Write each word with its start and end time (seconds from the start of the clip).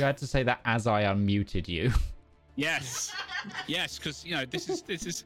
You 0.00 0.06
had 0.06 0.16
to 0.16 0.26
say 0.26 0.42
that 0.44 0.60
as 0.64 0.86
I 0.86 1.02
unmuted 1.02 1.68
you. 1.68 1.92
Yes, 2.56 3.12
yes, 3.66 3.98
because 3.98 4.24
you 4.24 4.34
know 4.34 4.46
this 4.46 4.70
is 4.70 4.80
this 4.80 5.04
is 5.04 5.24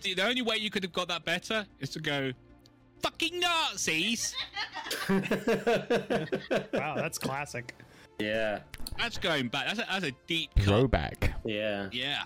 the 0.00 0.22
only 0.22 0.40
way 0.40 0.56
you 0.56 0.70
could 0.70 0.82
have 0.84 0.92
got 0.94 1.06
that 1.08 1.22
better 1.22 1.66
is 1.80 1.90
to 1.90 2.00
go 2.00 2.32
fucking 3.02 3.38
Nazis. 3.38 4.34
Wow, 6.72 6.94
that's 6.96 7.18
classic. 7.18 7.74
Yeah, 8.18 8.60
That's 8.98 9.18
going 9.18 9.48
back. 9.48 9.66
That's 9.66 9.80
a, 9.80 9.86
that's 9.90 10.06
a 10.06 10.12
deep 10.26 10.48
cut. 10.56 10.64
Throwback. 10.64 11.34
yeah. 11.44 11.88
Yeah, 11.92 12.22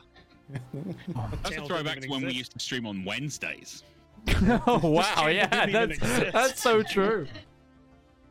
that's 0.73 1.49
a 1.49 1.51
Channel 1.51 1.67
throwback 1.67 1.99
to 1.99 2.05
even 2.07 2.11
when 2.11 2.27
we 2.27 2.33
used 2.33 2.53
to 2.53 2.61
stream 2.61 2.87
on 2.87 3.05
Wednesdays. 3.05 3.83
oh 4.67 4.81
wow, 4.85 5.27
yeah, 5.27 5.67
that's, 5.67 5.99
that's 6.33 6.63
so 6.63 6.83
true. 6.85 7.27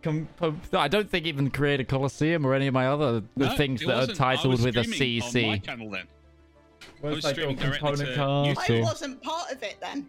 Com- 0.01 0.28
com- 0.40 0.62
I 0.74 0.88
don't 0.88 1.10
think 1.10 1.25
even 1.25 1.50
Creator 1.50 1.84
Coliseum 1.84 2.46
or 2.46 2.54
any 2.54 2.68
of 2.68 2.74
my 2.74 2.88
other 2.88 3.22
No, 3.36 3.50
things 3.57 3.81
that 3.81 3.90
are 3.90 3.96
wasn't. 3.98 4.22
I 4.22 4.36
titled 4.36 4.51
was 4.54 4.62
with 4.66 4.78
a 4.78 4.84
streaming 4.86 5.22
On 5.22 5.28
my 5.30 5.30
CC. 5.57 5.63
channel 5.66 5.90
then. 5.90 6.07
Where's 7.01 7.16
was 7.18 7.24
like 7.25 7.36
streaming 7.36 7.56
little 7.57 7.72
directly 7.72 7.90
component 8.06 8.10
to 8.10 8.16
cards 8.16 8.60
I 8.69 8.81
wasn't 8.81 9.22
part 9.22 9.51
of 9.51 9.62
it 9.63 9.78
then. 9.81 10.07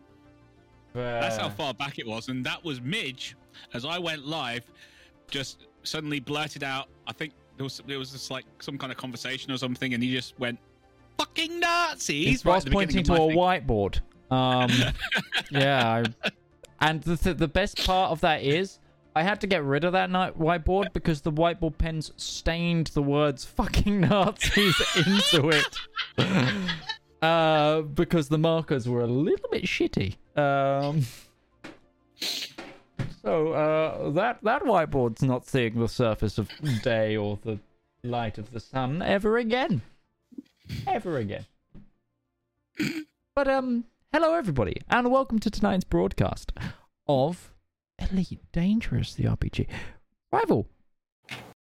That's 0.93 1.37
how 1.37 1.49
far 1.49 1.73
back 1.75 1.99
it 1.99 2.07
was, 2.07 2.29
and 2.29 2.45
that 2.47 2.65
was 2.65 2.81
Midge. 2.81 3.37
As 3.75 3.85
I 3.85 3.99
went 3.99 4.27
live, 4.27 4.65
just 5.31 5.67
suddenly 5.85 6.19
blurted 6.21 6.65
out. 6.65 6.89
I 7.07 7.13
think 7.13 7.33
there 7.57 7.65
was 7.65 7.81
there 7.87 7.99
was 7.99 8.11
just 8.11 8.31
like 8.31 8.45
some 8.61 8.77
kind 8.77 8.91
of 8.91 8.99
conversation 8.99 9.53
or 9.53 9.57
something, 9.59 9.95
and 9.95 10.03
he 10.03 10.13
just 10.13 10.37
went 10.41 10.59
"fucking 11.17 11.61
Nazis." 11.61 12.27
He's 12.27 12.45
right 12.45 12.57
was 12.57 12.67
at 12.67 12.73
pointing 12.73 13.05
to 13.05 13.13
a 13.15 13.17
thing. 13.29 13.37
whiteboard. 13.37 14.01
Um, 14.33 14.71
yeah, 15.53 16.03
I, 16.25 16.31
and 16.81 17.03
the 17.03 17.17
th- 17.17 17.37
the 17.37 17.49
best 17.49 17.85
part 17.87 18.11
of 18.11 18.21
that 18.23 18.43
is 18.43 18.80
I 19.15 19.23
had 19.25 19.41
to 19.41 19.47
get 19.47 19.65
rid 19.65 19.85
of 19.85 19.93
that 19.93 20.09
night 20.11 20.39
whiteboard 20.39 20.93
because 20.93 21.23
the 21.23 21.33
whiteboard 21.33 21.79
pens 21.79 22.13
stained 22.17 22.89
the 22.89 23.03
words 23.03 23.45
"fucking 23.45 24.01
Nazis" 24.01 24.81
into 24.97 25.49
it. 25.49 25.77
Uh, 27.21 27.83
because 27.83 28.29
the 28.29 28.39
markers 28.39 28.89
were 28.89 29.01
a 29.03 29.07
little 29.07 29.49
bit 29.51 29.65
shitty. 29.65 30.17
Um, 30.39 31.07
so 33.23 33.53
uh, 33.53 34.11
that 34.13 34.39
that 34.43 34.63
whiteboard's 34.63 35.23
not 35.23 35.45
seeing 35.45 35.79
the 35.79 35.89
surface 35.89 36.39
of 36.39 36.49
day 36.83 37.17
or 37.17 37.39
the 37.43 37.59
light 38.03 38.39
of 38.39 38.53
the 38.53 38.61
sun 38.61 39.03
ever 39.03 39.37
again. 39.39 39.83
Ever 40.87 41.19
again. 41.19 41.47
But 43.35 43.49
um, 43.49 43.85
hello 44.13 44.35
everybody, 44.35 44.81
and 44.89 45.11
welcome 45.11 45.41
to 45.41 45.51
tonight's 45.51 45.85
broadcast 45.85 46.53
of 47.09 47.50
Elite 48.01 48.41
Dangerous, 48.53 49.15
the 49.15 49.25
RPG. 49.25 49.67
Rival, 50.33 50.67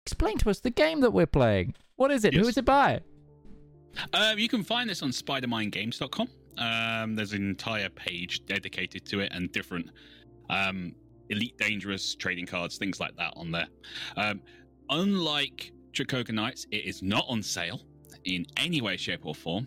explain 0.04 0.38
to 0.38 0.50
us 0.50 0.60
the 0.60 0.70
game 0.70 1.00
that 1.00 1.12
we're 1.12 1.26
playing. 1.26 1.74
What 1.96 2.10
is 2.10 2.24
it? 2.24 2.34
Who 2.34 2.40
Yes. 2.40 2.48
is 2.50 2.58
it 2.58 2.64
by? 2.64 3.00
Um, 4.12 4.38
you 4.38 4.48
can 4.48 4.62
find 4.62 4.88
this 4.90 5.02
on 5.02 5.10
SpiderMindGames.com. 5.10 6.28
Um, 6.58 7.14
there's 7.14 7.32
an 7.32 7.48
entire 7.48 7.88
page 7.88 8.44
dedicated 8.46 9.06
to 9.06 9.20
it 9.20 9.32
and 9.34 9.50
different 9.52 9.90
um, 10.50 10.94
Elite 11.30 11.56
Dangerous 11.58 12.14
trading 12.14 12.46
cards, 12.46 12.76
things 12.78 13.00
like 13.00 13.16
that 13.16 13.32
on 13.36 13.50
there. 13.50 13.66
Um, 14.16 14.40
unlike 14.90 15.72
Dracoga 15.92 16.32
Knights, 16.32 16.66
it 16.70 16.84
is 16.84 17.02
not 17.02 17.24
on 17.28 17.42
sale 17.42 17.80
in 18.24 18.46
any 18.56 18.80
way, 18.80 18.96
shape, 18.96 19.24
or 19.24 19.34
form. 19.34 19.66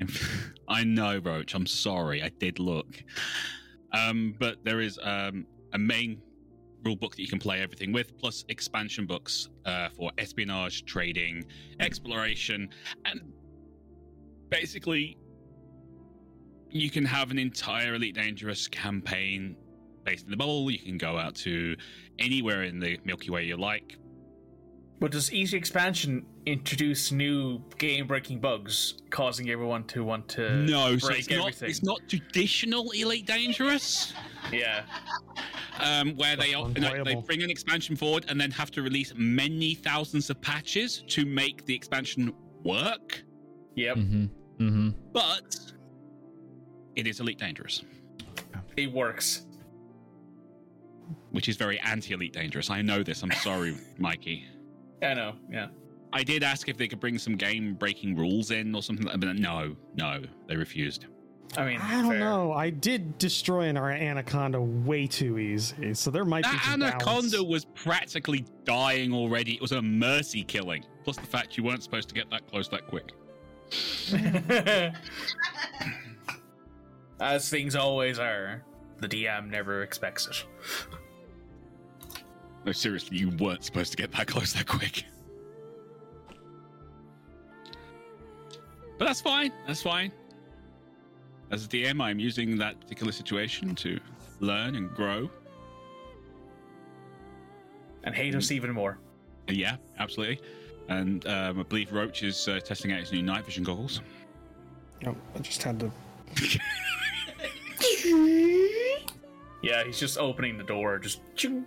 I 0.68 0.84
know, 0.84 1.18
Roach. 1.18 1.54
I'm 1.54 1.66
sorry. 1.66 2.22
I 2.22 2.28
did 2.38 2.58
look. 2.58 3.02
Um, 3.92 4.34
but 4.38 4.64
there 4.64 4.80
is 4.80 4.98
um, 5.02 5.46
a 5.72 5.78
main 5.78 6.20
rule 6.84 6.96
book 6.96 7.14
that 7.16 7.22
you 7.22 7.28
can 7.28 7.38
play 7.38 7.60
everything 7.60 7.92
with, 7.92 8.18
plus 8.18 8.44
expansion 8.48 9.06
books 9.06 9.48
uh, 9.66 9.88
for 9.90 10.10
espionage, 10.18 10.84
trading, 10.84 11.44
exploration, 11.80 12.68
and 13.04 13.20
basically 14.48 15.16
you 16.70 16.90
can 16.90 17.04
have 17.04 17.30
an 17.30 17.38
entire 17.38 17.94
Elite 17.94 18.14
Dangerous 18.14 18.66
campaign 18.66 19.56
based 20.04 20.24
in 20.24 20.30
the 20.30 20.36
bubble. 20.36 20.70
You 20.70 20.78
can 20.78 20.98
go 20.98 21.18
out 21.18 21.34
to 21.36 21.76
anywhere 22.18 22.64
in 22.64 22.80
the 22.80 22.98
Milky 23.04 23.30
Way 23.30 23.44
you 23.44 23.56
like. 23.56 23.98
But 25.02 25.10
does 25.10 25.32
each 25.32 25.52
expansion 25.52 26.24
introduce 26.46 27.10
new 27.10 27.60
game-breaking 27.76 28.38
bugs, 28.38 29.02
causing 29.10 29.50
everyone 29.50 29.82
to 29.88 30.04
want 30.04 30.28
to 30.28 30.54
no, 30.58 30.96
so 30.96 31.08
break 31.08 31.18
it's 31.18 31.28
not, 31.28 31.38
everything? 31.40 31.70
it's 31.70 31.82
not 31.82 32.00
traditional 32.08 32.88
Elite 32.92 33.26
Dangerous. 33.26 34.12
Yeah, 34.52 34.82
um, 35.80 36.14
where 36.14 36.36
they, 36.36 36.52
That's 36.52 36.76
you 36.76 36.80
know, 36.82 37.02
they 37.02 37.16
bring 37.16 37.42
an 37.42 37.50
expansion 37.50 37.96
forward 37.96 38.26
and 38.28 38.40
then 38.40 38.52
have 38.52 38.70
to 38.70 38.82
release 38.82 39.12
many 39.16 39.74
thousands 39.74 40.30
of 40.30 40.40
patches 40.40 41.02
to 41.08 41.26
make 41.26 41.66
the 41.66 41.74
expansion 41.74 42.32
work. 42.62 43.24
yep. 43.74 43.96
Mm-hmm. 43.96 44.26
Mm-hmm. 44.64 44.90
But 45.12 45.56
it 46.94 47.08
is 47.08 47.18
Elite 47.18 47.40
Dangerous, 47.40 47.82
It 48.76 48.92
works. 48.92 49.46
which 51.32 51.48
is 51.48 51.56
very 51.56 51.80
anti-Elite 51.80 52.32
Dangerous. 52.32 52.70
I 52.70 52.82
know 52.82 53.02
this. 53.02 53.24
I'm 53.24 53.32
sorry, 53.32 53.76
Mikey. 53.98 54.46
I 55.02 55.14
know. 55.14 55.34
Yeah. 55.50 55.68
I 56.12 56.22
did 56.22 56.42
ask 56.42 56.68
if 56.68 56.76
they 56.76 56.88
could 56.88 57.00
bring 57.00 57.18
some 57.18 57.36
game-breaking 57.36 58.16
rules 58.16 58.50
in 58.50 58.74
or 58.74 58.82
something, 58.82 59.06
but 59.06 59.36
no, 59.36 59.74
no, 59.96 60.22
they 60.46 60.56
refused. 60.56 61.06
I 61.56 61.64
mean, 61.66 61.80
I 61.80 62.00
don't 62.02 62.10
fair. 62.10 62.18
know. 62.20 62.52
I 62.52 62.70
did 62.70 63.18
destroy 63.18 63.62
an 63.68 63.76
anaconda 63.76 64.60
way 64.60 65.06
too 65.06 65.38
easy, 65.38 65.92
so 65.94 66.10
there 66.10 66.24
might 66.24 66.44
be 66.44 66.50
That 66.50 66.64
some 66.64 66.82
anaconda 66.82 67.30
balance. 67.30 67.48
was 67.48 67.64
practically 67.64 68.44
dying 68.64 69.12
already. 69.12 69.54
It 69.54 69.60
was 69.60 69.72
a 69.72 69.82
mercy 69.82 70.44
killing. 70.44 70.84
Plus 71.04 71.16
the 71.16 71.26
fact 71.26 71.56
you 71.58 71.64
weren't 71.64 71.82
supposed 71.82 72.08
to 72.08 72.14
get 72.14 72.30
that 72.30 72.46
close 72.48 72.68
that 72.70 72.86
quick. 72.86 73.12
As 77.20 77.48
things 77.48 77.76
always 77.76 78.18
are, 78.18 78.64
the 78.98 79.08
DM 79.08 79.50
never 79.50 79.82
expects 79.82 80.26
it. 80.28 80.44
No, 82.64 82.72
seriously, 82.72 83.18
you 83.18 83.30
weren't 83.30 83.64
supposed 83.64 83.90
to 83.92 83.96
get 83.96 84.12
that 84.12 84.26
close 84.26 84.52
that 84.52 84.66
quick. 84.66 85.04
But 88.98 89.06
that's 89.06 89.20
fine. 89.20 89.52
That's 89.66 89.82
fine. 89.82 90.12
As 91.50 91.64
a 91.64 91.68
DM, 91.68 92.00
I'm 92.00 92.18
using 92.18 92.56
that 92.58 92.80
particular 92.80 93.12
situation 93.12 93.74
to 93.76 93.98
learn 94.40 94.76
and 94.76 94.94
grow. 94.94 95.28
And 98.04 98.14
hate 98.14 98.34
us 98.34 98.50
even 98.50 98.72
more. 98.72 98.98
Yeah, 99.48 99.76
absolutely. 99.98 100.40
And 100.88 101.26
um, 101.26 101.60
I 101.60 101.62
believe 101.64 101.92
Roach 101.92 102.22
is 102.22 102.48
uh, 102.48 102.60
testing 102.60 102.92
out 102.92 103.00
his 103.00 103.12
new 103.12 103.22
night 103.22 103.44
vision 103.44 103.64
goggles. 103.64 104.00
Oh, 105.06 105.16
I 105.34 105.38
just 105.40 105.62
had 105.62 105.80
to. 105.80 105.92
Yeah, 109.62 109.84
he's 109.84 109.98
just 109.98 110.18
opening 110.18 110.58
the 110.58 110.64
door, 110.64 110.98
just 110.98 111.20
ching. 111.36 111.64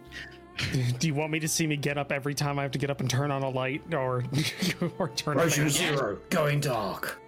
Do 0.99 1.07
you 1.07 1.13
want 1.13 1.31
me 1.31 1.39
to 1.39 1.47
see 1.47 1.67
me 1.67 1.75
get 1.75 1.97
up 1.97 2.11
every 2.11 2.33
time 2.33 2.59
I 2.59 2.63
have 2.63 2.71
to 2.71 2.79
get 2.79 2.89
up 2.89 3.01
and 3.01 3.09
turn 3.09 3.31
on 3.31 3.43
a 3.43 3.49
light, 3.49 3.93
or 3.93 4.23
or 4.97 5.09
turn? 5.09 5.37
a 5.37 5.43
Version 5.43 5.69
zero, 5.69 6.17
going 6.29 6.59
dark. 6.59 7.19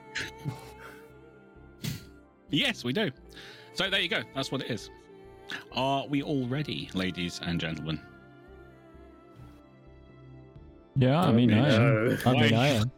Yes, 2.50 2.84
we 2.84 2.93
do. 2.93 3.12
So 3.74 3.89
there 3.89 4.00
you 4.00 4.10
go. 4.10 4.22
That's 4.34 4.51
what 4.51 4.62
it 4.62 4.72
is. 4.72 4.89
Are 5.74 6.07
we 6.07 6.24
all 6.24 6.48
ready, 6.48 6.89
ladies 6.93 7.39
and 7.43 7.60
gentlemen? 7.60 8.01
Yeah, 10.96 11.22
I 11.22 11.31
mean, 11.31 11.53
I 11.53 11.74
am. 11.74 12.17
I 12.25 12.31
mean, 12.34 12.53
I 12.53 12.67
am. 12.69 12.91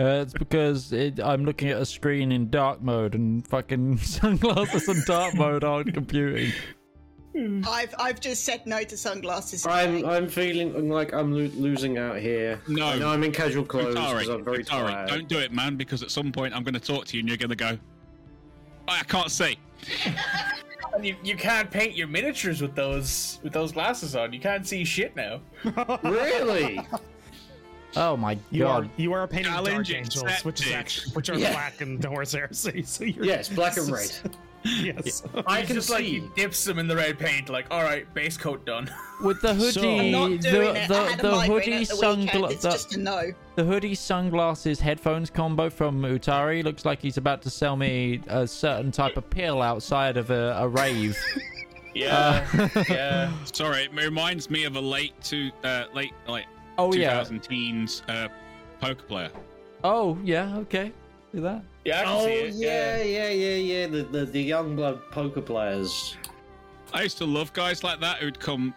Uh, 0.00 0.20
it's 0.20 0.32
because 0.32 0.92
it, 0.92 1.20
I'm 1.20 1.44
looking 1.44 1.68
at 1.68 1.80
a 1.80 1.86
screen 1.86 2.32
in 2.32 2.50
dark 2.50 2.82
mode 2.82 3.14
and 3.14 3.46
fucking 3.46 3.98
sunglasses 3.98 4.88
and 4.88 5.04
dark 5.04 5.34
mode 5.34 5.64
aren't 5.64 5.94
computing. 5.94 6.52
Hmm. 7.32 7.62
I've 7.66 7.94
I've 7.98 8.20
just 8.20 8.44
said 8.44 8.66
no 8.66 8.82
to 8.84 8.96
sunglasses. 8.96 9.66
I'm. 9.66 10.04
I'm 10.04 10.28
feeling 10.28 10.90
like 10.90 11.14
I'm 11.14 11.32
lo- 11.32 11.50
losing 11.54 11.96
out 11.96 12.18
here. 12.18 12.60
No. 12.68 12.86
I 12.88 12.98
know 12.98 13.08
I'm 13.08 13.22
in 13.24 13.32
casual 13.32 13.64
clothes 13.64 13.94
because 13.94 14.28
I'm 14.28 14.44
very 14.44 14.62
Utari, 14.64 14.66
tired. 14.90 15.08
don't 15.08 15.28
do 15.28 15.38
it, 15.38 15.50
man, 15.52 15.76
because 15.76 16.02
at 16.02 16.10
some 16.10 16.30
point 16.30 16.54
I'm 16.54 16.62
going 16.62 16.74
to 16.74 16.80
talk 16.80 17.06
to 17.06 17.16
you 17.16 17.20
and 17.20 17.28
you're 17.28 17.38
going 17.38 17.48
to 17.50 17.56
go, 17.56 17.78
I 18.88 19.02
can't 19.04 19.30
see. 19.30 19.56
And 20.94 21.06
you, 21.06 21.16
you 21.24 21.36
can't 21.36 21.70
paint 21.70 21.96
your 21.96 22.06
miniatures 22.06 22.60
with 22.60 22.74
those 22.74 23.40
with 23.42 23.54
those 23.54 23.72
glasses 23.72 24.14
on. 24.14 24.30
You 24.34 24.40
can't 24.40 24.66
see 24.66 24.84
shit 24.84 25.16
now. 25.16 25.40
Really? 26.04 26.80
Oh 27.96 28.14
my 28.14 28.38
You 28.50 28.66
are 28.66 28.82
god. 28.82 28.90
you 28.98 29.14
are 29.14 29.26
painting 29.26 29.52
dark 29.52 29.64
Challenge 29.64 29.90
angels, 29.94 30.22
which 30.44 30.60
is 30.60 30.66
accepted. 30.66 30.74
actually 30.78 31.12
which 31.14 31.30
are 31.30 31.38
Yeah. 31.38 31.52
black 31.52 31.80
and 31.80 32.04
Horus 32.04 32.32
Heresy. 32.32 32.82
So 32.82 33.04
you're, 33.04 33.24
yes, 33.24 33.48
black 33.48 33.78
and 33.78 33.90
red. 33.90 34.10
yes. 34.82 35.22
I 35.46 35.62
can 35.62 35.74
just 35.76 35.88
see. 35.88 35.94
like 35.94 36.04
he 36.04 36.20
dips 36.36 36.64
them 36.64 36.78
in 36.78 36.86
the 36.86 36.94
red 36.96 37.18
paint, 37.18 37.48
like, 37.48 37.66
all 37.70 37.82
right, 37.82 38.12
base 38.14 38.36
coat 38.36 38.64
done. 38.64 38.88
With 39.22 39.40
the 39.40 39.54
hoodie, 39.54 40.14
I'm 40.14 40.38
the, 40.38 40.50
the, 40.50 41.16
the 41.20 41.40
hoodie 41.42 41.74
at 41.82 41.88
the 41.88 41.96
weekend. 41.96 42.28
sungla- 42.30 42.50
It's 42.52 42.62
the, 42.62 42.70
just 42.70 42.94
a 42.96 42.98
no. 43.00 43.32
the 43.56 43.64
hoodie 43.64 43.94
sunglasses 43.94 44.80
headphones 44.80 45.30
combo 45.30 45.70
from 45.70 46.02
Utari 46.02 46.62
looks 46.64 46.84
like 46.84 47.00
he's 47.00 47.16
about 47.18 47.42
to 47.42 47.50
sell 47.50 47.76
me 47.76 48.20
a 48.28 48.46
certain 48.46 48.90
type 48.90 49.16
of 49.16 49.28
pill 49.30 49.62
outside 49.62 50.16
of 50.16 50.30
a, 50.30 50.56
a 50.58 50.68
rave. 50.68 51.16
Yeah, 51.94 52.46
Uh, 52.54 52.84
yeah. 52.88 53.32
Sorry, 53.52 53.82
it 53.84 53.92
reminds 53.94 54.48
me 54.48 54.64
of 54.64 54.76
a 54.76 54.80
late 54.80 55.12
to 55.24 55.50
uh, 55.62 55.84
late 55.92 56.14
like 56.26 56.46
Oh 56.78 56.90
yeah. 56.94 57.10
2000 57.10 57.40
teens 57.42 58.02
uh, 58.08 58.28
poker 58.80 59.02
player. 59.02 59.30
Oh 59.84 60.16
yeah. 60.24 60.56
Okay. 60.56 60.90
See 61.32 61.40
that? 61.40 61.62
Yeah, 61.84 62.00
I 62.00 62.04
can 62.04 62.12
Oh 62.16 62.24
see 62.26 62.32
it. 62.32 62.54
yeah, 62.54 63.02
yeah, 63.02 63.28
yeah, 63.30 63.56
yeah. 63.56 63.86
The, 63.88 64.02
the 64.04 64.24
the 64.26 64.40
young 64.42 64.76
blood 64.76 65.00
poker 65.10 65.40
players. 65.40 66.16
I 66.92 67.02
used 67.02 67.18
to 67.18 67.24
love 67.24 67.52
guys 67.52 67.82
like 67.82 68.00
that 68.00 68.18
who'd 68.18 68.38
come 68.38 68.74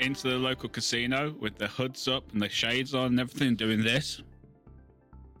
into 0.00 0.28
the 0.28 0.36
local 0.36 0.68
casino 0.68 1.34
with 1.40 1.56
their 1.58 1.68
hoods 1.68 2.06
up 2.06 2.30
and 2.32 2.40
their 2.40 2.48
shades 2.50 2.94
on 2.94 3.06
and 3.06 3.20
everything, 3.20 3.56
doing 3.56 3.82
this 3.82 4.22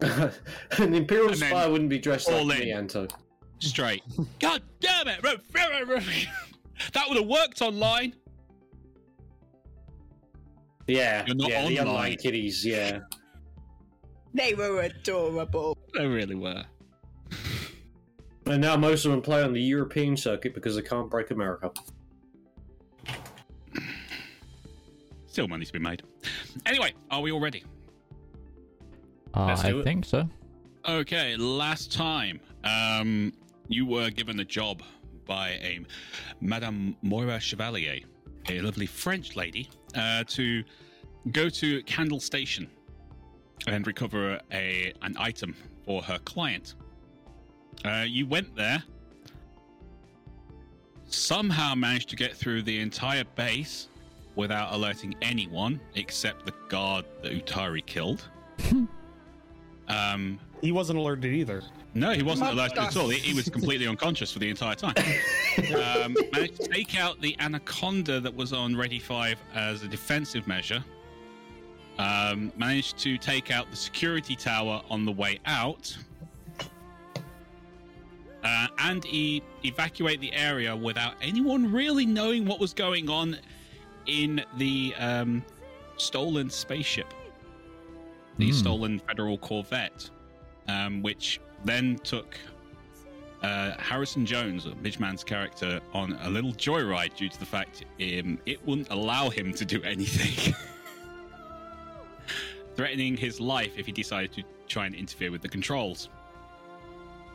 An 0.00 0.94
Imperial 0.94 1.28
And 1.28 1.36
spy 1.36 1.66
wouldn't 1.68 1.90
be 1.90 1.98
dressed 1.98 2.28
all 2.30 2.44
like 2.46 2.60
in. 2.60 2.64
me, 2.66 2.72
Anto. 2.72 3.06
straight. 3.60 4.02
God 4.40 4.62
damn 4.80 5.06
it! 5.08 5.20
that 6.92 7.04
would 7.08 7.18
have 7.18 7.26
worked 7.26 7.60
online. 7.62 8.14
Yeah, 10.86 11.24
You're 11.26 11.36
not 11.36 11.50
yeah, 11.50 11.68
the 11.68 11.78
online. 11.80 11.88
online 11.96 12.16
kiddies. 12.16 12.64
Yeah. 12.64 13.00
They 14.34 14.54
were 14.54 14.80
adorable. 14.80 15.76
They 15.94 16.06
really 16.06 16.34
were. 16.34 16.64
And 18.48 18.62
now 18.62 18.76
most 18.76 19.04
of 19.04 19.10
them 19.10 19.20
play 19.20 19.42
on 19.42 19.52
the 19.52 19.60
European 19.60 20.16
circuit 20.16 20.54
because 20.54 20.74
they 20.74 20.82
can't 20.82 21.10
break 21.10 21.30
America. 21.30 21.70
Still 25.26 25.48
money 25.48 25.66
to 25.66 25.72
be 25.72 25.78
made. 25.78 26.02
Anyway, 26.64 26.94
are 27.10 27.20
we 27.20 27.30
all 27.30 27.40
ready? 27.40 27.62
Let's 29.36 29.64
I 29.64 29.72
it. 29.72 29.84
think 29.84 30.06
so. 30.06 30.26
Okay, 30.88 31.36
last 31.36 31.92
time, 31.92 32.40
um, 32.64 33.34
you 33.68 33.84
were 33.84 34.08
given 34.08 34.40
a 34.40 34.44
job 34.44 34.82
by 35.26 35.50
a 35.50 35.80
Madame 36.40 36.96
Moira 37.02 37.38
Chevalier, 37.38 38.00
a 38.48 38.60
lovely 38.62 38.86
French 38.86 39.36
lady, 39.36 39.68
uh, 39.94 40.24
to 40.28 40.64
go 41.32 41.50
to 41.50 41.82
Candle 41.82 42.18
Station 42.18 42.70
and 43.66 43.86
recover 43.86 44.40
a 44.52 44.94
an 45.02 45.16
item 45.18 45.54
for 45.84 46.02
her 46.02 46.18
client. 46.20 46.74
Uh, 47.84 48.04
you 48.06 48.26
went 48.26 48.54
there, 48.56 48.82
somehow 51.06 51.74
managed 51.74 52.08
to 52.10 52.16
get 52.16 52.36
through 52.36 52.62
the 52.62 52.80
entire 52.80 53.24
base 53.34 53.88
without 54.34 54.72
alerting 54.72 55.14
anyone 55.22 55.80
except 55.94 56.44
the 56.44 56.52
guard 56.68 57.04
that 57.22 57.32
Utari 57.32 57.84
killed. 57.84 58.28
um, 59.88 60.38
He 60.60 60.72
wasn't 60.72 60.98
alerted 60.98 61.32
either. 61.32 61.62
no, 61.94 62.12
he 62.12 62.22
wasn't 62.22 62.50
alerted 62.50 62.78
at 62.78 62.96
all. 62.96 63.08
He, 63.08 63.18
he 63.18 63.34
was 63.34 63.48
completely 63.56 63.86
unconscious 63.86 64.32
for 64.32 64.38
the 64.38 64.48
entire 64.50 64.74
time. 64.74 64.94
um, 65.74 66.14
managed 66.32 66.60
to 66.60 66.68
take 66.68 66.98
out 66.98 67.20
the 67.20 67.36
anaconda 67.40 68.20
that 68.20 68.34
was 68.34 68.52
on 68.52 68.76
Ready 68.76 68.98
5 68.98 69.38
as 69.54 69.82
a 69.82 69.88
defensive 69.88 70.46
measure. 70.46 70.84
Um, 71.98 72.52
managed 72.56 72.98
to 72.98 73.18
take 73.18 73.50
out 73.50 73.68
the 73.70 73.76
security 73.76 74.36
tower 74.36 74.82
on 74.88 75.04
the 75.04 75.10
way 75.10 75.40
out. 75.46 75.96
And 78.88 79.04
e- 79.06 79.42
evacuate 79.64 80.20
the 80.20 80.32
area 80.32 80.74
without 80.74 81.14
anyone 81.20 81.70
really 81.70 82.06
knowing 82.06 82.46
what 82.46 82.58
was 82.58 82.72
going 82.72 83.10
on 83.10 83.36
in 84.06 84.42
the 84.56 84.94
um, 84.98 85.44
stolen 85.98 86.48
spaceship, 86.48 87.12
the 88.38 88.46
Hmm. 88.46 88.52
stolen 88.52 88.98
Federal 89.00 89.36
Corvette 89.38 90.08
um, 90.68 91.02
which 91.02 91.40
then 91.64 91.98
took 92.04 92.38
uh, 93.42 93.72
Harrison 93.78 94.24
Jones, 94.26 94.64
Midgeman's 94.82 95.24
character, 95.24 95.80
on 95.92 96.12
a 96.22 96.30
little 96.30 96.52
joyride 96.52 97.14
due 97.16 97.28
to 97.28 97.38
the 97.38 97.46
fact 97.46 97.84
um, 98.00 98.38
it 98.46 98.64
wouldn't 98.66 98.90
allow 98.90 99.28
him 99.30 99.52
to 99.54 99.64
do 99.64 99.82
anything, 99.82 100.54
threatening 102.76 103.16
his 103.16 103.40
life 103.40 103.72
if 103.76 103.86
he 103.86 103.92
decided 103.92 104.32
to 104.34 104.42
try 104.66 104.86
and 104.86 104.94
interfere 104.94 105.30
with 105.30 105.42
the 105.42 105.48
controls. 105.48 106.08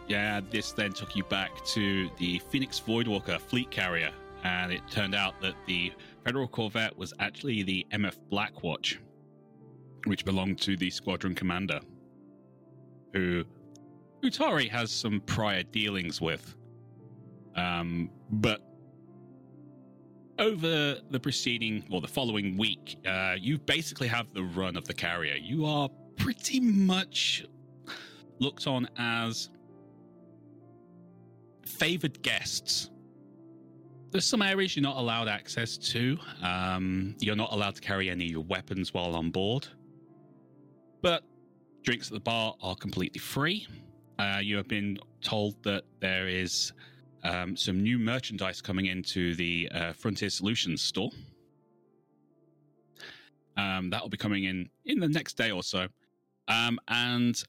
Yeah, 0.08 0.42
this 0.52 0.72
then 0.74 0.94
took 0.94 1.16
you 1.16 1.24
back 1.24 1.64
to 1.66 2.10
the 2.18 2.40
Phoenix 2.50 2.80
Voidwalker 2.80 3.40
fleet 3.40 3.72
carrier, 3.72 4.12
and 4.44 4.72
it 4.72 4.82
turned 4.92 5.16
out 5.16 5.40
that 5.42 5.56
the 5.66 5.94
Federal 6.26 6.48
Corvette 6.48 6.98
was 6.98 7.14
actually 7.20 7.64
the 7.64 7.86
MF 7.92 8.18
Blackwatch, 8.32 8.98
which 10.06 10.26
belonged 10.26 10.60
to 10.62 10.76
the 10.76 10.90
squadron 10.90 11.34
commander 11.34 11.80
who 13.14 13.46
Utari 14.24 14.70
has 14.70 14.92
some 14.92 15.22
prior 15.22 15.64
dealings 15.64 16.20
with. 16.20 16.56
Um, 17.56 18.10
but 18.32 18.62
over 20.40 20.98
the 21.12 21.20
preceding 21.20 21.86
or 21.92 22.02
the 22.02 22.08
following 22.08 22.58
week, 22.58 22.98
uh, 23.06 23.36
you 23.40 23.60
basically 23.60 24.08
have 24.08 24.34
the 24.34 24.44
run 24.44 24.76
of 24.76 24.86
the 24.86 24.94
carrier. 24.94 25.36
You 25.36 25.66
are 25.66 25.90
pretty 26.18 26.60
much 26.60 27.46
looked 28.40 28.66
on 28.66 28.88
as 28.98 29.50
favored 31.66 32.22
guests. 32.22 32.90
There's 34.12 34.26
some 34.26 34.42
areas 34.42 34.76
you're 34.76 34.84
not 34.84 34.98
allowed 34.98 35.28
access 35.28 35.78
to. 35.78 36.18
Um, 36.44 37.16
you're 37.20 37.36
not 37.36 37.52
allowed 37.52 37.76
to 37.76 37.82
carry 37.82 38.10
any 38.10 38.36
weapons 38.36 38.94
while 38.94 39.16
on 39.16 39.32
board. 39.32 39.68
But 41.02 41.24
drinks 41.84 42.08
at 42.08 42.14
the 42.14 42.20
bar 42.20 42.56
are 42.62 42.76
completely 42.76 43.20
free. 43.20 43.68
Uh, 44.20 44.40
you 44.42 44.56
have 44.58 44.68
been 44.68 44.98
told 45.22 45.62
that 45.64 45.84
there 46.00 46.28
is 46.28 46.74
um, 47.24 47.58
some 47.58 47.82
new 47.82 47.98
merchandise 47.98 48.62
coming 48.62 48.86
into 48.86 49.36
the 49.36 49.70
uh, 49.74 49.94
Frontier 49.94 50.30
Solutions 50.30 50.82
store. 50.82 51.10
Um, 53.58 53.90
that 53.90 54.02
will 54.02 54.10
be 54.10 54.18
coming 54.18 54.46
in 54.46 54.70
in 54.86 55.00
the 55.00 55.08
next 55.08 55.38
day 55.38 55.52
or 55.52 55.64
so. 55.64 55.88
Um, 56.48 56.80
and 56.88 57.42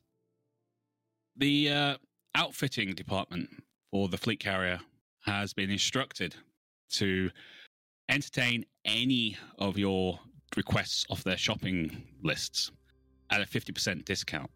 the 1.37 1.71
uh, 1.71 1.97
outfitting 2.35 2.95
department 2.95 3.64
for 3.95 4.09
the 4.09 4.19
fleet 4.19 4.41
carrier 4.41 4.81
has 5.21 5.53
been 5.53 5.71
instructed 5.71 6.35
to 6.91 7.31
entertain 8.09 8.67
any 8.85 9.37
of 9.61 9.79
your 9.79 10.19
requests 10.57 11.07
off 11.11 11.23
their 11.23 11.37
shopping 11.37 12.03
lists 12.21 12.73
at 13.31 13.41
a 13.41 13.45
50% 13.45 14.05
discount. 14.05 14.51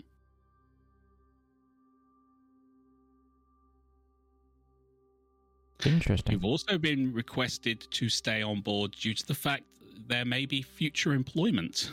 Interesting. 5.87 6.33
You've 6.33 6.45
also 6.45 6.77
been 6.77 7.15
requested 7.15 7.87
to 7.93 8.09
stay 8.09 8.43
on 8.43 8.61
board 8.61 8.91
due 8.91 9.15
to 9.15 9.25
the 9.25 9.35
fact 9.35 9.63
there 10.09 10.25
may 10.25 10.47
be 10.47 10.63
future 10.63 11.13
employment. 11.13 11.93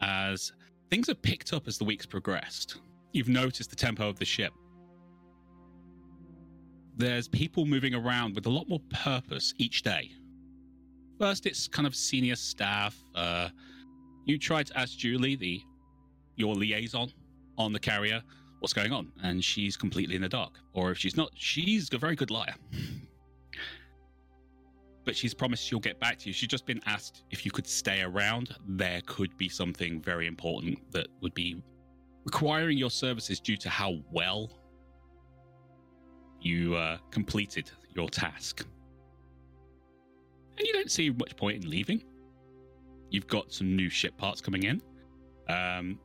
As 0.00 0.50
things 0.90 1.06
have 1.06 1.22
picked 1.22 1.52
up 1.52 1.68
as 1.68 1.78
the 1.78 1.84
weeks 1.84 2.06
progressed, 2.06 2.78
you've 3.12 3.28
noticed 3.28 3.70
the 3.70 3.76
tempo 3.76 4.08
of 4.08 4.18
the 4.18 4.24
ship. 4.24 4.52
There's 7.02 7.26
people 7.26 7.66
moving 7.66 7.96
around 7.96 8.36
with 8.36 8.46
a 8.46 8.48
lot 8.48 8.68
more 8.68 8.78
purpose 8.90 9.54
each 9.58 9.82
day. 9.82 10.12
First, 11.18 11.46
it's 11.46 11.66
kind 11.66 11.84
of 11.84 11.96
senior 11.96 12.36
staff. 12.36 12.96
Uh, 13.16 13.48
you 14.24 14.38
try 14.38 14.62
to 14.62 14.78
ask 14.78 14.96
Julie, 14.96 15.34
the 15.34 15.60
your 16.36 16.54
liaison 16.54 17.12
on 17.58 17.72
the 17.72 17.80
carrier, 17.80 18.22
what's 18.60 18.72
going 18.72 18.92
on, 18.92 19.10
and 19.24 19.42
she's 19.42 19.76
completely 19.76 20.14
in 20.14 20.22
the 20.22 20.28
dark. 20.28 20.60
Or 20.74 20.92
if 20.92 20.98
she's 20.98 21.16
not, 21.16 21.30
she's 21.34 21.92
a 21.92 21.98
very 21.98 22.14
good 22.14 22.30
liar. 22.30 22.54
But 25.04 25.16
she's 25.16 25.34
promised 25.34 25.66
she'll 25.66 25.80
get 25.80 25.98
back 25.98 26.16
to 26.20 26.28
you. 26.28 26.32
She's 26.32 26.48
just 26.48 26.64
been 26.64 26.80
asked 26.86 27.24
if 27.32 27.44
you 27.44 27.50
could 27.50 27.66
stay 27.66 28.02
around. 28.02 28.54
There 28.68 29.00
could 29.04 29.36
be 29.36 29.48
something 29.48 30.00
very 30.00 30.28
important 30.28 30.78
that 30.92 31.08
would 31.20 31.34
be 31.34 31.60
requiring 32.24 32.78
your 32.78 32.90
services 32.90 33.40
due 33.40 33.56
to 33.56 33.68
how 33.68 33.96
well 34.12 34.61
you 36.44 36.74
uh, 36.76 36.98
completed 37.10 37.70
your 37.94 38.08
task. 38.08 38.64
And 40.58 40.66
you 40.66 40.72
don't 40.72 40.90
see 40.90 41.10
much 41.10 41.36
point 41.36 41.64
in 41.64 41.70
leaving. 41.70 42.04
You've 43.10 43.26
got 43.26 43.52
some 43.52 43.74
new 43.76 43.88
ship 43.88 44.16
parts 44.16 44.40
coming 44.40 44.64
in. 44.64 44.82
Um, 45.48 45.98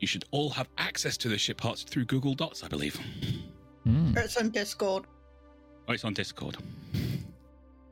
you 0.00 0.06
should 0.06 0.24
all 0.30 0.50
have 0.50 0.68
access 0.78 1.16
to 1.18 1.28
the 1.28 1.38
ship 1.38 1.58
parts 1.58 1.82
through 1.82 2.04
Google 2.04 2.34
Docs, 2.34 2.62
I 2.62 2.68
believe. 2.68 2.98
Hmm. 3.84 4.16
It's 4.16 4.36
on 4.36 4.50
Discord. 4.50 5.04
Oh, 5.88 5.92
it's 5.92 6.04
on 6.04 6.14
Discord. 6.14 6.56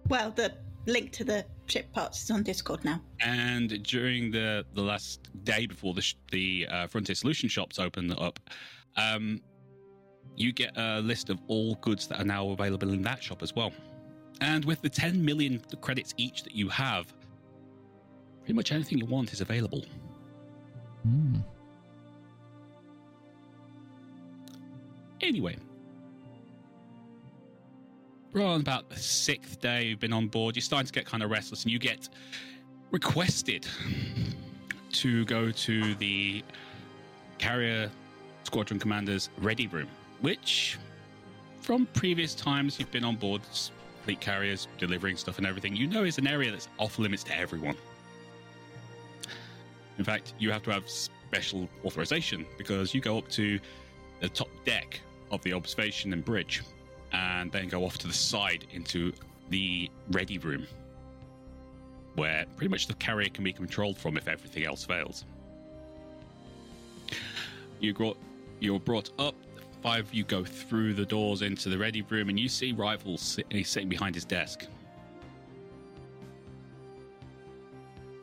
Well, 0.08 0.30
the 0.30 0.52
link 0.86 1.12
to 1.12 1.24
the 1.24 1.46
ship 1.66 1.92
parts 1.92 2.22
is 2.24 2.30
on 2.30 2.42
Discord 2.42 2.84
now. 2.84 3.00
And 3.20 3.82
during 3.84 4.30
the 4.30 4.66
the 4.74 4.82
last 4.82 5.30
day 5.44 5.66
before 5.66 5.94
the 5.94 6.02
sh- 6.02 6.16
the 6.30 6.66
uh, 6.70 6.86
Frontier 6.88 7.14
Solution 7.14 7.48
shops 7.48 7.78
open 7.78 8.12
up, 8.12 8.38
um, 8.96 9.40
you 10.36 10.52
get 10.52 10.76
a 10.76 11.00
list 11.00 11.30
of 11.30 11.40
all 11.48 11.76
goods 11.76 12.06
that 12.08 12.20
are 12.20 12.24
now 12.24 12.50
available 12.50 12.90
in 12.90 13.02
that 13.02 13.22
shop 13.22 13.42
as 13.42 13.54
well. 13.54 13.72
And 14.40 14.64
with 14.64 14.82
the 14.82 14.88
10 14.88 15.24
million 15.24 15.60
credits 15.80 16.14
each 16.16 16.42
that 16.42 16.54
you 16.54 16.68
have, 16.68 17.12
pretty 18.40 18.54
much 18.54 18.72
anything 18.72 18.98
you 18.98 19.06
want 19.06 19.32
is 19.32 19.40
available. 19.40 19.84
Hmm. 21.02 21.36
Anyway, 25.20 25.56
we're 28.32 28.44
on 28.44 28.60
about 28.60 28.90
the 28.90 28.96
sixth 28.96 29.60
day 29.60 29.84
you've 29.84 30.00
been 30.00 30.12
on 30.12 30.26
board. 30.26 30.56
You're 30.56 30.62
starting 30.62 30.86
to 30.86 30.92
get 30.92 31.06
kind 31.06 31.22
of 31.22 31.30
restless, 31.30 31.62
and 31.62 31.72
you 31.72 31.78
get 31.78 32.08
requested 32.90 33.66
to 34.92 35.24
go 35.24 35.50
to 35.50 35.94
the 35.94 36.42
carrier 37.38 37.90
squadron 38.42 38.78
commander's 38.78 39.30
ready 39.38 39.66
room, 39.68 39.88
which, 40.24 40.78
from 41.60 41.84
previous 41.92 42.34
times 42.34 42.80
you've 42.80 42.90
been 42.90 43.04
on 43.04 43.14
board 43.14 43.42
fleet 44.04 44.20
carriers 44.20 44.68
delivering 44.78 45.18
stuff 45.18 45.36
and 45.36 45.46
everything, 45.46 45.76
you 45.76 45.86
know 45.86 46.02
is 46.02 46.16
an 46.16 46.26
area 46.26 46.50
that's 46.50 46.66
off 46.78 46.98
limits 46.98 47.22
to 47.22 47.38
everyone. 47.38 47.76
In 49.98 50.04
fact, 50.04 50.32
you 50.38 50.50
have 50.50 50.62
to 50.62 50.70
have 50.70 50.88
special 50.88 51.68
authorization 51.84 52.46
because 52.56 52.94
you 52.94 53.02
go 53.02 53.18
up 53.18 53.28
to 53.32 53.60
the 54.20 54.30
top 54.30 54.48
deck 54.64 54.98
of 55.30 55.42
the 55.42 55.52
observation 55.52 56.14
and 56.14 56.24
bridge 56.24 56.62
and 57.12 57.52
then 57.52 57.68
go 57.68 57.84
off 57.84 57.98
to 57.98 58.06
the 58.06 58.14
side 58.14 58.66
into 58.72 59.12
the 59.50 59.90
ready 60.10 60.38
room 60.38 60.66
where 62.14 62.46
pretty 62.56 62.70
much 62.70 62.87
the 62.87 62.94
carrier 62.94 63.28
can 63.28 63.44
be 63.44 63.52
controlled 63.52 63.98
from 63.98 64.16
if 64.16 64.26
everything 64.26 64.64
else 64.64 64.87
fails. 64.87 65.26
You 67.78 67.92
brought, 67.92 68.16
you're 68.60 68.80
brought 68.80 69.10
up. 69.18 69.34
Five 69.85 70.14
you 70.14 70.25
go 70.25 70.42
through 70.42 70.94
the 70.94 71.05
doors 71.05 71.42
into 71.42 71.68
the 71.68 71.77
ready 71.77 72.01
room, 72.01 72.31
and 72.31 72.40
you 72.40 72.49
see 72.49 72.73
Rivals 72.73 73.20
sit, 73.20 73.44
he's 73.51 73.68
sitting 73.68 73.90
behind 73.90 74.14
his 74.14 74.25
desk, 74.25 74.64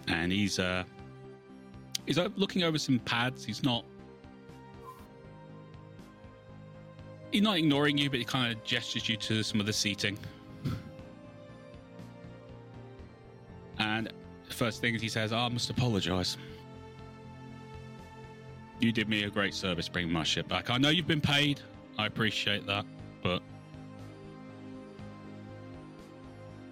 and 0.07 0.31
he's 0.31 0.57
uh 0.57 0.83
he's 2.07 2.17
uh, 2.17 2.29
looking 2.35 2.63
over 2.63 2.79
some 2.79 2.97
pads. 2.97 3.45
He's 3.45 3.61
not 3.61 3.85
he's 7.31 7.43
not 7.43 7.57
ignoring 7.57 7.95
you, 7.95 8.09
but 8.09 8.17
he 8.17 8.25
kind 8.25 8.51
of 8.51 8.63
gestures 8.63 9.07
you 9.07 9.15
to 9.17 9.43
some 9.43 9.59
of 9.59 9.67
the 9.67 9.73
seating. 9.73 10.17
And 13.77 14.11
first 14.49 14.81
thing 14.81 14.95
he 14.95 15.09
says, 15.09 15.31
"I 15.31 15.47
must 15.49 15.69
apologise. 15.69 16.37
You 18.81 18.91
did 18.91 19.07
me 19.07 19.23
a 19.23 19.29
great 19.29 19.53
service 19.53 19.87
bringing 19.87 20.11
my 20.11 20.23
ship 20.23 20.47
back. 20.47 20.71
I 20.71 20.79
know 20.79 20.89
you've 20.89 21.07
been 21.07 21.21
paid. 21.21 21.61
I 21.99 22.07
appreciate 22.07 22.65
that, 22.65 22.83
but 23.21 23.43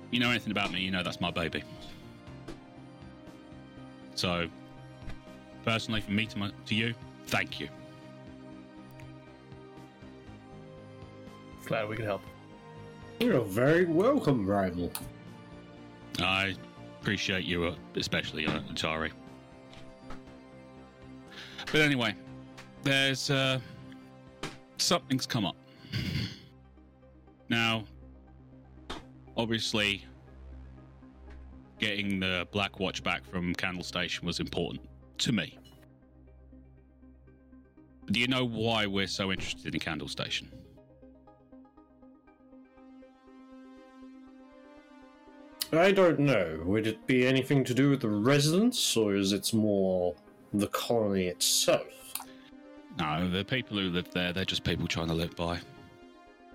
you 0.09 0.19
know 0.19 0.31
anything 0.31 0.49
about 0.51 0.71
me, 0.71 0.79
you 0.79 0.89
know 0.89 1.03
that's 1.03 1.21
my 1.21 1.29
baby. 1.29 1.63
So, 4.15 4.47
personally, 5.63 6.01
from 6.01 6.15
me 6.15 6.25
to, 6.25 6.37
my, 6.39 6.51
to 6.65 6.75
you, 6.75 6.95
thank 7.27 7.59
you. 7.59 7.69
Glad 11.65 11.87
we 11.89 11.95
could 11.95 12.05
help. 12.05 12.23
You're 13.19 13.37
a 13.37 13.43
very 13.43 13.85
welcome, 13.85 14.47
rival. 14.47 14.91
I 16.19 16.55
appreciate 16.99 17.45
you, 17.45 17.65
uh, 17.65 17.75
especially 17.95 18.47
uh, 18.47 18.61
Utari. 18.61 19.11
But 21.71 21.81
anyway, 21.81 22.15
there's 22.83 23.29
uh, 23.29 23.59
something's 24.77 25.27
come 25.27 25.45
up. 25.45 25.55
Now, 27.47 27.83
obviously, 29.37 30.03
getting 31.77 32.19
the 32.19 32.47
Black 32.51 32.79
Watch 32.79 33.03
back 33.03 33.23
from 33.23 33.53
Candle 33.53 33.83
Station 33.83 34.25
was 34.25 34.39
important 34.39 34.81
to 35.19 35.31
me. 35.31 35.57
Do 38.11 38.19
you 38.19 38.27
know 38.27 38.45
why 38.45 38.87
we're 38.87 39.07
so 39.07 39.31
interested 39.31 39.75
in 39.75 39.79
Candle 39.79 40.07
Station? 40.07 40.51
I 45.71 45.91
don't 45.91 46.19
know. 46.19 46.63
Would 46.65 46.87
it 46.87 47.05
be 47.05 47.27
anything 47.27 47.63
to 47.65 47.75
do 47.75 47.91
with 47.91 48.01
the 48.01 48.09
residents, 48.09 48.97
or 48.97 49.13
is 49.13 49.33
it 49.33 49.53
more 49.53 50.15
the 50.53 50.67
colony 50.67 51.27
itself? 51.27 51.87
No, 52.97 53.29
the 53.29 53.45
people 53.45 53.77
who 53.77 53.89
live 53.89 54.11
there, 54.11 54.33
they're 54.33 54.45
just 54.45 54.63
people 54.63 54.87
trying 54.87 55.07
to 55.07 55.13
live 55.13 55.35
by. 55.35 55.59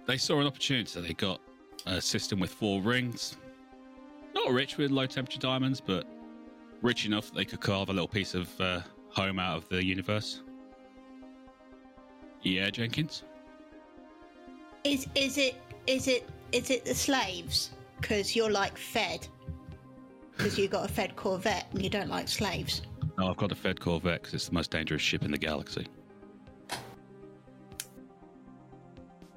They 0.07 0.18
saw 0.18 0.40
an 0.40 0.46
opportunity. 0.46 1.00
They 1.00 1.14
got 1.14 1.40
a 1.87 2.00
system 2.00 2.40
with 2.40 2.50
four 2.50 2.83
rings. 2.83 3.37
Not 4.35 4.50
rich 4.50 4.76
with 4.76 4.90
low 4.90 5.07
temperature 5.07 5.38
diamonds, 5.38 5.80
but 5.80 6.07
rich 6.83 7.07
enough 7.07 7.26
that 7.26 7.35
they 7.37 7.44
could 7.44 7.61
carve 7.61 7.88
a 7.88 7.92
little 7.92 8.09
piece 8.09 8.35
of 8.35 8.48
uh, 8.61 8.80
home 9.11 9.38
out 9.38 9.57
of 9.57 9.68
the 9.68 9.83
universe. 9.83 10.42
Yeah, 12.42 12.68
Jenkins? 12.70 13.22
Is 14.85 15.07
is 15.14 15.38
it 15.38 15.54
is 15.87 16.09
it 16.09 16.28
is 16.52 16.70
it 16.70 16.85
the 16.85 16.94
slaves? 16.94 17.70
Because 18.00 18.37
you're 18.37 18.50
like 18.50 18.76
Fed. 18.76 19.26
Because 20.37 20.59
you 20.59 20.68
got 20.68 20.85
a 20.85 20.92
Fed 20.92 21.16
Corvette 21.16 21.68
and 21.72 21.83
you 21.83 21.88
don't 21.88 22.11
like 22.11 22.28
slaves. 22.28 22.83
No, 23.18 23.29
I've 23.29 23.37
got 23.37 23.53
a 23.53 23.55
Fed 23.55 23.81
Corvette 23.81 24.22
because 24.22 24.35
it's 24.35 24.48
the 24.48 24.55
most 24.55 24.70
dangerous 24.70 25.03
ship 25.03 25.24
in 25.24 25.31
the 25.31 25.38
galaxy. 25.38 25.87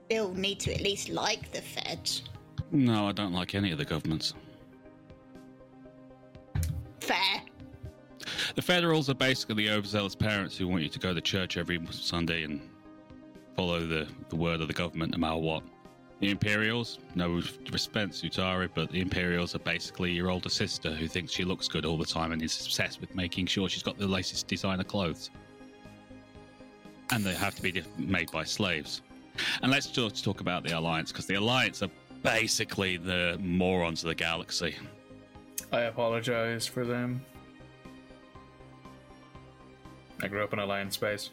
Still 0.06 0.34
need 0.34 0.60
to 0.62 0.74
at 0.74 0.82
least 0.82 1.10
like 1.10 1.52
the 1.52 1.62
Fed. 1.62 2.10
No, 2.72 3.08
I 3.08 3.12
don't 3.12 3.34
like 3.34 3.56
any 3.56 3.72
of 3.72 3.78
the 3.78 3.86
governments. 3.86 4.34
Fair. 7.02 7.42
The 8.56 8.62
Federals 8.62 9.10
are 9.10 9.14
basically 9.14 9.66
the 9.66 9.72
overzealous 9.72 10.16
parents 10.16 10.58
who 10.58 10.68
want 10.68 10.84
you 10.84 10.90
to 10.90 11.00
go 11.00 11.14
to 11.14 11.22
church 11.22 11.58
every 11.58 11.80
Sunday 11.92 12.44
and 12.44 12.62
follow 13.56 13.86
the, 13.86 14.08
the 14.30 14.36
word 14.36 14.62
of 14.62 14.68
the 14.68 14.74
government 14.74 15.12
no 15.12 15.20
matter 15.20 15.38
what. 15.38 15.64
The 16.20 16.32
Imperials, 16.32 16.98
no 17.14 17.42
respect, 17.72 18.14
Utari, 18.24 18.70
but 18.74 18.92
the 18.92 19.02
Imperials 19.02 19.54
are 19.54 19.60
basically 19.60 20.12
your 20.12 20.32
older 20.32 20.50
sister 20.50 20.92
who 20.92 21.08
thinks 21.08 21.32
she 21.32 21.44
looks 21.44 21.68
good 21.68 21.86
all 21.86 21.98
the 21.98 22.06
time 22.06 22.32
and 22.32 22.42
is 22.42 22.60
obsessed 22.66 23.00
with 23.00 23.14
making 23.14 23.46
sure 23.46 23.70
she's 23.70 23.84
got 23.84 23.98
the 24.00 24.08
latest 24.08 24.48
designer 24.48 24.84
clothes. 24.84 25.30
And 27.12 27.24
they 27.24 27.36
have 27.36 27.56
to 27.56 27.62
be 27.62 27.84
made 27.98 28.32
by 28.32 28.44
slaves. 28.46 29.04
And 29.62 29.72
let's 29.72 29.88
just 29.88 30.24
talk 30.24 30.42
about 30.42 30.64
the 30.64 30.78
Alliance, 30.78 31.12
because 31.12 31.28
the 31.28 31.36
Alliance 31.36 31.84
are 31.84 31.92
basically 32.24 32.98
the 32.98 33.38
morons 33.40 34.04
of 34.04 34.08
the 34.08 34.16
galaxy. 34.16 34.76
I 35.72 35.82
apologize 35.82 36.66
for 36.66 36.84
them. 36.84 37.24
I 40.24 40.28
grew 40.28 40.44
up 40.44 40.52
in 40.52 40.60
Alliance 40.60 40.96
space. 40.96 41.30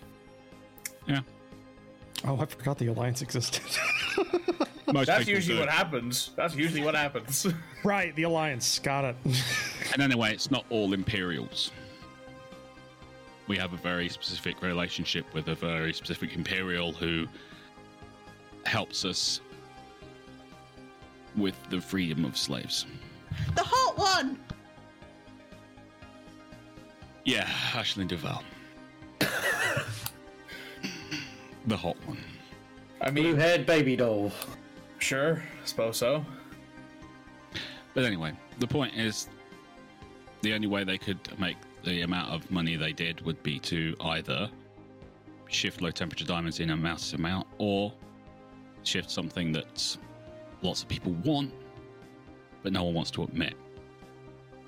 Yeah. 1.06 1.20
Oh, 2.26 2.38
I 2.38 2.46
forgot 2.46 2.78
the 2.78 2.88
alliance 2.88 3.22
existed. 3.22 3.62
Most 4.92 5.06
That's 5.06 5.26
usually 5.26 5.56
do. 5.56 5.60
what 5.60 5.70
happens. 5.70 6.30
That's 6.36 6.54
usually 6.54 6.82
what 6.82 6.94
happens. 6.94 7.46
right, 7.84 8.14
the 8.16 8.24
alliance. 8.24 8.78
Got 8.78 9.04
it. 9.04 9.16
And 9.92 10.02
anyway, 10.02 10.32
it's 10.32 10.50
not 10.50 10.64
all 10.70 10.92
Imperials. 10.92 11.70
We 13.46 13.56
have 13.58 13.72
a 13.74 13.76
very 13.76 14.08
specific 14.08 14.60
relationship 14.60 15.32
with 15.32 15.46
a 15.48 15.54
very 15.54 15.92
specific 15.92 16.34
Imperial 16.34 16.92
who 16.92 17.26
helps 18.64 19.04
us 19.04 19.40
with 21.36 21.54
the 21.70 21.80
freedom 21.80 22.24
of 22.24 22.36
slaves. 22.36 22.86
The 23.54 23.62
hot 23.62 23.96
one! 23.96 24.40
Yeah, 27.24 27.46
Aisling 27.72 28.08
Duval. 28.08 28.42
the 31.66 31.76
hot 31.76 31.96
one. 32.06 32.18
I 33.04 33.10
Blue 33.10 33.22
mean, 33.22 33.36
haired 33.36 33.66
baby 33.66 33.96
doll. 33.96 34.32
sure, 34.98 35.42
I 35.62 35.66
suppose 35.66 35.98
so. 35.98 36.24
But 37.92 38.04
anyway, 38.04 38.32
the 38.58 38.66
point 38.66 38.94
is 38.94 39.28
the 40.40 40.54
only 40.54 40.68
way 40.68 40.84
they 40.84 40.96
could 40.96 41.18
make 41.38 41.58
the 41.84 42.00
amount 42.00 42.32
of 42.32 42.50
money 42.50 42.76
they 42.76 42.92
did 42.92 43.20
would 43.26 43.42
be 43.42 43.58
to 43.60 43.94
either 44.00 44.50
shift 45.48 45.82
low 45.82 45.90
temperature 45.90 46.24
diamonds 46.24 46.60
in 46.60 46.70
a 46.70 46.76
massive 46.76 47.20
amount 47.20 47.46
or 47.58 47.92
shift 48.84 49.10
something 49.10 49.52
that 49.52 49.96
lots 50.62 50.82
of 50.82 50.88
people 50.88 51.12
want 51.24 51.52
but 52.62 52.72
no 52.72 52.84
one 52.84 52.94
wants 52.94 53.10
to 53.12 53.22
admit 53.22 53.54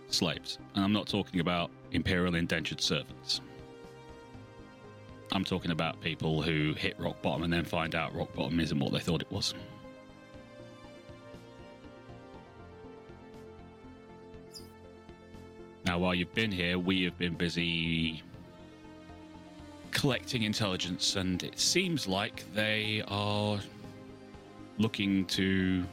slaves. 0.08 0.58
And 0.74 0.84
I'm 0.84 0.92
not 0.92 1.08
talking 1.08 1.40
about 1.40 1.70
imperial 1.92 2.34
indentured 2.34 2.80
servants. 2.80 3.40
I'm 5.32 5.44
talking 5.44 5.70
about 5.70 6.00
people 6.00 6.42
who 6.42 6.72
hit 6.74 6.98
rock 6.98 7.20
bottom 7.22 7.42
and 7.42 7.52
then 7.52 7.64
find 7.64 7.94
out 7.94 8.14
rock 8.14 8.32
bottom 8.34 8.60
isn't 8.60 8.78
what 8.78 8.92
they 8.92 9.00
thought 9.00 9.20
it 9.20 9.30
was. 9.30 9.54
Now, 15.84 15.98
while 15.98 16.14
you've 16.14 16.34
been 16.34 16.50
here, 16.50 16.78
we 16.78 17.04
have 17.04 17.16
been 17.16 17.34
busy 17.34 18.22
collecting 19.92 20.42
intelligence, 20.42 21.16
and 21.16 21.42
it 21.42 21.58
seems 21.58 22.08
like 22.08 22.44
they 22.54 23.02
are 23.08 23.58
looking 24.78 25.24
to 25.26 25.84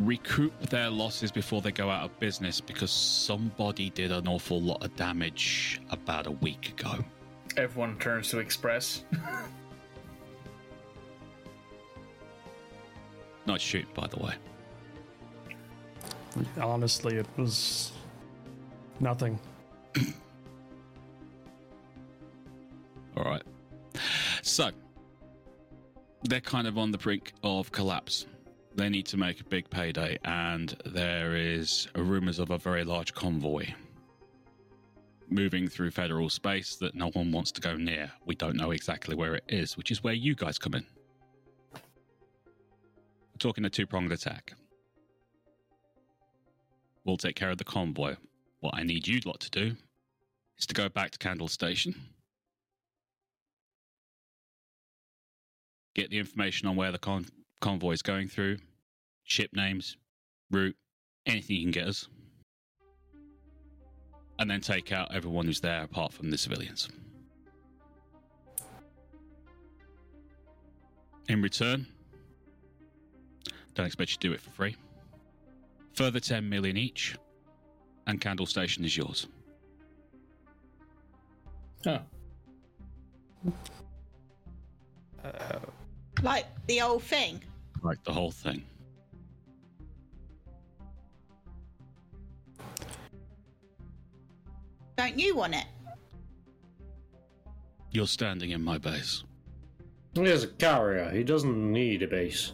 recoup 0.00 0.58
their 0.68 0.90
losses 0.90 1.32
before 1.32 1.60
they 1.60 1.72
go 1.72 1.90
out 1.90 2.04
of 2.04 2.20
business 2.20 2.60
because 2.60 2.90
somebody 2.90 3.90
did 3.90 4.12
an 4.12 4.28
awful 4.28 4.60
lot 4.60 4.82
of 4.84 4.94
damage 4.96 5.80
about 5.90 6.26
a 6.26 6.30
week 6.30 6.68
ago. 6.78 7.04
Everyone 7.56 7.98
turns 7.98 8.28
to 8.30 8.38
Express. 8.38 9.02
nice 13.46 13.60
shoot, 13.60 13.92
by 13.94 14.06
the 14.06 14.18
way. 14.18 14.34
Honestly, 16.60 17.16
it 17.16 17.26
was 17.36 17.92
nothing. 19.00 19.38
All 23.16 23.24
right. 23.24 23.42
So 24.42 24.70
they're 26.22 26.40
kind 26.40 26.66
of 26.66 26.78
on 26.78 26.90
the 26.92 26.98
brink 26.98 27.32
of 27.42 27.72
collapse. 27.72 28.26
They 28.76 28.88
need 28.88 29.06
to 29.06 29.16
make 29.16 29.40
a 29.40 29.44
big 29.44 29.68
payday, 29.70 30.18
and 30.24 30.76
there 30.84 31.34
is 31.34 31.88
rumors 31.96 32.38
of 32.38 32.50
a 32.50 32.58
very 32.58 32.84
large 32.84 33.12
convoy 33.12 33.66
moving 35.30 35.68
through 35.68 35.90
federal 35.90 36.30
space 36.30 36.76
that 36.76 36.94
no 36.94 37.10
one 37.10 37.32
wants 37.32 37.52
to 37.52 37.60
go 37.60 37.76
near. 37.76 38.10
We 38.24 38.34
don't 38.34 38.56
know 38.56 38.70
exactly 38.70 39.14
where 39.14 39.34
it 39.34 39.44
is, 39.48 39.76
which 39.76 39.90
is 39.90 40.02
where 40.02 40.14
you 40.14 40.34
guys 40.34 40.58
come 40.58 40.74
in. 40.74 40.86
We're 41.74 43.38
talking 43.38 43.64
a 43.64 43.70
two 43.70 43.86
pronged 43.86 44.12
attack. 44.12 44.54
We'll 47.04 47.16
take 47.16 47.36
care 47.36 47.50
of 47.50 47.58
the 47.58 47.64
convoy. 47.64 48.16
What 48.60 48.74
I 48.74 48.82
need 48.82 49.06
you 49.06 49.20
lot 49.24 49.40
to 49.40 49.50
do 49.50 49.76
is 50.58 50.66
to 50.66 50.74
go 50.74 50.88
back 50.88 51.10
to 51.12 51.18
Candle 51.18 51.48
Station. 51.48 51.94
Get 55.94 56.10
the 56.10 56.18
information 56.18 56.68
on 56.68 56.76
where 56.76 56.92
the 56.92 56.98
con- 56.98 57.26
convoy 57.60 57.92
is 57.92 58.02
going 58.02 58.28
through, 58.28 58.58
ship 59.24 59.50
names, 59.52 59.96
route, 60.50 60.76
anything 61.26 61.56
you 61.56 61.62
can 61.62 61.70
get 61.70 61.88
us. 61.88 62.08
And 64.38 64.50
then 64.50 64.60
take 64.60 64.92
out 64.92 65.14
everyone 65.14 65.46
who's 65.46 65.60
there 65.60 65.82
apart 65.82 66.12
from 66.12 66.30
the 66.30 66.38
civilians. 66.38 66.88
In 71.28 71.42
return, 71.42 71.86
don't 73.74 73.86
expect 73.86 74.12
you 74.12 74.16
to 74.16 74.28
do 74.28 74.32
it 74.32 74.40
for 74.40 74.50
free. 74.50 74.76
Further 75.94 76.20
10 76.20 76.48
million 76.48 76.76
each, 76.76 77.16
and 78.06 78.20
Candle 78.20 78.46
Station 78.46 78.84
is 78.84 78.96
yours. 78.96 79.26
Huh. 81.84 81.98
Like 86.22 86.46
the 86.66 86.80
old 86.80 87.02
thing. 87.02 87.42
Like 87.82 88.02
the 88.04 88.12
whole 88.12 88.30
thing. 88.30 88.64
Don't 94.98 95.16
you 95.16 95.36
want 95.36 95.54
it? 95.54 95.64
You're 97.92 98.08
standing 98.08 98.50
in 98.50 98.62
my 98.62 98.78
base. 98.78 99.22
He 100.14 100.24
has 100.24 100.42
a 100.42 100.48
carrier. 100.48 101.08
He 101.10 101.22
doesn't 101.22 101.72
need 101.72 102.02
a 102.02 102.08
base. 102.08 102.52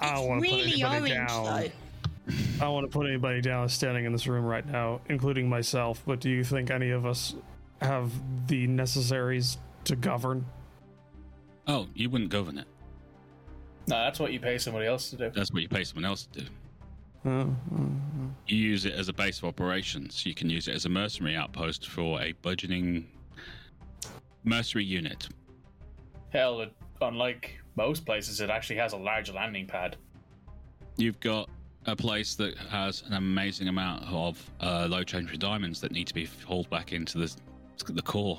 I 0.00 0.14
don't 0.14 0.18
it's 0.18 0.28
want 0.28 0.44
to 0.44 0.50
put 0.50 0.56
really 0.56 0.82
anybody 0.82 1.12
orange 1.14 1.28
down. 1.28 1.44
though. 1.44 2.32
I 2.34 2.58
don't 2.58 2.74
want 2.74 2.90
to 2.90 2.98
put 2.98 3.06
anybody 3.06 3.40
down 3.40 3.68
standing 3.68 4.06
in 4.06 4.12
this 4.12 4.26
room 4.26 4.44
right 4.44 4.66
now, 4.66 5.00
including 5.08 5.48
myself. 5.48 6.02
But 6.04 6.18
do 6.18 6.30
you 6.30 6.42
think 6.42 6.72
any 6.72 6.90
of 6.90 7.06
us 7.06 7.36
have 7.80 8.10
the 8.48 8.66
necessaries 8.66 9.58
to 9.84 9.94
govern? 9.94 10.44
Oh, 11.68 11.86
you 11.94 12.10
wouldn't 12.10 12.30
govern 12.30 12.58
it. 12.58 12.66
No, 13.86 13.96
that's 13.98 14.18
what 14.18 14.32
you 14.32 14.40
pay 14.40 14.58
somebody 14.58 14.86
else 14.86 15.10
to 15.10 15.16
do. 15.16 15.30
That's 15.32 15.52
what 15.52 15.62
you 15.62 15.68
pay 15.68 15.84
someone 15.84 16.06
else 16.06 16.26
to 16.32 16.40
do. 16.40 16.46
Uh. 17.24 17.46
You 18.46 18.56
use 18.56 18.84
it 18.84 18.94
as 18.94 19.08
a 19.08 19.12
base 19.12 19.38
of 19.38 19.44
operations. 19.44 20.24
You 20.24 20.34
can 20.34 20.48
use 20.48 20.68
it 20.68 20.74
as 20.74 20.84
a 20.84 20.88
mercenary 20.88 21.34
outpost 21.34 21.88
for 21.88 22.20
a 22.20 22.32
budgeting 22.44 23.04
mercenary 24.44 24.84
unit. 24.84 25.28
Hell, 26.30 26.60
it, 26.60 26.72
unlike 27.00 27.58
most 27.76 28.06
places, 28.06 28.40
it 28.40 28.50
actually 28.50 28.76
has 28.76 28.92
a 28.92 28.96
large 28.96 29.32
landing 29.32 29.66
pad. 29.66 29.96
You've 30.96 31.18
got 31.20 31.50
a 31.86 31.96
place 31.96 32.34
that 32.36 32.56
has 32.56 33.02
an 33.06 33.14
amazing 33.14 33.68
amount 33.68 34.04
of 34.04 34.50
uh, 34.60 34.86
low 34.88 35.02
change 35.02 35.30
for 35.30 35.36
diamonds 35.36 35.80
that 35.80 35.92
need 35.92 36.06
to 36.06 36.14
be 36.14 36.28
hauled 36.46 36.70
back 36.70 36.92
into 36.92 37.18
the 37.18 37.34
the 37.88 38.02
core. 38.02 38.38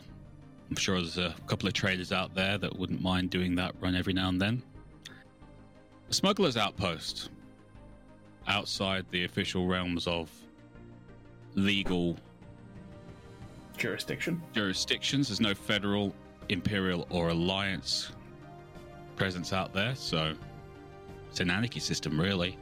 I'm 0.69 0.75
sure 0.75 0.95
there's 0.95 1.17
a 1.17 1.35
couple 1.45 1.67
of 1.67 1.73
traders 1.73 2.11
out 2.11 2.33
there 2.33 2.57
that 2.57 2.77
wouldn't 2.77 3.01
mind 3.01 3.29
doing 3.29 3.55
that 3.55 3.75
run 3.79 3.95
every 3.95 4.13
now 4.13 4.29
and 4.29 4.41
then. 4.41 4.63
A 6.09 6.13
smuggler's 6.13 6.57
outpost 6.57 7.29
outside 8.47 9.05
the 9.11 9.25
official 9.25 9.67
realms 9.67 10.07
of 10.07 10.31
legal 11.55 12.17
Jurisdiction. 13.77 14.41
jurisdictions. 14.53 15.27
There's 15.27 15.41
no 15.41 15.53
federal, 15.53 16.13
imperial, 16.49 17.05
or 17.09 17.29
alliance 17.29 18.11
presence 19.15 19.53
out 19.53 19.73
there, 19.73 19.95
so 19.95 20.33
it's 21.29 21.39
an 21.39 21.49
anarchy 21.49 21.79
system, 21.79 22.19
really. 22.19 22.57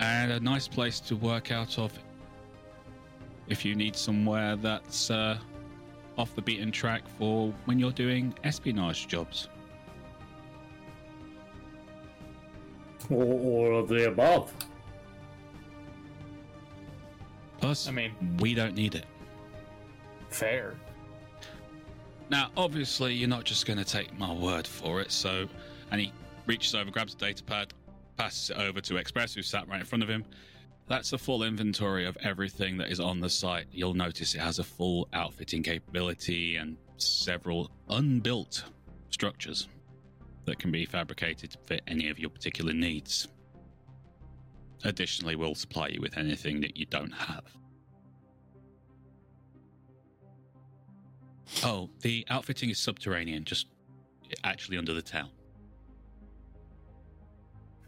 And 0.00 0.32
a 0.32 0.40
nice 0.40 0.68
place 0.68 1.00
to 1.00 1.16
work 1.16 1.50
out 1.52 1.78
of 1.78 1.98
if 3.48 3.64
you 3.64 3.74
need 3.74 3.96
somewhere 3.96 4.56
that's 4.56 5.10
uh, 5.10 5.38
off 6.18 6.34
the 6.34 6.42
beaten 6.42 6.70
track 6.70 7.02
for 7.18 7.52
when 7.64 7.78
you're 7.78 7.92
doing 7.92 8.34
espionage 8.44 9.06
jobs. 9.08 9.48
Or, 13.10 13.24
or 13.24 13.72
of 13.72 13.88
the 13.88 14.08
above. 14.08 14.52
Plus, 17.60 17.88
I 17.88 17.90
mean, 17.92 18.12
we 18.40 18.54
don't 18.54 18.74
need 18.74 18.94
it. 18.94 19.06
fair. 20.28 20.74
Now, 22.28 22.50
obviously, 22.56 23.14
you're 23.14 23.28
not 23.28 23.44
just 23.44 23.66
going 23.66 23.78
to 23.78 23.84
take 23.84 24.16
my 24.18 24.32
word 24.32 24.66
for 24.66 25.00
it. 25.00 25.12
So, 25.12 25.48
and 25.90 26.00
he 26.00 26.12
reaches 26.46 26.74
over, 26.74 26.90
grabs 26.90 27.14
a 27.14 27.16
data 27.16 27.44
pad, 27.44 27.72
passes 28.16 28.50
it 28.50 28.58
over 28.58 28.80
to 28.80 28.96
Express, 28.96 29.34
who 29.34 29.42
sat 29.42 29.68
right 29.68 29.80
in 29.80 29.86
front 29.86 30.02
of 30.02 30.08
him. 30.10 30.24
That's 30.88 31.12
a 31.12 31.18
full 31.18 31.42
inventory 31.44 32.04
of 32.06 32.16
everything 32.22 32.76
that 32.78 32.90
is 32.90 33.00
on 33.00 33.20
the 33.20 33.30
site. 33.30 33.66
You'll 33.72 33.94
notice 33.94 34.34
it 34.34 34.40
has 34.40 34.58
a 34.58 34.64
full 34.64 35.08
outfitting 35.12 35.62
capability 35.62 36.56
and 36.56 36.76
several 36.96 37.70
unbuilt 37.88 38.64
structures 39.10 39.68
that 40.46 40.58
can 40.58 40.70
be 40.70 40.86
fabricated 40.86 41.50
to 41.50 41.58
fit 41.66 41.82
any 41.86 42.08
of 42.08 42.18
your 42.18 42.30
particular 42.30 42.72
needs. 42.72 43.28
Additionally, 44.84 45.36
we'll 45.36 45.54
supply 45.54 45.88
you 45.88 46.00
with 46.00 46.16
anything 46.16 46.60
that 46.60 46.76
you 46.76 46.86
don't 46.86 47.12
have. 47.12 47.44
Oh, 51.64 51.90
the 52.00 52.24
outfitting 52.30 52.70
is 52.70 52.78
subterranean, 52.78 53.44
just 53.44 53.66
actually 54.44 54.78
under 54.78 54.94
the 54.94 55.02
town. 55.02 55.30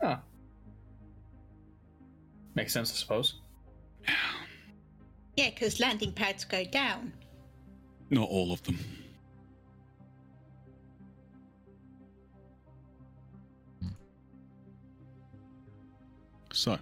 Huh. 0.00 0.16
Makes 2.54 2.72
sense, 2.72 2.90
I 2.90 2.94
suppose. 2.94 3.40
Yeah, 5.36 5.50
because 5.50 5.78
landing 5.78 6.12
pads 6.12 6.44
go 6.44 6.64
down. 6.64 7.12
Not 8.10 8.28
all 8.28 8.52
of 8.52 8.62
them. 8.62 8.78
So. 16.58 16.76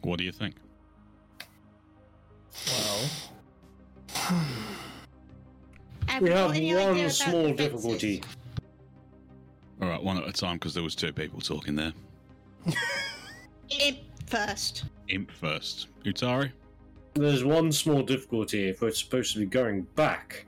What 0.00 0.18
do 0.18 0.24
you 0.24 0.32
think? 0.32 0.54
Well, 2.66 3.10
We 6.22 6.30
have 6.30 6.56
one 6.56 7.10
small 7.10 7.52
difficulty. 7.52 8.22
All 9.82 9.88
right, 9.88 10.02
one 10.02 10.16
at 10.16 10.26
a 10.26 10.32
time 10.32 10.54
because 10.54 10.72
there 10.72 10.82
was 10.82 10.94
two 10.94 11.12
people 11.12 11.42
talking 11.42 11.76
there. 11.76 11.92
Imp 13.68 13.98
first. 14.26 14.84
Imp 15.08 15.30
first. 15.30 15.88
Utari? 16.04 16.50
There's 17.12 17.44
one 17.44 17.72
small 17.72 18.02
difficulty 18.02 18.70
if 18.70 18.80
we're 18.80 18.92
supposed 18.92 19.34
to 19.34 19.40
be 19.40 19.44
going 19.44 19.82
back. 19.96 20.46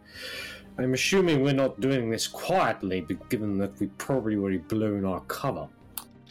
I'm 0.78 0.94
assuming 0.94 1.42
we're 1.42 1.52
not 1.52 1.80
doing 1.80 2.10
this 2.10 2.26
quietly, 2.26 3.02
but 3.02 3.28
given 3.28 3.58
that 3.58 3.78
we've 3.78 3.96
probably 3.98 4.36
already 4.36 4.58
blown 4.58 5.04
our 5.04 5.20
cover. 5.22 5.68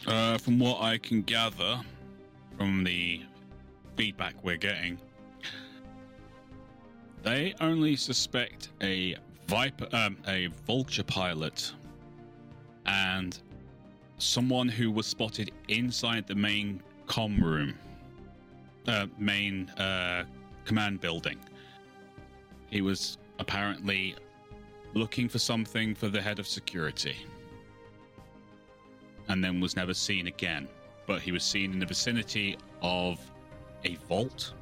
Uh, 0.06 0.38
from 0.38 0.58
what 0.58 0.80
I 0.80 0.98
can 0.98 1.22
gather 1.22 1.80
from 2.56 2.82
the 2.84 3.22
feedback 3.96 4.34
we're 4.42 4.56
getting, 4.56 4.98
they 7.22 7.54
only 7.60 7.96
suspect 7.96 8.70
a 8.82 9.16
Viper, 9.46 9.88
um, 9.92 10.16
a 10.26 10.46
Vulture 10.66 11.02
pilot, 11.02 11.72
and 12.86 13.38
someone 14.18 14.68
who 14.68 14.90
was 14.90 15.06
spotted 15.06 15.50
inside 15.68 16.26
the 16.26 16.34
main 16.34 16.82
com 17.06 17.42
room, 17.42 17.74
uh, 18.86 19.06
main 19.18 19.68
uh, 19.70 20.24
command 20.64 21.00
building. 21.00 21.38
He 22.70 22.80
was 22.80 23.18
apparently 23.38 24.14
looking 24.94 25.28
for 25.28 25.38
something 25.38 25.94
for 25.94 26.08
the 26.08 26.20
head 26.20 26.38
of 26.38 26.46
security 26.46 27.16
and 29.28 29.42
then 29.42 29.60
was 29.60 29.76
never 29.76 29.94
seen 29.94 30.26
again. 30.26 30.68
But 31.06 31.22
he 31.22 31.32
was 31.32 31.44
seen 31.44 31.72
in 31.72 31.78
the 31.78 31.86
vicinity 31.86 32.56
of 32.82 33.20
a 33.84 33.96
vault. 34.08 34.52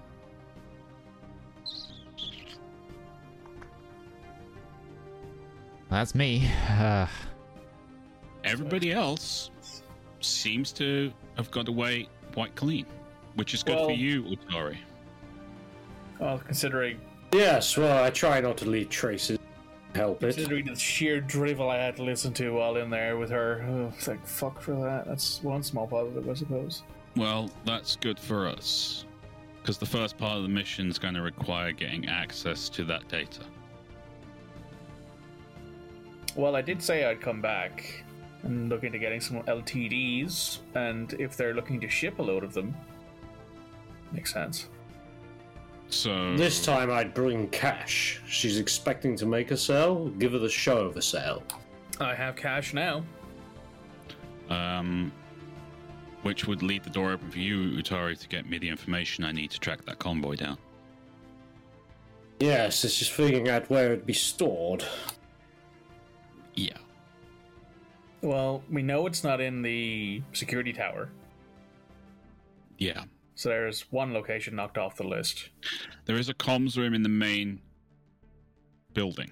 That's 5.90 6.14
me. 6.14 6.50
Uh, 6.68 7.06
Everybody 8.44 8.92
else 8.92 9.50
seems 10.20 10.72
to 10.72 11.12
have 11.36 11.50
got 11.50 11.68
away 11.68 12.08
quite 12.32 12.54
clean, 12.54 12.86
which 13.34 13.54
is 13.54 13.62
good 13.62 13.78
for 13.78 13.92
you, 13.92 14.22
Utari. 14.22 14.76
Well, 16.18 16.38
considering 16.38 17.00
Yes, 17.32 17.76
well, 17.76 18.02
I 18.02 18.10
try 18.10 18.40
not 18.40 18.56
to 18.58 18.64
leave 18.68 18.88
traces. 18.88 19.37
Help 19.98 20.22
it. 20.22 20.34
considering 20.34 20.66
the 20.66 20.76
sheer 20.76 21.20
drivel 21.20 21.68
I 21.68 21.76
had 21.76 21.96
to 21.96 22.04
listen 22.04 22.32
to 22.34 22.50
while 22.50 22.76
in 22.76 22.88
there 22.88 23.16
with 23.16 23.30
her, 23.30 23.66
oh, 23.68 23.92
it's 23.96 24.06
like 24.06 24.24
fuck 24.24 24.60
for 24.60 24.76
that. 24.76 25.06
That's 25.06 25.42
one 25.42 25.64
small 25.64 25.88
positive, 25.88 26.28
I 26.28 26.34
suppose. 26.34 26.84
Well, 27.16 27.50
that's 27.64 27.96
good 27.96 28.18
for 28.18 28.46
us. 28.46 29.04
Because 29.60 29.76
the 29.76 29.86
first 29.86 30.16
part 30.16 30.36
of 30.36 30.44
the 30.44 30.48
mission 30.48 30.88
is 30.88 31.00
going 31.00 31.14
to 31.14 31.22
require 31.22 31.72
getting 31.72 32.08
access 32.08 32.68
to 32.70 32.84
that 32.84 33.08
data. 33.08 33.42
Well, 36.36 36.54
I 36.54 36.62
did 36.62 36.80
say 36.80 37.04
I'd 37.04 37.20
come 37.20 37.40
back 37.40 38.04
and 38.44 38.68
look 38.68 38.84
into 38.84 38.98
getting 38.98 39.20
some 39.20 39.42
LTDs, 39.42 40.58
and 40.76 41.12
if 41.14 41.36
they're 41.36 41.54
looking 41.54 41.80
to 41.80 41.88
ship 41.88 42.20
a 42.20 42.22
load 42.22 42.44
of 42.44 42.54
them, 42.54 42.72
makes 44.12 44.32
sense. 44.32 44.68
So 45.90 46.36
This 46.36 46.64
time 46.64 46.90
I'd 46.90 47.14
bring 47.14 47.48
cash. 47.48 48.20
She's 48.28 48.58
expecting 48.58 49.16
to 49.16 49.26
make 49.26 49.50
a 49.50 49.56
sale. 49.56 50.08
Give 50.18 50.32
her 50.32 50.38
the 50.38 50.48
show 50.48 50.78
of 50.86 50.96
a 50.96 51.02
sale. 51.02 51.42
I 52.00 52.14
have 52.14 52.36
cash 52.36 52.74
now. 52.74 53.04
um, 54.50 55.12
which 56.22 56.46
would 56.46 56.62
leave 56.62 56.82
the 56.84 56.90
door 56.90 57.12
open 57.12 57.30
for 57.30 57.38
you, 57.38 57.58
Utari, 57.80 58.18
to 58.18 58.28
get 58.28 58.48
me 58.48 58.58
the 58.58 58.68
information 58.68 59.24
I 59.24 59.32
need 59.32 59.50
to 59.52 59.60
track 59.60 59.84
that 59.86 59.98
convoy 59.98 60.36
down. 60.36 60.58
Yes, 62.40 62.84
it's 62.84 62.98
just 62.98 63.10
figuring 63.12 63.48
out 63.48 63.68
where 63.70 63.86
it'd 63.92 64.06
be 64.06 64.12
stored. 64.14 64.84
Yeah. 66.54 66.76
Well, 68.22 68.62
we 68.70 68.82
know 68.82 69.06
it's 69.06 69.22
not 69.22 69.40
in 69.40 69.62
the 69.62 70.22
security 70.32 70.72
tower, 70.72 71.08
Yeah. 72.78 73.04
So 73.38 73.50
there's 73.50 73.82
one 73.92 74.12
location 74.12 74.56
knocked 74.56 74.78
off 74.78 74.96
the 74.96 75.04
list. 75.04 75.50
There 76.06 76.16
is 76.16 76.28
a 76.28 76.34
comms 76.34 76.76
room 76.76 76.92
in 76.92 77.04
the 77.04 77.08
main 77.08 77.60
building. 78.94 79.30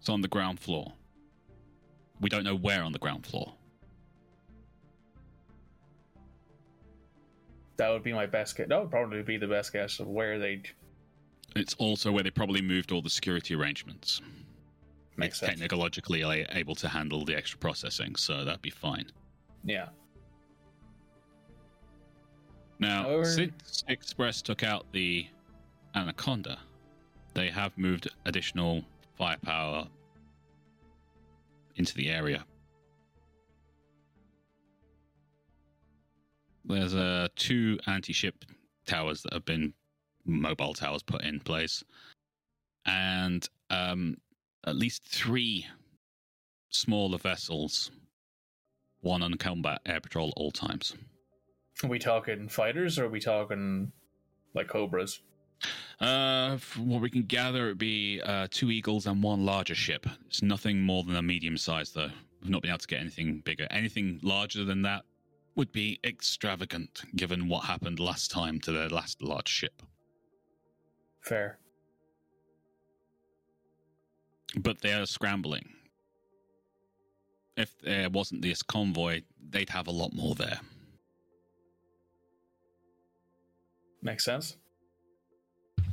It's 0.00 0.08
on 0.08 0.22
the 0.22 0.28
ground 0.28 0.58
floor. 0.58 0.94
We 2.22 2.30
don't 2.30 2.42
know 2.42 2.56
where 2.56 2.82
on 2.82 2.92
the 2.92 2.98
ground 2.98 3.26
floor. 3.26 3.52
That 7.76 7.90
would 7.90 8.02
be 8.02 8.14
my 8.14 8.24
best 8.24 8.56
guess. 8.56 8.68
That 8.68 8.80
would 8.80 8.90
probably 8.90 9.22
be 9.22 9.36
the 9.36 9.46
best 9.46 9.74
guess 9.74 10.00
of 10.00 10.08
where 10.08 10.38
they'd 10.38 10.66
It's 11.54 11.74
also 11.74 12.12
where 12.12 12.22
they 12.22 12.30
probably 12.30 12.62
moved 12.62 12.92
all 12.92 13.02
the 13.02 13.10
security 13.10 13.54
arrangements. 13.54 14.22
make 15.18 15.32
it's 15.32 15.40
sense. 15.40 15.60
technologically 15.60 16.22
able 16.22 16.76
to 16.76 16.88
handle 16.88 17.26
the 17.26 17.36
extra 17.36 17.58
processing, 17.58 18.16
so 18.16 18.42
that'd 18.42 18.62
be 18.62 18.70
fine. 18.70 19.12
Yeah. 19.64 19.88
Now, 22.78 23.02
However- 23.04 23.24
since 23.24 23.84
Express 23.88 24.42
took 24.42 24.62
out 24.62 24.90
the 24.92 25.26
Anaconda, 25.94 26.58
they 27.34 27.50
have 27.50 27.76
moved 27.78 28.08
additional 28.24 28.84
firepower 29.16 29.88
into 31.76 31.94
the 31.94 32.10
area. 32.10 32.44
There's 36.64 36.94
uh, 36.94 37.28
two 37.36 37.78
anti-ship 37.86 38.44
towers 38.86 39.22
that 39.22 39.32
have 39.34 39.44
been 39.44 39.74
mobile 40.24 40.72
towers 40.72 41.02
put 41.02 41.22
in 41.22 41.40
place, 41.40 41.84
and 42.86 43.46
um, 43.70 44.16
at 44.66 44.76
least 44.76 45.04
three 45.04 45.66
smaller 46.70 47.18
vessels, 47.18 47.90
one 49.00 49.22
on 49.22 49.34
combat 49.34 49.80
air 49.84 50.00
patrol 50.00 50.28
at 50.28 50.34
all 50.36 50.50
times. 50.50 50.94
Are 51.82 51.88
we 51.88 51.98
talking 51.98 52.48
fighters 52.48 52.98
or 52.98 53.06
are 53.06 53.10
we 53.10 53.20
talking 53.20 53.92
like 54.54 54.68
cobras? 54.68 55.20
Uh, 56.00 56.56
from 56.58 56.88
what 56.88 57.00
we 57.00 57.10
can 57.10 57.22
gather, 57.22 57.66
it'd 57.66 57.78
be 57.78 58.20
uh, 58.24 58.46
two 58.50 58.70
Eagles 58.70 59.06
and 59.06 59.22
one 59.22 59.44
larger 59.44 59.74
ship. 59.74 60.06
It's 60.26 60.42
nothing 60.42 60.80
more 60.80 61.04
than 61.04 61.16
a 61.16 61.22
medium 61.22 61.56
size, 61.56 61.90
though. 61.90 62.10
We've 62.42 62.50
not 62.50 62.62
been 62.62 62.70
able 62.70 62.78
to 62.78 62.86
get 62.86 63.00
anything 63.00 63.40
bigger. 63.44 63.66
Anything 63.70 64.20
larger 64.22 64.64
than 64.64 64.82
that 64.82 65.04
would 65.56 65.72
be 65.72 66.00
extravagant, 66.04 67.02
given 67.16 67.48
what 67.48 67.64
happened 67.64 68.00
last 68.00 68.30
time 68.30 68.60
to 68.60 68.72
their 68.72 68.88
last 68.88 69.22
large 69.22 69.48
ship. 69.48 69.82
Fair. 71.20 71.58
But 74.56 74.80
they 74.80 74.92
are 74.92 75.06
scrambling. 75.06 75.68
If 77.56 77.78
there 77.80 78.10
wasn't 78.10 78.42
this 78.42 78.62
convoy, 78.62 79.22
they'd 79.50 79.70
have 79.70 79.86
a 79.86 79.92
lot 79.92 80.12
more 80.12 80.34
there. 80.34 80.60
Makes 84.04 84.24
sense. 84.26 84.56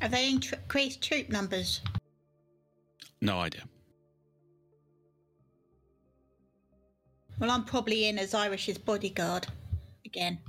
Have 0.01 0.11
they 0.11 0.29
increased 0.29 1.01
troop 1.01 1.29
numbers? 1.29 1.79
No 3.21 3.39
idea. 3.39 3.63
Well, 7.39 7.49
I'm 7.49 7.63
probably 7.63 8.07
in 8.07 8.19
as 8.19 8.33
Irish's 8.33 8.77
bodyguard 8.77 9.47
again. 10.05 10.39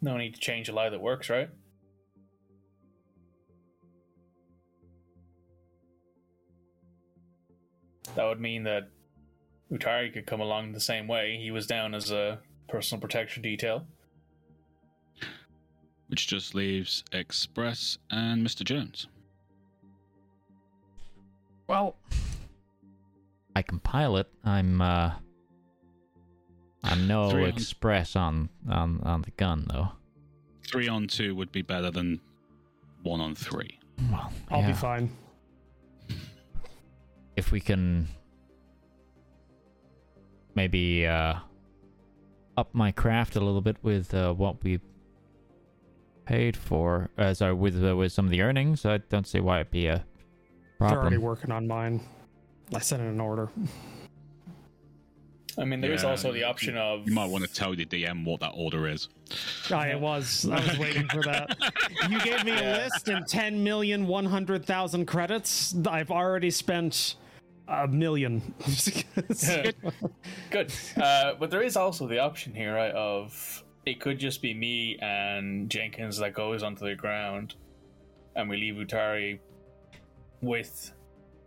No 0.00 0.16
need 0.16 0.34
to 0.34 0.40
change 0.40 0.68
a 0.68 0.72
lie 0.72 0.88
that 0.88 1.00
works, 1.00 1.28
right? 1.28 1.50
That 8.14 8.24
would 8.24 8.40
mean 8.40 8.62
that 8.64 8.88
Utari 9.70 10.12
could 10.12 10.26
come 10.26 10.40
along 10.40 10.72
the 10.72 10.80
same 10.80 11.06
way. 11.06 11.38
He 11.40 11.50
was 11.50 11.66
down 11.66 11.94
as 11.94 12.10
a 12.10 12.40
personal 12.68 13.00
protection 13.00 13.42
detail. 13.42 13.86
Which 16.08 16.26
just 16.26 16.54
leaves 16.54 17.04
Express 17.12 17.98
and 18.10 18.46
Mr. 18.46 18.64
Jones. 18.64 19.06
Well, 21.66 21.96
I 23.54 23.62
can 23.62 23.78
pilot. 23.78 24.26
I'm 24.42 24.80
uh 24.80 25.12
I'm 26.82 27.06
no 27.06 27.24
on- 27.24 27.40
express 27.44 28.16
on 28.16 28.48
on 28.68 29.00
on 29.02 29.22
the 29.22 29.32
gun 29.32 29.66
though. 29.70 29.88
Three 30.66 30.88
on 30.88 31.08
two 31.08 31.34
would 31.34 31.52
be 31.52 31.62
better 31.62 31.90
than 31.90 32.20
one 33.02 33.20
on 33.20 33.34
three. 33.34 33.78
Well, 34.10 34.32
I'll 34.50 34.60
yeah. 34.60 34.68
be 34.68 34.72
fine. 34.72 35.10
If 37.36 37.52
we 37.52 37.60
can 37.60 38.08
maybe 40.54 41.06
uh 41.06 41.34
up 42.56 42.74
my 42.74 42.90
craft 42.92 43.36
a 43.36 43.40
little 43.40 43.60
bit 43.60 43.76
with 43.82 44.12
uh, 44.12 44.32
what 44.32 44.62
we 44.64 44.80
paid 46.28 46.54
for, 46.58 47.08
uh, 47.16 47.32
sorry, 47.32 47.54
with 47.54 47.82
uh, 47.82 47.96
with 47.96 48.12
some 48.12 48.26
of 48.26 48.30
the 48.30 48.42
earnings, 48.42 48.84
I 48.84 48.98
don't 48.98 49.26
see 49.26 49.40
why 49.40 49.60
it'd 49.60 49.70
be 49.70 49.86
a 49.86 50.04
problem. 50.76 50.90
They're 50.90 51.00
already 51.00 51.16
working 51.16 51.50
on 51.50 51.66
mine. 51.66 52.02
I 52.74 52.80
sent 52.80 53.00
in 53.00 53.08
an 53.08 53.18
order. 53.18 53.48
I 55.56 55.64
mean, 55.64 55.80
there 55.80 55.92
is 55.92 56.02
Yeah, 56.02 56.10
also 56.10 56.30
the 56.30 56.44
option 56.44 56.76
of 56.76 57.08
You 57.08 57.14
might 57.14 57.30
want 57.30 57.44
to 57.44 57.52
tell 57.52 57.74
the 57.74 57.86
DM 57.86 58.26
what 58.26 58.40
that 58.40 58.52
order 58.54 58.86
is. 58.86 59.08
I 59.72 59.88
it 59.88 60.00
was. 60.00 60.46
I 60.46 60.60
was 60.60 60.78
waiting 60.78 61.08
for 61.08 61.22
that. 61.22 61.56
You 62.10 62.20
gave 62.20 62.44
me 62.44 62.52
a 62.52 62.76
list 62.84 63.08
and 63.08 63.26
10 63.26 63.64
million 63.64 64.06
100,000 64.06 65.06
credits. 65.06 65.74
I've 65.86 66.10
already 66.10 66.50
spent 66.50 67.16
a 67.66 67.88
million. 67.88 68.54
Good. 70.50 70.72
Uh, 70.94 71.34
but 71.40 71.50
there 71.50 71.62
is 71.62 71.76
also 71.76 72.06
the 72.06 72.18
option 72.18 72.54
here, 72.54 72.74
right, 72.74 72.92
of 72.92 73.64
it 73.88 74.00
could 74.00 74.18
just 74.18 74.42
be 74.42 74.52
me 74.52 74.98
and 75.00 75.70
Jenkins 75.70 76.18
that 76.18 76.34
goes 76.34 76.62
onto 76.62 76.84
the 76.84 76.94
ground, 76.94 77.54
and 78.36 78.48
we 78.48 78.56
leave 78.58 78.74
Utari 78.74 79.38
with 80.42 80.92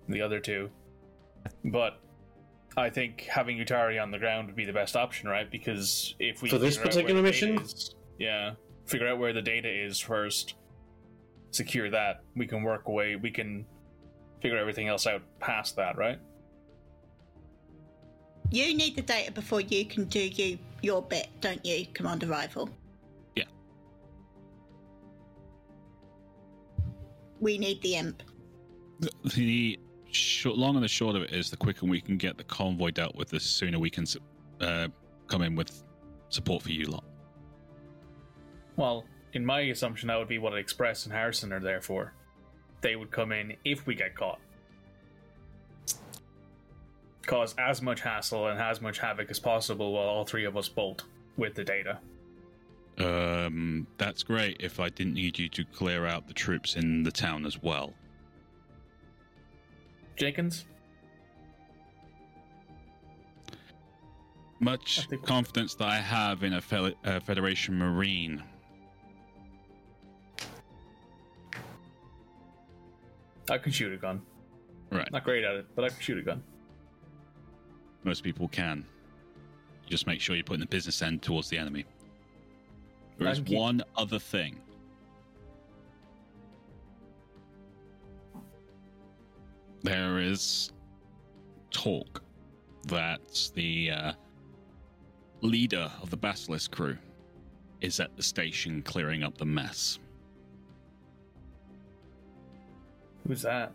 the 0.10 0.22
other 0.22 0.40
two. 0.40 0.70
But 1.66 2.00
I 2.76 2.90
think 2.90 3.22
having 3.30 3.58
Utari 3.58 4.02
on 4.02 4.10
the 4.10 4.18
ground 4.18 4.48
would 4.48 4.56
be 4.56 4.66
the 4.66 4.74
best 4.74 4.96
option, 4.96 5.30
right? 5.30 5.50
Because 5.50 6.16
if 6.20 6.42
we 6.42 6.50
For 6.50 6.58
this 6.58 6.78
figure 6.78 6.90
out 6.90 6.96
where 6.96 7.04
particular 7.04 7.22
mission? 7.22 7.60
is- 7.60 7.96
yeah, 8.18 8.54
figure 8.88 9.08
out 9.08 9.20
where 9.20 9.34
the 9.34 9.42
data 9.42 9.70
is 9.70 10.00
first, 10.00 10.56
secure 11.52 11.90
that. 11.92 12.24
We 12.36 12.48
can 12.48 12.64
work 12.64 12.88
away. 12.88 13.16
We 13.18 13.30
can 13.30 13.66
figure 14.42 14.58
everything 14.58 14.88
else 14.88 15.06
out 15.06 15.22
past 15.40 15.76
that, 15.76 15.96
right? 15.98 16.18
You 18.50 18.76
need 18.76 18.96
the 18.96 19.02
data 19.04 19.32
before 19.32 19.62
you 19.62 19.86
can 19.86 20.06
do 20.06 20.20
you 20.20 20.58
your 20.82 21.02
bit, 21.02 21.30
don't 21.40 21.64
you, 21.66 21.86
Commander 21.94 22.28
Rival? 22.28 22.70
Yeah. 23.36 23.46
We 27.40 27.58
need 27.58 27.82
the 27.82 27.96
imp. 27.96 28.24
The 29.36 29.80
short, 30.12 30.58
long 30.58 30.76
and 30.76 30.84
the 30.84 30.90
short 30.90 31.16
of 31.16 31.24
it 31.24 31.32
is 31.32 31.50
the 31.50 31.58
quicker 31.58 31.86
we 31.86 32.02
can 32.02 32.18
get 32.18 32.38
the 32.38 32.44
convoy 32.44 32.92
dealt 32.92 33.16
with, 33.16 33.30
the 33.30 33.40
sooner 33.40 33.80
we 33.80 33.90
can 33.90 34.06
uh, 34.60 34.88
come 35.28 35.42
in 35.42 35.56
with 35.56 35.84
support 36.30 36.64
for 36.64 36.72
you 36.72 36.86
lot. 36.86 37.04
Well, 38.76 39.06
in 39.34 39.46
my 39.46 39.62
assumption, 39.62 40.08
that 40.08 40.18
would 40.18 40.28
be 40.28 40.38
what 40.38 40.58
Express 40.58 41.06
and 41.06 41.14
Harrison 41.14 41.54
are 41.54 41.60
there 41.60 41.82
for. 41.82 42.14
They 42.82 42.96
would 42.96 43.12
come 43.12 43.32
in 43.32 43.56
if 43.64 43.86
we 43.86 43.96
get 43.96 44.16
caught. 44.16 44.40
Cause 47.26 47.56
as 47.58 47.82
much 47.82 48.02
hassle 48.02 48.48
and 48.48 48.60
as 48.60 48.82
much 48.82 48.98
havoc 49.00 49.30
as 49.30 49.40
possible 49.40 49.94
while 49.94 50.08
all 50.08 50.26
three 50.26 50.46
of 50.46 50.58
us 50.58 50.68
bolt 50.68 51.04
with 51.38 51.56
the 51.56 51.64
data. 51.64 52.00
Um, 52.98 53.88
that's 53.98 54.24
great 54.24 54.58
if 54.60 54.80
I 54.80 54.90
didn't 54.90 55.14
need 55.14 55.40
you 55.40 55.50
to 55.50 55.64
clear 55.66 56.06
out 56.06 56.28
the 56.28 56.34
troops 56.34 56.76
in 56.76 57.04
the 57.04 57.12
town 57.12 57.46
as 57.46 57.62
well. 57.62 57.94
Jenkins? 60.18 60.66
Much 64.60 65.08
confidence 65.24 65.74
that 65.76 65.88
I 65.88 65.96
have 65.96 66.44
in 66.44 66.54
a 66.54 66.62
fel- 66.62 66.94
uh, 67.04 67.20
Federation 67.22 67.76
Marine. 67.78 68.44
I 73.50 73.58
can 73.58 73.72
shoot 73.72 73.92
a 73.92 73.98
gun. 73.98 74.22
Right. 74.92 75.12
Not 75.12 75.24
great 75.24 75.44
at 75.44 75.56
it, 75.56 75.66
but 75.76 75.86
I 75.86 75.90
can 75.90 76.00
shoot 76.00 76.20
a 76.20 76.22
gun. 76.22 76.44
Most 78.04 78.24
people 78.24 78.48
can. 78.48 78.86
You 79.84 79.90
just 79.90 80.08
make 80.08 80.20
sure 80.20 80.36
you're 80.36 80.44
putting 80.44 80.62
the 80.62 80.68
business 80.68 81.02
end 81.02 81.22
towards 81.22 81.50
the 81.50 81.58
enemy. 81.58 81.86
There 83.18 83.30
is 83.30 83.40
keep- 83.40 83.58
one 83.58 83.84
other 83.96 84.20
thing. 84.20 84.60
There 89.84 90.20
is 90.20 90.72
talk 91.72 92.22
that 92.88 93.52
the 93.56 93.92
uh, 93.92 94.12
leader 95.42 95.92
of 96.02 96.10
the 96.10 96.18
Basilisk 96.18 96.72
crew 96.72 96.98
is 97.82 98.00
at 98.00 98.16
the 98.16 98.24
station 98.24 98.82
clearing 98.84 99.24
up 99.24 99.38
the 99.38 99.46
mess. 99.46 100.00
Who's 103.28 103.42
that? 103.42 103.72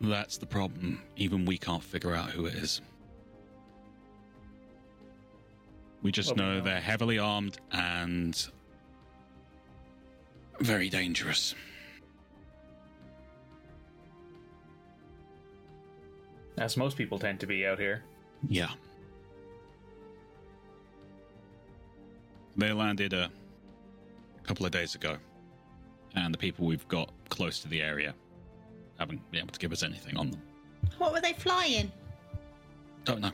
That's 0.00 0.38
the 0.38 0.46
problem. 0.46 1.02
Even 1.16 1.44
we 1.44 1.58
can't 1.58 1.82
figure 1.82 2.14
out 2.14 2.30
who 2.30 2.46
it 2.46 2.54
is. 2.54 2.80
We 6.02 6.12
just 6.12 6.30
Well, 6.30 6.36
know, 6.36 6.54
know. 6.58 6.60
they're 6.62 6.80
heavily 6.80 7.18
armed 7.18 7.58
and 7.72 8.48
very 10.60 10.88
dangerous. 10.88 11.54
As 16.58 16.76
most 16.76 16.96
people 16.96 17.18
tend 17.18 17.40
to 17.40 17.46
be 17.46 17.66
out 17.66 17.78
here. 17.78 18.02
Yeah. 18.48 18.70
They 22.56 22.72
landed 22.72 23.12
a 23.12 23.30
couple 24.42 24.66
of 24.66 24.72
days 24.72 24.94
ago, 24.94 25.16
and 26.14 26.34
the 26.34 26.38
people 26.38 26.66
we've 26.66 26.86
got 26.88 27.10
close 27.30 27.60
to 27.60 27.68
the 27.68 27.80
area 27.80 28.14
haven't 28.98 29.30
been 29.30 29.40
able 29.40 29.52
to 29.52 29.58
give 29.58 29.72
us 29.72 29.82
anything 29.82 30.16
on 30.16 30.30
them. 30.30 30.42
What 30.98 31.12
were 31.12 31.20
they 31.20 31.32
flying? 31.32 31.90
Don't 33.04 33.20
know. 33.20 33.30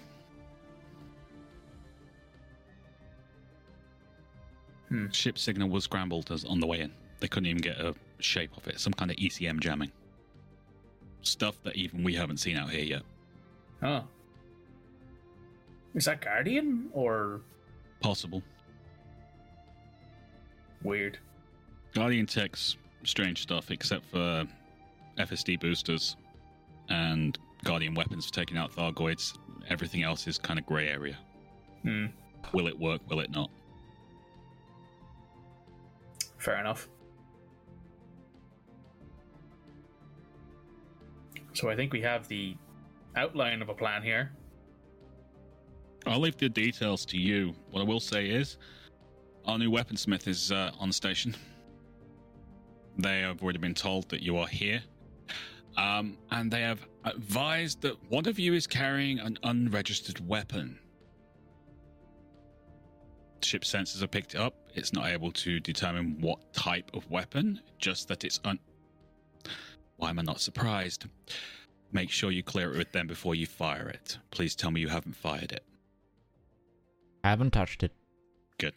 Hmm. 4.89 5.09
Ship 5.11 5.37
signal 5.39 5.69
was 5.69 5.85
scrambled 5.85 6.31
as 6.31 6.45
on 6.45 6.61
the 6.61 6.67
way 6.67 6.81
in. 6.81 6.93
They 7.21 7.29
couldn't 7.29 7.47
even 7.47 7.63
get 7.63 7.79
a 7.79 7.95
shape 8.21 8.57
of 8.57 8.67
it. 8.69 8.79
Some 8.79 8.93
kind 8.93 9.11
of 9.11 9.17
ECM 9.17 9.59
jamming. 9.61 9.91
Stuff 11.23 11.61
that 11.65 11.75
even 11.77 12.05
we 12.05 12.15
haven't 12.15 12.37
seen 12.39 12.57
out 12.57 12.71
here 12.71 12.85
yet. 12.85 13.03
Huh. 13.83 14.03
Is 15.95 16.05
that 16.05 16.21
Guardian 16.21 16.89
or 16.93 17.41
Possible. 18.01 18.43
weird? 20.83 21.19
Guardian 21.95 22.27
Tech's 22.27 22.77
strange 23.05 23.43
stuff, 23.43 23.71
except 23.71 24.05
for 24.07 24.47
FSD 25.19 25.59
boosters 25.59 26.17
and 26.91 27.39
Guardian 27.65 27.95
weapons 27.95 28.27
for 28.27 28.35
taking 28.35 28.59
out 28.59 28.71
Thargoids. 28.73 29.37
Everything 29.69 30.03
else 30.03 30.27
is 30.29 30.39
kind 30.39 30.59
of 30.59 30.67
grey 30.67 30.89
area. 30.89 31.17
Hmm. 31.83 32.07
Will 32.53 32.69
it 32.69 32.79
work? 32.79 33.01
Will 33.09 33.21
it 33.21 33.31
not? 33.31 33.51
Fair 36.47 36.61
enough. 36.61 36.89
So 41.55 41.69
I 41.69 41.75
think 41.75 41.93
we 41.93 42.01
have 42.03 42.29
the 42.29 42.57
outline 43.17 43.63
of 43.63 43.69
a 43.69 43.75
plan 43.75 44.01
here. 44.01 44.31
I'll 46.07 46.21
leave 46.21 46.37
the 46.37 46.49
details 46.49 47.05
to 47.07 47.19
you. 47.19 47.53
What 47.73 47.81
I 47.81 47.85
will 47.85 47.99
say 47.99 48.29
is, 48.29 48.59
our 49.45 49.59
new 49.59 49.73
weaponsmith 49.73 50.29
is 50.29 50.53
uh, 50.53 50.71
on 50.79 50.93
station. 50.93 51.35
They 52.97 53.23
have 53.23 53.43
already 53.43 53.59
been 53.59 53.75
told 53.75 54.09
that 54.11 54.23
you 54.23 54.37
are 54.37 54.47
here. 54.47 54.81
Um, 55.77 56.17
and 56.31 56.49
they 56.49 56.61
have 56.61 56.87
advised 57.05 57.83
that 57.83 57.97
one 58.09 58.29
of 58.29 58.39
you 58.39 58.55
is 58.55 58.69
carrying 58.69 59.19
an 59.19 59.37
unregistered 59.43 60.25
weapon. 60.25 60.79
Ship 63.43 63.65
sensors 63.65 64.01
have 64.01 64.13
picked 64.13 64.37
it 64.37 64.41
up. 64.41 64.66
It's 64.77 64.93
not 64.93 65.07
able 65.07 65.33
to 65.33 65.59
determine 65.59 66.21
what 66.21 66.53
type 66.53 66.91
of 66.93 67.11
weapon, 67.11 67.61
just 67.79 68.09
that 68.09 68.25
it's 68.25 68.39
un. 68.45 68.59
Why 69.97 70.11
am 70.11 70.19
I 70.19 70.23
not 70.23 70.41
surprised? 70.41 71.07
Make 71.93 72.11
sure 72.11 72.31
you 72.31 72.43
clear 72.43 72.75
it 72.75 72.77
with 72.77 72.93
them 72.93 73.07
before 73.07 73.35
you 73.35 73.47
fire 73.47 73.89
it. 73.89 74.19
Please 74.31 74.55
tell 74.55 74.71
me 74.71 74.83
you 74.83 74.89
haven't 74.89 75.17
fired 75.17 75.53
it. 75.53 75.65
I 77.25 77.31
haven't 77.31 77.53
touched 77.53 77.83
it. 77.83 77.93
Good. 78.59 78.75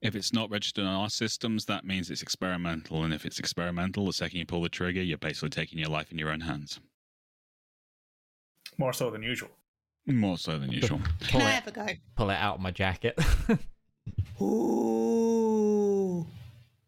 If 0.00 0.14
it's 0.14 0.32
not 0.32 0.48
registered 0.48 0.84
on 0.84 0.94
our 0.94 1.10
systems, 1.10 1.64
that 1.64 1.84
means 1.84 2.08
it's 2.08 2.22
experimental. 2.22 3.02
And 3.02 3.12
if 3.12 3.26
it's 3.26 3.40
experimental, 3.40 4.06
the 4.06 4.12
second 4.12 4.38
you 4.38 4.46
pull 4.46 4.62
the 4.62 4.68
trigger, 4.68 5.02
you're 5.02 5.18
basically 5.18 5.48
taking 5.48 5.80
your 5.80 5.88
life 5.88 6.12
in 6.12 6.18
your 6.18 6.30
own 6.30 6.40
hands. 6.40 6.78
More 8.78 8.92
so 8.92 9.10
than 9.10 9.24
usual. 9.24 9.50
More 10.06 10.38
so 10.38 10.58
than 10.58 10.70
usual. 10.70 11.00
Can 11.20 11.40
Pull 11.40 11.42
I 11.42 11.50
it, 11.50 11.54
have 11.54 11.66
a 11.66 11.70
go? 11.72 11.86
pull 12.14 12.30
it 12.30 12.34
out 12.36 12.56
of 12.56 12.60
my 12.60 12.70
jacket. 12.70 13.18
Ooh. 14.40 16.26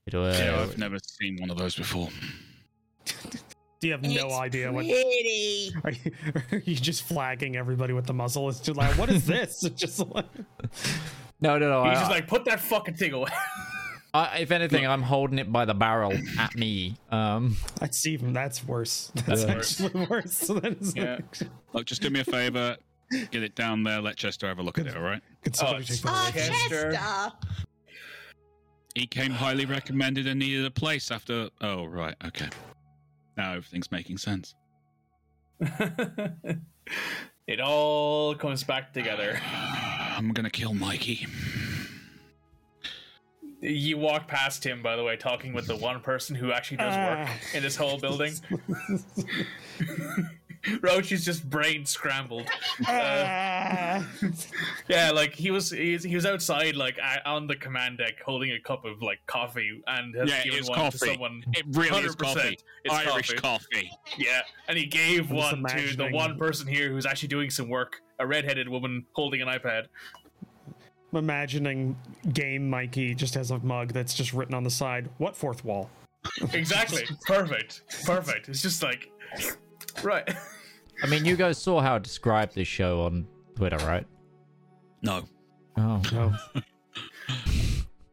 It 0.07 0.15
was- 0.15 0.39
yeah, 0.39 0.61
I've 0.61 0.79
never 0.79 0.99
seen 1.01 1.37
one 1.41 1.51
of 1.51 1.59
those 1.59 1.75
before. 1.75 2.09
Do 3.81 3.87
you 3.87 3.93
have 3.93 4.03
no 4.03 4.11
It's 4.11 4.35
idea 4.35 4.73
what? 4.73 4.85
Pretty. 4.87 5.73
Are 5.85 5.91
you, 5.93 6.13
are 6.53 6.59
you 6.65 6.75
just 6.75 7.03
flagging 7.05 7.57
everybody 7.57 7.93
with 7.93 8.07
the 8.07 8.15
muzzle? 8.15 8.49
It's 8.49 8.59
just 8.61 8.77
like, 8.77 8.97
what 8.99 9.09
is 9.09 9.25
this? 9.27 9.63
It's 9.65 9.81
just 9.81 10.01
like, 10.09 10.27
no, 11.41 11.59
no, 11.59 11.69
no. 11.69 11.85
He's 11.89 11.99
I, 11.99 12.01
just 12.01 12.11
like, 12.11 12.27
put 12.27 12.45
that 12.47 12.59
fucking 12.61 12.95
thing 12.95 13.13
away. 13.13 13.31
I, 14.13 14.39
if 14.39 14.51
anything, 14.51 14.85
I'm 14.87 15.03
holding 15.03 15.39
it 15.39 15.53
by 15.53 15.65
the 15.65 15.75
barrel 15.75 16.13
at 16.39 16.57
me. 16.57 16.97
Um, 17.11 17.57
that's 17.79 18.05
even 18.07 18.33
that's 18.33 18.65
worse. 18.67 19.13
That's 19.27 19.45
Yeah. 19.45 19.53
actually 19.53 20.07
worse. 20.07 20.39
Than 20.39 20.79
Yeah. 20.97 21.19
Look, 21.73 21.87
just 21.87 22.03
do 22.03 22.11
me 22.11 22.21
a 22.21 22.25
favor. 22.25 22.77
Get 23.31 23.43
it 23.43 23.55
down 23.55 23.83
there. 23.85 24.01
Let 24.01 24.17
Chester 24.17 24.47
have 24.49 24.59
a 24.59 24.63
look 24.63 24.79
at 24.79 24.87
it, 24.87 24.97
all 24.97 25.03
right? 25.03 25.23
Could 25.43 25.57
somebody 25.57 25.85
Oh, 26.05 26.11
Oh. 26.11 26.31
Chester. 26.35 26.93
Chester. 26.93 27.33
He 28.95 29.07
came 29.07 29.31
highly 29.31 29.65
recommended 29.65 30.27
and 30.27 30.39
needed 30.41 30.65
a 30.65 30.71
place 30.71 31.11
after. 31.11 31.49
Oh, 31.61 31.85
right. 31.87 32.15
Okay. 32.27 32.49
Now 33.37 33.51
everything's 33.53 33.91
making 33.93 34.19
sense. 34.19 34.55
it 37.47 37.61
all 37.63 38.35
comes 38.35 38.65
back 38.65 38.93
together. 38.93 39.41
I'm 39.53 40.33
going 40.33 40.45
to 40.45 40.51
kill 40.51 40.75
Mikey. 40.75 41.27
You 43.61 43.99
walk 43.99 44.29
past 44.29 44.65
him, 44.65 44.83
by 44.83 44.95
the 44.97 45.03
way, 45.03 45.17
talking 45.17 45.53
with 45.53 45.67
the 45.67 45.77
one 45.77 46.01
person 46.01 46.37
who 46.37 46.53
actually 46.53 46.77
does 46.79 46.95
work 46.97 47.29
Ah. 47.29 47.39
in 47.55 47.63
this 47.63 47.75
whole 47.77 47.99
building. 47.99 48.33
Roach 50.83 51.13
is 51.13 51.25
just 51.25 51.49
brain 51.49 51.85
scrambled. 51.85 52.49
Uh, 52.89 52.93
Ah. 52.93 54.07
yeah, 54.89 55.11
like 55.11 55.35
he 55.35 55.51
was, 55.51 55.71
he 55.71 56.15
was, 56.15 56.25
outside, 56.27 56.77
like 56.77 56.99
on 57.27 57.47
the 57.47 57.57
command 57.57 57.99
deck, 57.99 58.21
holding 58.25 58.53
a 58.53 58.61
cup 58.61 58.85
of 58.85 59.03
like 59.03 59.19
coffee, 59.27 59.83
and 59.87 60.15
has 60.15 60.29
Yeah, 60.29 60.45
given 60.45 60.65
one 60.67 60.79
coffee. 60.79 60.99
to 60.99 61.07
someone. 61.07 61.43
It 61.55 61.65
really 61.71 62.03
is 62.03 62.15
100%. 62.17 62.19
coffee. 62.19 62.59
It's 62.85 62.95
Irish 62.95 63.33
coffee. 63.35 63.37
coffee. 63.75 63.91
Yeah, 64.17 64.43
and 64.69 64.79
he 64.79 64.87
gave 64.87 65.31
I'm 65.31 65.37
one 65.37 65.65
to 65.65 65.97
the 65.97 66.09
one 66.11 66.39
person 66.39 66.67
here 66.69 66.91
who's 66.91 67.07
actually 67.07 67.29
doing 67.29 67.51
some 67.51 67.69
work. 67.69 68.01
A 68.21 68.27
redheaded 68.27 68.69
woman 68.69 69.05
holding 69.13 69.43
an 69.43 69.49
iPad. 69.49 69.87
I'm 71.13 71.19
imagining 71.19 71.97
Game 72.33 72.69
Mikey 72.69 73.15
just 73.15 73.35
has 73.35 73.51
a 73.51 73.59
mug 73.61 73.93
that's 73.93 74.15
just 74.15 74.33
written 74.33 74.55
on 74.55 74.63
the 74.65 74.71
side. 74.71 75.09
What 75.19 75.35
fourth 75.37 75.65
wall? 75.65 75.91
Exactly. 76.53 77.05
Perfect. 77.27 77.83
Perfect. 78.05 78.49
It's 78.49 78.61
just 78.63 78.83
like, 78.83 79.11
right. 80.03 80.29
I 81.03 81.07
mean, 81.07 81.25
you 81.25 81.37
guys 81.37 81.59
saw 81.59 81.81
how 81.81 81.97
I 81.97 81.99
described 81.99 82.55
this 82.55 82.69
show 82.69 83.03
on 83.03 83.27
Twitter, 83.57 83.77
right? 83.79 84.07
No. 85.03 85.23
Oh, 85.77 86.03
No. 86.13 86.33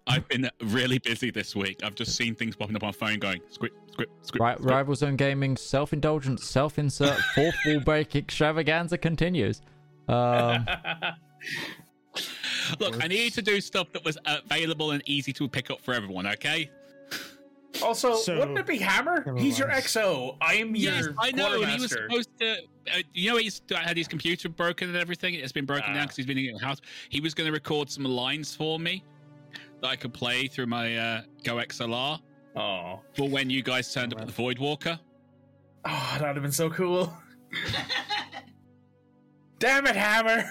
I've 0.08 0.28
been 0.28 0.48
really 0.66 1.00
busy 1.00 1.32
this 1.32 1.56
week. 1.56 1.80
I've 1.84 1.96
just 1.96 2.16
seen 2.16 2.36
things 2.36 2.56
popping 2.56 2.76
up 2.76 2.84
on 2.84 2.90
my 2.90 2.92
phone 2.92 3.18
going 3.18 3.42
script, 3.50 3.76
script, 3.92 4.12
script. 4.26 4.40
Right, 4.42 4.56
script. 4.58 4.72
Rival 4.72 4.94
Zone 4.94 5.16
Gaming 5.16 5.58
self-indulgent, 5.58 6.40
self-insert, 6.42 7.18
fourth 7.36 7.56
wall 7.66 7.80
break 7.80 8.16
extravaganza 8.16 9.00
continues. 9.00 9.62
Um, 10.08 10.64
Look, 12.80 13.04
I 13.04 13.08
needed 13.08 13.34
to 13.34 13.42
do 13.42 13.60
stuff 13.62 13.92
that 13.94 14.06
was 14.06 14.18
available 14.26 14.92
and 14.92 15.02
easy 15.08 15.34
to 15.34 15.48
pick 15.48 15.72
up 15.72 15.82
for 15.82 15.94
everyone, 15.94 16.28
okay? 16.28 16.70
Also, 17.84 18.16
So- 18.16 18.40
wouldn't 18.40 18.58
it 18.58 18.66
be 18.66 18.78
Hammer? 18.78 19.36
He's 19.38 19.60
your 19.60 19.68
mind. 19.68 19.84
XO. 19.84 20.38
I 20.42 20.56
am 20.56 20.76
your 20.76 20.94
Yes, 20.94 21.08
I 21.18 21.32
know. 21.32 21.62
and 21.62 21.72
He 21.72 21.82
was 21.82 21.92
supposed 21.92 22.30
to. 22.40 22.58
Uh, 22.94 23.00
you 23.14 23.32
know, 23.32 23.38
he's 23.38 23.62
had 23.70 23.98
his 23.98 24.08
computer 24.08 24.48
broken 24.50 24.90
and 24.90 24.98
everything. 24.98 25.34
It's 25.34 25.52
been 25.52 25.66
broken 25.66 25.86
Ah. 25.90 25.94
down 25.94 26.04
because 26.04 26.18
he's 26.18 26.26
been 26.26 26.38
in 26.38 26.56
the 26.56 26.66
house. 26.66 26.82
He 27.10 27.20
was 27.20 27.34
going 27.34 27.48
to 27.48 27.52
record 27.52 27.90
some 27.90 28.04
lines 28.06 28.56
for 28.56 28.80
me 28.80 29.04
that 29.82 29.88
I 29.88 29.96
could 29.96 30.14
play 30.14 30.48
through 30.48 30.68
my 30.68 30.96
uh, 30.98 31.22
Go 31.44 31.56
XLR 31.58 32.20
Oh. 32.56 33.02
for 33.16 33.28
when 33.28 33.50
you 33.50 33.62
guys 33.64 33.92
turned 33.94 34.14
up 34.14 34.22
at 34.22 34.28
the 34.28 34.34
Void 34.34 34.60
Walker. 34.60 35.00
Oh, 35.86 36.18
that 36.20 36.28
would 36.28 36.36
have 36.36 36.44
been 36.44 36.52
so 36.52 36.70
cool. 36.70 37.12
Damn 39.60 39.88
it, 39.88 39.96
Hammer! 39.96 40.44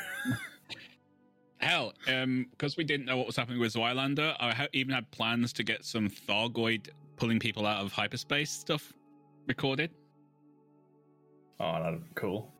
Hell, 1.59 1.93
um, 2.09 2.47
because 2.51 2.77
we 2.77 2.85
didn't 2.85 3.07
know 3.07 3.16
what 3.16 3.27
was 3.27 3.37
happening 3.37 3.61
with 3.61 3.75
Zylander, 3.75 4.35
I 4.39 4.55
ha- 4.55 4.66
even 4.72 4.95
had 4.95 5.11
plans 5.11 5.53
to 5.55 5.62
get 5.62 5.85
some 5.85 6.09
Thargoid 6.09 6.89
pulling 7.16 7.38
people 7.38 7.66
out 7.66 7.84
of 7.84 7.92
hyperspace 7.92 8.50
stuff 8.50 8.92
recorded 9.46 9.90
Oh, 11.60 11.72
that 11.74 11.84
would 11.84 11.92
have 11.92 12.00
been 12.00 12.14
cool. 12.14 12.52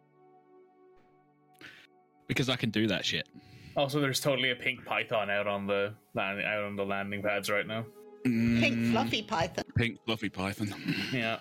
because 2.29 2.49
I 2.49 2.57
can 2.57 2.71
do 2.71 2.87
that 2.87 3.05
shit. 3.05 3.29
Also, 3.77 4.01
there's 4.01 4.21
totally 4.21 4.51
a 4.51 4.55
pink 4.57 4.85
python 4.85 5.29
out 5.31 5.49
on 5.49 5.67
the 5.67 5.93
landing 6.15 6.47
out 6.47 6.63
on 6.63 6.77
the 6.77 6.85
landing 6.85 7.21
pads 7.23 7.51
right 7.51 7.67
now. 7.67 7.85
Pink 8.25 8.77
Mm, 8.77 8.93
fluffy 8.93 9.23
python. 9.23 9.65
pink 9.75 9.99
fluffy 10.07 10.29
python. 10.29 10.73
Yeah. 11.13 11.39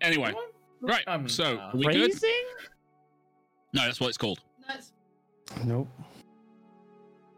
anyway, 0.00 0.34
right. 0.80 1.04
Um, 1.06 1.28
so, 1.28 1.56
uh, 1.58 1.70
are 1.72 1.76
we 1.76 1.84
good? 1.84 1.94
Raising? 2.12 2.30
No, 3.72 3.82
that's 3.86 4.00
what 4.00 4.08
it's 4.08 4.18
called. 4.18 4.40
Nope. 5.64 5.88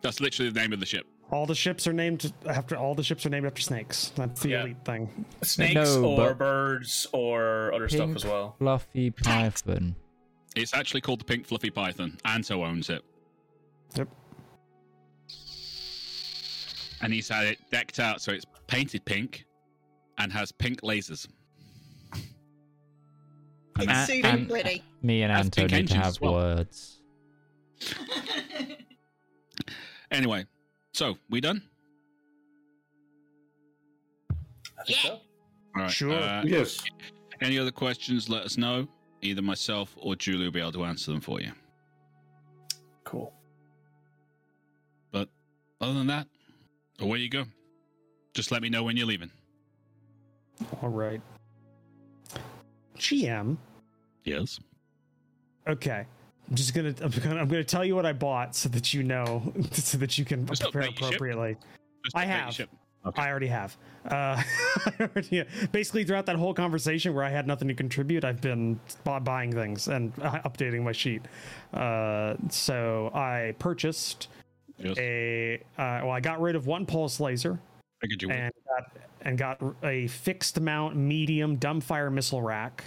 That's 0.00 0.20
literally 0.20 0.50
the 0.50 0.58
name 0.60 0.72
of 0.72 0.80
the 0.80 0.86
ship. 0.86 1.06
All 1.34 1.46
the 1.46 1.54
ships 1.56 1.88
are 1.88 1.92
named 1.92 2.32
after 2.48 2.76
all 2.76 2.94
the 2.94 3.02
ships 3.02 3.26
are 3.26 3.28
named 3.28 3.44
after 3.44 3.60
snakes. 3.60 4.12
That's 4.14 4.40
the 4.42 4.50
Yeah. 4.50 4.60
elite 4.62 4.84
thing. 4.84 5.24
Snakes 5.42 5.74
No, 5.74 6.04
or 6.16 6.32
birds 6.32 7.08
or 7.12 7.74
other 7.74 7.88
stuff 7.88 8.14
as 8.14 8.24
well. 8.24 8.54
Fluffy 8.60 9.10
python. 9.10 9.96
It's 10.54 10.72
actually 10.72 11.00
called 11.00 11.18
the 11.18 11.24
Pink 11.24 11.44
Fluffy 11.44 11.70
Python. 11.70 12.18
Anto 12.24 12.64
owns 12.64 12.88
it. 12.88 13.02
Yep. 13.96 14.08
And 17.02 17.12
he's 17.12 17.28
had 17.28 17.46
it 17.46 17.58
decked 17.72 17.98
out 17.98 18.22
so 18.22 18.30
it's 18.30 18.46
painted 18.68 19.04
pink 19.04 19.44
and 20.18 20.32
has 20.32 20.52
pink 20.52 20.82
lasers. 20.82 21.26
And 22.12 23.90
It's 23.90 24.06
super 24.06 24.28
and- 24.28 24.48
pretty. 24.48 24.84
Me 25.02 25.24
and 25.24 25.32
Anto 25.32 25.62
pink 25.62 25.72
need 25.72 25.88
to 25.88 25.96
have 25.96 26.20
well. 26.20 26.34
words. 26.34 27.00
Anyway, 30.12 30.46
so 30.94 31.18
we 31.28 31.40
done? 31.40 31.62
I 34.78 34.82
Yeah. 34.86 34.96
so. 35.02 35.10
All 35.12 35.20
right. 35.82 35.90
Sure. 35.90 36.14
uh, 36.14 36.44
Yes. 36.46 36.82
any 37.40 37.58
other 37.58 37.72
questions, 37.72 38.28
let 38.28 38.42
us 38.44 38.56
know. 38.56 38.88
Either 39.20 39.42
myself 39.42 39.94
or 39.98 40.14
Julie 40.14 40.44
will 40.44 40.52
be 40.52 40.60
able 40.60 40.72
to 40.72 40.84
answer 40.84 41.10
them 41.10 41.20
for 41.20 41.40
you. 41.40 41.52
Cool. 43.04 43.32
But 45.10 45.28
other 45.80 45.94
than 45.94 46.06
that, 46.08 46.28
away 47.00 47.18
you 47.18 47.28
go. 47.28 47.44
Just 48.34 48.50
let 48.52 48.62
me 48.62 48.68
know 48.68 48.84
when 48.84 48.96
you're 48.96 49.06
leaving. 49.06 49.30
All 50.82 50.88
right. 50.90 51.20
GM. 52.98 53.56
Yes. 54.24 54.60
Okay. 55.66 56.06
I'm 56.48 56.56
just 56.56 56.74
gonna 56.74 56.94
I'm 57.02 57.10
gonna 57.10 57.40
I'm 57.40 57.48
gonna 57.48 57.64
tell 57.64 57.84
you 57.84 57.96
what 57.96 58.04
I 58.06 58.12
bought 58.12 58.54
so 58.54 58.68
that 58.70 58.92
you 58.92 59.02
know 59.02 59.52
so 59.72 59.96
that 59.98 60.18
you 60.18 60.24
can 60.24 60.46
Just 60.46 60.62
prepare 60.62 60.82
update 60.90 60.96
appropriately. 60.98 61.56
I 62.14 62.24
have. 62.26 62.52
ship. 62.54 62.68
I 63.16 63.28
already 63.28 63.48
have. 63.48 63.76
Uh, 64.06 64.42
I 64.86 64.92
already- 65.00 65.44
basically, 65.72 66.04
throughout 66.04 66.24
that 66.26 66.36
whole 66.36 66.54
conversation 66.54 67.12
where 67.14 67.24
I 67.24 67.28
had 67.28 67.46
nothing 67.46 67.68
to 67.68 67.74
contribute, 67.74 68.24
I've 68.24 68.40
been 68.40 68.80
bu- 69.04 69.20
buying 69.20 69.52
things 69.52 69.88
and 69.88 70.10
uh, 70.22 70.40
updating 70.46 70.82
my 70.82 70.92
sheet. 70.92 71.22
Uh, 71.72 72.34
so 72.48 73.10
I 73.14 73.54
purchased 73.58 74.28
Yes. 74.78 74.96
a. 74.98 75.56
Uh, 75.78 76.00
well, 76.02 76.10
I 76.10 76.20
got 76.20 76.40
rid 76.40 76.56
of 76.56 76.66
one 76.66 76.84
pulse 76.86 77.20
laser 77.20 77.60
Figured 78.00 78.22
you 78.22 78.28
would. 78.28 78.36
and 78.36 78.52
got, 78.66 78.90
and 79.22 79.38
got 79.38 79.74
a 79.84 80.06
fixed 80.08 80.58
mount 80.60 80.96
medium 80.96 81.58
dumbfire 81.58 82.10
missile 82.12 82.42
rack 82.42 82.84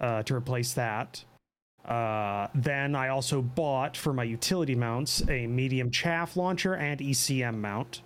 uh, 0.00 0.22
to 0.24 0.34
replace 0.34 0.72
that. 0.74 1.22
Uh, 1.84 2.48
then 2.54 2.94
I 2.96 3.08
also 3.08 3.42
bought 3.42 3.96
for 3.96 4.12
my 4.14 4.24
utility 4.24 4.74
mounts 4.74 5.22
a 5.28 5.46
medium 5.46 5.90
chaff 5.90 6.36
launcher 6.36 6.74
and 6.76 7.00
ECM 7.00 7.60
mount. 7.60 8.00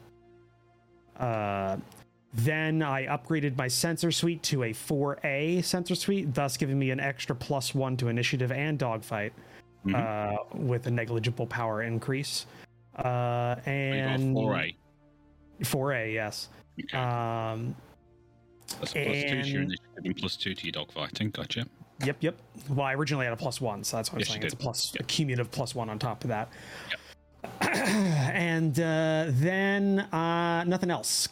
Uh, 1.17 1.77
then 2.35 2.83
I 2.83 3.07
upgraded 3.07 3.57
my 3.57 3.69
sensor 3.69 4.11
suite 4.11 4.43
to 4.45 4.65
a 4.65 4.71
4A 4.73 5.63
sensor 5.65 5.95
suite, 5.95 6.35
thus 6.35 6.57
giving 6.57 6.79
me 6.79 6.91
an 6.91 7.01
extra 7.01 7.35
plus 7.35 7.75
one 7.75 7.97
to 7.99 8.09
initiative 8.09 8.53
and 8.53 8.79
dogfight 8.79 9.33
Mhm. 9.87 9.95
uh, 9.95 10.37
with 10.57 10.87
a 10.89 10.91
negligible 10.91 11.47
power 11.47 11.83
increase. 11.83 12.47
Uh, 12.97 13.55
So 13.65 13.71
you 13.71 13.95
got 14.03 14.21
and 14.21 14.35
4A. 14.37 14.77
4A, 15.63 16.13
yes. 16.13 16.49
Okay. 16.81 16.97
Um, 16.97 17.75
That's 18.81 18.95
a 18.95 19.05
plus 19.05 19.23
two 19.23 19.43
to 19.43 19.49
your 19.49 19.63
initiative 19.63 20.05
and 20.05 20.17
plus 20.17 20.37
two 20.37 20.55
to 20.55 20.65
your 20.67 20.73
dogfighting. 20.73 21.33
Gotcha. 21.33 21.65
Yep, 22.05 22.17
yep. 22.21 22.37
Well, 22.69 22.87
I 22.87 22.95
originally 22.95 23.25
had 23.25 23.33
a 23.33 23.37
plus 23.37 23.61
one, 23.61 23.83
so 23.83 23.97
that's 23.97 24.11
what 24.13 24.17
I'm 24.17 24.21
Yes, 24.21 24.29
saying. 24.29 24.43
It's 24.45 24.55
a 24.55 24.57
plus, 24.57 24.95
a 24.99 25.03
cumulative 25.03 25.51
plus 25.51 25.75
one 25.75 25.89
on 25.91 25.99
top 25.99 26.23
of 26.25 26.29
that. 26.29 26.49
and 27.61 28.79
uh, 28.81 29.27
then 29.29 30.01
uh, 30.13 30.65
nothing 30.65 30.91
else. 30.91 31.29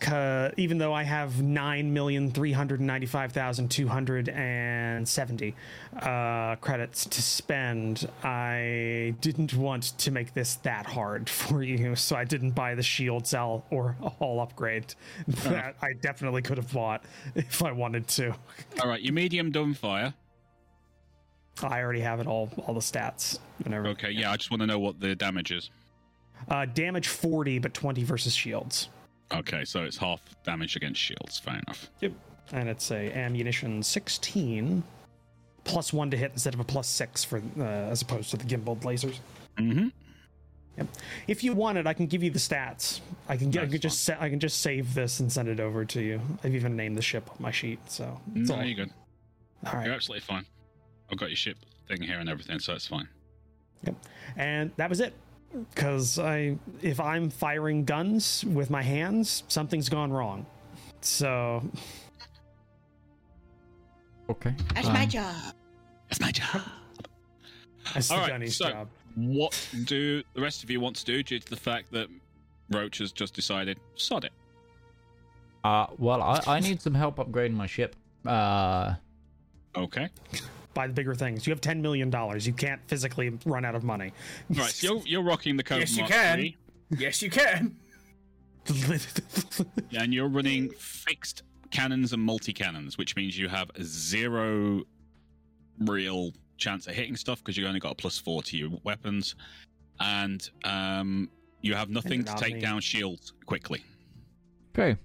even 0.56 0.78
though 0.78 0.92
I 0.92 1.02
have 1.02 1.42
nine 1.42 1.92
million 1.92 2.30
three 2.30 2.52
hundred 2.52 2.80
ninety-five 2.80 3.32
thousand 3.32 3.70
two 3.70 3.88
hundred 3.88 4.28
and 4.28 5.08
seventy 5.08 5.54
uh, 6.00 6.56
credits 6.56 7.06
to 7.06 7.22
spend, 7.22 8.08
I 8.22 9.14
didn't 9.20 9.54
want 9.54 9.98
to 9.98 10.10
make 10.10 10.32
this 10.32 10.56
that 10.56 10.86
hard 10.86 11.28
for 11.30 11.62
you, 11.62 11.96
so 11.96 12.14
I 12.16 12.24
didn't 12.24 12.52
buy 12.52 12.74
the 12.76 12.82
shield 12.84 13.26
cell 13.26 13.64
or 13.70 13.96
a 14.00 14.08
hull 14.08 14.40
upgrade 14.40 14.94
that 15.26 15.76
I 15.82 15.92
definitely 15.94 16.42
could 16.42 16.58
have 16.58 16.72
bought 16.72 17.04
if 17.34 17.62
I 17.64 17.72
wanted 17.72 18.06
to. 18.08 18.34
All 18.80 18.88
right, 18.88 19.02
your 19.02 19.12
medium 19.14 19.52
dumbfire. 19.52 20.14
I 21.64 21.82
already 21.82 22.00
have 22.00 22.20
it 22.20 22.26
all, 22.26 22.50
all 22.66 22.74
the 22.74 22.80
stats 22.80 23.38
and 23.64 23.72
everything. 23.74 23.96
Okay, 24.06 24.10
yeah, 24.10 24.30
I 24.32 24.36
just 24.36 24.50
want 24.50 24.60
to 24.60 24.66
know 24.66 24.78
what 24.78 25.00
the 25.00 25.14
damage 25.14 25.52
is. 25.52 25.70
Uh, 26.48 26.66
damage 26.66 27.08
40, 27.08 27.58
but 27.58 27.72
20 27.74 28.02
versus 28.04 28.34
shields. 28.34 28.88
Okay, 29.32 29.64
so 29.64 29.82
it's 29.82 29.96
half 29.96 30.20
damage 30.44 30.76
against 30.76 31.00
shields. 31.00 31.38
Fair 31.38 31.54
enough. 31.66 31.90
Yep. 32.00 32.12
And 32.52 32.68
it's 32.68 32.90
a 32.92 33.12
ammunition 33.16 33.82
16 33.82 34.82
plus 35.64 35.92
one 35.92 36.10
to 36.12 36.16
hit 36.16 36.30
instead 36.32 36.54
of 36.54 36.60
a 36.60 36.64
plus 36.64 36.86
six 36.86 37.24
for 37.24 37.42
uh, 37.58 37.62
as 37.62 38.02
opposed 38.02 38.30
to 38.30 38.36
the 38.36 38.44
gimbaled 38.44 38.82
lasers. 38.82 39.18
Mm-hmm. 39.58 39.88
Yep. 40.76 40.86
If 41.26 41.42
you 41.42 41.54
want 41.54 41.78
it, 41.78 41.86
I 41.88 41.92
can 41.94 42.06
give 42.06 42.22
you 42.22 42.30
the 42.30 42.38
stats. 42.38 43.00
I 43.28 43.36
can 43.36 43.50
get. 43.50 43.64
I 43.64 43.66
can 43.66 43.80
just. 43.80 44.04
Sa- 44.04 44.16
I 44.20 44.28
can 44.28 44.38
just 44.38 44.60
save 44.60 44.94
this 44.94 45.18
and 45.20 45.32
send 45.32 45.48
it 45.48 45.58
over 45.58 45.84
to 45.86 46.00
you. 46.02 46.20
I've 46.44 46.54
even 46.54 46.76
named 46.76 46.96
the 46.96 47.02
ship 47.02 47.28
on 47.30 47.36
my 47.40 47.50
sheet. 47.50 47.80
So 47.86 48.20
it's 48.34 48.50
No, 48.50 48.56
all, 48.56 48.64
you're 48.64 48.76
good. 48.76 48.90
All 49.66 49.72
right. 49.72 49.86
You're 49.86 49.94
absolutely 49.94 50.20
fine. 50.20 50.44
I've 51.10 51.18
got 51.18 51.28
your 51.28 51.36
ship 51.36 51.58
thing 51.88 52.02
here 52.02 52.18
and 52.18 52.28
everything, 52.28 52.58
so 52.58 52.74
it's 52.74 52.86
fine. 52.86 53.08
Yep. 53.84 53.94
And 54.36 54.70
that 54.76 54.88
was 54.88 55.00
it. 55.00 55.14
Because 55.74 56.18
I, 56.18 56.58
if 56.82 56.98
I'm 57.00 57.30
firing 57.30 57.84
guns 57.84 58.44
with 58.44 58.68
my 58.68 58.82
hands, 58.82 59.44
something's 59.48 59.88
gone 59.88 60.12
wrong. 60.12 60.44
So 61.00 61.62
Okay. 64.28 64.54
That's 64.74 64.88
my 64.88 65.04
um, 65.04 65.08
job. 65.08 65.34
That's 66.08 66.20
my 66.20 66.30
job. 66.32 66.62
that's 67.94 68.08
the 68.08 68.14
All 68.14 68.20
right, 68.20 68.28
gunny's 68.30 68.56
so- 68.56 68.70
job. 68.70 68.88
What 69.14 69.58
do 69.86 70.22
the 70.34 70.42
rest 70.42 70.62
of 70.62 70.70
you 70.70 70.78
want 70.78 70.94
to 70.96 71.04
do 71.06 71.22
due 71.22 71.38
to 71.38 71.48
the 71.48 71.56
fact 71.56 71.90
that 71.92 72.08
Roach 72.70 72.98
has 72.98 73.12
just 73.12 73.32
decided, 73.32 73.78
sod 73.94 74.26
it? 74.26 74.32
Uh, 75.64 75.86
well, 75.96 76.20
I, 76.22 76.42
I 76.46 76.60
need 76.60 76.82
some 76.82 76.92
help 76.92 77.16
upgrading 77.16 77.54
my 77.54 77.66
ship. 77.66 77.96
Uh, 78.26 78.94
Okay. 79.74 80.08
Buy 80.76 80.86
the 80.86 80.92
bigger 80.92 81.14
things. 81.14 81.46
You 81.46 81.52
have 81.52 81.62
ten 81.62 81.80
million 81.80 82.10
dollars. 82.10 82.46
You 82.46 82.52
can't 82.52 82.82
physically 82.86 83.30
run 83.46 83.64
out 83.64 83.74
of 83.74 83.82
money. 83.82 84.12
Right, 84.50 84.68
so 84.68 84.96
you're, 84.96 85.02
you're 85.06 85.22
rocking 85.22 85.56
the 85.56 85.62
Code 85.62 85.80
Yes, 85.80 85.96
you 85.96 86.04
can. 86.04 86.38
III, 86.38 86.56
Yes, 86.98 87.22
you 87.22 87.30
can. 87.30 87.74
and 89.98 90.12
you're 90.12 90.28
running 90.28 90.68
fixed 90.78 91.44
cannons 91.70 92.12
and 92.12 92.22
multi 92.22 92.52
cannons, 92.52 92.98
which 92.98 93.16
means 93.16 93.38
you 93.38 93.48
have 93.48 93.70
zero 93.82 94.82
real 95.80 96.32
chance 96.58 96.86
of 96.86 96.94
hitting 96.94 97.16
stuff 97.16 97.38
because 97.38 97.56
you've 97.56 97.68
only 97.68 97.80
got 97.80 97.92
a 97.92 97.94
plus 97.94 98.18
four 98.18 98.42
to 98.42 98.58
your 98.58 98.68
weapons, 98.84 99.34
and 100.00 100.50
um, 100.64 101.30
you 101.62 101.72
have 101.72 101.88
nothing 101.88 102.22
to 102.22 102.34
take 102.34 102.56
me. 102.56 102.60
down 102.60 102.82
shields 102.82 103.32
quickly. 103.46 103.82
okay. 104.78 105.00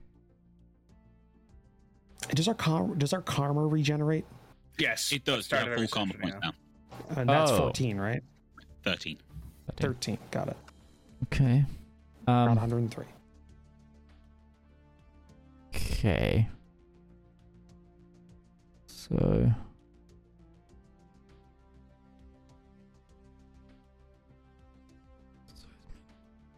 does 2.33 2.49
our 2.49 2.55
car 2.55 2.89
does 2.95 3.13
our 3.13 3.21
karma 3.21 3.65
regenerate? 3.65 4.25
Yes, 4.77 5.11
It 5.11 5.23
does. 5.25 5.37
You 5.37 5.41
Start 5.43 5.61
have 5.63 5.67
full 5.69 5.83
every 5.83 5.87
karma 5.87 6.13
session, 6.13 6.21
points 6.21 6.37
yeah. 6.43 6.51
now. 7.15 7.19
And 7.21 7.29
that's 7.29 7.51
Oh. 7.51 7.57
fourteen, 7.57 7.97
right? 7.97 8.23
Thirteen. 8.83 9.17
Thirteen. 9.77 10.17
Got 10.31 10.49
it. 10.49 10.57
Okay. 11.23 11.65
Around 12.27 12.49
Um, 12.49 12.55
103. 12.55 13.05
Okay. 15.75 16.47
So. 18.87 19.51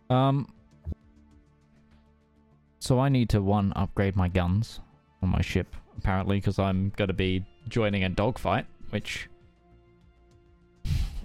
Um. 0.09 0.47
So 2.79 2.99
I 2.99 3.07
need 3.09 3.29
to 3.29 3.41
one 3.41 3.71
upgrade 3.75 4.15
my 4.15 4.27
guns 4.27 4.81
on 5.21 5.29
my 5.29 5.41
ship 5.41 5.73
apparently 5.97 6.37
because 6.37 6.59
I'm 6.59 6.91
gonna 6.97 7.13
be 7.13 7.45
joining 7.67 8.03
a 8.03 8.09
dogfight, 8.09 8.65
which 8.89 9.29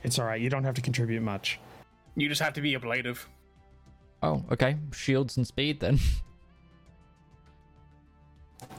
It's 0.05 0.18
all 0.18 0.26
right. 0.26 0.41
You 0.41 0.49
don't 0.51 0.64
have 0.64 0.74
to 0.74 0.80
contribute 0.82 1.22
much. 1.22 1.59
You 2.16 2.28
just 2.28 2.41
have 2.41 2.53
to 2.55 2.61
be 2.61 2.74
ablative. 2.74 3.28
oh 4.22 4.45
okay 4.51 4.76
shields 4.93 5.36
and 5.36 5.47
speed 5.47 5.78
then 5.80 5.99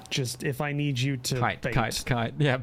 Just 0.10 0.43
if 0.43 0.60
I 0.62 0.72
need 0.72 0.99
you 0.99 1.18
to 1.18 1.39
kite 1.39 1.62
bait. 1.62 1.74
kite 1.74 2.03
kite 2.05 2.34
yeah 2.38 2.57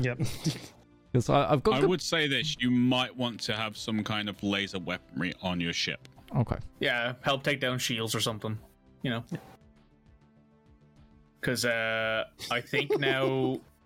Yep. 0.00 0.18
because 1.12 1.28
I've 1.28 1.62
got 1.62 1.74
I 1.76 1.80
good- 1.80 1.90
would 1.90 2.02
say 2.02 2.26
this: 2.28 2.56
you 2.60 2.70
might 2.70 3.14
want 3.16 3.40
to 3.42 3.54
have 3.56 3.76
some 3.76 4.02
kind 4.04 4.28
of 4.28 4.42
laser 4.42 4.78
weaponry 4.78 5.32
on 5.42 5.60
your 5.60 5.72
ship. 5.72 6.08
okay 6.36 6.56
Yeah, 6.80 7.14
help 7.22 7.42
take 7.42 7.60
down 7.60 7.78
shields 7.78 8.14
or 8.14 8.20
something. 8.20 8.58
You 9.02 9.10
know. 9.10 9.24
Because 11.40 11.64
uh, 11.64 12.24
I 12.50 12.60
think 12.60 12.98
now, 12.98 13.60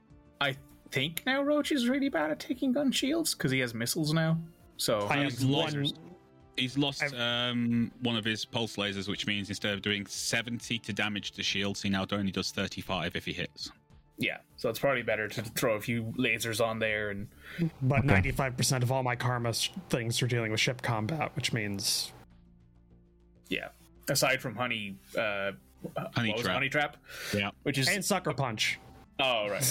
I 0.42 0.56
think 0.90 1.22
now 1.24 1.42
Roach 1.42 1.72
is 1.72 1.88
really 1.88 2.08
bad 2.08 2.30
at 2.30 2.40
taking 2.40 2.72
gun 2.72 2.90
shields 2.92 3.34
because 3.34 3.50
he 3.50 3.60
has 3.60 3.72
missiles 3.74 4.12
now. 4.12 4.38
So 4.76 5.06
I 5.08 5.24
He's 5.24 5.42
lost- 5.44 5.76
one. 5.76 5.86
He's 6.56 6.76
lost 6.76 7.02
um, 7.14 7.90
one 8.02 8.14
of 8.16 8.26
his 8.26 8.44
pulse 8.44 8.76
lasers, 8.76 9.08
which 9.08 9.26
means 9.26 9.48
instead 9.48 9.72
of 9.72 9.80
doing 9.80 10.04
70 10.04 10.78
to 10.80 10.92
damage 10.92 11.32
the 11.32 11.42
shields, 11.42 11.80
he 11.80 11.88
now 11.88 12.04
only 12.12 12.30
does 12.30 12.50
35 12.50 13.16
if 13.16 13.24
he 13.24 13.32
hits. 13.32 13.70
yeah, 14.18 14.36
so 14.56 14.68
it's 14.68 14.78
probably 14.78 15.00
better 15.02 15.28
to 15.28 15.42
throw 15.42 15.76
a 15.76 15.80
few 15.80 16.12
lasers 16.18 16.62
on 16.64 16.78
there 16.78 17.08
and 17.08 17.26
But 17.80 18.04
ninety-five 18.04 18.56
percent 18.58 18.84
of 18.84 18.92
all 18.92 19.02
my 19.02 19.16
karma 19.16 19.48
s- 19.48 19.70
things 19.88 20.20
are 20.22 20.26
dealing 20.26 20.50
with 20.50 20.60
ship 20.60 20.82
combat, 20.82 21.34
which 21.36 21.52
means 21.54 22.12
yeah. 23.48 23.68
Aside 24.10 24.40
from 24.42 24.54
honey, 24.54 24.96
uh, 25.16 25.52
Honey 26.14 26.28
what 26.28 26.36
was 26.36 26.42
trap. 26.44 26.54
honey 26.54 26.68
trap, 26.68 26.96
Yeah. 27.34 27.50
which 27.62 27.78
is 27.78 27.88
and 27.88 28.04
sucker 28.04 28.34
punch. 28.34 28.78
Oh 29.20 29.48
right. 29.48 29.62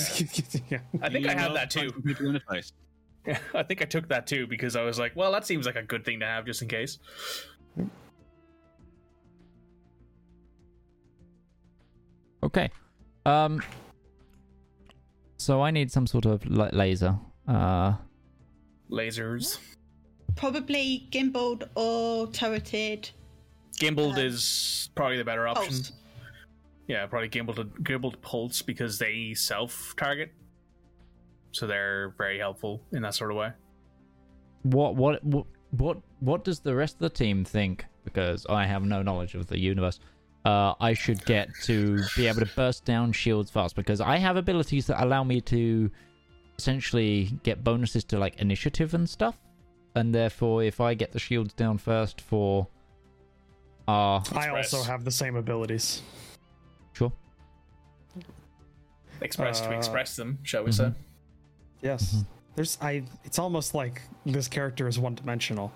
yeah. 0.70 0.80
I 1.02 1.10
think 1.10 1.28
I 1.28 1.34
You 1.34 1.38
had 1.38 1.46
love 1.48 1.54
that 1.56 1.70
too. 1.72 1.92
punching 1.92 2.02
people 2.04 2.28
in 2.28 2.34
the 2.34 2.42
face. 2.52 2.72
I 3.54 3.64
think 3.64 3.82
I 3.82 3.86
took 3.86 4.08
that 4.10 4.26
too 4.28 4.48
because 4.48 4.76
I 4.76 4.84
was 4.84 4.98
like, 5.00 5.16
well, 5.16 5.32
that 5.32 5.46
seems 5.46 5.66
like 5.66 5.76
a 5.76 5.84
good 5.84 6.04
thing 6.06 6.20
to 6.22 6.26
have 6.26 6.46
just 6.46 6.62
in 6.62 6.68
case. 6.68 6.98
okay 12.44 12.70
um 13.26 13.62
so 15.38 15.62
I 15.62 15.72
need 15.72 15.92
some 15.92 16.08
sort 16.08 16.26
of 16.26 16.46
laser 16.46 17.18
uh 17.48 17.94
Lasers. 18.92 19.58
Probably 20.36 21.08
gimbaled 21.12 21.66
or 21.76 22.28
turreted. 22.28 23.10
Gimbaled 23.80 24.18
Uh, 24.18 24.22
is 24.22 24.90
probably 24.96 25.16
the 25.16 25.24
better 25.24 25.48
option. 25.48 25.70
Pulse. 25.76 25.92
Yeah, 26.92 27.06
probably 27.06 27.30
gimbaled 27.30 27.70
gimbaled 27.84 28.20
pulse 28.22 28.62
because 28.62 29.00
they 29.00 29.34
self 29.34 29.94
target, 29.96 30.34
so 31.54 31.66
they're 31.66 32.14
very 32.18 32.38
helpful 32.38 32.82
in 32.92 33.02
that 33.04 33.16
sort 33.16 33.32
of 33.32 33.38
way. 33.38 33.52
what 34.64 34.96
what 34.98 35.24
what 35.24 35.46
what 35.72 35.98
what 36.20 36.44
does 36.44 36.60
the 36.60 36.76
rest 36.76 36.96
of 36.96 37.00
the 37.00 37.10
team 37.10 37.46
think? 37.46 37.86
Because 38.04 38.46
i 38.50 38.66
have 38.66 38.84
no 38.84 39.02
knowledge 39.02 39.36
of 39.36 39.48
the 39.48 39.58
universe. 39.58 40.02
Uh 40.44 40.74
i 40.82 40.92
should 40.94 41.24
get 41.24 41.48
to 41.64 42.04
be 42.18 42.28
able 42.28 42.42
to 42.42 42.52
burst 42.58 42.84
down 42.84 43.14
shields 43.14 43.50
fast 43.50 43.74
because 43.78 44.02
i 44.02 44.18
have 44.18 44.36
abilities 44.36 44.88
that 44.88 45.02
allow 45.02 45.24
me 45.24 45.40
to 45.40 45.90
essentially 46.60 47.32
get 47.44 47.64
bonuses 47.64 48.04
to 48.04 48.20
like 48.20 48.36
initiative 48.42 48.94
and 48.94 49.10
stuff. 49.10 49.38
And 49.96 50.14
therefore 50.14 50.62
if 50.64 50.82
i 50.82 50.94
get 50.94 51.14
the 51.14 51.20
shields 51.20 51.54
down 51.54 51.78
first 51.78 52.20
for 52.20 52.68
uh 53.88 54.20
I 54.34 54.50
also 54.50 54.84
have 54.84 55.06
the 55.06 55.12
same 55.12 55.38
abilities. 55.38 56.02
Sure 59.22 59.26
Express 59.26 59.62
to 59.62 59.70
Uh, 59.70 59.78
express 59.78 60.16
them, 60.16 60.40
shall 60.44 60.64
we 60.64 60.72
say? 60.72 60.92
Yes. 61.82 62.24
There's 62.56 62.78
I. 62.82 63.04
It's 63.24 63.40
almost 63.40 63.74
like 63.74 64.02
this 64.26 64.48
character 64.48 64.88
is 64.88 65.00
one-dimensional. 65.00 65.72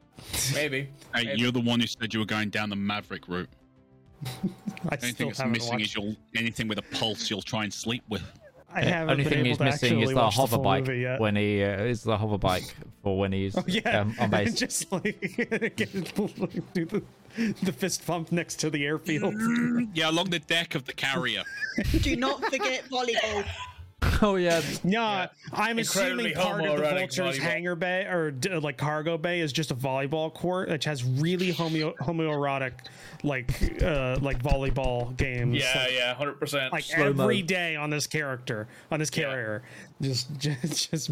Maybe. 0.54 0.88
Hey, 1.14 1.24
Maybe. 1.24 1.40
you're 1.40 1.52
the 1.52 1.60
one 1.60 1.80
who 1.80 1.86
said 1.86 2.12
you 2.12 2.20
were 2.20 2.26
going 2.26 2.50
down 2.50 2.68
the 2.70 2.76
Maverick 2.76 3.28
route. 3.28 3.48
I 4.24 4.28
Anything 4.94 5.14
still 5.14 5.26
that's 5.28 5.38
haven't 5.38 5.52
missing 5.52 5.70
watched. 5.72 5.84
is 5.84 5.94
you'll 5.94 6.16
anything 6.36 6.68
with 6.68 6.78
a 6.78 6.82
pulse 6.96 7.30
you'll 7.30 7.40
try 7.42 7.64
and 7.64 7.72
sleep 7.72 8.02
with. 8.08 8.22
I 8.70 8.82
haven't 8.82 9.10
only 9.12 9.24
been 9.24 9.32
thing 9.32 9.38
able 9.40 9.48
he's 9.48 9.58
to 9.58 9.64
missing 9.64 10.00
is 10.02 10.08
the 10.10 10.14
watch 10.16 10.34
hover 10.34 10.56
full 10.56 10.64
bike 10.64 10.86
movie 10.86 11.00
yet. 11.00 11.20
when 11.20 11.36
he 11.36 11.62
uh, 11.62 11.84
is 11.84 12.02
the 12.02 12.18
hover 12.18 12.36
bike 12.36 12.74
for 13.02 13.16
when 13.18 13.32
he's 13.32 13.56
Oh, 13.58 13.64
yeah, 13.66 14.00
um, 14.00 14.14
on 14.20 14.28
base. 14.30 14.54
just 14.54 14.92
like 14.92 15.18
do 16.74 16.84
the, 16.84 17.02
the 17.62 17.72
fist 17.72 18.06
pump 18.06 18.32
next 18.32 18.56
to 18.60 18.70
the 18.70 18.84
airfield. 18.84 19.34
Yeah, 19.94 20.10
along 20.10 20.30
the 20.30 20.38
deck 20.40 20.74
of 20.74 20.84
the 20.84 20.92
carrier. 20.92 21.42
Do 22.02 22.16
not 22.16 22.44
forget 22.44 22.84
volleyball. 22.90 23.44
oh 24.22 24.36
yeah 24.36 24.60
Yeah, 24.84 25.26
I'm 25.52 25.78
Incredibly 25.78 26.32
assuming 26.32 26.34
part 26.34 26.64
of 26.64 26.76
the 26.78 26.82
Vulture's 26.84 27.36
volleyball. 27.36 27.40
hangar 27.40 27.74
bay 27.74 28.04
or 28.06 28.30
d- 28.30 28.50
like 28.56 28.76
cargo 28.76 29.18
bay 29.18 29.40
is 29.40 29.52
just 29.52 29.70
a 29.72 29.74
volleyball 29.74 30.32
court, 30.32 30.68
which 30.68 30.84
has 30.84 31.02
really 31.04 31.52
homeo- 31.52 31.96
homoerotic 31.96 32.72
like 33.24 33.50
uh 33.82 34.16
like 34.20 34.40
volleyball 34.42 35.16
games. 35.16 35.56
Yeah, 35.56 35.72
like, 35.82 35.92
yeah, 35.92 36.14
hundred 36.14 36.38
percent. 36.38 36.72
like 36.72 36.84
Slow-mo. 36.84 37.24
every 37.24 37.42
day 37.42 37.74
on 37.74 37.90
this 37.90 38.06
character, 38.06 38.68
on 38.92 39.00
this 39.00 39.10
Yeah. 39.14 39.24
carrier, 39.24 39.62
just 40.00 40.28
just 40.38 40.90
just. 40.92 41.10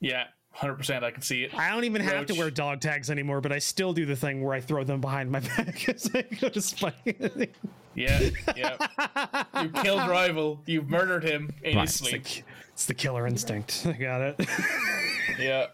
Yeah, 0.00 0.24
hundred 0.54 0.74
percent. 0.76 1.04
I 1.04 1.10
can 1.10 1.22
see 1.22 1.42
it. 1.44 1.54
I 1.54 1.70
don't 1.70 1.84
even 1.84 2.00
have 2.02 2.26
to 2.26 2.34
wear 2.34 2.50
dog 2.50 2.80
tags 2.80 3.10
anymore, 3.10 3.40
but 3.40 3.52
I 3.52 3.58
still 3.58 3.92
do 3.92 4.06
the 4.06 4.16
thing 4.16 4.42
where 4.42 4.54
I 4.54 4.60
throw 4.60 4.84
them 4.84 5.00
behind 5.00 5.30
my 5.30 5.40
back 5.56 5.88
as 5.88 6.10
I 6.14 6.22
go 6.22 6.48
to 6.48 6.60
spike. 6.60 7.54
Yeah, 7.94 8.30
yeah. 8.56 9.44
you 9.62 9.68
killed 9.70 10.08
rival. 10.08 10.60
You've 10.66 10.88
murdered 10.88 11.22
him 11.24 11.52
in 11.62 11.76
Right. 11.76 11.82
his 11.88 12.00
It's 12.00 12.08
sleep. 12.10 12.24
the, 12.24 12.42
it's 12.72 12.86
the 12.86 12.94
killer 12.94 13.26
instinct. 13.26 13.84
I 13.88 13.92
got 13.92 14.20
it. 14.20 14.40
Yeah. 15.38 15.66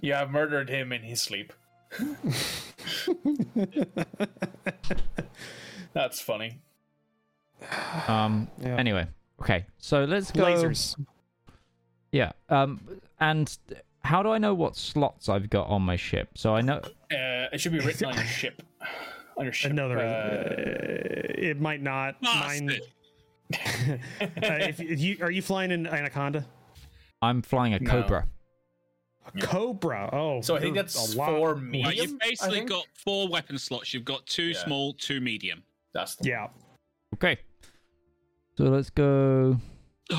You 0.00 0.14
have 0.14 0.30
murdered 0.30 0.70
him 0.70 0.90
in 0.90 1.02
his 1.02 1.20
sleep. 1.20 1.52
That's 5.92 6.20
funny. 6.20 6.58
um 8.08 8.48
Yeah. 8.60 8.76
anyway 8.76 9.06
okay 9.40 9.66
so 9.78 10.04
let's 10.04 10.30
go 10.30 10.44
Lasers. 10.44 10.94
Yeah. 12.12 12.32
Um. 12.48 12.80
And 13.20 13.56
how 14.02 14.22
do 14.22 14.30
I 14.30 14.38
know 14.38 14.54
what 14.54 14.76
slots 14.76 15.28
I've 15.28 15.48
got 15.50 15.66
on 15.68 15.82
my 15.82 15.96
ship? 15.96 16.30
So 16.36 16.54
I 16.54 16.60
know. 16.60 16.78
Uh, 17.10 17.48
it 17.52 17.60
should 17.60 17.72
be 17.72 17.80
written 17.80 18.06
on 18.08 18.14
your 18.14 18.24
ship. 18.40 18.62
On 19.36 19.44
your 19.44 19.52
ship. 19.52 19.70
Another. 19.72 19.98
uh, 19.98 20.02
Uh, 20.02 21.32
it 21.38 21.60
might 21.60 21.82
not. 21.82 22.20
Mine. 22.22 22.66
Bastard. 22.68 22.82
uh, 24.20 24.26
if, 24.68 24.80
if 24.80 24.98
you 25.00 25.16
are 25.20 25.30
you 25.30 25.40
flying 25.42 25.70
in 25.70 25.86
Anaconda? 25.86 26.44
I'm 27.22 27.42
flying 27.42 27.74
a 27.74 27.78
No. 27.78 27.90
Cobra. 27.90 28.26
Cobra. 29.40 30.08
Oh, 30.12 30.40
so 30.40 30.56
I 30.56 30.60
think 30.60 30.74
that's 30.76 31.14
a 31.14 31.18
lot. 31.18 31.30
four 31.30 31.54
Right, 31.54 31.62
medium. 31.62 31.92
you've 31.94 32.18
basically 32.18 32.60
got 32.64 32.86
four 32.94 33.28
weapon 33.28 33.58
slots. 33.58 33.92
You've 33.92 34.04
got 34.04 34.24
two 34.26 34.44
Yeah. 34.50 34.64
small, 34.64 34.92
two 34.94 35.20
medium. 35.20 35.62
That's 35.94 36.14
the 36.16 36.28
Yeah. 36.28 36.48
Okay. 37.14 37.38
So 38.56 38.64
let's 38.64 38.90
go. 38.90 39.58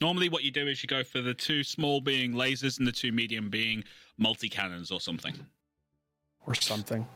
Normally, 0.00 0.28
what 0.28 0.44
you 0.44 0.50
do 0.50 0.66
is 0.68 0.82
you 0.82 0.86
go 0.86 1.02
for 1.04 1.20
the 1.20 1.34
two 1.34 1.62
small 1.62 2.00
being 2.00 2.32
lasers 2.32 2.78
and 2.78 2.86
the 2.86 2.92
two 2.92 3.12
medium 3.12 3.48
being 3.50 3.84
multi 4.18 4.48
cannons 4.48 4.90
or 4.90 5.00
something. 5.00 5.34
Or 6.46 6.54
something. 6.54 7.06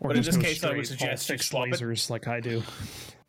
Or 0.00 0.08
But 0.08 0.16
in 0.16 0.22
this 0.22 0.36
case, 0.36 0.64
I 0.64 0.72
would 0.74 0.86
suggest 0.86 1.28
you 1.28 1.34
fixed 1.34 1.50
swap 1.50 1.68
it. 1.68 1.72
lasers 1.74 2.08
like 2.08 2.26
I 2.28 2.40
do. 2.40 2.62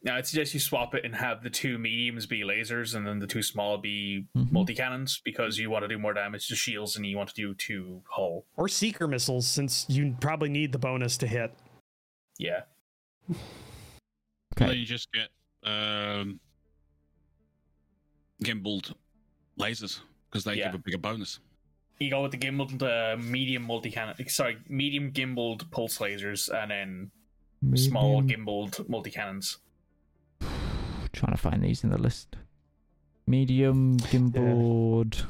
Now, 0.03 0.15
I'd 0.15 0.25
suggest 0.25 0.53
you 0.53 0.59
swap 0.59 0.95
it 0.95 1.05
and 1.05 1.13
have 1.13 1.43
the 1.43 1.49
two 1.49 1.77
mediums 1.77 2.25
be 2.25 2.41
lasers 2.41 2.95
and 2.95 3.05
then 3.05 3.19
the 3.19 3.27
two 3.27 3.43
small 3.43 3.77
be 3.77 4.25
Mhm. 4.35 4.51
multi 4.51 4.73
cannons 4.73 5.21
because 5.23 5.59
you 5.59 5.69
want 5.69 5.83
to 5.83 5.87
do 5.87 5.99
more 5.99 6.13
damage 6.13 6.47
to 6.47 6.55
shields 6.55 6.95
and 6.95 7.05
you 7.05 7.17
want 7.17 7.29
to 7.29 7.35
do 7.35 7.53
two 7.53 8.01
hull. 8.09 8.45
Or 8.55 8.67
seeker 8.67 9.07
missiles, 9.07 9.47
since 9.47 9.85
you 9.89 10.15
probably 10.19 10.49
need 10.49 10.71
the 10.71 10.79
bonus 10.79 11.17
to 11.17 11.27
hit. 11.27 11.53
Yeah. 12.39 12.61
Okay. 13.29 14.65
Then 14.67 14.77
you 14.77 14.85
just 14.85 15.11
get 15.11 15.29
um, 15.63 16.39
gimbaled 18.43 18.93
lasers 19.59 19.99
because 20.29 20.43
they 20.43 20.55
Yeah. 20.55 20.65
give 20.71 20.75
a 20.75 20.83
bigger 20.83 20.97
bonus. 20.97 21.39
You 21.99 22.09
go 22.09 22.23
with 22.23 22.31
the 22.31 22.37
gimbaled 22.37 22.81
uh, 22.81 23.17
medium 23.17 23.63
multi 23.63 23.91
cannon. 23.91 24.15
Sorry, 24.27 24.57
medium 24.67 25.11
gimbaled 25.11 25.69
pulse 25.71 25.99
lasers 25.99 26.49
and 26.49 26.71
then 26.71 27.11
small 27.77 28.21
Medium- 28.21 28.45
gimbaled 28.45 28.89
multi 28.89 29.11
cannons. 29.11 29.57
Trying 31.13 31.33
to 31.33 31.37
find 31.37 31.63
these 31.63 31.83
in 31.83 31.89
the 31.91 31.97
list. 31.99 32.37
Medium, 33.27 33.97
gimbaled. 33.97 35.25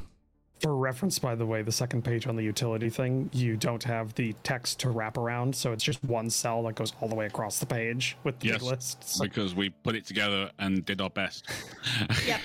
For 0.61 0.75
reference, 0.77 1.17
by 1.17 1.33
the 1.33 1.45
way, 1.45 1.63
the 1.63 1.71
second 1.71 2.03
page 2.03 2.27
on 2.27 2.35
the 2.35 2.43
utility 2.43 2.89
thing, 2.89 3.29
you 3.33 3.57
don't 3.57 3.83
have 3.83 4.13
the 4.13 4.33
text 4.43 4.79
to 4.81 4.91
wrap 4.91 5.17
around, 5.17 5.55
so 5.55 5.71
it's 5.73 5.83
just 5.83 6.01
one 6.03 6.29
cell 6.29 6.61
that 6.63 6.75
goes 6.75 6.93
all 7.01 7.09
the 7.09 7.15
way 7.15 7.25
across 7.25 7.57
the 7.59 7.65
page 7.65 8.15
with 8.23 8.39
the 8.39 8.49
Yes. 8.49 8.61
list. 8.61 9.03
So- 9.03 9.23
because 9.23 9.55
we 9.55 9.71
put 9.71 9.95
it 9.95 10.05
together 10.05 10.51
and 10.59 10.85
did 10.85 11.01
our 11.01 11.09
best. 11.09 11.47
Yep. 12.27 12.39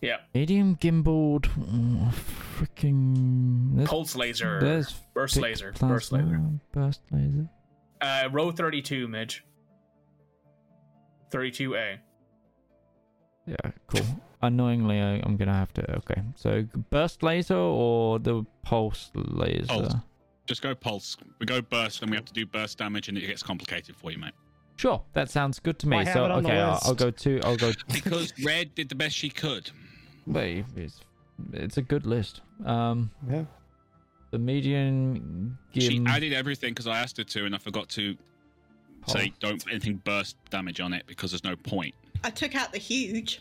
Yeah. 0.00 0.18
Medium 0.34 0.76
gimbaled. 0.76 1.48
Oh, 1.58 2.12
freaking. 2.58 3.76
There's, 3.76 3.88
Pulse 3.88 4.14
laser. 4.16 4.60
there's 4.60 4.92
burst 5.14 5.34
thick 5.34 5.42
laser. 5.42 5.72
Burst 5.78 6.12
laser. 6.12 6.40
Burst 6.72 7.00
laser. 7.10 7.48
Uh, 8.00 8.28
row 8.30 8.50
32, 8.52 9.08
Midge. 9.08 9.44
32A. 11.32 11.98
Yeah, 13.46 13.56
cool. 13.86 14.02
Annoyingly, 14.42 15.00
I, 15.00 15.22
I'm 15.24 15.36
gonna 15.36 15.54
have 15.54 15.72
to. 15.74 15.96
Okay, 15.96 16.22
so 16.34 16.64
burst 16.90 17.22
laser 17.22 17.56
or 17.56 18.18
the 18.18 18.44
pulse 18.62 19.10
laser? 19.14 19.66
Pulse. 19.66 19.94
Just 20.46 20.62
go 20.62 20.74
pulse. 20.74 21.16
We 21.40 21.46
go 21.46 21.60
burst, 21.60 22.02
and 22.02 22.10
we 22.10 22.16
have 22.16 22.26
to 22.26 22.32
do 22.32 22.44
burst 22.44 22.78
damage, 22.78 23.08
and 23.08 23.16
it 23.16 23.26
gets 23.26 23.42
complicated 23.42 23.96
for 23.96 24.10
you, 24.10 24.18
mate. 24.18 24.34
Sure, 24.76 25.02
that 25.14 25.30
sounds 25.30 25.58
good 25.58 25.78
to 25.80 25.88
me. 25.88 25.96
I 25.98 26.04
so 26.04 26.26
it 26.26 26.30
on 26.30 26.42
the 26.42 26.50
okay, 26.50 26.60
I'll, 26.60 26.78
I'll 26.82 26.94
go 26.94 27.10
to. 27.10 27.40
I'll 27.42 27.56
go. 27.56 27.72
Because 27.92 28.32
Red 28.44 28.74
did 28.74 28.88
the 28.88 28.94
best 28.94 29.16
she 29.16 29.30
could. 29.30 29.70
Wait, 30.26 30.64
it's 30.76 31.00
it's 31.52 31.76
a 31.76 31.82
good 31.82 32.06
list. 32.06 32.40
Um, 32.64 33.10
yeah. 33.28 33.44
the 34.30 34.38
median 34.38 35.56
She 35.74 36.02
added 36.06 36.32
everything 36.32 36.70
because 36.70 36.86
I 36.86 36.98
asked 36.98 37.16
her 37.18 37.24
to, 37.24 37.44
and 37.44 37.54
I 37.54 37.58
forgot 37.58 37.88
to 37.90 38.16
say 39.06 39.32
don't 39.38 39.62
put 39.62 39.72
anything 39.72 40.02
burst 40.04 40.36
damage 40.50 40.80
on 40.80 40.92
it 40.92 41.04
because 41.06 41.30
there's 41.30 41.44
no 41.44 41.56
point. 41.56 41.94
I 42.24 42.30
took 42.30 42.54
out 42.56 42.72
the 42.72 42.78
huge. 42.78 43.40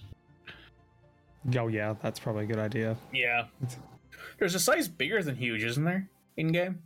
Oh, 1.58 1.68
yeah, 1.68 1.96
that's 2.02 2.20
probably 2.20 2.44
a 2.44 2.48
good 2.48 2.60
idea. 2.60 2.98
Yeah. 3.14 3.46
There's 4.40 4.56
a 4.56 4.60
size 4.60 4.88
bigger 4.88 5.22
than 5.22 5.36
huge, 5.36 5.64
isn't 5.64 5.84
there? 5.84 6.08
In 6.38 6.52
game? 6.52 6.80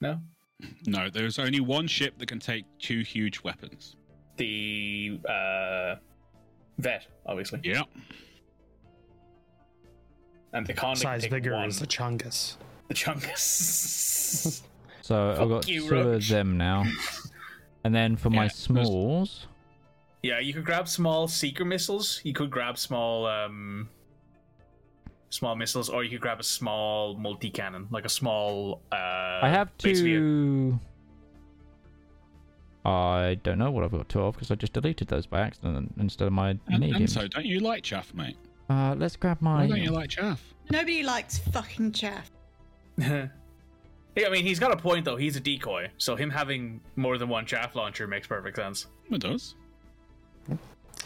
No? 0.00 0.20
No, 0.86 1.10
there's 1.10 1.38
only 1.38 1.60
one 1.60 1.86
ship 1.86 2.18
that 2.18 2.26
can 2.26 2.38
take 2.40 2.64
two 2.78 3.00
huge 3.00 3.42
weapons. 3.42 3.96
The 4.36 5.20
uh 5.28 5.96
Vette, 6.78 7.06
obviously. 7.24 7.60
Yeah. 7.62 7.82
And 10.52 10.66
the 10.66 10.72
con 10.74 10.96
Size 10.96 11.22
take 11.22 11.30
bigger 11.30 11.52
one. 11.54 11.68
is 11.68 11.78
the 11.78 11.86
Chungus. 11.86 12.56
the 12.88 12.94
chungus. 12.94 14.62
So 15.02 15.30
I've 15.40 15.48
got 15.48 15.68
you, 15.68 15.82
two 15.88 15.94
Roach. 15.94 16.24
of 16.24 16.28
them 16.30 16.56
now. 16.58 16.82
And 17.84 17.94
then 17.94 18.16
for 18.16 18.28
my 18.28 18.36
Yeah, 18.44 18.48
those- 18.48 18.54
smalls, 18.56 19.46
yeah, 20.24 20.40
you 20.40 20.52
could 20.52 20.64
grab 20.64 20.88
small 20.88 21.28
seeker 21.28 21.64
missiles. 21.64 22.20
You 22.24 22.32
could 22.32 22.50
grab 22.50 22.76
small 22.76 23.24
um 23.26 23.88
small 25.30 25.54
missiles, 25.54 25.88
or 25.88 26.02
you 26.02 26.10
could 26.10 26.20
grab 26.20 26.40
a 26.40 26.42
small 26.42 27.14
multi 27.16 27.50
cannon, 27.50 27.86
like 27.92 28.04
a 28.04 28.08
small 28.08 28.80
uh 28.90 28.96
I 29.42 29.48
have 29.48 29.70
two. 29.78 30.80
I 32.84 33.38
don't 33.44 33.58
know 33.58 33.70
what 33.70 33.84
I've 33.84 33.92
got 33.92 34.08
two 34.08 34.22
of 34.22 34.34
because 34.34 34.50
I 34.50 34.56
just 34.56 34.72
deleted 34.72 35.06
those 35.06 35.26
by 35.26 35.40
accident 35.40 35.94
instead 35.98 36.26
of 36.26 36.32
my 36.32 36.50
And, 36.68 36.82
and 36.84 37.08
so, 37.10 37.26
don't 37.28 37.46
you 37.46 37.60
like 37.60 37.82
chaff, 37.84 38.12
mate? 38.14 38.36
Uh, 38.68 38.94
let's 38.98 39.16
grab 39.16 39.38
Why 39.40 39.66
my. 39.66 39.66
don't 39.66 39.80
you 39.80 39.90
like 39.90 40.10
chaff? 40.10 40.42
Nobody 40.70 41.02
likes 41.02 41.38
fucking 41.38 41.92
chaff. 41.92 42.30
yeah, 42.98 43.28
I 44.16 44.28
mean, 44.30 44.44
he's 44.44 44.58
got 44.58 44.72
a 44.72 44.76
point 44.76 45.04
though. 45.04 45.16
He's 45.16 45.36
a 45.36 45.40
decoy, 45.40 45.90
so 45.98 46.16
him 46.16 46.30
having 46.30 46.80
more 46.96 47.18
than 47.18 47.28
one 47.28 47.46
chaff 47.46 47.76
launcher 47.76 48.06
makes 48.06 48.26
perfect 48.26 48.56
sense. 48.56 48.86
It 49.10 49.20
does. 49.20 49.54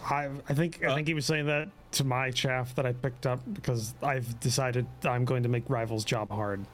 I, 0.05 0.31
I 0.49 0.55
think 0.55 0.83
I 0.85 0.95
think 0.95 1.09
he 1.09 1.15
was 1.15 1.27
saying 1.27 1.47
that 1.47 1.69
to 1.93 2.05
my 2.05 2.31
chaff 2.31 2.75
that 2.77 2.87
I 2.87 2.93
picked 2.93 3.27
up 3.27 3.41
because 3.53 3.95
I've 4.03 4.39
decided 4.41 4.87
I'm 5.05 5.25
going 5.25 5.43
to 5.43 5.49
make 5.49 5.69
Rivals 5.69 6.05
job 6.05 6.31
hard 6.31 6.65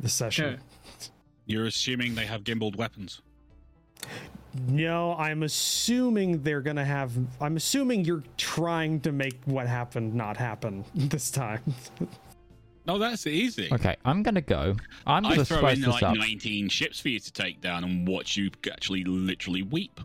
this 0.00 0.14
session. 0.14 0.60
You're 1.46 1.66
assuming 1.66 2.14
they 2.14 2.26
have 2.26 2.44
gimbaled 2.44 2.76
weapons. 2.76 3.20
No, 4.68 5.14
I'm 5.14 5.42
assuming 5.44 6.42
they're 6.42 6.60
gonna 6.60 6.84
have. 6.84 7.12
I'm 7.40 7.56
assuming 7.56 8.04
you're 8.04 8.22
trying 8.36 9.00
to 9.00 9.12
make 9.12 9.38
what 9.46 9.66
happened 9.66 10.14
not 10.14 10.36
happen 10.36 10.84
this 10.94 11.30
time. 11.30 11.62
No, 12.86 12.98
that's 12.98 13.26
easy. 13.26 13.68
Okay, 13.72 13.96
I'm 14.04 14.22
gonna 14.22 14.40
go. 14.42 14.74
I'm 15.06 15.22
gonna 15.22 15.44
throw 15.44 15.58
spice 15.58 15.76
in 15.76 15.82
this 15.82 15.88
like 15.90 16.02
up. 16.02 16.16
19 16.16 16.68
ships 16.68 17.00
for 17.00 17.08
you 17.08 17.18
to 17.20 17.32
take 17.32 17.60
down 17.60 17.84
and 17.84 18.06
watch 18.06 18.36
you 18.36 18.50
actually 18.70 19.04
literally 19.04 19.62
weep 19.62 20.00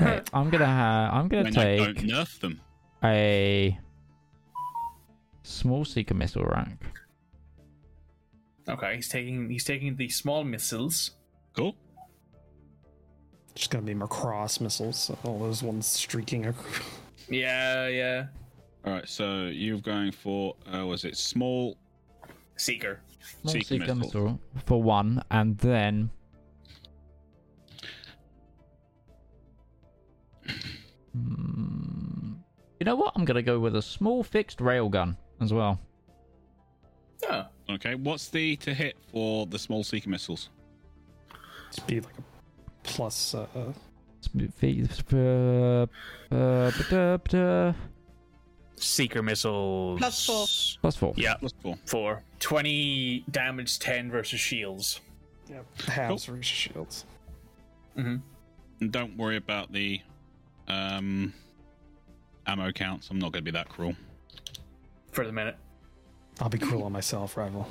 Okay, 0.00 0.22
I'm 0.32 0.48
gonna 0.50 0.66
ha- 0.66 1.10
I'm 1.12 1.28
gonna 1.28 1.42
when 1.44 1.58
I 1.58 1.76
don't 1.76 1.94
take 1.96 2.04
nerf 2.06 2.38
them. 2.40 2.60
a 3.04 3.78
small 5.42 5.84
seeker 5.84 6.14
missile 6.14 6.44
rank. 6.44 6.80
Okay, 8.68 8.96
he's 8.96 9.08
taking 9.08 9.50
he's 9.50 9.64
taking 9.64 9.96
the 9.96 10.08
small 10.08 10.44
missiles. 10.44 11.10
Cool. 11.54 11.74
Just 13.54 13.70
gonna 13.70 13.84
be 13.84 13.94
Macross 13.94 14.60
missiles, 14.60 15.10
all 15.24 15.38
those 15.38 15.62
ones 15.62 15.86
streaking. 15.86 16.46
ac- 16.46 16.56
Yeah, 17.28 17.86
yeah. 17.88 18.26
All 18.84 18.92
right, 18.94 19.08
so 19.08 19.44
you're 19.46 19.78
going 19.80 20.10
for 20.12 20.56
uh, 20.74 20.84
was 20.86 21.04
it 21.04 21.16
small? 21.16 21.76
Seeker. 22.56 23.00
Small 23.42 23.52
Seeker 23.52 23.64
seeker, 23.66 23.94
missile. 23.94 24.22
missile 24.24 24.40
for 24.66 24.82
one, 24.82 25.22
and 25.30 25.56
then. 25.58 26.10
Hmm, 31.12 32.32
You 32.78 32.84
know 32.86 32.96
what? 32.96 33.12
I'm 33.16 33.24
gonna 33.24 33.42
go 33.42 33.58
with 33.58 33.76
a 33.76 33.82
small 33.82 34.22
fixed 34.22 34.58
railgun 34.58 35.16
as 35.40 35.52
well. 35.52 35.80
Oh, 37.28 37.44
Okay, 37.70 37.94
what's 37.94 38.28
the 38.28 38.56
to 38.56 38.74
hit 38.74 38.96
for 39.12 39.46
the 39.46 39.58
small 39.58 39.84
seeker 39.84 40.10
missiles? 40.10 40.50
Just 41.72 41.86
be 41.86 42.00
like 42.00 42.14
a 42.18 42.22
plus. 42.82 43.34
Uh, 43.34 43.46
Sp- 44.20 44.52
fe- 44.54 44.84
sp- 44.84 45.88
ba-da, 46.30 47.16
ba-da. 47.16 47.72
seeker 48.76 49.22
missiles. 49.22 49.98
Plus 49.98 50.26
four. 50.26 50.46
Plus 50.82 50.96
four. 50.96 51.14
Yeah, 51.16 51.34
Plus 51.34 51.54
four. 51.62 51.78
four. 51.86 52.22
Twenty 52.38 53.24
damage, 53.30 53.78
ten 53.78 54.10
versus 54.10 54.38
shields. 54.40 55.00
yeah, 55.48 55.60
halves 55.88 56.26
versus 56.26 56.44
shields. 56.46 57.04
Mm-hmm. 57.96 58.16
And 58.80 58.92
don't 58.92 59.16
worry 59.16 59.36
about 59.36 59.72
the 59.72 60.00
um, 60.68 61.32
ammo 62.46 62.70
counts. 62.72 63.08
I'm 63.10 63.18
not 63.18 63.32
going 63.32 63.42
to 63.44 63.50
be 63.50 63.56
that 63.56 63.68
cruel. 63.68 63.94
For 65.12 65.26
the 65.26 65.32
minute. 65.32 65.56
I'll 66.40 66.48
be 66.48 66.58
cruel 66.58 66.84
on 66.84 66.92
myself, 66.92 67.36
rival. 67.36 67.68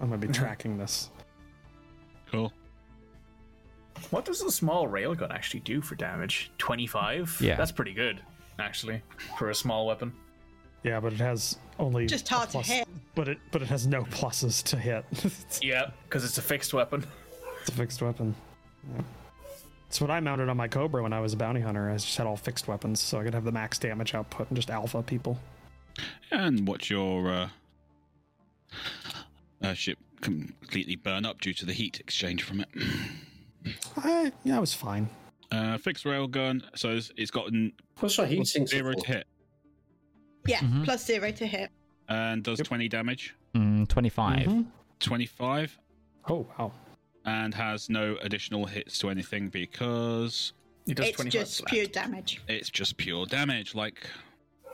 I'm 0.00 0.10
gonna 0.10 0.18
be 0.26 0.28
tracking 0.32 0.76
this. 0.76 1.08
Cool. 2.30 2.52
What 4.10 4.24
does 4.24 4.42
a 4.42 4.50
small 4.50 4.88
railgun 4.88 5.30
actually 5.32 5.60
do 5.60 5.80
for 5.80 5.94
damage? 5.94 6.50
Twenty-five. 6.58 7.38
Yeah. 7.40 7.56
that's 7.56 7.72
pretty 7.72 7.92
good, 7.92 8.20
actually, 8.58 9.02
for 9.38 9.50
a 9.50 9.54
small 9.54 9.86
weapon. 9.86 10.12
Yeah, 10.82 11.00
but 11.00 11.12
it 11.12 11.18
has 11.20 11.58
only 11.78 12.06
Just 12.06 12.30
a 12.30 12.34
hard 12.34 12.50
to 12.50 12.62
hit. 12.62 12.86
But 13.14 13.28
it 13.28 13.38
but 13.50 13.62
it 13.62 13.68
has 13.68 13.86
no 13.86 14.04
pluses 14.04 14.62
to 14.64 14.76
hit. 14.76 15.04
Yeah, 15.62 15.90
because 16.04 16.24
it's 16.24 16.38
a 16.38 16.42
fixed 16.42 16.72
weapon. 16.74 17.04
It's 17.60 17.70
a 17.70 17.72
fixed 17.72 18.02
weapon. 18.02 18.34
Yeah. 18.94 19.02
That's 19.88 20.00
what 20.00 20.10
I 20.10 20.20
mounted 20.20 20.48
on 20.48 20.56
my 20.56 20.68
Cobra 20.68 21.02
when 21.02 21.12
I 21.12 21.20
was 21.20 21.32
a 21.32 21.36
bounty 21.36 21.60
hunter. 21.60 21.90
I 21.90 21.94
just 21.94 22.16
had 22.16 22.26
all 22.26 22.36
fixed 22.36 22.68
weapons, 22.68 23.00
so 23.00 23.18
I 23.20 23.24
could 23.24 23.34
have 23.34 23.44
the 23.44 23.52
max 23.52 23.78
damage 23.78 24.14
output 24.14 24.48
and 24.48 24.56
just 24.56 24.70
alpha 24.70 25.02
people. 25.02 25.38
And 26.30 26.66
watch 26.66 26.90
your 26.90 27.30
uh, 27.30 27.48
uh, 29.62 29.74
ship 29.74 29.98
completely 30.20 30.96
burn 30.96 31.24
up 31.24 31.40
due 31.40 31.54
to 31.54 31.64
the 31.66 31.72
heat 31.72 32.00
exchange 32.00 32.42
from 32.42 32.60
it. 32.60 32.68
I, 33.96 34.32
yeah, 34.44 34.56
I 34.56 34.60
was 34.60 34.74
fine. 34.74 35.08
Uh, 35.50 35.78
fixed 35.78 36.04
railgun, 36.04 36.62
so 36.74 36.90
it's, 36.90 37.10
it's 37.16 37.30
gotten 37.30 37.72
What's 38.00 38.18
our 38.18 38.26
heat 38.26 38.46
sinks? 38.46 38.70
zero 38.72 38.92
to 38.94 39.06
hit 39.06 39.26
Yeah, 40.46 40.58
Mhm. 40.60 40.84
plus 40.84 41.04
zero 41.04 41.30
to 41.32 41.46
hit. 41.46 41.70
and 42.08 42.42
does 42.44 42.58
Yep. 42.58 42.66
20 42.68 42.88
damage, 42.88 43.34
Mm, 43.54 43.88
25. 43.88 44.46
Mhm. 44.46 44.66
25, 45.00 45.78
Oh 46.28 46.46
wow. 46.58 46.72
and 47.24 47.54
has 47.54 47.88
no 47.90 48.16
additional 48.22 48.66
hits 48.66 48.98
to 48.98 49.08
anything 49.10 49.48
because 49.48 50.52
It 50.86 50.96
does 50.96 51.06
It's 51.08 51.16
25 51.16 51.32
just 51.32 51.58
flat. 51.58 51.70
pure 51.72 51.86
damage. 51.86 52.40
it's 52.48 52.70
just 52.70 52.96
pure 52.96 53.26
damage, 53.26 53.74
like 53.74 54.06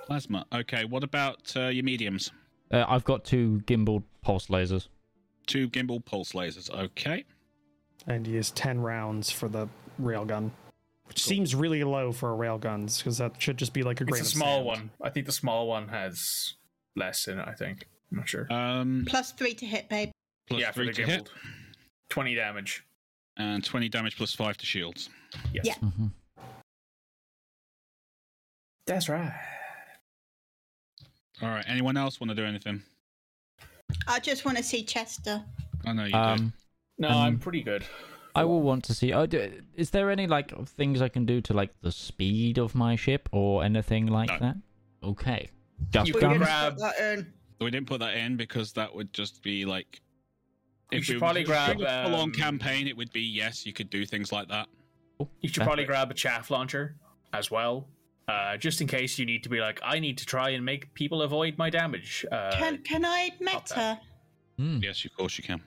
plasma. 0.07 0.45
Okay, 0.53 0.85
what 0.85 1.03
about 1.05 1.55
uh, 1.57 1.69
your 1.69 1.85
mediums? 1.85 2.31
Uh, 2.71 2.85
I've 2.89 3.05
got 3.05 3.25
two 3.25 3.63
gimbal 3.67 4.03
pulse 4.21 4.49
lasers. 4.49 4.89
Two 5.47 5.69
gimbal 5.71 6.05
pulse 6.05 6.33
lasers. 6.33 6.69
Okay. 6.71 7.25
And 8.07 8.27
use 8.27 8.51
ten 8.51 8.81
rounds 8.81 9.31
for 9.31 9.49
the 9.49 9.69
railgun, 10.01 10.51
which 11.07 11.23
seems 11.23 11.55
really 11.55 11.85
low 11.85 12.11
for 12.13 12.33
a 12.33 12.37
railgun 12.37 12.97
because 12.99 13.19
that 13.19 13.41
should 13.41 13.57
just 13.57 13.73
be 13.73 13.83
like 13.83 14.01
a 14.01 14.05
grain 14.05 14.21
It's 14.21 14.31
a 14.31 14.35
small 14.35 14.57
sand. 14.57 14.67
one. 14.67 14.91
I 15.01 15.11
think 15.11 15.27
the 15.27 15.33
small 15.33 15.67
one 15.69 15.89
has 15.89 16.55
less 16.97 17.29
in 17.29 17.39
it. 17.39 17.47
I 17.47 17.53
think. 17.55 17.87
I'm 18.11 18.19
not 18.19 18.29
sure. 18.29 18.53
Um, 18.53 19.05
Plus 19.09 19.33
three 19.33 19.55
to 19.55 19.65
hit, 19.67 19.89
babe. 19.89 20.11
plus 20.49 20.61
yeah, 20.61 20.69
for 20.73 20.75
three 20.85 20.87
the 20.89 20.93
to 20.95 21.05
hit. 21.07 21.31
Twenty 22.11 22.35
damage. 22.35 22.85
and 23.39 23.65
20 23.65 23.89
damage 23.89 24.17
plus 24.17 24.35
five 24.35 24.57
to 24.59 24.67
shields. 24.67 25.09
Yes. 25.55 25.65
Yeah. 25.65 25.75
hmm 25.77 26.09
That's 28.87 29.09
right. 29.09 29.33
All 31.41 31.49
right. 31.49 31.65
Anyone 31.67 31.97
else 31.97 32.21
want 32.21 32.31
to 32.31 32.35
do 32.35 32.45
anything? 32.45 32.83
I 34.07 34.19
just 34.21 34.45
want 34.45 34.57
to 34.59 34.63
see 34.63 34.83
Chester. 34.83 35.43
I 35.87 35.93
know 35.93 36.05
you 36.05 36.11
do. 36.13 36.17
Um, 36.19 36.53
No, 36.99 37.09
Um, 37.09 37.17
I'm 37.17 37.39
pretty 37.39 37.63
good. 37.63 37.85
I 38.35 38.45
will 38.45 38.63
want 38.63 38.85
to 38.85 38.95
see. 38.95 39.13
Oh, 39.13 39.27
do, 39.27 39.63
is 39.75 39.91
there 39.91 40.11
any 40.11 40.27
like 40.27 40.53
things 40.69 41.03
I 41.03 41.09
can 41.09 41.27
do 41.27 41.41
to 41.43 41.53
like 41.53 41.71
the 41.83 41.93
speed 41.93 42.59
of 42.59 42.75
my 42.75 42.97
ship 42.97 43.29
or 43.33 43.63
anything 43.63 44.07
like 44.07 44.31
No. 44.31 44.39
that? 44.39 44.57
Okay, 45.03 45.51
just 45.91 46.09
You 46.09 46.15
We 46.15 46.21
can 46.21 46.29
guns. 46.31 46.39
didn't 46.41 46.47
grab- 46.47 46.73
put 46.75 46.81
that 46.81 47.19
in. 47.19 47.33
We 47.61 47.71
didn't 47.71 47.87
put 47.87 48.01
that 48.01 48.15
in 48.17 48.37
because 48.37 48.73
that 48.73 48.95
would 48.95 49.13
just 49.13 49.43
be 49.43 49.65
like. 49.65 50.01
You 50.91 50.99
if 50.99 51.05
should 51.05 51.17
we 51.17 51.21
probably 51.21 51.45
grab, 51.45 51.81
a 51.81 52.05
full-on 52.05 52.21
um, 52.25 52.33
campaign. 52.33 52.87
It 52.87 52.97
would 52.97 53.13
be 53.13 53.23
yes, 53.23 53.65
you 53.65 53.73
could 53.73 53.89
do 53.91 54.05
things 54.05 54.31
like 54.33 54.49
that. 54.49 54.69
You 55.41 55.49
should 55.49 55.63
probably 55.63 55.85
grab 55.85 56.11
a 56.11 56.15
chaff 56.15 56.51
launcher 56.51 56.97
as 57.33 57.51
well, 57.51 57.89
uh, 58.29 58.57
just 58.59 58.81
in 58.83 58.87
case 58.89 59.19
you 59.19 59.25
need 59.25 59.43
to 59.45 59.49
be 59.49 59.61
like, 59.61 59.81
I 59.83 60.01
need 60.01 60.19
to 60.19 60.27
try 60.27 60.51
and 60.51 60.65
make 60.65 60.93
people 60.95 61.23
avoid 61.23 61.57
my 61.57 61.71
damage. 61.71 62.27
Uh, 62.31 62.51
Can 62.57 62.79
can 62.79 63.05
I 63.07 63.31
not 63.41 63.71
meta? 63.71 64.01
Hmm. 64.59 64.79
Yes, 64.83 65.05
of 65.05 65.15
course 65.17 65.39
you 65.39 65.45
can. 65.45 65.63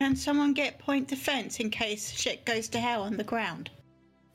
Can 0.00 0.14
someone 0.14 0.52
get 0.54 0.78
point 0.78 1.08
defense 1.08 1.58
in 1.60 1.70
case 1.70 2.10
shit 2.10 2.44
goes 2.44 2.68
to 2.70 2.78
hell 2.80 3.02
on 3.02 3.16
the 3.16 3.24
ground? 3.24 3.70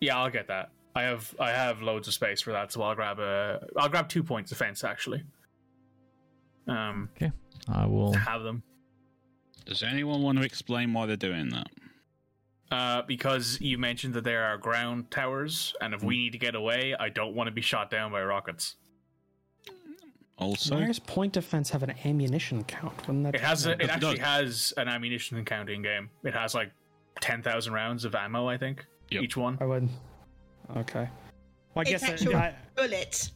yeah, 0.01 0.17
I'll 0.17 0.29
get 0.29 0.47
that. 0.47 0.71
I 0.95 1.03
have 1.03 1.33
I 1.39 1.49
have 1.51 1.81
loads 1.81 2.07
of 2.07 2.13
space 2.13 2.41
for 2.41 2.51
that, 2.51 2.71
so 2.71 2.81
I'll 2.81 2.93
grab 2.95 3.19
a 3.19 3.65
I'll 3.77 3.89
grab 3.89 4.09
two 4.09 4.21
points 4.23 4.49
defense 4.49 4.83
actually. 4.83 5.23
Um, 6.67 7.09
I 7.67 7.85
will. 7.85 8.13
have 8.13 8.43
them. 8.43 8.63
Does 9.65 9.81
anyone 9.83 10.21
want 10.21 10.37
to 10.37 10.43
explain 10.43 10.93
why 10.93 11.05
they're 11.05 11.15
doing 11.15 11.49
that? 11.49 11.67
Uh, 12.71 13.01
because 13.03 13.59
you 13.61 13.77
mentioned 13.77 14.13
that 14.15 14.23
there 14.23 14.43
are 14.43 14.57
ground 14.57 15.09
towers, 15.11 15.73
and 15.81 15.93
if 15.93 16.03
we 16.03 16.15
Hmm. 16.15 16.21
need 16.23 16.31
to 16.33 16.37
get 16.37 16.55
away, 16.55 16.95
I 16.99 17.09
don't 17.09 17.33
want 17.35 17.47
to 17.47 17.51
be 17.51 17.61
shot 17.61 17.89
down 17.89 18.11
by 18.11 18.21
rockets. 18.23 18.75
Also, 20.37 20.75
Why 20.79 20.85
does 20.87 20.99
point 20.99 21.33
defense 21.33 21.69
have 21.69 21.83
an 21.83 21.93
ammunition 22.05 22.63
count? 22.63 22.95
Wouldn't 23.07 23.23
that 23.25 23.35
It 23.35 23.41
has 23.41 23.65
a, 23.67 23.71
it 23.73 23.81
It 23.81 23.89
actually 23.89 24.17
does. 24.17 24.25
has 24.25 24.73
an 24.77 24.87
ammunition 24.87 25.43
counting 25.45 25.81
game. 25.83 26.09
It 26.23 26.33
has 26.33 26.55
like 26.55 26.71
ten 27.21 27.41
thousand 27.43 27.73
rounds 27.73 28.03
of 28.03 28.15
ammo, 28.15 28.47
I 28.49 28.57
think, 28.57 28.83
Yep. 29.11 29.23
each 29.23 29.37
one. 29.37 29.57
I 29.61 29.65
would. 29.65 29.87
Okay. 30.75 31.07
Well, 31.75 31.77
I 31.77 31.81
It's 31.81 31.89
guess 31.91 32.01
that, 32.01 32.11
actual- 32.13 32.35
I, 32.35 32.55
Bullets. 32.75 33.31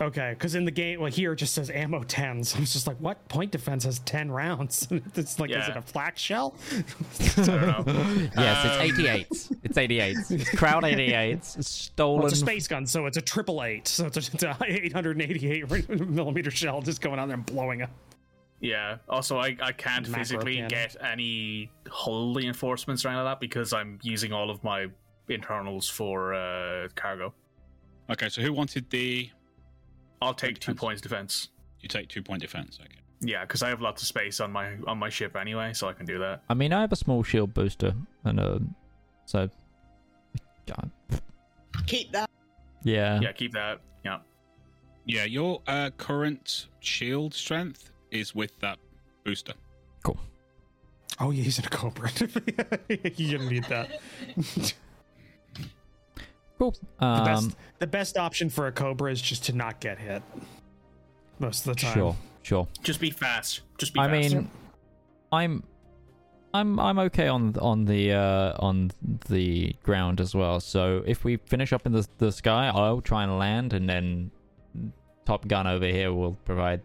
Okay, 0.00 0.30
because 0.36 0.54
in 0.54 0.64
the 0.64 0.70
game, 0.70 1.00
well, 1.00 1.10
here 1.10 1.32
it 1.32 1.36
just 1.36 1.54
says 1.54 1.70
ammo 1.70 2.02
ten. 2.02 2.42
So 2.44 2.56
I 2.56 2.60
was 2.60 2.72
just 2.72 2.86
like, 2.86 2.96
what? 2.98 3.26
Point 3.28 3.50
defense 3.52 3.84
has 3.84 3.98
ten 4.00 4.30
rounds. 4.30 4.88
it's 5.14 5.38
like, 5.38 5.50
is 5.50 5.68
it 5.68 5.76
a 5.76 5.82
flak 5.82 6.16
shell? 6.18 6.54
I 7.20 7.42
don't 7.44 7.86
know. 7.86 8.28
Yes, 8.36 8.64
Um, 8.64 8.86
it's 8.90 8.98
88s. 9.00 9.56
It's 9.64 9.78
88s. 9.78 10.30
It's 10.40 10.50
Crowd 10.56 10.82
88s. 10.84 11.58
It's 11.58 11.68
stolen. 11.70 12.18
Well, 12.20 12.28
it's 12.28 12.36
a 12.36 12.40
space 12.40 12.66
gun, 12.68 12.86
so 12.86 13.06
it's 13.06 13.16
a 13.16 13.22
triple 13.22 13.62
eight. 13.62 13.88
So 13.88 14.06
it's 14.06 14.16
a, 14.16 14.20
it's 14.34 14.42
a 14.42 14.56
888 14.66 15.88
millimeter 16.00 16.50
shell 16.50 16.80
just 16.82 17.00
going 17.00 17.18
out 17.18 17.26
there 17.26 17.36
and 17.36 17.46
blowing 17.46 17.82
up. 17.82 17.90
Yeah. 18.60 18.98
Also, 19.08 19.38
I, 19.38 19.56
I 19.62 19.72
can't 19.72 20.06
Macro 20.08 20.18
physically 20.20 20.54
cannon. 20.56 20.68
get 20.68 20.96
any 21.02 21.70
hull 21.88 22.34
reinforcements 22.34 23.04
or 23.04 23.08
anything 23.08 23.24
like 23.24 23.32
that 23.34 23.40
because 23.40 23.72
I'm 23.72 23.98
using 24.02 24.32
all 24.32 24.50
of 24.50 24.62
my 24.62 24.86
internals 25.28 25.88
for 25.88 26.34
uh, 26.34 26.88
cargo. 26.94 27.32
okay. 28.10 28.28
So 28.28 28.42
who 28.42 28.52
wanted 28.52 28.90
the? 28.90 29.30
I'll 30.22 30.34
take 30.34 30.58
two 30.58 30.74
points 30.74 31.00
defense. 31.00 31.48
You 31.80 31.88
take 31.88 32.08
two 32.08 32.22
point 32.22 32.42
defense. 32.42 32.78
Okay. 32.80 32.90
Yeah, 33.22 33.42
because 33.44 33.62
I 33.62 33.68
have 33.68 33.80
lots 33.80 34.02
of 34.02 34.08
space 34.08 34.40
on 34.40 34.50
my 34.52 34.72
on 34.86 34.98
my 34.98 35.08
ship 35.10 35.36
anyway, 35.36 35.72
so 35.74 35.88
I 35.88 35.92
can 35.92 36.06
do 36.06 36.18
that. 36.20 36.42
I 36.48 36.54
mean, 36.54 36.72
I 36.72 36.80
have 36.80 36.92
a 36.92 36.96
small 36.96 37.22
shield 37.22 37.52
booster, 37.54 37.94
and 38.24 38.40
uh, 38.40 38.58
so. 39.26 39.48
God, 40.66 40.90
Keep 41.86 42.12
that. 42.12 42.30
yeah. 42.84 43.18
Yeah, 43.20 43.32
keep 43.32 43.52
that. 43.54 43.80
Yeah. 44.04 44.18
Yeah, 45.04 45.24
your 45.24 45.60
uh, 45.66 45.90
current 45.96 46.68
shield 46.80 47.34
strength 47.34 47.90
is 48.12 48.34
with 48.34 48.56
that 48.60 48.78
booster. 49.24 49.54
Cool. 50.04 50.18
Oh, 51.18 51.30
you're 51.32 51.44
using 51.46 51.64
a 51.64 51.68
Cobra. 51.68 52.10
you 52.88 52.96
didn't 53.30 53.48
need 53.48 53.64
that. 53.64 54.00
Cool. 56.60 56.76
The 56.98 57.06
Um, 57.06 57.24
best, 57.24 57.56
the 57.78 57.86
best 57.86 58.18
option 58.18 58.50
for 58.50 58.66
a 58.66 58.72
Cobra 58.72 59.10
is 59.10 59.22
just 59.22 59.44
to 59.46 59.54
not 59.54 59.80
get 59.80 59.98
hit. 59.98 60.22
Most 61.38 61.66
of 61.66 61.74
the 61.74 61.80
time. 61.80 61.94
sure, 61.94 62.16
sure. 62.42 62.68
Just 62.82 63.00
be 63.00 63.10
fast. 63.10 63.62
Just 63.78 63.94
be 63.94 64.00
I 64.00 64.08
fast. 64.08 64.34
mean, 64.34 64.50
I'm, 65.32 65.62
I'm, 66.52 66.78
I'm 66.78 66.98
okay 66.98 67.28
on 67.28 67.56
on 67.58 67.86
the 67.86 68.12
uh, 68.12 68.52
on 68.58 68.90
the 69.30 69.74
ground 69.82 70.20
as 70.20 70.34
well. 70.34 70.60
So 70.60 71.02
if 71.06 71.24
we 71.24 71.38
finish 71.38 71.72
up 71.72 71.86
in 71.86 71.92
the 71.92 72.06
the 72.18 72.30
sky, 72.30 72.66
I'll 72.68 73.00
try 73.00 73.22
and 73.24 73.38
land, 73.38 73.72
and 73.72 73.88
then 73.88 74.30
Top 75.24 75.48
Gun 75.48 75.66
over 75.66 75.86
here 75.86 76.12
will 76.12 76.34
provide 76.44 76.82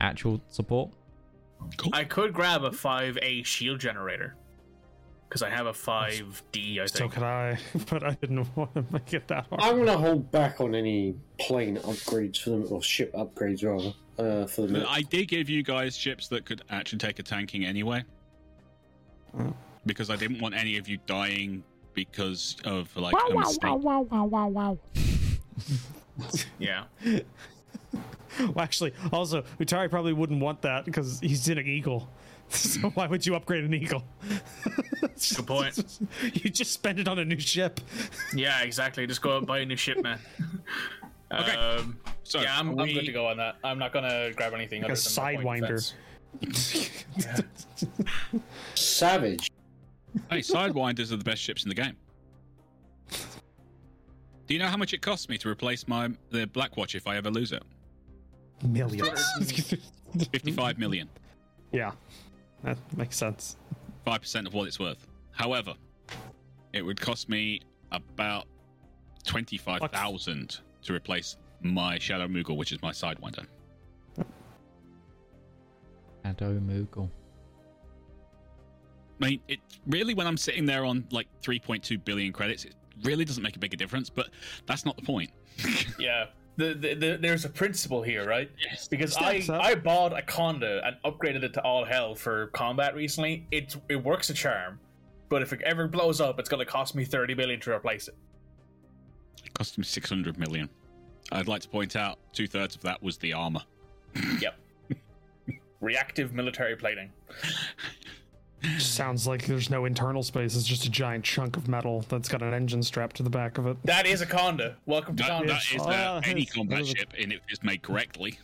actual 0.00 0.40
support. 0.46 0.90
Cool. 1.78 1.90
I 1.92 2.04
could 2.04 2.32
grab 2.32 2.62
a 2.62 2.70
5A 2.70 3.44
shield 3.44 3.80
generator. 3.80 4.36
Because 5.30 5.42
I 5.42 5.50
have 5.50 5.66
a 5.66 5.72
5D, 5.72 6.80
I 6.80 6.86
So 6.86 6.98
think. 6.98 7.12
could 7.12 7.22
I, 7.22 7.56
but 7.88 8.02
I 8.02 8.14
didn't 8.14 8.48
want 8.56 8.74
to 8.74 8.84
make 8.90 9.14
it 9.14 9.28
that 9.28 9.46
hard. 9.46 9.62
I'm 9.62 9.76
going 9.76 9.86
to 9.86 9.96
hold 9.96 10.28
back 10.32 10.60
on 10.60 10.74
any 10.74 11.14
plane 11.38 11.76
upgrades 11.76 12.38
for 12.38 12.50
them, 12.50 12.66
or 12.68 12.82
ship 12.82 13.12
upgrades 13.14 13.64
rather, 13.64 13.94
uh, 14.18 14.46
for 14.48 14.66
the 14.66 14.80
But 14.80 14.88
I 14.88 15.02
did 15.02 15.28
give 15.28 15.48
you 15.48 15.62
guys 15.62 15.96
ships 15.96 16.26
that 16.28 16.44
could 16.46 16.62
actually 16.68 16.98
take 16.98 17.20
a 17.20 17.22
tanking 17.22 17.64
anyway. 17.64 18.02
Oh. 19.38 19.54
Because 19.86 20.10
I 20.10 20.16
didn't 20.16 20.40
want 20.40 20.56
any 20.56 20.76
of 20.78 20.88
you 20.88 20.98
dying 21.06 21.62
because 21.94 22.56
of 22.64 22.94
like 22.96 23.14
wow, 23.14 23.28
a 23.30 23.38
mistake. 23.38 23.70
Yeah. 26.58 26.84
Well, 28.38 28.60
actually, 28.60 28.92
also, 29.12 29.42
Utari 29.58 29.88
probably 29.88 30.12
wouldn't 30.12 30.40
want 30.40 30.62
that 30.62 30.84
because 30.84 31.18
he's 31.20 31.48
in 31.48 31.56
an 31.56 31.66
Eagle. 31.66 32.10
So 32.60 32.90
why 32.90 33.06
would 33.06 33.24
you 33.24 33.36
upgrade 33.36 33.62
an 33.64 33.72
Eagle? 33.74 34.02
Good 35.36 35.46
point. 35.46 35.98
you 36.34 36.50
just 36.50 36.72
spend 36.72 36.98
it 36.98 37.06
on 37.06 37.18
a 37.20 37.24
new 37.24 37.38
ship. 37.38 37.80
Yeah, 38.34 38.62
exactly. 38.62 39.06
Just 39.06 39.22
go 39.22 39.32
out 39.34 39.38
and 39.38 39.46
buy 39.46 39.60
a 39.60 39.66
new 39.66 39.76
ship, 39.76 40.02
man. 40.02 40.18
Okay. 41.32 41.54
Um, 41.54 41.96
So 42.24 42.40
yeah, 42.40 42.58
I'm, 42.58 42.70
are 42.78 42.82
I'm 42.82 42.88
good 42.92 43.06
to 43.06 43.12
go 43.12 43.26
on 43.26 43.36
that. 43.36 43.56
I'm 43.62 43.78
not 43.78 43.92
gonna 43.92 44.32
grab 44.34 44.52
anything 44.52 44.82
Like 44.82 44.90
a 44.90 44.92
other 44.94 45.00
than 45.00 45.44
my 45.44 45.60
Sidewinder. 45.60 45.92
Savage. 48.74 49.50
Hey, 50.28 50.38
Sidewinders 50.40 51.12
are 51.12 51.16
the 51.16 51.24
best 51.24 51.40
ships 51.40 51.62
in 51.64 51.68
the 51.68 51.74
game. 51.74 51.96
Do 54.46 54.54
you 54.54 54.58
know 54.58 54.66
how 54.66 54.76
much 54.76 54.92
it 54.92 55.00
costs 55.02 55.28
me 55.28 55.38
to 55.38 55.48
replace 55.48 55.86
my 55.86 56.08
the 56.30 56.46
Blackwatch 56.48 56.96
if 56.96 57.06
I 57.06 57.16
ever 57.16 57.30
lose 57.30 57.52
it? 57.52 57.62
Millions. 58.66 59.22
Fifty-five 60.32 60.78
million. 60.78 61.08
yeah, 61.72 61.92
that 62.64 62.78
makes 62.96 63.16
sense. 63.16 63.56
Five 64.04 64.20
percent 64.20 64.46
of 64.46 64.54
what 64.54 64.66
it's 64.66 64.78
worth. 64.78 65.06
However, 65.32 65.74
it 66.72 66.82
would 66.82 67.00
cost 67.00 67.28
me 67.28 67.60
about 67.92 68.46
twenty-five 69.24 69.80
thousand 69.92 70.58
to 70.82 70.94
replace 70.94 71.36
my 71.62 71.98
Shadow 71.98 72.26
Moogle, 72.26 72.56
which 72.56 72.72
is 72.72 72.80
my 72.82 72.92
Sidewinder. 72.92 73.46
Shadow 76.24 76.58
Moogle. 76.58 77.10
I 79.20 79.28
mean, 79.28 79.40
it 79.48 79.60
really 79.86 80.14
when 80.14 80.26
I'm 80.26 80.36
sitting 80.36 80.64
there 80.64 80.84
on 80.84 81.06
like 81.10 81.26
3.2 81.42 82.02
billion 82.04 82.32
credits, 82.32 82.64
it 82.64 82.74
really 83.02 83.24
doesn't 83.24 83.42
make 83.42 83.56
a 83.56 83.58
big 83.58 83.76
difference. 83.76 84.08
But 84.08 84.30
that's 84.66 84.84
not 84.84 84.96
the 84.96 85.02
point. 85.02 85.30
Yeah. 85.98 86.26
The, 86.60 86.74
the, 86.74 86.94
the, 86.94 87.18
there's 87.18 87.46
a 87.46 87.48
principle 87.48 88.02
here, 88.02 88.28
right? 88.28 88.50
Yes. 88.62 88.86
Because 88.86 89.16
I, 89.16 89.38
up. 89.48 89.64
I 89.64 89.74
bought 89.74 90.12
a 90.12 90.20
Conda 90.20 90.86
and 90.86 90.94
upgraded 91.06 91.42
it 91.42 91.54
to 91.54 91.62
all 91.62 91.86
hell 91.86 92.14
for 92.14 92.48
combat 92.48 92.94
recently. 92.94 93.46
It 93.50 93.74
it 93.88 93.96
works 93.96 94.28
a 94.28 94.34
charm, 94.34 94.78
but 95.30 95.40
if 95.40 95.54
it 95.54 95.62
ever 95.62 95.88
blows 95.88 96.20
up, 96.20 96.38
it's 96.38 96.50
going 96.50 96.58
to 96.62 96.70
cost 96.70 96.94
me 96.94 97.06
thirty 97.06 97.32
billion 97.32 97.60
to 97.60 97.72
replace 97.72 98.08
it. 98.08 98.14
It 99.42 99.54
cost 99.54 99.78
him 99.78 99.84
600 99.84 100.38
million. 100.38 100.68
I'd 101.32 101.48
like 101.48 101.62
to 101.62 101.68
point 101.68 101.96
out 101.96 102.18
two 102.34 102.46
thirds 102.46 102.76
of 102.76 102.82
that 102.82 103.02
was 103.02 103.16
the 103.16 103.32
armor. 103.32 103.62
Yep. 104.38 104.54
Reactive 105.80 106.34
military 106.34 106.76
plating. 106.76 107.10
Sounds 108.78 109.26
like 109.26 109.46
there's 109.46 109.70
no 109.70 109.84
internal 109.86 110.22
space. 110.22 110.54
It's 110.54 110.66
just 110.66 110.84
a 110.84 110.90
giant 110.90 111.24
chunk 111.24 111.56
of 111.56 111.66
metal 111.68 112.04
that's 112.08 112.28
got 112.28 112.42
an 112.42 112.52
engine 112.52 112.82
strapped 112.82 113.16
to 113.16 113.22
the 113.22 113.30
back 113.30 113.56
of 113.58 113.66
it. 113.66 113.76
That 113.84 114.06
is 114.06 114.20
a 114.20 114.26
Conda. 114.26 114.74
Welcome 114.86 115.16
to 115.16 115.22
That, 115.22 115.30
Conda. 115.42 115.46
that 115.48 115.62
is 115.74 115.80
Oh, 115.82 115.88
uh, 115.90 116.20
any 116.24 116.42
it's- 116.42 116.54
combat 116.54 116.78
that 116.78 116.82
is 116.84 116.90
ship, 116.90 117.12
and 117.18 117.32
if 117.32 117.40
it's 117.48 117.62
made 117.62 117.82
correctly. 117.82 118.38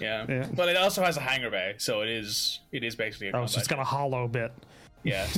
Yeah. 0.00 0.26
Yeah. 0.28 0.48
But 0.54 0.68
it 0.68 0.76
also 0.76 1.02
has 1.02 1.16
a 1.16 1.20
hangar 1.20 1.50
bay, 1.50 1.74
so 1.78 2.02
it 2.02 2.08
is 2.10 2.60
it 2.72 2.84
is 2.84 2.94
basically 2.94 3.28
a 3.28 3.30
Oh, 3.30 3.32
combat. 3.32 3.50
so 3.50 3.58
it's 3.60 3.68
got 3.68 3.78
a 3.78 3.84
hollow 3.84 4.28
bit. 4.28 4.52
Yeah. 5.02 5.26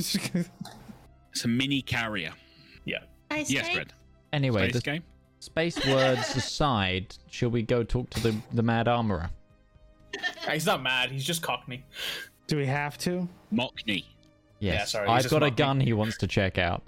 It's 1.31 1.45
a 1.45 1.47
mini 1.47 1.81
carrier. 1.83 2.31
Yeah. 2.85 2.97
Space 3.31 3.51
Yes, 3.51 3.67
game? 3.67 3.77
Red. 3.77 3.93
Anyway, 4.33 4.63
Space 4.69 4.73
the 4.73 4.81
game. 4.81 5.03
space 5.39 5.85
words 5.85 6.35
aside, 6.35 7.15
shall 7.29 7.49
we 7.49 7.61
go 7.61 7.83
talk 7.83 8.09
to 8.11 8.19
the 8.19 8.35
the 8.51 8.63
Mad 8.63 8.87
Armorer? 8.87 9.29
He's 10.51 10.65
not 10.65 10.81
mad, 10.81 11.11
he's 11.11 11.23
just 11.23 11.41
cockney. 11.43 11.85
Do 12.47 12.57
we 12.57 12.65
have 12.65 12.97
to? 12.99 13.27
Mockney. 13.53 14.05
Yes, 14.59 14.73
Yeah, 14.79 14.85
sorry, 14.85 15.07
I've 15.09 15.29
got 15.29 15.43
a 15.43 15.51
gun 15.51 15.79
he 15.79 15.93
wants 15.93 16.17
to 16.17 16.27
check 16.27 16.57
out. 16.57 16.83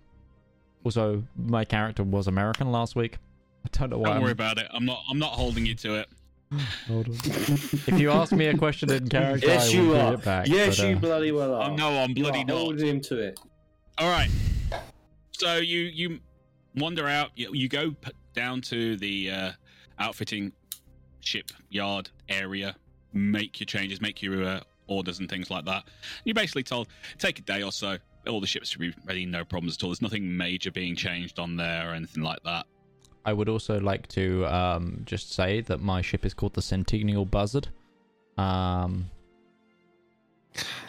Also, 0.83 1.23
my 1.35 1.65
character 1.65 2.03
was 2.03 2.27
American 2.27 2.71
last 2.71 2.95
week. 2.95 3.17
I 3.65 3.67
don't 3.77 3.89
know 3.91 3.97
why. 3.97 4.05
Don't 4.05 4.13
I'm- 4.13 4.21
worry 4.23 4.31
about 4.31 4.57
it. 4.57 4.67
I'm 4.73 4.85
not. 4.85 5.03
I'm 5.09 5.19
not 5.19 5.31
holding 5.33 5.65
you 5.65 5.75
to 5.75 5.95
it. 5.95 6.07
Hold 6.87 7.09
on. 7.09 7.13
If 7.25 7.99
you 7.99 8.09
ask 8.11 8.31
me 8.31 8.47
a 8.47 8.57
question 8.57 8.91
in 8.91 9.07
character, 9.07 9.45
Yes, 9.47 9.69
I 9.69 9.73
you 9.73 9.87
will 9.89 10.01
are. 10.01 10.13
it 10.15 10.23
back. 10.23 10.47
yes, 10.47 10.77
but, 10.79 10.89
you 10.89 10.95
uh, 10.95 10.99
bloody 10.99 11.31
well 11.31 11.53
are. 11.53 11.69
Oh 11.69 11.75
no, 11.75 11.89
I'm 11.99 12.09
You 12.11 12.23
bloody 12.23 12.39
are 12.41 12.45
not. 12.45 12.57
holding 12.57 12.87
him 12.87 13.01
to 13.01 13.19
it. 13.19 13.39
All 13.99 14.09
right. 14.09 14.29
So 15.33 15.57
you 15.57 15.79
you 15.81 16.19
wander 16.75 17.07
out. 17.07 17.29
You, 17.35 17.51
you 17.53 17.67
go 17.69 17.91
p- 17.91 18.11
down 18.33 18.61
to 18.61 18.95
the 18.97 19.29
uh, 19.29 19.51
outfitting 19.99 20.53
shipyard 21.19 22.09
area. 22.29 22.75
Make 23.13 23.59
your 23.59 23.65
changes. 23.65 24.01
Make 24.01 24.21
your 24.21 24.43
uh, 24.43 24.59
orders 24.89 25.19
and 25.19 25.29
things 25.29 25.49
like 25.49 25.65
that. 25.65 25.85
You're 26.25 26.35
basically 26.35 26.63
told 26.63 26.87
take 27.17 27.39
a 27.39 27.41
day 27.41 27.63
or 27.63 27.71
so. 27.71 27.97
All 28.27 28.41
the 28.41 28.47
ships 28.47 28.69
should 28.69 28.81
be 28.81 28.93
ready. 29.05 29.25
No 29.25 29.45
problems 29.45 29.77
at 29.77 29.83
all. 29.83 29.89
There's 29.89 30.01
nothing 30.01 30.35
major 30.35 30.71
being 30.71 30.95
changed 30.95 31.39
on 31.39 31.55
there 31.55 31.89
or 31.89 31.93
anything 31.93 32.23
like 32.23 32.43
that. 32.43 32.65
I 33.25 33.33
would 33.33 33.49
also 33.49 33.79
like 33.79 34.07
to 34.09 34.45
um, 34.47 35.01
just 35.05 35.33
say 35.33 35.61
that 35.61 35.79
my 35.79 36.01
ship 36.01 36.25
is 36.25 36.33
called 36.33 36.53
the 36.53 36.61
Centennial 36.61 37.25
Buzzard. 37.25 37.67
Um, 38.37 39.09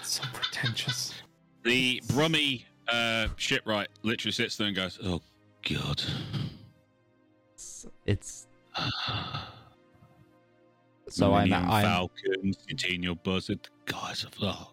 so 0.03 0.23
pretentious. 0.33 1.15
The 1.63 2.03
Brummy 2.09 2.67
uh, 2.89 3.29
shipwright 3.37 3.89
literally 4.03 4.33
sits 4.33 4.57
there 4.57 4.69
and 4.69 4.77
goes, 4.77 4.99
"Oh 5.05 5.21
God." 5.69 6.03
it's, 7.55 7.87
it's 8.07 8.47
so 11.11 11.35
I'm, 11.35 11.49
Millennium 11.51 11.71
I'm 11.71 11.85
Falcon, 11.85 12.53
Centennial 12.69 13.15
Buzzard, 13.17 13.69
guys. 13.87 14.25
Oh, 14.43 14.73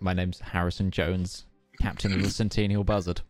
my 0.00 0.12
name's 0.12 0.40
Harrison 0.40 0.90
Jones, 0.90 1.44
Captain 1.80 2.12
of 2.12 2.22
the 2.22 2.30
Centennial 2.42 2.84
Buzzard. 2.84 3.20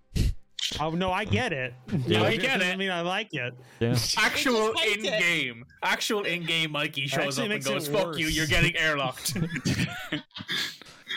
Oh 0.80 0.90
no, 0.90 1.12
I 1.12 1.24
get 1.24 1.52
it. 1.52 1.74
Yeah. 2.06 2.22
No, 2.22 2.28
You 2.28 2.38
get 2.38 2.58
doesn't 2.58 2.74
it. 2.74 2.78
mean 2.78 2.90
I 2.90 3.00
like 3.02 3.32
it. 3.32 3.54
Yeah. 3.80 3.96
Actual 4.18 4.72
in 4.92 5.02
game, 5.02 5.64
actual 5.82 6.24
in 6.24 6.44
game, 6.44 6.72
Mikey 6.72 7.06
shows 7.06 7.38
up 7.38 7.50
and 7.50 7.64
goes, 7.64 7.86
"Fuck 7.88 8.18
you, 8.18 8.26
worse. 8.26 8.36
you're 8.36 8.46
getting 8.46 8.72
airlocked." 8.72 9.36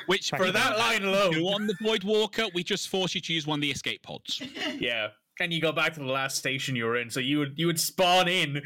which 0.05 0.30
For 0.30 0.38
For 0.38 0.51
that 0.51 0.78
line 0.78 1.03
alone, 1.03 1.34
you 1.34 1.47
on 1.47 1.68
the 1.68 1.76
Void 1.82 2.03
Walker, 2.03 2.45
we 2.53 2.64
just 2.64 2.89
force 2.89 3.16
you 3.16 3.22
to 3.22 3.34
use 3.34 3.45
one 3.47 3.60
of 3.60 3.62
the 3.62 3.72
escape 3.72 4.03
pods. 4.03 4.41
yeah. 4.80 5.10
And 5.41 5.53
you 5.53 5.61
go 5.61 5.71
back 5.71 5.93
to 5.93 6.01
the 6.01 6.05
last 6.05 6.35
station 6.35 6.75
you 6.75 6.83
were 6.83 6.97
in, 6.97 7.09
so 7.09 7.21
you 7.21 7.39
would 7.39 7.53
you 7.57 7.67
would 7.67 7.79
spawn 7.79 8.27
in 8.27 8.61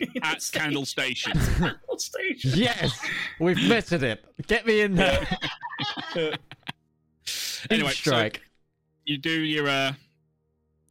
At 0.22 0.48
Candle 0.52 0.86
Station. 0.86 1.32
Candle 1.58 1.98
Station. 1.98 2.52
yes, 2.54 2.98
we've 3.38 3.58
visited 3.58 4.02
it. 4.02 4.46
Get 4.46 4.66
me 4.66 4.80
in 4.80 4.94
there. 4.94 5.26
anyway, 7.70 7.90
strike. 7.90 8.36
so 8.36 8.42
you 9.04 9.18
do 9.18 9.30
your 9.30 9.68
uh, 9.68 9.92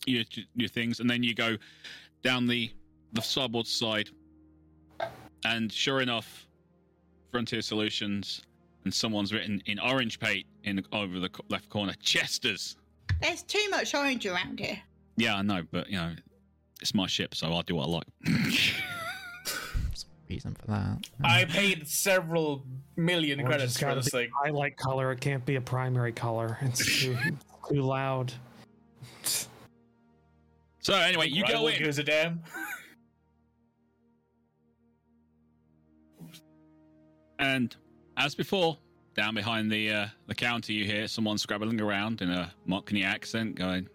your 0.05 0.23
your 0.55 0.69
things, 0.69 0.99
and 0.99 1.09
then 1.09 1.23
you 1.23 1.33
go 1.33 1.57
down 2.23 2.47
the 2.47 2.71
the 3.13 3.21
starboard 3.21 3.67
side, 3.67 4.09
and 5.45 5.71
sure 5.71 6.01
enough, 6.01 6.47
Frontier 7.31 7.61
Solutions, 7.61 8.43
and 8.83 8.93
someone's 8.93 9.33
written 9.33 9.61
in 9.65 9.79
orange 9.79 10.19
paint 10.19 10.45
in 10.63 10.83
over 10.93 11.19
the 11.19 11.29
left 11.49 11.69
corner, 11.69 11.93
Chester's. 12.01 12.75
There's 13.21 13.43
too 13.43 13.67
much 13.69 13.93
orange 13.93 14.25
around 14.25 14.59
here. 14.59 14.79
Yeah, 15.17 15.35
I 15.35 15.41
know, 15.41 15.61
but 15.71 15.89
you 15.89 15.97
know, 15.97 16.13
it's 16.81 16.93
my 16.93 17.07
ship, 17.07 17.35
so 17.35 17.47
I'll 17.47 17.61
do 17.63 17.75
what 17.75 17.87
I 17.87 17.91
like. 17.91 18.07
Reason 20.29 20.55
for 20.55 20.67
that. 20.67 20.97
I 21.23 21.43
paid 21.45 21.87
several 21.87 22.63
million 22.95 23.39
Orange 23.41 23.49
credits 23.49 23.73
has 23.73 23.79
for 23.79 23.85
gotta 23.85 23.95
this 24.01 24.05
be 24.05 24.11
thing. 24.11 24.29
a 24.29 24.45
highlight 24.45 24.77
color. 24.77 25.11
It 25.11 25.19
can't 25.19 25.45
be 25.45 25.55
a 25.57 25.61
primary 25.61 26.13
color. 26.13 26.57
It's 26.61 27.01
too 27.01 27.17
too 27.69 27.81
loud. 27.81 28.31
so 30.79 30.93
anyway, 30.93 31.27
you 31.27 31.41
go 31.45 31.53
Rival 31.53 31.67
in. 31.67 31.79
gives 31.83 31.99
a 31.99 32.03
damn. 32.03 32.41
And 37.39 37.75
as 38.17 38.35
before, 38.35 38.77
down 39.15 39.35
behind 39.35 39.71
the 39.71 39.91
uh, 39.91 40.07
the 40.27 40.35
counter, 40.35 40.71
you 40.73 40.85
hear 40.85 41.07
someone 41.07 41.37
scrabbling 41.37 41.81
around 41.81 42.21
in 42.21 42.29
a 42.29 42.53
Mockney 42.67 43.03
accent, 43.03 43.55
going, 43.55 43.87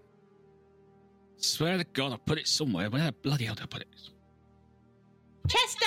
"Swear 1.47 1.79
to 1.79 1.85
God, 1.85 2.13
I 2.13 2.17
put 2.17 2.39
it 2.39 2.49
somewhere. 2.49 2.91
Where 2.91 3.05
the 3.05 3.13
bloody 3.13 3.45
hell 3.45 3.55
did 3.55 3.65
I 3.65 3.67
put 3.67 3.83
it?" 3.83 3.89
Chester! 5.49 5.87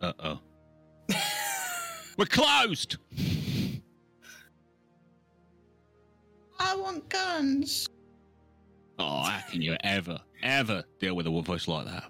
Uh 0.00 0.12
oh. 0.20 0.40
We're 2.18 2.26
closed. 2.26 2.98
I 6.60 6.74
want 6.76 7.08
guns. 7.08 7.88
Oh, 8.98 9.22
how 9.22 9.40
can 9.48 9.62
you 9.62 9.76
ever, 9.84 10.18
ever 10.42 10.84
deal 10.98 11.14
with 11.14 11.26
a 11.26 11.30
voice 11.42 11.68
like 11.68 11.86
that? 11.86 12.04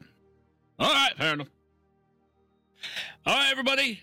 All 0.79 0.93
right, 0.93 1.13
fair 1.17 1.35
enough. 1.35 1.51
All 3.27 3.35
right, 3.35 3.51
everybody. 3.51 4.01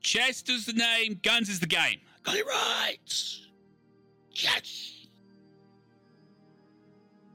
Chester's 0.00 0.66
the 0.66 0.72
name, 0.72 1.18
guns 1.22 1.48
is 1.48 1.58
the 1.58 1.66
game. 1.66 2.00
Got 2.22 2.36
it 2.36 2.46
right. 2.46 2.98
Yes. 4.32 4.97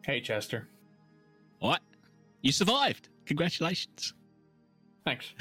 Hey, 0.05 0.19
Chester. 0.21 0.67
What? 1.59 1.81
You 2.41 2.51
survived. 2.51 3.09
Congratulations. 3.25 4.13
Thanks. 5.05 5.33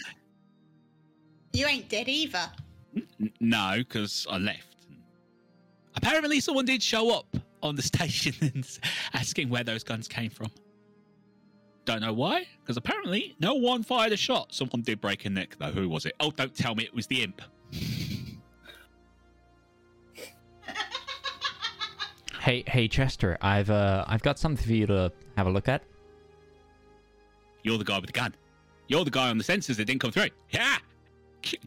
You 1.52 1.66
ain't 1.66 1.88
dead 1.88 2.08
either. 2.08 2.50
N- 2.96 3.32
no, 3.40 3.74
because 3.78 4.26
I 4.30 4.38
left. 4.38 4.86
Apparently, 5.96 6.40
someone 6.40 6.64
did 6.64 6.82
show 6.82 7.10
up 7.10 7.36
on 7.62 7.76
the 7.76 7.82
station 7.92 8.34
and 8.40 8.66
asking 9.14 9.48
where 9.48 9.64
those 9.64 9.84
guns 9.84 10.08
came 10.08 10.30
from. 10.30 10.50
Don't 11.84 12.00
know 12.00 12.12
why, 12.12 12.46
because 12.60 12.76
apparently 12.76 13.34
no 13.40 13.54
one 13.54 13.82
fired 13.82 14.12
a 14.12 14.16
shot. 14.16 14.54
Someone 14.54 14.82
did 14.82 15.00
break 15.00 15.24
a 15.24 15.30
neck, 15.30 15.56
though. 15.58 15.72
Who 15.72 15.88
was 15.88 16.06
it? 16.06 16.14
Oh, 16.20 16.30
don't 16.30 16.54
tell 16.54 16.76
me 16.76 16.84
it 16.84 16.94
was 16.94 17.08
the 17.08 17.22
imp. 17.22 17.42
Hey, 22.42 22.64
hey, 22.66 22.88
Chester, 22.88 23.38
I've 23.40 23.70
uh, 23.70 24.04
I've 24.08 24.22
got 24.22 24.36
something 24.36 24.66
for 24.66 24.72
you 24.72 24.84
to 24.88 25.12
have 25.36 25.46
a 25.46 25.50
look 25.50 25.68
at. 25.68 25.80
You're 27.62 27.78
the 27.78 27.84
guy 27.84 27.98
with 28.00 28.06
the 28.06 28.12
gun. 28.12 28.34
You're 28.88 29.04
the 29.04 29.12
guy 29.12 29.30
on 29.30 29.38
the 29.38 29.44
sensors 29.44 29.76
that 29.76 29.84
didn't 29.84 30.00
come 30.00 30.10
through. 30.10 30.30
Yeah. 30.50 30.78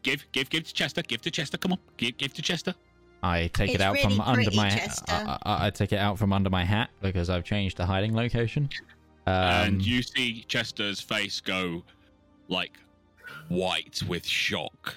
Give, 0.04 0.30
give, 0.34 0.50
give 0.50 0.66
to 0.66 0.74
Chester. 0.74 1.02
Give 1.02 1.22
to 1.22 1.32
Chester. 1.32 1.58
Come 1.58 1.72
on. 1.72 1.78
Give, 1.96 2.18
give 2.18 2.34
to 2.34 2.42
Chester. 2.42 2.76
I 3.24 3.48
take 3.54 3.74
it 3.74 3.80
out 3.80 3.94
really 3.94 4.16
from 4.16 4.20
under 4.20 4.52
my 4.52 4.70
Chester. 4.70 5.14
I, 5.14 5.38
I, 5.44 5.68
I 5.68 5.70
take 5.70 5.94
it 5.94 5.98
out 5.98 6.20
from 6.20 6.34
under 6.34 6.50
my 6.50 6.66
hat 6.66 6.90
because 7.02 7.30
I've 7.30 7.46
changed 7.46 7.78
the 7.78 7.86
hiding 7.86 8.14
location. 8.14 8.68
Um, 9.28 9.34
and 9.34 9.82
you 9.82 10.04
see 10.04 10.44
Chester's 10.50 11.00
face 11.00 11.40
go 11.40 11.84
like 12.50 12.74
white 13.48 14.04
with 14.10 14.26
shock 14.26 14.94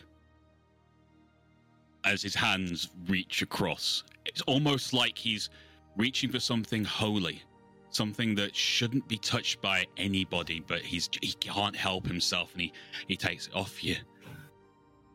as 2.02 2.20
his 2.20 2.34
hands 2.34 2.88
reach 3.06 3.42
across. 3.42 4.02
It's 4.26 4.42
almost 4.42 4.92
like 4.92 5.16
he's 5.16 5.50
reaching 5.98 6.30
for 6.30 6.40
something 6.40 6.84
holy, 6.84 7.42
something 7.90 8.34
that 8.36 8.56
shouldn't 8.56 9.06
be 9.08 9.18
touched 9.18 9.60
by 9.60 9.84
anybody, 9.98 10.64
but 10.66 10.80
he's 10.80 11.10
he 11.20 11.32
can't 11.34 11.76
help 11.76 12.06
himself, 12.06 12.52
and 12.52 12.62
he 12.62 12.72
he 13.06 13.16
takes 13.16 13.48
it 13.48 13.54
off 13.54 13.84
you. 13.84 13.96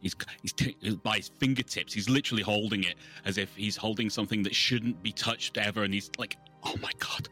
He's 0.01 0.15
he's 0.41 0.53
t- 0.53 0.75
by 1.01 1.17
his 1.17 1.31
fingertips. 1.39 1.93
He's 1.93 2.09
literally 2.09 2.43
holding 2.43 2.83
it 2.83 2.95
as 3.25 3.37
if 3.37 3.55
he's 3.55 3.77
holding 3.77 4.09
something 4.09 4.43
that 4.43 4.53
shouldn't 4.53 5.01
be 5.01 5.11
touched 5.13 5.57
ever, 5.57 5.83
and 5.83 5.93
he's 5.93 6.11
like, 6.19 6.37
"Oh 6.63 6.75
my 6.81 6.91
god." 6.99 7.29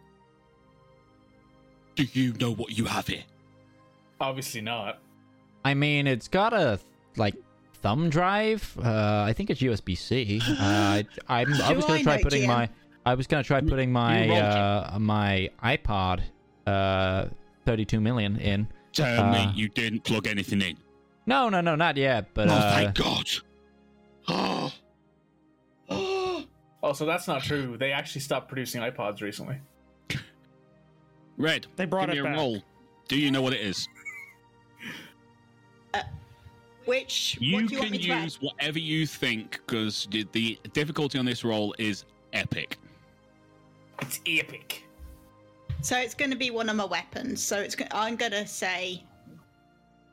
Do 1.95 2.08
you 2.14 2.34
know 2.39 2.54
what 2.54 2.76
you 2.78 2.86
have 2.86 3.08
here? 3.08 3.24
Obviously 4.22 4.62
not. 4.62 4.99
I 5.66 5.74
mean, 5.74 6.08
it's 6.08 6.30
got 6.30 6.54
a 6.54 6.80
like 7.18 7.36
thumb 7.82 8.10
drive. 8.10 8.78
Uh, 8.82 9.24
I 9.28 9.34
think 9.34 9.49
it's 9.49 9.62
USB 9.62 9.97
C. 9.97 10.41
Uh, 10.47 10.54
I, 10.58 11.06
I'm, 11.28 11.54
I 11.62 11.74
was 11.74 11.86
gonna 11.86 11.99
I 11.99 12.04
try 12.04 12.24
putting 12.24 12.43
GM? 12.43 12.47
my 12.47 12.70
I 13.06 13.16
was 13.16 13.28
gonna 13.28 13.43
try 13.43 13.62
putting 13.62 13.91
my 13.91 14.30
uh, 14.30 14.99
my 14.99 15.49
iPod 15.64 16.22
uh 16.68 17.26
32 17.66 17.99
million 17.99 18.38
in. 18.38 18.68
Tell 18.93 19.24
Uh, 19.26 19.32
me 19.32 19.52
you 19.56 19.70
didn't 19.70 20.04
plug 20.04 20.28
anything 20.28 20.62
in. 20.62 20.78
No, 21.26 21.49
no, 21.49 21.62
no, 21.62 21.76
not 21.76 21.97
yet. 21.97 22.28
But 22.34 22.49
oh, 22.49 22.54
uh, 22.54 22.76
thank 22.76 22.95
God. 22.95 23.26
Oh. 24.28 24.72
Oh. 25.89 26.43
Also, 26.84 27.06
that's 27.06 27.28
not 27.28 27.43
true. 27.43 27.78
They 27.78 27.91
actually 27.91 28.22
stopped 28.22 28.47
producing 28.49 28.82
iPods 28.82 29.22
recently. 29.22 29.58
Red, 31.38 31.68
They 31.76 31.86
brought 31.86 32.10
give 32.10 32.20
it 32.20 32.24
me 32.24 32.30
a 32.30 32.38
roll. 32.38 32.62
Do 33.08 33.18
you 33.20 33.32
know 33.32 33.41
what 33.41 33.54
it 33.54 33.62
is? 33.62 33.88
Which 36.86 37.38
You 37.39 37.54
what 37.58 37.68
do 37.68 37.76
you 37.76 37.80
can 37.80 37.80
want 37.80 37.91
me 37.91 37.97
to 37.99 38.10
add? 38.12 38.24
use 38.24 38.41
whatever 38.41 38.80
you 38.80 39.06
think 39.06 39.52
because 39.66 40.08
the, 40.12 40.28
the 40.32 40.60
difficulty 40.74 41.20
on 41.20 41.26
this 41.26 41.43
roll 41.43 41.76
is 41.78 42.06
epic. 42.34 42.80
It's 44.02 44.20
epic. 44.28 44.84
So 45.82 45.97
it's 45.97 46.14
going 46.14 46.32
to 46.32 46.38
be 46.38 46.52
one 46.52 46.70
of 46.70 46.76
my 46.76 46.86
weapons. 46.86 47.43
So 47.43 47.60
it's 47.60 47.76
go- 47.76 47.86
I'm 47.91 48.16
going 48.16 48.34
to 48.34 48.45
say 48.45 49.04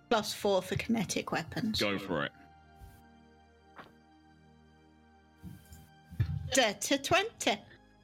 plus 0.08 0.32
four 0.32 0.62
for 0.62 0.76
kinetic 0.76 1.32
weapons. 1.32 1.80
Go 1.80 1.98
for 1.98 2.24
it. 2.24 2.32
to 6.80 6.98
20. 6.98 7.56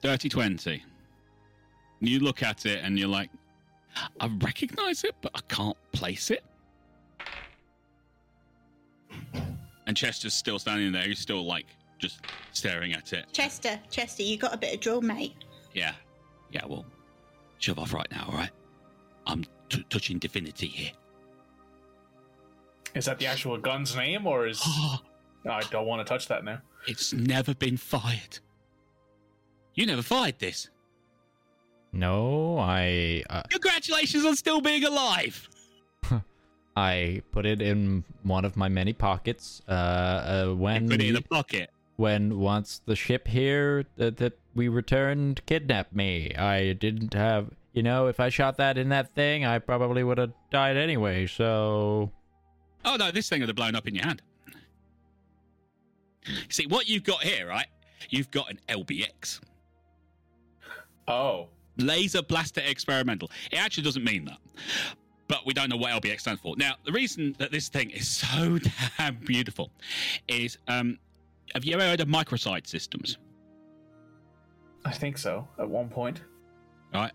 Dirty 0.02 0.28
20. 0.28 0.82
You 2.00 2.20
look 2.20 2.42
at 2.42 2.66
it 2.66 2.80
and 2.82 2.98
you're 2.98 3.08
like, 3.08 3.30
I 4.20 4.26
recognize 4.40 5.04
it, 5.04 5.14
but 5.22 5.32
I 5.34 5.40
can't 5.48 5.76
place 5.92 6.30
it. 6.30 6.44
And 9.86 9.96
Chester's 9.96 10.34
still 10.34 10.58
standing 10.58 10.92
there. 10.92 11.02
He's 11.02 11.18
still 11.18 11.44
like 11.44 11.66
just 11.98 12.20
staring 12.52 12.92
at 12.92 13.12
it. 13.12 13.26
Chester, 13.32 13.78
Chester, 13.90 14.22
you 14.22 14.36
got 14.36 14.54
a 14.54 14.56
bit 14.58 14.74
of 14.74 14.80
drill, 14.80 15.00
mate. 15.00 15.34
Yeah. 15.74 15.92
Yeah, 16.50 16.64
well, 16.66 16.86
shove 17.58 17.78
off 17.78 17.92
right 17.92 18.10
now, 18.10 18.26
all 18.30 18.36
right? 18.38 18.50
I'm 19.26 19.44
t- 19.68 19.84
touching 19.90 20.18
divinity 20.18 20.66
here. 20.68 20.92
Is 22.94 23.04
that 23.06 23.18
the 23.18 23.26
actual 23.26 23.58
gun's 23.58 23.96
name, 23.96 24.26
or 24.26 24.46
is 24.46 24.62
I 25.48 25.60
don't 25.70 25.86
want 25.86 26.06
to 26.06 26.10
touch 26.10 26.28
that 26.28 26.44
now? 26.44 26.60
it's 26.86 27.12
never 27.14 27.54
been 27.54 27.76
fired. 27.78 28.38
You 29.74 29.86
never 29.86 30.02
fired 30.02 30.38
this. 30.38 30.68
No, 31.92 32.58
I 32.58 33.22
uh, 33.30 33.42
Congratulations 33.50 34.24
on 34.24 34.36
still 34.36 34.60
being 34.60 34.84
alive. 34.84 35.48
I 36.76 37.22
put 37.32 37.46
it 37.46 37.62
in 37.62 38.04
one 38.22 38.44
of 38.44 38.56
my 38.56 38.68
many 38.68 38.92
pockets. 38.92 39.62
Uh, 39.68 39.72
uh 39.72 40.54
when 40.54 40.88
Put 40.88 41.00
it 41.00 41.06
in 41.08 41.14
we- 41.14 41.18
a 41.20 41.22
pocket. 41.22 41.70
When 41.96 42.38
once 42.38 42.80
the 42.84 42.96
ship 42.96 43.28
here 43.28 43.84
that, 43.96 44.16
that 44.18 44.38
we 44.54 44.68
returned 44.68 45.44
kidnapped 45.46 45.94
me. 45.94 46.34
I 46.34 46.72
didn't 46.72 47.14
have, 47.14 47.50
you 47.72 47.82
know, 47.82 48.06
if 48.06 48.20
I 48.20 48.28
shot 48.28 48.56
that 48.56 48.78
in 48.78 48.88
that 48.90 49.14
thing, 49.14 49.44
I 49.44 49.58
probably 49.58 50.02
would 50.04 50.18
have 50.18 50.32
died 50.50 50.76
anyway. 50.76 51.26
So 51.26 52.10
Oh 52.84 52.96
no, 52.96 53.10
this 53.10 53.28
thing 53.28 53.40
would 53.40 53.48
have 53.48 53.56
blown 53.56 53.74
up 53.74 53.86
in 53.88 53.94
your 53.94 54.04
hand. 54.04 54.22
See 56.48 56.66
what 56.66 56.88
you've 56.88 57.04
got 57.04 57.22
here, 57.22 57.46
right? 57.46 57.66
You've 58.10 58.30
got 58.30 58.50
an 58.50 58.58
LBX. 58.68 59.40
Oh, 61.06 61.48
Laser 61.76 62.22
Blaster 62.22 62.62
Experimental. 62.64 63.30
It 63.50 63.56
actually 63.56 63.84
doesn't 63.84 64.04
mean 64.04 64.24
that. 64.26 64.38
But 65.26 65.46
we 65.46 65.54
don't 65.54 65.70
know 65.70 65.76
what 65.76 65.90
LBX 66.02 66.20
stands 66.20 66.40
for. 66.40 66.54
Now, 66.56 66.74
the 66.84 66.92
reason 66.92 67.34
that 67.38 67.50
this 67.50 67.68
thing 67.68 67.90
is 67.90 68.08
so 68.08 68.58
damn 68.98 69.16
beautiful 69.16 69.70
is 70.28 70.58
um 70.68 70.98
have 71.52 71.64
you 71.64 71.74
ever 71.74 71.82
heard 71.82 72.00
of 72.00 72.08
microsite 72.08 72.66
systems? 72.66 73.18
I 74.84 74.92
think 74.92 75.18
so. 75.18 75.46
At 75.58 75.68
one 75.68 75.88
point, 75.88 76.22
Right? 76.92 77.12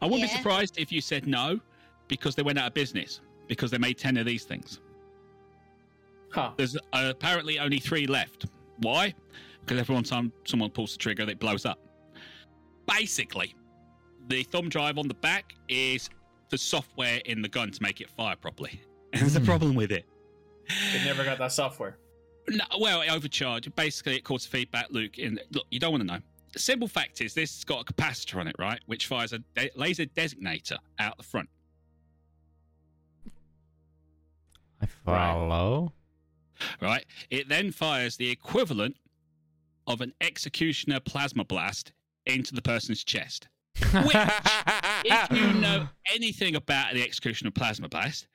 I 0.00 0.06
wouldn't 0.06 0.22
be 0.22 0.28
surprised 0.34 0.78
if 0.78 0.90
you 0.90 1.00
said 1.02 1.26
no 1.26 1.60
because 2.08 2.34
they 2.34 2.42
went 2.42 2.58
out 2.58 2.68
of 2.68 2.74
business 2.74 3.20
because 3.48 3.70
they 3.70 3.76
made 3.78 3.98
10 3.98 4.16
of 4.16 4.24
these 4.24 4.44
things. 4.44 4.80
huh? 6.32 6.52
There's 6.56 6.74
uh, 6.76 7.08
apparently 7.10 7.58
only 7.58 7.78
three 7.80 8.06
left. 8.06 8.46
Why? 8.78 9.12
Because 9.60 9.78
every 9.78 10.02
time 10.02 10.32
someone 10.46 10.70
pulls 10.70 10.92
the 10.92 10.98
trigger, 10.98 11.28
it 11.28 11.38
blows 11.38 11.66
up. 11.66 11.78
Basically, 12.86 13.54
the 14.28 14.42
thumb 14.44 14.68
drive 14.70 14.96
on 14.96 15.06
the 15.06 15.14
back 15.14 15.52
is 15.68 16.08
the 16.48 16.56
software 16.58 17.20
in 17.26 17.42
the 17.42 17.48
gun 17.48 17.70
to 17.70 17.82
make 17.82 18.00
it 18.00 18.08
fire 18.08 18.36
properly. 18.36 18.80
And 19.12 19.20
there's 19.22 19.36
a 19.36 19.40
Hmm. 19.40 19.44
problem 19.44 19.74
with 19.74 19.92
it. 19.92 20.06
They 20.92 21.04
never 21.04 21.24
got 21.24 21.38
that 21.38 21.52
software. 21.52 21.98
No, 22.50 22.64
well, 22.80 23.00
it 23.02 23.10
overcharged. 23.10 23.72
Basically, 23.76 24.16
it 24.16 24.24
caused 24.24 24.48
feedback 24.48 24.86
loop. 24.90 25.18
In 25.18 25.38
look, 25.52 25.66
you 25.70 25.78
don't 25.78 25.92
want 25.92 26.02
to 26.02 26.06
know. 26.06 26.18
The 26.52 26.58
simple 26.58 26.88
fact 26.88 27.20
is, 27.20 27.32
this 27.32 27.54
has 27.56 27.64
got 27.64 27.88
a 27.88 27.92
capacitor 27.92 28.40
on 28.40 28.48
it, 28.48 28.56
right, 28.58 28.80
which 28.86 29.06
fires 29.06 29.32
a 29.32 29.38
de- 29.54 29.70
laser 29.76 30.04
designator 30.06 30.76
out 30.98 31.16
the 31.16 31.22
front. 31.22 31.48
I 34.82 34.86
follow. 34.86 35.92
right? 36.80 37.04
It 37.30 37.48
then 37.48 37.70
fires 37.70 38.16
the 38.16 38.28
equivalent 38.30 38.96
of 39.86 40.00
an 40.00 40.12
executioner 40.20 40.98
plasma 41.00 41.44
blast 41.44 41.92
into 42.26 42.54
the 42.54 42.62
person's 42.62 43.04
chest. 43.04 43.46
Which, 43.78 44.16
if 45.04 45.30
you 45.32 45.52
know 45.60 45.88
anything 46.14 46.56
about 46.56 46.94
the 46.94 47.02
executioner 47.02 47.50
plasma 47.52 47.88
blast, 47.88 48.26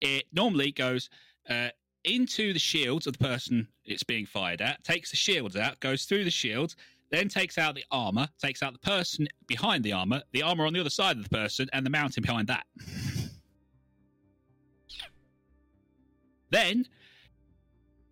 it 0.00 0.24
normally 0.32 0.72
goes 0.72 1.08
uh, 1.48 1.68
into 2.04 2.52
the 2.52 2.58
shields 2.58 3.06
of 3.06 3.16
the 3.16 3.24
person 3.24 3.66
it's 3.84 4.02
being 4.02 4.26
fired 4.26 4.60
at, 4.60 4.82
takes 4.84 5.10
the 5.10 5.16
shields 5.16 5.56
out, 5.56 5.80
goes 5.80 6.04
through 6.04 6.24
the 6.24 6.30
shields, 6.30 6.76
then 7.10 7.28
takes 7.28 7.58
out 7.58 7.74
the 7.74 7.84
armor, 7.90 8.28
takes 8.38 8.62
out 8.62 8.72
the 8.72 8.78
person 8.78 9.26
behind 9.46 9.84
the 9.84 9.92
armor, 9.92 10.22
the 10.32 10.42
armor 10.42 10.66
on 10.66 10.72
the 10.72 10.80
other 10.80 10.90
side 10.90 11.16
of 11.16 11.22
the 11.24 11.30
person, 11.30 11.68
and 11.72 11.84
the 11.84 11.90
mountain 11.90 12.22
behind 12.22 12.48
that. 12.48 12.66
then 16.50 16.86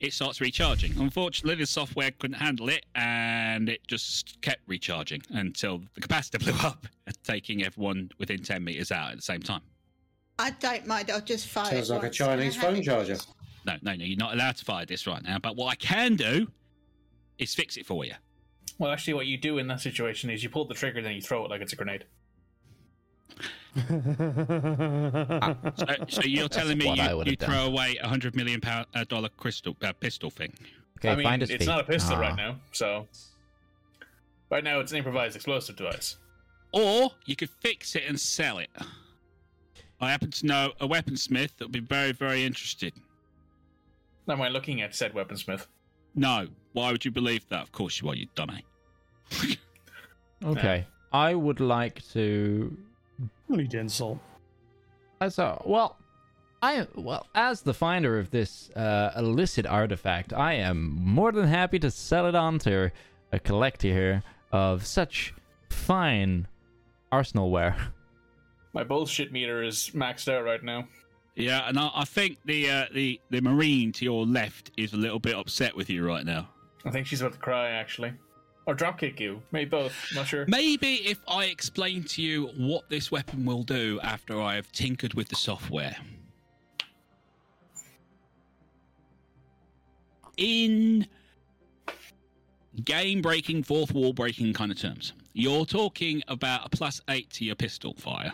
it 0.00 0.12
starts 0.12 0.40
recharging. 0.40 0.92
Unfortunately, 0.98 1.54
the 1.54 1.66
software 1.66 2.10
couldn't 2.18 2.38
handle 2.38 2.68
it, 2.68 2.84
and 2.94 3.68
it 3.68 3.86
just 3.86 4.40
kept 4.42 4.60
recharging 4.66 5.22
until 5.30 5.80
the 5.94 6.00
capacitor 6.00 6.38
blew 6.44 6.66
up, 6.66 6.86
taking 7.24 7.64
everyone 7.64 8.10
within 8.18 8.42
10 8.42 8.62
meters 8.64 8.90
out 8.90 9.10
at 9.10 9.16
the 9.16 9.22
same 9.22 9.40
time. 9.40 9.62
I 10.38 10.50
don't 10.50 10.86
mind. 10.86 11.10
I'll 11.10 11.20
just 11.20 11.46
fire. 11.46 11.66
Sounds 11.66 11.90
it 11.90 11.92
like 11.94 12.02
a 12.02 12.06
once 12.06 12.20
and 12.20 12.28
Chinese 12.28 12.56
have 12.56 12.64
phone 12.84 13.10
it. 13.10 13.26
Charger. 13.66 13.80
No, 13.84 13.92
no, 13.92 13.96
no, 13.96 14.04
you're 14.04 14.16
not 14.18 14.34
allowed 14.34 14.56
to 14.56 14.64
fire 14.64 14.86
this 14.86 15.06
right 15.06 15.22
now. 15.22 15.38
But 15.38 15.56
what 15.56 15.66
I 15.70 15.74
can 15.76 16.16
do 16.16 16.48
is 17.38 17.54
fix 17.54 17.76
it 17.76 17.86
for 17.86 18.04
you. 18.04 18.14
Well, 18.78 18.90
actually, 18.90 19.14
what 19.14 19.26
you 19.26 19.36
do 19.38 19.58
in 19.58 19.66
that 19.68 19.80
situation 19.80 20.30
is 20.30 20.42
you 20.42 20.48
pull 20.50 20.64
the 20.66 20.74
trigger, 20.74 21.02
then 21.02 21.12
you 21.14 21.20
throw 21.22 21.44
it 21.44 21.50
like 21.50 21.60
it's 21.60 21.72
a 21.72 21.76
grenade. 21.76 22.04
So, 25.74 25.86
so 26.08 26.22
you're 26.24 26.48
telling 26.48 26.76
me 26.78 26.94
you, 26.94 27.22
you 27.24 27.36
throw 27.36 27.64
away 27.66 27.96
a 28.02 28.06
hundred 28.08 28.36
million 28.36 28.60
pound, 28.60 28.86
uh, 28.94 29.04
dollar 29.04 29.30
crystal 29.30 29.74
uh, 29.82 29.92
pistol 29.94 30.30
thing? 30.30 30.52
okay, 30.98 31.08
I 31.10 31.16
mean, 31.16 31.24
find 31.24 31.42
it's 31.42 31.50
feet. 31.50 31.66
not 31.66 31.80
a 31.80 31.84
pistol 31.84 32.16
Ah. 32.16 32.20
right 32.20 32.36
now, 32.36 32.56
so 32.72 33.06
right 34.50 34.62
now 34.62 34.80
it's 34.80 34.92
an 34.92 34.98
improvised 34.98 35.36
explosive 35.36 35.76
device. 35.76 36.16
Or 36.72 37.10
you 37.24 37.34
could 37.36 37.48
fix 37.60 37.96
it 37.96 38.02
and 38.06 38.18
sell 38.20 38.58
it. 38.58 38.68
I 40.00 40.10
happen 40.10 40.30
to 40.32 40.46
know 40.46 40.72
a 40.80 40.86
weaponsmith 40.86 41.56
that 41.56 41.64
would 41.66 41.72
be 41.72 41.80
very, 41.80 42.12
very 42.12 42.44
interested. 42.44 42.92
Am 44.28 44.40
I 44.40 44.48
looking 44.48 44.80
at 44.82 44.94
said 44.94 45.12
weaponsmith? 45.14 45.66
No, 46.14 46.48
why 46.72 46.92
would 46.92 47.04
you 47.04 47.10
believe 47.10 47.48
that? 47.48 47.62
Of 47.62 47.72
course 47.72 48.00
you 48.00 48.08
are, 48.08 48.14
you 48.14 48.26
dummy. 48.34 48.64
Okay, 50.44 50.84
I 51.12 51.36
would 51.36 51.60
like 51.60 52.02
to 52.14 52.76
Need 53.48 53.70
to 53.72 53.78
insult. 53.78 54.18
As 55.20 55.38
a, 55.38 55.60
well, 55.64 55.98
I 56.62 56.86
well 56.94 57.26
as 57.34 57.62
the 57.62 57.74
finder 57.74 58.18
of 58.18 58.30
this 58.30 58.70
uh, 58.70 59.12
illicit 59.16 59.66
artifact, 59.66 60.32
I 60.32 60.54
am 60.54 60.96
more 61.00 61.30
than 61.32 61.46
happy 61.46 61.78
to 61.80 61.90
sell 61.90 62.26
it 62.26 62.34
on 62.34 62.58
to 62.60 62.90
a 63.30 63.38
collector 63.38 63.88
here 63.88 64.22
of 64.50 64.86
such 64.86 65.34
fine 65.70 66.48
arsenal 67.10 67.50
ware. 67.50 67.76
My 68.72 68.84
bullshit 68.84 69.32
meter 69.32 69.62
is 69.62 69.90
maxed 69.94 70.32
out 70.32 70.44
right 70.44 70.62
now. 70.62 70.88
Yeah, 71.34 71.66
and 71.66 71.78
I, 71.78 71.90
I 71.94 72.04
think 72.04 72.38
the 72.44 72.68
uh, 72.70 72.86
the 72.92 73.20
the 73.30 73.40
marine 73.40 73.92
to 73.92 74.04
your 74.04 74.26
left 74.26 74.70
is 74.76 74.92
a 74.92 74.96
little 74.96 75.18
bit 75.18 75.34
upset 75.34 75.74
with 75.74 75.88
you 75.88 76.06
right 76.06 76.24
now. 76.24 76.48
I 76.84 76.90
think 76.90 77.06
she's 77.06 77.20
about 77.20 77.34
to 77.34 77.38
cry, 77.38 77.70
actually. 77.70 78.12
Or 78.66 78.76
dropkick 78.76 79.18
you. 79.18 79.42
Maybe 79.50 79.70
both. 79.70 79.92
Not 80.14 80.26
sure. 80.26 80.44
Maybe 80.46 80.94
if 80.96 81.18
I 81.26 81.46
explain 81.46 82.04
to 82.04 82.22
you 82.22 82.46
what 82.56 82.88
this 82.88 83.10
weapon 83.10 83.44
will 83.44 83.64
do 83.64 83.98
after 84.02 84.40
I 84.40 84.54
have 84.54 84.70
tinkered 84.70 85.14
with 85.14 85.28
the 85.28 85.36
software. 85.36 85.96
In 90.36 91.06
game 92.84 93.20
breaking, 93.20 93.64
fourth 93.64 93.92
wall 93.92 94.12
breaking 94.12 94.52
kind 94.52 94.70
of 94.70 94.78
terms, 94.78 95.12
you're 95.32 95.66
talking 95.66 96.22
about 96.28 96.66
a 96.66 96.68
plus 96.68 97.00
eight 97.10 97.30
to 97.30 97.44
your 97.44 97.56
pistol 97.56 97.94
fire 97.94 98.32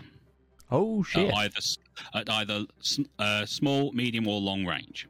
Oh 0.70 1.02
shit! 1.02 1.28
at 1.28 1.34
either, 1.34 1.60
at 2.14 2.30
either 2.30 2.66
uh, 3.18 3.46
small, 3.46 3.92
medium, 3.92 4.26
or 4.26 4.40
long 4.40 4.64
range. 4.66 5.08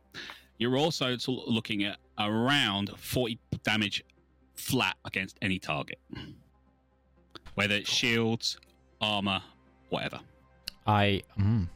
You're 0.59 0.77
also 0.77 1.17
looking 1.29 1.85
at 1.85 1.99
around 2.19 2.91
40 2.97 3.39
damage 3.63 4.05
flat 4.57 4.97
against 5.05 5.39
any 5.41 5.59
target, 5.59 5.99
whether 7.55 7.75
it's 7.75 7.91
shields, 7.91 8.59
armor, 9.01 9.41
whatever. 9.91 10.21
I 10.87 11.23
mm, 11.39 11.69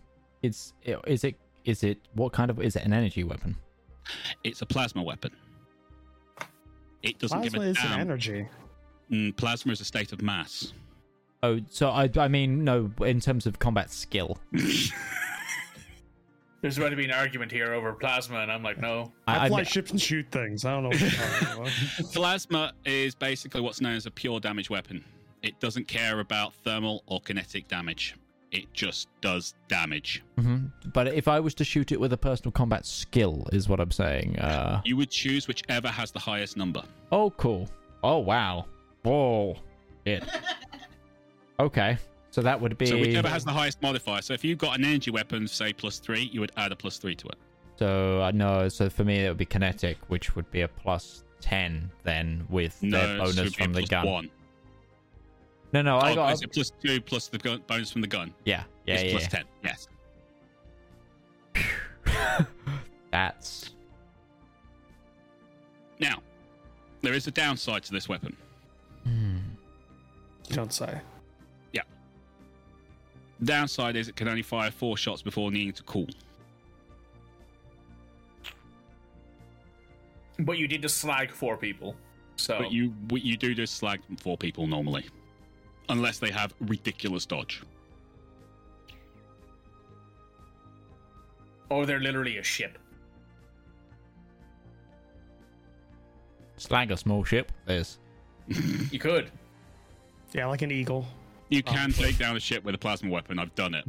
it's 0.43 0.73
is 1.07 1.25
it 1.25 1.37
is 1.65 1.83
it 1.85 1.99
what 2.15 2.33
kind 2.33 2.51
of 2.51 2.61
is 2.61 2.77
it 2.77 2.85
an 2.85 2.93
energy 2.93 3.25
weapon? 3.25 3.57
It's 4.43 4.63
a 4.63 4.67
plasma 4.67 5.03
weapon. 5.03 5.31
It 7.03 7.19
doesn't 7.19 7.41
Plasma 7.41 7.59
give 7.59 7.67
a 7.67 7.71
is 7.71 7.79
an 7.85 8.01
energy. 8.01 8.49
Mm, 9.11 9.37
plasma 9.37 9.73
is 9.73 9.81
a 9.81 9.85
state 9.85 10.13
of 10.13 10.23
mass. 10.23 10.73
Oh, 11.43 11.61
so 11.71 11.91
I 11.91 12.09
I 12.17 12.29
mean 12.29 12.65
no, 12.65 12.91
in 13.01 13.21
terms 13.21 13.47
of 13.47 13.59
combat 13.59 13.91
skill. 13.91 14.39
There's 16.61 16.79
about 16.79 16.91
to 16.91 16.97
be 16.97 17.05
an 17.05 17.11
argument 17.11 17.51
here 17.51 17.73
over 17.73 17.93
plasma, 17.93 18.39
and 18.39 18.53
I'm 18.53 18.63
like, 18.63 18.79
no. 18.79 19.11
I, 19.27 19.47
I, 19.47 19.49
fly 19.49 19.61
I, 19.61 19.63
ships 19.65 19.91
and 19.91 20.01
shoot 20.01 20.27
things. 20.31 20.65
I 20.65 20.71
don't 20.71 20.85
know 20.85 20.91
what 20.91 21.01
you're 21.01 21.11
talking 21.11 21.49
about. 21.55 21.69
Plasma 22.15 22.73
is 22.85 23.17
basically 23.17 23.61
what's 23.61 23.81
known 23.81 23.95
as 23.97 24.07
a 24.07 24.13
pure 24.13 24.39
damage 24.39 24.71
weapon. 24.71 25.05
It 25.43 25.59
doesn't 25.59 25.89
care 25.89 26.21
about 26.21 26.55
thermal 26.55 27.03
or 27.07 27.21
kinetic 27.21 27.67
damage. 27.67 28.15
It 28.53 28.73
just 28.73 29.09
does 29.21 29.55
damage. 29.67 30.23
Mhm. 30.39 30.71
But 30.93 31.09
if 31.09 31.27
I 31.27 31.41
was 31.41 31.53
to 31.55 31.65
shoot 31.65 31.91
it 31.91 31.99
with 31.99 32.13
a 32.13 32.17
personal 32.17 32.53
combat 32.53 32.87
skill, 32.87 33.49
is 33.53 33.69
what 33.69 33.81
I'm 33.81 33.91
saying. 33.91 34.39
Uh, 34.39 34.83
You 34.85 34.97
would 34.99 35.11
choose 35.11 35.49
whichever 35.49 35.89
has 35.89 36.13
the 36.13 36.21
highest 36.21 36.57
number. 36.57 36.85
oh, 37.11 37.31
cool. 37.31 37.69
Oh, 38.05 38.19
wow. 38.19 38.67
Whoa. 39.03 39.57
Shit. 40.07 40.23
Okay. 41.61 41.99
So 42.31 42.41
that 42.41 42.61
would 42.61 42.79
be. 42.79 42.87
So 42.87 42.99
whichever 42.99 43.29
has 43.29 43.45
the 43.45 43.53
highest 43.53 43.83
modifier. 43.83 44.23
So 44.23 44.33
if 44.33 44.43
you've 44.45 44.59
got 44.59 44.79
an 44.79 44.85
energy 44.85 45.11
weapon, 45.11 45.47
say 45.47 45.73
plus 45.73 45.99
three, 45.99 46.31
you 46.33 46.41
would 46.41 46.53
add 46.57 46.73
a 46.73 46.77
plus 46.77 46.97
three 46.97 47.15
to 47.17 47.29
it. 47.29 47.37
So 47.77 48.23
I 48.23 48.31
know. 48.31 48.69
So 48.69 48.89
for 48.89 49.05
me, 49.05 49.25
it 49.25 49.29
would 49.29 49.37
be 49.39 49.45
kinetic, 49.45 49.99
which 50.09 50.35
would 50.35 50.51
be 50.51 50.63
a 50.63 50.69
plus 50.69 51.25
ten 51.41 51.91
then 52.05 52.47
with 52.49 52.81
the 52.81 52.87
No, 52.87 53.19
bonus 53.19 53.35
so 53.35 53.43
it'd 53.43 53.57
be 53.57 53.63
a 53.63 53.65
from 53.65 53.73
the 53.75 53.81
plus 53.81 53.91
gun. 53.91 54.07
One. 54.07 54.31
No, 55.75 55.83
no, 55.83 55.99
I 55.99 56.13
oh, 56.13 56.15
got. 56.15 56.33
is 56.33 56.43
it 56.43 56.53
plus 56.53 56.73
two 56.83 57.01
plus 57.01 57.29
the 57.29 57.39
gun, 57.39 57.63
bonus 57.67 57.91
from 57.91 58.01
the 58.01 58.07
gun? 58.07 58.33
Yeah, 58.45 58.65
yeah, 58.87 58.95
it's 58.95 59.05
yeah. 59.05 59.19
plus 59.19 59.29
ten. 59.29 59.45
Yes. 59.65 59.89
That's 63.11 63.71
Now, 66.01 66.23
there 67.03 67.13
is 67.13 67.27
a 67.27 67.31
downside 67.31 67.83
to 67.85 67.93
this 67.93 68.09
weapon. 68.09 68.35
hmm. 69.05 69.37
You 70.49 70.57
don't 70.57 70.73
say. 70.73 71.01
Downside 73.45 73.97
is 73.97 74.09
it 74.09 74.17
can 74.17 74.29
only 74.29 74.43
fire 74.43 74.71
four 74.71 74.97
shots 74.97 75.23
before 75.23 75.51
needing 75.51 75.73
to 75.73 75.83
cool. 75.83 76.09
But 80.39 80.59
you 80.59 80.69
did 80.69 80.83
just 80.83 80.99
slag 80.99 81.31
four 81.31 81.57
people. 81.57 81.97
So 82.37 82.59
But 82.59 82.73
you 82.73 82.95
you 83.13 83.37
do 83.37 83.55
just 83.55 83.77
slag 83.77 84.01
four 84.21 84.37
people 84.37 84.67
normally, 84.67 85.07
unless 85.89 86.19
they 86.19 86.31
have 86.31 86.55
ridiculous 86.61 87.27
dodge. 87.27 87.63
or 91.73 91.87
they're 91.87 92.01
literally 92.01 92.37
a 92.37 92.43
ship. 92.43 92.79
slag 96.59 96.91
a 96.93 96.97
small 96.97 97.25
ship. 97.25 97.51
Is 97.67 97.99
You 98.47 98.99
could. 98.99 99.31
Yeah, 100.33 100.47
like 100.47 100.63
an 100.63 100.71
eagle. 100.71 101.07
You 101.53 101.63
oh. 101.67 101.71
can 101.71 101.93
take 101.93 102.17
down 102.17 102.35
a 102.35 102.41
ship 102.41 102.65
with 102.65 102.75
a 102.75 102.79
plasma 102.79 103.11
weapon. 103.11 103.39
I've 103.39 103.55
done 103.55 103.75
it. 103.75 103.85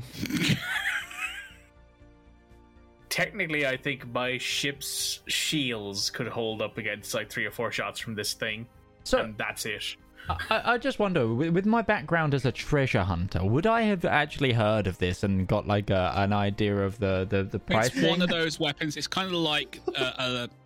Technically, 3.09 3.65
I 3.65 3.77
think 3.77 4.11
my 4.11 4.37
ship's 4.37 5.21
shields 5.27 6.09
could 6.09 6.27
hold 6.27 6.61
up 6.61 6.77
against 6.77 7.13
like 7.13 7.31
three 7.31 7.45
or 7.45 7.51
four 7.51 7.71
shots 7.71 8.01
from 8.01 8.15
this 8.15 8.33
thing, 8.33 8.65
so. 9.05 9.19
and 9.19 9.37
that's 9.37 9.65
it. 9.65 9.95
I, 10.29 10.61
I 10.73 10.77
just 10.77 10.99
wonder, 10.99 11.27
with, 11.27 11.49
with 11.53 11.65
my 11.65 11.81
background 11.81 12.33
as 12.33 12.45
a 12.45 12.51
treasure 12.51 13.03
hunter, 13.03 13.43
would 13.43 13.67
I 13.67 13.81
have 13.83 14.05
actually 14.05 14.53
heard 14.53 14.87
of 14.87 14.97
this 14.97 15.23
and 15.23 15.47
got 15.47 15.67
like 15.67 15.89
a, 15.89 16.13
an 16.15 16.31
idea 16.33 16.77
of 16.77 16.97
the 16.99 17.25
the, 17.29 17.43
the 17.43 17.59
pricing? 17.59 18.03
It's 18.03 18.09
one 18.09 18.21
of 18.21 18.29
those 18.39 18.59
weapons. 18.59 18.95
It's 18.95 19.07
kind 19.07 19.27
of 19.27 19.33
like 19.35 19.81
a, 19.97 20.01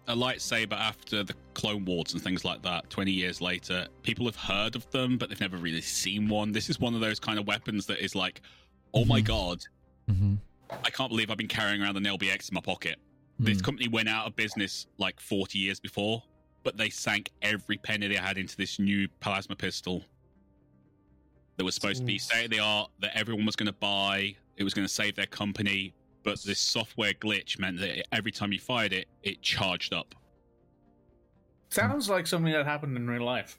a, 0.08 0.14
a 0.14 0.16
lightsaber 0.16 0.74
after 0.74 1.24
the 1.24 1.34
Clone 1.56 1.86
Wars 1.86 2.14
and 2.14 2.22
things 2.22 2.46
like 2.46 2.62
that. 2.62 2.90
Twenty 2.90 3.12
years 3.12 3.42
later, 3.42 3.88
people 4.04 4.26
have 4.26 4.36
heard 4.36 4.76
of 4.76 4.90
them, 4.92 5.18
but 5.18 5.30
they've 5.30 5.42
never 5.42 5.58
really 5.58 5.82
seen 5.82 6.28
one. 6.30 6.52
This 6.52 6.70
is 6.70 6.80
one 6.80 6.94
of 6.94 7.02
those 7.02 7.20
kind 7.20 7.40
of 7.40 7.48
weapons 7.48 7.86
that 7.88 8.00
is 8.04 8.14
like, 8.16 8.42
oh 8.94 9.06
my 9.06 9.22
god, 9.22 9.64
hmm 10.08 10.36
I 10.84 10.90
can't 10.92 11.10
believe 11.10 11.32
I've 11.32 11.38
been 11.38 11.48
carrying 11.48 11.82
around 11.82 11.98
an 11.98 12.04
LBX 12.04 12.50
in 12.50 12.56
my 12.56 12.62
pocket. 12.62 12.98
This 13.40 13.58
Hmm. 13.60 13.64
company 13.66 13.88
went 13.88 14.08
out 14.10 14.28
of 14.28 14.36
business 14.36 14.86
like 14.98 15.20
40 15.20 15.58
years 15.60 15.80
before, 15.80 16.24
but 16.68 16.76
they 16.76 16.90
sank 16.90 17.32
every 17.42 17.78
penny 17.78 18.10
they 18.10 18.16
had 18.16 18.38
into 18.38 18.58
this 18.58 18.78
new 18.78 19.08
plasma 19.22 19.56
pistol 19.56 20.04
that 21.56 21.64
was 21.64 21.74
supposed 21.74 22.00
to 22.00 22.04
be 22.04 22.18
state 22.18 22.44
of 22.44 22.52
the 22.52 22.60
art 22.60 22.92
that 23.00 23.16
everyone 23.18 23.46
was 23.46 23.56
going 23.56 23.68
to 23.68 23.72
buy. 23.80 24.36
It 24.58 24.66
was 24.66 24.74
going 24.74 24.86
to 24.86 24.94
save 24.94 25.16
their 25.16 25.28
company, 25.28 25.94
but 26.24 26.42
this 26.42 26.60
software 26.60 27.14
glitch 27.14 27.58
meant 27.58 27.80
that 27.80 28.06
every 28.14 28.34
time 28.34 28.52
you 28.52 28.60
fired 28.60 28.92
it, 28.92 29.08
it 29.24 29.42
charged 29.42 29.94
up. 29.94 30.14
Sounds 31.70 32.10
like 32.10 32.28
something 32.28 32.52
that 32.52 32.66
happened 32.66 32.98
in 32.98 33.10
real 33.10 33.24
life. 33.24 33.58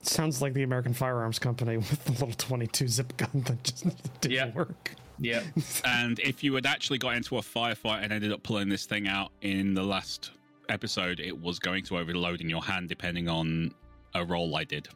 Sounds 0.00 0.40
like 0.40 0.54
the 0.54 0.62
American 0.62 0.94
Firearms 0.94 1.38
Company 1.38 1.76
with 1.76 2.02
the 2.06 2.12
little 2.12 2.32
22 2.32 2.88
zip 2.88 3.14
gun 3.18 3.28
that 3.44 3.62
just 3.64 3.84
didn't 4.22 4.34
Yeah. 4.34 4.50
work. 4.52 4.94
Yeah. 5.18 5.42
And 5.84 6.18
if 6.20 6.42
you 6.42 6.54
had 6.54 6.64
actually 6.64 6.96
got 6.96 7.16
into 7.16 7.36
a 7.36 7.42
firefight 7.42 8.02
and 8.02 8.14
ended 8.14 8.32
up 8.32 8.42
pulling 8.42 8.70
this 8.70 8.86
thing 8.86 9.06
out 9.08 9.30
in 9.42 9.74
the 9.74 9.82
last 9.82 10.30
episode, 10.70 11.20
it 11.20 11.38
was 11.38 11.58
going 11.58 11.84
to 11.84 11.98
overload 11.98 12.40
in 12.40 12.48
your 12.48 12.62
hand 12.62 12.88
depending 12.88 13.28
on 13.28 13.72
a 14.14 14.24
roll 14.24 14.56
I 14.56 14.64
did. 14.64 14.88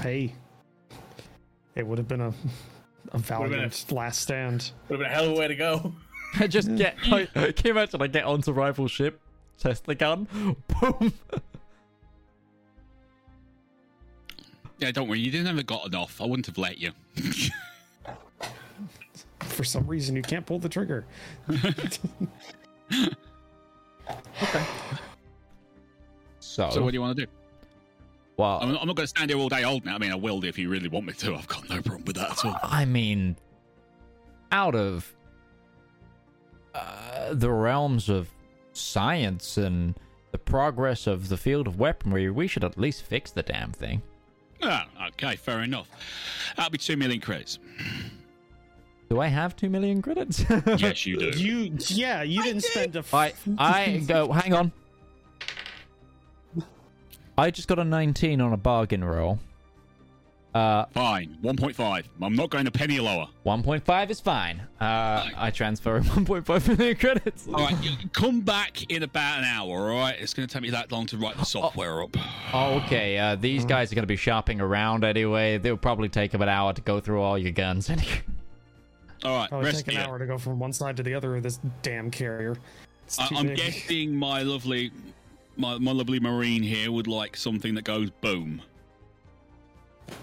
Hey, 0.00 0.34
it 1.74 1.86
would 1.86 1.98
have 1.98 2.08
been 2.08 2.20
a, 2.20 2.32
a 3.12 3.18
been 3.18 3.54
a- 3.54 3.94
last 3.94 4.22
stand. 4.22 4.72
Would 4.88 5.00
have 5.00 5.04
been 5.04 5.12
a 5.12 5.14
hell 5.14 5.30
of 5.30 5.36
a 5.36 5.38
way 5.38 5.48
to 5.48 5.54
go. 5.56 5.92
just 6.48 6.74
get. 6.76 6.96
Like, 7.08 7.32
can 7.32 7.54
you 7.64 7.70
imagine? 7.70 8.02
I 8.02 8.06
get 8.06 8.24
onto 8.24 8.52
rival 8.52 8.88
ship, 8.88 9.20
test 9.58 9.84
the 9.84 9.94
gun, 9.94 10.26
boom. 10.80 11.12
Yeah, 14.78 14.92
don't 14.92 15.08
worry, 15.08 15.18
you 15.18 15.30
didn't 15.30 15.48
ever 15.48 15.62
gotten 15.62 15.94
off. 15.94 16.20
I 16.20 16.26
wouldn't 16.26 16.46
have 16.46 16.58
let 16.58 16.78
you. 16.78 16.92
For 19.40 19.64
some 19.64 19.86
reason, 19.88 20.14
you 20.14 20.22
can't 20.22 20.46
pull 20.46 20.60
the 20.60 20.68
trigger. 20.68 21.04
So, 26.40 26.70
So 26.70 26.82
what 26.82 26.90
do 26.90 26.94
you 26.96 27.00
want 27.00 27.16
to 27.16 27.26
do? 27.26 27.32
well, 28.36 28.58
I'm 28.60 28.72
not, 28.72 28.80
I'm 28.80 28.86
not 28.86 28.96
going 28.96 29.04
to 29.04 29.08
stand 29.08 29.30
here 29.30 29.38
all 29.38 29.48
day 29.48 29.64
old 29.64 29.84
now. 29.84 29.94
I 29.94 29.98
mean, 29.98 30.10
I 30.12 30.16
will 30.16 30.44
if 30.44 30.58
you 30.58 30.68
really 30.68 30.88
want 30.88 31.06
me 31.06 31.12
to. 31.14 31.34
I've 31.34 31.46
got 31.46 31.68
no 31.68 31.80
problem 31.82 32.04
with 32.04 32.16
that 32.16 32.30
at 32.32 32.44
all. 32.44 32.56
I 32.62 32.84
mean, 32.84 33.36
out 34.50 34.74
of 34.74 35.14
uh, 36.74 37.34
the 37.34 37.50
realms 37.50 38.08
of 38.08 38.28
science 38.72 39.56
and 39.56 39.94
the 40.32 40.38
progress 40.38 41.06
of 41.06 41.28
the 41.28 41.36
field 41.36 41.66
of 41.66 41.78
weaponry, 41.78 42.30
we 42.30 42.46
should 42.46 42.64
at 42.64 42.78
least 42.78 43.02
fix 43.02 43.30
the 43.30 43.42
damn 43.42 43.72
thing. 43.72 44.02
Ah, 44.62 44.86
okay, 45.08 45.36
fair 45.36 45.62
enough. 45.62 45.88
That'll 46.56 46.70
be 46.70 46.78
two 46.78 46.96
million 46.96 47.20
credits. 47.20 47.58
Do 49.08 49.20
I 49.20 49.28
have 49.28 49.56
two 49.56 49.70
million 49.70 50.02
credits? 50.02 50.44
Yes, 50.76 51.06
you 51.06 51.16
do. 51.18 51.38
You, 51.38 51.76
yeah, 51.88 52.22
you 52.22 52.42
didn't 52.42 52.62
spend 52.62 52.94
a. 52.96 53.00
F- 53.00 53.14
I 53.14 53.32
I 53.58 54.02
go. 54.06 54.30
Hang 54.32 54.52
on. 54.52 54.72
I 57.38 57.50
just 57.50 57.68
got 57.68 57.78
a 57.78 57.84
19 57.84 58.40
on 58.40 58.52
a 58.52 58.56
bargain 58.56 59.04
roll. 59.04 59.38
Uh, 60.54 60.86
Fine, 60.86 61.38
1.5. 61.42 62.04
I'm 62.20 62.34
not 62.34 62.50
going 62.50 62.66
a 62.66 62.70
penny 62.70 62.98
lower. 62.98 63.28
1.5 63.46 64.10
is 64.10 64.18
fine. 64.20 64.60
Uh, 64.80 65.28
I 65.36 65.50
transfer 65.52 66.00
1.5 66.02 66.76
million 66.78 66.96
credits. 66.96 67.46
All 67.46 67.54
right, 67.64 67.76
you 67.84 67.92
come 68.12 68.40
back 68.40 68.90
in 68.90 69.04
about 69.04 69.38
an 69.38 69.44
hour. 69.44 69.92
All 69.92 70.00
right, 70.00 70.16
it's 70.18 70.34
going 70.34 70.48
to 70.48 70.52
take 70.52 70.62
me 70.62 70.70
that 70.70 70.90
long 70.90 71.06
to 71.06 71.16
write 71.16 71.36
the 71.36 71.44
software 71.44 72.02
up. 72.02 72.16
Okay, 72.52 73.18
uh, 73.18 73.36
these 73.36 73.64
guys 73.64 73.92
are 73.92 73.94
going 73.94 74.02
to 74.02 74.08
be 74.08 74.16
shopping 74.16 74.60
around 74.60 75.04
anyway. 75.04 75.58
They'll 75.58 75.76
probably 75.76 76.08
take 76.08 76.32
them 76.32 76.42
an 76.42 76.48
hour 76.48 76.72
to 76.72 76.80
go 76.80 76.98
through 76.98 77.20
all 77.22 77.38
your 77.38 77.52
guns. 77.52 77.88
Anyway. 79.22 79.34
All 79.34 79.40
right, 79.40 79.48
Probably 79.48 79.66
rest 79.66 79.84
take 79.86 79.94
an 79.94 80.00
here. 80.00 80.08
hour 80.08 80.18
to 80.18 80.26
go 80.26 80.38
from 80.38 80.58
one 80.58 80.72
side 80.72 80.96
to 80.98 81.02
the 81.02 81.14
other 81.14 81.36
of 81.36 81.42
this 81.42 81.58
damn 81.82 82.10
carrier. 82.10 82.56
I- 83.18 83.28
I'm 83.34 83.46
big. 83.48 83.56
guessing 83.56 84.14
my 84.14 84.42
lovely, 84.42 84.90
my, 85.56 85.78
my 85.78 85.92
lovely 85.92 86.20
marine 86.20 86.62
here 86.62 86.92
would 86.92 87.06
like 87.06 87.36
something 87.36 87.74
that 87.74 87.84
goes 87.84 88.10
boom. 88.20 88.62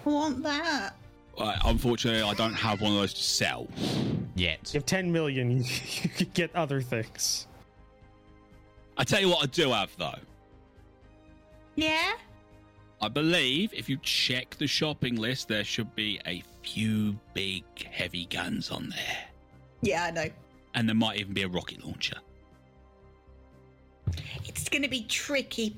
I 0.05 0.09
want 0.09 0.43
that. 0.43 0.95
Uh, 1.37 1.55
unfortunately, 1.65 2.21
I 2.21 2.33
don't 2.33 2.53
have 2.53 2.81
one 2.81 2.93
of 2.93 2.97
those 2.99 3.13
to 3.13 3.23
sell. 3.23 3.67
Yet. 4.35 4.73
You 4.73 4.77
have 4.79 4.85
10 4.85 5.11
million, 5.11 5.51
you, 5.51 5.63
you 6.03 6.09
could 6.09 6.33
get 6.33 6.55
other 6.55 6.81
things. 6.81 7.47
I 8.97 9.03
tell 9.03 9.19
you 9.19 9.29
what, 9.29 9.43
I 9.43 9.47
do 9.47 9.71
have 9.71 9.91
though. 9.97 10.15
Yeah? 11.75 12.13
I 13.01 13.09
believe 13.09 13.73
if 13.73 13.89
you 13.89 13.97
check 14.01 14.55
the 14.57 14.67
shopping 14.67 15.15
list, 15.17 15.49
there 15.49 15.65
should 15.65 15.93
be 15.95 16.19
a 16.25 16.41
few 16.75 17.17
big, 17.33 17.63
heavy 17.91 18.25
guns 18.25 18.71
on 18.71 18.89
there, 18.89 19.17
Yeah, 19.81 20.05
I 20.05 20.11
know. 20.11 20.25
and 20.73 20.87
there 20.89 20.95
might 20.95 21.17
even 21.19 21.33
be 21.33 21.43
a 21.43 21.47
rocket 21.47 21.85
launcher. 21.85 22.17
It's 24.45 24.67
going 24.69 24.81
to 24.83 24.89
be 24.89 25.03
tricky 25.03 25.77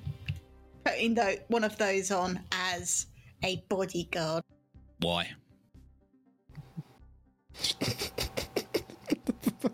putting 0.86 1.14
tho- 1.16 1.36
one 1.50 1.64
of 1.64 1.78
those 1.78 2.12
on 2.12 2.40
as 2.52 3.08
a 3.44 3.64
bodyguard. 3.70 4.44
Why? 5.00 5.30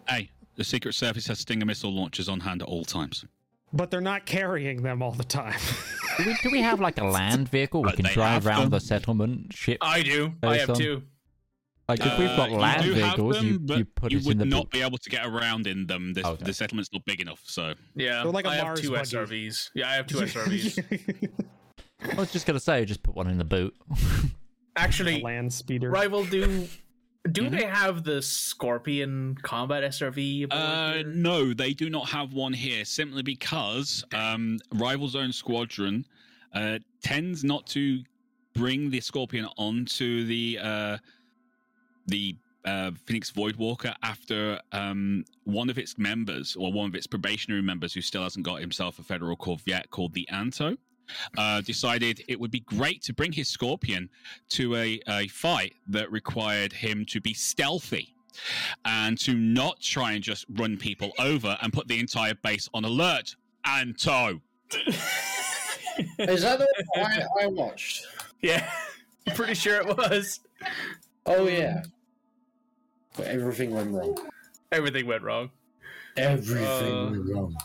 hey, 0.10 0.30
the 0.56 0.64
Secret 0.64 0.94
Service 0.94 1.28
has 1.28 1.40
Stinger 1.40 1.66
missile 1.66 1.94
launchers 1.94 2.30
on 2.30 2.40
hand 2.40 2.62
at 2.62 2.68
all 2.68 2.84
times. 2.86 3.26
But 3.74 3.90
they're 3.90 4.02
not 4.02 4.26
carrying 4.28 4.84
them 4.84 5.02
all 5.02 5.12
the 5.14 5.24
time. 5.24 5.60
Do 6.18 6.26
we, 6.28 6.36
do 6.44 6.52
we 6.52 6.62
have 6.62 6.80
like 6.80 7.00
a 7.00 7.06
land 7.06 7.50
vehicle 7.50 7.82
we 7.82 7.88
But 7.90 7.96
can 7.96 8.06
drive 8.06 8.46
around 8.46 8.62
them. 8.62 8.70
the 8.70 8.80
settlement 8.80 9.52
ship? 9.52 9.80
I 9.82 10.04
do. 10.04 10.32
I 10.44 10.58
have 10.58 10.68
son. 10.68 10.76
two. 10.76 11.02
Like 11.90 12.02
if 12.06 12.20
we've 12.20 12.28
got 12.38 12.50
Uh, 12.50 12.52
you 12.54 12.58
land 12.60 12.84
do 12.84 12.94
vehicles, 12.94 13.36
them, 13.38 13.46
you, 13.68 13.76
you 13.78 13.86
put 13.86 14.12
you 14.12 14.20
it 14.20 14.26
would 14.26 14.32
in 14.34 14.38
the 14.38 14.46
not 14.46 14.66
boot. 14.66 14.72
be 14.74 14.82
able 14.84 15.00
to 15.00 15.10
get 15.10 15.26
around 15.26 15.66
in 15.66 15.88
them. 15.88 16.14
The, 16.14 16.26
Okay. 16.28 16.46
the 16.46 16.54
settlement's 16.54 16.90
not 16.94 17.04
big 17.06 17.20
enough, 17.20 17.42
so 17.46 17.74
Yeah. 17.96 18.22
They're 18.22 18.32
like 18.32 18.46
a 18.46 18.50
I 18.50 18.56
have 18.58 18.76
two 18.76 18.92
buggy. 18.92 19.16
SRVs. 19.18 19.72
Yeah, 19.74 19.90
I 19.90 19.94
have 19.96 20.06
two 20.06 20.18
SRVs. 20.28 21.32
I 22.12 22.16
was 22.16 22.32
just 22.32 22.46
gonna 22.46 22.60
say, 22.60 22.86
just 22.86 23.02
put 23.02 23.16
one 23.16 23.28
in 23.28 23.40
the 23.40 23.44
boot. 23.44 23.74
a 23.90 24.80
Actually, 24.80 25.20
land 25.22 25.52
speeder. 25.52 25.90
rival 25.90 26.24
do 26.26 26.68
do 27.32 27.44
Mm-hmm. 27.44 27.56
they 27.56 27.66
have 27.66 28.04
the 28.04 28.22
Scorpion 28.22 29.38
combat 29.44 29.84
SRV? 29.84 30.48
Uh, 30.52 31.04
no, 31.08 31.54
they 31.54 31.74
do 31.74 31.90
not 31.90 32.10
have 32.10 32.34
one 32.34 32.54
here 32.54 32.84
simply 32.86 33.24
because 33.24 34.04
um, 34.14 34.60
Rival 34.74 35.08
Zone 35.08 35.32
Squadron 35.32 36.06
uh, 36.54 36.80
tends 37.02 37.44
not 37.44 37.66
to 37.68 38.04
bring 38.54 38.90
the 38.90 39.00
Scorpion 39.00 39.48
onto 39.58 40.26
the 40.26 40.60
uh, 40.62 40.98
the 42.08 42.36
uh, 42.66 42.92
Phoenix 43.06 43.32
Voidwalker 43.32 43.94
after 44.04 44.60
um, 44.72 45.24
one 45.46 45.70
of 45.70 45.78
its 45.78 45.98
members 45.98 46.56
or 46.56 46.72
one 46.72 46.88
of 46.88 46.96
its 46.96 47.08
probationary 47.08 47.62
members 47.62 47.94
who 47.94 48.02
still 48.02 48.24
hasn't 48.24 48.46
got 48.46 48.60
himself 48.60 49.00
a 49.00 49.04
federal 49.04 49.36
corvette 49.36 49.90
called 49.90 50.14
the 50.14 50.28
Anto. 50.30 50.76
Uh, 51.38 51.62
decided 51.62 52.24
it 52.28 52.40
would 52.40 52.52
be 52.52 52.62
great 52.62 53.02
to 53.04 53.14
bring 53.14 53.32
his 53.32 53.48
Scorpion 53.50 54.10
to 54.50 54.76
a, 54.76 55.00
a 55.08 55.28
fight 55.28 55.74
that 55.88 56.12
required 56.12 56.72
him 56.74 57.06
to 57.08 57.20
be 57.22 57.34
stealthy 57.34 58.16
and 58.86 59.18
to 59.20 59.34
not 59.34 59.80
try 59.80 60.14
and 60.14 60.24
just 60.24 60.46
run 60.50 60.76
people 60.78 61.12
over 61.20 61.58
and 61.62 61.72
put 61.74 61.88
the 61.88 62.00
entire 62.00 62.34
base 62.36 62.68
on 62.74 62.84
alert. 62.86 63.36
Anto. 63.66 64.42
Is 66.20 66.42
that 66.42 66.60
the 66.60 66.68
one 66.96 67.12
I, 67.12 67.44
I 67.44 67.48
watched? 67.48 68.06
Yeah, 68.42 68.70
I'm 69.28 69.36
pretty 69.36 69.54
sure 69.54 69.76
it 69.80 69.86
was. 69.98 70.40
Oh 71.26 71.48
yeah. 71.48 71.84
But 73.16 73.28
everything 73.28 73.72
went 73.72 73.92
wrong. 73.92 74.18
Everything 74.72 75.06
went 75.06 75.22
wrong. 75.22 75.52
Everything 76.18 76.66
Uh, 76.94 77.10
went 77.12 77.30
wrong. 77.30 77.58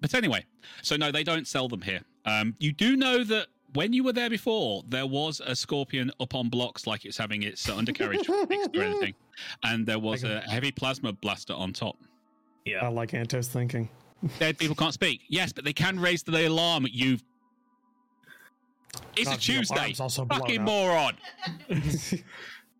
But 0.00 0.14
anyway, 0.14 0.44
so 0.82 0.96
no, 0.96 1.12
they 1.12 1.22
don't 1.22 1.46
sell 1.46 1.68
them 1.68 1.82
here. 1.82 2.00
Um, 2.24 2.54
you 2.58 2.72
do 2.72 2.96
know 2.96 3.24
that 3.24 3.48
when 3.74 3.92
you 3.92 4.04
were 4.04 4.12
there 4.12 4.30
before, 4.30 4.82
there 4.88 5.06
was 5.06 5.40
a 5.44 5.54
scorpion 5.54 6.10
up 6.20 6.34
on 6.34 6.48
blocks, 6.48 6.86
like 6.86 7.04
it's 7.04 7.18
having 7.18 7.42
its 7.42 7.68
uh, 7.68 7.76
undercarriage 7.76 8.26
fixed 8.26 8.76
or 8.76 8.82
anything, 8.82 9.14
and 9.64 9.84
there 9.84 9.98
was 9.98 10.24
a 10.24 10.40
heavy 10.40 10.70
plasma 10.70 11.12
blaster 11.12 11.52
on 11.54 11.72
top. 11.72 11.96
Yeah, 12.64 12.84
I 12.84 12.88
like 12.88 13.12
Anto's 13.14 13.48
thinking. 13.48 13.88
Dead 14.38 14.56
people 14.56 14.74
can't 14.76 14.94
speak. 14.94 15.22
Yes, 15.28 15.52
but 15.52 15.64
they 15.64 15.72
can 15.72 15.98
raise 15.98 16.22
the 16.22 16.46
alarm. 16.46 16.86
You. 16.90 17.18
It's 19.16 19.28
a 19.28 19.32
God, 19.32 19.48
your 19.48 19.58
Tuesday. 19.58 19.94
also 20.00 20.24
Fucking 20.24 20.60
up. 20.60 20.66
moron. 20.66 21.16
See, 21.82 22.22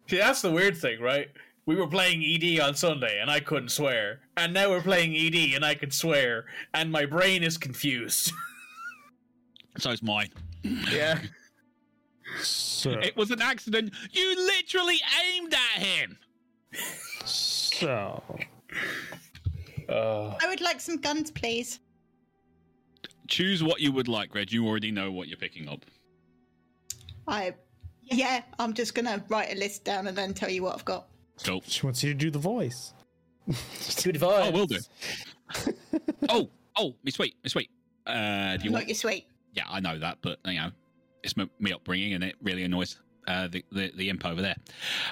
that's 0.08 0.42
the 0.42 0.50
weird 0.50 0.76
thing, 0.76 1.00
right? 1.00 1.28
We 1.66 1.76
were 1.76 1.88
playing 1.88 2.22
ED 2.22 2.60
on 2.60 2.74
Sunday 2.76 3.18
and 3.20 3.30
I 3.30 3.40
couldn't 3.40 3.70
swear. 3.70 4.20
And 4.36 4.54
now 4.54 4.70
we're 4.70 4.82
playing 4.82 5.16
ED 5.16 5.54
and 5.54 5.64
I 5.64 5.74
can 5.74 5.90
swear. 5.90 6.44
And 6.72 6.92
my 6.92 7.04
brain 7.04 7.42
is 7.42 7.58
confused. 7.58 8.32
So's 9.78 10.02
mine. 10.02 10.30
yeah. 10.62 11.18
So, 12.40 12.90
It 12.92 13.16
was 13.16 13.30
an 13.30 13.42
accident. 13.42 13.92
You 14.12 14.36
literally 14.36 14.98
aimed 15.26 15.54
at 15.54 15.82
him. 15.82 16.18
so 17.24 18.22
Uh, 19.88 20.34
I 20.42 20.46
would 20.48 20.60
like 20.60 20.80
some 20.80 20.96
guns, 20.98 21.30
please. 21.30 21.80
Choose 23.28 23.62
what 23.62 23.80
you 23.80 23.92
would 23.92 24.08
like, 24.08 24.34
Reg. 24.34 24.52
You 24.52 24.66
already 24.66 24.90
know 24.90 25.10
what 25.12 25.28
you're 25.28 25.36
picking 25.38 25.68
up. 25.68 25.84
I, 27.26 27.54
yeah, 28.02 28.42
I'm 28.58 28.74
just 28.74 28.94
gonna 28.94 29.22
write 29.28 29.52
a 29.52 29.56
list 29.56 29.84
down 29.84 30.06
and 30.06 30.16
then 30.16 30.34
tell 30.34 30.50
you 30.50 30.62
what 30.62 30.74
I've 30.74 30.84
got. 30.84 31.06
Cool. 31.42 31.62
she 31.66 31.84
wants 31.86 32.02
you 32.02 32.12
to 32.12 32.18
do 32.18 32.30
the 32.30 32.38
voice. 32.38 32.92
good 34.02 34.22
Oh, 34.22 34.50
will 34.50 34.66
do. 34.66 34.78
oh, 36.28 36.48
oh, 36.76 36.94
Miss 37.02 37.14
Sweet, 37.14 37.34
Miss 37.42 37.52
Sweet. 37.52 37.70
Uh, 38.06 38.56
do 38.56 38.64
you 38.64 38.70
Not 38.70 38.78
want? 38.80 38.88
your 38.88 38.94
sweet. 38.94 39.26
Yeah, 39.54 39.64
I 39.68 39.80
know 39.80 39.98
that, 39.98 40.18
but 40.20 40.38
you 40.44 40.54
know, 40.54 40.70
it's 41.22 41.36
my, 41.36 41.48
me 41.58 41.72
upbringing, 41.72 42.14
and 42.14 42.22
it 42.24 42.36
really 42.42 42.64
annoys 42.64 43.00
uh, 43.26 43.48
the, 43.48 43.64
the 43.72 43.92
the 43.96 44.10
imp 44.10 44.26
over 44.26 44.42
there. 44.42 44.56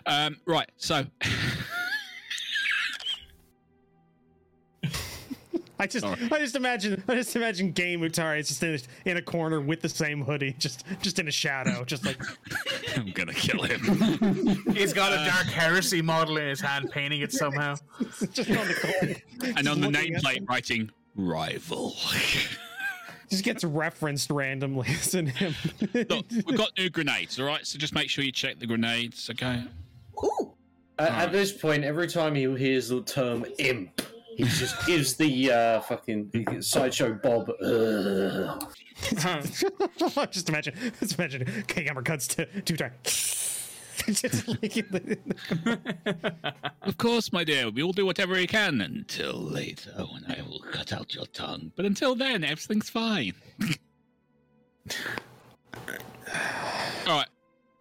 Um, 0.07 0.39
right, 0.47 0.71
so 0.77 1.07
I 5.83 5.87
just, 5.87 6.05
All 6.05 6.13
right. 6.13 6.33
I 6.33 6.39
just 6.39 6.55
imagine, 6.55 7.03
I 7.09 7.17
just 7.17 7.35
imagine 7.35 7.73
Game 7.73 8.03
Utari 8.03 8.39
is 8.39 8.47
just 8.47 8.63
in 8.63 8.75
a, 8.75 9.11
in 9.11 9.17
a 9.17 9.23
corner 9.23 9.61
with 9.61 9.81
the 9.81 9.89
same 9.89 10.23
hoodie, 10.23 10.55
just, 10.57 10.85
just 11.01 11.19
in 11.19 11.27
a 11.27 11.33
shadow, 11.33 11.85
just 11.85 12.07
like 12.07 12.23
I'm 12.97 13.11
gonna 13.11 13.35
kill 13.35 13.65
him. 13.65 13.81
He's 14.75 14.93
got 14.93 15.13
a 15.13 15.17
Dark 15.17 15.47
Heresy 15.47 16.01
model 16.01 16.37
in 16.37 16.47
his 16.47 16.61
hand, 16.61 16.93
painting 16.93 17.23
it 17.23 17.33
somehow. 17.33 17.75
just 18.33 18.49
on 18.49 18.69
the 18.69 18.75
corner. 18.75 19.55
and 19.57 19.67
on 19.67 19.81
the 19.81 19.89
nameplate, 19.89 20.49
writing 20.49 20.89
"rival." 21.17 21.97
Just 23.33 23.45
gets 23.45 23.65
referenced 23.65 24.31
randomly 24.31 24.87
as 25.01 25.15
in 25.15 25.27
him. 25.27 25.55
Look, 25.95 26.27
we've 26.47 26.57
got 26.57 26.71
new 26.79 26.91
grenades. 26.91 27.41
All 27.41 27.47
right, 27.47 27.67
so 27.67 27.79
just 27.79 27.95
make 27.95 28.11
sure 28.11 28.23
you 28.25 28.31
check 28.33 28.59
the 28.59 28.67
grenades. 28.67 29.31
Okay. 29.31 29.65
Ooh, 30.23 30.53
At, 30.99 31.09
at 31.11 31.33
this 31.33 31.51
point, 31.51 31.83
every 31.83 32.07
time 32.09 32.35
he 32.35 32.43
hears 32.57 32.89
the 32.91 33.01
term 33.03 33.47
imp, 33.59 34.03
he 34.37 34.45
just 34.45 34.87
gives 34.87 35.15
the 35.15 35.51
uh, 35.51 35.81
fucking 35.81 36.61
sideshow 36.63 37.15
Bob. 37.15 37.51
"Ugh." 37.63 38.75
just 40.31 40.49
imagine, 40.49 40.75
just 41.01 41.19
imagine. 41.19 41.43
Okay, 41.61 41.85
camera 41.85 42.03
cuts 42.05 42.27
to 42.29 42.45
two 42.63 42.77
times. 42.77 42.93
just 43.03 43.09
like 43.09 43.63
in 43.63 43.73
the- 43.73 43.83
Of 46.83 46.99
course, 46.99 47.33
my 47.33 47.45
dear. 47.45 47.71
We 47.71 47.83
will 47.83 47.93
do 47.93 48.05
whatever 48.05 48.35
we 48.35 48.47
can 48.47 48.81
until 48.81 49.35
later 49.35 49.93
when 49.93 50.25
I 50.27 50.43
will 50.43 50.59
cut 50.59 50.93
out 50.93 51.15
your 51.15 51.27
tongue. 51.27 51.71
But 51.77 51.87
until 51.87 52.15
then, 52.17 52.43
everything's 52.43 52.91
fine. 52.91 53.35
All 57.07 57.07
right. 57.07 57.29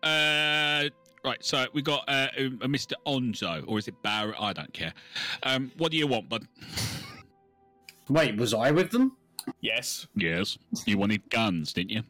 Uh, 0.04 0.90
right. 1.26 1.44
So 1.44 1.66
we 1.74 1.82
got 1.82 2.04
uh, 2.08 2.28
a 2.38 2.50
Mr. 2.68 2.94
Onzo, 3.08 3.64
or 3.68 3.80
is 3.80 3.88
it 3.88 3.96
Barrett? 4.04 4.36
I 4.40 4.54
don't 4.54 4.72
care. 4.74 4.94
Um, 5.44 5.72
what 5.78 5.92
do 5.92 5.98
you 5.98 6.06
want, 6.08 6.30
bud? 6.30 6.48
Wait, 8.10 8.38
was 8.38 8.54
I 8.54 8.70
with 8.72 8.92
them? 8.92 9.18
yes. 9.62 10.06
Yes. 10.16 10.58
You 10.86 10.98
wanted 11.00 11.28
guns, 11.30 11.74
didn't 11.74 11.90
you? 11.90 12.04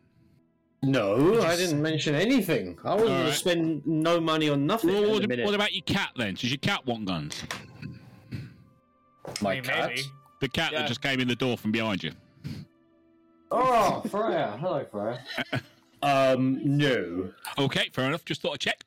No, 0.83 1.41
I 1.43 1.55
didn't 1.55 1.81
mention 1.81 2.15
anything. 2.15 2.77
I 2.83 2.93
wasn't 2.95 3.09
going 3.09 3.19
Alright. 3.19 3.33
to 3.33 3.37
spend 3.39 3.85
no 3.85 4.19
money 4.19 4.49
on 4.49 4.65
nothing. 4.65 4.89
Well, 4.89 5.11
what, 5.11 5.29
what 5.29 5.53
about 5.53 5.73
your 5.73 5.83
cat 5.83 6.09
then? 6.17 6.33
Does 6.33 6.49
your 6.49 6.57
cat 6.57 6.85
want 6.87 7.05
guns? 7.05 7.43
my 9.41 9.51
I 9.51 9.53
mean, 9.55 9.63
cat? 9.63 9.89
maybe. 9.89 10.01
The 10.39 10.49
cat 10.49 10.71
Yeah. 10.71 10.79
that 10.79 10.87
just 10.87 11.01
came 11.01 11.19
in 11.19 11.27
the 11.27 11.35
door 11.35 11.55
from 11.57 11.71
behind 11.71 12.03
you. 12.03 12.11
Oh, 13.51 14.01
Freya. 14.09 14.57
Hello, 14.59 14.83
Freya. 14.91 15.19
um, 16.01 16.59
no. 16.63 17.31
Okay, 17.59 17.89
fair 17.93 18.07
enough. 18.07 18.25
Just 18.25 18.41
thought 18.41 18.53
I'd 18.53 18.59
check. 18.59 18.83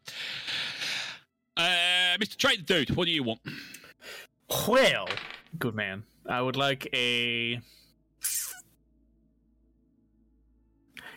Uh, 1.57 2.17
Mr. 2.19 2.37
Trader 2.37 2.63
Dude, 2.63 2.97
what 2.97 3.05
do 3.05 3.13
you 3.13 3.23
want? 3.23 3.41
Well, 4.67 5.09
good 5.61 5.75
man. 5.77 6.03
I 6.29 6.41
would 6.43 6.57
like 6.57 6.89
a. 6.93 7.61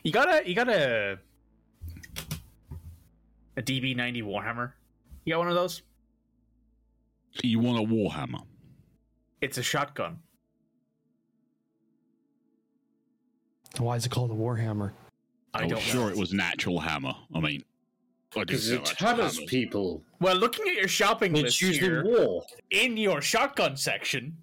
You 0.08 0.14
got 0.14 0.34
a 0.34 0.48
you 0.48 0.56
got 0.56 0.70
a 0.70 1.20
a 3.58 3.62
DB 3.62 3.94
ninety 3.94 4.22
Warhammer. 4.22 4.72
You 5.26 5.34
got 5.34 5.40
one 5.40 5.50
of 5.50 5.56
those? 5.56 5.82
You 7.44 7.60
want 7.60 7.78
a 7.78 7.94
Warhammer? 7.94 8.40
It's 9.42 9.58
a 9.58 9.62
shotgun. 9.62 10.18
Why 13.80 13.98
is 13.98 14.06
it 14.06 14.10
called 14.10 14.32
a 14.32 14.34
Warhammer? 14.34 14.94
I 15.54 15.58
I 15.58 15.62
don't 15.68 15.74
was 15.74 15.84
sure 15.84 16.06
know. 16.06 16.08
it 16.08 16.16
was 16.16 16.32
an 16.32 16.40
actual 16.40 16.80
hammer. 16.80 17.14
I 17.36 17.42
mean, 17.42 17.66
I 18.34 18.46
didn't 18.46 18.48
Because 18.48 18.70
it 18.72 18.88
hammers 18.88 19.36
hammers. 19.36 19.40
people. 19.50 20.02
Well, 20.22 20.38
looking 20.38 20.70
at 20.70 20.76
your 20.76 20.88
shopping 20.88 21.34
It's 21.36 21.44
list 21.44 21.62
used 21.62 21.82
here, 21.82 22.00
in 22.00 22.08
war. 22.08 22.46
in 22.72 22.96
your 22.96 23.22
shotgun 23.22 23.76
section, 23.76 24.38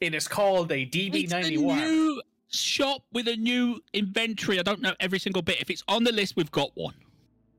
it 0.00 0.14
is 0.14 0.28
called 0.28 0.70
a 0.70 0.86
DB 0.86 1.24
It's 1.24 1.32
a 1.32 1.50
new 1.50 2.22
shop 2.52 3.02
with 3.12 3.28
a 3.28 3.36
new 3.36 3.80
inventory. 3.92 4.58
I 4.58 4.62
don't 4.62 4.80
know 4.80 4.94
every 5.00 5.18
single 5.18 5.42
bit. 5.42 5.60
If 5.60 5.70
it's 5.70 5.82
on 5.88 6.04
the 6.04 6.12
list, 6.12 6.36
we've 6.36 6.50
got 6.50 6.70
one. 6.74 6.94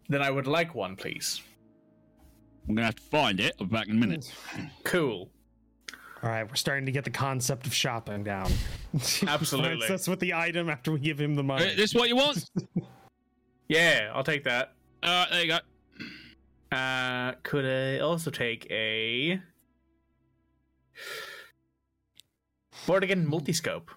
Then 0.09 0.21
I 0.21 0.29
would 0.31 0.47
like 0.47 0.75
one, 0.75 0.95
please. 0.95 1.41
We're 2.67 2.75
gonna 2.75 2.85
have 2.85 2.95
to 2.95 3.03
find 3.03 3.39
it. 3.39 3.55
I'll 3.59 3.67
be 3.67 3.73
back 3.75 3.87
in 3.87 3.97
a 3.97 3.99
minute. 3.99 4.31
Cool. 4.83 5.29
All 6.21 6.29
right, 6.29 6.47
we're 6.47 6.55
starting 6.55 6.85
to 6.85 6.91
get 6.93 7.03
the 7.03 7.09
concept 7.09 7.67
of 7.67 7.73
shopping 7.73 8.23
down. 8.23 8.49
Absolutely. 9.27 9.85
That's 9.87 10.07
with 10.07 10.21
the 10.21 10.33
item 10.33 10.69
after 10.69 10.91
we 10.93 10.99
give 10.99 11.19
him 11.19 11.35
the 11.35 11.41
Uh, 11.41 11.43
money. 11.43 11.75
this 11.75 11.89
is 11.91 11.95
what 11.95 12.07
you 12.09 12.15
want? 12.15 12.49
Yeah, 13.69 14.11
I'll 14.13 14.23
take 14.25 14.43
that. 14.43 14.73
All 15.01 15.09
right, 15.09 15.27
there 15.31 15.41
you 15.45 15.47
go. 16.71 16.77
Uh, 16.77 17.31
could 17.43 17.65
I 17.65 17.99
also 17.99 18.29
take 18.29 18.67
a 18.69 19.39
Vortigan 22.85 23.25
multiscope? 23.25 23.87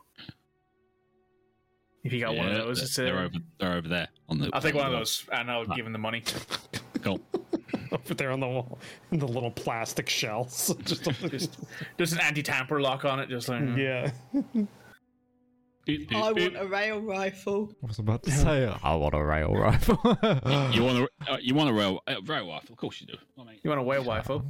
If 2.07 2.13
you 2.13 2.21
got 2.21 2.37
one 2.37 2.49
of 2.49 2.55
those, 2.55 2.95
they're, 2.95 3.07
they're 3.07 3.19
over. 3.25 3.35
They're 3.59 3.73
over 3.75 3.89
there 3.89 4.09
on 4.29 4.39
the. 4.39 4.51
I'll 4.53 4.61
take 4.61 4.75
one 4.75 4.87
of 4.87 4.93
those 4.93 5.25
and 5.33 5.51
I'll 5.51 5.67
give 5.67 5.87
him 5.87 5.93
the 5.93 5.99
money. 5.99 6.23
wall. 6.25 6.59
Cool. 7.03 7.21
Over 7.93 8.15
there 8.15 8.33
on 8.33 8.41
the 8.41 8.49
wall, 8.49 8.79
in 9.13 9.21
the 9.21 9.29
little 9.29 9.51
plastic 9.51 10.09
shells. 10.09 10.75
Just, 10.85 11.59
There's 11.97 12.13
an 12.13 12.21
anti-tamper 12.21 12.81
lock 12.81 13.05
on 13.05 13.21
it, 13.21 13.29
just 13.29 13.49
like 13.49 13.63
yeah. 13.77 14.11
Beep, 15.85 16.09
beep, 16.09 16.15
I 16.15 16.33
beep. 16.33 16.55
want 16.55 16.67
a 16.67 16.69
rail 16.69 17.01
rifle. 17.01 17.71
I 17.83 17.87
was 17.87 18.01
about 18.01 18.25
to 18.25 18.31
say, 18.33 18.67
I 18.83 18.95
want 18.97 19.15
a 19.15 19.23
rail 19.23 19.53
rifle. 19.55 20.01
You 20.73 20.83
want 20.83 20.99
a 20.99 21.09
uh, 21.33 21.37
you 21.41 21.55
want 21.55 21.71
a 21.71 21.73
rail 21.73 22.01
uh, 22.09 22.17
rail 22.25 22.49
rifle? 22.49 22.73
Of 22.73 22.77
course 22.77 23.01
you 23.01 23.07
do. 23.07 23.17
I 23.39 23.45
mean, 23.45 23.59
You 23.63 23.71
want 23.71 23.81
a 23.81 23.85
whale 23.85 24.03
rifle? 24.03 24.45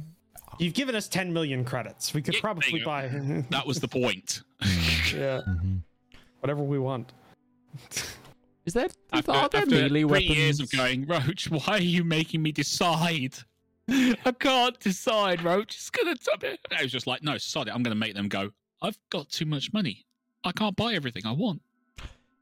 You've 0.57 0.73
given 0.73 0.95
us 0.95 1.07
10 1.07 1.31
million 1.31 1.63
credits. 1.63 2.13
We 2.15 2.23
could 2.23 2.33
Yeah, 2.35 2.41
probably 2.41 2.81
buy 2.83 3.07
that 3.51 3.67
was 3.67 3.79
the 3.79 3.87
point. 3.87 4.41
yeah, 5.13 5.41
whatever 6.39 6.63
we 6.63 6.79
want. 6.79 7.11
Is 8.65 8.73
there, 8.73 8.87
After, 9.13 9.31
are 9.31 9.47
there 9.49 9.61
after 9.61 9.71
melee 9.71 9.87
three 9.89 10.03
weapons? 10.05 10.29
years 10.37 10.59
of 10.59 10.69
going, 10.71 11.05
Roach, 11.05 11.49
why 11.49 11.63
are 11.75 11.81
you 11.81 12.03
making 12.03 12.41
me 12.41 12.51
decide? 12.51 13.35
I 13.89 14.33
can't 14.37 14.77
decide, 14.79 15.41
Roach. 15.43 15.75
Just 15.77 15.93
gonna 15.93 16.15
tell 16.15 16.35
me. 16.41 16.57
I 16.77 16.83
was 16.83 16.91
just 16.91 17.07
like, 17.07 17.23
no, 17.23 17.37
sod 17.37 17.67
it. 17.69 17.73
I'm 17.73 17.81
gonna 17.83 17.95
make 17.95 18.13
them 18.13 18.27
go. 18.27 18.51
I've 18.81 18.97
got 19.09 19.29
too 19.29 19.45
much 19.45 19.71
money. 19.71 20.05
I 20.43 20.51
can't 20.51 20.75
buy 20.75 20.93
everything 20.93 21.25
I 21.25 21.31
want. 21.31 21.61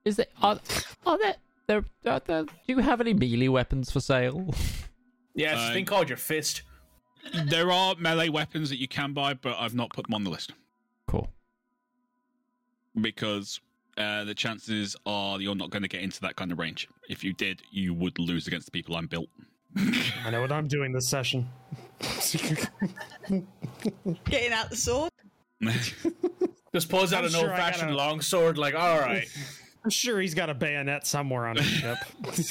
Is 0.04 0.16
there 0.18 0.26
are, 0.42 0.60
are 1.06 1.18
there, 1.20 1.36
there, 1.68 1.86
are 2.06 2.20
there 2.26 2.44
do 2.44 2.52
you 2.68 2.80
have 2.80 3.02
any 3.02 3.14
melee 3.14 3.48
weapons 3.48 3.92
for 3.92 4.00
sale? 4.00 4.54
Yeah, 5.38 5.52
it's 5.52 5.62
Uh, 5.64 5.68
a 5.72 5.74
thing 5.74 5.84
called 5.86 6.08
your 6.08 6.18
fist. 6.18 6.62
There 7.48 7.70
are 7.70 7.94
melee 8.00 8.30
weapons 8.30 8.70
that 8.70 8.78
you 8.80 8.88
can 8.88 9.12
buy, 9.12 9.34
but 9.34 9.58
I've 9.60 9.76
not 9.76 9.90
put 9.90 10.06
them 10.06 10.14
on 10.14 10.24
the 10.24 10.30
list 10.30 10.54
cool. 11.08 11.28
because 13.02 13.60
uh, 13.98 14.24
the 14.26 14.34
chances 14.36 14.96
are 15.06 15.40
you're 15.40 15.56
not 15.56 15.70
going 15.70 15.84
to 15.84 15.88
get 15.90 16.02
into 16.02 16.20
that 16.22 16.36
kind 16.36 16.52
of 16.52 16.60
range. 16.60 16.88
If 17.10 17.24
you 17.24 17.34
did, 17.34 17.62
you 17.72 17.94
would 17.94 18.20
lose 18.20 18.48
against 18.48 18.66
the 18.66 18.72
people 18.72 18.96
I'm 18.96 19.08
built. 19.08 19.30
I 19.78 20.30
know 20.32 20.42
what 20.42 20.52
I'm 20.52 20.68
doing 20.68 20.92
this 20.94 21.08
session. 21.08 21.48
Getting 24.26 24.54
out 24.54 24.70
the 24.70 24.76
sword. 24.76 25.12
Just 26.74 26.90
pulls 26.90 27.14
out 27.14 27.20
I'm 27.20 27.26
an 27.26 27.32
sure 27.32 27.50
old-fashioned 27.50 27.92
gotta- 27.92 27.96
longsword. 27.96 28.58
Like, 28.58 28.76
all 28.76 29.00
right, 29.00 29.26
I'm 29.84 29.90
sure 29.90 30.20
he's 30.20 30.34
got 30.34 30.50
a 30.50 30.54
bayonet 30.54 31.08
somewhere 31.08 31.46
on 31.48 31.56
his 31.58 31.66
ship. 31.68 31.98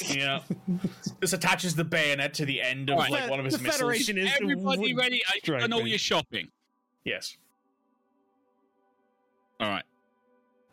yeah. 0.09 0.39
This 1.19 1.33
attaches 1.33 1.75
the 1.75 1.83
bayonet 1.83 2.33
to 2.35 2.45
the 2.45 2.61
end 2.61 2.89
of 2.89 2.97
Right. 2.97 3.11
like 3.11 3.29
one 3.29 3.39
of 3.39 3.45
his 3.45 3.57
the 3.57 3.63
missiles. 3.63 3.81
Federation 3.81 4.17
is 4.17 4.31
Everybody 4.41 4.93
ready? 4.95 5.21
I've 5.29 5.39
strike 5.43 5.61
done 5.61 5.73
all 5.73 5.85
shopping. 5.97 6.47
Yes. 7.03 7.37
All 9.59 9.69
right. 9.69 9.83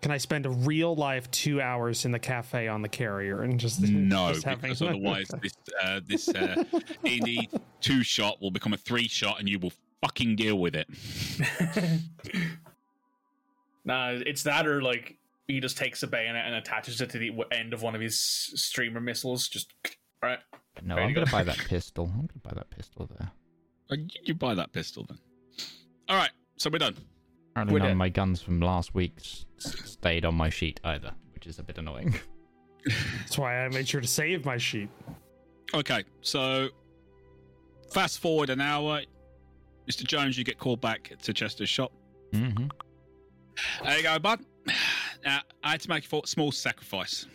Can 0.02 0.10
I 0.10 0.18
spend 0.18 0.46
a 0.46 0.50
real 0.50 0.94
life 0.96 1.30
two 1.30 1.60
hours 1.62 2.04
in 2.04 2.10
the 2.10 2.18
cafe 2.18 2.66
on 2.68 2.82
the 2.82 2.88
carrier 2.88 3.42
and 3.42 3.58
just 3.58 3.80
No, 3.80 4.32
just 4.32 4.44
having- 4.44 4.62
because 4.62 4.82
otherwise 4.82 5.28
this 5.42 5.52
uh, 5.82 6.00
this 6.04 6.28
uh, 6.28 6.64
D&D 7.04 7.48
two 7.80 8.02
shot 8.02 8.40
will 8.42 8.50
become 8.50 8.72
a 8.72 8.76
three 8.76 9.06
shot, 9.08 9.38
and 9.38 9.48
you 9.48 9.58
will 9.60 9.72
fucking 10.02 10.36
deal 10.36 10.58
with 10.58 10.74
it. 10.74 10.88
Nah, 13.84 14.10
it's 14.10 14.44
that 14.44 14.66
or 14.66 14.80
like 14.80 15.16
he 15.48 15.58
just 15.60 15.76
takes 15.76 16.02
a 16.04 16.06
bayonet 16.06 16.46
and 16.46 16.54
attaches 16.54 17.00
it 17.00 17.10
to 17.10 17.18
the 17.18 17.32
end 17.50 17.72
of 17.74 17.82
one 17.82 17.94
of 17.96 18.00
his 18.00 18.16
streamer 18.20 19.00
missiles. 19.00 19.48
Just 19.48 19.72
right. 20.22 20.38
No, 20.84 20.94
Ready 20.96 21.08
I'm 21.08 21.14
gonna 21.14 21.26
go. 21.26 21.32
buy 21.32 21.42
that 21.42 21.58
pistol. 21.68 22.04
I'm 22.14 22.26
gonna 22.26 22.40
buy 22.44 22.52
that 22.54 22.70
pistol 22.70 23.08
there. 23.18 23.32
Uh, 23.90 23.96
You 23.96 24.06
you 24.22 24.34
buy 24.34 24.54
that 24.54 24.72
pistol 24.72 25.04
then. 25.08 25.18
All 26.08 26.16
right, 26.16 26.30
so 26.58 26.70
we're 26.70 26.78
done. 26.78 26.96
Apparently 27.52 27.74
We're 27.74 27.80
none 27.80 27.90
of 27.92 27.96
my 27.98 28.08
guns 28.08 28.40
from 28.40 28.60
last 28.60 28.94
week 28.94 29.12
s- 29.18 29.44
stayed 29.58 30.24
on 30.24 30.34
my 30.34 30.48
sheet 30.48 30.80
either, 30.84 31.12
which 31.34 31.46
is 31.46 31.58
a 31.58 31.62
bit 31.62 31.78
annoying. 31.78 32.14
That's 33.20 33.38
why 33.38 33.64
I 33.64 33.68
made 33.68 33.86
sure 33.86 34.00
to 34.00 34.06
save 34.08 34.44
my 34.44 34.56
sheet. 34.56 34.88
Okay, 35.74 36.02
so 36.22 36.68
fast 37.92 38.18
forward 38.20 38.50
an 38.50 38.60
hour, 38.60 39.02
Mr. 39.88 40.04
Jones, 40.04 40.36
you 40.38 40.44
get 40.44 40.58
called 40.58 40.80
back 40.80 41.12
to 41.22 41.32
Chester's 41.34 41.68
shop. 41.68 41.92
hmm 42.32 42.48
There 43.84 43.96
you 43.98 44.02
go, 44.02 44.18
bud. 44.18 44.40
Now, 45.24 45.40
I 45.62 45.72
had 45.72 45.80
to 45.82 45.88
make 45.90 46.10
a 46.10 46.26
small 46.26 46.50
sacrifice. 46.52 47.26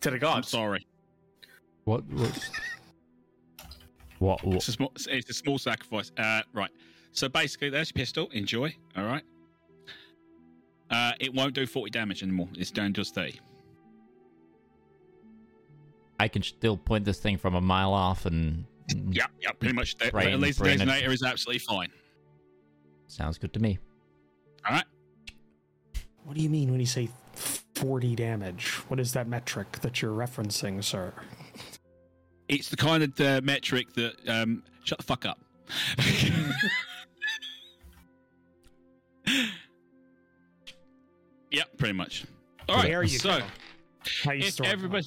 To 0.00 0.08
the 0.10 0.12
I'm 0.12 0.18
gods. 0.18 0.48
sorry. 0.48 0.86
What? 1.84 2.04
What? 2.06 2.50
What? 4.18 4.44
what? 4.44 4.56
It's 4.56 4.68
a 4.68 4.72
small, 4.72 4.92
it's 4.96 5.30
a 5.30 5.34
small 5.34 5.58
sacrifice. 5.58 6.10
Uh, 6.18 6.42
right. 6.52 6.70
So 7.12 7.28
basically, 7.28 7.70
there's 7.70 7.90
your 7.90 8.00
pistol. 8.00 8.28
Enjoy. 8.32 8.74
All 8.96 9.04
right. 9.04 9.22
Uh, 10.90 11.12
it 11.20 11.32
won't 11.34 11.54
do 11.54 11.66
40 11.66 11.90
damage 11.90 12.22
anymore. 12.22 12.48
It's 12.56 12.70
down 12.70 12.92
just 12.92 13.14
30. 13.14 13.38
I 16.18 16.28
can 16.28 16.42
still 16.42 16.76
point 16.76 17.04
this 17.04 17.18
thing 17.18 17.38
from 17.38 17.54
a 17.54 17.60
mile 17.60 17.92
off, 17.92 18.26
and 18.26 18.64
Yeah, 19.10 19.26
yeah, 19.40 19.52
pretty 19.52 19.74
much. 19.74 19.96
The, 19.96 20.10
Brain- 20.10 20.32
the 20.32 20.36
laser 20.38 20.64
brain- 20.64 20.78
detonator 20.78 21.10
is 21.12 21.22
absolutely 21.22 21.60
fine. 21.60 21.88
sounds 23.06 23.38
good 23.38 23.52
to 23.54 23.60
me. 23.60 23.78
All 24.68 24.74
right. 24.74 24.84
What 26.24 26.36
do 26.36 26.42
you 26.42 26.50
mean 26.50 26.70
when 26.70 26.80
you 26.80 26.86
say 26.86 27.08
40 27.74 28.14
damage? 28.16 28.74
What 28.88 29.00
is 29.00 29.12
that 29.14 29.26
metric 29.26 29.78
that 29.80 30.02
you're 30.02 30.12
referencing, 30.14 30.82
sir? 30.84 31.12
It's 32.48 32.68
the 32.68 32.76
kind 32.76 33.02
of 33.02 33.20
uh, 33.20 33.40
metric 33.42 33.92
that. 33.94 34.16
Um, 34.28 34.62
shut 34.84 34.98
the 34.98 35.04
fuck 35.04 35.24
up. 35.24 35.38
yeah, 41.50 41.64
pretty 41.78 41.94
much. 41.94 42.24
All 42.68 42.76
right. 42.76 42.86
There 42.86 43.02
you 43.02 43.18
so, 43.18 43.38
go. 43.38 43.44
How 44.24 44.32
you 44.32 44.46
if 44.46 44.60
everybody. 44.60 45.06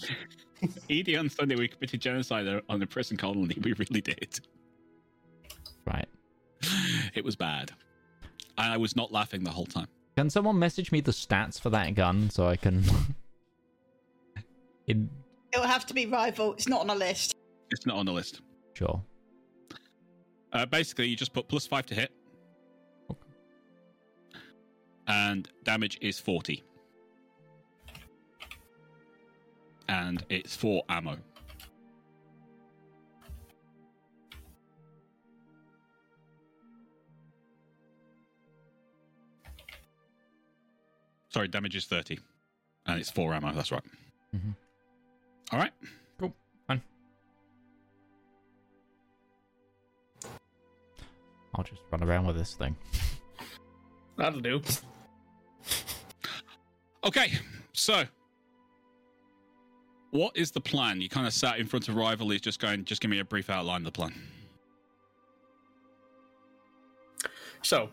ED 0.89 1.15
on 1.15 1.29
Sunday, 1.29 1.55
we 1.55 1.67
committed 1.67 1.99
genocide 1.99 2.61
on 2.69 2.79
the 2.79 2.87
prison 2.87 3.17
colony. 3.17 3.57
We 3.63 3.73
really 3.73 4.01
did. 4.01 4.39
Right. 5.85 6.07
It 7.13 7.23
was 7.23 7.35
bad. 7.35 7.71
And 8.57 8.73
I 8.73 8.77
was 8.77 8.95
not 8.95 9.11
laughing 9.11 9.43
the 9.43 9.51
whole 9.51 9.65
time. 9.65 9.87
Can 10.15 10.29
someone 10.29 10.57
message 10.57 10.91
me 10.91 11.01
the 11.01 11.11
stats 11.11 11.59
for 11.59 11.69
that 11.71 11.93
gun 11.95 12.29
so 12.29 12.47
I 12.47 12.55
can? 12.55 12.83
In 14.87 15.09
It'll 15.51 15.67
have 15.67 15.85
to 15.87 15.93
be 15.93 16.05
rival. 16.05 16.53
It's 16.53 16.67
not 16.67 16.81
on 16.81 16.89
a 16.89 16.95
list. 16.95 17.35
It's 17.71 17.85
not 17.85 17.97
on 17.97 18.05
the 18.05 18.11
list. 18.11 18.41
sure. 18.73 19.01
Uh, 20.51 20.65
basically, 20.67 21.07
you 21.07 21.15
just 21.15 21.33
put 21.33 21.47
plus 21.47 21.65
five 21.65 21.85
to 21.87 21.95
hit. 21.95 22.11
Okay. 25.07 25.13
And 25.13 25.47
damage 25.63 25.97
is 26.01 26.19
40. 26.19 26.63
And 29.89 30.25
it's 30.29 30.55
four 30.55 30.83
ammo. 30.89 31.17
Sorry, 41.29 41.47
damage 41.47 41.75
is 41.75 41.85
30. 41.85 42.19
And 42.85 42.99
it's 42.99 43.09
four 43.09 43.33
ammo, 43.33 43.53
that's 43.53 43.71
right. 43.71 43.83
Mhm. 44.35 44.55
All 45.51 45.59
right. 45.59 45.71
Cool. 46.19 46.33
Fine. 46.67 46.81
I'll 51.55 51.63
just 51.63 51.81
run 51.91 52.03
around 52.03 52.25
with 52.27 52.35
this 52.35 52.53
thing. 52.55 52.75
That'll 54.17 54.41
do. 54.41 54.61
Okay, 57.03 57.33
so 57.73 58.03
what 60.11 60.35
is 60.37 60.51
the 60.51 60.61
plan? 60.61 61.01
You 61.01 61.09
kind 61.09 61.27
of 61.27 61.33
sat 61.33 61.59
in 61.59 61.67
front 61.67 61.89
of 61.89 61.95
rivalries, 61.95 62.41
just 62.41 62.59
going, 62.59 62.85
just 62.85 63.01
give 63.01 63.11
me 63.11 63.19
a 63.19 63.25
brief 63.25 63.49
outline 63.49 63.81
of 63.81 63.85
the 63.85 63.91
plan. 63.91 64.13
So, 67.61 67.89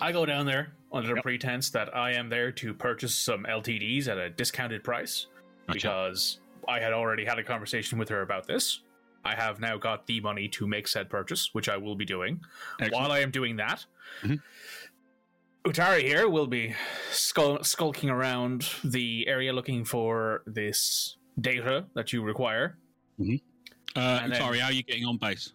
I 0.00 0.12
go 0.12 0.26
down 0.26 0.46
there 0.46 0.72
under 0.92 1.14
the 1.14 1.20
pretense 1.22 1.70
that 1.70 1.94
I 1.96 2.12
am 2.12 2.28
there 2.28 2.52
to 2.52 2.74
purchase 2.74 3.14
some 3.14 3.44
LTDs 3.44 4.08
at 4.08 4.18
a 4.18 4.28
discounted 4.30 4.84
price 4.84 5.26
Gotcha. 5.66 5.74
because 5.74 6.40
I 6.68 6.80
had 6.80 6.92
already 6.92 7.24
had 7.24 7.38
a 7.38 7.42
conversation 7.42 7.98
with 7.98 8.08
her 8.10 8.22
about 8.22 8.46
this. 8.46 8.80
I 9.24 9.34
have 9.34 9.58
now 9.58 9.76
got 9.78 10.06
the 10.06 10.20
money 10.20 10.48
to 10.48 10.66
make 10.66 10.86
said 10.86 11.08
purchase, 11.10 11.50
which 11.52 11.68
I 11.68 11.76
will 11.76 11.96
be 11.96 12.04
doing. 12.04 12.40
Excellent. 12.80 12.94
While 12.94 13.10
I 13.12 13.20
am 13.20 13.30
doing 13.30 13.56
that, 13.56 13.84
Mhm. 14.22 14.40
Utari 15.66 16.02
here 16.02 16.28
will 16.28 16.46
be 16.46 16.74
skul- 17.10 17.64
skulking 17.66 18.08
around 18.08 18.68
the 18.84 19.26
area 19.26 19.52
looking 19.52 19.84
for 19.84 20.42
this 20.46 21.16
data 21.40 21.86
that 21.94 22.12
you 22.12 22.22
require. 22.22 22.78
Uh, 23.20 24.20
and 24.22 24.32
then- 24.32 24.40
sorry, 24.40 24.58
how 24.60 24.68
are 24.68 24.72
you 24.72 24.84
getting 24.84 25.04
on 25.04 25.16
base? 25.16 25.52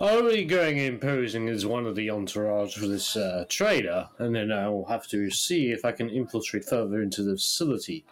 Only 0.00 0.44
going 0.44 0.78
in 0.78 0.98
posing 0.98 1.48
as 1.48 1.64
one 1.64 1.86
of 1.86 1.94
the 1.94 2.10
entourage 2.10 2.74
for 2.74 2.88
this 2.88 3.14
uh, 3.14 3.44
trader, 3.48 4.08
and 4.18 4.34
then 4.34 4.50
I'll 4.50 4.84
have 4.88 5.06
to 5.08 5.30
see 5.30 5.70
if 5.70 5.84
I 5.84 5.92
can 5.92 6.10
infiltrate 6.10 6.64
further 6.64 7.00
into 7.02 7.22
the 7.22 7.34
facility. 7.36 8.04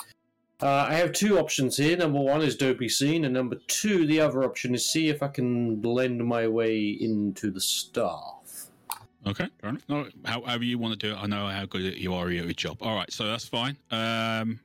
Uh, 0.63 0.87
I 0.89 0.95
have 0.95 1.11
two 1.13 1.41
options 1.41 1.77
here. 1.77 1.97
Number 1.97 2.21
one 2.21 2.43
is 2.43 2.55
don't 2.57 2.79
be 2.79 2.89
seen, 2.89 3.25
and 3.25 3.35
number 3.35 3.57
two, 3.67 4.07
the 4.07 4.21
other 4.21 4.45
option 4.45 4.73
is 4.77 4.87
see 4.89 5.09
if 5.09 5.21
I 5.21 5.27
can 5.27 5.75
blend 5.81 6.25
my 6.25 6.47
way 6.47 6.91
into 6.91 7.51
the 7.51 7.61
staff. 7.61 8.34
Okay, 9.27 9.49
fair 9.61 9.71
enough. 9.71 9.85
No, 9.89 10.07
however 10.25 10.65
you 10.65 10.79
want 10.79 10.99
to 10.99 11.07
do 11.09 11.15
it. 11.15 11.19
I 11.19 11.27
know 11.27 11.47
how 11.49 11.65
good 11.67 11.97
you 11.97 12.13
are 12.15 12.27
at 12.27 12.33
your 12.33 12.53
job. 12.53 12.79
All 12.83 12.95
right, 12.95 13.11
so 13.13 13.27
that's 13.27 13.49
fine. 13.49 13.77
Um, 13.91 14.61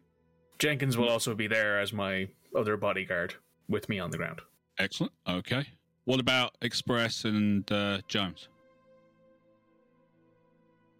Jenkins 0.59 0.97
will 0.97 1.09
also 1.09 1.33
be 1.33 1.47
there 1.47 1.79
as 1.79 1.93
my 1.93 2.27
other 2.55 2.75
bodyguard 2.75 3.35
with 3.69 3.87
me 3.87 3.99
on 3.99 4.11
the 4.11 4.17
ground. 4.17 4.41
excellent. 4.77 5.13
Okay. 5.27 5.65
What 6.05 6.19
about 6.19 6.55
Express 6.61 7.23
and 7.23 7.69
uh, 7.71 7.99
Jones? 8.07 8.49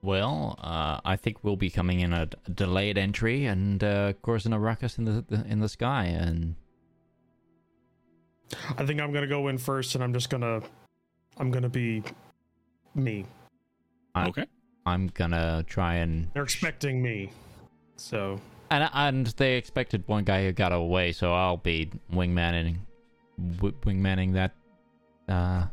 Well, 0.02 0.58
uh, 0.62 1.02
I 1.04 1.16
think 1.18 1.44
we'll 1.44 1.58
be 1.58 1.70
coming 1.70 2.00
in 2.00 2.14
a 2.14 2.28
delayed 2.54 2.98
entry 2.98 3.46
and 3.46 3.84
uh, 3.84 4.14
causing 4.22 4.54
a 4.54 4.60
ruckus 4.60 4.98
in 4.98 5.04
the, 5.06 5.26
the 5.28 5.46
in 5.46 5.60
the 5.60 5.68
sky, 5.68 6.06
and 6.06 6.56
I 8.78 8.86
think 8.86 9.02
I'm 9.02 9.12
gonna 9.12 9.28
go 9.28 9.50
in 9.50 9.58
first, 9.58 9.96
and 9.96 10.04
I'm 10.04 10.14
just 10.14 10.30
gonna, 10.30 10.62
I'm 11.38 11.52
gonna 11.52 11.68
be 11.70 12.02
me. 12.96 13.26
I- 14.16 14.28
okay. 14.30 14.46
I'm 14.86 15.08
gonna 15.08 15.64
try 15.68 15.96
and 15.96 16.30
They're 16.34 16.44
expecting 16.44 17.02
me, 17.02 17.32
so 17.98 18.40
and 18.72 18.90
and 18.94 19.28
they 19.38 19.56
expected 19.58 20.04
one 20.08 20.24
guy 20.24 20.44
who 20.46 20.52
got 20.52 20.72
away, 20.72 21.12
so 21.12 21.34
I'll 21.34 21.58
be 21.58 21.92
wingman 22.12 22.54
and 23.40 23.58
w- 23.58 23.76
wingmanning 23.82 24.34
that. 24.34 24.56
Uh, 25.28 25.68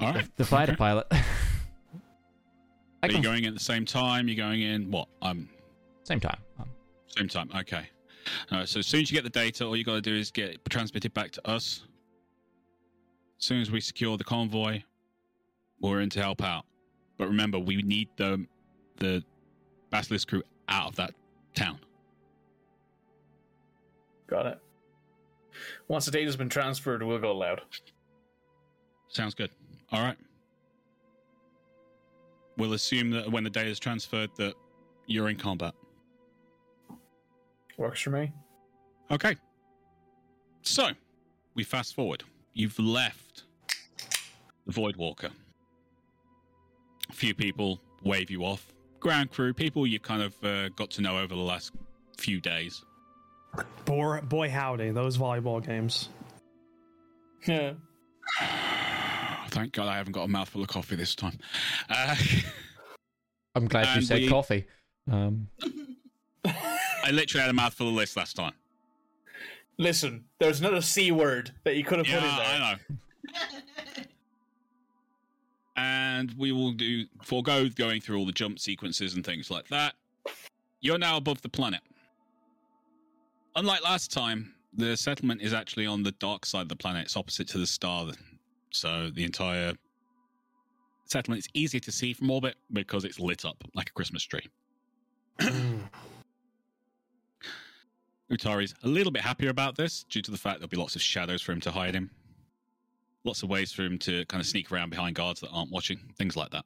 All 0.00 0.12
the- 0.12 0.18
right, 0.20 0.36
the 0.36 0.44
fighter 0.44 0.72
okay. 0.72 0.78
pilot. 0.78 1.06
Are 3.02 3.10
you 3.10 3.20
going 3.20 3.44
at 3.46 3.52
the 3.54 3.60
same 3.60 3.84
time? 3.84 4.28
You're 4.28 4.36
going 4.36 4.62
in 4.62 4.90
what? 4.90 5.08
Um, 5.22 5.48
same 6.04 6.20
time. 6.20 6.38
Um, 6.60 6.68
same 7.06 7.28
time. 7.28 7.50
Okay. 7.54 7.84
All 8.52 8.58
right. 8.58 8.68
So 8.68 8.78
as 8.78 8.86
soon 8.86 9.02
as 9.02 9.10
you 9.10 9.16
get 9.16 9.24
the 9.24 9.30
data, 9.30 9.66
all 9.66 9.76
you 9.76 9.82
got 9.84 9.94
to 9.96 10.00
do 10.00 10.14
is 10.14 10.30
get 10.30 10.64
transmitted 10.70 11.12
back 11.12 11.32
to 11.32 11.48
us. 11.48 11.82
As 13.40 13.44
soon 13.46 13.60
as 13.60 13.72
we 13.72 13.80
secure 13.80 14.16
the 14.16 14.22
convoy, 14.24 14.82
we're 15.82 16.00
in 16.00 16.08
to 16.10 16.22
help 16.22 16.42
out. 16.42 16.64
But 17.18 17.28
remember, 17.28 17.58
we 17.58 17.82
need 17.82 18.08
the 18.16 18.46
the 18.96 19.22
Basilisk 19.90 20.28
crew 20.28 20.42
out 20.68 20.88
of 20.88 20.96
that 20.96 21.12
town. 21.54 21.78
Got 24.26 24.46
it. 24.46 24.58
Once 25.88 26.06
the 26.06 26.10
data's 26.10 26.36
been 26.36 26.48
transferred, 26.48 27.02
we'll 27.02 27.18
go 27.18 27.36
loud. 27.36 27.60
Sounds 29.08 29.34
good. 29.34 29.50
All 29.90 30.02
right. 30.02 30.16
We'll 32.56 32.72
assume 32.72 33.10
that 33.10 33.30
when 33.30 33.44
the 33.44 33.50
data 33.50 33.68
is 33.68 33.78
transferred, 33.78 34.30
that 34.38 34.54
you're 35.06 35.28
in 35.28 35.36
combat. 35.36 35.74
Works 37.76 38.00
for 38.00 38.10
me. 38.10 38.32
Okay. 39.10 39.36
So, 40.62 40.90
we 41.54 41.64
fast 41.64 41.94
forward. 41.94 42.22
You've 42.54 42.78
left 42.78 43.44
the 44.66 44.72
Void 44.72 44.96
Walker. 44.96 45.30
A 47.10 47.12
few 47.12 47.34
people 47.34 47.80
wave 48.02 48.30
you 48.30 48.44
off. 48.44 48.66
Ground 49.00 49.30
crew, 49.30 49.52
people 49.52 49.86
you've 49.86 50.02
kind 50.02 50.22
of 50.22 50.34
uh, 50.44 50.68
got 50.70 50.90
to 50.92 51.02
know 51.02 51.18
over 51.18 51.34
the 51.34 51.40
last 51.40 51.72
few 52.18 52.40
days. 52.40 52.84
Boy, 53.84 54.20
boy 54.22 54.48
howdy, 54.48 54.90
those 54.92 55.18
volleyball 55.18 55.64
games. 55.64 56.08
Yeah. 57.46 57.72
Thank 59.48 59.72
God 59.72 59.88
I 59.88 59.96
haven't 59.96 60.12
got 60.12 60.22
a 60.22 60.28
mouthful 60.28 60.62
of 60.62 60.68
coffee 60.68 60.96
this 60.96 61.14
time. 61.14 61.38
Uh, 61.90 62.14
I'm 63.54 63.66
glad 63.66 63.94
you 63.96 64.02
said 64.02 64.20
we- 64.20 64.28
coffee. 64.28 64.64
Um, 65.10 65.48
I 66.44 67.10
literally 67.10 67.40
had 67.42 67.50
a 67.50 67.54
mouthful 67.54 67.88
of 67.88 67.96
this 67.96 68.16
last 68.16 68.36
time. 68.36 68.52
Listen, 69.78 70.24
there's 70.38 70.60
another 70.60 70.80
C 70.80 71.10
word 71.10 71.50
that 71.64 71.76
you 71.76 71.82
could 71.84 71.98
have 71.98 72.06
Yeah, 72.06 72.20
put 72.20 72.28
in 72.28 72.36
there. 72.36 72.46
I 72.46 72.72
know. 72.72 74.04
and 75.76 76.32
we 76.38 76.52
will 76.52 76.72
do 76.72 77.04
forego 77.22 77.68
going 77.68 78.00
through 78.00 78.18
all 78.18 78.26
the 78.26 78.32
jump 78.32 78.58
sequences 78.58 79.14
and 79.14 79.24
things 79.24 79.50
like 79.50 79.68
that. 79.68 79.94
You're 80.80 80.98
now 80.98 81.16
above 81.16 81.40
the 81.42 81.48
planet. 81.48 81.80
Unlike 83.54 83.84
last 83.84 84.12
time, 84.12 84.54
the 84.72 84.96
settlement 84.96 85.42
is 85.42 85.52
actually 85.52 85.86
on 85.86 86.02
the 86.02 86.12
dark 86.12 86.46
side 86.46 86.62
of 86.62 86.68
the 86.68 86.76
planet. 86.76 87.04
It's 87.04 87.16
opposite 87.16 87.48
to 87.48 87.58
the 87.58 87.66
star, 87.66 88.06
so 88.70 89.10
the 89.10 89.24
entire 89.24 89.74
settlement 91.04 91.40
is 91.40 91.48
easier 91.54 91.80
to 91.80 91.92
see 91.92 92.14
from 92.14 92.30
orbit 92.30 92.56
because 92.72 93.04
it's 93.04 93.20
lit 93.20 93.44
up 93.44 93.62
like 93.74 93.90
a 93.90 93.92
Christmas 93.92 94.24
tree. 94.24 94.48
Utari's 98.30 98.74
a 98.82 98.88
little 98.88 99.12
bit 99.12 99.22
happier 99.22 99.50
about 99.50 99.76
this 99.76 100.04
due 100.08 100.22
to 100.22 100.30
the 100.30 100.38
fact 100.38 100.58
there'll 100.58 100.68
be 100.68 100.76
lots 100.78 100.96
of 100.96 101.02
shadows 101.02 101.42
for 101.42 101.52
him 101.52 101.60
to 101.60 101.70
hide 101.70 101.94
in. 101.94 102.08
Lots 103.24 103.42
of 103.42 103.48
ways 103.48 103.72
for 103.72 103.82
him 103.82 103.98
to 104.00 104.24
kind 104.26 104.40
of 104.40 104.46
sneak 104.46 104.72
around 104.72 104.90
behind 104.90 105.14
guards 105.14 105.40
that 105.40 105.50
aren't 105.50 105.70
watching, 105.70 105.98
things 106.18 106.36
like 106.36 106.50
that. 106.50 106.64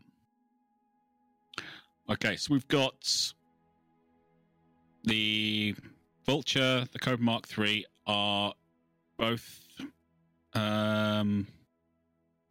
Okay, 2.08 2.36
so 2.36 2.52
we've 2.52 2.68
got 2.68 2.94
the 5.04 5.74
Vulture, 6.24 6.86
the 6.92 6.98
Cobra 6.98 7.24
Mark 7.24 7.46
III 7.58 7.84
are 8.06 8.54
both 9.18 9.60
um, 10.54 11.46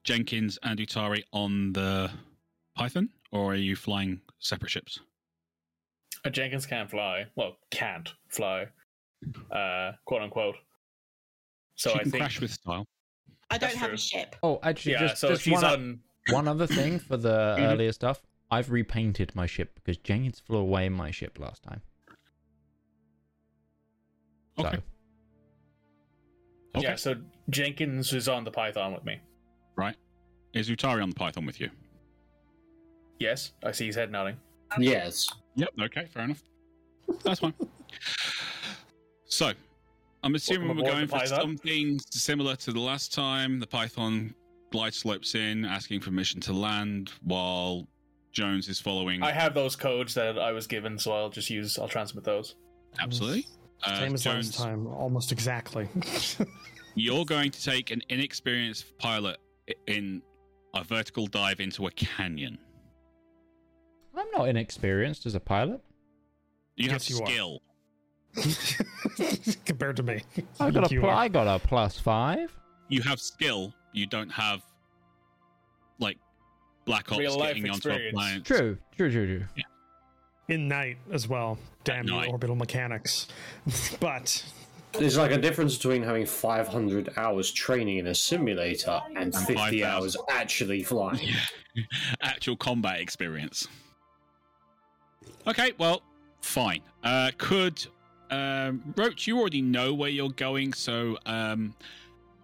Jenkins 0.03 0.59
and 0.63 0.79
Utari 0.79 1.23
on 1.31 1.73
the 1.73 2.11
Python, 2.75 3.09
or 3.31 3.53
are 3.53 3.57
you 3.57 3.75
flying 3.75 4.21
separate 4.39 4.69
ships? 4.71 4.99
Uh, 6.23 6.29
Jenkins 6.29 6.65
can't 6.65 6.89
fly. 6.89 7.25
Well, 7.35 7.57
can't 7.71 8.13
fly. 8.29 8.67
Uh, 9.51 9.91
quote 10.05 10.21
unquote. 10.21 10.55
So 11.75 11.89
she 11.91 11.95
I 11.99 12.01
can 12.03 12.11
think. 12.11 12.21
crash 12.21 12.39
with 12.41 12.51
style. 12.51 12.85
I 13.49 13.57
don't 13.57 13.69
That's 13.69 13.79
have 13.79 13.89
true. 13.89 13.95
a 13.95 13.97
ship. 13.97 14.35
oh, 14.43 14.59
actually, 14.63 14.93
yeah, 14.93 14.99
just, 14.99 15.17
so 15.17 15.29
just 15.29 15.43
she's 15.43 15.53
one, 15.53 15.63
o- 15.63 15.73
on. 15.73 15.99
one 16.31 16.47
other 16.47 16.67
thing 16.67 16.99
for 16.99 17.17
the 17.17 17.29
earlier 17.59 17.89
mm-hmm. 17.89 17.93
stuff. 17.93 18.21
I've 18.51 18.71
repainted 18.71 19.35
my 19.35 19.45
ship 19.45 19.75
because 19.75 19.97
Jenkins 19.97 20.39
flew 20.39 20.59
away 20.59 20.89
my 20.89 21.11
ship 21.11 21.39
last 21.39 21.63
time. 21.63 21.81
Okay. 24.59 24.77
So, 24.77 24.81
Okay. 26.75 26.87
Yeah, 26.87 26.95
so 26.95 27.15
Jenkins 27.49 28.11
is 28.11 28.27
on 28.27 28.43
the 28.43 28.51
Python 28.51 28.93
with 28.93 29.05
me. 29.05 29.21
Right. 29.77 29.95
Is 30.53 30.69
Utari 30.69 31.01
on 31.01 31.09
the 31.09 31.15
Python 31.15 31.45
with 31.45 31.61
you? 31.61 31.69
Yes, 33.19 33.53
I 33.63 33.71
see 33.71 33.85
his 33.85 33.95
head 33.95 34.11
nodding. 34.11 34.35
Yes. 34.77 35.29
Yep. 35.55 35.69
Okay. 35.83 36.05
Fair 36.13 36.23
enough. 36.23 36.43
That's 37.23 37.39
fine. 37.39 37.53
So, 39.27 39.51
I'm 40.25 40.33
assuming 40.33 40.69
Welcome 40.69 40.83
we're 40.83 40.91
going 40.91 41.07
for 41.07 41.19
Python. 41.19 41.39
something 41.39 41.99
similar 42.09 42.55
to 42.55 42.71
the 42.73 42.79
last 42.79 43.13
time. 43.13 43.59
The 43.59 43.67
Python 43.67 44.33
glide 44.71 44.95
slopes 44.95 45.35
in, 45.35 45.63
asking 45.65 45.99
permission 45.99 46.41
to 46.41 46.53
land, 46.53 47.11
while 47.21 47.87
Jones 48.31 48.67
is 48.67 48.79
following. 48.79 49.21
I 49.21 49.31
have 49.31 49.53
those 49.53 49.75
codes 49.75 50.15
that 50.15 50.39
I 50.39 50.51
was 50.51 50.65
given, 50.65 50.97
so 50.97 51.13
I'll 51.13 51.29
just 51.29 51.51
use. 51.51 51.77
I'll 51.77 51.87
transmit 51.87 52.23
those. 52.23 52.55
Absolutely. 52.99 53.45
Uh, 53.83 53.99
Same 53.99 54.13
as 54.15 54.23
Jones, 54.23 54.59
last 54.59 54.65
time, 54.67 54.87
almost 54.87 55.31
exactly. 55.31 55.87
You're 56.95 57.25
going 57.25 57.51
to 57.51 57.63
take 57.63 57.91
an 57.91 58.01
inexperienced 58.09 58.97
pilot 58.97 59.37
in 59.85 60.23
a 60.73 60.83
vertical 60.83 61.27
dive 61.27 61.59
into 61.59 61.85
a 61.85 61.91
canyon. 61.91 62.57
I'm 64.17 64.31
not 64.35 64.49
inexperienced 64.49 65.27
as 65.27 65.35
a 65.35 65.39
pilot. 65.39 65.81
You 66.77 66.89
Yes, 66.89 67.07
have 67.07 67.09
you 67.09 67.25
skill. 67.27 67.61
Compared 69.65 69.97
to 69.97 70.03
me. 70.03 70.21
I 70.59 70.71
got 70.71 70.85
a 70.85 70.89
pl- 70.89 71.09
I 71.09 71.27
got 71.27 71.47
a 71.47 71.59
plus 71.65 71.99
five. 71.99 72.53
You 72.89 73.01
have 73.01 73.19
skill. 73.19 73.73
You 73.93 74.05
don't 74.07 74.29
have 74.29 74.61
like 75.99 76.17
black 76.85 77.11
ops 77.11 77.19
Real 77.19 77.37
life 77.37 77.55
getting 77.55 77.71
onto 77.71 77.89
a 77.89 77.93
experience. 77.93 78.13
planet. 78.15 78.45
True, 78.45 78.77
true, 78.97 79.11
true, 79.11 79.37
true. 79.39 79.63
In 80.47 80.67
night 80.67 80.97
as 81.11 81.27
well. 81.27 81.57
Damn 81.83 82.05
you, 82.07 82.11
night. 82.13 82.29
orbital 82.29 82.55
mechanics. 82.55 83.27
but 83.99 84.43
There's 84.93 85.17
like 85.17 85.31
a 85.31 85.37
difference 85.37 85.75
between 85.75 86.03
having 86.03 86.25
500 86.25 87.13
hours 87.17 87.51
training 87.51 87.97
in 87.97 88.07
a 88.07 88.15
simulator 88.15 89.01
and 89.15 89.33
50 89.33 89.53
5,000. 89.55 89.83
hours 89.83 90.17
actually 90.29 90.83
flying. 90.83 91.29
actual 92.21 92.55
combat 92.57 92.99
experience. 92.99 93.67
Okay, 95.47 95.73
well, 95.77 96.01
fine. 96.41 96.81
Uh, 97.03 97.31
could 97.37 97.85
um, 98.31 98.93
Roach? 98.95 99.27
You 99.27 99.39
already 99.39 99.61
know 99.61 99.93
where 99.93 100.09
you're 100.09 100.29
going, 100.29 100.73
so 100.73 101.17
um, 101.25 101.73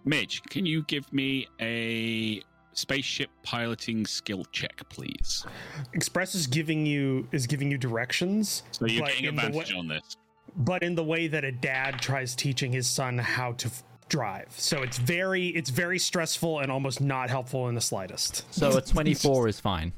Midge, 0.06 0.42
can 0.44 0.66
you 0.66 0.84
give 0.84 1.12
me 1.14 1.48
a 1.60 2.42
spaceship 2.74 3.30
piloting 3.44 4.06
skill 4.06 4.46
check, 4.52 4.82
please? 4.90 5.46
Express 5.94 6.36
is 6.36 6.48
giving 6.48 6.86
you 6.86 7.28
is 7.32 7.46
giving 7.48 7.70
you 7.72 7.78
directions, 7.78 8.64
So 8.72 8.86
you're 8.86 9.02
But 9.04 9.10
getting 9.12 9.26
in 9.26 9.36
the 9.36 9.46
advantage 9.48 9.74
wa- 9.74 9.80
on 9.80 9.88
this. 9.88 10.16
but 10.58 10.84
in 10.84 10.96
the 10.96 11.04
way 11.04 11.28
that 11.28 11.44
a 11.44 11.52
dad 11.52 12.02
tries 12.02 12.36
teaching 12.36 12.72
his 12.72 12.88
son 12.90 13.18
how 13.18 13.52
to 13.54 13.68
f- 13.68 13.84
drive. 14.10 14.48
So 14.58 14.82
it's 14.84 14.98
very 14.98 15.48
it's 15.48 15.70
very 15.70 16.00
stressful 16.00 16.60
and 16.60 16.72
almost 16.72 17.02
not 17.02 17.30
helpful 17.30 17.68
in 17.70 17.76
the 17.76 17.82
slightest. 17.82 18.46
So 18.54 18.76
a 18.78 18.82
24 18.82 19.48
is 19.50 19.60
fine. 19.60 19.94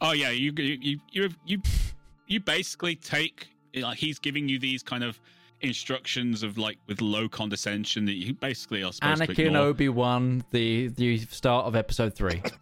Oh 0.00 0.12
yeah, 0.12 0.30
you 0.30 0.52
you 0.56 0.78
you 0.80 1.00
you 1.10 1.28
you, 1.44 1.62
you 2.26 2.40
basically 2.40 2.96
take 2.96 3.48
like 3.74 3.98
he's 3.98 4.18
giving 4.18 4.48
you 4.48 4.58
these 4.58 4.82
kind 4.82 5.04
of 5.04 5.20
instructions 5.60 6.42
of 6.42 6.58
like 6.58 6.76
with 6.88 7.00
low 7.00 7.28
condescension 7.28 8.04
that 8.04 8.14
you 8.14 8.34
basically 8.34 8.82
are 8.82 8.92
supposed 8.92 9.22
to 9.22 9.26
Anakin. 9.28 9.56
Obi 9.56 9.88
Wan, 9.88 10.44
the 10.50 10.88
the 10.88 11.18
start 11.18 11.66
of 11.66 11.76
episode 11.76 12.14
three. 12.14 12.42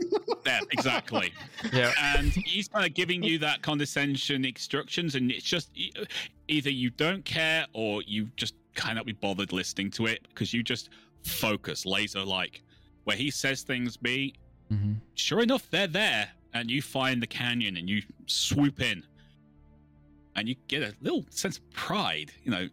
Yeah, 0.46 0.60
exactly. 0.72 1.32
yeah. 1.72 1.92
and 2.00 2.32
he's 2.32 2.66
kind 2.66 2.86
of 2.86 2.94
giving 2.94 3.22
you 3.22 3.38
that 3.40 3.60
condescension 3.62 4.44
instructions, 4.44 5.14
and 5.14 5.30
it's 5.30 5.44
just 5.44 5.70
either 6.48 6.70
you 6.70 6.90
don't 6.90 7.24
care 7.24 7.66
or 7.74 8.02
you 8.02 8.28
just 8.36 8.54
cannot 8.74 9.04
be 9.04 9.12
bothered 9.12 9.52
listening 9.52 9.90
to 9.92 10.06
it 10.06 10.26
because 10.28 10.52
you 10.54 10.62
just 10.62 10.88
focus 11.24 11.84
laser 11.84 12.24
like. 12.24 12.62
Where 13.04 13.16
he 13.16 13.30
says 13.30 13.62
things 13.62 13.96
be, 13.98 14.34
hmm 14.68 14.94
sure 15.14 15.40
enough, 15.40 15.68
they're 15.70 15.86
there, 15.86 16.30
and 16.54 16.70
you 16.70 16.80
find 16.82 17.22
the 17.22 17.26
canyon 17.26 17.76
and 17.76 17.88
you 17.88 18.02
swoop 18.26 18.80
in, 18.80 19.04
and 20.40 20.48
you 20.48 20.56
get 20.68 20.82
a 20.82 20.94
little 21.02 21.24
sense 21.30 21.58
of 21.58 21.70
pride. 21.70 22.32
You 22.44 22.50
know, 22.50 22.68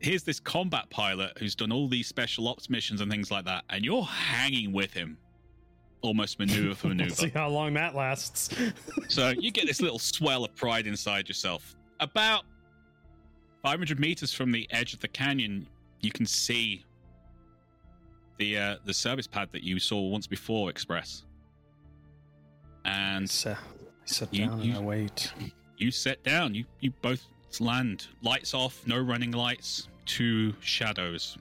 here's 0.00 0.22
this 0.22 0.38
combat 0.38 0.88
pilot 0.90 1.32
who's 1.38 1.54
done 1.54 1.72
all 1.72 1.88
these 1.88 2.06
special 2.06 2.46
ops 2.48 2.70
missions 2.70 3.00
and 3.00 3.10
things 3.10 3.30
like 3.30 3.44
that, 3.46 3.64
and 3.70 3.84
you're 3.84 4.02
hanging 4.04 4.72
with 4.72 4.92
him, 4.92 5.18
almost 6.02 6.38
maneuver 6.38 6.74
for 6.74 6.88
maneuver. 6.92 7.14
see 7.14 7.28
how 7.30 7.48
long 7.48 7.74
that 7.74 7.94
lasts. 7.94 8.50
So 9.08 9.30
you 9.30 9.50
get 9.50 9.66
this 9.66 9.80
little 9.80 9.98
swell 9.98 10.44
of 10.44 10.54
pride 10.54 10.86
inside 10.86 11.28
yourself. 11.28 11.74
About 12.00 12.44
500 13.62 13.98
meters 13.98 14.32
from 14.34 14.52
the 14.52 14.68
edge 14.70 14.92
of 14.92 15.00
the 15.00 15.08
canyon, 15.08 15.66
you 16.00 16.10
can 16.12 16.26
see 16.26 16.84
the 18.36 18.56
uh, 18.58 18.76
the 18.84 18.92
service 18.94 19.26
pad 19.26 19.48
that 19.52 19.64
you 19.64 19.80
saw 19.80 20.00
once 20.08 20.26
before, 20.26 20.68
Express. 20.70 21.24
And 22.84 23.28
So, 23.28 23.52
I 23.52 23.56
sit 24.04 24.32
You- 24.32 24.46
down 24.46 24.62
you- 24.62 24.70
and 24.76 24.78
I 24.78 24.82
wait. 24.82 25.32
You 25.78 25.90
sit 25.90 26.22
down. 26.24 26.54
You 26.54 26.64
you 26.80 26.92
both 27.02 27.24
land. 27.60 28.06
Lights 28.22 28.54
off. 28.54 28.86
No 28.86 28.98
running 28.98 29.30
lights. 29.32 29.88
Two 30.06 30.54
shadows 30.60 31.36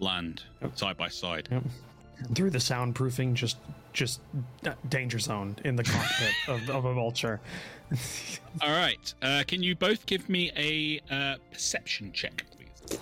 land 0.00 0.42
Yep. 0.62 0.78
side 0.78 0.96
by 0.96 1.08
side. 1.08 1.48
Yep. 1.50 1.62
Through 2.34 2.50
the 2.50 2.58
soundproofing, 2.58 3.34
just 3.34 3.56
just 3.92 4.20
uh, 4.66 4.72
danger 4.88 5.18
zone 5.18 5.56
in 5.64 5.76
the 5.76 5.84
cockpit 5.84 6.34
of, 6.48 6.70
of 6.70 6.84
a 6.84 6.94
vulture. 6.94 7.40
All 8.62 8.70
right. 8.70 9.12
Uh, 9.22 9.42
can 9.46 9.62
you 9.62 9.74
both 9.74 10.04
give 10.06 10.28
me 10.28 10.52
a 10.56 11.00
uh, 11.14 11.36
perception 11.50 12.12
check, 12.12 12.44
please? 12.56 12.98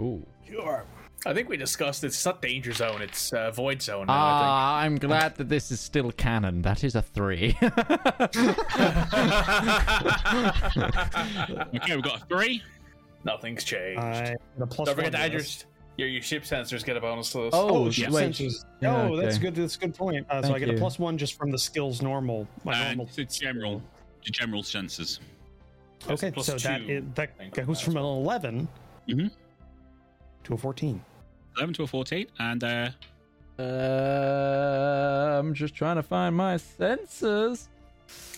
Ooh. 0.00 0.24
Sure. 0.48 0.84
I 1.26 1.32
think 1.32 1.48
we 1.48 1.56
discussed 1.56 2.04
it's 2.04 2.24
not 2.26 2.42
danger 2.42 2.72
zone, 2.72 3.00
it's 3.00 3.32
uh, 3.32 3.50
void 3.50 3.80
zone. 3.80 4.06
now, 4.08 4.12
I 4.12 4.16
Ah, 4.16 4.78
I'm 4.80 4.96
glad 4.96 5.36
that 5.36 5.48
this 5.48 5.70
is 5.70 5.80
still 5.80 6.12
canon. 6.12 6.60
That 6.62 6.84
is 6.84 6.94
a 6.94 7.02
three. 7.02 7.56
Okay, 11.74 11.94
we've 11.94 12.02
got 12.04 12.22
a 12.22 12.26
three. 12.26 12.62
Nothing's 13.24 13.64
changed. 13.64 14.00
I 14.00 14.36
the 14.58 14.66
plus 14.66 14.86
Don't 14.86 14.96
forget 14.96 15.12
one 15.12 15.20
to 15.20 15.26
add 15.26 15.32
your, 15.32 15.42
your 15.96 16.08
your 16.08 16.22
ship 16.22 16.42
sensors 16.44 16.84
get 16.84 16.96
a 16.96 17.00
bonus 17.00 17.30
to 17.32 17.38
this. 17.44 17.50
Oh, 17.54 17.88
yeah. 17.90 18.10
wait. 18.10 18.32
Sensors. 18.32 18.64
Yeah, 18.80 19.02
oh, 19.02 19.16
that's 19.16 19.36
okay. 19.36 19.44
good. 19.44 19.54
That's 19.54 19.76
a 19.76 19.78
good 19.78 19.94
point. 19.94 20.26
Uh, 20.28 20.42
so 20.42 20.48
Thank 20.52 20.56
I 20.56 20.58
get 20.66 20.74
a 20.74 20.78
plus 20.78 20.98
one 20.98 21.16
just 21.18 21.38
from 21.38 21.50
the 21.50 21.58
skills 21.58 22.02
normal. 22.02 22.46
My 22.64 22.74
And 22.74 22.98
normal. 22.98 23.12
it's 23.16 23.38
general, 23.38 23.82
the 24.24 24.30
general 24.30 24.62
senses. 24.62 25.20
Okay, 26.08 26.30
plus 26.30 26.46
so 26.46 26.56
that 26.58 26.82
two, 26.86 26.92
is, 26.92 27.04
that 27.14 27.30
I 27.38 27.38
think, 27.50 27.66
goes 27.66 27.80
from 27.80 27.96
an 27.96 28.04
11 28.04 28.68
Mhm. 29.08 29.30
to 30.44 30.54
a 30.54 30.56
14. 30.58 31.02
11 31.56 31.74
to 31.74 31.82
a 31.84 31.86
14. 31.86 32.26
And 32.38 32.64
uh, 32.64 32.90
uh, 33.58 35.38
I'm 35.38 35.54
just 35.54 35.74
trying 35.74 35.96
to 35.96 36.02
find 36.02 36.36
my 36.36 36.54
sensors. 36.54 37.68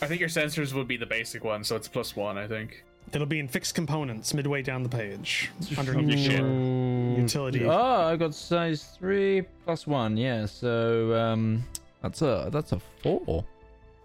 I 0.01 0.06
think 0.06 0.20
your 0.20 0.28
sensors 0.28 0.72
would 0.74 0.88
be 0.88 0.97
the 0.97 1.06
basic 1.06 1.44
one, 1.44 1.64
so 1.64 1.76
it's 1.76 1.88
plus 1.88 2.14
one, 2.14 2.38
I 2.38 2.47
think. 2.47 2.84
It'll 3.12 3.26
be 3.26 3.38
in 3.38 3.48
fixed 3.48 3.74
components 3.74 4.34
midway 4.34 4.62
down 4.62 4.82
the 4.82 4.88
page 4.88 5.51
underneath 5.78 6.09
your 6.09 6.18
ship. 6.18 6.40
your 6.40 7.18
utility. 7.20 7.64
Oh, 7.64 8.02
I've 8.02 8.18
got 8.18 8.34
size 8.34 8.97
three 8.98 9.43
plus 9.64 9.86
one. 9.86 10.16
Yeah, 10.16 10.47
so 10.47 11.14
um, 11.14 11.64
that's 12.02 12.20
a 12.22 12.48
that's 12.52 12.72
a 12.72 12.80
four. 13.02 13.44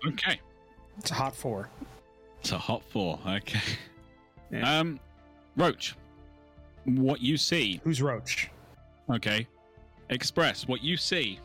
okay. 0.08 0.40
It's 1.00 1.10
a 1.10 1.16
hot 1.16 1.36
four. 1.36 1.68
It's 2.42 2.52
a 2.52 2.60
hot 2.60 2.84
four. 2.90 3.20
Okay. 3.28 3.60
Yeah. 4.52 4.80
Um, 4.80 5.00
Roach, 5.56 5.96
what 6.86 7.22
you 7.22 7.38
see. 7.38 7.80
Who's 7.84 8.02
Roach? 8.02 8.52
Okay. 9.12 9.48
Express, 10.10 10.68
what 10.68 10.84
you 10.84 10.98
see 10.98 11.40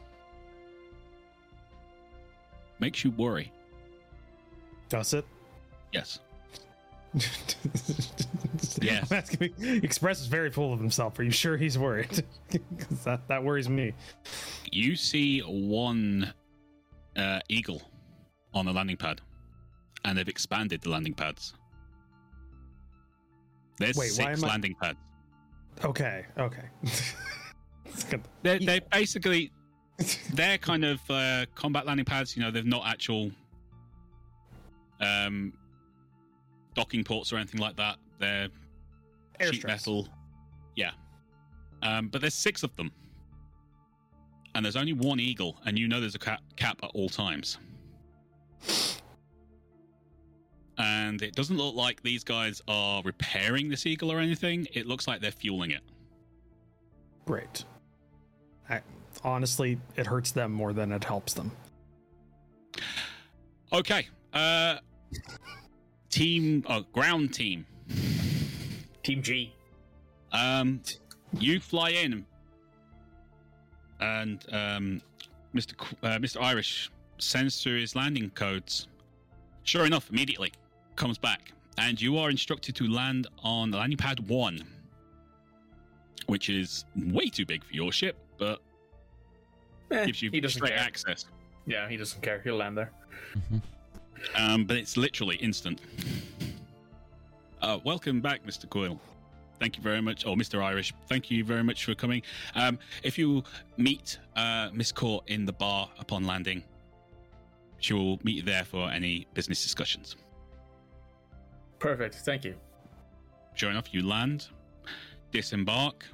makes 2.79 3.05
you 3.05 3.11
worry. 3.13 3.53
Does 4.89 5.15
it? 5.15 5.25
Yes. 5.93 6.21
Yes. 8.83 9.11
I'm 9.11 9.19
asking 9.19 9.55
me- 9.59 9.77
Express 9.83 10.21
is 10.21 10.27
very 10.27 10.51
full 10.51 10.73
of 10.73 10.79
himself. 10.79 11.19
Are 11.19 11.23
you 11.23 11.31
sure 11.31 11.57
he's 11.57 11.79
worried? 11.79 12.25
Because 12.51 13.05
that, 13.05 13.27
that 13.29 13.43
worries 13.43 13.69
me. 13.69 13.93
You 14.71 14.97
see 14.97 15.41
one 15.41 16.33
uh, 17.17 17.41
eagle 17.49 17.83
on 18.55 18.67
the 18.67 18.73
landing 18.73 18.97
pad, 18.99 19.21
and 20.05 20.17
they've 20.17 20.29
expanded 20.29 20.83
the 20.83 20.91
landing 20.91 21.15
pads. 21.15 21.55
There's 23.79 23.97
Wait, 23.97 24.11
six 24.11 24.39
am 24.39 24.45
I- 24.45 24.49
landing 24.49 24.75
pads. 24.81 24.99
Okay, 25.85 26.25
okay. 26.39 26.65
They're, 28.43 28.59
they're 28.59 28.81
basically 28.93 29.53
they're 30.35 30.59
kind 30.59 30.85
of 30.85 31.01
uh, 31.09 31.47
combat 31.55 31.87
landing 31.87 32.05
pads. 32.05 32.37
You 32.37 32.43
know, 32.43 32.51
they're 32.51 32.63
not 32.63 32.87
actual 32.87 33.31
um, 35.01 35.53
docking 36.75 37.05
ports 37.05 37.33
or 37.33 37.37
anything 37.37 37.61
like 37.61 37.77
that. 37.77 37.97
They're 38.19 38.49
sheet 39.41 39.63
Airstrips. 39.63 39.67
metal. 39.67 40.09
Yeah, 40.75 40.91
um, 41.83 42.09
but 42.09 42.21
there's 42.21 42.35
six 42.35 42.63
of 42.63 42.75
them, 42.77 42.91
and 44.55 44.65
there's 44.65 44.77
only 44.77 44.93
one 44.93 45.21
eagle, 45.21 45.59
and 45.65 45.79
you 45.79 45.89
know 45.89 46.01
there's 46.01 46.15
a 46.15 46.19
cap, 46.19 46.41
cap 46.57 46.79
at 46.83 46.91
all 46.95 47.09
times. 47.09 47.59
And 50.79 51.23
it 51.23 51.35
doesn't 51.35 51.57
look 51.57 51.75
like 51.75 52.03
these 52.03 52.23
guys 52.23 52.61
are 52.69 53.03
repairing 53.03 53.71
this 53.71 53.87
eagle 53.87 54.13
or 54.13 54.19
anything. 54.19 54.67
It 54.75 54.87
looks 54.87 55.09
like 55.09 55.23
they're 55.23 55.31
fueling 55.31 55.71
it. 55.71 55.81
Great. 57.25 57.65
I, 59.27 59.31
honestly, 59.31 59.79
it 59.97 60.07
hurts 60.07 60.31
them 60.31 60.53
more 60.53 60.73
than 60.73 60.93
it 60.93 61.05
helps 61.05 61.35
them. 61.35 61.51
Okay. 63.73 64.07
Uh 64.33 64.77
team 66.11 66.65
oh, 66.69 66.85
ground 66.93 67.35
team. 67.35 67.67
Team 69.03 69.23
G. 69.23 69.53
Um 70.33 70.81
you 71.39 71.61
fly 71.61 71.91
in 71.91 72.25
and 74.01 74.45
um 74.53 75.03
Mr. 75.55 75.77
Qu- 75.77 75.97
uh, 76.03 76.19
Mr. 76.19 76.41
Irish 76.43 76.91
sends 77.19 77.63
through 77.63 77.81
his 77.81 77.97
landing 77.97 78.31
codes. 78.31 78.89
Sure 79.65 79.87
enough, 79.87 80.11
immediately 80.11 80.53
comes 80.97 81.19
back 81.19 81.53
and 81.79 82.01
you 82.01 82.19
are 82.19 82.31
instructed 82.31 82.75
to 82.77 82.87
land 82.89 83.27
on 83.43 83.71
the 83.71 83.77
landing 83.77 83.99
pad 83.99 84.21
1 84.29 84.63
which 86.27 86.49
is 86.49 86.87
way 86.97 87.29
too 87.29 87.45
big 87.45 87.63
for 87.63 87.75
your 87.75 87.93
ship 87.93 88.17
but 88.39 88.61
Eh, 89.91 90.07
gives 90.07 90.23
you 90.23 90.31
he 90.31 90.41
doesn't 90.41 90.59
straight 90.59 90.75
care. 90.77 90.85
access. 90.85 91.27
Yeah, 91.67 91.89
he 91.89 91.97
doesn't 91.97 92.23
care. 92.23 92.41
He'll 92.43 92.57
land 92.57 92.77
there. 92.77 92.91
Um, 94.35 94.65
but 94.65 94.77
it's 94.77 94.97
literally 94.97 95.37
instant. 95.37 95.81
Uh, 97.61 97.79
welcome 97.85 98.21
back, 98.21 98.45
Mr. 98.47 98.69
Coyle. 98.69 99.01
Thank 99.59 99.77
you 99.77 99.83
very 99.83 100.01
much, 100.03 100.27
or 100.27 100.37
Mr. 100.37 100.63
Irish. 100.63 100.93
Thank 101.09 101.31
you 101.31 101.43
very 101.45 101.63
much 101.65 101.85
for 101.85 101.95
coming. 101.95 102.23
Um, 102.55 102.79
if 103.03 103.17
you 103.19 103.43
meet 103.77 104.19
uh, 104.37 104.69
Miss 104.73 104.93
Court 104.93 105.25
in 105.29 105.47
the 105.47 105.53
bar 105.53 105.89
upon 105.99 106.25
landing, 106.25 106.63
she 107.79 107.95
will 107.95 108.19
meet 108.23 108.37
you 108.37 108.43
there 108.43 108.65
for 108.65 108.91
any 108.91 109.27
business 109.35 109.63
discussions. 109.63 110.17
Perfect. 111.79 112.17
Thank 112.17 112.45
you. 112.45 112.55
Sure 113.55 113.71
enough, 113.71 113.93
you 113.95 114.07
land, 114.07 114.49
disembark. 115.33 116.05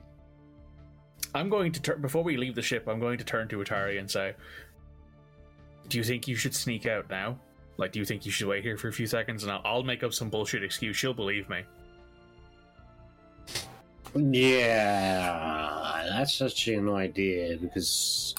I'm 1.35 1.49
going 1.49 1.73
to 1.73 1.81
turn 1.81 2.01
before 2.03 2.23
we 2.23 2.37
leave 2.37 2.55
the 2.55 2.63
ship. 2.63 2.87
I'm 2.89 3.01
going 3.01 3.19
to 3.19 3.25
turn 3.25 3.49
to 3.49 3.57
Utari 3.57 3.99
and 3.99 4.11
say, 4.11 4.35
"Do 5.89 5.99
you 5.99 6.05
think 6.05 6.29
you 6.29 6.37
should 6.37 6.55
sneak 6.55 6.87
out 6.87 7.09
now? 7.11 7.39
Like, 7.79 7.93
do 7.93 7.99
you 7.99 8.05
think 8.05 8.27
you 8.27 8.31
should 8.33 8.49
wait 8.49 8.63
here 8.63 8.77
for 8.77 8.89
a 8.89 8.93
few 8.93 9.07
seconds 9.07 9.43
and 9.45 9.51
I'll, 9.53 9.63
I'll 9.65 9.83
make 9.83 10.03
up 10.03 10.13
some 10.13 10.29
bullshit 10.29 10.63
excuse? 10.63 10.97
She'll 10.97 11.15
believe 11.15 11.49
me." 11.49 11.63
Yeah, 14.15 16.05
that's 16.11 16.41
actually 16.43 16.75
an 16.77 16.89
idea 16.91 17.57
because 17.57 18.35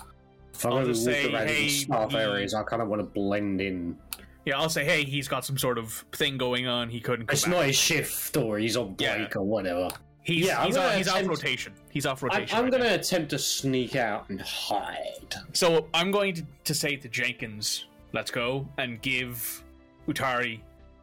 if 0.53 0.65
I'm 0.65 0.74
I'll 0.74 0.84
going 0.84 0.94
to 0.94 0.99
walk 0.99 1.03
say, 1.15 1.34
around 1.34 1.48
hey, 1.48 1.64
in 1.64 1.70
staff 1.70 2.14
areas, 2.14 2.53
I 2.53 2.64
kind 2.64 2.82
of 2.82 2.88
want 2.90 3.02
to 3.02 3.07
blend 3.07 3.60
in. 3.61 3.98
Yeah, 4.45 4.60
I'll 4.60 4.70
say, 4.70 4.84
"Hey, 4.84 5.03
he's 5.03 5.28
got 5.28 5.45
some 5.45 5.57
sort 5.57 5.78
of 5.78 5.91
thing 6.11 6.38
going 6.38 6.68
on. 6.68 6.90
He 6.90 6.99
couldn't 6.99 7.32
It's 7.32 7.44
back. 7.44 7.52
not 7.52 7.65
his 7.65 7.76
shift 7.76 8.36
or 8.38 8.60
he's 8.60 8.76
on 8.78 8.94
break 8.94 9.07
Yeah. 9.10 9.28
or 9.38 9.44
whatever. 9.44 9.90
He's 10.24 10.45
Yeah, 10.48 10.60
I'm 10.62 10.68
he's, 10.68 10.76
gonna 10.76 10.94
he's 10.94 11.08
off 11.08 11.28
rotation. 11.28 11.74
He's 11.90 12.06
off 12.06 12.24
rotation. 12.24 12.58
I'm 12.58 12.64
right 12.66 12.72
going 12.72 12.84
to 12.84 12.95
attempt 12.95 13.30
to 13.32 13.40
sneak 13.40 13.95
out 13.95 14.30
and 14.30 14.40
hide. 14.41 15.36
So 15.54 15.88
I'm 15.94 16.12
going 16.12 16.34
to, 16.36 16.44
to 16.64 16.74
say 16.74 16.95
to 16.95 17.10
Jenkins, 17.10 17.86
let's 18.14 18.32
go, 18.32 18.68
and 18.78 19.02
give 19.02 19.64
Utari 20.08 20.60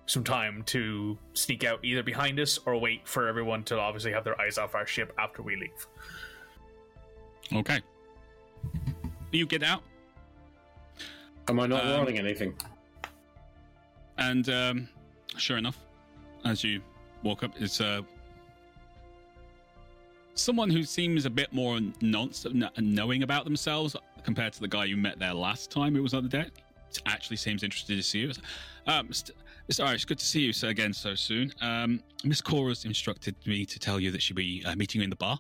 some 0.07 0.25
time 0.25 0.63
to 0.65 1.17
sneak 1.35 1.65
out 1.65 1.85
either 1.85 2.03
behind 2.03 2.41
us 2.41 2.59
or 2.67 2.77
wait 2.79 3.07
for 3.07 3.29
everyone 3.29 3.63
to 3.65 3.79
obviously 3.79 4.11
have 4.11 4.25
their 4.25 4.41
eyes 4.41 4.57
off 4.59 4.75
our 4.75 4.87
ship 4.87 5.13
after 5.19 5.43
we 5.43 5.55
leave. 5.57 5.87
Okay. 7.53 7.81
You 9.33 9.47
get 9.47 9.63
out, 9.63 9.83
Am 11.49 11.61
I 11.61 11.67
not 11.67 11.85
Um, 11.85 11.91
rolling 11.93 12.19
anything? 12.19 12.55
and 14.19 14.49
um, 14.49 14.89
sure 15.37 15.57
enough, 15.59 15.79
as 16.45 16.63
you 16.65 16.81
walk 17.23 17.43
up, 17.43 17.53
it's 17.61 17.81
uh, 17.81 18.03
someone 20.41 20.71
who 20.71 20.83
seems 20.83 21.27
a 21.27 21.31
bit 21.31 21.53
more 21.53 21.79
nonce, 22.01 22.43
kn- 22.43 22.71
knowing 22.79 23.23
about 23.23 23.45
themselves 23.45 23.95
compared 24.25 24.53
to 24.55 24.61
the 24.61 24.69
guy 24.69 24.85
you 24.85 24.97
met 24.97 25.19
there 25.19 25.35
last 25.35 25.71
time 25.71 25.95
who 25.95 26.03
was 26.03 26.15
on 26.15 26.23
the 26.23 26.29
deck. 26.29 26.49
It 26.91 27.01
actually 27.07 27.37
seems 27.37 27.63
interested 27.63 27.97
to 27.97 28.03
see 28.03 28.21
you. 28.21 28.33
Mr. 28.89 29.31
Mr. 29.71 29.87
Irish, 29.87 30.05
good 30.05 30.19
to 30.19 30.25
see 30.27 30.41
you 30.41 30.69
again 30.69 30.93
so 30.93 31.15
soon. 31.15 31.53
Um, 31.61 32.03
Miss 32.25 32.41
Cora's 32.41 32.85
instructed 32.85 33.37
me 33.47 33.65
to 33.67 33.79
tell 33.79 34.01
you 34.01 34.11
that 34.11 34.21
she'll 34.21 34.35
be 34.35 34.65
uh, 34.67 34.75
meeting 34.75 35.01
you 35.01 35.05
in 35.05 35.11
the 35.11 35.17
bar. 35.17 35.39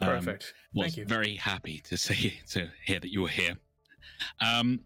Um, 0.00 0.08
Perfect. 0.08 0.54
was 0.72 0.86
Thank 0.86 0.96
you. 0.96 1.04
very 1.04 1.36
happy 1.36 1.80
to 1.84 1.96
see 1.96 2.34
to 2.50 2.68
hear 2.84 3.00
that 3.00 3.12
you 3.12 3.22
were 3.22 3.28
here. 3.28 3.56
Um, 4.40 4.80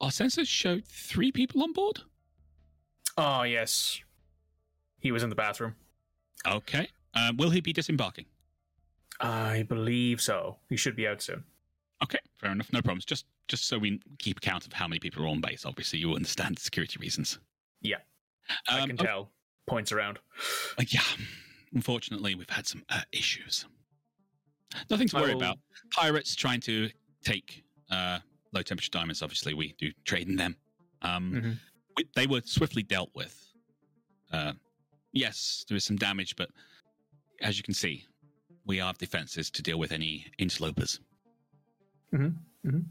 our 0.00 0.10
sensors 0.10 0.48
showed 0.48 0.84
three 0.86 1.32
people 1.32 1.62
on 1.62 1.72
board. 1.72 2.00
Oh 3.16 3.42
yes, 3.44 4.00
he 4.98 5.10
was 5.12 5.22
in 5.22 5.30
the 5.30 5.34
bathroom. 5.36 5.74
Okay. 6.46 6.88
Um, 7.14 7.36
will 7.36 7.50
he 7.50 7.60
be 7.60 7.72
disembarking? 7.72 8.26
I 9.20 9.62
believe 9.64 10.20
so. 10.20 10.56
He 10.68 10.76
should 10.76 10.96
be 10.96 11.06
out 11.06 11.22
soon. 11.22 11.44
Okay, 12.02 12.18
fair 12.38 12.50
enough. 12.50 12.72
No 12.72 12.82
problems. 12.82 13.04
Just 13.04 13.26
just 13.48 13.66
so 13.66 13.78
we 13.78 14.00
keep 14.18 14.38
account 14.38 14.66
of 14.66 14.72
how 14.72 14.88
many 14.88 14.98
people 14.98 15.22
are 15.24 15.28
on 15.28 15.40
base. 15.40 15.64
Obviously, 15.66 15.98
you 15.98 16.14
understand 16.14 16.58
security 16.58 16.96
reasons. 17.00 17.38
Yeah, 17.80 17.98
I 18.68 18.80
Um, 18.80 18.88
can 18.88 18.96
okay. 18.98 19.06
tell. 19.06 19.30
Points 19.68 19.92
around. 19.92 20.18
Uh, 20.78 20.84
yeah, 20.88 21.00
unfortunately, 21.72 22.34
we've 22.34 22.50
had 22.50 22.66
some 22.66 22.84
uh, 22.88 23.02
issues. 23.12 23.66
Nothing 24.90 25.06
to 25.08 25.16
worry 25.16 25.34
will- 25.34 25.42
about. 25.42 25.58
Pirates 25.92 26.34
trying 26.34 26.60
to 26.62 26.90
take 27.24 27.62
uh, 27.90 28.18
low 28.52 28.62
temperature 28.62 28.90
diamonds. 28.90 29.22
Obviously, 29.22 29.54
we 29.54 29.74
do 29.78 29.92
trade 30.04 30.28
in 30.28 30.36
them. 30.36 30.56
Um, 31.02 31.32
Mhm. 31.32 31.58
we, 31.96 32.08
they 32.16 32.26
were 32.26 32.40
swiftly 32.44 32.82
dealt 32.82 33.10
with. 33.14 33.38
Uh, 34.32 34.54
yes, 35.12 35.64
was 35.70 35.84
some 35.84 35.96
damage, 35.96 36.34
but 36.36 36.50
as 37.42 37.56
you 37.58 37.62
can 37.62 37.74
see, 37.74 38.06
we 38.66 38.78
have 38.78 38.98
defenses 38.98 39.50
to 39.50 39.62
deal 39.62 39.78
with 39.78 39.92
any 39.92 40.26
interlopers. 40.38 41.00
Mhm, 42.12 42.36
mhm. 42.64 42.84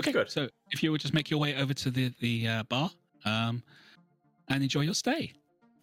Okay, 0.00 0.12
Good. 0.12 0.30
So 0.30 0.48
if 0.70 0.82
you 0.82 0.92
would 0.92 1.00
just 1.00 1.14
make 1.14 1.30
your 1.30 1.40
way 1.40 1.56
over 1.56 1.74
to 1.74 1.90
the 1.90 2.12
the 2.20 2.46
uh, 2.48 2.62
bar 2.64 2.90
um, 3.24 3.62
and 4.48 4.62
enjoy 4.62 4.82
your 4.82 4.94
stay. 4.94 5.32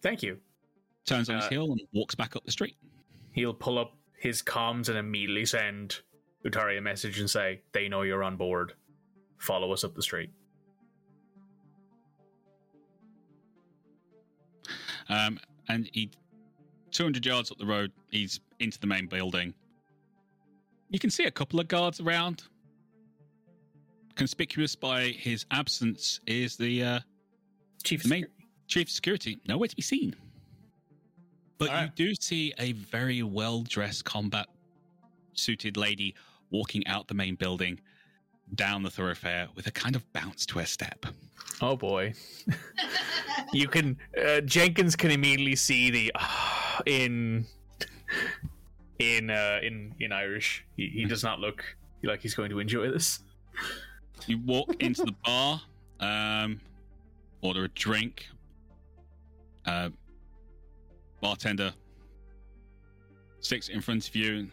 Thank 0.02 0.22
you. 0.22 0.40
Turns 1.04 1.28
on 1.28 1.36
his 1.36 1.44
Uh, 1.46 1.50
heel 1.50 1.72
and 1.72 1.80
walks 1.92 2.14
back 2.14 2.34
up 2.36 2.44
the 2.44 2.52
street. 2.52 2.76
He'll 3.32 3.54
pull 3.54 3.78
up 3.78 3.96
his 4.18 4.42
comms 4.42 4.88
and 4.88 4.96
immediately 4.98 5.44
send 5.44 6.00
Utari 6.44 6.78
a 6.78 6.80
message 6.80 7.20
and 7.20 7.28
say, 7.30 7.62
"They 7.72 7.88
know 7.88 8.02
you're 8.02 8.24
on 8.24 8.36
board. 8.36 8.74
Follow 9.38 9.72
us 9.72 9.84
up 9.84 9.94
the 9.94 10.02
street." 10.02 10.30
Um, 15.08 15.38
and 15.68 15.88
he, 15.92 16.10
200 16.90 17.24
yards 17.24 17.50
up 17.52 17.58
the 17.58 17.66
road, 17.66 17.92
he's 18.10 18.40
into 18.60 18.78
the 18.78 18.86
main 18.86 19.06
building. 19.06 19.54
You 20.90 20.98
can 20.98 21.10
see 21.10 21.24
a 21.24 21.30
couple 21.30 21.60
of 21.60 21.68
guards 21.68 22.00
around. 22.00 22.44
Conspicuous 24.14 24.74
by 24.74 25.08
his 25.08 25.44
absence 25.50 26.20
is 26.26 26.56
the 26.56 26.82
uh, 26.82 27.00
Chief. 27.82 28.02
The 28.02 28.08
main- 28.08 28.26
chief 28.66 28.90
security, 28.90 29.38
nowhere 29.46 29.68
to 29.68 29.76
be 29.76 29.82
seen. 29.82 30.14
But 31.58 31.68
right. 31.68 31.82
you 31.84 32.08
do 32.08 32.14
see 32.14 32.52
a 32.58 32.72
very 32.72 33.22
well 33.22 33.62
dressed 33.62 34.04
combat 34.04 34.46
suited 35.34 35.76
lady 35.76 36.14
walking 36.50 36.86
out 36.86 37.08
the 37.08 37.14
main 37.14 37.34
building 37.34 37.80
down 38.54 38.82
the 38.82 38.90
thoroughfare 38.90 39.48
with 39.54 39.66
a 39.66 39.70
kind 39.70 39.96
of 39.96 40.12
bounce 40.12 40.46
to 40.46 40.58
her 40.58 40.66
step. 40.66 41.06
Oh 41.60 41.76
boy. 41.76 42.14
you 43.52 43.68
can 43.68 43.96
uh, 44.22 44.40
Jenkins 44.42 44.96
can 44.96 45.10
immediately 45.10 45.56
see 45.56 45.90
the 45.90 46.12
ah 46.14 46.82
in 46.86 47.46
in 48.98 49.30
uh, 49.30 49.60
in 49.62 49.94
in 50.00 50.12
Irish. 50.12 50.64
He, 50.76 50.88
he 50.88 51.04
does 51.04 51.22
not 51.22 51.40
look 51.40 51.64
like 52.02 52.20
he's 52.20 52.34
going 52.34 52.50
to 52.50 52.58
enjoy 52.58 52.90
this. 52.90 53.20
You 54.26 54.38
walk 54.44 54.74
into 54.82 55.04
the 55.04 55.14
bar, 55.24 55.60
um, 56.00 56.60
order 57.42 57.64
a 57.64 57.68
drink. 57.68 58.26
Uh, 59.64 59.90
bartender 61.20 61.72
sticks 63.40 63.68
in 63.68 63.80
front 63.80 64.08
of 64.08 64.14
you. 64.14 64.48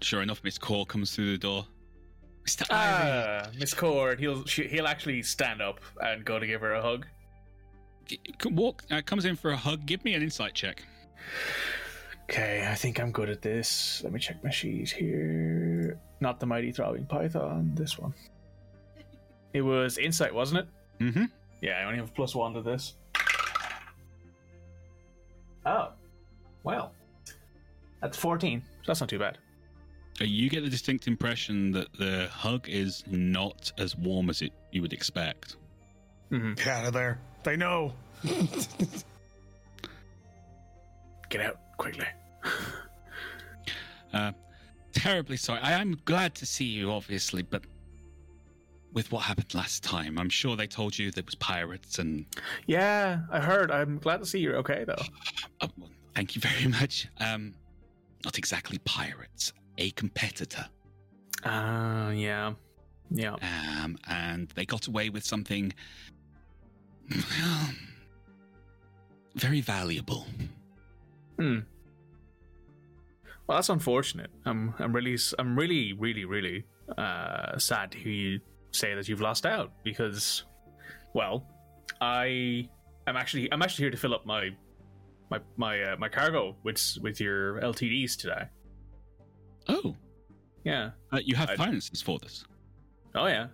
Sure 0.00 0.22
enough, 0.22 0.42
Miss 0.44 0.58
Core 0.58 0.86
comes 0.86 1.14
through 1.14 1.32
the 1.32 1.38
door. 1.38 1.66
Mr. 2.44 2.64
Ah, 2.70 3.48
Miss 3.58 3.74
Cord, 3.74 4.20
he'll 4.20 4.44
she, 4.44 4.68
he'll 4.68 4.86
actually 4.86 5.22
stand 5.22 5.60
up 5.60 5.80
and 6.02 6.24
go 6.24 6.38
to 6.38 6.46
give 6.46 6.60
her 6.60 6.74
a 6.74 6.82
hug. 6.82 7.06
g- 8.06 8.20
walk 8.50 8.84
uh, 8.90 9.02
comes 9.04 9.24
in 9.24 9.36
for 9.36 9.50
a 9.50 9.56
hug. 9.56 9.84
Give 9.86 10.02
me 10.04 10.14
an 10.14 10.22
insight 10.22 10.54
check. 10.54 10.84
Okay, 12.30 12.66
I 12.70 12.74
think 12.74 13.00
I'm 13.00 13.10
good 13.10 13.30
at 13.30 13.40
this. 13.40 14.02
Let 14.04 14.12
me 14.12 14.20
check 14.20 14.42
my 14.44 14.50
sheet 14.50 14.90
here. 14.90 15.98
Not 16.20 16.40
the 16.40 16.46
mighty 16.46 16.72
throbbing 16.72 17.06
python. 17.06 17.72
This 17.74 17.98
one. 17.98 18.14
It 19.54 19.62
was 19.62 19.96
insight, 19.96 20.34
wasn't 20.34 20.60
it? 20.60 20.68
Mm-hmm. 21.02 21.24
Yeah, 21.62 21.78
I 21.80 21.84
only 21.84 21.96
have 21.98 22.14
plus 22.14 22.34
one 22.34 22.52
to 22.52 22.60
this. 22.60 22.96
Oh, 25.64 25.88
well, 26.64 26.92
that's 28.02 28.18
fourteen. 28.18 28.60
So 28.82 28.88
that's 28.88 29.00
not 29.00 29.08
too 29.08 29.18
bad. 29.18 29.38
Uh, 30.20 30.24
You 30.24 30.50
get 30.50 30.64
the 30.64 30.68
distinct 30.68 31.08
impression 31.08 31.72
that 31.72 31.88
the 31.98 32.28
hug 32.30 32.68
is 32.68 33.04
not 33.10 33.72
as 33.78 33.96
warm 33.96 34.28
as 34.28 34.42
it 34.42 34.52
you 34.70 34.82
would 34.82 34.92
expect. 34.92 35.56
Mm-hmm. 36.30 36.52
Get 36.52 36.68
out 36.68 36.84
of 36.88 36.92
there. 36.92 37.18
They 37.44 37.56
know. 37.56 37.94
Get 41.30 41.40
out 41.40 41.58
quickly. 41.78 42.06
Uh, 44.10 44.32
terribly 44.92 45.36
sorry. 45.36 45.60
I 45.60 45.72
am 45.72 46.00
glad 46.06 46.34
to 46.36 46.46
see 46.46 46.64
you, 46.64 46.90
obviously, 46.90 47.42
but 47.42 47.62
with 48.94 49.12
what 49.12 49.20
happened 49.20 49.54
last 49.54 49.82
time, 49.84 50.18
I'm 50.18 50.30
sure 50.30 50.56
they 50.56 50.66
told 50.66 50.98
you 50.98 51.10
there 51.10 51.24
was 51.24 51.34
pirates 51.34 51.98
and. 51.98 52.24
Yeah, 52.66 53.20
I 53.30 53.38
heard. 53.40 53.70
I'm 53.70 53.98
glad 53.98 54.20
to 54.20 54.26
see 54.26 54.38
you're 54.38 54.56
okay 54.56 54.84
though. 54.86 55.02
Oh, 55.60 55.68
well, 55.76 55.90
thank 56.14 56.34
you 56.34 56.40
very 56.40 56.68
much. 56.80 57.08
Um, 57.20 57.54
not 58.24 58.38
exactly 58.38 58.78
pirates, 58.78 59.52
a 59.76 59.90
competitor. 59.90 60.64
Ah, 61.44 62.10
yeah, 62.10 62.54
yeah. 63.10 63.34
Um, 63.82 63.98
and 64.08 64.48
they 64.54 64.64
got 64.64 64.86
away 64.86 65.10
with 65.10 65.24
something. 65.24 65.72
well, 67.10 67.68
very 69.36 69.60
valuable. 69.60 70.26
Hmm. 71.38 71.58
Well, 73.46 73.56
that's 73.58 73.68
unfortunate. 73.70 74.30
I'm, 74.44 74.74
I'm 74.78 74.92
really, 74.94 75.16
I'm 75.38 75.56
really, 75.58 75.92
really, 75.94 76.24
really 76.24 76.64
uh, 76.96 77.56
sad 77.58 77.92
to 77.92 77.98
hear 77.98 78.12
you 78.12 78.40
say 78.72 78.94
that 78.94 79.08
you've 79.08 79.20
lost 79.22 79.46
out 79.46 79.72
because, 79.84 80.44
well, 81.14 81.46
I, 82.00 82.68
I'm 83.06 83.16
actually, 83.16 83.50
I'm 83.52 83.62
actually 83.62 83.84
here 83.84 83.90
to 83.90 83.96
fill 83.96 84.14
up 84.14 84.26
my, 84.26 84.50
my, 85.30 85.40
my, 85.56 85.82
uh, 85.82 85.96
my 85.98 86.08
cargo 86.08 86.56
with 86.62 86.98
with 87.02 87.20
your 87.20 87.60
LTDs 87.60 88.16
today. 88.16 88.44
Oh, 89.68 89.94
Yeah. 90.64 90.90
uh, 91.12 91.20
you 91.24 91.34
have 91.36 91.50
I- 91.50 91.56
finances 91.56 92.02
for 92.02 92.18
this. 92.18 92.44
Oh 93.14 93.26
yeah. 93.26 93.46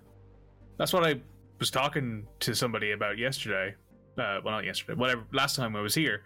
That's 0.78 0.92
what 0.92 1.04
I 1.04 1.20
was 1.60 1.70
talking 1.70 2.26
to 2.40 2.54
somebody 2.54 2.90
about 2.92 3.16
yesterday. 3.18 3.74
Uh, 4.16 4.40
well, 4.44 4.54
not 4.54 4.64
yesterday. 4.64 4.94
Whatever. 4.98 5.24
Last 5.32 5.56
time 5.56 5.74
I 5.76 5.80
was 5.80 5.94
here, 5.94 6.22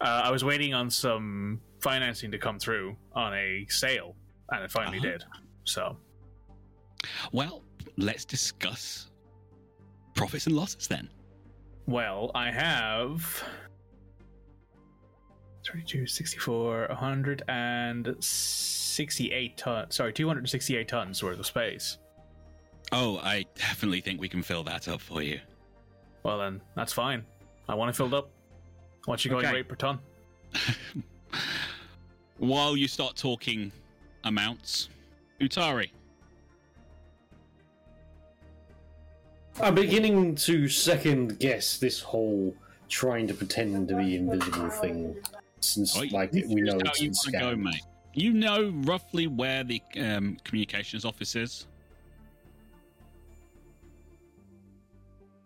uh, 0.00 0.22
I 0.24 0.30
was 0.30 0.42
waiting 0.44 0.72
on 0.74 0.90
some 0.90 1.60
financing 1.80 2.30
to 2.30 2.38
come 2.38 2.58
through 2.58 2.96
on 3.14 3.34
a 3.34 3.66
sale, 3.68 4.14
and 4.50 4.64
it 4.64 4.70
finally 4.70 4.98
Uh-huh. 4.98 5.06
did. 5.10 5.24
So 5.64 5.96
Well, 7.32 7.62
let's 7.98 8.24
discuss 8.24 9.10
profits 10.14 10.46
and 10.46 10.56
losses 10.56 10.88
then. 10.88 11.10
Well, 11.86 12.30
I 12.34 12.50
have 12.50 13.44
32, 15.64 16.06
64, 16.06 16.86
168 16.88 19.56
tons. 19.58 19.94
Sorry, 19.94 20.12
268 20.12 20.88
tons 20.88 21.22
worth 21.22 21.38
of 21.38 21.46
space. 21.46 21.98
Oh, 22.92 23.18
I 23.18 23.44
definitely 23.56 24.00
think 24.00 24.20
we 24.20 24.28
can 24.28 24.42
fill 24.42 24.62
that 24.64 24.88
up 24.88 25.00
for 25.00 25.22
you. 25.22 25.38
Well, 26.26 26.38
then, 26.38 26.60
that's 26.74 26.92
fine. 26.92 27.24
I 27.68 27.76
want 27.76 27.88
it 27.90 27.94
filled 27.94 28.12
up. 28.12 28.28
What's 29.04 29.24
your 29.24 29.34
going 29.34 29.46
Okay. 29.46 29.54
rate 29.54 29.68
per 29.68 29.76
ton? 29.76 30.00
While 32.38 32.76
you 32.76 32.88
start 32.88 33.14
talking 33.14 33.70
amounts, 34.24 34.88
Utari, 35.40 35.90
I'm 39.60 39.76
beginning 39.76 40.34
to 40.34 40.68
second 40.68 41.38
guess 41.38 41.78
this 41.78 42.00
whole 42.00 42.52
trying 42.88 43.28
to 43.28 43.34
pretend 43.34 43.86
to 43.86 43.94
be 43.96 44.16
invisible 44.16 44.68
thing, 44.68 45.14
since 45.60 45.96
Oh, 45.96 46.02
like 46.10 46.34
you- 46.34 46.48
we 46.48 46.60
know 46.62 46.76
it's 46.80 47.00
you 47.00 47.06
in 47.06 47.12
want 47.12 47.34
to 47.34 47.38
go, 47.38 47.56
mate. 47.56 47.82
You 48.14 48.32
know 48.32 48.70
roughly 48.84 49.28
where 49.28 49.62
the 49.62 49.80
um, 50.00 50.38
communications 50.42 51.04
office 51.04 51.36
is. 51.36 51.68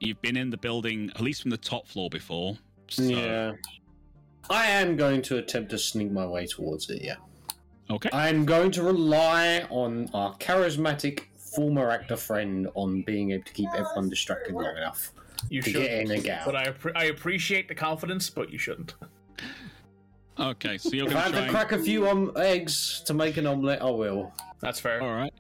You've 0.01 0.21
been 0.23 0.37
in 0.37 0.51
the 0.51 0.57
building, 0.57 1.11
at 1.15 1.21
least 1.21 1.43
from 1.43 1.51
the 1.51 1.57
top 1.59 1.87
floor 1.87 2.09
before. 2.11 2.57
So, 2.89 3.03
Yeah, 3.03 3.53
I 4.49 4.67
am 4.67 4.97
going 4.97 5.21
to 5.23 5.37
attempt 5.37 5.71
to 5.71 5.79
sneak 5.79 6.11
my 6.11 6.27
way 6.27 6.47
towards 6.47 6.89
it. 6.91 7.03
Yeah, 7.03 7.17
Okay. 7.91 8.09
I'm 8.13 8.45
going 8.47 8.71
to 8.73 8.83
rely 8.83 9.67
on 9.69 10.09
our 10.15 10.35
charismatic 10.39 11.25
former 11.37 11.91
actor 11.91 12.17
friend 12.17 12.69
on 12.75 13.03
being 13.03 13.33
able 13.33 13.45
to 13.45 13.53
keep 13.53 13.69
everyone 13.77 14.09
distracted 14.09 14.55
long 14.55 14.77
enough 14.77 15.13
You 15.51 15.61
to 15.63 15.71
should. 15.71 15.83
get 15.83 15.93
in 16.01 16.11
and 16.13 16.23
get 16.25 16.45
But. 16.47 16.57
I, 16.57 16.65
appre- 16.69 16.97
I 16.97 17.05
appreciate 17.05 17.69
the 17.69 17.75
confidence, 17.75 18.31
but 18.31 18.51
you 18.51 18.59
shouldn't. 18.59 18.95
Okay, 20.39 20.79
so 20.79 20.91
you're 20.93 21.07
If 21.09 21.11
I 21.11 21.15
going 21.15 21.23
have 21.25 21.27
to 21.27 21.31
try. 21.33 21.41
to 21.41 21.43
and- 21.43 21.51
crack 21.51 21.73
a 21.73 21.79
few 21.83 22.09
um, 22.09 22.33
eggs 22.37 23.03
to 23.05 23.13
make 23.13 23.37
an 23.37 23.47
omelette, 23.47 23.83
I 23.83 23.91
will. 23.91 24.33
That's 24.61 24.81
fair. 24.81 25.03
All 25.03 25.15
right. 25.15 25.33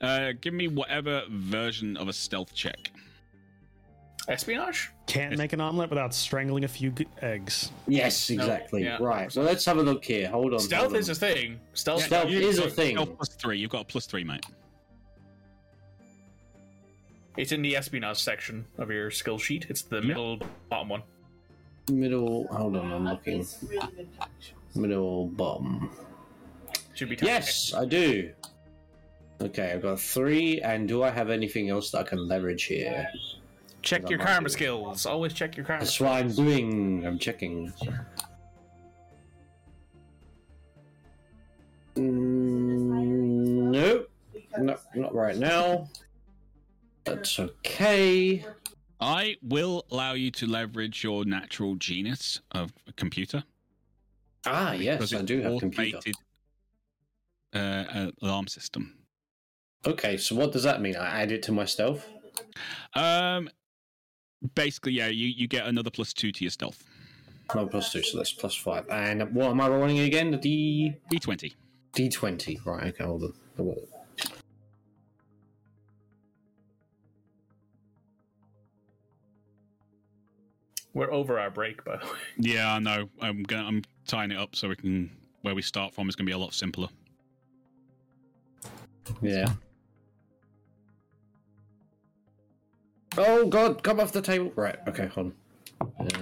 Uh, 0.00 0.32
give 0.40 0.54
me 0.54 0.68
whatever 0.68 1.22
version 1.30 1.96
of 1.96 2.06
a 2.08 2.12
stealth 2.12 2.54
check. 2.54 2.90
Espionage? 4.28 4.90
Can't 5.06 5.36
make 5.36 5.52
an 5.52 5.60
omelet 5.60 5.90
without 5.90 6.14
strangling 6.14 6.64
a 6.64 6.68
few 6.68 6.90
g- 6.90 7.06
eggs. 7.20 7.70
Yes, 7.86 8.30
exactly. 8.30 8.84
yeah. 8.84 8.96
Right. 9.00 9.30
So 9.30 9.42
let's 9.42 9.64
have 9.66 9.76
a 9.78 9.82
look 9.82 10.04
here. 10.04 10.28
Hold 10.28 10.54
on. 10.54 10.60
Stealth 10.60 10.84
hold 10.84 10.96
is 10.96 11.08
a 11.10 11.14
thing. 11.14 11.60
Stealth. 11.74 12.04
Stealth 12.04 12.30
is 12.30 12.58
a 12.58 12.70
thing. 12.70 12.96
you're 12.96 13.06
plus 13.06 13.28
three. 13.34 13.58
You've 13.58 13.70
got 13.70 13.82
a 13.82 13.84
plus 13.84 14.06
three, 14.06 14.24
mate. 14.24 14.44
It's 17.36 17.52
in 17.52 17.62
the 17.62 17.76
espionage 17.76 18.18
section 18.18 18.64
of 18.78 18.90
your 18.90 19.10
skill 19.10 19.38
sheet. 19.38 19.66
It's 19.68 19.82
the 19.82 20.00
middle 20.00 20.38
bottom 20.70 20.88
one. 20.88 21.02
middle. 21.90 22.46
Hold 22.50 22.76
on, 22.76 22.92
I'm 22.92 23.04
looking. 23.04 23.44
Middle 24.74 25.26
bottom. 25.28 25.90
Should 26.94 27.08
be. 27.10 27.18
Yes, 27.20 27.74
I 27.74 27.84
do. 27.84 28.30
Okay, 29.40 29.72
I've 29.72 29.82
got 29.82 30.00
three. 30.00 30.60
And 30.62 30.88
do 30.88 31.02
I 31.02 31.10
have 31.10 31.28
anything 31.28 31.68
else 31.68 31.90
that 31.90 31.98
I 31.98 32.02
can 32.04 32.26
leverage 32.26 32.64
here? 32.64 33.06
Check 33.84 34.08
your 34.08 34.18
karma 34.18 34.46
be- 34.46 34.50
skills. 34.50 35.06
Always 35.06 35.32
check 35.32 35.56
your 35.56 35.66
karma. 35.66 35.84
That's 35.84 36.00
what 36.00 36.12
I'm 36.12 36.32
doing. 36.32 37.04
I'm 37.06 37.18
checking. 37.18 37.72
Mm, 41.96 43.70
nope. 43.70 44.10
No, 44.58 44.76
not 44.94 45.14
right 45.14 45.36
now. 45.36 45.88
That's 47.04 47.38
okay. 47.38 48.44
I 49.00 49.36
will 49.42 49.84
allow 49.90 50.14
you 50.14 50.30
to 50.32 50.46
leverage 50.46 51.04
your 51.04 51.24
natural 51.24 51.74
genius 51.74 52.40
of 52.52 52.72
a 52.86 52.92
computer. 52.92 53.44
Ah, 54.46 54.72
yes, 54.72 55.12
I 55.12 55.22
do 55.22 55.40
have 55.42 55.54
a 55.54 55.58
computer. 55.58 55.98
Uh, 57.54 57.58
uh, 57.58 58.10
alarm 58.22 58.46
system. 58.46 58.94
Okay, 59.86 60.16
so 60.16 60.34
what 60.34 60.52
does 60.52 60.62
that 60.62 60.80
mean? 60.80 60.96
I 60.96 61.22
add 61.22 61.30
it 61.30 61.42
to 61.44 61.52
my 61.52 61.66
stealth? 61.66 62.08
Um, 62.94 63.50
basically, 64.54 64.92
yeah, 64.92 65.08
you, 65.08 65.28
you 65.28 65.48
get 65.48 65.66
another 65.66 65.90
plus 65.90 66.12
two 66.12 66.32
to 66.32 66.44
your 66.44 66.50
stealth. 66.50 66.82
No, 67.54 67.66
plus 67.66 67.92
two, 67.92 68.02
so 68.02 68.18
that's 68.18 68.32
plus 68.32 68.54
five. 68.54 68.88
And 68.90 69.34
what 69.34 69.50
am 69.50 69.60
I 69.60 69.68
rolling 69.68 70.00
again? 70.00 70.30
The 70.30 70.38
D 70.38 70.94
D20. 71.10 71.54
D 71.92 72.08
twenty. 72.08 72.60
Right. 72.64 72.88
Okay. 72.88 73.04
Hold 73.04 73.24
on. 73.24 73.32
Hold 73.56 73.68
on. 73.78 73.84
We're 80.94 81.12
over 81.12 81.40
our 81.40 81.50
break, 81.50 81.84
by 81.84 81.96
the 81.96 82.06
way. 82.06 82.18
Yeah, 82.38 82.72
I 82.72 82.78
know. 82.78 83.08
I'm 83.20 83.42
gonna, 83.42 83.66
I'm 83.66 83.82
tying 84.06 84.30
it 84.30 84.38
up 84.38 84.54
so 84.54 84.68
we 84.68 84.76
can 84.76 85.10
where 85.42 85.54
we 85.54 85.60
start 85.60 85.92
from 85.92 86.08
is 86.08 86.16
gonna 86.16 86.26
be 86.26 86.32
a 86.32 86.38
lot 86.38 86.54
simpler. 86.54 86.88
Yeah. 89.20 89.52
Oh 93.16 93.46
God! 93.46 93.82
Come 93.82 94.00
off 94.00 94.12
the 94.12 94.22
table. 94.22 94.52
Right. 94.56 94.76
Okay. 94.88 95.06
Hold 95.06 95.26
on. 95.26 95.34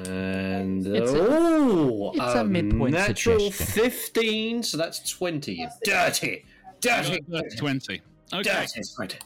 And 0.08 0.86
It's 0.86 1.12
a- 1.12 1.18
oh, 1.28 2.12
it's 2.14 2.34
a 2.34 2.44
midpoint 2.44 2.94
situation. 2.94 3.32
natural 3.32 3.50
suggestion. 3.52 3.82
fifteen. 3.90 4.62
So 4.62 4.76
that's 4.76 5.10
twenty. 5.10 5.54
You 5.54 5.68
dirty, 5.84 6.44
dirty, 6.80 7.20
Twenty. 7.56 8.00
Okay. 8.32 8.42
dirty. 8.42 8.80
Right. 8.98 9.18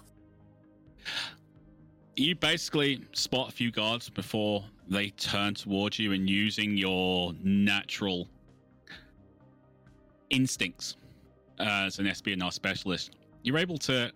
You 2.16 2.34
basically 2.34 3.04
spot 3.12 3.48
a 3.48 3.52
few 3.52 3.70
guards 3.70 4.08
before 4.08 4.64
they 4.88 5.10
turn 5.10 5.54
towards 5.54 5.98
you, 5.98 6.12
and 6.12 6.28
using 6.28 6.76
your 6.76 7.32
natural 7.42 8.28
instincts 10.30 10.96
as 11.58 11.98
an 11.98 12.06
espionage 12.06 12.52
specialist, 12.54 13.12
you're 13.42 13.58
able 13.58 13.78
to 13.78 14.10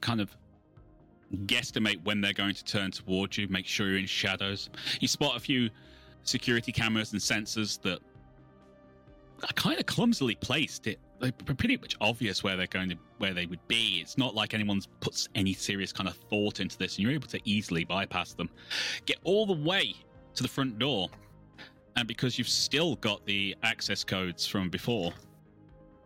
kind 0.00 0.20
of 0.20 0.36
guesstimate 1.46 2.02
when 2.04 2.20
they're 2.20 2.32
going 2.32 2.54
to 2.54 2.64
turn 2.64 2.90
towards 2.90 3.38
you, 3.38 3.48
make 3.48 3.66
sure 3.66 3.88
you're 3.88 3.98
in 3.98 4.06
shadows. 4.06 4.70
You 5.00 5.08
spot 5.08 5.36
a 5.36 5.40
few 5.40 5.70
security 6.24 6.72
cameras 6.72 7.12
and 7.12 7.20
sensors 7.20 7.80
that 7.82 8.00
are 9.42 9.52
kind 9.54 9.78
of 9.78 9.86
clumsily 9.86 10.34
placed. 10.34 10.86
It 10.86 10.98
they're 11.20 11.32
pretty 11.32 11.76
much 11.76 11.96
obvious 12.00 12.42
where 12.42 12.56
they're 12.56 12.66
going 12.66 12.88
to 12.88 12.96
where 13.18 13.34
they 13.34 13.46
would 13.46 13.66
be. 13.68 13.98
It's 14.00 14.16
not 14.16 14.34
like 14.34 14.54
anyone's 14.54 14.86
puts 15.00 15.28
any 15.34 15.52
serious 15.52 15.92
kind 15.92 16.08
of 16.08 16.16
thought 16.16 16.60
into 16.60 16.78
this, 16.78 16.96
and 16.96 17.02
you're 17.02 17.12
able 17.12 17.28
to 17.28 17.40
easily 17.44 17.84
bypass 17.84 18.32
them. 18.32 18.48
Get 19.04 19.18
all 19.24 19.46
the 19.46 19.52
way 19.52 19.94
to 20.34 20.42
the 20.42 20.48
front 20.48 20.78
door, 20.78 21.08
and 21.96 22.08
because 22.08 22.38
you've 22.38 22.48
still 22.48 22.96
got 22.96 23.24
the 23.26 23.54
access 23.62 24.02
codes 24.02 24.46
from 24.46 24.70
before, 24.70 25.12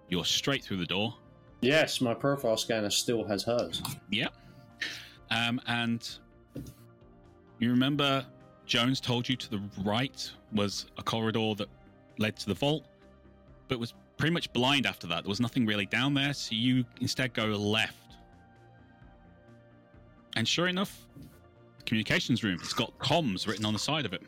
you're 0.08 0.24
straight 0.24 0.64
through 0.64 0.78
the 0.78 0.86
door. 0.86 1.14
Yes, 1.60 2.00
my 2.00 2.12
profile 2.12 2.56
scanner 2.56 2.90
still 2.90 3.24
has 3.24 3.44
hers. 3.44 3.80
Yeah. 4.10 4.28
Um, 5.30 5.60
and 5.66 6.08
you 7.58 7.70
remember 7.70 8.24
Jones 8.66 9.00
told 9.00 9.28
you 9.28 9.36
to 9.36 9.50
the 9.50 9.62
right 9.82 10.30
was 10.52 10.86
a 10.98 11.02
corridor 11.02 11.54
that 11.56 11.68
led 12.18 12.36
to 12.36 12.46
the 12.46 12.54
vault, 12.54 12.84
but 13.68 13.78
was 13.78 13.94
pretty 14.16 14.32
much 14.32 14.52
blind 14.52 14.86
after 14.86 15.06
that. 15.08 15.24
There 15.24 15.28
was 15.28 15.40
nothing 15.40 15.66
really 15.66 15.86
down 15.86 16.14
there, 16.14 16.32
so 16.32 16.54
you 16.54 16.84
instead 17.00 17.34
go 17.34 17.46
left. 17.46 17.96
And 20.36 20.46
sure 20.46 20.68
enough, 20.68 21.06
communications 21.86 22.42
room. 22.42 22.58
It's 22.62 22.72
got 22.72 22.96
comms 22.98 23.46
written 23.46 23.64
on 23.64 23.72
the 23.72 23.78
side 23.78 24.06
of 24.06 24.12
it. 24.12 24.22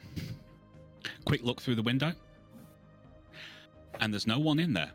Quick 1.24 1.42
look 1.42 1.60
through 1.60 1.76
the 1.76 1.82
window. 1.82 2.12
And 4.00 4.12
there's 4.12 4.26
no 4.26 4.38
one 4.38 4.58
in 4.58 4.72
there. 4.72 4.90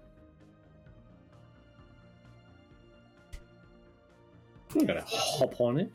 I'm 4.76 4.85
gonna 4.85 5.03
hop 5.07 5.60
on 5.60 5.80
it. 5.80 5.91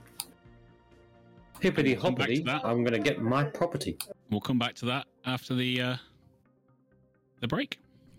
Hippity 1.60 1.96
Come 1.96 2.14
back 2.14 2.28
to 2.28 2.42
hoppity! 2.42 2.64
I'm 2.64 2.84
gonna 2.84 2.98
get 2.98 3.22
my 3.22 3.44
property. 3.44 3.96
We'll 4.30 4.40
come 4.40 4.58
back 4.58 4.74
to 4.76 4.86
that 4.86 5.06
after 5.24 5.54
the 5.54 5.80
uh, 5.80 5.96
the 7.40 7.48
break. 7.48 7.78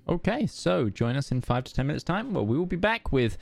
Okay, 0.09 0.47
so 0.47 0.89
join 0.89 1.15
us 1.15 1.31
in 1.31 1.41
five 1.41 1.63
to 1.65 1.73
ten 1.73 1.87
minutes' 1.87 2.03
time 2.03 2.33
where 2.33 2.43
we 2.43 2.57
will 2.57 2.65
be 2.65 2.77
back 2.77 3.11
with 3.11 3.37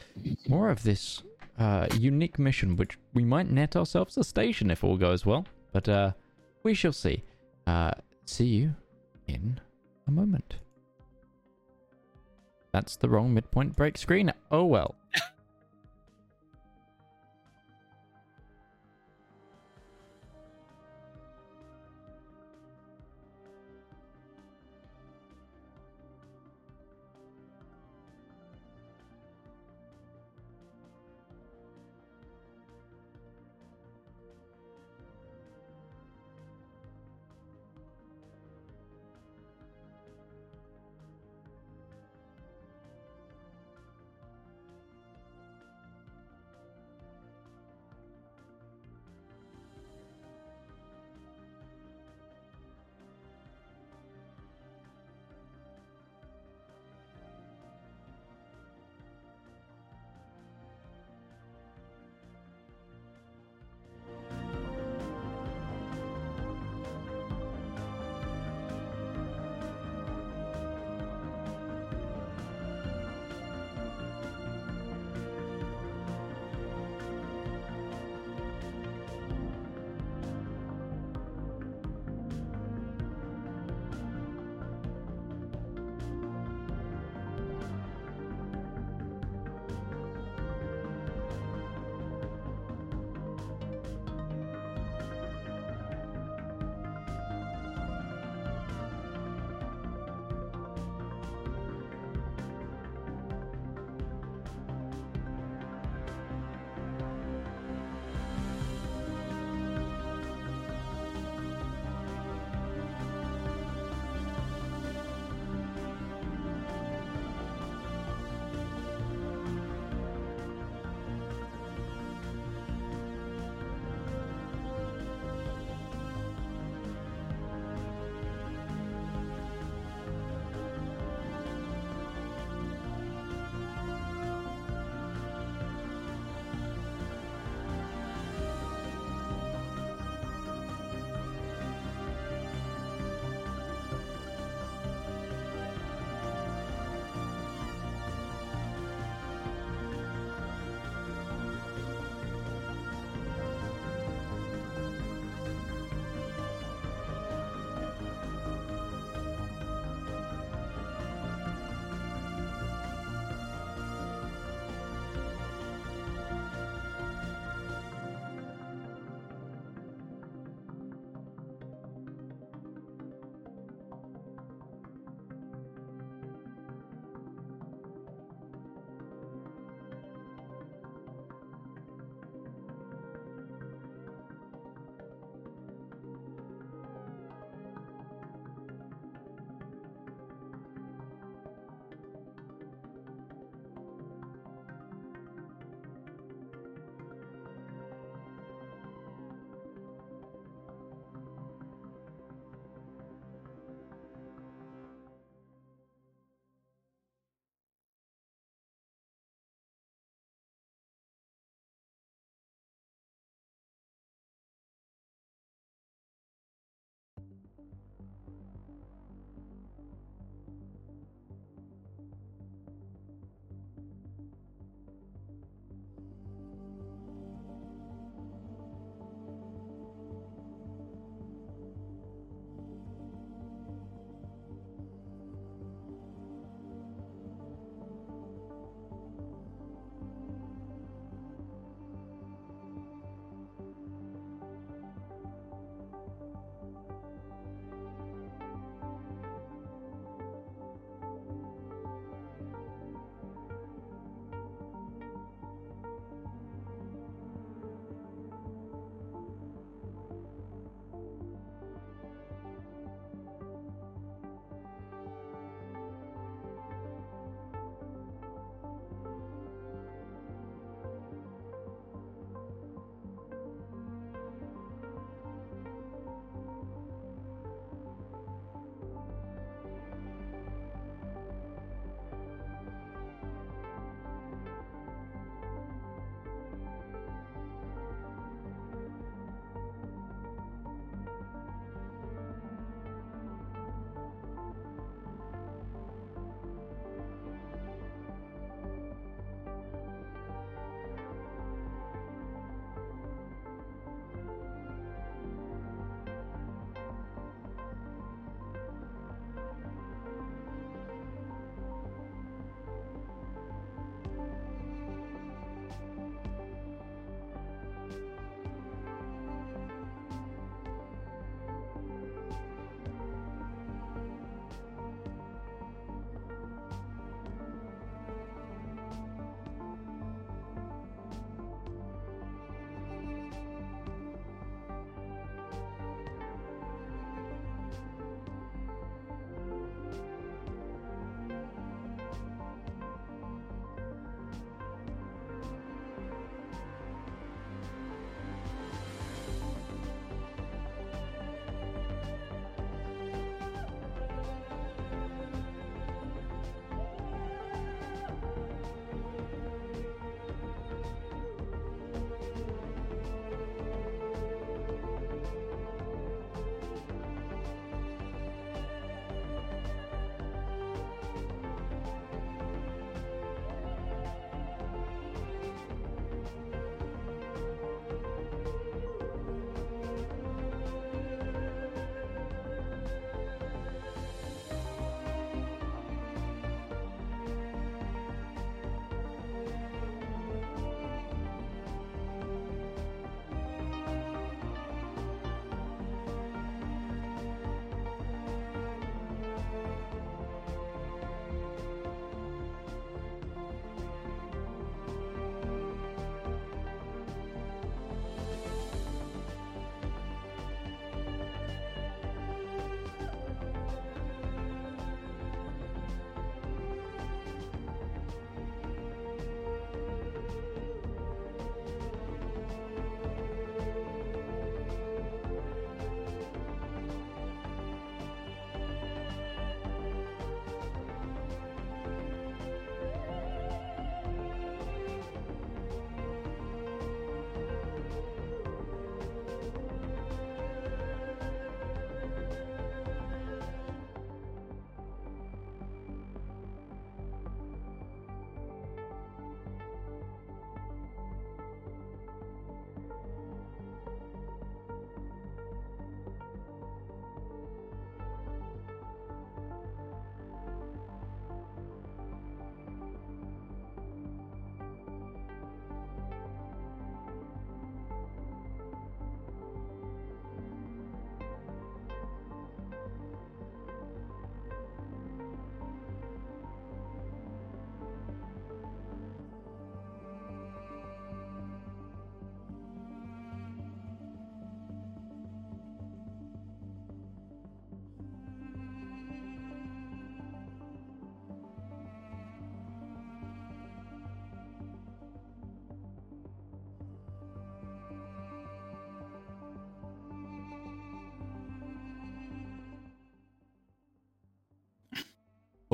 more 0.47 0.69
of 0.69 0.83
this 0.83 1.21
uh, 1.59 1.87
unique 1.97 2.37
mission, 2.39 2.75
which 2.75 2.97
we 3.13 3.23
might 3.23 3.49
net 3.49 3.75
ourselves 3.75 4.17
a 4.17 4.23
station 4.23 4.69
if 4.69 4.83
all 4.83 4.97
goes 4.97 5.25
well. 5.25 5.45
But 5.71 5.87
uh, 5.87 6.11
we 6.63 6.73
shall 6.73 6.93
see. 6.93 7.23
Uh, 7.67 7.91
see 8.25 8.45
you 8.45 8.75
in 9.27 9.59
a 10.07 10.11
moment. 10.11 10.55
That's 12.71 12.97
the 12.97 13.07
wrong 13.07 13.33
midpoint 13.33 13.75
break 13.75 13.97
screen. 13.97 14.33
Oh 14.51 14.65
well. 14.65 14.95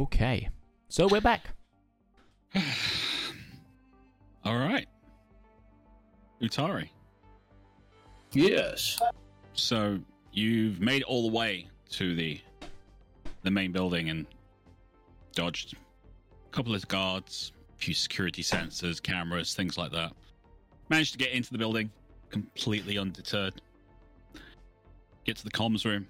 Okay. 0.01 0.49
So 0.89 1.07
we're 1.07 1.21
back. 1.21 1.51
All 4.43 4.57
right. 4.57 4.87
Utari. 6.41 6.89
Yes. 8.31 8.99
So 9.53 9.99
you've 10.33 10.81
made 10.81 11.03
all 11.03 11.29
the 11.29 11.37
way 11.37 11.67
to 11.91 12.15
the 12.15 12.41
the 13.43 13.51
main 13.51 13.71
building 13.71 14.09
and 14.09 14.25
dodged 15.33 15.75
a 15.75 16.49
couple 16.49 16.73
of 16.73 16.87
guards, 16.87 17.51
a 17.75 17.77
few 17.77 17.93
security 17.93 18.41
sensors, 18.41 19.01
cameras, 19.01 19.53
things 19.53 19.77
like 19.77 19.91
that. 19.91 20.13
Managed 20.89 21.11
to 21.11 21.19
get 21.19 21.29
into 21.29 21.51
the 21.51 21.59
building 21.59 21.91
completely 22.31 22.97
undeterred. 22.97 23.61
Get 25.25 25.37
to 25.37 25.43
the 25.43 25.51
comms 25.51 25.85
room. 25.85 26.07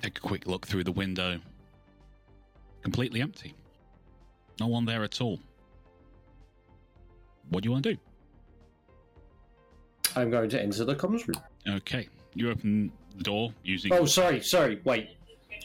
Take 0.00 0.16
a 0.16 0.22
quick 0.22 0.46
look 0.46 0.66
through 0.66 0.84
the 0.84 0.92
window. 0.92 1.38
Completely 2.84 3.22
empty. 3.22 3.54
No 4.60 4.68
one 4.68 4.84
there 4.84 5.02
at 5.02 5.20
all. 5.22 5.40
What 7.48 7.62
do 7.62 7.66
you 7.66 7.72
want 7.72 7.84
to 7.84 7.94
do? 7.94 8.00
I'm 10.14 10.30
going 10.30 10.50
to 10.50 10.62
enter 10.62 10.84
the 10.84 10.94
comms 10.94 11.26
room. 11.26 11.42
Okay. 11.66 12.06
You 12.34 12.50
open 12.50 12.92
the 13.16 13.24
door 13.24 13.52
using 13.64 13.92
Oh, 13.92 14.04
sorry, 14.04 14.40
sorry, 14.42 14.80
wait. 14.84 15.16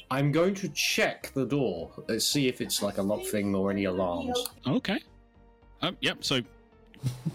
I'm 0.10 0.32
going 0.32 0.56
to 0.56 0.70
check 0.70 1.32
the 1.36 1.46
door. 1.46 1.91
Let's 2.08 2.26
see 2.26 2.48
if 2.48 2.62
it's 2.62 2.82
like 2.82 2.98
a 2.98 3.02
lock 3.02 3.26
thing 3.26 3.54
or 3.54 3.70
any 3.70 3.84
alarms. 3.84 4.50
Okay. 4.66 5.00
Um, 5.82 5.98
yep. 6.00 6.24
So, 6.24 6.40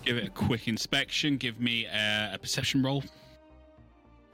give 0.04 0.16
it 0.16 0.26
a 0.26 0.30
quick 0.30 0.66
inspection. 0.66 1.36
Give 1.36 1.60
me 1.60 1.84
a, 1.86 2.30
a 2.34 2.38
perception 2.38 2.82
roll. 2.82 3.04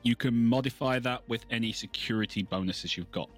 You 0.02 0.14
can 0.14 0.34
modify 0.34 1.00
that 1.00 1.28
with 1.28 1.44
any 1.50 1.72
security 1.72 2.44
bonuses 2.44 2.96
you've 2.96 3.10
got. 3.10 3.28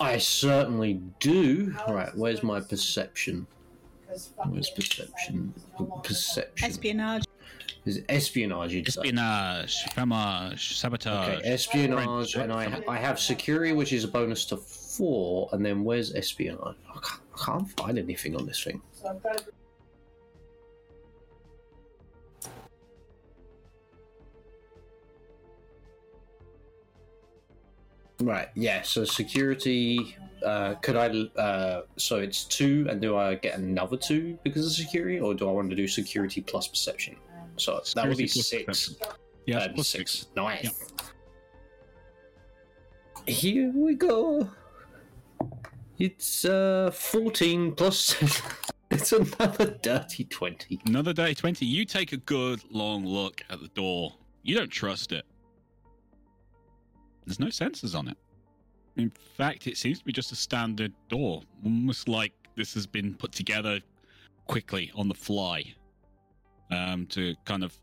I 0.00 0.18
certainly 0.18 1.00
do. 1.20 1.74
Right, 1.88 2.14
where's 2.16 2.42
my 2.42 2.60
perception? 2.60 3.46
Where's 4.48 4.70
perception? 4.70 5.54
Perception. 6.02 6.68
Espionage. 6.68 7.24
Is 7.84 7.98
it 7.98 8.06
espionage? 8.08 8.72
you'd? 8.72 8.88
Espionage, 8.88 9.84
famage, 9.92 10.76
sabotage. 10.76 11.38
Okay, 11.38 11.48
espionage, 11.48 12.34
and 12.34 12.52
I 12.52 12.82
I 12.88 12.96
have 12.96 13.20
security, 13.20 13.72
which 13.72 13.92
is 13.92 14.04
a 14.04 14.08
bonus 14.08 14.46
to 14.46 14.56
four, 14.56 15.50
and 15.52 15.64
then 15.64 15.84
where's 15.84 16.14
espionage? 16.14 16.76
I 16.88 16.92
can't, 16.94 17.20
I 17.34 17.44
can't 17.44 17.70
find 17.78 17.98
anything 17.98 18.36
on 18.36 18.46
this 18.46 18.62
thing. 18.64 18.80
Right, 28.20 28.48
yeah. 28.54 28.82
So 28.82 29.04
security. 29.04 30.16
Uh, 30.44 30.74
could 30.76 30.96
I? 30.96 31.08
Uh, 31.40 31.82
so 31.96 32.16
it's 32.16 32.44
two, 32.44 32.86
and 32.90 33.00
do 33.00 33.16
I 33.16 33.34
get 33.36 33.58
another 33.58 33.96
two 33.96 34.38
because 34.44 34.66
of 34.66 34.72
security, 34.72 35.18
or 35.18 35.34
do 35.34 35.48
I 35.48 35.52
want 35.52 35.70
to 35.70 35.76
do 35.76 35.88
security 35.88 36.40
plus 36.40 36.68
perception? 36.68 37.16
So 37.56 37.80
that 37.94 38.08
would 38.08 38.18
be 38.18 38.26
six. 38.26 38.64
perception. 38.64 39.16
Yeah, 39.46 39.66
plus 39.74 39.88
six. 39.88 40.12
six. 40.12 40.26
Nice. 40.36 40.92
Here 43.26 43.72
we 43.74 43.94
go. 43.94 44.50
It's 45.98 46.44
uh 46.44 46.90
14 46.92 47.72
plus. 47.72 48.16
it's 48.90 49.12
another 49.12 49.78
dirty 49.82 50.24
20. 50.24 50.80
Another 50.86 51.12
day 51.12 51.34
20. 51.34 51.64
You 51.64 51.84
take 51.84 52.12
a 52.12 52.16
good 52.16 52.62
long 52.70 53.06
look 53.06 53.42
at 53.48 53.60
the 53.60 53.68
door. 53.68 54.14
You 54.42 54.56
don't 54.56 54.70
trust 54.70 55.12
it. 55.12 55.24
There's 57.26 57.40
no 57.40 57.46
sensors 57.46 57.98
on 57.98 58.08
it. 58.08 58.16
In 58.96 59.10
fact, 59.36 59.66
it 59.66 59.76
seems 59.76 59.98
to 59.98 60.04
be 60.04 60.12
just 60.12 60.32
a 60.32 60.36
standard 60.36 60.92
door, 61.08 61.42
almost 61.64 62.08
like 62.08 62.32
this 62.54 62.74
has 62.74 62.86
been 62.86 63.14
put 63.14 63.32
together 63.32 63.80
quickly 64.46 64.92
on 64.94 65.08
the 65.08 65.14
fly 65.14 65.64
um, 66.70 67.06
to 67.06 67.34
kind 67.44 67.64
of 67.64 67.78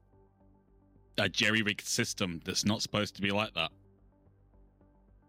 a 1.17 1.27
jerry 1.27 1.61
rigged 1.61 1.85
system 1.85 2.41
that's 2.45 2.65
not 2.65 2.81
supposed 2.81 3.15
to 3.15 3.21
be 3.21 3.31
like 3.31 3.53
that. 3.53 3.71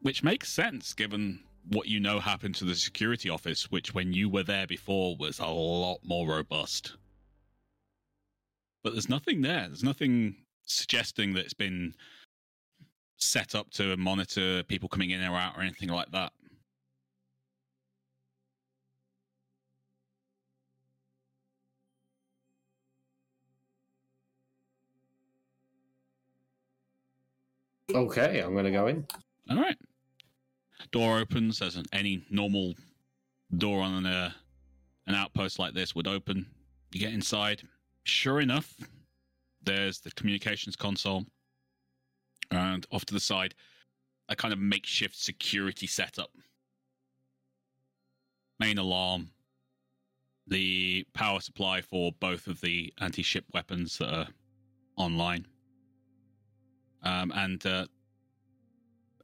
Which 0.02 0.22
makes 0.22 0.48
sense 0.52 0.94
given 0.94 1.40
what 1.68 1.89
you 1.89 2.01
know 2.01 2.18
happened 2.18 2.55
to 2.56 2.64
the 2.64 2.74
security 2.74 3.30
office, 3.30 3.70
which 3.70 3.94
when 3.94 4.12
you 4.12 4.28
were 4.28 4.43
there 4.43 4.66
before 4.66 5.16
was 5.16 5.39
a 5.39 5.47
lot 5.47 5.98
more 6.05 6.26
robust. 6.26 6.97
But 8.82 8.93
there's 8.93 9.09
nothing 9.09 9.43
there. 9.43 9.66
There's 9.68 9.84
nothing 9.84 10.36
suggesting 10.66 11.34
that 11.34 11.44
it's 11.44 11.55
been 11.55 11.94
set 13.23 13.55
up 13.55 13.70
to 13.70 13.97
monitor 13.97 14.62
people 14.65 14.89
coming 14.89 15.11
in 15.11 15.23
or 15.23 15.36
out 15.36 15.57
or 15.57 15.62
anything 15.62 15.89
like 15.89 16.11
that. 16.12 16.32
Okay, 27.94 28.40
I'm 28.40 28.55
gonna 28.55 28.70
go 28.70 28.86
in. 28.86 29.07
All 29.51 29.57
right. 29.59 29.77
Door 30.93 31.19
opens 31.20 31.61
as 31.61 31.77
an, 31.77 31.85
any 31.93 32.24
normal 32.31 32.74
door 33.59 33.82
on 33.82 33.94
an, 33.94 34.07
uh, 34.07 34.31
an 35.07 35.15
outpost 35.15 35.59
like 35.59 35.74
this 35.74 35.94
would 35.94 36.07
open. 36.07 36.47
You 36.93 37.01
get 37.01 37.12
inside. 37.12 37.62
Sure 38.05 38.40
enough, 38.40 38.74
there's 39.62 40.01
the 40.01 40.11
communications 40.12 40.74
console. 40.74 41.24
And 42.53 42.87
off 42.93 43.05
to 43.07 43.15
the 43.15 43.20
side, 43.20 43.55
a 44.29 44.37
kind 44.37 44.53
of 44.53 44.61
makeshift 44.61 45.16
security 45.16 45.87
setup. 45.87 46.31
Main 48.61 48.79
alarm. 48.79 49.31
The 50.47 51.07
power 51.15 51.41
supply 51.41 51.81
for 51.81 52.12
both 52.20 52.47
of 52.47 52.61
the 52.61 52.93
anti 53.01 53.23
ship 53.23 53.45
weapons 53.55 53.99
that 53.99 54.12
are 54.12 54.29
online. 54.97 55.47
Um, 57.03 57.33
and 57.35 57.65
uh, 57.65 57.87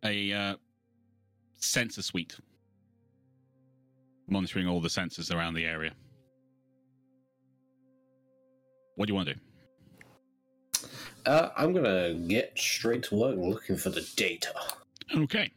a 0.04 0.32
uh, 0.32 0.56
sensor 1.58 2.02
suite 2.02 2.36
monitoring 4.28 4.66
all 4.66 4.80
the 4.80 4.88
sensors 4.88 5.34
around 5.34 5.54
the 5.54 5.64
area. 5.64 5.92
What 8.96 9.06
do 9.06 9.12
you 9.12 9.14
want 9.14 9.28
to 9.28 9.34
do? 9.34 9.40
Uh, 11.28 11.50
I'm 11.58 11.74
gonna 11.74 12.14
get 12.14 12.58
straight 12.58 13.02
to 13.04 13.14
work 13.14 13.36
looking 13.36 13.76
for 13.76 13.90
the 13.90 14.00
data. 14.16 14.54
Okay. 15.14 15.50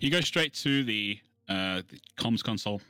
You 0.00 0.10
go 0.10 0.20
straight 0.20 0.52
to 0.54 0.84
the, 0.84 1.18
uh, 1.48 1.80
the 1.88 1.98
comms 2.18 2.44
console 2.44 2.82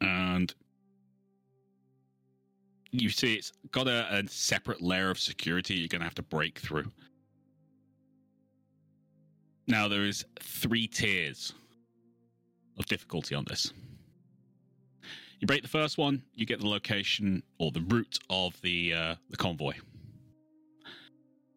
and 0.00 0.54
you 2.90 3.10
see 3.10 3.34
it's 3.34 3.52
got 3.70 3.86
a, 3.86 4.06
a 4.14 4.28
separate 4.28 4.80
layer 4.80 5.10
of 5.10 5.18
security 5.18 5.74
you're 5.74 5.88
going 5.88 6.00
to 6.00 6.06
have 6.06 6.14
to 6.14 6.22
break 6.22 6.58
through. 6.58 6.90
Now, 9.66 9.88
there 9.88 10.04
is 10.04 10.24
three 10.40 10.86
tiers 10.86 11.52
of 12.78 12.86
difficulty 12.86 13.34
on 13.34 13.44
this. 13.48 13.72
You 15.40 15.46
break 15.46 15.62
the 15.62 15.68
first 15.68 15.98
one, 15.98 16.22
you 16.34 16.46
get 16.46 16.60
the 16.60 16.68
location 16.68 17.42
or 17.58 17.72
the 17.72 17.80
route 17.82 18.18
of 18.30 18.58
the 18.62 18.94
uh, 18.94 19.14
the 19.28 19.36
convoy. 19.36 19.74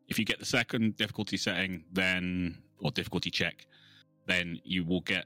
If 0.08 0.18
you 0.18 0.26
get 0.26 0.40
the 0.40 0.46
second 0.46 0.96
difficulty 0.98 1.38
setting, 1.38 1.84
then 1.92 2.58
or 2.80 2.92
difficulty 2.92 3.30
check, 3.30 3.66
then 4.26 4.60
you 4.64 4.84
will 4.84 5.02
get 5.02 5.26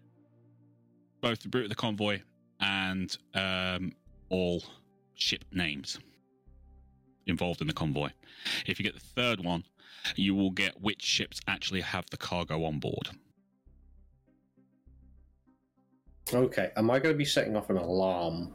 both 1.22 1.42
the 1.42 1.50
route 1.54 1.66
of 1.66 1.70
the 1.70 1.76
convoy 1.76 2.22
and 2.60 3.16
um, 3.36 3.92
all 4.30 4.64
ship 5.16 5.44
names 5.52 6.00
involved 7.28 7.62
in 7.62 7.68
the 7.68 7.74
convoy. 7.74 8.10
If 8.66 8.80
you 8.80 8.84
get 8.84 8.94
the 8.94 9.00
third 9.00 9.44
one, 9.44 9.64
you 10.16 10.34
will 10.34 10.50
get 10.52 10.82
which 10.82 11.02
ships 11.02 11.40
actually 11.48 11.82
have 11.82 12.06
the 12.10 12.18
cargo 12.18 12.64
on 12.66 12.80
board. 12.80 13.10
Okay, 16.34 16.72
am 16.76 16.90
I 16.90 17.00
gonna 17.00 17.14
be 17.14 17.26
setting 17.26 17.56
off 17.56 17.70
an 17.70 17.78
alarm 17.78 18.54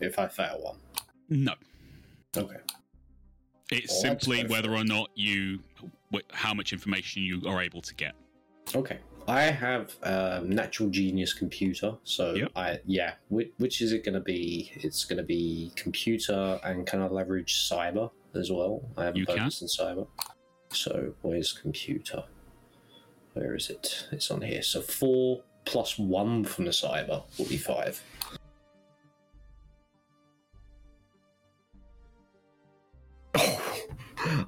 if 0.00 0.18
I 0.18 0.28
fail 0.28 0.60
one? 0.62 0.78
No, 1.28 1.54
Okay. 2.36 2.56
It's 3.70 3.92
Well, 3.92 4.00
simply 4.18 4.44
whether 4.46 4.74
or 4.74 4.84
not 4.84 5.10
you, 5.14 5.60
wh- 6.12 6.18
how 6.32 6.54
much 6.54 6.72
information 6.72 7.22
you 7.22 7.42
are 7.46 7.62
able 7.62 7.82
to 7.82 7.94
get. 7.94 8.14
Okay. 8.74 8.98
I 9.26 9.42
have 9.42 9.94
a 10.02 10.40
natural 10.42 10.88
genius 10.88 11.34
computer, 11.34 11.92
so 12.04 12.32
Yep. 12.34 12.52
I 12.56 12.78
yeah. 12.86 13.14
Which, 13.28 13.50
which 13.58 13.82
is 13.82 13.92
it 13.92 14.02
going 14.04 14.14
to 14.14 14.20
be? 14.20 14.72
It's 14.76 15.04
going 15.04 15.18
to 15.18 15.22
be 15.22 15.70
computer, 15.76 16.58
and 16.64 16.86
can 16.86 17.02
I 17.02 17.08
leverage 17.08 17.68
cyber 17.68 18.10
as 18.34 18.50
well? 18.50 18.80
I 18.96 19.04
have 19.04 19.16
You 19.18 19.24
a 19.24 19.26
can. 19.26 19.44
in 19.44 19.50
cyber. 19.50 20.06
So 20.72 21.14
where's 21.20 21.52
computer? 21.52 22.24
Where 23.34 23.54
is 23.54 23.68
it? 23.68 24.06
It's 24.12 24.30
on 24.30 24.40
here. 24.40 24.62
So 24.62 24.80
four 24.80 25.42
plus 25.66 25.98
one 25.98 26.44
from 26.44 26.64
the 26.64 26.70
cyber 26.70 27.22
will 27.38 27.46
be 27.46 27.58
five. 27.58 28.02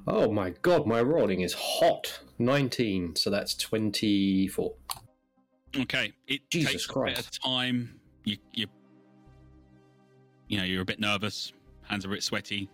Oh 0.07 0.31
my 0.31 0.51
god, 0.61 0.85
my 0.85 1.01
rolling 1.01 1.41
is 1.41 1.53
hot. 1.53 2.19
19, 2.39 3.15
so 3.15 3.29
that's 3.29 3.55
24. 3.55 4.73
Okay, 5.79 6.11
it 6.27 6.41
Jesus 6.49 6.71
takes 6.71 6.85
a 6.85 6.87
bit 6.87 6.93
Christ. 6.93 7.19
of 7.19 7.43
time. 7.43 7.99
You, 8.25 8.37
you, 8.53 8.67
you 10.47 10.57
know, 10.57 10.63
you're 10.63 10.81
a 10.81 10.85
bit 10.85 10.99
nervous. 10.99 11.53
Hands 11.83 12.03
are 12.05 12.09
a 12.09 12.11
bit 12.11 12.23
sweaty. 12.23 12.69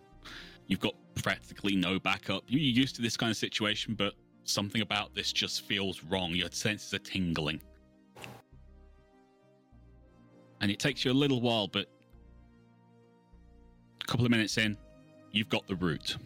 You've 0.67 0.79
got 0.79 0.93
practically 1.15 1.75
no 1.75 1.99
backup. 1.99 2.43
You're 2.47 2.59
used 2.59 2.95
to 2.95 3.01
this 3.01 3.15
kind 3.15 3.29
of 3.29 3.37
situation, 3.37 3.93
but 3.93 4.13
something 4.43 4.81
about 4.81 5.13
this 5.13 5.31
just 5.31 5.61
feels 5.61 6.03
wrong. 6.03 6.31
Your 6.31 6.49
senses 6.51 6.93
are 6.93 6.99
tingling, 6.99 7.61
and 10.61 10.71
it 10.71 10.79
takes 10.79 11.05
you 11.05 11.11
a 11.11 11.13
little 11.13 11.41
while, 11.41 11.67
but 11.67 11.87
a 14.01 14.05
couple 14.05 14.25
of 14.25 14.31
minutes 14.31 14.57
in, 14.57 14.77
you've 15.31 15.49
got 15.49 15.67
the 15.67 15.75
route. 15.75 16.17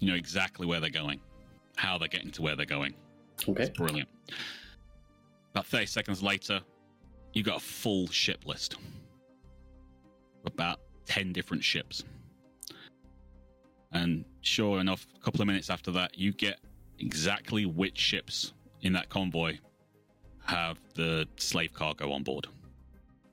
You 0.00 0.08
know 0.08 0.14
exactly 0.14 0.66
where 0.66 0.80
they're 0.80 0.90
going, 0.90 1.20
how 1.76 1.98
they're 1.98 2.08
getting 2.08 2.30
to 2.32 2.42
where 2.42 2.56
they're 2.56 2.66
going. 2.66 2.94
Okay. 3.48 3.64
It's 3.64 3.76
brilliant. 3.76 4.08
About 5.52 5.66
30 5.66 5.86
seconds 5.86 6.22
later, 6.22 6.60
you 7.32 7.42
got 7.42 7.56
a 7.56 7.64
full 7.64 8.08
ship 8.08 8.46
list. 8.46 8.76
About 10.44 10.80
10 11.06 11.32
different 11.32 11.64
ships. 11.64 12.04
And 13.92 14.24
sure 14.42 14.80
enough, 14.80 15.06
a 15.16 15.20
couple 15.20 15.40
of 15.40 15.46
minutes 15.46 15.70
after 15.70 15.90
that, 15.92 16.18
you 16.18 16.32
get 16.32 16.60
exactly 16.98 17.64
which 17.66 17.98
ships 17.98 18.52
in 18.82 18.92
that 18.92 19.08
convoy 19.08 19.58
have 20.44 20.78
the 20.94 21.26
slave 21.36 21.72
cargo 21.72 22.12
on 22.12 22.22
board. 22.22 22.46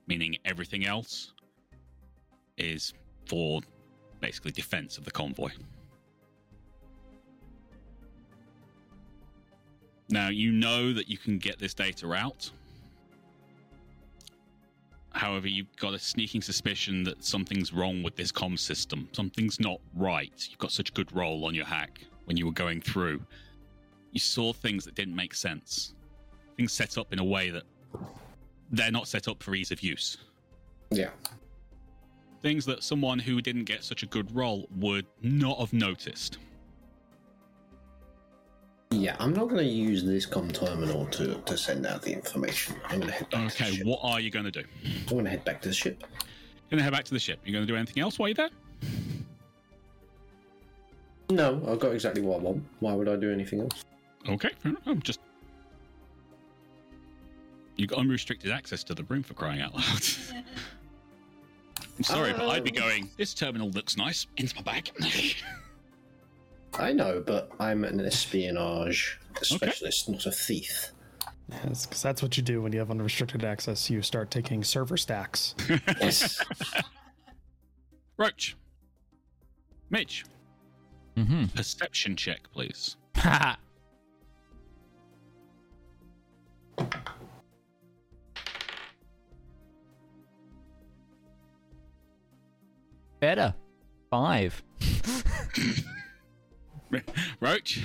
Meaning 0.06 0.36
everything 0.44 0.86
else 0.86 1.32
is 2.58 2.92
for 3.26 3.60
basically 4.20 4.52
defense 4.52 4.98
of 4.98 5.04
the 5.04 5.10
convoy. 5.10 5.50
Now, 10.08 10.28
you 10.28 10.52
know 10.52 10.92
that 10.92 11.08
you 11.08 11.18
can 11.18 11.38
get 11.38 11.58
this 11.58 11.74
data 11.74 12.12
out. 12.12 12.50
However, 15.10 15.48
you've 15.48 15.74
got 15.76 15.94
a 15.94 15.98
sneaking 15.98 16.42
suspicion 16.42 17.02
that 17.04 17.24
something's 17.24 17.72
wrong 17.72 18.02
with 18.02 18.16
this 18.16 18.30
comm 18.30 18.58
system. 18.58 19.08
Something's 19.12 19.58
not 19.58 19.80
right. 19.94 20.46
You've 20.48 20.58
got 20.58 20.72
such 20.72 20.90
a 20.90 20.92
good 20.92 21.14
roll 21.16 21.44
on 21.46 21.54
your 21.54 21.64
hack 21.64 22.04
when 22.26 22.36
you 22.36 22.46
were 22.46 22.52
going 22.52 22.80
through. 22.82 23.22
You 24.12 24.20
saw 24.20 24.52
things 24.52 24.84
that 24.84 24.94
didn't 24.94 25.16
make 25.16 25.34
sense. 25.34 25.94
Things 26.56 26.72
set 26.72 26.98
up 26.98 27.12
in 27.12 27.18
a 27.18 27.24
way 27.24 27.50
that 27.50 27.64
they're 28.70 28.90
not 28.90 29.08
set 29.08 29.26
up 29.26 29.42
for 29.42 29.54
ease 29.54 29.70
of 29.70 29.82
use. 29.82 30.18
Yeah. 30.90 31.10
Things 32.42 32.64
that 32.66 32.82
someone 32.82 33.18
who 33.18 33.40
didn't 33.40 33.64
get 33.64 33.82
such 33.84 34.02
a 34.02 34.06
good 34.06 34.34
roll 34.34 34.68
would 34.76 35.06
not 35.22 35.58
have 35.58 35.72
noticed. 35.72 36.38
Yeah, 38.90 39.16
I'm 39.18 39.32
not 39.32 39.48
going 39.48 39.58
to 39.64 39.64
use 39.70 40.04
this 40.04 40.26
com 40.26 40.50
terminal 40.50 41.06
to, 41.06 41.34
to 41.40 41.58
send 41.58 41.86
out 41.86 42.02
the 42.02 42.12
information. 42.12 42.76
I'm 42.84 43.00
going 43.00 43.08
to 43.08 43.14
head 43.14 43.30
back 43.30 43.40
to 43.40 43.44
the 43.46 43.50
ship. 43.50 43.72
Okay, 43.80 43.82
what 43.90 44.00
are 44.02 44.20
you 44.20 44.30
going 44.30 44.44
to 44.44 44.50
do? 44.50 44.62
I'm 44.84 45.06
going 45.06 45.24
to 45.24 45.30
head 45.30 45.44
back 45.44 45.60
to 45.62 45.68
the 45.68 45.74
ship. 45.74 46.04
You're 46.70 46.70
going 46.70 46.78
to 46.78 46.84
head 46.84 46.92
back 46.92 47.04
to 47.04 47.14
the 47.14 47.18
ship. 47.20 47.40
You're 47.44 47.52
going 47.54 47.66
to 47.66 47.72
do 47.72 47.76
anything 47.76 48.02
else 48.02 48.18
while 48.18 48.28
you're 48.28 48.34
there? 48.34 48.50
No, 51.30 51.60
I've 51.68 51.80
got 51.80 51.92
exactly 51.92 52.22
what 52.22 52.38
I 52.38 52.42
want. 52.42 52.64
Why 52.78 52.92
would 52.94 53.08
I 53.08 53.16
do 53.16 53.32
anything 53.32 53.60
else? 53.60 53.84
Okay. 54.28 54.50
I'm 54.86 55.02
just. 55.02 55.18
You 57.74 57.86
got 57.88 57.98
unrestricted 57.98 58.52
access 58.52 58.84
to 58.84 58.94
the 58.94 59.02
room 59.04 59.22
for 59.24 59.34
crying 59.34 59.60
out 59.60 59.74
loud. 59.74 59.84
I'm 61.98 62.04
sorry, 62.04 62.32
but 62.32 62.48
I'd 62.48 62.62
be 62.64 62.76
Uh, 62.78 62.82
going. 62.82 63.10
This 63.16 63.34
terminal 63.34 63.70
looks 63.70 63.96
nice. 63.96 64.26
Into 64.36 64.54
my 64.56 64.62
bag. 64.62 64.90
I 66.78 66.92
know, 66.92 67.22
but 67.24 67.50
I'm 67.58 67.84
an 67.84 68.00
espionage 68.04 69.18
specialist, 69.42 70.08
not 70.08 70.26
a 70.26 70.30
thief. 70.30 70.90
Yes, 71.48 71.86
because 71.86 72.02
that's 72.02 72.22
what 72.22 72.36
you 72.36 72.42
do 72.42 72.60
when 72.60 72.72
you 72.72 72.78
have 72.80 72.90
unrestricted 72.90 73.44
access. 73.44 73.88
You 73.88 74.02
start 74.02 74.30
taking 74.30 74.62
server 74.64 74.96
stacks. 74.96 75.54
Yes. 76.00 76.42
Roach. 78.18 78.56
Mitch, 79.90 80.24
Mm-hmm. 81.16 81.44
perception 81.56 82.16
check, 82.16 82.40
please. 82.52 82.96
Better. 93.20 93.54
Five. 94.10 94.62
Roach, 97.40 97.84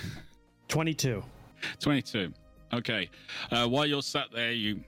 22. 0.68 1.24
22. 1.80 2.34
Okay. 2.74 3.10
Uh, 3.52 3.68
while 3.68 3.86
you're 3.86 4.02
sat 4.02 4.28
there, 4.34 4.52
you. 4.52 4.82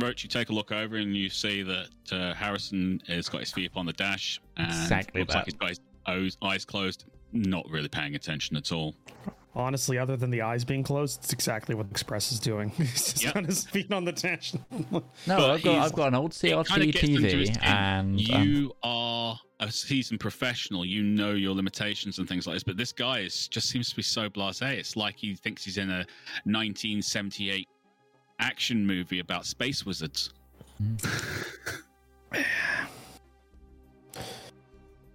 Roach, 0.00 0.22
you 0.22 0.28
take 0.28 0.48
a 0.50 0.52
look 0.52 0.70
over 0.70 0.96
and 0.96 1.16
you 1.16 1.28
see 1.28 1.62
that 1.64 1.88
uh, 2.12 2.32
Harrison 2.34 3.02
has 3.08 3.28
got 3.28 3.40
his 3.40 3.50
feet 3.52 3.70
up 3.72 3.76
on 3.76 3.84
the 3.84 3.92
dash. 3.94 4.40
And 4.56 4.68
Exactly 4.68 5.22
looks 5.22 5.32
that. 5.34 5.38
like 5.40 5.46
he's 5.46 5.54
got 5.54 6.18
his 6.20 6.36
eyes 6.40 6.64
closed, 6.64 7.04
not 7.32 7.68
really 7.68 7.88
paying 7.88 8.14
attention 8.14 8.56
at 8.56 8.70
all. 8.70 8.94
Honestly, 9.54 9.98
other 9.98 10.16
than 10.16 10.30
the 10.30 10.42
eyes 10.42 10.64
being 10.64 10.82
closed, 10.84 11.20
it's 11.24 11.32
exactly 11.32 11.74
what 11.74 11.86
Express 11.90 12.30
is 12.32 12.38
doing. 12.38 12.68
He's 12.76 13.12
just 13.12 13.24
Yep. 13.24 13.36
on 13.36 13.44
his 13.44 13.64
feet 13.64 13.92
on 13.92 14.04
the 14.04 14.12
dash. 14.12 14.54
No, 14.90 15.02
But 15.26 15.50
I've 15.50 15.62
got 15.62 15.78
I've 15.84 15.92
got 15.94 16.08
an 16.08 16.14
old 16.14 16.32
It 16.32 16.40
kinda 16.40 16.62
CRT 16.64 16.92
gets 16.92 17.04
into 17.08 17.20
his 17.22 17.50
TV, 17.50 17.56
head. 17.60 17.74
and 17.96 18.30
um, 18.32 18.42
you 18.44 18.72
are 18.82 19.38
a 19.60 19.72
seasoned 19.72 20.20
professional. 20.20 20.84
You 20.84 21.02
know 21.02 21.32
your 21.32 21.54
limitations 21.54 22.18
and 22.18 22.28
things 22.28 22.46
like 22.46 22.54
this. 22.56 22.62
But 22.62 22.76
this 22.76 22.92
guy 22.92 23.20
is 23.20 23.48
just 23.48 23.68
seems 23.70 23.88
to 23.90 23.96
be 23.96 24.02
so 24.02 24.28
blasé. 24.28 24.72
It's 24.74 24.94
like 24.96 25.16
he 25.16 25.34
thinks 25.34 25.64
he's 25.64 25.78
in 25.78 25.90
a 25.90 26.06
1978 26.44 27.66
action 28.38 28.86
movie 28.86 29.18
about 29.18 29.46
space 29.46 29.84
wizards. 29.84 30.32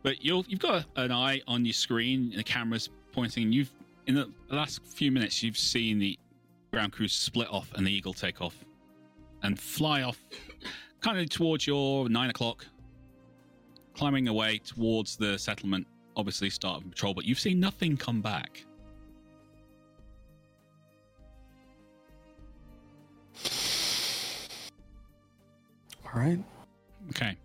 but 0.02 0.24
you'll, 0.24 0.44
you've 0.48 0.60
got 0.60 0.86
an 0.98 1.12
eye 1.12 1.42
on 1.48 1.64
your 1.66 1.74
screen, 1.74 2.30
and 2.32 2.40
the 2.40 2.44
camera's 2.44 2.90
pointing. 3.14 3.52
You've 3.54 3.72
in 4.08 4.16
the 4.16 4.30
last 4.50 4.84
few 4.86 5.12
minutes, 5.12 5.42
you've 5.42 5.58
seen 5.58 6.00
the 6.00 6.18
ground 6.72 6.92
crew 6.92 7.08
split 7.08 7.48
off 7.50 7.72
and 7.76 7.86
the 7.86 7.92
eagle 7.92 8.14
take 8.14 8.42
off 8.42 8.56
and 9.44 9.60
fly 9.60 10.02
off, 10.02 10.20
kind 11.02 11.20
of 11.20 11.30
towards 11.30 11.68
your 11.68 12.10
nine 12.10 12.30
o'clock 12.30 12.66
climbing 13.94 14.28
away 14.28 14.60
towards 14.60 15.16
the 15.16 15.38
settlement, 15.38 15.88
obviously 16.16 16.50
start 16.50 16.84
of 16.84 16.90
patrol, 16.90 17.14
but 17.14 17.26
you've 17.26 17.40
seen 17.40 17.60
nothing 17.60 17.98
come 17.98 18.22
back. 18.22 18.66
All 26.06 26.20
right. 26.20 26.40
Okay. 27.10 27.38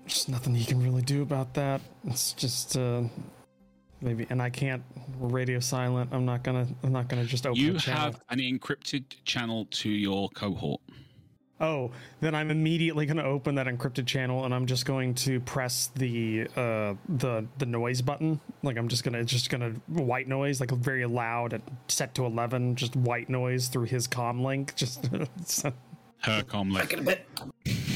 There's 0.00 0.28
nothing 0.28 0.54
you 0.54 0.66
can 0.66 0.82
really 0.82 1.02
do 1.02 1.22
about 1.22 1.54
that. 1.54 1.80
It's 2.06 2.32
just 2.32 2.76
uh 2.76 3.04
maybe 4.04 4.26
and 4.30 4.40
I 4.40 4.50
can't 4.50 4.82
radio 5.18 5.58
silent. 5.58 6.10
I'm 6.12 6.24
not 6.24 6.44
gonna 6.44 6.66
I'm 6.84 6.92
not 6.92 7.08
gonna 7.08 7.24
just 7.24 7.46
open 7.46 7.60
You 7.60 7.72
the 7.72 7.78
channel. 7.80 8.02
have 8.02 8.20
an 8.28 8.38
encrypted 8.38 9.04
channel 9.24 9.66
to 9.70 9.88
your 9.90 10.28
cohort. 10.30 10.80
Oh, 11.60 11.92
then 12.20 12.34
I'm 12.34 12.50
immediately 12.50 13.06
going 13.06 13.16
to 13.16 13.24
open 13.24 13.54
that 13.54 13.66
encrypted 13.68 14.06
channel 14.06 14.44
and 14.44 14.52
I'm 14.52 14.66
just 14.66 14.84
going 14.86 15.14
to 15.14 15.38
press 15.40 15.88
the 15.94 16.48
uh 16.56 16.94
the 17.08 17.46
the 17.58 17.64
noise 17.66 18.02
button. 18.02 18.40
Like 18.64 18.76
I'm 18.76 18.88
just 18.88 19.04
going 19.04 19.12
to 19.14 19.20
it's 19.20 19.30
just 19.30 19.50
going 19.50 19.60
to 19.60 20.02
white 20.02 20.26
noise 20.26 20.58
like 20.60 20.72
very 20.72 21.06
loud 21.06 21.52
and 21.52 21.62
set 21.86 22.12
to 22.16 22.26
11 22.26 22.74
just 22.74 22.96
white 22.96 23.30
noise 23.30 23.68
through 23.68 23.84
his 23.84 24.08
comm 24.08 24.44
link 24.44 24.74
just 24.76 25.08
so- 25.46 25.72
Her 26.18 26.42
com 26.42 26.70
link. 26.70 26.92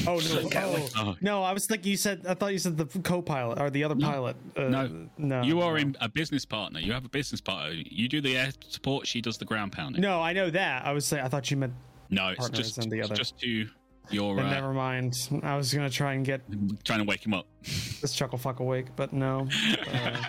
Get 0.05 0.07
a 0.07 0.37
bit. 0.37 0.55
Oh 0.55 0.71
no. 0.75 0.87
Oh. 0.95 1.05
Oh, 1.09 1.15
No, 1.21 1.43
I 1.43 1.51
was 1.53 1.65
thinking 1.65 1.91
you 1.91 1.97
said 1.97 2.25
I 2.27 2.33
thought 2.33 2.51
you 2.53 2.59
said 2.59 2.77
the 2.77 2.85
co-pilot 3.01 3.59
or 3.59 3.69
the 3.69 3.83
other 3.83 3.95
No. 3.95 4.07
pilot. 4.09 4.35
Uh, 4.55 4.61
No. 4.63 5.09
No. 5.17 5.41
you 5.43 5.61
are 5.61 5.71
no. 5.73 5.77
in 5.77 5.97
a 6.01 6.09
business 6.09 6.45
partner. 6.45 6.79
You 6.79 6.93
have 6.93 7.05
a 7.05 7.09
business 7.09 7.41
partner. 7.41 7.71
You 7.73 8.07
do 8.09 8.21
the 8.21 8.37
air 8.37 8.51
support. 8.67 9.07
She 9.07 9.21
does 9.21 9.37
the 9.37 9.45
ground 9.45 9.71
pounding. 9.71 10.01
No, 10.01 10.21
I 10.21 10.33
know 10.33 10.49
that. 10.49 10.85
I 10.85 10.91
was 10.91 11.05
saying 11.05 11.23
I 11.23 11.27
thought 11.27 11.49
you 11.51 11.57
meant 11.57 11.73
No, 12.09 12.29
it's 12.29 12.49
just 12.49 12.77
and 12.77 12.91
the 12.91 13.01
other. 13.01 13.15
just 13.15 13.37
to 13.39 13.67
your 14.11 14.39
uh, 14.39 14.49
never 14.49 14.73
mind. 14.73 15.15
I 15.43 15.55
was 15.55 15.71
going 15.73 15.87
to 15.87 15.95
try 15.95 16.13
and 16.13 16.25
get 16.25 16.41
trying 16.83 16.99
to 16.99 17.05
wake 17.05 17.25
him 17.25 17.33
up. 17.33 17.45
this 18.01 18.13
chuckle 18.13 18.37
fuck 18.39 18.59
awake, 18.59 18.87
but 18.95 19.13
no. 19.13 19.47
Uh, 19.93 20.23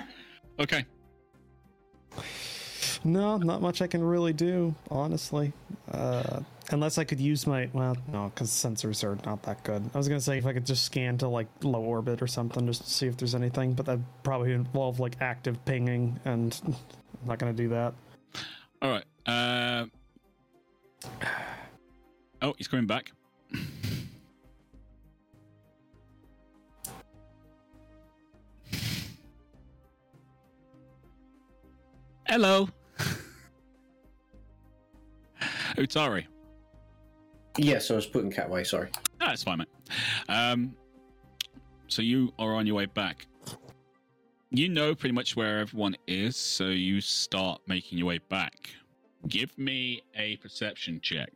okay. 0.60 0.84
No, 3.04 3.36
not 3.36 3.62
much 3.62 3.80
I 3.80 3.86
can 3.86 4.02
really 4.02 4.32
do, 4.32 4.74
honestly. 4.90 5.52
Uh, 5.92 6.40
unless 6.70 6.98
I 6.98 7.04
could 7.04 7.20
use 7.20 7.46
my 7.46 7.68
well, 7.72 7.96
no, 8.12 8.30
because 8.34 8.50
sensors 8.50 9.02
are 9.04 9.16
not 9.24 9.42
that 9.44 9.64
good. 9.64 9.88
I 9.94 9.98
was 9.98 10.08
gonna 10.08 10.20
say 10.20 10.38
if 10.38 10.46
I 10.46 10.52
could 10.52 10.66
just 10.66 10.84
scan 10.84 11.18
to 11.18 11.28
like 11.28 11.48
low 11.62 11.80
orbit 11.82 12.22
or 12.22 12.26
something 12.26 12.66
just 12.66 12.84
to 12.84 12.90
see 12.90 13.06
if 13.06 13.16
there's 13.16 13.34
anything, 13.34 13.74
but 13.74 13.86
that 13.86 13.98
probably 14.22 14.52
involve 14.52 15.00
like 15.00 15.16
active 15.20 15.64
pinging, 15.64 16.18
and 16.24 16.58
I'm 16.64 16.76
not 17.26 17.38
gonna 17.38 17.52
do 17.52 17.68
that. 17.70 17.94
All 18.82 18.90
right. 18.90 19.04
Uh... 19.26 19.86
Oh, 22.40 22.54
he's 22.56 22.68
coming 22.68 22.86
back. 22.86 23.10
Hello. 32.28 32.68
Utari. 35.76 36.26
Yes, 37.58 37.90
I 37.90 37.94
was 37.94 38.06
putting 38.06 38.30
cat 38.30 38.46
away. 38.46 38.64
Sorry. 38.64 38.88
It's 39.20 39.42
fine, 39.42 39.58
mate. 39.58 39.68
Um, 40.28 40.74
so 41.88 42.02
you 42.02 42.32
are 42.38 42.54
on 42.54 42.66
your 42.66 42.76
way 42.76 42.86
back. 42.86 43.26
You 44.50 44.68
know 44.68 44.94
pretty 44.94 45.12
much 45.12 45.36
where 45.36 45.58
everyone 45.58 45.96
is, 46.06 46.36
so 46.36 46.68
you 46.68 47.00
start 47.00 47.60
making 47.66 47.98
your 47.98 48.06
way 48.06 48.18
back. 48.30 48.70
Give 49.26 49.56
me 49.58 50.02
a 50.16 50.36
perception 50.36 51.00
check. 51.02 51.30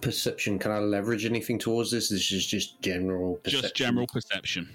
Perception. 0.00 0.58
Can 0.58 0.72
I 0.72 0.80
leverage 0.80 1.24
anything 1.24 1.58
towards 1.58 1.90
this? 1.90 2.10
This 2.10 2.30
is 2.32 2.46
just 2.46 2.82
general 2.82 3.36
perception. 3.36 3.62
Just 3.62 3.74
general 3.76 4.06
perception. 4.06 4.68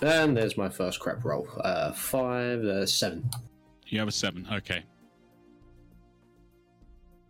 And 0.00 0.36
there's 0.36 0.56
my 0.56 0.68
first 0.68 1.00
crap 1.00 1.24
roll. 1.24 1.48
Uh, 1.60 1.92
five, 1.92 2.64
uh, 2.64 2.86
seven. 2.86 3.28
You 3.86 3.98
have 4.00 4.08
a 4.08 4.12
seven. 4.12 4.46
Okay. 4.52 4.82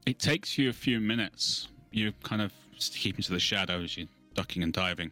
It 0.07 0.19
takes 0.19 0.57
you 0.57 0.70
a 0.70 0.73
few 0.73 1.01
minutes. 1.01 1.69
You 1.91 2.12
kind 2.23 2.41
of 2.41 2.53
keeping 2.78 3.23
to 3.24 3.33
the 3.33 3.41
shadows. 3.41 3.97
You're 3.97 4.07
ducking 4.35 4.62
and 4.62 4.73
diving. 4.73 5.11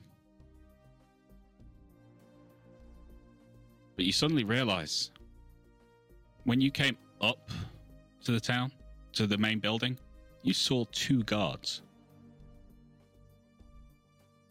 But 3.97 4.05
you 4.05 4.12
suddenly 4.12 4.45
realize 4.45 5.11
when 6.45 6.61
you 6.61 6.71
came 6.71 6.97
up 7.21 7.51
to 8.25 8.33
the 8.33 8.41
town, 8.41 8.73
to 9.12 9.27
the 9.27 9.39
main 9.39 9.61
building, 9.61 9.99
you 10.43 10.53
saw 10.53 10.85
two 10.93 11.23
guards. 11.25 11.83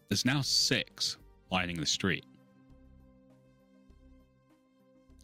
There's 0.08 0.24
now 0.24 0.42
six 0.42 1.18
lining 1.50 1.76
the 1.76 1.86
street. 1.86 2.24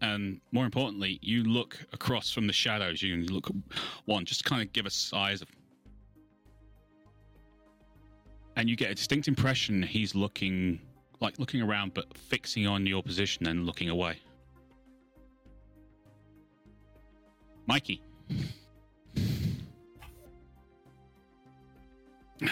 And 0.03 0.41
more 0.53 0.65
importantly, 0.65 1.19
you 1.23 1.45
look 1.45 1.79
across 1.93 2.33
from 2.33 2.47
the 2.47 2.53
shadows. 2.53 3.03
You 3.03 3.17
look 3.17 3.51
one, 4.07 4.25
just 4.25 4.45
kind 4.45 4.63
of 4.63 4.73
give 4.73 4.87
a 4.87 4.91
size 4.91 5.43
of. 5.43 5.49
And 8.57 8.69
you 8.69 8.77
get 8.77 8.91
a 8.91 8.95
distinct 8.95 9.29
impression 9.29 9.83
he's 9.83 10.15
looking, 10.15 10.81
like 11.21 11.39
looking 11.39 11.63
around, 11.63 11.95
but 11.95 12.17
fixing 12.17 12.67
on 12.67 12.87
your 12.87 13.03
position 13.03 13.47
and 13.47 13.67
looking 13.67 13.91
away. 13.91 14.19
Mikey. 17.67 18.03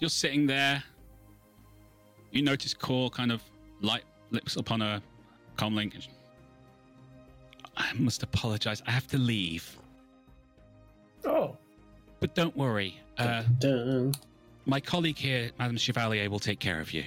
You're 0.00 0.10
sitting 0.10 0.46
there. 0.46 0.82
You 2.30 2.42
notice 2.42 2.72
Core 2.74 3.10
kind 3.10 3.30
of 3.30 3.42
light 3.82 4.04
lips 4.30 4.56
upon 4.56 4.80
a 4.82 5.02
comlink. 5.56 6.08
I 7.76 7.92
must 7.94 8.22
apologize. 8.22 8.82
I 8.86 8.90
have 8.90 9.06
to 9.08 9.18
leave. 9.18 9.76
Oh, 11.24 11.56
But 12.20 12.34
don't 12.34 12.56
worry. 12.56 13.00
Uh, 13.18 13.42
Dun. 13.58 14.12
my 14.66 14.80
colleague 14.80 15.16
here, 15.18 15.50
Madame 15.58 15.76
Chevalier, 15.76 16.28
will 16.28 16.38
take 16.40 16.58
care 16.58 16.80
of 16.80 16.92
you. 16.92 17.04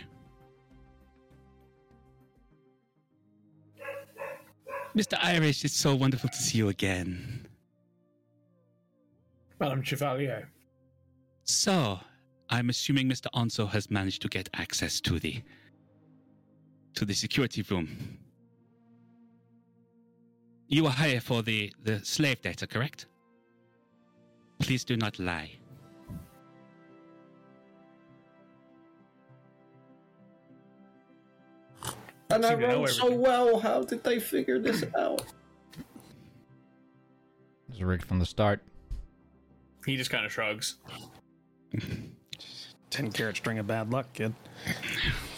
Mr. 4.95 5.17
Irish, 5.22 5.65
it's 5.65 5.76
so 5.76 5.93
wonderful 5.93 6.30
to 6.30 6.38
see 6.38 6.57
you 6.57 6.69
again. 6.69 7.47
Madame 9.59 9.81
Chevalier. 9.84 10.49
So, 11.43 11.99
I'm 12.49 12.69
assuming 12.69 13.09
Mr. 13.09 13.27
Onzo 13.34 13.69
has 13.69 13.89
managed 13.91 14.22
to 14.22 14.30
get 14.30 14.49
access 14.53 15.01
to 15.01 15.19
the 15.19 15.41
to 16.95 17.03
the 17.03 17.13
security 17.13 17.61
room. 17.69 18.17
You 20.67 20.87
are 20.87 20.93
here 20.93 21.21
for 21.21 21.43
the, 21.43 21.71
the 21.83 22.03
slave 22.03 22.41
data, 22.41 22.65
correct? 22.65 23.05
Please 24.59 24.83
do 24.83 24.97
not 24.97 25.19
lie. 25.19 25.51
And 32.31 32.43
I 32.43 32.49
Seem 32.49 32.59
rolled 32.61 32.89
so 32.89 33.13
well. 33.13 33.59
How 33.59 33.83
did 33.83 34.03
they 34.03 34.19
figure 34.19 34.57
this 34.59 34.83
out? 34.97 35.23
It's 37.69 37.81
rigged 37.81 38.05
from 38.05 38.19
the 38.19 38.25
start. 38.25 38.61
He 39.85 39.95
just 39.95 40.09
kind 40.09 40.25
of 40.25 40.31
shrugs. 40.31 40.77
10 42.89 43.11
carat 43.11 43.37
string 43.37 43.59
of 43.59 43.67
bad 43.67 43.91
luck, 43.91 44.11
kid. 44.13 44.33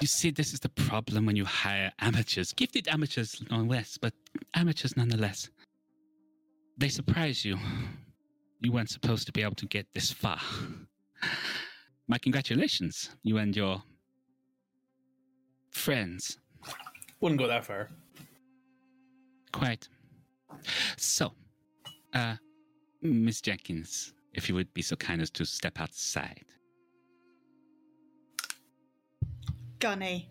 You 0.00 0.06
see, 0.06 0.30
this 0.30 0.52
is 0.52 0.60
the 0.60 0.68
problem 0.68 1.26
when 1.26 1.36
you 1.36 1.44
hire 1.44 1.90
amateurs. 2.00 2.52
Gifted 2.52 2.88
amateurs, 2.88 3.42
no 3.50 3.58
less, 3.58 3.96
but 3.96 4.12
amateurs 4.54 4.96
nonetheless. 4.96 5.48
They 6.76 6.88
surprise 6.88 7.44
you. 7.44 7.58
You 8.60 8.72
weren't 8.72 8.90
supposed 8.90 9.26
to 9.26 9.32
be 9.32 9.42
able 9.42 9.54
to 9.54 9.66
get 9.66 9.86
this 9.94 10.10
far. 10.10 10.38
My 12.08 12.18
congratulations, 12.18 13.16
you 13.22 13.38
and 13.38 13.56
your 13.56 13.82
friends. 15.70 16.38
Wouldn't 17.20 17.40
go 17.40 17.46
that 17.46 17.64
far. 17.64 17.88
Quite. 19.52 19.88
So, 20.96 21.32
uh, 22.12 22.36
Miss 23.00 23.40
Jenkins, 23.40 24.12
if 24.34 24.48
you 24.48 24.54
would 24.54 24.72
be 24.74 24.82
so 24.82 24.96
kind 24.96 25.22
as 25.22 25.30
to 25.30 25.44
step 25.44 25.80
outside. 25.80 26.44
Gunny. 29.84 30.30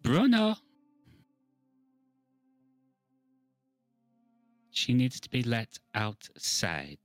Bruno. 0.00 0.56
She 4.70 4.94
needs 4.94 5.20
to 5.20 5.28
be 5.28 5.42
let 5.42 5.78
outside. 5.94 6.96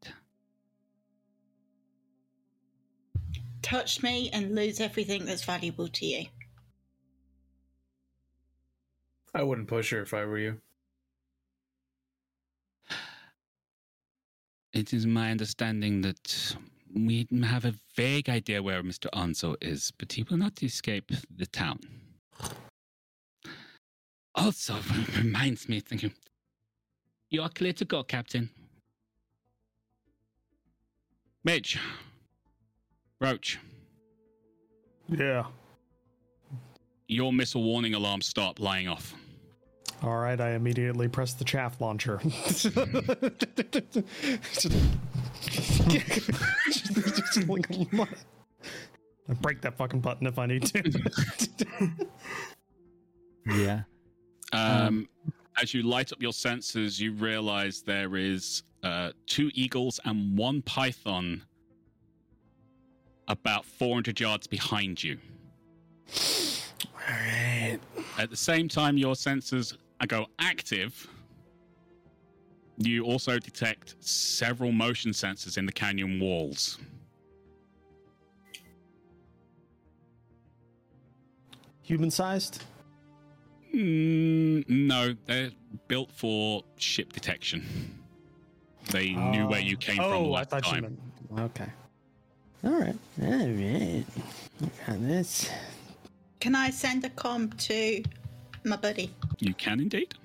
Touch 3.61 4.01
me 4.01 4.29
and 4.31 4.55
lose 4.55 4.79
everything 4.79 5.25
that's 5.25 5.43
valuable 5.43 5.89
to 5.89 6.05
you. 6.05 6.27
I 9.33 9.43
wouldn't 9.43 9.67
push 9.67 9.91
her 9.91 10.01
if 10.01 10.13
I 10.13 10.23
were 10.23 10.37
you. 10.37 10.61
It 14.71 14.93
is 14.93 15.05
my 15.05 15.29
understanding 15.29 15.99
that 16.03 16.55
we 16.93 17.27
have 17.43 17.65
a 17.65 17.73
vague 17.95 18.29
idea 18.29 18.61
where 18.61 18.83
Mr. 18.83 19.07
Onzo 19.13 19.55
is, 19.61 19.91
but 19.97 20.13
he 20.13 20.23
will 20.23 20.37
not 20.37 20.61
escape 20.63 21.11
the 21.35 21.45
town. 21.45 21.79
Also, 24.35 24.75
reminds 25.17 25.67
me, 25.67 25.79
thank 25.79 26.03
you. 26.03 26.11
You 27.29 27.41
are 27.41 27.49
clear 27.49 27.73
to 27.73 27.85
go, 27.85 28.03
Captain. 28.03 28.49
Midge. 31.43 31.79
Roach. 33.19 33.59
Yeah. 35.09 35.45
Your 37.07 37.33
missile 37.33 37.63
warning 37.63 37.93
alarm 37.93 38.21
start 38.21 38.59
lying 38.59 38.87
off. 38.87 39.13
All 40.03 40.17
right, 40.17 40.39
I 40.39 40.51
immediately 40.51 41.07
press 41.07 41.33
the 41.33 41.45
chaff 41.45 41.79
launcher. 41.79 42.19
Hmm. 44.61 44.77
Just 45.41 47.47
like, 47.47 47.65
I 49.29 49.33
break 49.41 49.61
that 49.61 49.77
fucking 49.77 50.01
button 50.01 50.27
if 50.27 50.37
I 50.37 50.45
need 50.45 50.65
to. 50.67 51.87
Yeah. 53.45 53.81
Um, 54.53 55.07
as 55.61 55.73
you 55.73 55.83
light 55.83 56.11
up 56.11 56.21
your 56.21 56.31
sensors, 56.31 56.99
you 56.99 57.13
realize 57.13 57.81
there 57.81 58.15
is 58.15 58.63
uh, 58.83 59.11
two 59.25 59.49
eagles 59.53 59.99
and 60.05 60.37
one 60.37 60.61
python 60.61 61.43
about 63.27 63.65
400 63.65 64.19
yards 64.19 64.47
behind 64.47 65.03
you. 65.03 65.17
All 66.85 66.91
right. 67.09 67.79
At 68.17 68.29
the 68.29 68.37
same 68.37 68.67
time, 68.67 68.97
your 68.97 69.15
sensors 69.15 69.75
go 70.07 70.27
active. 70.39 71.07
You 72.83 73.05
also 73.05 73.37
detect 73.37 73.95
several 73.99 74.71
motion 74.71 75.11
sensors 75.11 75.57
in 75.57 75.65
the 75.67 75.71
canyon 75.71 76.19
walls. 76.19 76.79
Human 81.83 82.09
sized? 82.09 82.63
Mm, 83.75 84.67
no, 84.67 85.15
they're 85.25 85.51
built 85.87 86.11
for 86.11 86.63
ship 86.77 87.13
detection. 87.13 87.99
They 88.89 89.11
knew 89.11 89.47
where 89.47 89.59
you 89.59 89.77
came 89.77 89.97
from 89.97 90.05
Oh, 90.05 90.25
I 90.25 90.39
last 90.39 90.49
thought 90.49 90.75
you 90.75 90.81
meant. 90.81 90.99
Okay. 91.37 91.67
All 92.63 92.71
right. 92.71 92.95
All 93.21 93.29
right. 93.29 94.05
Look 94.59 94.71
at 94.87 95.01
this. 95.07 95.49
Can 96.39 96.55
I 96.55 96.71
send 96.71 97.05
a 97.05 97.09
com 97.09 97.51
to 97.51 98.03
my 98.63 98.75
buddy? 98.75 99.13
You 99.39 99.53
can 99.53 99.79
indeed. 99.79 100.15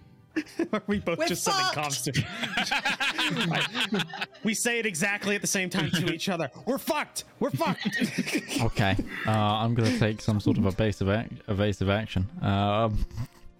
Are 0.73 0.83
we 0.87 0.99
both 1.01 1.19
We're 1.19 1.27
just 1.27 1.45
sending 1.45 1.65
fucked. 1.67 1.77
comms 1.77 2.03
to? 4.01 4.07
we 4.45 4.55
say 4.55 4.79
it 4.79 4.87
exactly 4.87 5.35
at 5.35 5.41
the 5.41 5.47
same 5.47 5.71
time 5.71 5.91
to 5.93 6.13
each 6.13 6.29
other. 6.29 6.51
We're 6.67 6.79
fucked. 6.79 7.25
We're 7.41 7.51
fucked. 7.51 7.89
Okay. 8.63 8.97
Uh, 9.27 9.31
I'm 9.31 9.75
gonna 9.75 9.99
take 9.99 10.21
some 10.21 10.41
sort 10.41 10.59
of 10.59 10.67
evasive 10.67 11.09
ac- 11.09 11.29
evasive 11.49 11.89
action. 11.91 12.27
Um, 12.43 13.05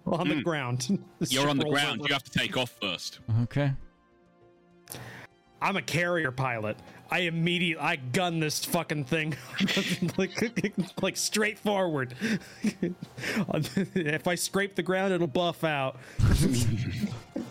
on 0.05 0.27
the 0.29 0.35
Mm. 0.35 0.43
ground. 0.43 0.99
You're 1.27 1.49
on 1.49 1.57
the 1.57 1.65
ground. 1.65 1.99
over. 2.01 2.07
You 2.09 2.13
have 2.13 2.23
to 2.23 2.31
take 2.39 2.55
off 2.57 2.71
first. 2.81 3.19
Okay. 3.43 3.71
I'm 5.61 5.75
a 5.75 5.81
carrier 5.81 6.31
pilot. 6.31 6.77
I 7.09 7.19
immediately 7.19 7.81
I 7.83 7.95
gun 7.95 8.39
this 8.39 8.65
fucking 8.65 9.05
thing 9.05 9.35
like, 10.17 10.31
like 11.01 11.17
straight 11.17 11.57
forward. 11.57 12.15
if 12.63 14.27
I 14.27 14.35
scrape 14.35 14.75
the 14.75 14.83
ground, 14.83 15.13
it'll 15.13 15.27
buff 15.27 15.63
out. 15.63 15.97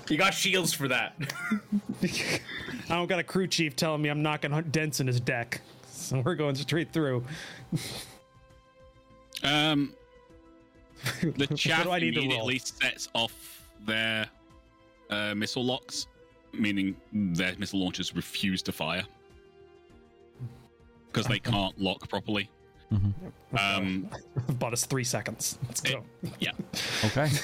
You 0.08 0.16
got 0.16 0.34
shields 0.34 0.72
for 0.72 0.88
that. 0.88 1.14
I 2.02 2.94
don't 2.94 3.08
got 3.08 3.18
a 3.18 3.24
crew 3.24 3.46
chief 3.46 3.76
telling 3.76 4.02
me 4.02 4.08
I'm 4.08 4.22
knocking 4.22 4.52
dents 4.70 5.00
in 5.00 5.06
his 5.06 5.20
deck, 5.20 5.60
so 5.90 6.20
we're 6.20 6.34
going 6.34 6.54
straight 6.54 6.92
through. 6.92 7.24
Um, 9.42 9.94
the 11.20 11.46
What 11.48 11.56
chaff 11.56 11.84
do 11.84 11.90
I 11.90 11.98
need 11.98 12.14
to 12.14 12.20
roll? 12.20 12.26
immediately 12.26 12.58
sets 12.58 13.08
off 13.14 13.62
their 13.84 14.26
uh, 15.10 15.34
missile 15.34 15.64
locks, 15.64 16.06
meaning 16.52 16.96
their 17.12 17.54
missile 17.58 17.80
launchers 17.80 18.14
refuse 18.14 18.62
to 18.62 18.72
fire 18.72 19.04
because 21.16 21.26
they 21.28 21.38
can't 21.38 21.78
lock 21.80 22.06
properly. 22.10 22.51
Um, 23.59 24.09
Bought 24.59 24.74
us 24.74 24.84
three 24.84 25.02
seconds. 25.05 25.59
Let's 25.66 25.80
go. 25.80 26.05
yeah, 26.38 26.52
Okay. 27.06 27.28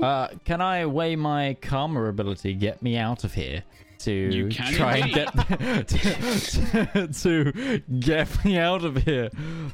Uh, 0.00 0.28
can 0.44 0.60
I 0.60 0.86
weigh 0.86 1.16
my 1.16 1.56
karma 1.60 2.04
ability, 2.04 2.54
get 2.54 2.80
me 2.84 2.96
out 2.96 3.24
of 3.24 3.34
here, 3.34 3.64
to 3.98 4.12
You 4.12 4.46
can 4.46 4.72
try 4.72 4.98
and 4.98 5.12
get 5.12 5.26
to, 5.88 7.08
to 7.12 7.82
get 7.98 8.44
me 8.44 8.58
out 8.58 8.84
of 8.84 8.96
here? 8.98 9.28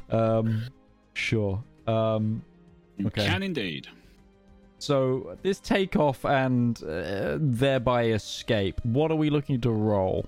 Um, 0.09 0.63
sure. 1.13 1.63
Um, 1.87 2.43
you 2.97 3.09
Okay. 3.09 3.27
can 3.27 3.43
indeed. 3.43 3.87
so 4.79 5.37
this 5.43 5.61
takeoff 5.61 6.25
and 6.25 6.83
uh, 6.83 7.37
thereby 7.39 8.05
escape. 8.07 8.81
What 8.83 9.11
are 9.11 9.17
we 9.17 9.29
looking 9.29 9.61
to 9.61 9.69
roll? 9.71 10.25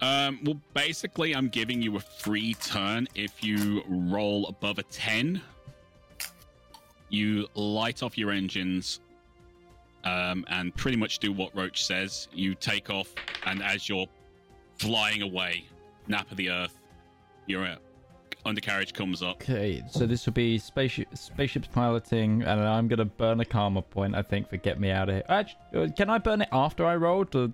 Um, 0.00 0.40
well, 0.44 0.60
basically, 0.74 1.34
I'm 1.34 1.48
giving 1.48 1.80
you 1.80 1.96
a 1.96 2.00
free 2.00 2.54
turn 2.54 3.08
if 3.14 3.42
you 3.42 3.82
roll 3.88 4.46
above 4.46 4.78
a 4.78 4.82
10. 4.84 5.40
You 7.08 7.46
light 7.54 8.02
off 8.02 8.18
your 8.18 8.30
engines 8.30 9.00
um, 10.06 10.44
and 10.48 10.74
pretty 10.74 10.96
much 10.96 11.18
do 11.18 11.32
what 11.32 11.54
Roach 11.54 11.84
says. 11.84 12.28
You 12.32 12.54
take 12.54 12.90
off, 12.90 13.12
and 13.44 13.62
as 13.62 13.88
you're 13.88 14.06
flying 14.78 15.22
away, 15.22 15.64
nap 16.08 16.30
of 16.30 16.36
the 16.36 16.50
earth, 16.50 16.78
your 17.46 17.64
uh, 17.64 17.76
undercarriage 18.44 18.92
comes 18.92 19.22
up. 19.22 19.36
Okay, 19.42 19.82
so 19.90 20.06
this 20.06 20.26
will 20.26 20.32
be 20.32 20.58
spaceship 20.58 21.08
spaceships 21.16 21.68
piloting, 21.68 22.42
and 22.42 22.60
I'm 22.60 22.88
gonna 22.88 23.04
burn 23.04 23.40
a 23.40 23.44
karma 23.44 23.82
point. 23.82 24.14
I 24.14 24.22
think 24.22 24.48
for 24.48 24.56
get 24.56 24.78
me 24.80 24.90
out 24.90 25.08
of 25.08 25.16
here. 25.16 25.24
Actually, 25.28 25.90
can 25.92 26.08
I 26.08 26.18
burn 26.18 26.42
it 26.42 26.48
after 26.52 26.86
I 26.86 26.96
roll? 26.96 27.26
Or... 27.34 27.52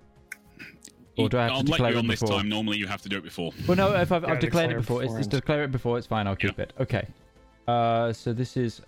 Or 1.19 1.29
do 1.29 1.39
I 1.39 1.43
have 1.45 1.53
I'll 1.53 1.57
let 1.59 1.67
declare 1.67 1.91
you 1.93 1.97
it 1.97 2.01
on 2.01 2.07
this 2.07 2.21
time. 2.21 2.49
Normally, 2.49 2.79
you 2.79 2.87
have 2.87 3.03
to 3.03 3.09
do 3.09 3.19
it 3.19 3.25
before. 3.25 3.53
Well, 3.67 3.77
no, 3.77 3.95
if 3.95 4.11
I've, 4.13 4.23
I've 4.25 4.29
Gotta 4.29 4.41
declared 4.41 4.71
it 4.73 4.77
before, 4.77 5.03
it's 5.03 5.13
just 5.13 5.31
beforehand. 5.31 5.43
declare 5.43 5.65
it 5.65 5.73
before. 5.73 5.99
It's 5.99 6.07
fine. 6.07 6.27
I'll 6.27 6.37
keep 6.37 6.59
it. 6.59 6.73
Okay. 6.81 7.07
Uh, 7.69 8.13
so 8.13 8.33
this 8.33 8.57
is 8.57 8.81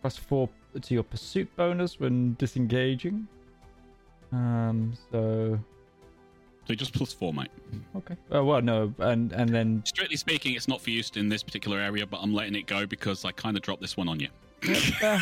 plus 0.00 0.16
four 0.16 0.48
to 0.80 0.94
your 0.94 1.02
pursuit 1.04 1.48
bonus 1.56 2.00
when 2.00 2.34
disengaging. 2.38 3.26
Um. 4.32 4.92
So 5.12 5.58
So 6.66 6.74
just 6.74 6.92
plus 6.92 7.12
four, 7.12 7.32
mate. 7.32 7.48
okay. 7.96 8.16
Oh 8.32 8.44
well, 8.44 8.60
no, 8.60 8.92
and 8.98 9.32
and 9.32 9.48
then 9.48 9.82
Strictly 9.86 10.16
speaking, 10.16 10.54
it's 10.54 10.68
not 10.68 10.80
for 10.82 10.90
use 10.90 11.10
in 11.14 11.28
this 11.28 11.42
particular 11.42 11.78
area, 11.78 12.04
but 12.06 12.18
I'm 12.20 12.34
letting 12.34 12.54
it 12.56 12.66
go 12.66 12.84
because 12.84 13.24
I 13.24 13.30
kind 13.32 13.56
of 13.56 13.62
dropped 13.62 13.80
this 13.80 13.96
one 13.96 14.08
on 14.08 14.18
you. 14.20 14.28
uh, 15.02 15.18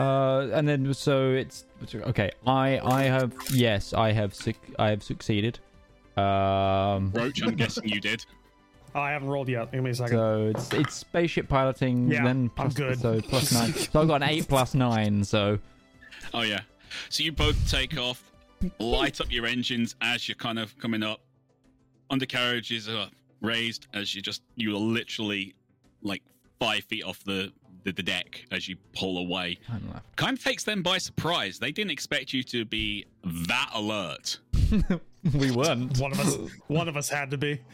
and 0.00 0.68
then 0.68 0.92
so 0.94 1.30
it's 1.30 1.64
okay. 1.94 2.30
I 2.46 2.78
I 2.80 3.02
have 3.04 3.32
yes, 3.52 3.92
I 3.92 4.12
have 4.12 4.34
suc 4.34 4.56
I 4.78 4.90
have 4.90 5.02
succeeded. 5.02 5.58
Um. 6.16 7.12
Roach, 7.12 7.42
I'm 7.42 7.54
guessing 7.54 7.88
you 7.88 8.00
did. 8.00 8.24
Oh, 8.92 9.00
I 9.00 9.12
haven't 9.12 9.28
rolled 9.28 9.48
yet. 9.48 9.70
Give 9.70 9.84
me 9.84 9.90
a 9.90 9.94
second. 9.94 10.16
So 10.16 10.52
it's 10.52 10.72
it's 10.72 10.94
spaceship 10.96 11.48
piloting. 11.48 12.10
Yeah, 12.10 12.24
then 12.24 12.50
I'm 12.58 12.70
good. 12.70 12.98
So 12.98 13.20
plus 13.20 13.52
nine. 13.54 13.72
so 13.72 14.00
I've 14.00 14.08
got 14.08 14.22
an 14.22 14.28
eight 14.28 14.48
plus 14.48 14.74
nine. 14.74 15.22
So 15.22 15.60
Oh 16.34 16.42
yeah. 16.42 16.62
So 17.08 17.22
you 17.22 17.30
both 17.30 17.70
take 17.70 17.96
off, 17.96 18.32
light 18.80 19.20
up 19.20 19.30
your 19.30 19.46
engines 19.46 19.94
as 20.00 20.28
you're 20.28 20.34
kind 20.34 20.58
of 20.58 20.76
coming 20.78 21.04
up. 21.04 21.20
Undercarriages 22.10 22.88
are 22.88 23.08
raised 23.40 23.86
as 23.94 24.12
you 24.14 24.22
just 24.22 24.42
you 24.56 24.74
are 24.74 24.78
literally 24.78 25.54
like 26.02 26.22
five 26.58 26.82
feet 26.84 27.04
off 27.04 27.22
the 27.24 27.52
the, 27.84 27.92
the 27.92 28.02
deck 28.02 28.44
as 28.50 28.68
you 28.68 28.76
pull 28.94 29.18
away. 29.18 29.58
turn 29.66 29.82
left. 29.92 30.16
Kind 30.16 30.38
of 30.38 30.44
takes 30.44 30.64
them 30.64 30.82
by 30.82 30.98
surprise. 30.98 31.58
They 31.58 31.72
didn't 31.72 31.90
expect 31.90 32.32
you 32.32 32.42
to 32.44 32.64
be 32.64 33.06
that 33.24 33.70
alert. 33.74 34.38
we 35.34 35.50
weren't. 35.50 35.98
One 35.98 36.12
of 36.12 36.20
us, 36.20 36.36
one 36.68 36.88
of 36.88 36.96
us 36.96 37.08
had 37.08 37.30
to 37.30 37.38
be. 37.38 37.60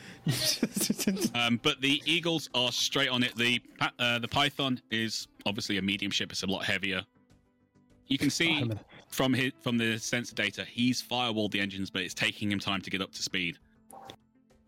Um, 1.35 1.61
but 1.63 1.81
the 1.81 2.03
Eagles 2.05 2.49
are 2.55 2.73
straight 2.73 3.09
on 3.09 3.23
it. 3.23 3.37
The 3.37 3.61
uh, 3.99 4.19
the 4.19 4.27
Python 4.27 4.81
is 4.91 5.29
obviously 5.45 5.79
a 5.79 5.83
medium 5.83 6.11
ship. 6.11 6.33
It's 6.33 6.43
a 6.43 6.47
lot 6.47 6.65
heavier. 6.65 7.03
You 8.09 8.19
can 8.19 8.31
see 8.31 8.61
I'm 8.61 8.79
from 9.09 9.33
his, 9.33 9.53
from 9.61 9.79
the 9.79 9.99
sensor 9.99 10.35
data, 10.35 10.65
he's 10.65 11.03
firewalled 11.03 11.51
the 11.51 11.61
engines, 11.61 11.91
but 11.91 12.03
it's 12.03 12.15
taking 12.15 12.51
him 12.51 12.59
time 12.59 12.81
to 12.83 12.91
get 12.91 13.01
up 13.01 13.13
to 13.13 13.23
speed. 13.23 13.59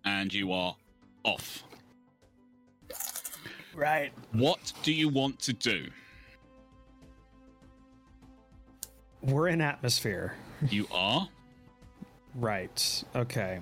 And 0.05 0.32
you 0.32 0.52
are 0.52 0.74
off. 1.24 1.65
Right. 3.78 4.12
What 4.32 4.72
do 4.82 4.92
you 4.92 5.09
want 5.09 5.38
to 5.40 5.52
do? 5.52 5.86
We're 9.22 9.48
in 9.48 9.60
atmosphere. 9.60 10.34
You 10.68 10.86
are. 10.92 11.28
Right. 12.34 13.05
Okay. 13.16 13.60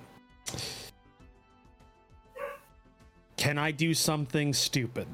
Can 3.37 3.59
I 3.59 3.71
do 3.71 3.95
something 3.95 4.53
stupid? 4.55 5.07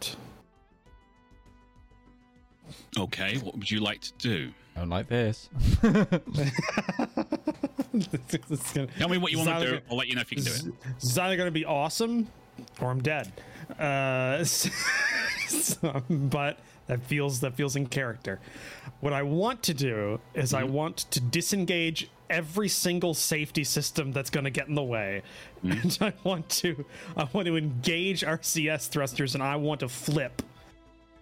Okay, 2.98 3.36
what 3.38 3.54
would 3.56 3.70
you 3.70 3.80
like 3.80 4.00
to 4.02 4.12
do? 4.18 4.52
I 4.76 4.80
don't 4.80 4.88
like 4.90 5.08
this. 5.08 5.48
It's 7.94 8.72
gonna- 8.72 8.86
Tell 8.98 9.08
me 9.10 9.18
what 9.18 9.32
you 9.32 9.38
want 9.38 9.50
to 9.50 9.54
Sounds 9.54 9.64
do. 9.66 9.72
like- 9.74 9.84
I'll 9.90 9.96
let 9.98 10.08
you 10.08 10.14
know 10.14 10.22
if 10.22 10.30
you 10.32 10.36
can 10.36 10.44
do 10.46 10.50
it. 10.52 10.72
This 11.00 11.10
is 11.10 11.18
either 11.18 11.36
going 11.36 11.46
to 11.46 11.50
be 11.52 11.64
awesome 11.66 12.26
or 12.80 12.90
I'm 12.90 13.02
dead. 13.02 13.30
Uh, 13.78 14.44
so- 14.44 16.02
but 16.08 16.58
that 16.86 17.02
feels 17.04 17.40
that 17.40 17.54
feels 17.54 17.76
in 17.76 17.86
character. 17.86 18.40
What 19.00 19.12
I 19.12 19.22
want 19.22 19.62
to 19.64 19.74
do 19.74 20.20
is 20.34 20.54
I 20.54 20.64
want 20.64 20.98
to 21.12 21.20
disengage 21.20 22.08
every 22.30 22.68
single 22.68 23.14
safety 23.14 23.62
system 23.64 24.10
that's 24.12 24.30
going 24.30 24.44
to 24.44 24.50
get 24.50 24.68
in 24.68 24.74
the 24.74 24.82
way, 24.82 25.22
and 25.62 25.96
I 26.00 26.12
want 26.24 26.48
to 26.50 26.84
I 27.16 27.28
want 27.32 27.46
to 27.46 27.56
engage 27.56 28.22
RCS 28.22 28.88
thrusters, 28.88 29.34
and 29.34 29.42
I 29.42 29.56
want 29.56 29.80
to 29.80 29.88
flip 29.88 30.42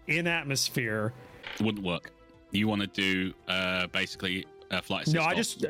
in 0.06 0.26
atmosphere. 0.26 1.12
It 1.58 1.62
wouldn't 1.64 1.84
work. 1.84 2.10
You 2.52 2.66
want 2.68 2.80
to 2.82 2.86
do 2.86 3.32
uh, 3.48 3.86
basically 3.88 4.46
a 4.70 4.82
flight. 4.82 5.06
No, 5.08 5.22
I 5.22 5.34
just 5.34 5.64
uh, 5.64 5.68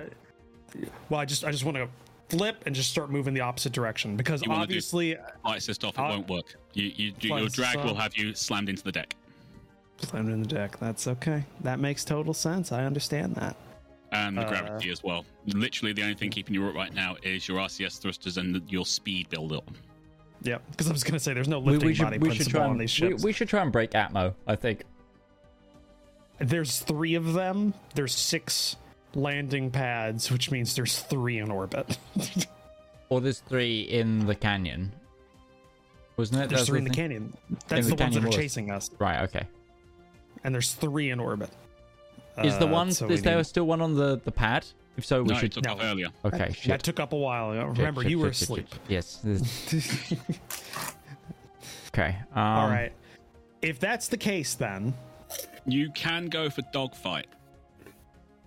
well, 1.08 1.20
I 1.20 1.24
just 1.24 1.44
I 1.44 1.50
just 1.50 1.64
want 1.64 1.76
to 1.76 1.88
flip 2.30 2.62
and 2.66 2.74
just 2.74 2.90
start 2.90 3.10
moving 3.10 3.34
the 3.34 3.40
opposite 3.40 3.72
direction 3.72 4.16
because 4.16 4.42
You 4.42 4.48
wanna 4.50 4.60
do- 4.60 4.62
obviously 4.64 5.16
flight 5.42 5.58
assist 5.58 5.84
off. 5.84 5.94
It 5.94 6.00
I'll- 6.00 6.10
won't 6.10 6.28
work. 6.28 6.56
You, 6.74 6.84
you, 6.94 7.12
Flight 7.12 7.40
your 7.40 7.48
drag 7.50 7.76
will 7.78 7.94
have 7.96 8.16
you 8.16 8.34
slammed 8.34 8.68
into 8.68 8.82
the 8.84 8.92
deck. 8.92 9.16
Slammed 9.98 10.30
in 10.30 10.40
the 10.42 10.48
deck. 10.48 10.78
That's 10.78 11.06
okay. 11.08 11.44
That 11.62 11.78
makes 11.80 12.04
total 12.04 12.32
sense. 12.34 12.72
I 12.72 12.84
understand 12.84 13.34
that. 13.36 13.56
and 14.12 14.36
the 14.36 14.42
Uh, 14.42 14.48
gravity 14.48 14.90
as 14.90 15.04
well. 15.04 15.24
Literally, 15.46 15.92
the 15.92 16.02
only 16.02 16.14
thing 16.16 16.30
keeping 16.30 16.52
you 16.54 16.66
up 16.66 16.74
right 16.74 16.92
now 16.92 17.14
is 17.22 17.46
your 17.46 17.60
RCS 17.60 17.98
thrusters 18.00 18.38
and 18.38 18.52
the, 18.52 18.60
your 18.68 18.84
speed 18.84 19.28
build 19.28 19.52
up. 19.52 19.70
Yep. 20.42 20.62
Because 20.72 20.88
I 20.88 20.92
was 20.92 21.04
gonna 21.04 21.20
say 21.20 21.32
there's 21.32 21.46
no 21.46 21.60
We, 21.60 21.72
lifting 21.74 21.88
we 21.90 21.94
body 21.94 22.16
should 22.16 22.22
we 22.22 22.28
should 22.30 22.36
principle 22.38 22.58
try 22.58 22.64
on 22.64 22.70
and 22.72 22.80
these 22.80 23.00
we, 23.00 23.08
ships. 23.10 23.22
we 23.22 23.32
should 23.32 23.48
try 23.48 23.62
and 23.62 23.70
break 23.70 23.92
Atmo. 23.92 24.34
I 24.48 24.56
think. 24.56 24.82
There's 26.38 26.80
three 26.80 27.14
of 27.14 27.34
them. 27.34 27.74
There's 27.94 28.14
six 28.14 28.76
landing 29.14 29.70
pads, 29.70 30.30
which 30.30 30.50
means 30.50 30.74
there's 30.74 31.00
three 31.00 31.38
in 31.38 31.50
orbit. 31.50 31.98
Or 33.08 33.20
there's 33.20 33.40
three 33.40 33.80
in 33.80 34.26
the 34.26 34.36
canyon. 34.36 34.92
Wasn't 36.16 36.40
it? 36.42 36.48
there's 36.48 36.60
That's 36.60 36.68
three 36.68 36.78
in 36.78 36.84
the 36.84 36.90
thing? 36.90 36.96
canyon. 36.96 37.36
That's 37.66 37.88
the 37.88 37.96
the, 37.96 38.02
ones 38.04 38.14
that 38.14 38.22
are 38.22 38.26
was. 38.28 38.36
chasing 38.36 38.70
us, 38.70 38.88
Right. 39.00 39.22
Okay. 39.22 39.46
and 40.44 40.54
there's 40.54 40.74
three 40.74 41.10
in 41.10 41.18
orbit. 41.18 41.50
Is 42.44 42.56
the 42.58 42.68
Uh, 42.68 42.90
so 42.90 43.08
is 43.08 43.22
there 43.22 43.38
need- 43.38 43.46
still 43.46 43.64
one 43.66 43.80
on 43.80 43.96
the 43.96 44.20
the 44.22 44.30
pad? 44.30 44.64
If 44.96 45.04
so, 45.04 45.22
we 45.24 45.30
no, 45.30 45.34
should. 45.34 45.46
it 45.46 45.52
took 45.54 45.64
no. 45.64 45.72
off 45.72 45.80
earlier. 45.82 46.06
Okay. 46.24 46.38
That 46.38 46.54
Shit. 46.54 46.82
took 46.84 47.00
up 47.00 47.12
a 47.12 47.16
while. 47.16 47.50
Remember, 47.50 48.02
shit, 48.02 48.10
you 48.12 48.20
were 48.20 48.32
shit, 48.32 48.36
shit, 48.36 48.42
asleep. 48.44 48.68
shit. 48.70 48.80
Yes. 48.88 50.20
okay. 51.88 52.16
Um, 52.32 52.42
All 52.42 52.68
right. 52.68 52.92
If 53.60 53.80
that's 53.80 54.06
the 54.06 54.16
case, 54.16 54.54
then. 54.54 54.94
You 55.66 55.90
can 55.90 56.26
go 56.26 56.48
for 56.48 56.62
dogfight. 56.72 57.26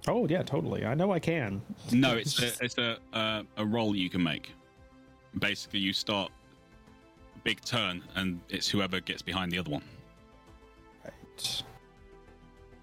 Oh 0.08 0.28
yeah, 0.28 0.44
totally. 0.44 0.86
I 0.86 0.96
know 0.96 1.12
I 1.12 1.20
can. 1.20 1.62
No, 1.92 2.14
it's 2.18 2.42
a 2.42 2.52
it's 2.64 2.78
a 2.78 2.98
uh, 3.14 3.44
a 3.58 3.66
roll 3.66 3.96
you 3.96 4.10
can 4.10 4.24
make. 4.24 4.52
Basically, 5.40 5.80
you 5.80 5.94
start 5.94 6.32
big 7.44 7.62
turn, 7.62 8.04
and 8.16 8.40
it's 8.50 8.70
whoever 8.70 9.00
gets 9.00 9.22
behind 9.22 9.52
the 9.52 9.60
other 9.60 9.72
one. 9.72 9.84
Right. 11.04 11.64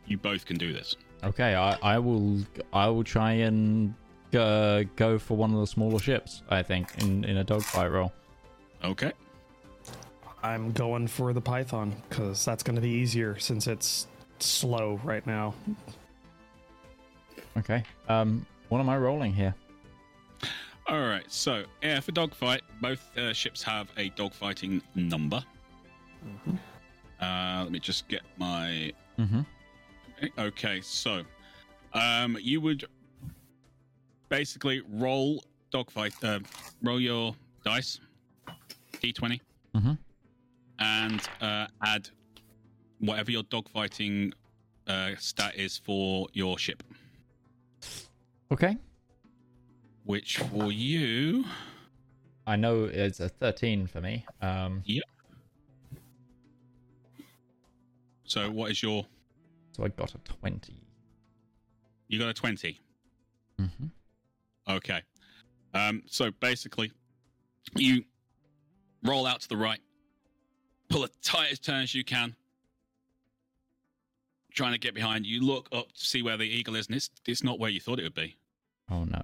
you 0.06 0.18
both 0.18 0.44
can 0.44 0.56
do 0.56 0.72
this. 0.72 0.96
Okay, 1.22 1.54
I, 1.54 1.78
I 1.82 1.98
will 1.98 2.40
I 2.72 2.88
will 2.88 3.04
try 3.04 3.32
and 3.32 3.94
uh, 4.34 4.84
go 4.96 5.18
for 5.18 5.36
one 5.36 5.52
of 5.52 5.60
the 5.60 5.66
smaller 5.66 5.98
ships. 5.98 6.42
I 6.48 6.62
think 6.62 6.90
in 6.98 7.24
in 7.24 7.36
a 7.36 7.44
dogfight 7.44 7.90
roll. 7.90 8.12
Okay. 8.82 9.12
I'm 10.42 10.72
going 10.72 11.06
for 11.06 11.34
the 11.34 11.40
Python 11.40 11.94
because 12.08 12.46
that's 12.46 12.62
going 12.62 12.76
to 12.76 12.80
be 12.80 12.88
easier 12.88 13.38
since 13.38 13.66
it's 13.66 14.06
slow 14.38 14.98
right 15.04 15.26
now. 15.26 15.54
Okay. 17.60 17.82
Um, 18.08 18.44
what 18.68 18.78
am 18.80 18.88
I 18.88 18.96
rolling 18.98 19.32
here? 19.32 19.54
All 20.88 21.00
right. 21.00 21.24
So 21.28 21.64
yeah, 21.82 22.00
for 22.00 22.12
dogfight, 22.12 22.62
both 22.80 23.16
uh, 23.16 23.32
ships 23.32 23.62
have 23.62 23.88
a 23.96 24.10
dogfighting 24.10 24.82
number. 24.94 25.42
Uh, 27.20 27.60
let 27.62 27.70
me 27.70 27.78
just 27.78 28.08
get 28.08 28.22
my 28.38 28.92
Mm-hmm. 29.18 29.40
Okay, 30.38 30.80
so 30.80 31.22
um, 31.94 32.36
you 32.40 32.60
would 32.62 32.84
basically 34.30 34.82
roll 34.88 35.44
dogfight, 35.70 36.12
uh, 36.22 36.40
roll 36.82 37.00
your 37.00 37.34
dice, 37.64 38.00
d20, 39.02 39.40
Mhm. 39.74 39.98
and 40.78 41.20
uh, 41.42 41.66
add 41.82 42.08
whatever 42.98 43.30
your 43.30 43.42
dogfighting 43.44 44.32
uh, 44.86 45.10
stat 45.18 45.54
is 45.56 45.76
for 45.78 46.28
your 46.32 46.58
ship. 46.58 46.82
Okay. 48.52 48.76
Which 50.04 50.38
for 50.38 50.72
you, 50.72 51.44
I 52.46 52.56
know 52.56 52.84
it's 52.84 53.20
a 53.20 53.28
thirteen 53.28 53.86
for 53.86 54.00
me. 54.00 54.26
Um, 54.42 54.82
so 58.24 58.50
what 58.50 58.70
is 58.70 58.82
your? 58.82 59.06
so 59.72 59.84
I 59.84 59.88
got 59.88 60.14
a 60.14 60.18
twenty. 60.18 60.82
You 62.08 62.18
got 62.18 62.28
a 62.28 62.34
twenty. 62.34 62.80
Mm-hmm. 63.60 63.86
Okay. 64.68 65.02
Um, 65.74 66.02
so 66.06 66.32
basically, 66.40 66.90
you 67.76 68.04
roll 69.04 69.26
out 69.26 69.40
to 69.42 69.48
the 69.48 69.56
right, 69.56 69.80
pull 70.88 71.04
as 71.04 71.10
tight 71.22 71.52
as 71.52 71.60
turn 71.60 71.82
as 71.82 71.94
you 71.94 72.02
can, 72.02 72.34
trying 74.52 74.72
to 74.72 74.78
get 74.78 74.94
behind. 74.94 75.24
You 75.24 75.40
look 75.40 75.68
up 75.70 75.92
to 75.92 76.04
see 76.04 76.22
where 76.22 76.36
the 76.36 76.44
eagle 76.44 76.74
is, 76.74 76.88
and 76.88 76.96
it's 76.96 77.10
it's 77.28 77.44
not 77.44 77.60
where 77.60 77.70
you 77.70 77.80
thought 77.80 78.00
it 78.00 78.02
would 78.02 78.14
be. 78.14 78.36
Oh 78.90 79.04
no. 79.04 79.22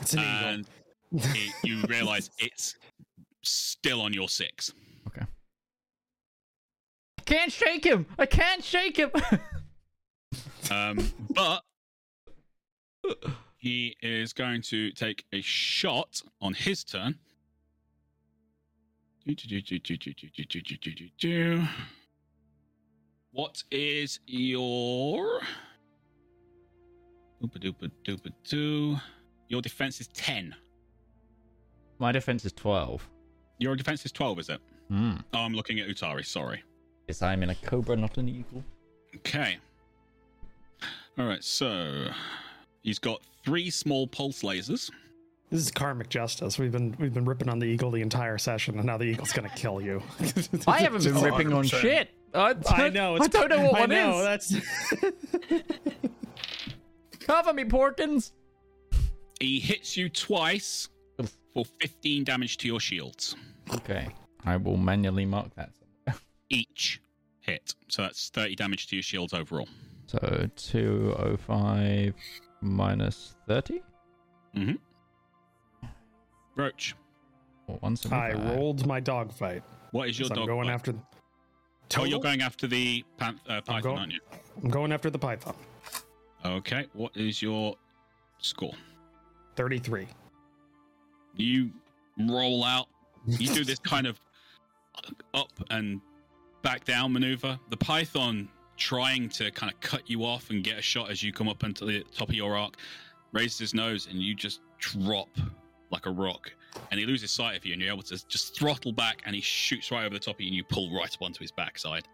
It's 0.00 0.14
an 0.14 0.20
and 0.20 0.66
eagle. 1.12 1.30
it, 1.34 1.52
you 1.62 1.82
realize 1.86 2.30
it's 2.38 2.76
still 3.42 4.00
on 4.00 4.12
your 4.12 4.28
six. 4.28 4.72
I 7.18 7.22
can't 7.22 7.52
shake 7.52 7.84
him. 7.84 8.06
I 8.18 8.26
can't 8.26 8.62
shake 8.62 8.96
him. 8.96 9.10
Um, 10.70 11.12
but 11.30 11.62
he 13.56 13.96
is 14.02 14.32
going 14.32 14.62
to 14.62 14.90
take 14.92 15.24
a 15.32 15.40
shot 15.42 16.22
on 16.40 16.54
his 16.54 16.84
turn. 16.84 17.18
Do, 19.26 19.34
do, 19.34 19.60
do, 25.20 25.38
Oopa 27.44 27.58
doopa 27.58 27.90
doopa 28.04 28.32
doo. 28.44 28.96
Your 29.48 29.60
defense 29.60 30.00
is 30.00 30.08
ten. 30.08 30.54
My 31.98 32.10
defense 32.10 32.44
is 32.44 32.52
twelve. 32.52 33.06
Your 33.58 33.76
defense 33.76 34.04
is 34.06 34.12
twelve, 34.12 34.38
is 34.38 34.48
it? 34.48 34.60
Hmm. 34.88 35.16
Oh, 35.34 35.40
I'm 35.40 35.52
looking 35.52 35.78
at 35.80 35.88
Utari. 35.88 36.24
Sorry. 36.24 36.62
Yes, 37.06 37.20
I'm 37.20 37.42
in 37.42 37.50
a 37.50 37.54
cobra, 37.56 37.96
not 37.96 38.16
an 38.16 38.28
eagle. 38.28 38.64
Okay. 39.16 39.58
All 41.18 41.26
right. 41.26 41.44
So 41.44 42.08
he's 42.82 42.98
got 42.98 43.20
three 43.44 43.68
small 43.68 44.06
pulse 44.06 44.42
lasers. 44.42 44.90
This 45.50 45.60
is 45.60 45.70
karmic 45.70 46.08
justice. 46.08 46.58
We've 46.58 46.72
been 46.72 46.96
we've 46.98 47.12
been 47.12 47.26
ripping 47.26 47.50
on 47.50 47.58
the 47.58 47.66
eagle 47.66 47.90
the 47.90 48.00
entire 48.00 48.38
session, 48.38 48.76
and 48.78 48.86
now 48.86 48.96
the 48.96 49.04
eagle's 49.04 49.32
gonna 49.32 49.50
kill 49.50 49.82
you. 49.82 50.02
I 50.66 50.78
haven't 50.78 51.04
been 51.04 51.20
ripping 51.20 51.52
on 51.52 51.64
shit. 51.64 52.10
I, 52.32 52.56
I 52.66 52.88
know. 52.88 53.16
I 53.20 53.28
don't 53.28 53.48
know 53.50 53.64
what 53.66 53.76
I 53.76 53.80
one 53.80 53.90
know, 53.90 54.28
is. 54.32 54.48
That's 54.48 54.56
Cover 57.24 57.52
me, 57.52 57.64
Porkins. 57.64 58.32
He 59.40 59.58
hits 59.58 59.96
you 59.96 60.08
twice 60.08 60.88
for 61.54 61.64
15 61.80 62.24
damage 62.24 62.56
to 62.58 62.66
your 62.68 62.80
shields. 62.80 63.34
Okay. 63.72 64.08
I 64.44 64.56
will 64.56 64.76
manually 64.76 65.24
mark 65.24 65.54
that. 65.56 65.70
Each 66.50 67.00
hit. 67.40 67.74
So 67.88 68.02
that's 68.02 68.28
30 68.30 68.54
damage 68.56 68.86
to 68.88 68.96
your 68.96 69.02
shields 69.02 69.32
overall. 69.32 69.68
So 70.06 70.48
205 70.56 72.14
minus 72.60 73.34
30? 73.48 73.82
Roach, 76.56 76.94
Or 77.66 77.80
I 78.12 78.32
rolled 78.32 78.86
my 78.86 79.00
dogfight. 79.00 79.62
what 79.90 80.08
is 80.08 80.18
your 80.18 80.28
So 80.28 80.34
I'm 80.36 80.46
going 80.46 80.66
fight? 80.68 80.72
after. 80.74 80.94
Oh, 81.98 82.04
you're 82.04 82.20
going 82.20 82.42
after 82.42 82.66
the 82.68 83.02
pan- 83.16 83.40
uh, 83.48 83.60
python, 83.62 83.82
going- 83.82 83.98
aren't 83.98 84.12
you? 84.12 84.20
I'm 84.62 84.70
going 84.70 84.92
after 84.92 85.10
the 85.10 85.18
python. 85.18 85.56
Okay. 86.44 86.86
What 86.92 87.16
is 87.16 87.40
your 87.40 87.76
score? 88.38 88.74
Thirty-three. 89.56 90.08
You 91.36 91.70
roll 92.28 92.64
out. 92.64 92.86
You 93.26 93.48
do 93.52 93.64
this 93.64 93.78
kind 93.84 94.06
of 94.06 94.20
up 95.32 95.52
and 95.70 96.00
back 96.62 96.84
down 96.84 97.12
maneuver. 97.12 97.58
The 97.70 97.76
python 97.76 98.48
trying 98.76 99.28
to 99.28 99.50
kind 99.52 99.72
of 99.72 99.78
cut 99.80 100.08
you 100.08 100.24
off 100.24 100.50
and 100.50 100.64
get 100.64 100.78
a 100.78 100.82
shot 100.82 101.10
as 101.10 101.22
you 101.22 101.32
come 101.32 101.48
up 101.48 101.62
into 101.62 101.84
the 101.84 102.02
top 102.14 102.28
of 102.28 102.34
your 102.34 102.56
arc 102.56 102.76
raises 103.32 103.58
his 103.58 103.74
nose 103.74 104.08
and 104.10 104.20
you 104.20 104.34
just 104.34 104.60
drop 104.78 105.28
like 105.90 106.06
a 106.06 106.10
rock 106.10 106.52
and 106.90 106.98
he 106.98 107.06
loses 107.06 107.30
sight 107.30 107.56
of 107.56 107.64
you 107.64 107.72
and 107.72 107.80
you're 107.80 107.92
able 107.92 108.02
to 108.02 108.26
just 108.26 108.56
throttle 108.56 108.92
back 108.92 109.22
and 109.26 109.34
he 109.34 109.40
shoots 109.40 109.92
right 109.92 110.04
over 110.04 110.14
the 110.14 110.20
top 110.20 110.34
of 110.34 110.40
you 110.40 110.48
and 110.48 110.56
you 110.56 110.64
pull 110.64 110.92
right 110.92 111.14
up 111.14 111.22
onto 111.22 111.40
his 111.40 111.52
backside 111.52 112.08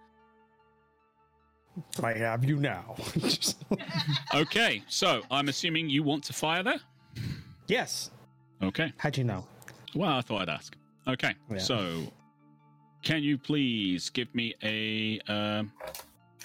I 2.02 2.12
have 2.14 2.44
you 2.44 2.56
now. 2.56 2.96
Okay 4.34 4.82
so 4.88 5.22
i'm 5.30 5.48
assuming 5.48 5.88
you 5.88 6.02
want 6.02 6.22
to 6.24 6.32
fire 6.32 6.62
there 6.62 6.80
yes. 7.66 8.10
okay 8.62 8.92
How'd 8.98 9.16
you 9.16 9.24
know? 9.24 9.44
well 9.94 10.10
i 10.10 10.20
thought 10.20 10.42
i'd 10.42 10.48
ask 10.48 10.76
okay 11.08 11.34
Yeah. 11.50 11.58
so 11.58 12.02
can 13.02 13.22
you 13.22 13.38
please 13.38 14.10
give 14.10 14.32
me 14.34 14.54
a 14.62 15.20
um, 15.32 15.72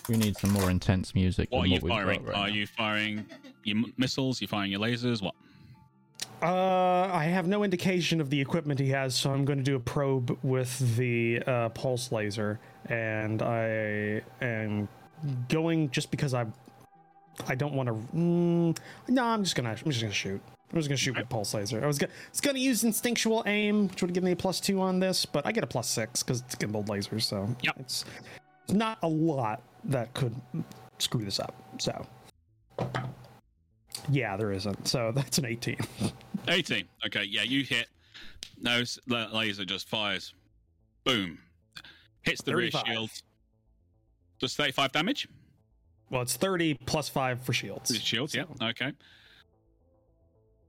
We 0.07 0.17
need 0.17 0.37
some 0.37 0.51
more 0.51 0.69
intense 0.71 1.13
music. 1.15 1.49
What 1.51 1.63
are 1.65 1.67
you 1.67 1.79
what 1.81 1.89
firing? 1.89 2.23
right 2.23 2.35
are 2.35 2.47
now. 2.47 2.53
you 2.53 2.65
firing 2.67 3.25
your 3.63 3.83
missiles? 3.97 4.39
You 4.41 4.47
firing 4.47 4.71
your 4.71 4.79
lasers? 4.79 5.21
What? 5.21 5.33
Uh, 6.41 7.09
I 7.11 7.25
have 7.25 7.47
no 7.47 7.63
indication 7.63 8.21
of 8.21 8.29
the 8.29 8.39
equipment 8.39 8.79
he 8.79 8.89
has, 8.89 9.15
so 9.15 9.31
I'm 9.33 9.43
going 9.45 9.57
to 9.57 9.63
do 9.63 9.75
a 9.75 9.79
probe 9.79 10.37
with 10.43 10.95
the 10.95 11.41
uh, 11.47 11.69
pulse 11.69 12.11
laser, 12.11 12.59
and 12.87 13.41
I 13.41 14.21
am 14.41 14.87
going 15.49 15.89
just 15.91 16.11
because 16.11 16.33
I, 16.33 16.45
I 17.47 17.55
don't 17.55 17.73
want 17.73 17.87
to. 17.89 17.93
Mm, 18.15 18.77
no, 19.09 19.23
I'm 19.23 19.43
just 19.43 19.55
gonna. 19.55 19.69
I'm 19.69 19.91
just 19.91 20.01
gonna 20.01 20.13
shoot. 20.13 20.41
I'm 20.71 20.77
just 20.79 20.89
gonna 20.89 20.97
shoot 20.97 21.15
with 21.17 21.29
pulse 21.29 21.53
laser. 21.53 21.83
I 21.83 21.87
was 21.87 21.97
gonna. 21.97 22.11
It's 22.29 22.41
gonna 22.41 22.59
use 22.59 22.83
instinctual 22.83 23.43
aim, 23.45 23.87
which 23.87 24.01
would 24.01 24.13
give 24.13 24.23
me 24.23 24.31
a 24.31 24.35
plus 24.35 24.59
two 24.59 24.81
on 24.81 24.99
this, 24.99 25.25
but 25.25 25.45
I 25.45 25.51
get 25.51 25.63
a 25.63 25.67
plus 25.67 25.87
six 25.87 26.23
because 26.23 26.41
it's 26.41 26.55
gimbal 26.55 26.87
laser. 26.89 27.19
so 27.19 27.47
Yep. 27.61 27.75
it's, 27.79 28.05
it's 28.63 28.73
not 28.73 28.97
a 29.03 29.07
lot 29.07 29.61
that 29.85 30.13
could 30.13 30.35
screw 30.99 31.23
this 31.23 31.39
up. 31.39 31.55
So. 31.77 32.05
Yeah, 34.09 34.37
there 34.37 34.51
isn't. 34.51 34.87
So 34.87 35.11
that's 35.15 35.37
an 35.37 35.45
18. 35.45 35.77
18. 36.47 36.85
Okay, 37.07 37.23
yeah, 37.23 37.43
you 37.43 37.63
hit. 37.63 37.87
No, 38.61 38.83
laser 39.07 39.65
just 39.65 39.87
fires. 39.89 40.33
Boom. 41.03 41.39
Hits 42.23 42.41
the 42.41 42.51
35. 42.51 42.83
rear 42.83 42.93
shield. 42.95 43.09
Does 44.39 44.55
35 44.55 44.91
damage? 44.91 45.27
Well, 46.09 46.21
it's 46.21 46.35
30 46.35 46.75
plus 46.85 47.09
5 47.09 47.41
for 47.41 47.53
shields. 47.53 47.89
The 47.89 47.99
shields, 47.99 48.35
yeah. 48.35 48.43
Okay. 48.61 48.91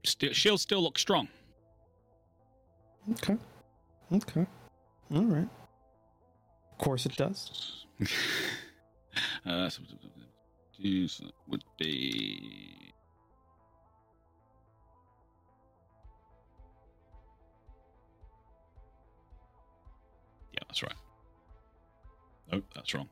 Still, 0.03 0.33
shields 0.33 0.61
still 0.61 0.81
look 0.81 0.97
strong. 0.97 1.27
Okay. 3.11 3.37
Okay. 4.11 4.45
All 5.13 5.23
right. 5.23 5.47
Of 6.71 6.77
course 6.77 7.05
it 7.05 7.15
does. 7.15 7.85
uh, 9.45 9.69
so- 9.69 9.81
geez, 10.79 11.17
that 11.23 11.31
would 11.47 11.63
be. 11.77 12.93
Yeah, 20.53 20.59
that's 20.67 20.83
right. 20.83 20.93
Nope, 22.51 22.63
that's 22.73 22.93
wrong. 22.93 23.09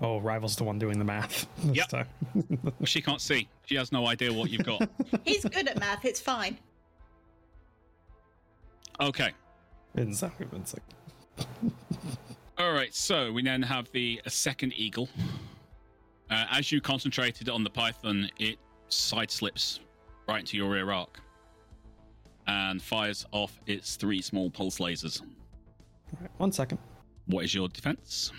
Oh, 0.00 0.18
Rival's 0.20 0.56
the 0.56 0.64
one 0.64 0.78
doing 0.78 0.98
the 0.98 1.04
math. 1.04 1.46
this 1.64 1.76
Yep. 1.76 1.88
time. 1.88 2.06
She 2.84 3.00
can't 3.00 3.20
see. 3.20 3.48
She 3.66 3.74
has 3.76 3.92
no 3.92 4.06
idea 4.06 4.32
what 4.32 4.50
you've 4.50 4.64
got. 4.66 4.88
He's 5.24 5.44
good 5.44 5.68
at 5.68 5.78
math. 5.78 6.04
It's 6.04 6.20
fine. 6.20 6.58
Okay. 9.00 9.30
It's 9.94 10.22
not 10.22 10.32
even 10.40 10.60
it's 10.60 10.74
like 10.74 11.42
All 12.58 12.72
right, 12.72 12.94
so 12.94 13.32
we 13.32 13.42
then 13.42 13.62
have 13.62 13.90
the 13.92 14.20
a 14.26 14.30
second 14.30 14.72
eagle. 14.76 15.08
Uh, 16.30 16.46
as 16.50 16.70
you 16.72 16.80
concentrated 16.80 17.48
on 17.48 17.62
the 17.64 17.70
python, 17.70 18.30
it 18.38 18.58
side 18.88 19.30
slips 19.30 19.80
right 20.28 20.40
into 20.40 20.56
your 20.56 20.70
rear 20.70 20.90
arc 20.90 21.20
and 22.46 22.80
fires 22.82 23.26
off 23.32 23.58
its 23.66 23.96
three 23.96 24.20
small 24.22 24.50
pulse 24.50 24.78
lasers. 24.78 25.22
Right, 26.20 26.30
one 26.38 26.52
second. 26.52 26.78
What 27.26 27.44
is 27.44 27.54
your 27.54 27.68
defense? 27.68 28.32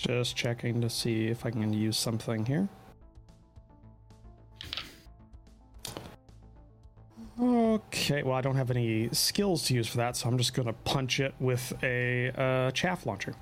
Just 0.00 0.34
checking 0.34 0.80
to 0.80 0.88
see 0.88 1.26
if 1.26 1.44
I 1.44 1.50
can 1.50 1.74
use 1.74 1.98
something 1.98 2.46
here. 2.46 2.66
Okay, 7.38 8.22
well, 8.22 8.34
I 8.34 8.40
don't 8.40 8.56
have 8.56 8.70
any 8.70 9.10
skills 9.12 9.64
to 9.64 9.74
use 9.74 9.86
for 9.86 9.98
that, 9.98 10.16
so 10.16 10.26
I'm 10.26 10.38
just 10.38 10.54
going 10.54 10.66
to 10.66 10.72
punch 10.72 11.20
it 11.20 11.34
with 11.38 11.74
a 11.82 12.30
uh, 12.30 12.70
chaff 12.70 13.04
launcher. 13.04 13.34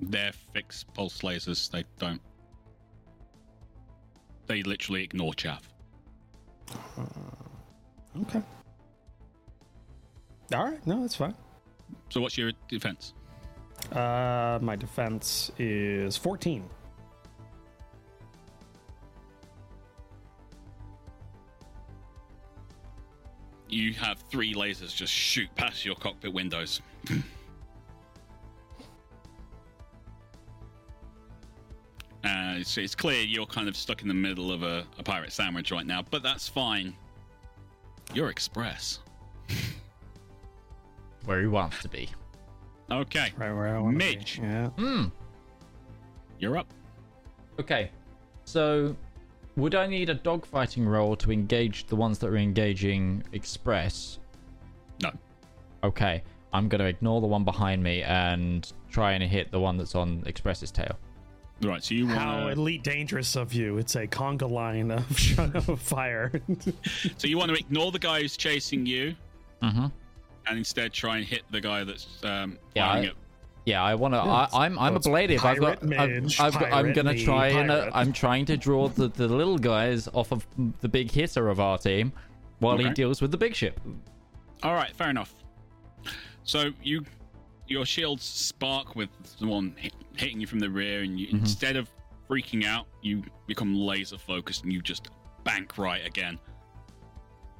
They're 0.00 0.32
fixed 0.52 0.94
pulse 0.94 1.22
lasers. 1.22 1.68
They 1.68 1.82
don't. 1.98 2.20
They 4.46 4.62
literally 4.62 5.02
ignore 5.02 5.34
chaff. 5.34 5.68
Okay. 8.22 8.42
All 10.54 10.64
right, 10.70 10.86
no, 10.86 11.00
that's 11.02 11.16
fine. 11.16 11.34
So, 12.10 12.20
what's 12.20 12.38
your 12.38 12.52
defense? 12.68 13.14
Uh, 13.92 14.58
my 14.60 14.76
defense 14.76 15.50
is 15.58 16.16
14. 16.16 16.64
You 23.70 23.92
have 23.94 24.18
three 24.30 24.54
lasers 24.54 24.94
just 24.94 25.12
shoot 25.12 25.48
past 25.54 25.84
your 25.84 25.94
cockpit 25.94 26.32
windows. 26.32 26.80
Uh, 32.24 32.54
it's, 32.56 32.76
it's 32.76 32.96
clear 32.96 33.22
you're 33.22 33.46
kind 33.46 33.68
of 33.68 33.76
stuck 33.76 34.02
in 34.02 34.08
the 34.08 34.12
middle 34.12 34.50
of 34.50 34.62
a, 34.62 34.84
a 34.98 35.02
pirate 35.02 35.32
sandwich 35.32 35.70
right 35.70 35.86
now, 35.86 36.04
but 36.10 36.22
that's 36.22 36.48
fine. 36.48 36.92
You're 38.12 38.28
express. 38.28 38.98
Where 41.24 41.40
he 41.40 41.46
wants 41.46 41.80
to 41.82 41.88
be. 41.88 42.08
Okay, 42.90 43.32
Right 43.36 43.52
where 43.52 43.76
I 43.76 43.78
want 43.78 43.96
Midge. 43.96 44.38
Yeah. 44.42 44.68
Hmm. 44.70 45.04
you're 46.38 46.56
up. 46.56 46.66
Okay. 47.60 47.90
So, 48.44 48.96
would 49.56 49.74
I 49.74 49.86
need 49.86 50.08
a 50.08 50.14
dogfighting 50.14 50.86
roll 50.86 51.14
to 51.16 51.30
engage 51.30 51.86
the 51.86 51.96
ones 51.96 52.18
that 52.20 52.28
are 52.28 52.36
engaging 52.36 53.22
Express? 53.32 54.18
No. 55.02 55.10
Okay. 55.84 56.22
I'm 56.52 56.68
going 56.68 56.78
to 56.78 56.86
ignore 56.86 57.20
the 57.20 57.26
one 57.26 57.44
behind 57.44 57.82
me 57.82 58.02
and 58.02 58.72
try 58.90 59.12
and 59.12 59.22
hit 59.22 59.50
the 59.50 59.60
one 59.60 59.76
that's 59.76 59.94
on 59.94 60.22
Express's 60.24 60.70
tail. 60.70 60.96
Right, 61.60 61.82
so 61.82 61.94
you 61.94 62.06
How 62.06 62.44
want 62.44 62.52
elite 62.52 62.84
dangerous 62.84 63.36
of 63.36 63.52
you. 63.52 63.78
It's 63.78 63.96
a 63.96 64.06
conga 64.06 64.48
line 64.48 64.92
of, 64.92 65.38
of 65.68 65.80
fire. 65.80 66.32
so 67.18 67.26
you 67.26 67.36
want 67.36 67.50
to 67.50 67.58
ignore 67.58 67.90
the 67.92 67.98
guy 67.98 68.22
who's 68.22 68.36
chasing 68.36 68.86
you 68.86 69.14
Mm-hmm. 69.62 69.86
And 70.48 70.58
instead 70.58 70.92
try 70.92 71.16
and 71.18 71.26
hit 71.26 71.42
the 71.50 71.60
guy 71.60 71.84
that's 71.84 72.06
um, 72.24 72.58
Yeah, 72.74 72.88
firing 72.90 73.04
I- 73.06 73.08
it. 73.10 73.16
Yeah, 73.64 73.82
I 73.82 73.96
want 73.96 74.14
to. 74.14 74.18
I, 74.18 74.48
I'm 74.54 74.78
I'm 74.78 74.94
a 74.94 74.96
it's 74.96 75.06
ablative. 75.06 75.44
I've 75.44 75.60
got. 75.60 75.82
I've, 75.82 75.82
mage, 75.82 76.40
I've 76.40 76.54
got 76.54 76.72
I'm 76.72 76.94
gonna 76.94 77.12
me, 77.12 77.22
try 77.22 77.48
and 77.48 77.70
uh. 77.70 77.90
I'm 77.92 78.14
trying 78.14 78.46
to 78.46 78.56
draw 78.56 78.88
the, 78.88 79.08
the 79.08 79.28
little 79.28 79.58
guys 79.58 80.08
off 80.14 80.32
of 80.32 80.46
the 80.80 80.88
big 80.88 81.10
hitter 81.10 81.50
of 81.50 81.60
our 81.60 81.76
team, 81.76 82.14
while 82.60 82.78
he 82.78 82.88
deals 82.88 83.20
with 83.20 83.30
the 83.30 83.36
big 83.36 83.54
ship. 83.54 83.78
All 84.62 84.72
right, 84.72 84.90
fair 84.96 85.10
enough. 85.10 85.34
So 86.44 86.70
you, 86.82 87.04
your 87.66 87.84
shields 87.84 88.24
spark 88.24 88.96
with 88.96 89.10
the 89.38 89.46
one 89.46 89.74
hit, 89.76 89.92
hitting 90.16 90.40
you 90.40 90.46
from 90.46 90.60
the 90.60 90.70
rear, 90.70 91.02
and 91.02 91.20
you, 91.20 91.26
Mm-hmm. 91.26 91.36
instead 91.38 91.76
of 91.76 91.90
freaking 92.28 92.64
out, 92.64 92.86
you 93.02 93.22
become 93.46 93.74
laser 93.74 94.16
focused 94.16 94.62
and 94.64 94.72
you 94.72 94.80
just 94.80 95.08
bank 95.44 95.76
right 95.76 96.06
again. 96.06 96.38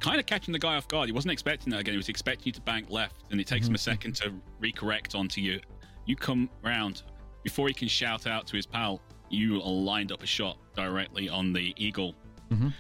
Kind 0.01 0.21
of 0.21 0.27
catching 0.27 0.53
the 0.53 0.59
guy 0.59 0.77
off 0.77 0.87
guard. 0.89 1.09
He 1.09 1.13
wasn't 1.13 1.33
expecting 1.33 1.71
that 1.73 1.81
again. 1.81 1.93
He 1.95 1.99
was 1.99 2.09
expecting 2.09 2.47
you 2.47 2.53
to 2.53 2.61
bank 2.61 2.89
left, 2.91 3.17
and 3.31 3.41
it 3.41 3.47
takes 3.47 3.67
him 3.67 3.75
a 3.75 3.79
Mm-hmm. 3.79 3.91
second 3.91 4.17
to 4.17 4.33
recorrect 4.63 5.15
onto 5.19 5.41
you. 5.41 5.61
You 6.07 6.15
come 6.17 6.49
round 6.63 7.03
before 7.43 7.69
he 7.69 7.75
can 7.75 7.89
shout 7.89 8.27
out 8.27 8.47
to 8.49 8.57
his 8.57 8.65
pal. 8.67 9.01
You 9.29 9.57
are 9.61 9.69
lined 9.71 10.13
up 10.13 10.23
a 10.23 10.27
shot 10.27 10.57
directly 10.75 11.29
on 11.29 11.53
the 11.53 11.75
eagle, 11.77 12.15
Mhm. 12.51 12.73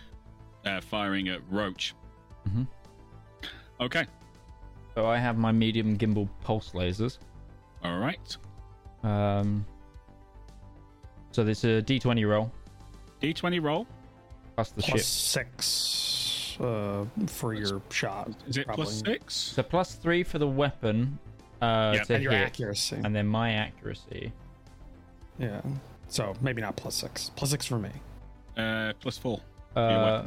uh, 0.64 0.80
firing 0.80 1.28
at 1.28 1.40
Roach. 1.50 1.94
Mhm. 2.48 2.66
Okay. 3.80 4.06
So 4.94 5.06
I 5.06 5.18
have 5.18 5.36
my 5.38 5.52
medium 5.52 5.96
gimbal 5.98 6.28
pulse 6.42 6.70
lasers. 6.70 7.18
All 7.84 7.98
right. 7.98 8.36
Um. 9.02 9.64
So 11.32 11.44
there's 11.44 11.62
a 11.64 11.82
D20 11.82 12.24
roll 12.24 12.50
D20 13.20 13.60
roll. 13.62 13.86
plus 14.56 14.70
the 14.70 14.82
Plus 14.82 14.96
ship. 14.98 15.00
six 15.00 15.56
uh, 16.60 17.04
for 17.26 17.54
your 17.54 17.80
shot. 17.90 18.30
Is 18.46 18.56
it 18.56 18.66
probably. 18.66 18.84
plus 18.84 19.00
six? 19.00 19.34
So 19.34 19.62
plus 19.62 19.94
three 19.94 20.22
for 20.22 20.38
the 20.38 20.48
weapon. 20.48 21.18
Uh, 21.60 21.92
Yep. 21.96 22.10
And 22.10 22.22
your 22.22 22.32
hit, 22.32 22.46
accuracy. 22.46 23.00
and 23.04 23.14
then 23.14 23.26
my 23.26 23.52
accuracy. 23.52 24.32
Yeah. 25.38 25.60
So 26.08 26.34
maybe 26.40 26.62
not 26.62 26.76
plus 26.76 26.94
six. 26.94 27.30
Plus 27.36 27.50
six 27.50 27.66
for 27.66 27.78
me. 27.78 27.90
Uh, 28.56 28.92
plus 29.00 29.18
four. 29.18 29.40
Uh. 29.74 30.24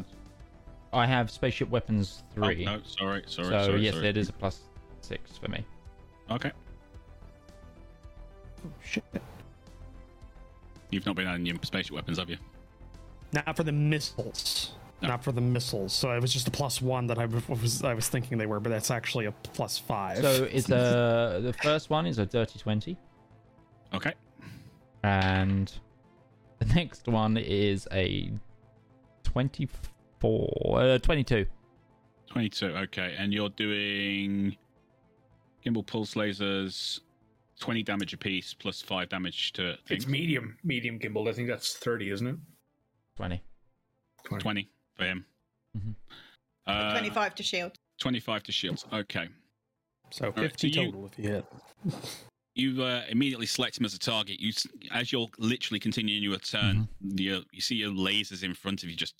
I 0.93 1.05
have 1.05 1.31
spaceship 1.31 1.69
weapons 1.69 2.23
three. 2.33 2.67
Oh, 2.67 2.75
no, 2.77 2.81
sorry, 2.85 3.23
sorry, 3.25 3.47
so 3.47 3.63
sorry. 3.65 3.81
yes, 3.81 3.93
sorry. 3.93 4.07
it 4.09 4.17
is 4.17 4.27
a 4.27 4.33
plus 4.33 4.59
six 4.99 5.37
for 5.37 5.49
me. 5.49 5.63
Okay. 6.29 6.51
Oh, 8.65 8.69
shit. 8.83 9.03
You've 10.89 11.05
not 11.05 11.15
been 11.15 11.27
adding 11.27 11.45
your 11.45 11.55
spaceship 11.63 11.95
weapons, 11.95 12.17
have 12.17 12.29
you? 12.29 12.37
Not 13.31 13.55
for 13.55 13.63
the 13.63 13.71
missiles. 13.71 14.73
No. 15.01 15.07
Not 15.07 15.23
for 15.23 15.31
the 15.31 15.41
missiles. 15.41 15.93
So 15.93 16.11
it 16.11 16.21
was 16.21 16.31
just 16.31 16.47
a 16.47 16.51
plus 16.51 16.79
one 16.81 17.07
that 17.07 17.17
I 17.17 17.25
was 17.25 17.83
I 17.83 17.93
was 17.95 18.07
thinking 18.07 18.37
they 18.37 18.45
were, 18.45 18.59
but 18.59 18.69
that's 18.69 18.91
actually 18.91 19.25
a 19.25 19.31
plus 19.31 19.77
five. 19.77 20.17
So 20.19 20.43
it's 20.43 20.69
a 20.69 21.39
the 21.43 21.53
first 21.63 21.89
one 21.89 22.05
is 22.05 22.19
a 22.19 22.25
dirty 22.25 22.59
twenty, 22.59 22.97
Okay. 23.93 24.13
and 25.03 25.71
the 26.59 26.65
next 26.65 27.07
one 27.07 27.35
is 27.37 27.87
a 27.91 28.31
twenty-four, 29.23 30.79
uh, 30.79 30.97
twenty-two. 30.99 31.45
22. 32.27 32.67
Okay. 32.67 33.15
And 33.17 33.33
you're 33.33 33.49
doing 33.49 34.55
gimbal 35.65 35.85
pulse 35.85 36.13
lasers, 36.13 37.01
20 37.59 37.83
damage 37.83 38.13
apiece, 38.13 38.53
plus 38.53 38.81
5 38.81 39.09
damage 39.09 39.51
to 39.53 39.75
things. 39.85 40.03
It's 40.03 40.07
medium, 40.07 40.57
medium 40.63 40.97
gimbal. 40.97 41.27
I 41.27 41.33
think 41.33 41.49
that's 41.49 41.73
thirty, 41.73 42.09
isn't 42.11 42.27
it? 42.27 42.35
20. 43.17 43.41
20 44.39 44.69
for 45.01 45.05
him. 45.07 45.25
Mhm. 45.77 45.95
Uh, 46.67 46.91
25 46.91 47.35
to 47.35 47.43
shield. 47.43 47.77
25 47.99 48.43
to 48.43 48.51
shields. 48.51 48.85
Okay. 48.93 49.29
so 50.11 50.25
right, 50.27 50.35
fifty 50.35 50.71
so 50.71 50.81
you- 50.81 50.85
total 50.91 51.05
if 51.07 51.17
you 51.17 51.29
hit. 51.29 51.45
You 52.53 52.83
uh, 52.83 53.05
immediately 53.07 53.45
select 53.45 53.77
him 53.79 53.85
as 53.85 53.93
a 53.93 53.99
target. 53.99 54.39
You, 54.41 54.51
as 54.91 55.11
you're 55.13 55.29
literally 55.37 55.79
continuing 55.79 56.21
your 56.21 56.37
turn, 56.37 56.89
you, 56.99 57.43
you 57.53 57.61
see 57.61 57.75
your 57.75 57.91
lasers 57.91 58.43
in 58.43 58.53
front 58.53 58.83
of 58.83 58.89
you 58.89 58.95
just 58.95 59.15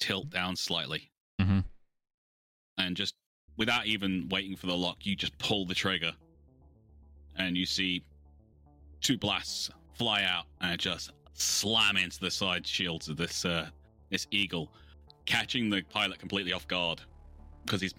tilt 0.00 0.30
down 0.30 0.56
slightly. 0.56 1.10
Mhm. 1.40 1.62
And 2.78 2.96
just 2.96 3.14
without 3.58 3.84
even 3.86 4.28
waiting 4.30 4.56
for 4.56 4.66
the 4.66 4.74
lock, 4.76 5.04
you 5.04 5.14
just 5.14 5.36
pull 5.36 5.66
the 5.66 5.74
trigger. 5.74 6.12
And 7.36 7.54
you 7.56 7.66
see 7.66 8.02
two 9.02 9.18
blasts 9.18 9.68
fly 9.92 10.22
out 10.24 10.46
and 10.62 10.80
just 10.80 11.10
slam 11.34 11.98
into 11.98 12.18
the 12.18 12.30
side 12.30 12.66
shields 12.66 13.08
of 13.10 13.18
this 13.18 13.44
uh, 13.44 13.68
this 14.08 14.26
eagle, 14.30 14.72
catching 15.30 15.70
the 15.70 15.80
pilot 15.90 16.18
completely 16.18 16.52
off 16.52 16.66
guard 16.66 17.00
because 17.64 17.80
his 17.80 17.94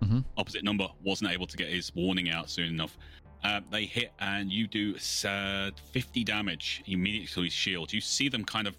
Mhm. 0.00 0.24
opposite 0.36 0.62
number 0.62 0.86
wasn't 1.02 1.28
able 1.32 1.46
to 1.48 1.56
get 1.56 1.68
his 1.68 1.92
warning 1.94 2.30
out 2.30 2.48
soon 2.48 2.68
enough. 2.68 2.96
Uh, 3.42 3.60
they 3.70 3.84
hit 3.84 4.12
and 4.20 4.52
you 4.52 4.68
do 4.68 4.94
uh, 5.24 5.70
50 5.92 6.22
damage 6.22 6.82
immediately 6.86 7.26
to 7.26 7.42
his 7.42 7.52
shield. 7.52 7.92
You 7.92 8.00
see 8.00 8.28
them 8.28 8.44
kind 8.44 8.68
of 8.68 8.76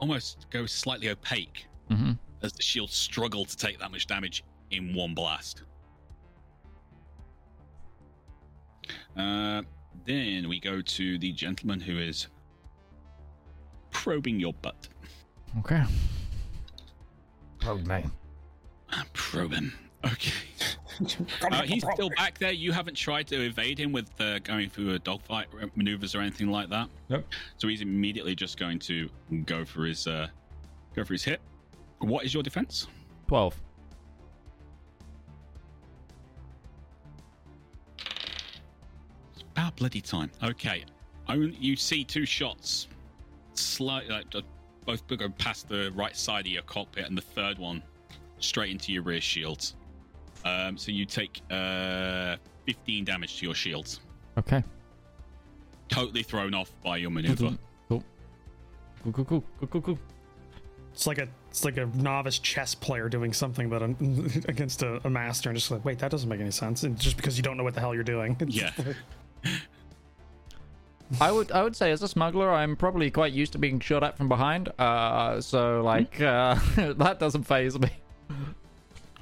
almost 0.00 0.46
go 0.50 0.66
slightly 0.66 1.08
opaque 1.08 1.66
hmm 1.88 2.12
as 2.42 2.52
the 2.52 2.62
shield 2.62 2.90
struggle 2.90 3.44
to 3.46 3.56
take 3.56 3.78
that 3.80 3.90
much 3.90 4.06
damage 4.06 4.44
in 4.70 4.94
one 4.94 5.12
blast. 5.14 5.62
Uh, 9.16 9.62
then 10.04 10.48
we 10.48 10.60
go 10.60 10.80
to 10.80 11.18
the 11.18 11.32
gentleman 11.32 11.80
who 11.80 11.98
is 11.98 12.28
probing 13.90 14.38
your 14.38 14.52
butt. 14.52 14.88
Okay. 15.58 15.82
Probe 17.58 17.86
me. 17.86 18.04
I'm 18.90 19.06
probing. 19.12 19.72
Okay. 20.04 20.32
Uh, 21.52 21.62
he's 21.62 21.84
still 21.92 22.10
back 22.16 22.36
there. 22.38 22.50
You 22.50 22.72
haven't 22.72 22.96
tried 22.96 23.28
to 23.28 23.40
evade 23.40 23.78
him 23.78 23.92
with 23.92 24.10
uh, 24.20 24.40
going 24.40 24.68
through 24.68 24.94
a 24.94 24.98
dogfight 24.98 25.46
maneuvers 25.76 26.16
or 26.16 26.20
anything 26.20 26.48
like 26.48 26.68
that. 26.70 26.88
Nope. 27.08 27.24
So 27.56 27.68
he's 27.68 27.82
immediately 27.82 28.34
just 28.34 28.58
going 28.58 28.80
to 28.80 29.08
go 29.44 29.64
for 29.64 29.84
his 29.84 30.08
uh, 30.08 30.26
go 30.96 31.04
for 31.04 31.12
his 31.12 31.22
hit. 31.22 31.40
What 32.00 32.24
is 32.24 32.34
your 32.34 32.42
defense? 32.42 32.88
Twelve. 33.28 33.54
It's 38.00 39.42
about 39.52 39.76
bloody 39.76 40.00
time. 40.00 40.32
Okay. 40.42 40.84
You 41.28 41.76
see 41.76 42.02
two 42.02 42.26
shots, 42.26 42.88
slight 43.54 44.08
like 44.08 44.26
both 44.88 45.06
go 45.18 45.28
past 45.28 45.68
the 45.68 45.92
right 45.94 46.16
side 46.16 46.46
of 46.46 46.52
your 46.52 46.62
cockpit, 46.62 47.06
and 47.06 47.16
the 47.16 47.20
third 47.22 47.58
one 47.58 47.82
straight 48.38 48.70
into 48.70 48.90
your 48.90 49.02
rear 49.02 49.20
shields. 49.20 49.76
Um, 50.46 50.78
so 50.78 50.90
you 50.90 51.04
take 51.04 51.42
uh, 51.50 52.36
15 52.64 53.04
damage 53.04 53.38
to 53.38 53.44
your 53.44 53.54
shields. 53.54 54.00
Okay. 54.38 54.64
Totally 55.90 56.22
thrown 56.22 56.54
off 56.54 56.72
by 56.82 56.96
your 56.96 57.10
maneuver. 57.10 57.50
Cool. 57.90 58.02
Cool, 59.02 59.12
cool, 59.12 59.24
cool, 59.24 59.44
cool, 59.58 59.68
cool, 59.68 59.82
cool. 59.82 59.98
It's 60.94 61.06
like 61.06 61.18
a 61.18 61.28
it's 61.50 61.66
like 61.66 61.76
a 61.76 61.86
novice 61.94 62.38
chess 62.38 62.74
player 62.74 63.10
doing 63.10 63.34
something 63.34 63.68
that 63.68 63.82
against 64.48 64.82
a, 64.82 65.06
a 65.06 65.10
master 65.10 65.50
and 65.50 65.58
just 65.58 65.70
like 65.70 65.84
wait 65.84 65.98
that 65.98 66.10
doesn't 66.10 66.28
make 66.28 66.40
any 66.40 66.50
sense 66.50 66.82
and 66.82 66.98
just 66.98 67.16
because 67.16 67.36
you 67.36 67.42
don't 67.42 67.56
know 67.56 67.62
what 67.62 67.74
the 67.74 67.80
hell 67.80 67.94
you're 67.94 68.02
doing. 68.02 68.36
Yeah. 68.48 68.72
Just 71.10 71.20
like- 71.20 71.28
I 71.28 71.32
would 71.32 71.52
I 71.52 71.62
would 71.62 71.76
say 71.76 71.90
as 71.90 72.02
a 72.02 72.08
smuggler 72.08 72.52
I'm 72.52 72.76
probably 72.76 73.10
quite 73.10 73.32
used 73.32 73.52
to 73.52 73.58
being 73.58 73.80
shot 73.80 74.02
at 74.04 74.16
from 74.16 74.28
behind. 74.28 74.68
Uh 74.78 75.40
so 75.40 75.82
like 75.82 76.20
uh 76.20 76.56
that 76.96 77.18
doesn't 77.18 77.44
phase 77.44 77.78
me. 77.78 77.90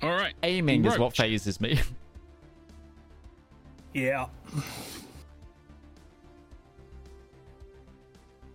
All 0.03 0.11
right. 0.11 0.35
Aiming 0.43 0.85
is 0.85 0.99
what 0.99 1.17
phases 1.17 1.61
me. 1.61 1.81
yeah. 3.95 4.27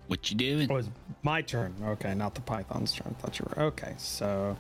What 0.08 0.30
you 0.30 0.36
doing? 0.38 0.70
Oh, 0.70 0.76
it's 0.76 0.90
my 1.24 1.42
turn. 1.42 1.74
Okay, 1.82 2.14
not 2.14 2.36
the 2.36 2.42
Python's 2.42 2.94
turn. 2.94 3.16
I 3.18 3.22
thought 3.22 3.40
you 3.40 3.46
were 3.56 3.64
okay. 3.64 3.94
So 3.98 4.58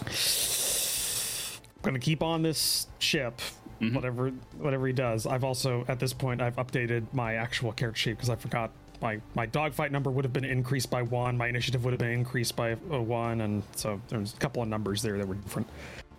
I'm 0.00 1.82
gonna 1.82 1.98
keep 1.98 2.22
on 2.22 2.42
this 2.42 2.88
ship. 2.98 3.40
Mhm. 3.82 3.94
Whatever 3.94 4.28
whatever 4.58 4.86
he 4.86 4.92
does. 4.92 5.26
I've 5.26 5.42
also 5.44 5.84
at 5.88 5.98
this 5.98 6.12
point 6.12 6.40
I've 6.40 6.56
updated 6.56 7.04
my 7.12 7.34
actual 7.34 7.72
character 7.72 7.98
sheet 7.98 8.10
because 8.12 8.30
I 8.30 8.36
forgot 8.36 8.70
my 9.00 9.20
my 9.34 9.44
dogfight 9.46 9.90
number 9.90 10.08
would 10.10 10.24
have 10.24 10.32
been 10.32 10.44
increased 10.44 10.88
by 10.90 11.02
one. 11.02 11.36
My 11.36 11.48
initiative 11.48 11.84
would 11.84 11.90
have 11.92 11.98
been 11.98 12.12
increased 12.12 12.54
by 12.54 12.72
uh, 12.72 12.76
one, 13.00 13.40
and 13.40 13.62
so 13.74 14.00
there's 14.08 14.34
a 14.34 14.36
couple 14.36 14.62
of 14.62 14.68
numbers 14.68 15.02
there 15.02 15.18
that 15.18 15.26
were 15.26 15.34
different. 15.34 15.68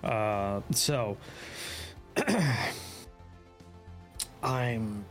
Uh, 0.03 0.59
so 0.71 1.15
I'm 4.43 5.05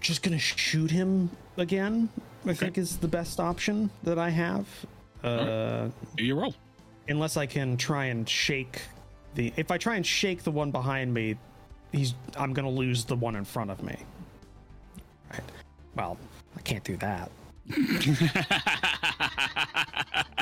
just 0.00 0.22
gonna 0.22 0.38
shoot 0.38 0.90
him 0.90 1.30
again. 1.56 2.08
I 2.46 2.54
think 2.54 2.78
is 2.78 2.96
the 2.98 3.08
best 3.08 3.38
option 3.40 3.90
that 4.02 4.18
I 4.18 4.30
have. 4.30 4.66
Uh, 5.22 5.88
Do 6.16 6.24
your 6.24 6.36
roll. 6.36 6.54
unless 7.08 7.36
I 7.36 7.44
can 7.46 7.76
try 7.76 8.06
and 8.06 8.26
shake 8.28 8.80
the. 9.34 9.52
If 9.56 9.70
I 9.70 9.78
try 9.78 9.96
and 9.96 10.06
shake 10.06 10.42
the 10.42 10.50
one 10.50 10.70
behind 10.70 11.12
me, 11.12 11.36
he's. 11.92 12.14
I'm 12.36 12.52
gonna 12.52 12.70
lose 12.70 13.04
the 13.04 13.16
one 13.16 13.36
in 13.36 13.44
front 13.44 13.70
of 13.70 13.82
me. 13.82 13.96
Right. 15.32 15.42
Well, 15.94 16.18
I 16.56 16.60
can't 16.62 16.84
do 16.84 16.96
that. 16.96 17.30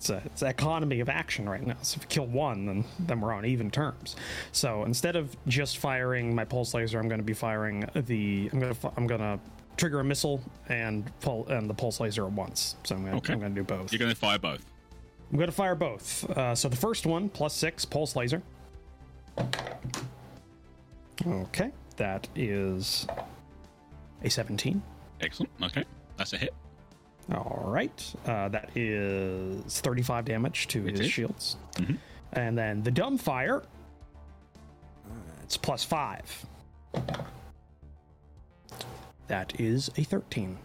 It's 0.00 0.08
a, 0.08 0.22
it's 0.24 0.40
an 0.40 0.48
economy 0.48 1.00
of 1.00 1.10
action 1.10 1.46
right 1.46 1.64
now. 1.64 1.76
So 1.82 1.98
if 1.98 2.04
you 2.04 2.08
kill 2.08 2.26
one, 2.26 2.64
then 2.64 2.84
then 3.00 3.20
we're 3.20 3.34
on 3.34 3.44
even 3.44 3.70
terms. 3.70 4.16
So 4.50 4.84
instead 4.84 5.14
of 5.14 5.36
just 5.46 5.76
firing 5.76 6.34
my 6.34 6.46
pulse 6.46 6.72
laser, 6.72 6.98
I'm 6.98 7.06
going 7.06 7.20
to 7.20 7.24
be 7.24 7.34
firing 7.34 7.84
the. 7.94 8.48
I'm 8.50 8.60
going 8.60 8.74
to 8.74 8.92
I'm 8.96 9.06
going 9.06 9.20
to 9.20 9.38
trigger 9.80 9.98
a 10.00 10.04
missile 10.04 10.40
and 10.68 11.10
pull 11.20 11.48
and 11.48 11.68
the 11.68 11.74
pulse 11.74 11.98
laser 12.00 12.26
at 12.26 12.32
once. 12.32 12.76
So 12.84 12.94
I'm 12.94 13.02
going 13.04 13.16
Okay. 13.16 13.32
I'm 13.32 13.40
to 13.54 13.60
do 13.60 13.64
both. 13.64 13.90
You're 13.92 13.98
going 13.98 14.10
to 14.10 14.16
fire 14.16 14.38
both. 14.38 14.64
I'm 15.32 15.38
to 15.48 15.52
fire 15.52 15.74
both. 15.74 16.28
Uh, 16.30 16.54
so 16.54 16.68
the 16.68 16.76
first 16.76 17.06
one 17.06 17.28
plus 17.30 17.54
six 17.54 17.84
pulse 17.84 18.14
laser. 18.14 18.42
Okay, 21.26 21.70
that 21.96 22.28
is 22.34 23.06
a 24.22 24.28
17. 24.30 24.82
Excellent. 25.20 25.50
Okay. 25.62 25.84
That's 26.16 26.32
a 26.34 26.38
hit. 26.38 26.52
All 27.32 27.62
right, 27.66 28.14
uh, 28.26 28.48
that 28.48 28.70
is 28.76 29.80
35 29.80 30.24
damage 30.24 30.66
to 30.68 30.86
It 30.86 30.92
his 30.92 31.00
is. 31.00 31.10
shields. 31.10 31.56
Mhm. 31.74 31.96
And 32.32 32.58
then 32.58 32.82
the 32.82 32.90
dumb 32.90 33.16
fire, 33.18 33.58
uh, 35.06 35.10
it's 35.44 35.56
plus 35.56 35.84
five. 35.84 36.44
That 39.30 39.60
is 39.60 39.88
a 39.96 40.02
13. 40.02 40.58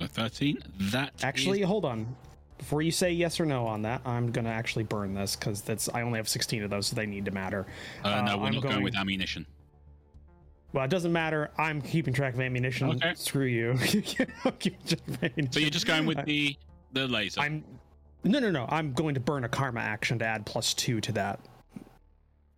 A 0.00 0.06
13. 0.06 0.62
That 0.92 1.12
Actually, 1.24 1.62
is- 1.62 1.66
hold 1.66 1.84
on. 1.84 2.14
Before 2.56 2.80
you 2.80 2.92
say 2.92 3.10
yes 3.10 3.40
or 3.40 3.44
no 3.44 3.66
on 3.66 3.82
that, 3.82 4.02
I'm 4.06 4.30
gonna 4.30 4.50
actually 4.50 4.84
burn 4.84 5.14
this 5.14 5.34
because 5.34 5.62
that's 5.62 5.88
I 5.88 6.02
only 6.02 6.18
have 6.18 6.28
16 6.28 6.62
of 6.62 6.70
those, 6.70 6.86
so 6.86 6.94
they 6.94 7.06
need 7.06 7.24
to 7.24 7.32
matter. 7.32 7.66
uh, 8.04 8.22
no, 8.22 8.34
uh, 8.34 8.36
we're 8.36 8.46
I'm 8.46 8.54
not 8.54 8.62
going... 8.62 8.72
going- 8.74 8.84
with 8.84 8.96
ammunition. 8.96 9.46
Well, 10.72 10.84
it 10.84 10.90
doesn't 10.90 11.12
matter. 11.12 11.50
I'm 11.58 11.82
keeping 11.82 12.14
track 12.14 12.34
of 12.34 12.40
ammunition. 12.40 12.88
Okay. 12.90 13.14
Screw 13.14 13.46
you. 13.46 13.70
I'm 14.44 14.52
keeping 14.58 14.86
track 14.86 15.08
of 15.08 15.24
ammunition. 15.24 15.52
So 15.52 15.58
you're 15.60 15.70
just 15.70 15.86
going 15.86 16.06
with 16.06 16.24
the 16.24 16.56
the 16.92 17.08
laser. 17.08 17.40
I'm. 17.40 17.64
No, 18.22 18.38
no, 18.38 18.52
no. 18.52 18.66
I'm 18.68 18.92
going 18.92 19.14
to 19.14 19.20
burn 19.20 19.42
a 19.42 19.48
karma 19.48 19.80
action 19.80 20.20
to 20.20 20.24
add 20.24 20.46
plus 20.46 20.72
two 20.72 21.00
to 21.00 21.12
that. 21.12 21.40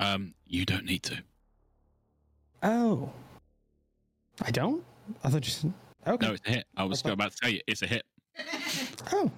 Um, 0.01 0.35
you 0.47 0.67
don't 0.67 0.85
need 0.85 1.03
to. 1.05 1.23
Oh. 2.63 3.11
I 4.43 4.51
don't. 4.51 4.85
I 5.25 5.31
thought 5.31 5.45
you. 5.47 5.53
said- 5.53 5.73
Okay. 6.07 6.27
No, 6.27 6.33
it's 6.33 6.47
a 6.47 6.51
hit. 6.51 6.67
I 6.77 6.85
was 6.85 7.05
Okay. 7.05 7.13
about 7.13 7.33
to 7.33 7.37
tell 7.37 7.51
you, 7.51 7.61
it's 7.67 7.83
a 7.83 7.87
hit. 7.87 8.05
Oh. 9.13 9.31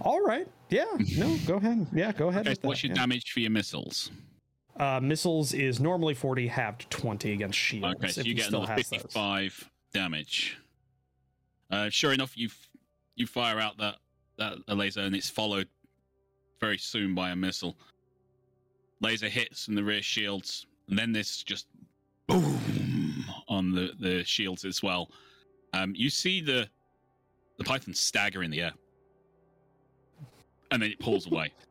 All 0.00 0.20
right. 0.20 0.46
Yeah. 0.70 0.84
No. 1.16 1.36
Go 1.46 1.54
ahead. 1.56 1.86
Yeah. 1.92 2.12
Go 2.12 2.28
ahead. 2.28 2.46
Okay, 2.48 2.56
what's 2.62 2.80
that, 2.82 2.88
your 2.88 2.96
yeah. 2.96 3.00
damage 3.02 3.30
for 3.30 3.40
your 3.40 3.50
missiles? 3.50 4.10
Uh, 4.76 4.98
missiles 5.00 5.52
is 5.52 5.78
normally 5.80 6.14
40, 6.14 6.48
halved 6.48 6.90
20 6.90 7.32
against 7.32 7.58
shields. 7.58 7.94
Okay, 7.96 8.08
so 8.08 8.20
if 8.20 8.26
you 8.26 8.34
get 8.34 8.46
still 8.46 8.60
another 8.64 8.74
has 8.74 8.88
those. 8.90 9.02
55 9.02 9.70
damage. 9.94 10.58
Uh, 11.70 11.88
sure 11.90 12.12
enough, 12.12 12.36
you 12.36 12.48
f- 12.48 12.68
you 13.14 13.26
fire 13.26 13.58
out 13.60 13.78
that 13.78 13.96
that 14.38 14.54
a 14.68 14.74
laser, 14.74 15.00
and 15.00 15.14
it's 15.14 15.30
followed 15.30 15.68
very 16.60 16.78
soon 16.78 17.14
by 17.14 17.30
a 17.30 17.36
missile. 17.36 17.76
Laser 19.00 19.28
hits 19.28 19.68
in 19.68 19.74
the 19.74 19.84
rear 19.84 20.02
shields, 20.02 20.66
and 20.88 20.98
then 20.98 21.12
this 21.12 21.42
just 21.42 21.66
boom 22.26 22.58
on 23.62 23.72
the 23.72 23.92
the 24.00 24.24
shields 24.24 24.64
as 24.64 24.82
well. 24.82 25.10
Um, 25.72 25.94
you 25.96 26.10
see 26.10 26.40
the 26.40 26.68
the 27.58 27.64
python 27.64 27.94
stagger 27.94 28.42
in 28.42 28.50
the 28.50 28.60
air, 28.62 28.72
and 30.70 30.82
then 30.82 30.90
it 30.90 30.98
pulls 30.98 31.26
away. 31.30 31.52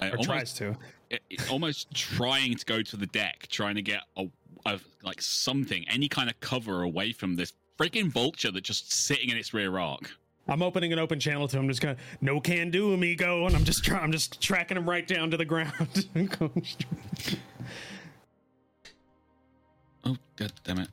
Uh, 0.00 0.04
Or 0.04 0.10
almost- 0.10 0.28
tries 0.28 0.52
to. 0.54 0.76
it- 1.10 1.22
it- 1.28 1.50
almost 1.50 1.92
trying 1.92 2.54
to 2.54 2.64
go 2.64 2.82
to 2.82 2.96
the 2.96 3.06
deck, 3.06 3.48
trying 3.50 3.74
to 3.74 3.82
get 3.82 4.02
a, 4.16 4.28
a 4.64 4.78
like 5.02 5.20
something, 5.20 5.84
any 5.88 6.08
kind 6.08 6.30
of 6.30 6.38
cover 6.38 6.82
away 6.84 7.10
from 7.12 7.34
this 7.34 7.52
freaking 7.76 8.08
vulture 8.08 8.52
that's 8.52 8.64
just 8.68 8.92
sitting 8.92 9.28
in 9.30 9.36
its 9.36 9.52
rear 9.52 9.76
arc. 9.78 10.16
I'm 10.46 10.62
opening 10.62 10.92
an 10.92 11.00
open 11.00 11.18
channel 11.18 11.48
to 11.48 11.58
him. 11.58 11.66
Just 11.68 11.80
going, 11.80 11.96
no 12.20 12.38
can 12.40 12.70
do, 12.70 12.92
amigo, 12.94 13.44
and 13.46 13.56
I'm 13.56 13.64
just 13.64 13.82
try- 13.82 13.98
I'm 13.98 14.12
just 14.12 14.40
tracking 14.40 14.76
him 14.76 14.88
right 14.88 15.04
down 15.06 15.32
to 15.32 15.36
the 15.36 15.44
ground. 15.44 16.06
Going 20.04 20.14
straight- 20.16 20.18
Oh 20.18 20.18
god 20.36 20.52
damn 20.64 20.78
it! 20.80 20.88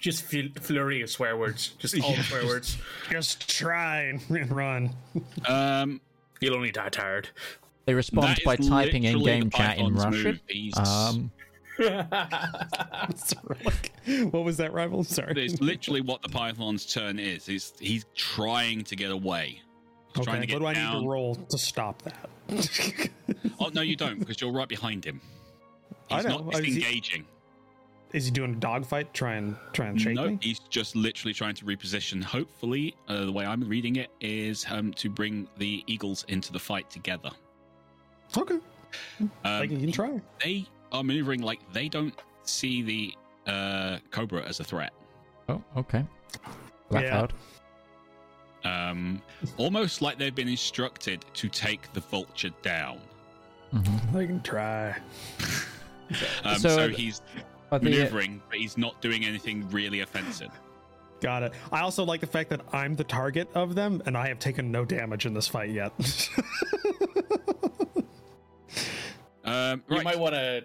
Just 0.00 0.22
fl- 0.24 0.60
flurry 0.60 1.02
of 1.02 1.10
swear 1.10 1.36
words. 1.36 1.68
Just 1.78 2.00
all 2.02 2.14
the 2.14 2.22
swear 2.22 2.44
words. 2.46 2.78
just 3.10 3.48
try 3.48 4.02
and 4.02 4.50
run. 4.50 4.90
Um, 5.46 6.00
You'll 6.40 6.54
only 6.54 6.70
die 6.70 6.88
tired. 6.88 7.28
They 7.86 7.94
respond 7.94 8.38
by 8.44 8.56
typing 8.56 9.04
in 9.04 9.22
game 9.24 9.50
chat 9.50 9.78
in 9.78 9.94
Russian. 9.94 10.38
Um, 10.76 11.30
Sorry, 11.80 13.58
like, 13.64 13.92
what 14.32 14.44
was 14.44 14.56
that, 14.58 14.72
rival? 14.72 15.04
Sorry. 15.04 15.32
it's 15.44 15.60
literally 15.60 16.00
what 16.00 16.22
the 16.22 16.28
Python's 16.28 16.84
turn 16.86 17.18
is. 17.18 17.46
He's 17.46 17.72
he's 17.80 18.04
trying 18.14 18.84
to 18.84 18.94
get 18.96 19.10
away. 19.10 19.60
He's 20.14 20.24
trying 20.24 20.38
Okay, 20.42 20.46
to 20.46 20.54
what 20.54 20.58
get 20.58 20.58
do 20.60 20.66
I 20.66 20.74
down. 20.74 20.94
need 20.96 21.02
to 21.04 21.08
roll 21.08 21.34
to 21.36 21.58
stop 21.58 22.02
that? 22.02 22.28
Oh 23.60 23.70
no, 23.74 23.80
you 23.82 23.96
don't, 23.96 24.18
because 24.18 24.40
you're 24.40 24.52
right 24.52 24.68
behind 24.68 25.04
him. 25.04 25.20
I 26.10 26.16
He's 26.16 26.24
know. 26.24 26.38
not 26.38 26.54
I 26.54 26.60
see- 26.60 26.66
disengaging. 26.66 27.26
Is 28.14 28.24
he 28.24 28.30
doing 28.30 28.52
a 28.52 28.56
dogfight? 28.56 29.12
Try 29.12 29.34
and 29.34 29.54
try 29.74 29.86
and 29.88 30.00
shake 30.00 30.14
no, 30.14 30.28
me. 30.28 30.38
he's 30.40 30.60
just 30.60 30.96
literally 30.96 31.34
trying 31.34 31.54
to 31.56 31.66
reposition. 31.66 32.24
Hopefully, 32.24 32.94
uh, 33.06 33.26
the 33.26 33.32
way 33.32 33.44
I'm 33.44 33.60
reading 33.68 33.96
it 33.96 34.10
is 34.22 34.64
um, 34.70 34.94
to 34.94 35.10
bring 35.10 35.46
the 35.58 35.84
Eagles 35.86 36.24
into 36.28 36.50
the 36.50 36.58
fight 36.58 36.88
together. 36.88 37.28
Okay, 38.34 38.58
Um, 39.20 39.30
like, 39.44 39.70
you 39.70 39.78
can 39.78 39.92
try. 39.92 40.20
they 40.42 40.66
are 40.90 41.04
maneuvering 41.04 41.42
like 41.42 41.60
they 41.74 41.90
don't 41.90 42.14
see 42.44 42.80
the 42.80 43.14
uh, 43.52 43.98
Cobra 44.10 44.42
as 44.42 44.58
a 44.60 44.64
threat. 44.64 44.94
oh, 45.50 45.62
okay. 45.76 46.02
Laugh 46.88 47.02
Yeah. 47.04 47.18
out. 47.20 47.32
Um, 48.64 49.20
almost 49.58 50.00
like 50.02 50.16
they've 50.18 50.34
been 50.34 50.48
instructed 50.48 51.24
to 51.34 51.48
take 51.50 51.92
the 51.92 52.00
Vulture 52.00 52.50
down. 52.62 53.00
Mhm. 53.74 54.14
I 54.16 54.26
can 54.26 54.40
try. 54.42 54.96
Um, 56.44 56.58
So, 56.58 56.68
so 56.70 56.88
he's 56.88 57.20
But 57.70 57.82
the, 57.82 57.90
maneuvering, 57.90 58.42
but 58.48 58.58
he's 58.58 58.78
not 58.78 59.00
doing 59.00 59.24
anything 59.24 59.68
really 59.70 60.00
offensive. 60.00 60.50
Got 61.20 61.42
it. 61.42 61.52
I 61.72 61.80
also 61.80 62.04
like 62.04 62.20
the 62.20 62.26
fact 62.26 62.48
that 62.50 62.60
I'm 62.72 62.94
the 62.94 63.04
target 63.04 63.48
of 63.54 63.74
them, 63.74 64.02
and 64.06 64.16
I 64.16 64.28
have 64.28 64.38
taken 64.38 64.70
no 64.70 64.84
damage 64.84 65.26
in 65.26 65.34
this 65.34 65.48
fight 65.48 65.70
yet. 65.70 65.92
Um, 69.44 69.82
You 69.88 70.02
might 70.02 70.18
want 70.18 70.34
to 70.34 70.64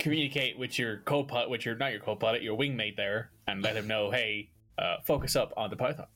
communicate 0.00 0.58
with 0.58 0.76
your 0.76 0.98
co-pilot, 1.04 1.48
with 1.50 1.64
your 1.64 1.76
not 1.76 1.92
your 1.92 2.00
co-pilot, 2.00 2.42
your 2.42 2.58
wingmate 2.58 2.96
there, 2.96 3.30
and 3.46 3.62
let 3.62 3.76
him 3.76 3.86
know, 3.86 4.10
hey, 4.10 4.50
uh, 4.76 4.96
focus 5.04 5.36
up 5.36 5.52
on 5.56 5.70
the 5.70 5.76
python 5.76 6.06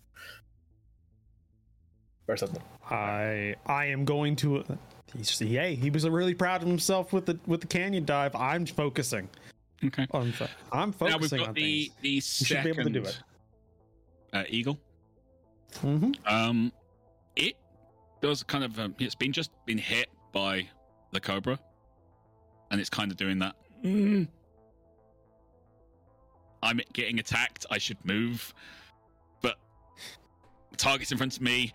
or 2.27 2.37
something. 2.37 2.63
I 2.91 3.55
I 3.67 3.87
am 3.87 4.05
going 4.05 4.35
to. 4.37 4.65
He's, 5.17 5.41
yay! 5.41 5.75
He 5.75 5.91
was 5.91 6.07
really 6.09 6.35
proud 6.35 6.63
of 6.63 6.69
himself 6.69 7.13
with 7.13 7.27
the 7.27 7.39
with 7.47 7.61
the 7.63 7.67
canyon 7.67 8.05
dive. 8.05 8.35
I'm 8.37 8.67
focusing 8.67 9.29
Okay. 9.85 10.07
on. 10.11 10.33
fo- 10.33 10.49
I'm 10.73 10.93
focusing 10.93 11.09
Now 11.11 11.19
we've 11.19 11.31
focusing 11.31 11.39
got 11.39 11.49
on 11.49 11.55
the 11.55 11.85
things. 11.85 11.97
the 12.03 12.21
should 12.45 12.65
be 12.65 12.71
able 12.71 12.85
to 12.85 12.91
do 12.91 13.05
second 13.05 13.23
it. 14.33 14.37
uh, 14.37 14.45
eagle. 14.49 14.79
hmm 15.81 16.13
Um, 16.27 16.73
it 17.37 17.57
does 18.21 18.43
kind 18.43 18.65
of. 18.65 18.79
Um, 18.79 18.95
it's 18.99 19.15
been 19.15 19.33
just 19.33 19.51
been 19.67 19.79
hit 19.79 20.09
by 20.33 20.69
the 21.13 21.21
cobra, 21.21 21.59
and 22.71 22.81
it's 22.81 22.91
kind 22.91 23.11
of 23.11 23.17
doing 23.17 23.39
that. 23.39 23.55
"Mm, 23.85 24.29
I'm 26.63 26.81
getting 26.93 27.19
attacked. 27.21 27.65
I 27.71 27.79
should 27.79 28.05
move, 28.05 28.53
but 29.41 29.57
target's 30.77 31.13
in 31.13 31.19
front 31.19 31.37
of 31.37 31.43
me. 31.43 31.73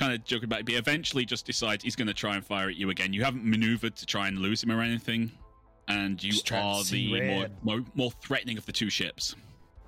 Kind 0.00 0.14
of 0.14 0.24
joking 0.24 0.44
about 0.44 0.60
it, 0.60 0.64
but 0.64 0.74
eventually 0.76 1.26
just 1.26 1.44
decides 1.44 1.84
he's 1.84 1.94
going 1.94 2.08
to 2.08 2.14
try 2.14 2.34
and 2.34 2.42
fire 2.42 2.70
at 2.70 2.76
you 2.76 2.88
again. 2.88 3.12
You 3.12 3.22
haven't 3.22 3.44
maneuvered 3.44 3.96
to 3.96 4.06
try 4.06 4.28
and 4.28 4.38
lose 4.38 4.62
him 4.62 4.72
or 4.72 4.80
anything, 4.80 5.30
and 5.88 6.22
you 6.22 6.32
Just 6.32 6.46
trying 6.46 6.62
to 6.62 6.80
are 6.80 6.84
the 6.84 7.20
more, 7.20 7.46
more 7.62 7.84
more 7.94 8.10
threatening 8.22 8.56
of 8.56 8.64
the 8.64 8.72
two 8.72 8.88
ships. 8.88 9.36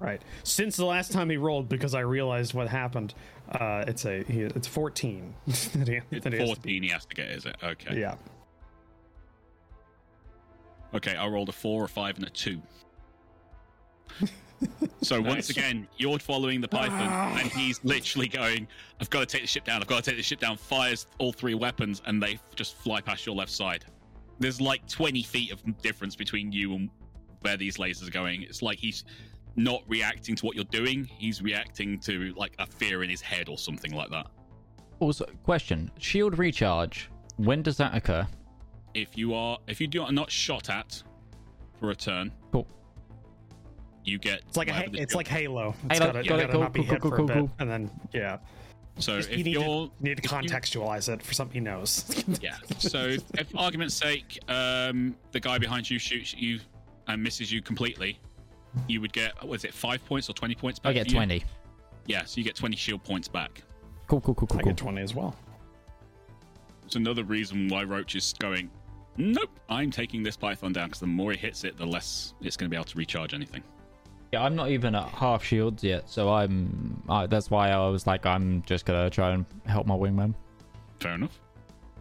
Right. 0.01 0.21
Since 0.45 0.77
the 0.77 0.85
last 0.85 1.13
time 1.13 1.31
he 1.31 1.39
rolled, 1.39 1.71
because 1.71 1.95
I 1.95 2.01
realized 2.01 2.53
what 2.53 2.69
happened, 2.69 3.15
uh, 3.53 3.85
it's 3.87 4.05
a 4.05 4.23
he, 4.25 4.43
it's 4.43 4.67
14. 4.69 5.33
that 5.47 5.89
he- 5.89 6.01
It's 6.11 6.25
that 6.25 6.35
he 6.35 6.39
has 6.41 6.49
14 6.51 6.83
he 6.83 6.89
has 6.91 7.07
to 7.07 7.15
get, 7.15 7.29
is 7.31 7.47
it? 7.47 7.57
Okay. 7.65 7.99
Yeah. 7.99 8.17
Okay, 10.93 11.17
I 11.17 11.27
rolled 11.27 11.49
a 11.49 11.53
four, 11.53 11.85
a 11.85 11.89
five, 11.89 12.19
and 12.19 12.27
a 12.27 12.31
two. 12.31 12.61
So 15.03 15.21
once 15.21 15.51
again, 15.51 15.87
you're 15.97 16.19
following 16.19 16.61
the 16.61 16.69
python, 16.69 17.09
ah. 17.11 17.39
and 17.39 17.51
he's 17.51 17.83
literally 17.85 18.29
going, 18.29 18.67
"I've 19.01 19.11
got 19.11 19.21
to 19.21 19.27
take 19.27 19.43
the 19.43 19.47
ship 19.47 19.65
down. 19.65 19.81
I've 19.81 19.89
got 19.89 20.05
to 20.05 20.11
take 20.11 20.19
the 20.19 20.23
ship 20.23 20.41
down." 20.41 20.57
Fires 20.57 21.07
all 21.19 21.33
three 21.33 21.55
weapons, 21.55 22.03
and 22.07 22.23
they 22.23 22.39
just 22.55 22.77
fly 22.77 23.01
past 23.01 23.27
your 23.27 23.35
left 23.35 23.51
side. 23.51 23.85
There's 24.39 24.61
like 24.61 24.87
20 24.89 25.23
feet 25.23 25.53
of 25.53 25.63
difference 25.83 26.17
between 26.17 26.53
you 26.53 26.75
and 26.75 26.91
where 27.43 27.57
these 27.57 27.77
lasers 27.77 28.09
are 28.09 28.13
going. 28.13 28.43
It's 28.43 28.63
like 28.63 28.79
he's 28.79 29.05
not 29.57 29.83
reacting 29.87 30.35
to 30.37 30.47
what 30.47 30.57
you're 30.57 30.65
doing; 30.65 31.05
he's 31.05 31.43
reacting 31.43 31.99
to 32.01 32.33
like 32.37 32.55
a 32.59 32.67
fear 32.67 33.03
in 33.03 33.11
his 33.11 33.21
head 33.21 33.49
or 33.49 33.59
something 33.59 33.93
like 33.93 34.11
that. 34.11 34.27
Also, 35.01 35.27
question: 35.43 35.91
shield 35.99 36.39
recharge. 36.39 37.11
When 37.37 37.63
does 37.63 37.77
that 37.79 37.95
occur? 37.95 38.27
if 38.95 39.17
you 39.17 39.35
are 39.35 39.59
if 39.67 39.81
you 39.81 39.87
do 39.87 40.03
are 40.03 40.13
not 40.13 40.31
shot 40.31 40.71
at 40.71 41.03
for 41.79 41.91
a 41.91 41.95
turn 41.95 42.31
Cool. 42.53 42.67
You 44.05 44.19
get 44.19 44.43
It's 44.49 44.57
like 44.57 44.69
a 44.69 44.73
whatever 44.73 44.87
ha- 44.91 44.93
the 44.97 45.03
it's 45.03 45.13
shield- 45.13 45.17
like 45.19 45.29
Halo. 45.29 45.75
It's 45.91 45.99
Halo, 45.99 46.13
gotta, 46.13 46.13
got 46.13 46.25
you 46.25 46.31
gotta 46.31 46.53
cool, 46.53 46.61
not 46.61 46.73
be 46.73 46.81
cool, 46.81 46.91
hit 46.91 47.01
cool, 47.01 47.11
for 47.11 47.17
cool, 47.19 47.25
a 47.25 47.29
bit, 47.29 47.37
cool. 47.37 47.51
and 47.61 47.71
then 47.71 47.91
yeah. 48.13 48.39
so 48.99 49.17
Just- 49.17 49.31
if 49.31 49.39
you 49.39 49.45
need 49.45 49.53
you're 49.55 49.63
to, 49.89 49.91
need 50.01 50.17
to 50.19 50.25
if 50.25 50.31
you- 50.33 50.39
contextualize 50.39 51.09
it 51.13 51.23
for 51.23 51.35
something 51.35 51.55
he 51.55 51.61
knows. 51.61 52.25
yeah 52.41 52.57
so 52.79 52.99
if, 53.07 53.23
if 53.39 53.57
argument's 53.57 53.95
sake 53.95 54.39
um 54.49 55.15
the 55.33 55.41
guy 55.41 55.59
behind 55.59 55.89
you 55.89 55.99
shoots 55.99 56.35
you 56.35 56.59
and 57.09 57.23
misses 57.23 57.51
you 57.53 57.63
completely 57.63 58.19
you 58.89 59.01
would 59.01 59.13
get 59.13 59.33
what 59.45 59.55
is 59.57 59.65
it 59.65 59.73
five 59.75 60.05
points 60.07 60.29
or 60.31 60.33
20 60.33 60.55
points 60.55 60.79
back 60.79 60.91
I 60.91 60.95
get 60.95 61.07
for 61.07 61.11
you? 61.11 61.17
twenty. 61.17 61.45
yeah 62.07 62.25
so 62.25 62.39
you 62.39 62.45
get 62.45 62.55
20 62.57 62.75
shield 62.77 63.03
points 63.05 63.29
back 63.29 63.63
Cool, 64.09 64.21
cool, 64.21 64.35
cool, 64.35 64.47
cool, 64.49 64.61
I 64.61 64.63
get 64.63 64.77
20 64.77 65.01
as 65.01 65.15
well. 65.15 65.35
it's 66.85 66.97
another 66.97 67.25
reason 67.25 67.69
why 67.69 67.85
roach 67.85 68.15
is 68.15 68.35
going 68.39 68.71
nope 69.17 69.51
i'm 69.69 69.91
taking 69.91 70.23
this 70.23 70.37
python 70.37 70.73
down 70.73 70.89
because 70.89 71.01
the 71.01 71.07
more 71.07 71.33
he 71.33 71.39
hits 71.39 71.65
it 71.65 71.77
the 71.77 71.87
less 71.87 72.35
it's 72.41 72.57
going 72.57 72.67
to 72.67 72.71
be 72.71 72.77
able 72.77 72.85
to 72.85 72.97
recharge 72.99 73.35
anything 73.35 73.63
Yeah, 74.33 74.45
I'm 74.45 74.57
not 74.57 74.71
even 74.71 74.95
at 74.95 75.09
half 75.09 75.45
shields 75.45 75.85
yet, 75.85 76.09
so 76.09 76.33
I'm. 76.33 77.03
I 77.07 77.27
that's 77.27 77.51
why 77.51 77.71
I 77.71 77.89
was 77.89 78.07
like, 78.07 78.25
I'm 78.25 78.63
just 78.63 78.87
gonna 78.87 79.11
try 79.11 79.33
and 79.33 79.45
help 79.67 79.87
my 79.87 79.95
wingman. 79.95 80.35
Fair 81.01 81.15
enough. 81.17 81.39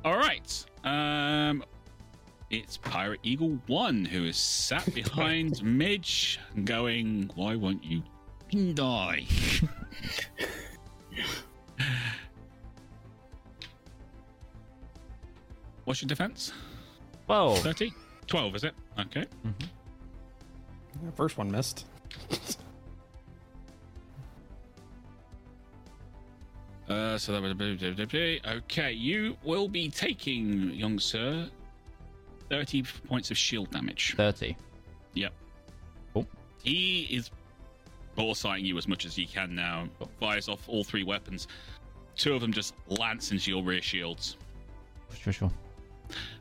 All 0.05 0.15
right. 0.15 0.65
Um, 0.85 1.61
it's 2.49 2.77
Pirate 2.77 3.19
Eagle 3.23 3.59
One 3.67 4.05
who 4.05 4.23
is 4.23 4.37
sat 4.37 4.93
behind 4.95 5.61
Midge, 5.61 6.39
going, 6.63 7.29
"Why 7.35 7.57
won't 7.57 7.83
you 7.83 8.01
die?" 8.73 9.25
What's 15.83 16.01
your 16.01 16.07
defense? 16.07 16.53
Whoa. 17.25 17.55
30? 17.55 17.91
12, 18.27 18.55
is 18.55 18.63
it? 18.63 18.73
Okay. 18.99 19.25
Yeah, 19.43 21.11
First 21.15 21.37
one 21.37 21.51
missed. 21.51 21.85
Uh, 26.89 27.17
so 27.17 27.31
that 27.31 27.41
would 27.41 27.61
okay. 28.45 28.91
You 28.91 29.37
will 29.43 29.67
be 29.69 29.89
taking, 29.89 30.71
young 30.71 30.99
sir, 30.99 31.47
30 32.49 32.83
points 33.07 33.31
of 33.31 33.37
shield 33.37 33.71
damage. 33.71 34.13
Thirty. 34.17 34.57
Yep. 35.13 35.31
Cool. 36.13 36.27
He 36.63 37.03
is 37.03 37.31
boresighting 38.17 38.65
you 38.65 38.77
as 38.77 38.89
much 38.89 39.05
as 39.05 39.15
he 39.15 39.25
can 39.25 39.55
now. 39.55 39.87
Fires 40.19 40.49
off 40.49 40.67
all 40.67 40.83
three 40.83 41.03
weapons. 41.03 41.47
Two 42.17 42.33
of 42.33 42.41
them 42.41 42.51
just 42.51 42.73
lance 42.89 43.31
into 43.31 43.51
your 43.51 43.63
rear 43.63 43.81
shields, 43.81 44.35
Sure, 45.17 45.31
sure. 45.31 45.51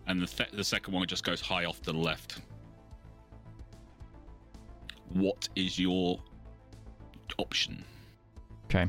and 0.08 0.20
the 0.20 0.26
th- 0.26 0.50
the 0.50 0.65
second 0.65 0.92
one 0.92 1.07
just 1.07 1.23
goes 1.23 1.40
high 1.40 1.65
off 1.65 1.81
to 1.82 1.92
the 1.92 1.99
left. 1.99 2.40
What 5.12 5.48
is 5.56 5.78
your 5.78 6.20
option? 7.39 7.84
Okay. 8.66 8.89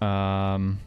Um. 0.00 0.78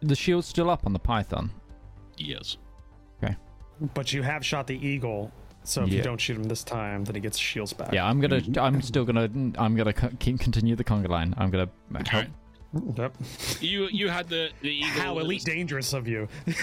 The 0.00 0.16
shield's 0.16 0.48
still 0.48 0.68
up 0.68 0.84
on 0.84 0.92
the 0.92 0.98
python. 0.98 1.50
Yes. 2.16 2.56
Okay. 3.22 3.36
But 3.94 4.12
you 4.12 4.22
have 4.22 4.44
shot 4.44 4.66
the 4.66 4.84
eagle, 4.84 5.30
so 5.62 5.82
if 5.84 5.90
Yeah. 5.90 5.98
you 5.98 6.02
don't 6.02 6.20
shoot 6.20 6.36
him 6.36 6.44
this 6.44 6.64
time, 6.64 7.04
then 7.04 7.14
he 7.14 7.20
gets 7.20 7.38
shields 7.38 7.72
back. 7.72 7.92
Yeah, 7.92 8.06
I'm 8.06 8.20
gonna. 8.20 8.42
I'm 8.60 8.82
still 8.82 9.04
gonna. 9.04 9.28
I'm 9.58 9.76
gonna 9.76 9.92
keep 9.92 10.40
continue 10.40 10.74
the 10.74 10.84
conga 10.84 11.08
line. 11.08 11.34
I'm 11.38 11.50
gonna 11.50 11.68
help. 12.06 12.26
Alright. 12.74 12.98
Yep. 12.98 13.16
You 13.60 13.88
you 13.90 14.08
had 14.08 14.28
the 14.28 14.50
the 14.62 14.68
eagle. 14.76 14.88
How 14.90 15.14
that 15.14 15.20
elite 15.20 15.36
was- 15.38 15.44
dangerous 15.44 15.92
of 15.92 16.06
you. 16.08 16.28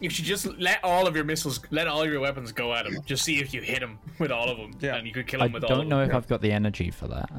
You 0.00 0.10
should 0.10 0.26
just 0.26 0.44
let 0.58 0.84
all 0.84 1.06
of 1.06 1.14
your 1.16 1.24
missiles, 1.24 1.60
let 1.70 1.86
all 1.88 2.04
your 2.06 2.20
weapons 2.20 2.52
go 2.52 2.74
at 2.74 2.84
him. 2.84 2.98
Just 3.06 3.24
see 3.24 3.38
if 3.40 3.54
you 3.54 3.62
hit 3.62 3.80
him 3.80 3.98
with 4.18 4.30
all 4.30 4.50
of 4.50 4.58
them, 4.58 4.72
Yeah. 4.78 4.96
and 4.96 5.06
you 5.06 5.14
could 5.14 5.26
kill 5.26 5.40
I 5.42 5.46
him 5.46 5.52
with 5.52 5.64
all 5.64 5.72
I 5.72 5.74
don't 5.76 5.88
know 5.88 6.00
them. 6.00 6.10
if 6.10 6.14
I've 6.16 6.28
got 6.28 6.42
the 6.42 6.52
energy 6.52 6.90
for 6.90 7.08
that. 7.08 7.30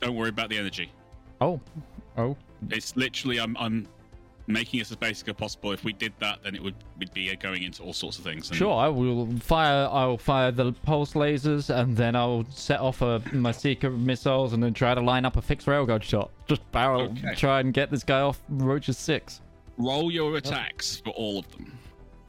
Don't 0.00 0.14
worry 0.14 0.28
about 0.28 0.50
the 0.50 0.58
energy. 0.58 0.90
Oh. 1.40 1.58
Oh. 2.18 2.36
It's 2.68 2.94
literally 2.96 3.40
I'm 3.40 3.56
I'm 3.56 3.88
making 4.46 4.80
it 4.80 4.90
as 4.90 4.96
basic 4.96 5.28
as 5.28 5.34
possible. 5.34 5.72
If 5.72 5.84
we 5.84 5.92
did 5.92 6.12
that, 6.20 6.42
then 6.42 6.54
it 6.54 6.62
would 6.62 6.74
would 6.98 7.12
be 7.12 7.34
going 7.36 7.62
into 7.62 7.82
all 7.82 7.92
sorts 7.92 8.18
of 8.18 8.24
things. 8.24 8.48
and- 8.48 8.56
Sure, 8.56 8.74
I 8.74 8.88
will 8.88 9.26
fire. 9.38 9.88
I'll 9.90 10.18
fire 10.18 10.50
the 10.52 10.72
pulse 10.72 11.14
lasers, 11.14 11.68
and 11.74 11.96
then 11.96 12.14
I'll 12.16 12.46
set 12.50 12.80
off 12.80 13.02
a, 13.02 13.20
my 13.32 13.52
seeker 13.52 13.90
missiles, 13.90 14.52
and 14.52 14.62
then 14.62 14.72
try 14.74 14.94
to 14.94 15.00
line 15.00 15.24
up 15.24 15.36
a 15.36 15.42
fixed 15.42 15.66
railgun 15.66 16.02
shot. 16.02 16.30
Just 16.48 16.70
barrel, 16.72 17.02
Okay. 17.02 17.34
try 17.34 17.60
and 17.60 17.72
get 17.74 17.90
this 17.90 18.04
guy 18.04 18.20
off 18.20 18.40
Roach's 18.48 18.98
six. 18.98 19.40
Roll 19.78 20.10
your 20.10 20.36
attacks 20.36 21.00
for 21.04 21.10
all 21.10 21.38
of 21.40 21.50
them. 21.52 21.76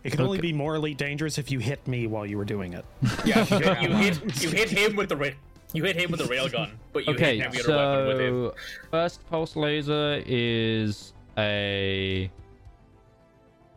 It 0.03 0.11
can 0.11 0.21
only 0.21 0.39
be 0.39 0.53
morally 0.53 0.93
dangerous 0.93 1.37
if 1.37 1.51
you 1.51 1.59
hit 1.59 1.85
me 1.87 2.07
while 2.07 2.25
you 2.25 2.37
were 2.37 2.45
doing 2.45 2.73
it. 2.73 2.85
Yeah, 3.25 3.81
you 3.81 3.89
hit, 3.95 4.41
you 4.43 4.49
hit 4.49 4.69
him 4.69 4.95
with 4.95 5.09
the 5.09 5.15
ra- 5.17 5.29
you 5.73 5.83
hit 5.83 5.97
him 5.97 6.11
with 6.11 6.21
the 6.21 6.25
railgun, 6.33 6.71
but 6.93 7.05
you 7.05 7.13
okay, 7.13 7.37
hit 7.37 7.45
every 7.47 7.59
other 7.61 7.75
weapon 7.75 8.07
with 8.07 8.19
him. 8.21 8.33
so 8.51 8.55
first 8.89 9.29
pulse 9.29 9.55
laser 9.57 10.23
is 10.25 11.11
a 11.37 12.31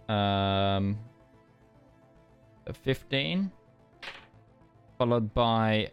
um 0.08 0.98
a 2.66 2.72
fifteen, 2.72 3.50
followed 4.98 5.32
by 5.34 5.90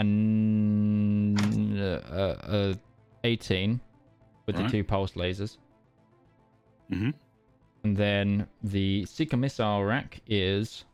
an 0.00 1.36
uh, 1.78 1.82
uh, 2.14 2.74
eighteen 3.24 3.80
with 4.46 4.56
the 4.56 4.62
Right. 4.62 4.70
two 4.70 4.84
pulse 4.84 5.12
lasers. 5.12 5.58
Mhm. 6.90 7.14
And 7.84 7.96
then 7.96 8.46
the 8.62 9.04
Seeker 9.06 9.36
missile 9.36 9.84
rack 9.84 10.20
is, 10.26 10.84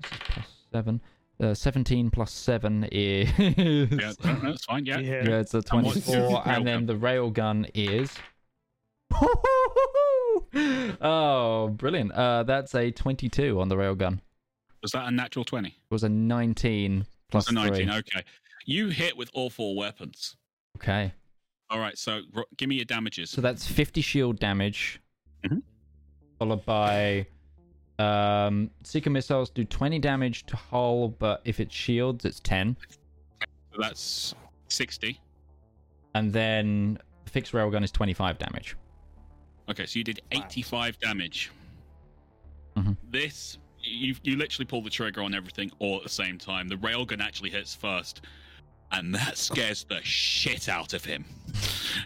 this 0.00 0.12
is 0.12 0.18
plus 0.28 0.48
seven. 0.72 1.00
Uh, 1.40 1.52
17 1.52 2.10
plus 2.10 2.30
7 2.30 2.84
is. 2.92 3.28
Yeah, 3.38 4.12
that's 4.40 4.64
fine. 4.64 4.86
Yeah. 4.86 4.98
Yeah. 5.00 5.28
Yeah, 5.28 5.40
it's 5.40 5.52
a 5.54 5.62
And 5.72 5.84
what's 5.84 6.06
your 6.08 6.28
24, 6.28 6.48
and 6.48 6.66
then 6.66 6.82
railgun? 6.82 6.86
the 6.86 6.94
railgun 6.94 7.70
is. 7.74 8.16
oh, 11.00 11.68
brilliant! 11.76 12.12
Uh, 12.12 12.42
that's 12.44 12.74
a 12.74 12.90
22 12.90 13.60
on 13.60 13.68
the 13.68 13.76
railgun. 13.76 14.20
Was 14.82 14.92
that 14.92 15.08
a 15.08 15.10
natural 15.10 15.44
twenty? 15.44 15.68
It 15.68 15.74
was 15.90 16.04
a 16.04 16.08
19 16.08 17.06
plus 17.30 17.48
a 17.48 17.52
nineteen. 17.52 17.88
three. 17.88 17.98
Okay. 17.98 18.22
You 18.66 18.88
hit 18.88 19.16
with 19.16 19.30
all 19.32 19.48
four 19.50 19.74
weapons. 19.76 20.36
Okay. 20.76 21.12
All 21.70 21.78
right, 21.78 21.96
so 21.96 22.20
ro- 22.34 22.44
give 22.58 22.68
me 22.68 22.76
your 22.76 22.84
damages. 22.84 23.30
So 23.30 23.40
that's 23.40 23.66
50 23.66 24.00
shield 24.02 24.38
damage, 24.38 25.00
Mhm. 25.44 25.62
followed 26.38 26.64
by 26.66 27.26
um, 27.98 28.70
Seeker 28.82 29.08
missiles 29.10 29.48
do 29.50 29.64
20 29.64 29.98
damage 30.00 30.44
to 30.46 30.56
hull, 30.56 31.08
but 31.08 31.40
if 31.44 31.60
it's 31.60 31.74
shields, 31.74 32.24
it's 32.24 32.40
10. 32.40 32.76
So 33.72 33.80
that's 33.80 34.34
60. 34.68 35.18
And 36.14 36.32
then 36.32 36.98
the 37.24 37.30
fixed 37.30 37.52
railgun 37.52 37.82
is 37.84 37.90
25 37.92 38.36
damage. 38.38 38.76
Okay, 39.68 39.86
so 39.86 39.98
you 39.98 40.04
did 40.04 40.20
85 40.32 40.98
damage. 40.98 41.50
Mhm. 42.76 42.96
This, 43.10 43.58
you 43.82 44.14
you 44.22 44.36
literally 44.36 44.66
pull 44.66 44.82
the 44.82 44.90
trigger 44.90 45.22
on 45.22 45.34
everything 45.34 45.70
all 45.78 45.96
at 45.96 46.02
the 46.02 46.08
same 46.08 46.38
time. 46.38 46.68
The 46.68 46.76
railgun 46.76 47.20
actually 47.20 47.50
hits 47.50 47.74
first, 47.74 48.22
and 48.92 49.14
that 49.14 49.38
scares 49.38 49.84
the 49.84 50.02
shit 50.02 50.68
out 50.68 50.92
of 50.92 51.04
him. 51.04 51.24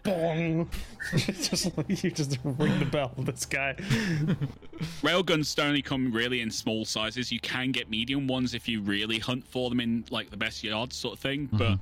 Bong. 0.05 0.69
just 1.17 1.77
like 1.77 2.03
you 2.03 2.11
just 2.11 2.39
ring 2.45 2.79
the 2.79 2.85
bell. 2.85 3.13
This 3.19 3.47
guy. 3.47 3.75
Railguns 5.03 5.59
only 5.63 5.83
come 5.83 6.13
really 6.13 6.41
in 6.41 6.51
small 6.51 6.85
sizes. 6.85 7.33
You 7.33 7.41
can 7.41 7.73
get 7.73 7.89
medium 7.91 8.27
ones 8.27 8.55
if 8.55 8.69
you 8.69 8.81
really 8.83 9.19
hunt 9.19 9.47
for 9.47 9.71
them 9.71 9.81
in 9.81 10.05
like 10.11 10.31
the 10.31 10.37
best 10.37 10.63
yards 10.63 10.97
sort 10.97 11.15
of 11.15 11.21
thing, 11.21 11.49
but 11.53 11.79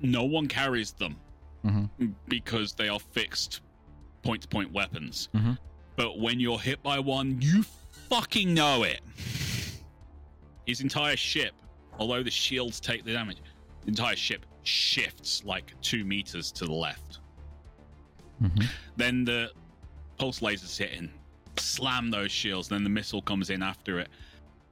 no 0.00 0.24
one 0.24 0.46
carries 0.48 0.92
them 0.92 1.16
Mhm. 1.64 2.14
because 2.28 2.72
they 2.72 2.88
are 2.88 2.98
fixed 2.98 3.60
point 4.22 4.42
to 4.42 4.48
point 4.48 4.72
weapons. 4.72 5.28
Mhm. 5.34 5.58
But 5.96 6.18
when 6.18 6.40
you're 6.40 6.58
hit 6.60 6.82
by 6.82 6.98
one, 6.98 7.40
you 7.40 7.64
fucking 8.08 8.52
know 8.54 8.82
it. 8.82 9.00
His 10.66 10.80
entire 10.80 11.16
ship, 11.16 11.54
although 11.98 12.22
the 12.22 12.30
shields 12.30 12.80
take 12.80 13.04
the 13.04 13.12
damage, 13.12 13.38
the 13.82 13.88
entire 13.88 14.16
ship 14.16 14.46
shifts 14.62 15.42
like 15.44 15.78
two 15.80 16.04
meters 16.04 16.52
to 16.52 16.64
the 16.64 16.72
left. 16.72 17.18
Mhm. 18.42 18.68
Then 18.96 19.24
the 19.24 19.52
pulse 20.16 20.40
lasers 20.40 20.76
hit 20.76 20.92
in, 20.92 21.10
slam 21.56 22.10
those 22.10 22.30
shields. 22.30 22.68
Then 22.68 22.84
the 22.84 22.90
missile 22.90 23.22
comes 23.22 23.50
in 23.50 23.62
after 23.62 23.98
it. 24.00 24.08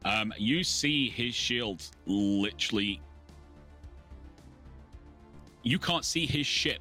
Um, 0.05 0.33
you 0.39 0.63
see 0.63 1.11
his 1.11 1.35
shields 1.35 1.91
literally. 2.07 3.01
You 5.63 5.79
can't 5.79 6.05
see 6.05 6.25
his 6.27 6.47
ship 6.47 6.81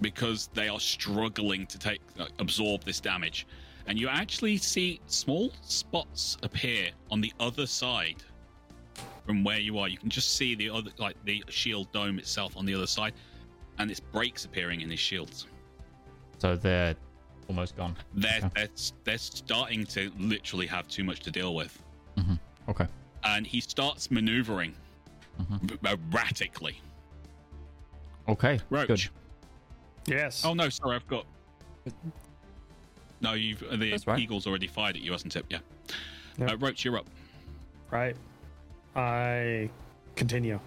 because 0.00 0.48
they 0.54 0.68
are 0.68 0.80
struggling 0.80 1.66
to 1.66 1.78
take 1.78 2.00
uh, 2.18 2.26
absorb 2.38 2.84
this 2.84 3.00
damage, 3.00 3.46
and 3.86 3.98
you 3.98 4.08
actually 4.08 4.56
see 4.56 5.00
small 5.06 5.52
spots 5.62 6.36
appear 6.42 6.90
on 7.10 7.20
the 7.20 7.32
other 7.40 7.66
side 7.66 8.16
from 9.26 9.44
where 9.44 9.58
you 9.58 9.78
are. 9.78 9.88
You 9.88 9.98
can 9.98 10.10
just 10.10 10.36
see 10.36 10.54
the 10.54 10.70
other, 10.70 10.90
like 10.98 11.16
the 11.24 11.42
shield 11.48 11.90
dome 11.92 12.18
itself 12.18 12.56
on 12.56 12.64
the 12.66 12.74
other 12.74 12.86
side, 12.86 13.12
and 13.78 13.90
it's 13.90 14.00
breaks 14.00 14.44
appearing 14.44 14.80
in 14.80 14.90
his 14.90 15.00
shields. 15.00 15.46
So 16.38 16.56
they're 16.56 16.96
almost 17.48 17.76
gone. 17.76 17.96
They're 18.14 18.38
Okay. 18.38 18.48
they're, 18.54 18.68
they're 19.04 19.18
starting 19.18 19.84
to 19.86 20.10
literally 20.18 20.66
have 20.66 20.88
too 20.88 21.04
much 21.04 21.20
to 21.20 21.30
deal 21.30 21.54
with, 21.54 21.82
Okay. 22.68 22.86
and 23.24 23.46
he 23.46 23.60
starts 23.60 24.10
maneuvering 24.10 24.74
Mhm. 25.40 25.78
erratically. 26.14 26.80
Okay. 28.28 28.60
Roach. 28.70 28.86
Good. 28.88 29.08
Yes. 30.10 30.44
Oh 30.44 30.54
no, 30.54 30.68
sorry, 30.68 30.96
I've 30.96 31.06
got. 31.06 31.24
No, 33.20 33.34
you've 33.34 33.62
uh, 33.62 33.76
the 33.76 33.90
That's 33.90 34.06
right. 34.06 34.18
eagle's 34.18 34.46
already 34.46 34.66
fired 34.66 34.96
at 34.96 35.02
you, 35.02 35.12
hasn't 35.12 35.36
it? 35.36 35.44
Yeah. 35.48 35.58
Yep. 36.38 36.50
Uh, 36.50 36.56
Roach, 36.58 36.84
you're 36.84 36.98
up. 36.98 37.06
Right. 37.90 38.16
I 38.96 39.70
continue. 40.16 40.58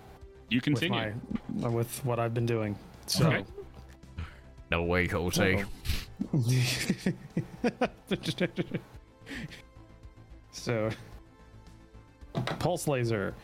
You 0.49 0.61
continue. 0.61 1.13
with 1.51 1.61
my 1.61 1.69
with 1.69 2.05
what 2.05 2.19
I've 2.19 2.33
been 2.33 2.45
doing. 2.45 2.77
So. 3.05 3.27
Okay. 3.27 3.43
No 4.71 4.83
way, 4.83 5.07
Jose. 5.07 5.65
so, 10.51 10.89
pulse 12.59 12.87
laser. 12.87 13.35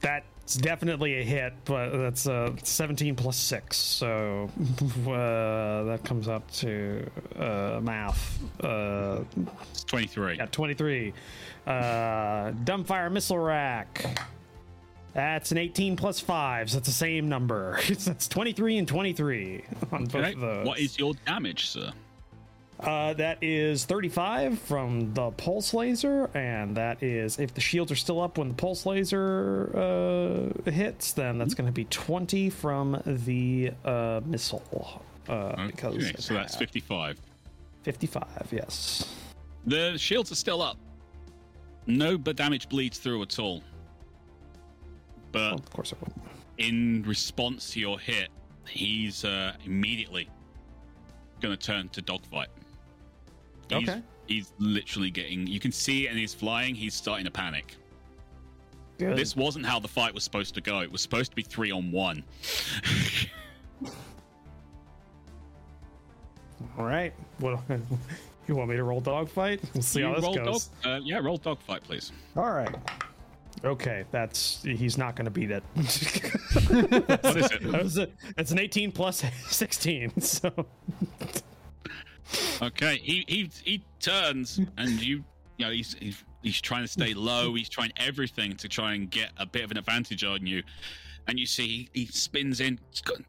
That's 0.00 0.56
definitely 0.56 1.20
a 1.20 1.22
hit, 1.24 1.52
but 1.64 1.90
that's 1.96 2.26
uh, 2.26 2.52
17 2.62 3.14
plus 3.14 3.36
6. 3.36 3.76
So 3.76 4.50
uh, 5.06 5.84
that 5.84 6.00
comes 6.04 6.26
up 6.28 6.50
to 6.52 7.08
uh, 7.38 7.80
math. 7.82 8.40
Uh, 8.62 9.20
It's 9.70 9.84
23. 9.84 10.36
yeah, 10.36 10.46
23. 10.46 11.12
Uh, 11.66 11.72
dumbfire 12.64 13.12
missile 13.12 13.38
rack. 13.38 14.04
That's 15.12 15.50
an 15.50 15.58
18 15.58 15.96
plus 15.96 16.20
5, 16.20 16.70
so 16.70 16.78
it's 16.78 16.86
the 16.86 16.92
same 16.92 17.28
number. 17.28 17.78
that's 17.88 18.28
23 18.28 18.78
and 18.78 18.88
23 18.88 19.64
on 19.92 20.06
both 20.06 20.34
of 20.34 20.40
those. 20.40 20.66
What 20.66 20.78
is 20.78 20.98
your 20.98 21.14
damage, 21.26 21.66
sir? 21.66 21.92
Uh, 22.82 23.12
that 23.14 23.38
is 23.42 23.84
35 23.84 24.58
from 24.58 25.12
the 25.14 25.30
pulse 25.32 25.74
laser, 25.74 26.30
and 26.34 26.76
that 26.76 27.02
is 27.02 27.38
if 27.38 27.52
the 27.54 27.60
shields 27.60 27.92
are 27.92 27.96
still 27.96 28.20
up 28.20 28.38
when 28.38 28.48
the 28.48 28.54
pulse 28.54 28.86
laser 28.86 29.70
uh, 29.76 30.70
hits, 30.70 31.12
then 31.12 31.36
that's 31.38 31.54
going 31.54 31.66
to 31.66 31.72
be 31.72 31.84
20 31.84 32.48
from 32.50 33.00
the 33.04 33.72
uh, 33.84 34.20
missile. 34.24 35.02
Uh, 35.28 35.66
because 35.66 35.94
Okay, 35.96 36.14
so 36.18 36.34
that's 36.34 36.56
55. 36.56 37.18
55, 37.82 38.48
yes. 38.50 39.14
The 39.66 39.96
shields 39.98 40.32
are 40.32 40.36
still 40.36 40.62
up. 40.62 40.76
No 41.86 42.16
but 42.16 42.36
damage 42.36 42.68
bleeds 42.68 42.98
through 42.98 43.22
at 43.22 43.38
all. 43.38 43.62
But 45.32 45.38
Well, 45.38 45.54
of 45.54 45.70
course 45.70 45.92
it 45.92 45.98
will. 46.00 46.12
in 46.58 47.02
response 47.06 47.70
to 47.70 47.80
your 47.80 47.98
hit, 47.98 48.28
he's 48.66 49.24
uh, 49.24 49.54
immediately 49.64 50.28
going 51.40 51.56
to 51.56 51.62
turn 51.66 51.88
to 51.90 52.02
dogfight. 52.02 52.48
He's, 53.70 53.88
Okay. 53.88 54.02
He's 54.26 54.52
literally 54.58 55.10
getting. 55.10 55.46
You 55.46 55.58
can 55.60 55.72
see 55.72 56.06
it, 56.06 56.10
and 56.10 56.18
he's 56.18 56.34
flying. 56.34 56.74
He's 56.74 56.94
starting 56.94 57.24
to 57.24 57.30
panic. 57.30 57.76
Good. 58.98 59.16
This 59.16 59.34
wasn't 59.34 59.64
how 59.66 59.80
the 59.80 59.88
fight 59.88 60.12
was 60.14 60.22
supposed 60.24 60.54
to 60.54 60.60
go. 60.60 60.80
It 60.80 60.92
was 60.92 61.00
supposed 61.00 61.30
to 61.32 61.36
be 61.36 61.42
three 61.42 61.70
on 61.70 61.90
one. 61.90 62.22
All 66.78 66.84
right. 66.84 67.12
Well, 67.40 67.64
you 68.48 68.54
want 68.54 68.70
me 68.70 68.76
to 68.76 68.84
roll 68.84 69.00
dogfight? 69.00 69.60
We'll 69.74 69.82
see 69.82 70.00
You 70.00 70.06
how 70.06 70.14
this 70.16 70.22
roll 70.24 70.34
goes. 70.34 70.66
Dog, 70.82 70.92
uh, 70.92 71.00
yeah, 71.02 71.18
roll 71.18 71.38
dogfight, 71.38 71.82
please. 71.82 72.12
All 72.36 72.50
right. 72.50 72.74
Okay, 73.64 74.04
that's 74.10 74.62
he's 74.62 74.96
not 74.96 75.16
going 75.16 75.24
to 75.26 75.30
beat 75.30 75.50
it. 75.50 75.62
What 75.74 77.36
is 77.36 77.50
it? 77.50 77.72
That 77.72 77.82
was 77.82 77.98
a, 77.98 78.08
it's 78.38 78.50
an 78.52 78.58
18 78.58 78.90
plus 78.92 79.22
16. 79.48 80.20
So 80.20 80.50
Okay, 82.62 82.98
he 82.98 83.24
he 83.26 83.50
he 83.64 83.82
turns, 84.00 84.60
and 84.76 84.90
you 85.02 85.24
you 85.56 85.66
know 85.66 85.70
he's 85.70 85.94
he's, 85.94 86.24
he's 86.42 86.60
trying 86.60 86.82
to 86.82 86.88
stay 86.88 87.14
low. 87.14 87.54
He's 87.54 87.68
trying 87.68 87.92
everything 87.96 88.56
to 88.56 88.68
try 88.68 88.94
and 88.94 89.10
get 89.10 89.30
a 89.38 89.46
bit 89.46 89.64
of 89.64 89.70
an 89.70 89.78
advantage 89.78 90.24
on 90.24 90.46
you. 90.46 90.62
And 91.26 91.38
you 91.38 91.46
see 91.46 91.88
he, 91.94 92.00
he 92.00 92.06
spins 92.06 92.60
in, 92.60 92.78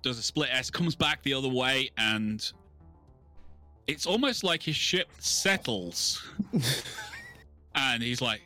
does 0.02 0.18
a 0.18 0.22
split 0.22 0.50
S, 0.52 0.70
comes 0.70 0.96
back 0.96 1.22
the 1.24 1.34
other 1.34 1.50
way, 1.50 1.90
and 1.98 2.52
it's 3.88 4.06
almost 4.06 4.44
like 4.44 4.64
his 4.64 4.76
ship 4.76 5.10
settles. 5.20 6.26
and 7.76 8.02
he's 8.02 8.22
like, 8.22 8.42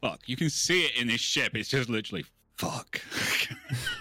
"Fuck!" 0.00 0.20
You 0.26 0.36
can 0.36 0.50
see 0.50 0.84
it 0.84 0.96
in 0.96 1.08
his 1.08 1.20
ship. 1.20 1.54
It's 1.54 1.68
just 1.68 1.88
literally 1.88 2.24
fuck. 2.56 3.00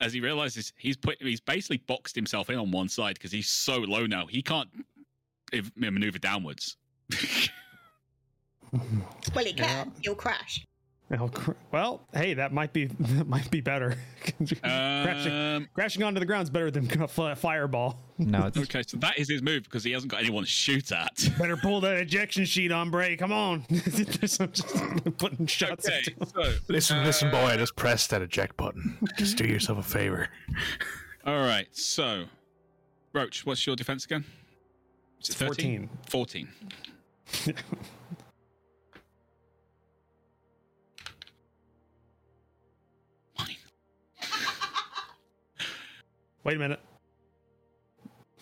as 0.00 0.12
he 0.12 0.20
realizes 0.20 0.72
he's 0.76 0.96
put 0.96 1.16
he's 1.20 1.40
basically 1.40 1.78
boxed 1.78 2.14
himself 2.14 2.50
in 2.50 2.58
on 2.58 2.70
one 2.70 2.88
side 2.88 3.14
because 3.14 3.32
he's 3.32 3.48
so 3.48 3.78
low 3.78 4.06
now 4.06 4.26
he 4.26 4.42
can't 4.42 4.68
if, 5.52 5.70
maneuver 5.76 6.18
downwards 6.18 6.76
Well, 9.34 9.44
he 9.44 9.52
can. 9.52 9.92
You'll 10.02 10.14
crash. 10.14 10.66
Well, 11.10 11.28
cr- 11.28 11.50
well, 11.72 12.06
hey, 12.14 12.34
that 12.34 12.52
might 12.52 12.72
be 12.72 12.84
that 13.00 13.26
might 13.26 13.50
be 13.50 13.60
better. 13.60 13.96
crashing, 14.62 15.32
um, 15.32 15.68
crashing 15.74 16.02
onto 16.04 16.20
the 16.20 16.26
ground 16.26 16.44
is 16.44 16.50
better 16.50 16.70
than 16.70 17.02
a 17.02 17.08
fireball. 17.08 17.98
No, 18.18 18.46
it's 18.46 18.56
okay 18.56 18.82
so 18.86 18.96
that 18.98 19.18
is 19.18 19.28
his 19.28 19.42
move 19.42 19.64
because 19.64 19.82
he 19.82 19.90
hasn't 19.90 20.12
got 20.12 20.20
anyone 20.20 20.44
to 20.44 20.48
shoot 20.48 20.92
at 20.92 21.28
Better 21.38 21.56
pull 21.56 21.80
that 21.80 21.96
ejection 21.96 22.44
sheet 22.44 22.70
on, 22.70 22.90
Bray. 22.90 23.16
Come 23.16 23.32
on, 23.32 23.64
just 23.70 24.40
putting 25.18 25.46
shots. 25.46 25.88
okay 25.88 26.14
so 26.32 26.52
Listen, 26.68 27.02
listen, 27.04 27.30
boy. 27.30 27.38
I 27.46 27.56
just 27.56 27.74
press 27.74 28.06
that 28.08 28.22
eject 28.22 28.56
button. 28.56 28.96
Just 29.16 29.36
do 29.36 29.44
yourself 29.44 29.78
a 29.78 29.82
favor. 29.82 30.28
all 31.26 31.40
right 31.40 31.66
so 31.72 32.24
roach 33.12 33.44
what's 33.44 33.66
your 33.66 33.76
defense 33.76 34.04
again 34.04 34.24
is 35.20 35.28
it 35.28 35.34
13? 35.34 35.90
14 36.08 36.48
Wait 46.44 46.56
a 46.56 46.58
minute. 46.58 46.80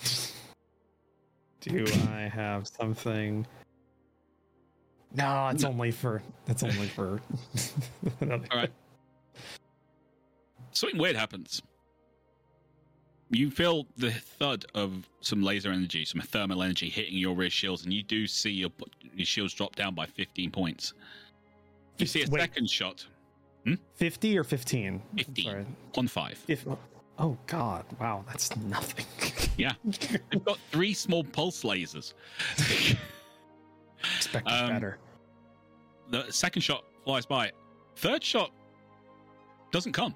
Do 1.60 1.84
I 2.10 2.30
have 2.32 2.68
something? 2.68 3.46
No, 5.14 5.48
it's 5.48 5.64
only 5.64 5.90
for. 5.90 6.22
It's 6.46 6.62
only 6.62 6.86
for. 6.86 7.20
all 8.22 8.40
right 8.54 8.70
something 10.78 10.98
weird 10.98 11.16
happens. 11.16 11.62
You 13.30 13.50
feel 13.50 13.86
the 13.96 14.10
thud 14.10 14.64
of 14.74 15.06
some 15.20 15.42
laser 15.42 15.70
energy, 15.70 16.04
some 16.06 16.22
thermal 16.22 16.62
energy 16.62 16.88
hitting 16.88 17.18
your 17.18 17.34
rear 17.34 17.50
shields, 17.50 17.84
and 17.84 17.92
you 17.92 18.02
do 18.02 18.26
see 18.26 18.50
your 18.50 18.70
your 19.14 19.26
shields 19.26 19.52
drop 19.52 19.76
down 19.76 19.94
by 19.94 20.06
15 20.06 20.50
points. 20.50 20.94
You 21.98 22.06
see 22.06 22.22
a 22.22 22.30
Wait. 22.30 22.40
second 22.40 22.70
shot, 22.70 23.04
50 23.96 24.38
or 24.38 24.44
15? 24.44 25.02
15. 25.16 25.44
Sorry. 25.44 25.66
on 25.96 26.08
five. 26.08 26.42
If, 26.48 26.64
oh, 27.18 27.36
God. 27.46 27.84
Wow, 28.00 28.24
that's 28.26 28.54
nothing. 28.56 29.06
Yeah, 29.58 29.72
they've 30.30 30.44
got 30.44 30.56
three 30.70 30.94
small 30.94 31.24
pulse 31.24 31.64
lasers. 31.64 32.14
Expected 34.16 34.48
Um, 34.52 34.68
better. 34.68 34.98
the 36.10 36.30
second 36.30 36.62
shot 36.62 36.84
flies 37.04 37.26
by. 37.26 37.50
Third 37.96 38.22
shot 38.22 38.52
doesn't 39.72 39.94
come. 39.94 40.14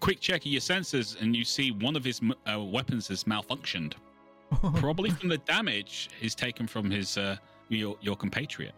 Quick 0.00 0.18
check 0.18 0.40
of 0.40 0.46
your 0.46 0.60
sensors, 0.60 1.20
and 1.22 1.36
you 1.36 1.44
see 1.44 1.70
one 1.70 1.94
of 1.94 2.02
his 2.02 2.20
uh, 2.52 2.58
weapons 2.60 3.06
has 3.06 3.22
malfunctioned. 3.22 3.94
Probably 4.74 5.10
from 5.10 5.28
the 5.28 5.38
damage 5.38 6.10
is 6.20 6.34
taken 6.34 6.66
from 6.66 6.90
his 6.90 7.16
uh, 7.16 7.36
your 7.68 7.96
your 8.00 8.16
compatriot. 8.16 8.74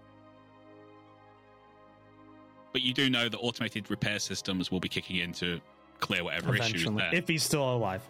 But 2.73 2.83
you 2.83 2.93
do 2.93 3.09
know 3.09 3.31
that 3.31 3.39
automated 3.39 3.91
repair 3.91 4.19
systems 4.19 4.71
will 4.71 4.81
be 4.81 4.91
kicking 4.91 5.17
in 5.17 5.33
to 5.35 5.59
clear 6.01 6.25
whatever 6.25 6.55
issues 6.55 6.83
Eventually. 6.83 6.97
there. 6.97 7.15
If 7.15 7.29
he's 7.29 7.43
still 7.43 7.75
alive. 7.75 8.03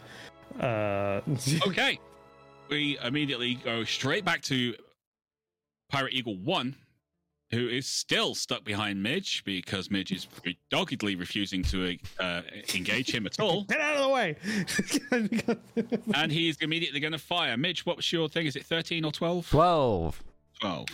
Uh, 0.61 1.21
okay. 1.67 1.99
We 2.69 2.99
immediately 3.03 3.55
go 3.55 3.85
straight 3.85 4.25
back 4.25 4.43
to 4.43 4.75
Pirate 5.89 6.15
Eagle 6.15 6.37
1, 6.39 6.75
who 7.53 7.69
is 7.69 7.87
still 7.87 8.35
stuck 8.35 8.65
behind 8.65 9.01
Midge 9.01 9.45
because 9.45 9.91
Midge 9.91 10.11
is 10.11 10.27
doggedly 10.71 11.15
refusing 11.15 11.63
to 11.65 11.97
uh, 12.19 12.43
engage 12.75 13.15
him 13.15 13.27
at 13.27 13.39
all. 13.39 13.63
Get 13.69 13.81
out 13.81 13.97
of 13.97 14.03
the 14.03 14.09
way! 14.09 14.37
and 16.15 16.33
he's 16.33 16.57
immediately 16.61 16.99
going 16.99 17.13
to 17.13 17.19
fire. 17.19 17.57
Midge, 17.57 17.87
what 17.87 17.97
was 17.97 18.13
your 18.13 18.29
thing? 18.29 18.47
Is 18.47 18.57
it 18.57 18.67
13 18.67 19.05
or 19.05 19.13
12? 19.13 19.49
12. 19.49 20.23
12. 20.61 20.87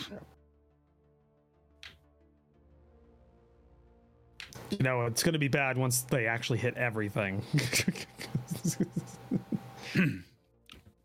You 4.71 4.77
know, 4.81 5.05
it's 5.05 5.23
going 5.23 5.33
to 5.33 5.39
be 5.39 5.47
bad 5.47 5.77
once 5.77 6.01
they 6.01 6.25
actually 6.27 6.59
hit 6.59 6.75
everything. 6.75 7.41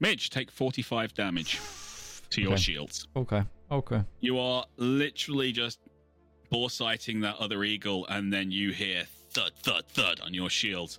Midge, 0.01 0.31
take 0.31 0.51
45 0.51 1.15
damage 1.15 1.61
to 2.31 2.41
your 2.41 2.53
Okay. 2.53 2.61
shields. 2.61 3.09
Okay. 3.17 3.43
Okay. 3.71 4.03
You 4.21 4.39
are 4.39 4.65
literally 4.77 5.53
just 5.53 5.81
bore 6.51 6.71
sighting 6.71 7.21
that 7.21 7.37
other 7.37 7.65
eagle, 7.65 8.07
and 8.09 8.33
then 8.33 8.51
you 8.51 8.73
hear 8.73 9.05
thud, 9.31 9.53
thud, 9.63 9.85
thud 9.89 10.21
on 10.21 10.33
your 10.33 10.49
shields. 10.51 10.99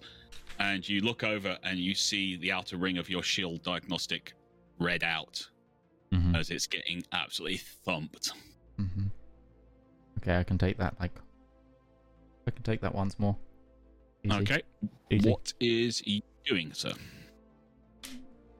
And 0.59 0.87
you 0.87 1.01
look 1.01 1.23
over 1.23 1.57
and 1.63 1.79
you 1.79 1.95
see 1.95 2.35
the 2.35 2.51
outer 2.51 2.75
ring 2.77 2.97
of 2.97 3.09
your 3.09 3.23
shield 3.23 3.63
diagnostic 3.63 4.33
red 4.77 5.03
out 5.03 5.47
hmm 6.11 6.35
as 6.35 6.49
it's 6.49 6.65
getting 6.67 7.03
absolutely 7.13 7.57
thumped. 7.57 8.31
hmm 8.77 9.03
Okay, 10.17 10.37
I 10.37 10.43
can 10.43 10.57
take 10.57 10.77
that. 10.77 10.95
Like, 10.99 11.11
I 12.49 12.51
can 12.51 12.63
take 12.63 12.81
that 12.81 12.95
once 12.95 13.19
more. 13.19 13.37
Easy. 14.23 14.35
Okay. 14.37 14.61
Easy. 15.11 15.29
What 15.29 15.53
is 15.59 15.99
he 15.99 16.23
doing, 16.43 16.73
sir? 16.73 16.91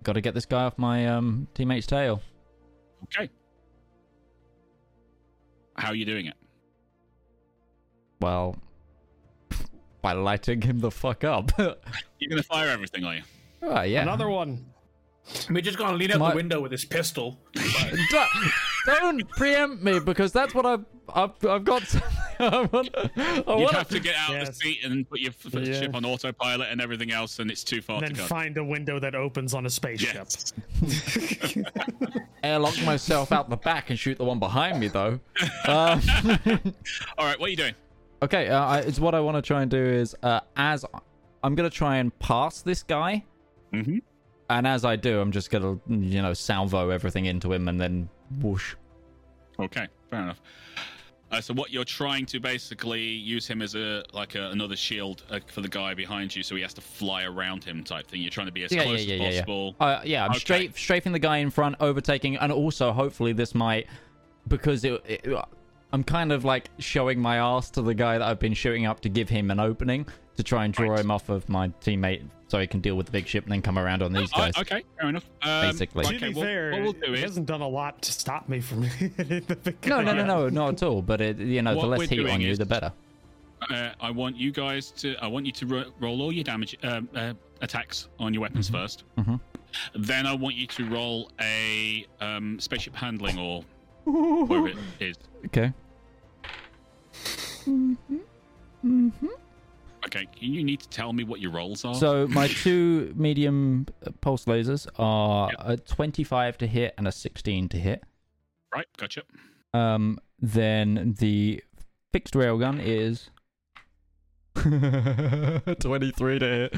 Got 0.03 0.14
to 0.14 0.22
get 0.22 0.35
this 0.35 0.45
guy 0.45 0.64
off 0.66 0.77
my 0.77 1.08
um 1.08 1.48
teammate's 1.56 1.88
tail. 1.88 2.22
Okay. 3.06 3.32
How 5.76 5.88
are 5.90 5.95
you 5.95 6.06
doing 6.06 6.27
it? 6.27 6.35
Well, 8.22 8.58
by 10.03 10.14
lighting 10.14 10.61
him 10.61 10.82
the 10.82 10.92
fuck 10.92 11.24
up. 11.24 11.51
oh, 11.58 11.74
You're 12.19 12.30
going 12.30 12.42
to 12.43 12.48
fire 12.48 12.69
everything, 12.69 13.06
are 13.06 13.16
you? 13.16 13.22
yeah. 13.64 14.03
Another 14.03 14.30
one. 14.30 14.68
We're 15.50 15.61
just 15.61 15.77
gonna 15.77 15.98
lean 15.98 16.11
out 16.11 16.19
My- 16.19 16.30
the 16.32 16.35
window 16.35 16.61
with 16.61 16.72
his 16.72 16.85
pistol. 16.85 17.40
Do- 17.53 18.24
Don't 18.85 19.27
preempt 19.32 19.84
me 19.84 20.00
because 20.00 20.32
that's 20.32 20.53
what 20.56 20.66
I've 20.66 20.85
I've, 21.14 21.32
I've 21.45 21.64
got. 21.64 21.84
I 22.42 22.61
want, 22.72 22.90
I 22.95 23.09
You 23.18 23.43
want 23.45 23.72
have 23.76 23.90
to 23.90 24.00
get 24.00 24.16
out 24.16 24.35
of 24.35 24.48
the 24.48 24.53
seat 24.53 24.80
and 24.85 25.08
put 25.09 25.19
your 25.19 25.32
f- 25.32 25.53
f- 25.53 25.68
Yeah. 25.68 25.74
ship 25.80 25.95
on 25.95 26.06
autopilot 26.06 26.69
and 26.72 26.80
everything 26.80 27.11
else, 27.11 27.40
and 27.40 27.51
it's 27.51 27.64
too 27.64 27.82
far 27.82 27.98
And 28.03 28.08
to 28.08 28.14
then 28.14 28.24
go. 28.24 28.27
find 28.27 28.58
a 28.58 28.64
window 28.64 29.00
that 29.00 29.14
opens 29.16 29.53
on 29.53 29.66
a 29.66 29.69
spaceship. 29.69 30.14
Yes. 30.16 30.53
airlock 32.43 32.82
myself 32.85 33.32
out 33.32 33.50
the 33.50 33.58
back 33.58 33.90
and 33.90 34.00
shoot 34.00 34.18
the 34.18 34.24
one 34.24 34.40
behind 34.40 34.80
me 34.80 34.88
though. 34.88 35.19
Um, 35.68 36.01
All 37.18 37.26
right, 37.26 37.40
what 37.40 37.48
are 37.48 37.50
you 37.50 37.58
doing? 37.58 37.76
okay, 38.22 38.50
uh, 38.50 38.64
I, 38.66 38.80
it's 38.80 39.00
what 39.00 39.16
I 39.16 39.19
want 39.19 39.35
to 39.38 39.42
try 39.42 39.61
and 39.61 39.72
do 39.72 39.82
is 39.84 40.16
uh, 40.24 40.42
as 40.56 40.85
I'm 41.43 41.56
gonna 41.56 41.69
try 41.69 41.98
and 41.98 42.18
pass 42.19 42.61
this 42.61 42.84
guy, 42.84 43.24
Mm-hmm. 43.74 43.98
and 44.50 44.66
as 44.68 44.84
I 44.84 44.95
do, 44.95 45.19
I'm 45.22 45.32
just 45.32 45.51
gonna 45.51 45.80
you 45.88 46.22
know 46.22 46.34
salvo 46.34 46.90
everything 46.90 47.26
into 47.26 47.53
him 47.53 47.68
and 47.68 47.80
then 47.80 48.09
whoosh. 48.42 48.76
Okay, 49.59 49.88
fair 50.09 50.22
enough. 50.22 50.42
Uh, 51.32 51.40
so 51.40 51.53
what 51.53 51.72
you're 51.72 51.83
trying 51.85 52.25
to 52.25 52.40
basically 52.40 53.01
use 53.01 53.48
him 53.48 53.61
as 53.61 53.75
a 53.75 54.03
like 54.14 54.35
a, 54.35 54.49
another 54.49 54.75
shield 54.75 55.24
uh, 55.30 55.40
for 55.48 55.61
the 55.61 55.67
guy 55.67 55.93
behind 55.93 56.35
you, 56.35 56.41
so 56.41 56.56
he 56.56 56.61
has 56.61 56.74
to 56.74 56.82
fly 56.82 57.24
around 57.24 57.64
him 57.64 57.83
type 57.83 58.08
thing. 58.08 58.22
You're 58.22 58.32
trying 58.32 58.48
to 58.48 58.51
be 58.53 58.64
as 58.64 58.72
Yeah, 58.72 58.83
close 58.83 59.06
yeah, 59.06 59.16
yeah, 59.16 59.16
as 59.16 59.19
yeah, 59.19 59.30
yeah. 59.30 59.40
possible. 59.41 59.75
Uh, 59.80 60.01
yeah, 60.03 60.25
I'm 60.25 60.32
Okay. 60.32 60.40
straight 60.40 60.75
strafing 60.75 61.11
the 61.11 61.19
guy 61.19 61.38
in 61.38 61.51
front, 61.51 61.75
overtaking, 61.80 62.38
and 62.38 62.51
also 62.51 62.91
hopefully 62.91 63.33
this 63.33 63.53
might 63.53 63.85
because 64.48 64.83
it, 64.83 65.03
it, 65.06 65.27
I'm 65.92 66.03
kind 66.03 66.32
of 66.32 66.45
like 66.45 66.69
showing 66.77 67.19
my 67.19 67.38
ass 67.38 67.69
to 67.72 67.82
the 67.82 67.93
guy 67.95 68.18
that 68.18 68.27
I've 68.27 68.40
been 68.40 68.53
shooting 68.53 68.85
up 68.85 69.00
to 69.01 69.09
give 69.09 69.30
him 69.30 69.50
an 69.51 69.59
opening 69.59 70.08
to 70.38 70.43
try 70.43 70.66
and 70.66 70.74
draw 70.74 70.92
Right. 70.92 71.00
him 71.00 71.11
off 71.11 71.30
of 71.30 71.50
my 71.50 71.69
teammate 71.82 72.24
so 72.48 72.59
he 72.59 72.68
can 72.68 72.80
deal 72.80 72.95
with 72.95 73.06
the 73.08 73.11
big 73.11 73.27
ship 73.27 73.43
and 73.43 73.51
then 73.51 73.61
come 73.61 73.77
around 73.77 74.01
on 74.03 74.14
these 74.14 74.30
Oh, 74.34 74.38
guys. 74.40 74.58
okay, 74.58 74.84
fair 75.00 75.09
enough. 75.09 75.26
Um, 75.42 75.61
Basically. 75.72 76.06
To 76.06 76.16
okay, 76.16 76.27
be 76.30 76.34
what, 76.34 76.43
fair, 76.45 76.72
what 76.72 76.82
we'll 76.82 76.93
do 76.93 77.06
it 77.14 77.14
is 77.16 77.22
hasn't 77.22 77.45
done 77.48 77.61
a 77.61 77.68
lot 77.68 78.01
to 78.03 78.11
stop 78.11 78.48
me 78.50 78.59
from 78.59 78.82
the 79.18 79.58
big 79.64 79.85
No, 79.88 80.01
no, 80.01 80.14
no, 80.14 80.24
no, 80.26 80.50
not 80.50 80.74
at 80.74 80.84
all. 80.84 81.01
But 81.01 81.22
it, 81.22 81.38
you 81.40 81.61
know, 81.61 81.72
the 81.74 81.77
What 81.77 82.00
less 82.00 82.09
heat 82.09 82.27
on 82.30 82.40
you, 82.42 82.51
is- 82.51 82.58
the 82.59 82.66
better. 82.66 82.92
uh, 83.69 83.90
I 84.00 84.11
want 84.11 84.38
you 84.38 84.51
guys 84.51 84.92
to. 84.92 85.16
I 85.18 85.27
want 85.27 85.45
you 85.45 85.51
to 85.53 85.66
ro- 85.66 85.92
roll 86.00 86.22
all 86.22 86.32
your 86.32 86.43
damage 86.45 86.77
um, 86.84 87.09
uh, 87.16 87.34
attacks 87.61 88.08
on 88.19 88.34
your 88.34 88.42
weapons 88.42 88.69
first. 88.69 89.03
Mhm. 89.18 89.40
Then 89.95 90.26
I 90.26 90.34
want 90.34 90.56
you 90.56 90.66
to 90.68 90.85
roll 90.90 91.30
a 91.42 92.06
um, 92.22 92.59
spaceship 92.59 92.95
handling 92.95 93.38
or 93.38 93.64
whatever 94.06 94.69
it 94.69 94.77
is. 95.00 95.18
Okay. 95.48 95.74
Mhm. 97.66 97.98
Mhm. 98.84 99.27
Okay, 100.06 100.27
you 100.40 100.64
need 100.64 100.80
to 100.80 100.90
tell 100.90 101.11
me 101.14 101.24
what 101.24 101.40
your 101.42 101.51
rolls 101.51 101.84
are. 101.85 101.93
So 101.95 102.27
my 102.27 102.48
two 102.64 103.14
medium 103.16 103.85
uh, 104.06 104.11
pulse 104.22 104.45
lasers 104.45 104.88
are 104.98 105.51
a 105.59 105.77
25 105.77 106.58
to 106.59 106.68
hit 106.68 106.93
and 106.98 107.08
a 107.08 107.11
16 107.11 107.69
to 107.69 107.77
hit. 107.77 108.03
right, 108.74 108.88
gotcha. 108.98 109.24
Um, 109.74 110.19
then 110.40 111.16
the 111.19 111.64
fixed 112.14 112.34
railgun 112.34 112.80
is 112.82 113.30
23 114.56 116.40
to 116.40 116.45
hit. 116.45 116.76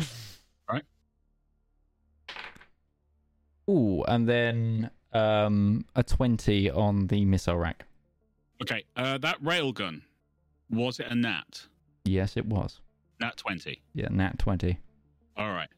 Right. 0.70 0.84
Ooh, 3.70 4.04
and 4.08 4.28
then 4.28 4.90
um 5.14 5.86
a 5.96 6.04
20 6.04 6.72
on 6.72 7.08
the 7.08 7.24
missile 7.26 7.58
rack. 7.58 7.86
Okay, 8.62 8.84
uh, 8.96 9.18
that 9.20 9.42
railgun 9.44 10.02
was 10.70 11.00
it 11.00 11.08
a 11.10 11.16
nat? 11.16 11.66
Yes, 12.06 12.38
it 12.38 12.46
was. 12.46 12.80
Nat 13.20 13.38
twenty. 13.38 13.82
Yeah, 13.94 14.08
nat 14.10 14.38
20. 14.40 14.80
All 15.38 15.52
right, 15.52 15.70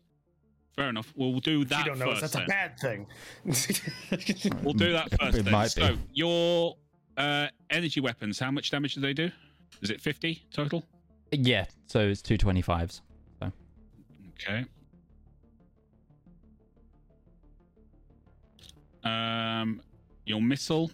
fair 0.76 0.90
enough. 0.90 1.14
We'll 1.16 1.40
do 1.40 1.60
You 1.60 1.66
that 1.66 1.86
don't 1.86 2.00
know 2.00 2.14
first. 2.16 2.22
that's 2.22 2.36
a 2.36 2.46
bad 2.46 2.78
thing. 2.80 3.08
We'll 4.64 4.74
do 4.74 4.92
that 4.94 5.10
first. 5.20 5.38
It 5.38 5.44
then. 5.46 5.52
might 5.52 5.74
be. 5.76 5.82
So 5.82 5.98
your 6.14 6.76
uh, 7.18 7.48
energy 7.70 8.00
weapons, 8.02 8.40
how 8.40 8.52
much 8.52 8.70
damage 8.72 8.96
do 8.96 9.02
they 9.02 9.14
do? 9.14 9.30
Is 9.82 9.90
it 9.90 10.02
fifty 10.02 10.44
total? 10.54 10.84
Yeah, 11.32 11.66
so 11.88 12.00
it's 12.00 12.22
two 12.22 12.38
25s. 12.38 13.02
Okay. 14.46 14.66
Um, 19.04 19.82
your 20.26 20.42
missile 20.42 20.92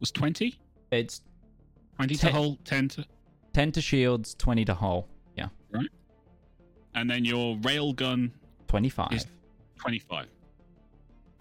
was 0.00 0.10
twenty. 0.10 0.58
It's 0.96 1.22
Twenty 1.96 2.14
to 2.16 2.30
hull, 2.30 2.58
ten 2.64 2.88
to, 2.88 3.04
10 3.54 3.72
to 3.72 3.80
shields, 3.80 4.34
20 4.34 4.64
to 4.66 4.74
hull. 4.74 5.08
Yeah, 5.36 5.48
Right. 5.70 5.88
and 6.94 7.08
then 7.10 7.24
your 7.24 7.56
railgun 7.58 8.32
25. 8.68 9.12
is 9.12 9.26
twenty-five. 9.76 10.26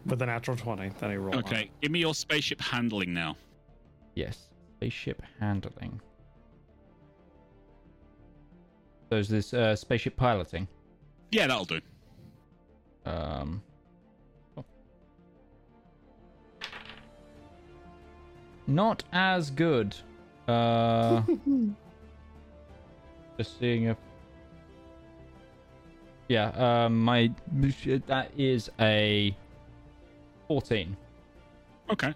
With 0.06 0.22
a 0.22 0.25
natural 0.25 0.56
20, 0.56 0.90
then 1.00 1.09
he 1.11 1.17
rolled. 1.17 1.35
Okay, 1.35 1.72
give 1.82 1.92
me 1.92 2.00
your 2.00 2.14
spaceship 2.14 2.61
handling 2.61 3.14
now. 3.14 3.35
Yes. 4.14 4.50
Spaceship 4.77 5.22
handling. 5.40 6.00
There's 9.09 9.27
this 9.27 9.53
uh, 9.53 9.75
spaceship 9.75 10.16
piloting. 10.16 10.67
Yeah, 11.32 11.48
that'll 11.48 11.66
do. 11.66 11.82
Um. 13.06 13.61
Not 18.68 19.03
as 19.11 19.52
good. 19.52 19.95
Uh. 20.48 21.22
just 23.38 23.60
seeing 23.60 23.84
if 23.84 23.98
Yeah, 26.27 26.85
um, 26.85 27.00
my 27.00 27.32
that 28.08 28.32
is 28.38 28.69
a 28.80 29.35
fourteen. 30.48 30.95
Okay. 31.90 32.14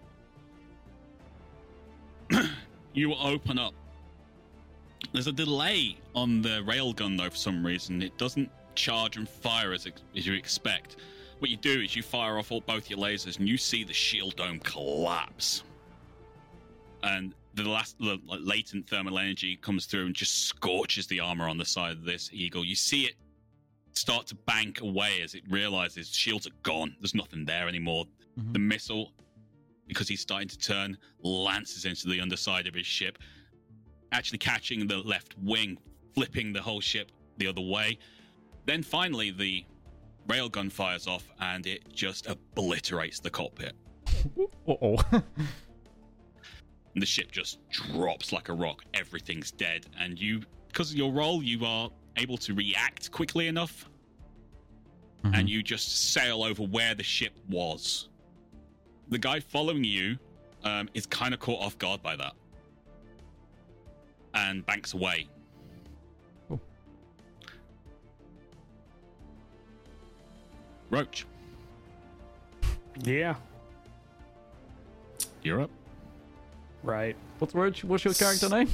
you 2.94 3.14
open 3.16 3.60
up. 3.60 3.74
There's 5.14 5.28
a 5.28 5.32
delay 5.32 5.98
on 6.16 6.42
the 6.42 6.64
railgun 6.66 7.18
though 7.18 7.30
for 7.30 7.36
some 7.36 7.66
reason. 7.66 8.02
It 8.02 8.18
doesn't 8.18 8.50
charge 8.76 9.18
and 9.18 9.28
fire 9.28 9.74
as, 9.74 9.88
ex- 9.88 10.04
as 10.16 10.26
you 10.26 10.34
expect. 10.34 10.98
What 11.40 11.50
you 11.50 11.58
do 11.58 11.82
is 11.82 11.96
you 11.96 12.04
fire 12.04 12.38
off 12.38 12.52
all, 12.52 12.62
both 12.62 12.90
your 12.90 13.00
lasers 13.00 13.40
and 13.40 13.48
you 13.48 13.58
see 13.58 13.84
the 13.84 13.94
shield 13.94 14.36
dome 14.36 14.60
collapse. 14.60 15.64
And 17.04 17.34
the 17.54 17.64
last 17.68 17.98
the 18.00 18.20
latent 18.28 18.90
thermal 18.90 19.18
energy 19.20 19.56
comes 19.58 19.86
through 19.86 20.06
and 20.08 20.16
just 20.16 20.44
scorches 20.46 21.08
the 21.08 21.20
armor 21.20 21.48
on 21.48 21.58
the 21.58 21.66
side 21.66 21.94
of 21.94 22.04
this 22.06 22.30
eagle. 22.34 22.64
You 22.66 22.76
see 22.76 23.04
it 23.04 23.16
start 23.94 24.28
to 24.28 24.36
bank 24.36 24.82
away 24.82 25.22
as 25.22 25.34
it 25.34 25.44
realizes 25.50 26.10
shields 26.10 26.48
are 26.48 26.52
gone. 26.64 26.96
There's 27.02 27.16
nothing 27.16 27.46
there 27.46 27.68
anymore. 27.68 28.06
Mhm. 28.40 28.54
The 28.54 28.60
missile, 28.60 29.14
because 29.88 30.08
he's 30.08 30.22
starting 30.22 30.48
to 30.48 30.58
turn, 30.58 30.98
lances 31.22 31.86
into 31.86 32.08
the 32.08 32.22
underside 32.22 32.68
of 32.68 32.74
his 32.76 32.86
ship, 32.86 33.18
actually 34.12 34.38
catching 34.38 34.88
the 34.88 34.98
left 35.00 35.38
wing, 35.40 35.78
flipping 36.14 36.54
the 36.54 36.62
whole 36.62 36.80
ship 36.82 37.12
the 37.38 37.48
other 37.48 37.62
way. 37.62 37.98
Then 38.66 38.84
finally, 38.84 39.32
the 39.32 39.66
railgun 40.28 40.72
fires 40.72 41.08
off 41.08 41.28
and 41.40 41.66
it 41.66 41.92
just 41.94 42.28
obliterates 42.28 43.20
the 43.20 43.30
cockpit. 43.30 43.74
Uh 44.68 44.76
oh. 44.82 44.98
And 47.00 47.02
the 47.02 47.08
ship 47.08 47.32
just 47.32 47.60
drops 47.70 48.34
like 48.34 48.50
a 48.50 48.54
rock. 48.54 48.84
Everything's 48.94 49.52
dead. 49.52 49.86
And 49.98 50.20
you, 50.20 50.42
because 50.68 50.92
of 50.92 50.98
your 50.98 51.14
role, 51.14 51.42
you 51.42 51.64
are 51.64 51.90
able 52.18 52.36
to 52.40 52.54
react 52.54 53.10
quickly 53.10 53.48
enough 53.48 53.90
and 55.24 55.50
you 55.50 55.64
just 55.64 56.12
sail 56.12 56.44
over 56.44 56.64
where 56.64 56.94
the 56.96 57.04
ship 57.04 57.32
was. 57.50 58.10
The 59.08 59.18
guy 59.18 59.40
following 59.40 59.86
you 59.86 60.18
um, 60.66 60.90
is 60.94 61.06
kind 61.06 61.34
of 61.34 61.40
caught 61.40 61.62
off 61.62 61.78
guard 61.78 62.04
by 62.04 62.18
that 62.18 62.34
and 64.34 64.66
banks 64.66 64.94
away. 64.94 65.30
Cool. 66.50 66.60
Roach, 70.90 71.26
Yeah. 73.06 73.36
you're 75.44 75.62
up. 75.62 75.72
Right. 76.84 77.16
what's 77.40 77.54
what's 77.54 77.84
what's 77.84 78.06
your 78.06 78.14
character 78.14 78.50
name? 78.50 78.70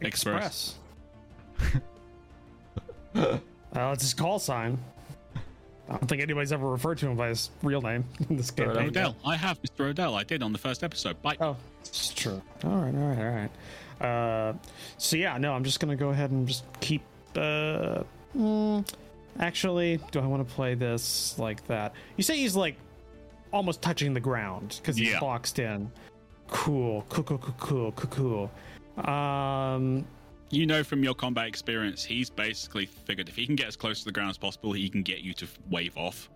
Express. 0.00 0.74
Uh, 3.14 3.38
it's 3.92 4.02
his 4.02 4.14
call 4.14 4.38
sign. 4.38 4.78
I 5.88 5.92
don't 5.92 6.06
think 6.08 6.22
anybody's 6.22 6.52
ever 6.52 6.68
referred 6.68 6.98
to 6.98 7.08
him 7.08 7.16
by 7.16 7.28
his 7.28 7.50
real 7.62 7.80
name 7.80 8.04
in 8.30 8.36
this 8.36 8.50
game. 8.50 8.66
campaign. 8.66 8.88
Odell. 8.88 9.16
I 9.24 9.36
have 9.36 9.60
Mr. 9.62 9.86
Odell. 9.88 10.14
I 10.16 10.24
did 10.24 10.42
on 10.42 10.52
the 10.52 10.58
first 10.58 10.82
episode. 10.84 11.20
Bye. 11.22 11.36
Oh, 11.40 11.56
it's 11.80 12.12
true. 12.14 12.40
All 12.64 12.70
right, 12.70 12.94
all 12.94 13.08
right, 13.08 13.18
all 13.18 13.48
right. 14.00 14.50
Uh, 14.50 14.52
so 14.98 15.16
yeah, 15.16 15.36
no, 15.38 15.52
I'm 15.52 15.62
just 15.64 15.78
gonna 15.80 15.96
go 15.96 16.08
ahead 16.10 16.30
and 16.30 16.46
just 16.48 16.64
keep. 16.80 17.02
Uh, 17.36 18.02
mm, 18.36 18.88
actually, 19.38 20.00
do 20.10 20.20
I 20.20 20.26
want 20.26 20.46
to 20.48 20.54
play 20.54 20.74
this 20.74 21.38
like 21.38 21.64
that? 21.66 21.92
You 22.16 22.22
say 22.24 22.36
he's 22.36 22.56
like 22.56 22.76
almost 23.52 23.82
touching 23.82 24.14
the 24.14 24.20
ground 24.20 24.78
because 24.82 24.96
he's 24.96 25.10
Yeah. 25.10 25.20
boxed 25.20 25.58
in. 25.58 25.90
Cool, 26.50 27.04
cool, 27.08 27.24
cool, 27.24 27.38
cool, 27.38 27.54
cool, 27.58 27.92
cool, 27.92 28.50
cool. 28.96 29.04
Um, 29.12 30.04
You 30.50 30.66
know 30.66 30.82
from 30.82 31.04
your 31.04 31.14
combat 31.14 31.46
experience, 31.46 32.04
he's 32.04 32.28
basically 32.28 32.86
figured 32.86 33.28
if 33.28 33.36
he 33.36 33.46
can 33.46 33.54
get 33.56 33.68
as 33.68 33.76
close 33.76 34.00
to 34.00 34.04
the 34.04 34.12
ground 34.12 34.30
as 34.30 34.38
possible, 34.38 34.72
he 34.72 34.88
can 34.88 35.02
get 35.02 35.20
you 35.20 35.32
to 35.34 35.46
wave 35.70 35.96
off 35.96 36.28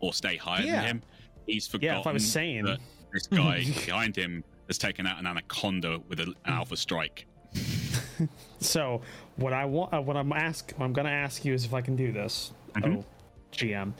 or 0.00 0.12
stay 0.12 0.36
higher 0.36 0.62
Yeah. 0.62 0.76
than 0.82 0.84
him. 0.84 1.02
He's 1.46 1.66
forgotten 1.66 1.94
yeah, 1.96 2.00
if 2.00 2.06
I 2.06 2.12
was 2.12 2.30
saying 2.30 2.64
that 2.66 2.80
this 3.12 3.26
guy 3.28 3.64
behind 3.86 4.14
him 4.14 4.44
has 4.66 4.76
taken 4.78 5.06
out 5.06 5.18
an 5.18 5.26
anaconda 5.26 6.00
with 6.08 6.20
an 6.20 6.34
alpha 6.44 6.76
strike. 6.76 7.26
So 8.60 9.02
what 9.36 9.52
I 9.52 9.66
want, 9.66 9.92
uh, 9.92 10.00
what 10.00 10.16
I'm 10.16 10.32
ask, 10.32 10.72
what 10.76 10.86
I'm 10.86 10.94
gonna 10.94 11.10
ask 11.10 11.44
you 11.44 11.52
is 11.52 11.66
if 11.66 11.74
I 11.74 11.82
can 11.82 11.96
do 11.96 12.12
this. 12.12 12.52
Mhm. 12.74 12.96
Oh, 12.98 13.04
GM, 13.52 13.92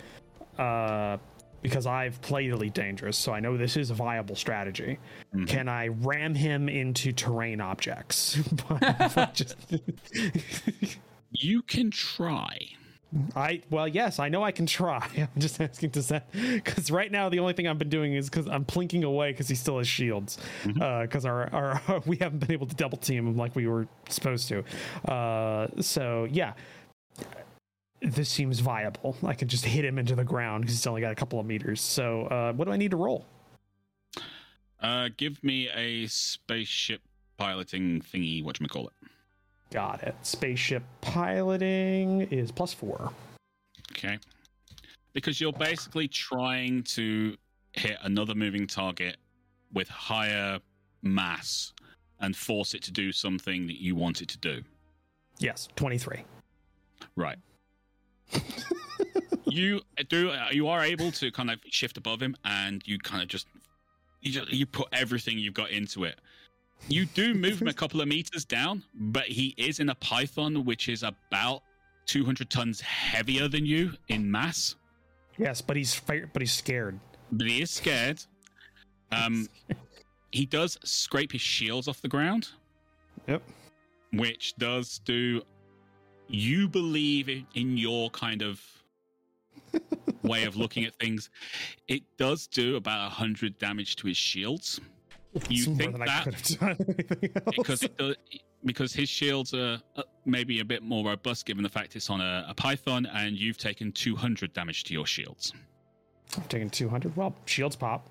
uh, 0.58 1.18
because 1.66 1.86
I've 1.86 2.20
played 2.22 2.50
Elite 2.50 2.74
Dangerous, 2.74 3.16
so 3.18 3.32
I 3.32 3.40
know 3.40 3.56
this 3.56 3.76
is 3.76 3.90
a 3.90 3.94
viable 3.94 4.36
strategy. 4.36 4.98
Mhm. 5.34 5.48
Can 5.48 5.68
I 5.68 5.88
ram 5.88 6.34
him 6.34 6.68
into 6.68 7.12
terrain 7.12 7.60
objects? 7.60 8.38
Just, 9.34 9.56
You 11.32 11.62
can 11.62 11.90
try. 11.90 12.56
I 13.34 13.62
well, 13.70 13.86
yes, 13.88 14.18
I 14.18 14.28
know 14.28 14.42
I 14.42 14.50
can 14.52 14.66
try. 14.66 15.06
I'm 15.16 15.28
just 15.38 15.60
asking 15.60 15.90
to 15.92 16.02
set 16.02 16.30
because 16.32 16.90
right 16.90 17.10
now 17.10 17.28
the 17.28 17.38
only 17.38 17.52
thing 17.52 17.66
I've 17.68 17.78
been 17.78 17.88
doing 17.88 18.14
is 18.14 18.28
because 18.28 18.46
I'm 18.48 18.64
plinking 18.64 19.04
away 19.04 19.30
because 19.30 19.48
he 19.48 19.54
still 19.54 19.78
has 19.78 19.88
shields. 19.88 20.38
Because 20.64 21.24
our, 21.24 21.48
our 21.54 22.02
we 22.06 22.16
haven't 22.16 22.40
been 22.40 22.52
able 22.52 22.66
to 22.66 22.74
double 22.74 22.98
team 22.98 23.26
him 23.26 23.36
like 23.36 23.54
we 23.54 23.66
were 23.68 23.86
supposed 24.08 24.48
to. 24.48 24.64
Uh, 25.10 25.68
so 25.80 26.26
yeah, 26.30 26.54
this 28.12 28.28
seems 28.28 28.60
viable. 28.60 29.16
I 29.24 29.34
can 29.34 29.48
just 29.48 29.64
hit 29.64 29.84
him 29.84 29.98
into 29.98 30.14
the 30.14 30.24
ground 30.24 30.62
because 30.62 30.76
he's 30.76 30.86
only 30.86 31.00
got 31.00 31.12
a 31.12 31.16
couple 31.16 31.40
of 31.40 31.46
meters. 31.46 31.80
So 31.80 32.26
uh, 32.26 32.52
what 32.52 32.66
do 32.66 32.72
I 32.72 32.76
need 32.76 32.92
to 32.92 32.96
roll? 32.96 33.26
Uh, 34.80 35.08
give 35.16 35.42
me 35.42 35.68
a 35.74 36.06
spaceship 36.06 37.00
piloting 37.36 38.00
thingy. 38.00 38.44
What 38.44 38.60
you 38.60 38.68
call 38.68 38.86
it? 38.86 38.92
Got 39.70 40.02
it. 40.04 40.14
Spaceship 40.22 40.84
piloting 41.00 42.22
is 42.30 42.52
plus 42.52 42.72
four. 42.72 43.10
Okay. 43.92 44.18
Because 45.12 45.40
you're 45.40 45.52
basically 45.52 46.06
trying 46.06 46.82
to 46.84 47.36
hit 47.72 47.96
another 48.02 48.34
moving 48.34 48.66
target 48.66 49.16
with 49.72 49.88
higher 49.88 50.60
mass 51.02 51.72
and 52.20 52.36
force 52.36 52.74
it 52.74 52.82
to 52.82 52.92
do 52.92 53.12
something 53.12 53.66
that 53.66 53.80
you 53.80 53.94
want 53.94 54.22
it 54.22 54.28
to 54.28 54.38
do. 54.38 54.62
Yes, 55.38 55.68
twenty 55.76 55.98
three. 55.98 56.24
Right. 57.16 57.36
You 59.44 59.80
do. 60.08 60.32
You 60.50 60.68
are 60.68 60.82
able 60.82 61.12
to 61.12 61.30
kind 61.30 61.50
of 61.50 61.58
shift 61.70 61.96
above 61.96 62.20
him, 62.20 62.36
and 62.44 62.82
you 62.86 62.98
kind 62.98 63.22
of 63.22 63.28
just 63.28 63.46
you 64.20 64.32
just 64.32 64.52
you 64.52 64.66
put 64.66 64.88
everything 64.92 65.38
you've 65.38 65.54
got 65.54 65.70
into 65.70 66.04
it. 66.04 66.18
You 66.88 67.06
do 67.06 67.34
move 67.34 67.60
him 67.60 67.68
a 67.68 67.72
couple 67.72 68.00
of 68.00 68.08
meters 68.08 68.44
down, 68.44 68.82
but 68.94 69.24
he 69.24 69.54
is 69.56 69.80
in 69.80 69.88
a 69.88 69.94
python, 69.94 70.64
which 70.64 70.88
is 70.88 71.02
about 71.02 71.62
200 72.06 72.50
tons 72.50 72.80
heavier 72.80 73.48
than 73.48 73.64
you 73.64 73.92
in 74.08 74.30
mass. 74.30 74.76
Yes, 75.38 75.60
but 75.60 75.76
he's 75.76 76.00
but 76.00 76.40
he's 76.40 76.52
scared. 76.52 76.98
But 77.32 77.46
he 77.46 77.62
is 77.62 77.70
scared. 77.70 78.22
Um, 79.10 79.48
he 80.32 80.46
does 80.46 80.78
scrape 80.84 81.32
his 81.32 81.40
shields 81.40 81.88
off 81.88 82.00
the 82.02 82.08
ground. 82.08 82.48
Yep. 83.26 83.42
which 84.12 84.54
does 84.56 85.00
do 85.04 85.42
you 86.28 86.68
believe 86.68 87.28
in, 87.28 87.76
your 87.76 88.10
kind 88.10 88.42
of 88.42 88.60
way 90.22 90.44
of 90.44 90.56
looking 90.56 90.84
at 90.84 90.94
things 90.94 91.30
it 91.88 92.02
does 92.16 92.46
do 92.46 92.76
about 92.76 93.02
100 93.02 93.58
damage 93.58 93.96
to 93.96 94.06
his 94.06 94.16
shields 94.16 94.80
you 95.50 95.66
more 95.66 95.76
think 95.76 95.98
that 95.98 96.24
could 96.24 96.34
have 96.34 96.58
done 96.58 97.44
because 97.56 97.82
it 97.82 97.96
does, 97.96 98.16
because 98.64 98.92
his 98.92 99.08
shields 99.08 99.52
are 99.52 99.78
uh, 99.96 100.02
maybe 100.24 100.60
a 100.60 100.64
bit 100.64 100.82
more 100.82 101.04
robust 101.04 101.44
given 101.44 101.62
the 101.62 101.68
fact 101.68 101.94
it's 101.94 102.08
on 102.10 102.20
a, 102.20 102.46
a 102.48 102.54
python 102.54 103.06
and 103.14 103.36
you've 103.36 103.58
taken 103.58 103.92
200 103.92 104.52
damage 104.52 104.84
to 104.84 104.94
your 104.94 105.06
shields 105.06 105.52
I've 106.36 106.48
taken 106.48 106.70
200. 106.70 107.16
Well, 107.16 107.34
shields 107.44 107.76
pop. 107.76 108.08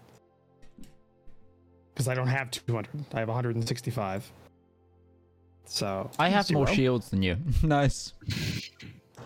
Because 1.94 2.08
I 2.08 2.14
don't 2.14 2.28
have 2.28 2.52
200. 2.52 2.90
I 3.14 3.20
have 3.20 3.28
165. 3.28 4.32
So 5.66 6.10
I 6.20 6.30
have 6.30 6.50
more 6.52 6.68
shields 6.68 7.10
than 7.10 7.22
you. 7.24 7.38
nice. 7.64 8.14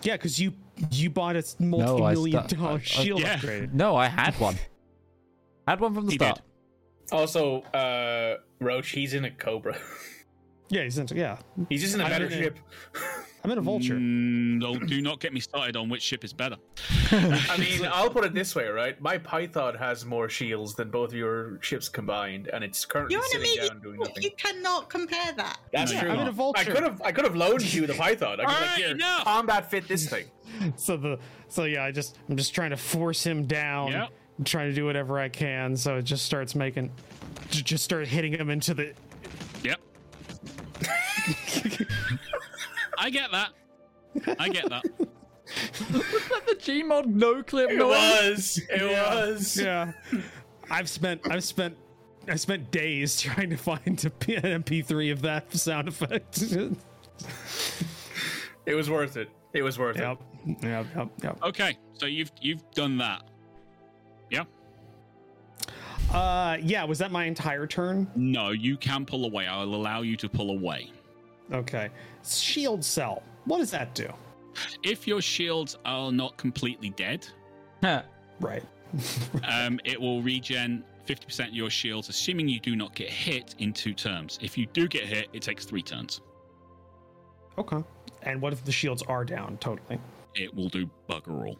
Yeah, 0.01 0.13
because 0.15 0.39
you 0.39 0.53
you 0.91 1.09
bought 1.09 1.35
a 1.35 1.43
multi-million 1.59 2.47
sta- 2.47 2.55
dollar 2.57 2.71
I- 2.71 2.75
I- 2.75 2.79
shield 2.79 3.21
Yeah. 3.21 3.33
upgrade. 3.35 3.73
No, 3.75 3.95
I 3.95 4.07
had 4.07 4.33
one. 4.39 4.55
I 5.67 5.71
Had 5.71 5.81
one 5.81 5.93
from 5.93 6.05
the 6.05 6.11
He 6.13 6.17
start. 6.17 6.35
did. 6.35 7.13
Also, 7.13 7.61
uh, 7.73 8.37
Roach, 8.59 8.89
he's 8.91 9.13
in 9.13 9.25
a 9.25 9.31
Cobra. 9.31 9.77
Yeah, 10.71 10.83
he's 10.83 10.99
into 10.99 11.15
yeah. 11.15 11.39
He's 11.67 11.81
just 11.81 11.95
in 11.95 12.01
a 12.01 12.03
I'm 12.03 12.11
better 12.11 12.29
ship. 12.29 12.59
I'm 13.43 13.51
in 13.51 13.57
a 13.57 13.61
vulture. 13.61 13.95
Mm, 13.95 14.59
no, 14.59 14.77
do 14.77 15.01
not 15.01 15.19
get 15.19 15.33
me 15.33 15.39
started 15.39 15.77
on 15.77 15.87
which 15.87 16.01
ship 16.01 16.23
is 16.25 16.33
better 16.33 16.57
I 17.11 17.57
mean, 17.57 17.87
I'll 17.91 18.09
put 18.09 18.25
it 18.25 18.33
this 18.33 18.53
way, 18.55 18.67
right? 18.67 18.99
My 19.01 19.17
Python 19.17 19.75
has 19.75 20.05
more 20.05 20.29
shields 20.29 20.75
than 20.75 20.91
both 20.91 21.09
of 21.09 21.15
your 21.15 21.61
ships 21.61 21.89
combined, 21.89 22.49
and 22.51 22.63
it's 22.63 22.85
currently 22.85 23.15
You're 23.15 23.23
sitting 23.23 23.41
medium. 23.41 23.67
down 23.67 23.81
doing 23.81 23.99
nothing. 23.99 24.23
You 24.23 24.31
cannot 24.37 24.89
compare 24.89 25.31
that. 25.37 25.59
That's 25.71 25.93
No, 25.93 26.01
true. 26.01 26.09
I'm 26.09 26.19
in 26.19 26.27
a 26.27 26.31
vulture. 26.31 26.59
I 26.61 26.63
could 26.65 26.83
have, 26.83 27.01
I 27.01 27.11
could 27.11 27.25
have 27.25 27.35
loaned 27.35 27.73
you 27.73 27.87
the 27.87 27.93
Python. 27.93 28.39
I 28.39 28.43
could 28.43 28.45
All 28.45 28.51
have 28.51 28.77
right, 28.77 28.97
here, 28.97 29.23
combat 29.23 29.69
fit 29.69 29.87
this 29.87 30.09
thing. 30.09 30.25
So 30.75 30.97
the 30.97 31.19
so 31.47 31.65
yeah, 31.65 31.83
I 31.83 31.91
just 31.91 32.17
I'm 32.27 32.35
just 32.35 32.55
trying 32.55 32.71
to 32.71 32.77
force 32.77 33.23
him 33.23 33.45
down. 33.45 33.91
Yep. 33.91 34.09
I'm 34.39 34.43
trying 34.43 34.69
to 34.69 34.75
do 34.75 34.83
whatever 34.83 35.19
I 35.19 35.29
can. 35.29 35.77
So 35.77 35.97
it 35.97 36.03
just 36.03 36.25
starts 36.25 36.55
making, 36.55 36.91
just 37.49 37.83
start 37.83 38.07
hitting 38.07 38.33
him 38.33 38.49
into 38.49 38.73
the. 38.73 38.93
Yep. 39.63 39.79
I 43.01 43.09
get 43.09 43.31
that. 43.31 43.49
I 44.39 44.49
get 44.49 44.69
that. 44.69 44.83
was 44.99 46.01
that 46.29 46.43
the 46.47 46.55
Gmod 46.59 47.05
no 47.07 47.41
clip 47.41 47.71
It 47.71 47.77
noise? 47.77 47.89
was. 47.89 48.57
It 48.69 48.81
Yeah. 48.91 49.15
was. 49.25 49.57
yeah. 49.57 49.91
I've 50.69 50.89
spent 50.89 51.21
I've 51.31 51.43
spent 51.43 51.75
I 52.27 52.35
spent 52.35 52.69
days 52.71 53.19
trying 53.21 53.49
to 53.49 53.55
find 53.57 54.03
a 54.05 54.09
P- 54.09 54.35
an 54.35 54.43
MP3 54.63 55.11
of 55.11 55.21
that 55.23 55.51
sound 55.53 55.87
effect. 55.87 56.39
yep. 56.41 56.73
It 58.65 58.75
was 58.75 58.89
worth 58.89 59.17
it. 59.17 59.29
It 59.53 59.63
was 59.63 59.79
worth 59.79 59.97
Yep. 59.97 60.21
Yep. 60.61 60.85
Yep. 61.23 61.37
Okay, 61.43 61.77
so 61.93 62.05
you've 62.05 62.31
you've 62.41 62.69
done 62.71 62.97
that. 62.99 63.23
Yeah. 64.29 64.43
Uh 66.13 66.57
yeah, 66.61 66.83
was 66.83 66.99
that 66.99 67.11
my 67.11 67.25
entire 67.25 67.65
turn? 67.67 68.09
No, 68.15 68.49
you 68.49 68.77
can 68.77 69.05
pull 69.05 69.25
away. 69.25 69.47
I 69.47 69.63
will 69.63 69.75
allow 69.75 70.01
you 70.01 70.15
to 70.17 70.29
pull 70.29 70.51
away. 70.51 70.91
Okay. 71.51 71.89
Shield 72.25 72.83
cell. 72.83 73.23
What 73.45 73.59
does 73.59 73.71
that 73.71 73.95
do? 73.95 74.11
If 74.83 75.07
your 75.07 75.21
shields 75.21 75.77
are 75.85 76.11
not 76.11 76.37
completely 76.37 76.89
dead, 76.91 77.27
Right. 78.39 78.63
um, 79.43 79.79
it 79.83 79.99
will 79.99 80.21
regen 80.21 80.83
50% 81.07 81.47
of 81.49 81.53
your 81.53 81.69
shields, 81.69 82.09
assuming 82.09 82.47
you 82.47 82.59
do 82.59 82.75
not 82.75 82.95
get 82.95 83.09
hit 83.09 83.55
in 83.59 83.73
two 83.73 83.93
turns. 83.93 84.37
If 84.41 84.57
you 84.57 84.65
do 84.67 84.87
get 84.87 85.03
hit, 85.03 85.27
it 85.33 85.41
takes 85.41 85.65
three 85.65 85.81
turns. 85.81 86.21
Okay. 87.57 87.83
And 88.23 88.41
what 88.41 88.53
if 88.53 88.63
the 88.63 88.71
shields 88.71 89.01
are 89.03 89.25
down 89.25 89.57
totally? 89.57 89.99
It 90.35 90.53
will 90.53 90.69
do 90.69 90.89
bugger 91.09 91.47
all. 91.47 91.57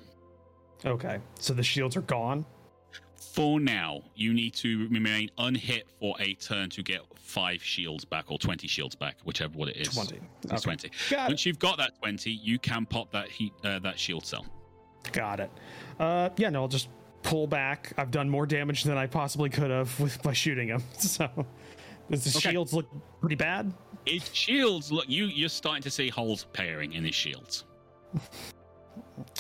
Okay. 0.86 1.20
So 1.40 1.54
the 1.54 1.64
shields 1.64 1.98
are 1.98 2.02
gone? 2.02 2.46
For 3.34 3.60
now, 3.60 4.02
you 4.16 4.34
need 4.34 4.54
to 4.56 4.88
remain 4.90 5.30
unhit 5.38 5.84
for 6.00 6.16
a 6.20 6.34
turn 6.36 6.70
to 6.72 6.84
get 6.84 7.02
five 7.30 7.62
shields 7.64 8.04
back 8.06 8.32
or 8.32 8.38
20 8.40 8.68
shields 8.68 8.96
back, 8.96 9.18
whichever 9.24 9.58
what 9.58 9.70
it 9.70 9.78
is. 9.78 9.90
20. 9.90 10.20
It's 10.44 10.52
Okay. 10.54 10.62
20. 10.62 10.92
Got 11.10 11.26
it. 11.26 11.28
Once 11.30 11.46
you've 11.46 11.60
got 11.60 11.78
that 11.78 11.98
20, 12.00 12.32
you 12.32 12.58
can 12.60 12.86
pop 12.86 13.12
that 13.12 13.30
heat, 13.30 13.54
uh, 13.64 13.80
that 13.80 14.00
shield 14.00 14.26
cell. 14.26 14.46
Got 15.12 15.40
it. 15.40 15.52
Uh, 16.00 16.30
yeah, 16.38 16.50
no, 16.50 16.64
I'll 16.64 16.68
just 16.68 16.90
pull 17.24 17.48
back. 17.48 17.94
I've 17.98 18.12
done 18.12 18.30
more 18.30 18.46
damage 18.46 18.84
than 18.84 18.98
I 18.98 19.06
possibly 19.08 19.50
could 19.50 19.70
have 19.72 19.98
with 20.00 20.22
by 20.24 20.34
shooting 20.34 20.68
him. 20.70 20.84
So, 21.00 21.30
does 22.10 22.24
the 22.24 22.38
Okay. 22.40 22.52
shields 22.52 22.74
look 22.74 22.88
pretty 23.22 23.36
bad? 23.36 23.72
His 24.06 24.28
shields 24.34 24.92
look 24.92 25.06
you. 25.08 25.26
You're 25.26 25.50
starting 25.50 25.84
to 25.84 25.92
see 25.92 26.10
holes 26.10 26.44
appearing 26.44 26.94
in 26.94 27.04
his 27.06 27.14
shields. 27.14 27.66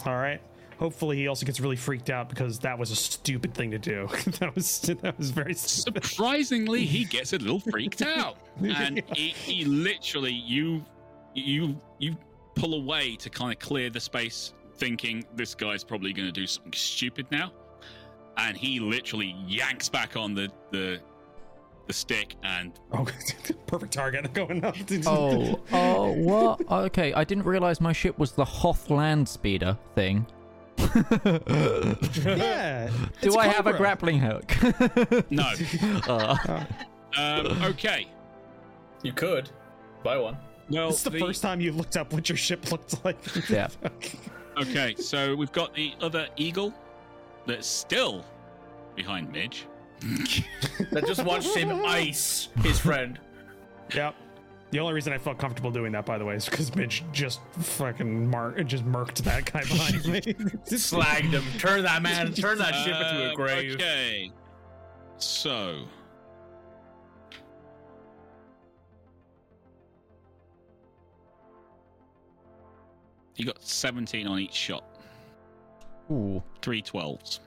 All 0.05 0.15
right. 0.17 0.41
Hopefully, 0.79 1.17
he 1.17 1.27
also 1.27 1.45
gets 1.45 1.59
really 1.59 1.75
freaked 1.75 2.09
out 2.09 2.29
because 2.29 2.57
that 2.59 2.79
was 2.79 2.89
a 2.89 2.95
stupid 2.95 3.53
thing 3.53 3.69
to 3.71 3.77
do. 3.77 4.07
that 4.39 4.55
was 4.55 4.79
that 5.01 5.17
was 5.17 5.29
very 5.29 5.53
stupid. 5.53 6.05
Surprisingly, 6.05 6.85
he 6.85 7.03
gets 7.03 7.33
a 7.33 7.37
little 7.37 7.59
freaked 7.59 8.01
out, 8.01 8.37
and 8.63 9.03
he, 9.13 9.27
he 9.29 9.65
literally 9.65 10.31
you 10.31 10.85
you 11.35 11.79
you 11.97 12.15
pull 12.55 12.75
away 12.75 13.17
to 13.17 13.29
kind 13.29 13.51
of 13.51 13.59
clear 13.59 13.89
the 13.89 13.99
space, 13.99 14.53
thinking 14.77 15.25
this 15.35 15.53
guy's 15.53 15.83
probably 15.83 16.13
going 16.13 16.27
to 16.27 16.31
do 16.31 16.47
something 16.47 16.71
stupid 16.71 17.27
now, 17.29 17.51
and 18.37 18.55
he 18.55 18.79
literally 18.79 19.35
yanks 19.45 19.89
back 19.89 20.15
on 20.15 20.33
the 20.33 20.49
the 20.71 21.01
the 21.87 21.93
stick 21.93 22.35
and 22.43 22.71
Oh, 22.93 23.05
perfect 23.67 23.91
target 23.91 24.31
going 24.33 24.63
up. 24.63 24.77
Oh, 25.05 25.55
uh, 25.55 25.57
oh, 25.73 26.11
what? 26.13 26.71
Okay, 26.71 27.11
I 27.13 27.25
didn't 27.25 27.43
realize 27.43 27.81
my 27.81 27.91
ship 27.91 28.17
was 28.17 28.31
the 28.31 28.45
Hoth 28.45 28.89
land 28.89 29.27
speeder 29.27 29.77
thing. 29.93 30.25
yeah. 32.25 32.89
Do 33.21 33.27
it's 33.27 33.35
I 33.37 33.47
have 33.47 33.67
a 33.67 33.73
grappling 33.73 34.19
hook? 34.19 34.51
no. 35.29 35.51
Uh, 36.07 36.63
Um, 37.17 37.63
okay. 37.63 38.07
You 39.03 39.13
could 39.13 39.49
buy 40.03 40.17
one. 40.17 40.37
Well, 40.69 40.89
It's 40.89 41.01
the, 41.01 41.11
first 41.11 41.41
time 41.41 41.59
you 41.59 41.71
looked 41.71 41.97
up 41.97 42.13
what 42.13 42.29
your 42.29 42.37
ship 42.37 42.71
looked 42.71 43.03
like. 43.03 43.17
Yeah. 43.49 43.69
Okay, 44.57 44.93
so 44.95 45.35
we've 45.35 45.51
got 45.51 45.73
the 45.73 45.93
other 46.01 46.27
eagle 46.37 46.73
that's 47.47 47.65
still 47.67 48.23
behind 48.95 49.31
Midge. 49.31 49.65
That 50.91 51.05
just 51.07 51.23
watched 51.25 51.55
him 51.55 51.83
ice 51.85 52.49
his 52.61 52.79
friend. 52.79 53.19
Yep. 53.93 54.15
The 54.71 54.79
only 54.79 54.93
reason 54.93 55.13
I 55.13 55.17
felt 55.17 55.39
comfortable 55.39 55.71
doing 55.71 55.91
that, 55.93 56.05
by 56.05 56.17
the 56.19 56.25
way, 56.25 56.35
is 56.35 56.45
because 56.45 56.75
Midge 56.75 57.03
just 57.11 57.39
fucking 57.59 58.29
mark 58.29 58.63
just 58.67 58.85
murked 58.85 59.15
that 59.23 59.51
guy 59.51 59.61
behind 59.61 60.05
me. 60.05 60.19
Just 60.69 60.93
slagged 60.93 61.31
him. 61.31 61.43
Turn 61.57 61.81
that 61.83 62.03
man. 62.03 62.31
Turn 62.33 62.59
that 62.59 62.73
ship 62.75 62.95
into 62.95 63.25
a 63.25 63.29
Um, 63.29 63.35
grave. 63.35 63.73
Okay. 63.75 64.31
So. 65.17 65.85
You 73.35 73.45
got 73.45 73.61
17 73.63 74.27
on 74.27 74.39
each 74.39 74.53
shot. 74.53 74.83
ooh. 76.11 76.43
Three 76.61 76.81
12s. 76.81 77.39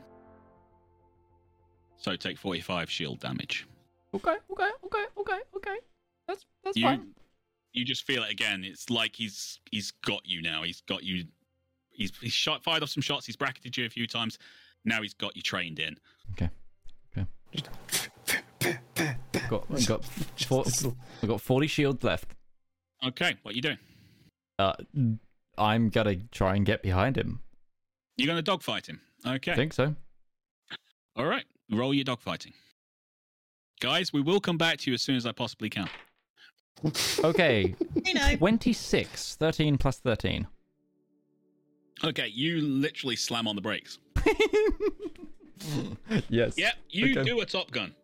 So 1.96 2.16
take 2.16 2.38
45 2.38 2.90
shield 2.90 3.20
damage. 3.20 3.66
Okay, 4.14 4.36
okay, 4.50 4.70
okay, 4.84 5.04
okay, 5.18 5.38
okay. 5.56 5.76
That's 6.28 6.44
that's 6.64 6.76
You 6.76 6.84
fine. 6.84 7.14
you 7.72 7.84
just 7.84 8.04
feel 8.04 8.22
it 8.22 8.30
again. 8.30 8.64
It's 8.64 8.90
like 8.90 9.16
he's 9.16 9.60
he's 9.70 9.90
got 10.04 10.22
you 10.24 10.42
now. 10.42 10.62
He's 10.62 10.80
got 10.82 11.02
you. 11.02 11.24
He's 11.90 12.12
he's 12.20 12.32
shot 12.32 12.62
fired 12.62 12.82
off 12.82 12.88
some 12.90 13.02
shots. 13.02 13.26
He's 13.26 13.36
bracketed 13.36 13.76
you 13.76 13.84
a 13.84 13.90
few 13.90 14.06
times. 14.06 14.38
Now 14.84 15.02
he's 15.02 15.14
got 15.14 15.36
you 15.36 15.42
trained 15.42 15.78
in. 15.78 15.96
Okay. 16.32 16.50
Okay. 17.16 17.26
got 19.48 19.64
I 19.70 19.80
got 19.86 20.04
four, 20.04 20.64
I 21.22 21.26
got 21.26 21.40
forty 21.40 21.66
shields 21.66 22.02
left. 22.02 22.34
Okay, 23.04 23.34
what 23.42 23.52
are 23.52 23.56
you 23.56 23.62
doing? 23.62 23.78
Uh, 24.58 24.72
I'm 25.58 25.88
gonna 25.90 26.16
try 26.30 26.54
and 26.56 26.64
get 26.64 26.82
behind 26.82 27.16
him. 27.16 27.40
You're 28.16 28.26
going 28.26 28.36
to 28.36 28.42
dogfight 28.42 28.86
him. 28.88 29.00
Okay. 29.26 29.52
I 29.52 29.56
think 29.56 29.72
so. 29.72 29.94
All 31.16 31.24
right. 31.24 31.44
Roll 31.70 31.94
your 31.94 32.04
dogfighting. 32.04 32.52
Guys, 33.80 34.12
we 34.12 34.20
will 34.20 34.38
come 34.40 34.58
back 34.58 34.78
to 34.78 34.90
you 34.90 34.94
as 34.94 35.02
soon 35.02 35.16
as 35.16 35.26
I 35.26 35.32
possibly 35.32 35.70
can. 35.70 35.88
Okay, 37.22 37.74
You 38.04 38.14
know, 38.14 38.36
26, 38.36 39.36
13 39.36 39.78
plus 39.78 39.98
13. 39.98 40.46
Okay, 42.04 42.26
you 42.28 42.60
literally 42.60 43.14
slam 43.16 43.46
on 43.46 43.54
the 43.54 43.62
brakes. 43.62 43.98
yes. 46.28 46.54
Yep, 46.58 46.74
you 46.90 47.12
Okay. 47.12 47.22
do 47.24 47.40
a 47.40 47.46
Top 47.46 47.70
Gun. 47.70 47.94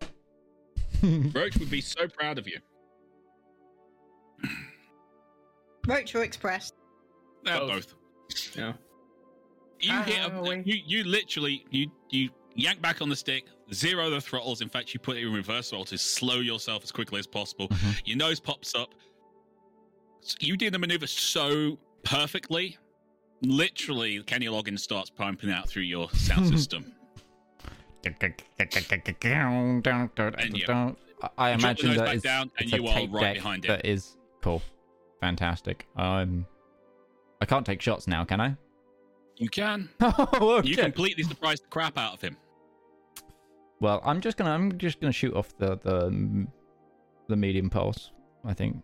Roach 1.34 1.56
would 1.58 1.70
be 1.70 1.80
so 1.80 2.06
proud 2.08 2.38
of 2.38 2.46
you. 2.46 2.58
Roach 5.86 6.14
or 6.14 6.22
Express. 6.22 6.72
Uh, 7.46 7.58
Both. 7.60 7.68
both. 7.70 8.56
Yeah. 8.56 8.72
You 9.80 10.02
hit 10.02 10.18
a, 10.18 10.62
you, 10.64 10.82
you 10.86 11.04
literally 11.04 11.64
you 11.70 11.90
you 12.10 12.30
yank 12.58 12.82
back 12.82 13.00
on 13.00 13.08
the 13.08 13.16
stick, 13.16 13.44
zero 13.72 14.10
the 14.10 14.20
throttles. 14.20 14.60
In 14.60 14.68
fact, 14.68 14.92
you 14.92 15.00
put 15.00 15.16
it 15.16 15.26
in 15.26 15.32
reverse 15.32 15.70
throttle 15.70 15.86
to 15.86 15.96
slow 15.96 16.40
yourself 16.40 16.82
as 16.82 16.92
quickly 16.92 17.18
as 17.18 17.26
possible. 17.26 17.70
Your 18.04 18.18
nose 18.18 18.40
pops 18.40 18.74
up. 18.74 18.94
You 20.40 20.56
did 20.56 20.74
the 20.74 20.78
maneuver 20.78 21.06
so 21.06 21.78
perfectly. 22.02 22.76
Literally, 23.42 24.20
Kenny 24.24 24.46
Loggins 24.46 24.80
starts 24.80 25.10
pumping 25.10 25.50
out 25.50 25.68
through 25.68 25.82
your 25.82 26.10
sound 26.10 26.48
system. 26.58 26.92
I 31.22 31.28
I 31.38 31.52
You 31.52 31.58
drop 31.58 31.76
the 31.76 31.86
imagine 31.86 31.96
that 31.96 32.14
is 32.14 32.22
down 32.22 32.50
and 32.58 32.70
you 32.70 32.86
are 32.86 33.06
right 33.08 33.34
behind 33.34 33.64
it. 33.64 33.68
That 33.68 33.86
is 33.86 34.16
cool, 34.42 34.62
fantastic. 35.20 35.86
Um, 35.96 36.46
I 37.40 37.44
can't 37.44 37.64
take 37.64 37.80
shots 37.80 38.06
now, 38.06 38.24
can 38.24 38.40
I? 38.40 38.56
You 39.36 39.48
can. 39.48 39.88
oh, 40.00 40.58
okay. 40.58 40.68
You 40.68 40.76
completely 40.76 41.22
surprised 41.22 41.64
the 41.64 41.68
crap 41.68 41.96
out 41.96 42.14
of 42.14 42.20
him. 42.20 42.36
Well, 43.80 44.00
I'm 44.04 44.20
just 44.20 44.36
gonna 44.36 44.50
I'm 44.50 44.76
just 44.78 45.00
gonna 45.00 45.12
shoot 45.12 45.34
off 45.34 45.56
the 45.58 45.76
the 45.78 46.46
the 47.28 47.36
medium 47.36 47.70
pulse. 47.70 48.10
I 48.44 48.54
think. 48.54 48.82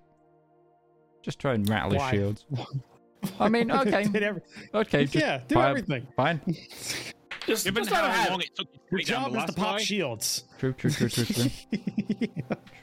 Just 1.23 1.39
try 1.39 1.55
and 1.55 1.69
rattle 1.69 1.97
Why? 1.97 2.11
his 2.11 2.21
shields. 2.21 2.47
I 3.41 3.49
mean, 3.49 3.71
okay, 3.71 4.05
every- 4.15 4.43
okay, 4.75 5.05
just 5.05 5.15
yeah, 5.15 5.41
do 5.49 5.55
fire- 5.55 5.69
everything. 5.71 6.07
Fine. 6.17 6.41
Just, 7.47 7.65
Given 7.65 7.83
just 7.85 7.93
let 7.95 8.05
him 8.05 8.11
how 8.11 8.17
have 8.17 8.31
long 8.31 8.41
it. 8.41 8.47
it 8.47 8.57
took 8.57 8.69
you 8.73 8.79
to 8.81 8.91
Your 8.91 9.01
job 9.01 9.33
the 9.33 9.39
is 9.39 9.45
to 9.47 9.53
pop 9.53 9.77
guy, 9.77 9.83
shields. 9.83 10.45
True, 10.59 10.73
true, 10.75 10.91
true, 10.91 11.09
true, 11.09 11.25
true. 11.25 12.29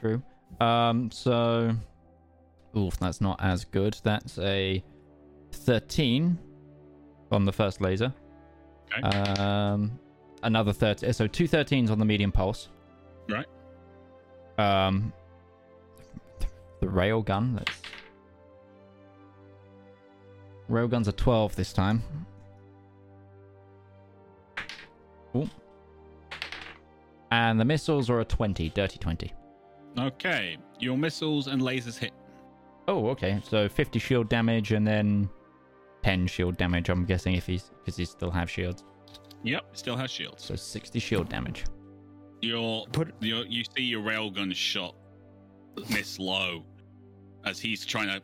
True. 0.00 0.22
Um, 0.60 1.10
so, 1.10 1.72
oof, 2.76 2.96
that's 2.98 3.20
not 3.20 3.40
as 3.42 3.64
good. 3.64 3.96
That's 4.02 4.38
a 4.38 4.82
thirteen 5.52 6.38
on 7.30 7.44
the 7.44 7.52
first 7.52 7.80
laser. 7.80 8.12
Okay. 8.98 9.18
Um, 9.40 9.98
another 10.42 10.72
thirteen. 10.72 11.12
So 11.12 11.26
two 11.26 11.48
13s 11.48 11.90
on 11.90 11.98
the 11.98 12.04
medium 12.04 12.32
pulse. 12.32 12.68
Right. 13.28 13.46
Um, 14.58 15.12
the 16.80 16.88
rail 16.88 17.22
gun. 17.22 17.54
Let's. 17.56 17.82
Rail 20.68 20.88
guns 20.88 21.08
are 21.08 21.12
twelve 21.12 21.54
this 21.56 21.72
time. 21.72 22.02
Ooh. 25.36 25.48
And 27.30 27.58
the 27.58 27.64
missiles 27.64 28.10
are 28.10 28.20
a 28.20 28.24
twenty, 28.24 28.68
dirty 28.70 28.98
twenty. 28.98 29.32
Okay, 29.98 30.56
your 30.78 30.96
missiles 30.96 31.48
and 31.48 31.60
lasers 31.60 31.98
hit. 31.98 32.12
Oh, 32.88 33.08
okay. 33.08 33.40
So 33.48 33.68
50 33.68 33.98
shield 33.98 34.28
damage 34.28 34.72
and 34.72 34.86
then 34.86 35.28
10 36.02 36.26
shield 36.26 36.56
damage. 36.56 36.88
I'm 36.88 37.04
guessing 37.04 37.34
if 37.34 37.46
he's 37.46 37.70
because 37.78 37.96
he 37.96 38.04
still 38.04 38.30
have 38.30 38.50
shields. 38.50 38.84
Yep, 39.44 39.76
still 39.76 39.96
has 39.96 40.10
shields. 40.10 40.44
So 40.44 40.54
60 40.56 40.98
shield 40.98 41.28
damage. 41.28 41.64
Your, 42.40 42.86
Put- 42.88 43.14
your 43.20 43.44
you 43.46 43.64
see 43.76 43.82
your 43.84 44.02
railgun 44.02 44.54
shot 44.54 44.94
miss 45.90 46.18
low 46.18 46.64
as 47.44 47.58
he's 47.60 47.84
trying 47.86 48.08
to 48.08 48.20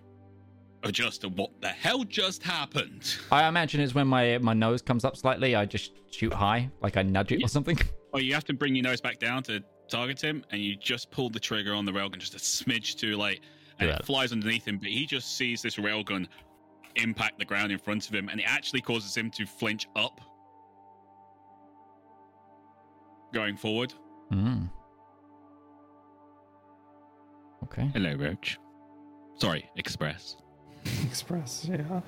adjust 0.84 1.22
to 1.22 1.28
what 1.28 1.50
the 1.60 1.68
hell 1.68 2.04
just 2.04 2.42
happened. 2.42 3.16
I 3.32 3.46
imagine 3.48 3.80
it's 3.80 3.94
when 3.94 4.06
my 4.06 4.38
my 4.38 4.54
nose 4.54 4.82
comes 4.82 5.04
up 5.04 5.16
slightly, 5.16 5.54
I 5.56 5.64
just 5.64 5.92
shoot 6.10 6.32
high, 6.32 6.70
like 6.82 6.96
I 6.96 7.02
nudge 7.02 7.32
it 7.32 7.40
Yeah. 7.40 7.46
or 7.46 7.48
something. 7.48 7.78
Oh, 8.14 8.18
you 8.18 8.32
have 8.32 8.44
to 8.46 8.54
bring 8.54 8.74
your 8.74 8.84
nose 8.84 9.02
back 9.02 9.18
down 9.18 9.42
to 9.42 9.62
target 9.90 10.18
him, 10.18 10.42
and 10.50 10.62
you 10.62 10.74
just 10.76 11.10
pull 11.10 11.28
the 11.28 11.38
trigger 11.38 11.74
on 11.74 11.84
the 11.84 11.92
railgun 11.92 12.16
just 12.18 12.34
a 12.34 12.38
smidge 12.38 12.94
too 12.96 13.18
late, 13.18 13.40
and 13.78 13.90
Yeah. 13.90 13.96
it 13.96 14.06
flies 14.06 14.32
underneath 14.32 14.66
him. 14.66 14.78
But 14.78 14.88
he 14.88 15.04
just 15.04 15.36
sees 15.36 15.60
this 15.60 15.76
railgun 15.76 16.26
impact 16.96 17.38
the 17.38 17.44
ground 17.44 17.70
in 17.70 17.78
front 17.78 18.08
of 18.08 18.14
him, 18.14 18.30
and 18.30 18.40
it 18.40 18.44
actually 18.48 18.80
causes 18.80 19.14
him 19.14 19.30
to 19.32 19.44
flinch 19.44 19.88
up, 19.94 20.22
going 23.32 23.56
forward. 23.56 23.92
Hmm. 24.30 24.64
Okay. 27.64 27.90
Hello, 27.92 28.14
Roach. 28.14 28.58
Sorry, 29.36 29.68
Express. 29.76 30.36
Express, 31.04 31.66
yeah. 31.68 32.00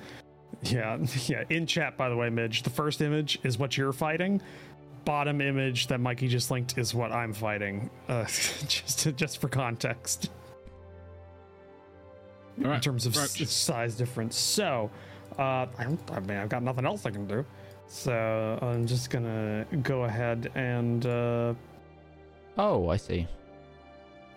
Yeah, 0.63 0.97
yeah. 1.27 1.43
In 1.49 1.65
chat, 1.65 1.97
by 1.97 2.09
the 2.09 2.15
way, 2.15 2.29
Midge, 2.29 2.63
the 2.63 2.69
first 2.69 3.01
image 3.01 3.39
is 3.43 3.57
what 3.57 3.77
you're 3.77 3.93
fighting. 3.93 4.41
Bottom 5.05 5.41
image 5.41 5.87
that 5.87 5.99
Mikey 5.99 6.27
just 6.27 6.51
linked 6.51 6.77
is 6.77 6.93
what 6.93 7.11
I'm 7.11 7.33
fighting. 7.33 7.89
Uh, 8.07 8.25
just 8.25 8.99
to, 8.99 9.11
just 9.11 9.39
for 9.39 9.47
context, 9.49 10.29
All 12.63 12.71
in 12.71 12.81
terms 12.81 13.05
of 13.05 13.15
s- 13.17 13.49
size 13.51 13.95
difference. 13.95 14.37
So, 14.37 14.91
uh, 15.39 15.65
I 15.77 15.83
don't. 15.83 15.99
I 16.11 16.19
mean, 16.19 16.37
I've 16.37 16.49
got 16.49 16.61
nothing 16.63 16.85
else 16.85 17.05
I 17.05 17.11
can 17.11 17.25
do. 17.25 17.45
So 17.93 18.57
I'm 18.61 18.87
just 18.87 19.09
gonna 19.09 19.65
go 19.83 20.05
ahead 20.05 20.49
and 20.55 21.05
uh, 21.05 21.53
Oh, 22.57 22.87
I 22.87 22.95
see. 22.95 23.27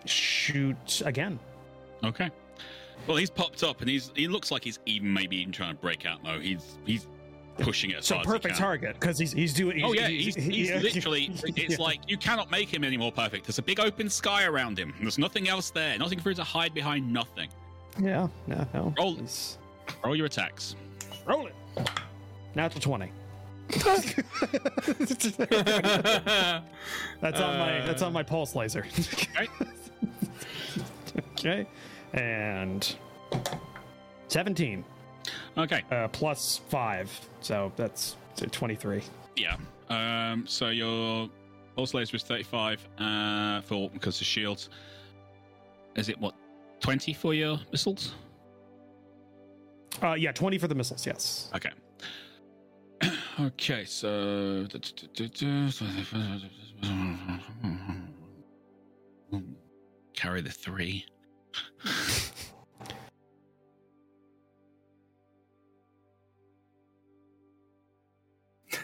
shoot 0.03 1.01
again. 1.05 1.39
Okay. 2.03 2.29
Well, 3.07 3.15
he's 3.17 3.29
popped 3.29 3.63
up, 3.63 3.79
and 3.79 3.89
he's 3.89 4.11
he 4.13 4.27
looks 4.27 4.51
like 4.51 4.63
he's 4.63 4.79
even 4.85 5.11
maybe 5.11 5.37
even 5.37 5.53
trying 5.53 5.73
to 5.73 5.81
break 5.81 6.05
out. 6.05 6.21
Mo, 6.21 6.37
he's 6.39 6.77
he's 6.85 7.07
pushing 7.57 7.91
it 7.91 7.99
as 7.99 8.05
So 8.05 8.15
hard 8.15 8.27
as 8.27 8.31
he 8.33 8.37
perfect 8.37 8.55
can. 8.55 8.61
target 8.63 8.93
because 8.99 9.17
he's 9.17 9.31
he's 9.31 9.53
doing. 9.53 9.81
Oh 9.83 9.93
he's- 9.93 10.01
yeah, 10.01 10.07
he's, 10.09 10.35
he's 10.35 10.69
yeah. 10.71 10.79
literally. 10.79 11.31
It's 11.55 11.77
Yeah. 11.79 11.83
like 11.85 11.99
you 12.09 12.17
cannot 12.17 12.51
make 12.51 12.67
him 12.73 12.83
any 12.83 12.97
more 12.97 13.11
perfect. 13.11 13.45
There's 13.47 13.57
a 13.59 13.63
big 13.63 13.79
open 13.79 14.09
sky 14.09 14.43
around 14.43 14.77
him. 14.77 14.93
There's 15.01 15.17
nothing 15.17 15.47
else 15.47 15.69
there. 15.69 15.97
Nothing 15.97 16.19
for 16.19 16.29
him 16.31 16.35
to 16.35 16.43
hide 16.43 16.73
behind. 16.73 17.11
Nothing. 17.11 17.47
Yeah, 18.01 18.27
no, 18.47 18.67
no. 18.73 18.93
Roll. 18.99 19.15
He's- 19.15 19.57
Roll 20.03 20.15
your 20.15 20.25
attacks. 20.25 20.75
Roll 21.25 21.47
it. 21.47 21.55
Natural 22.53 22.81
20. 22.81 23.11
that's 27.21 27.41
on 27.41 27.57
my 27.57 27.81
that's 27.85 28.01
on 28.01 28.13
my 28.13 28.23
pulse 28.23 28.55
laser. 28.55 28.85
Okay. 29.13 29.47
okay. 31.31 31.67
And 32.13 32.95
17 34.27 34.83
Okay. 35.57 35.83
uh, 35.91 36.07
plus 36.09 36.61
5. 36.69 37.29
So 37.41 37.71
that's 37.75 38.17
23. 38.51 39.01
Yeah. 39.35 39.57
Um. 39.89 40.45
So 40.47 40.69
your 40.69 41.29
pulse 41.75 41.93
laser 41.93 42.15
is 42.17 42.23
35. 42.23 42.87
Uh. 42.97 43.61
For 43.61 43.89
because 43.89 44.19
of 44.21 44.27
shields. 44.27 44.69
Is 45.95 46.09
it 46.09 46.19
what? 46.19 46.35
20 46.81 47.13
for 47.13 47.33
your 47.33 47.57
missiles? 47.71 48.13
Uh 50.03 50.13
yeah, 50.13 50.31
20 50.33 50.57
for 50.57 50.67
the 50.67 50.75
missiles, 50.75 51.05
yes. 51.05 51.49
Okay. 51.55 51.71
Okay, 53.39 53.85
so 53.85 54.67
carry 60.13 60.41
the 60.41 60.51
three. 60.51 61.05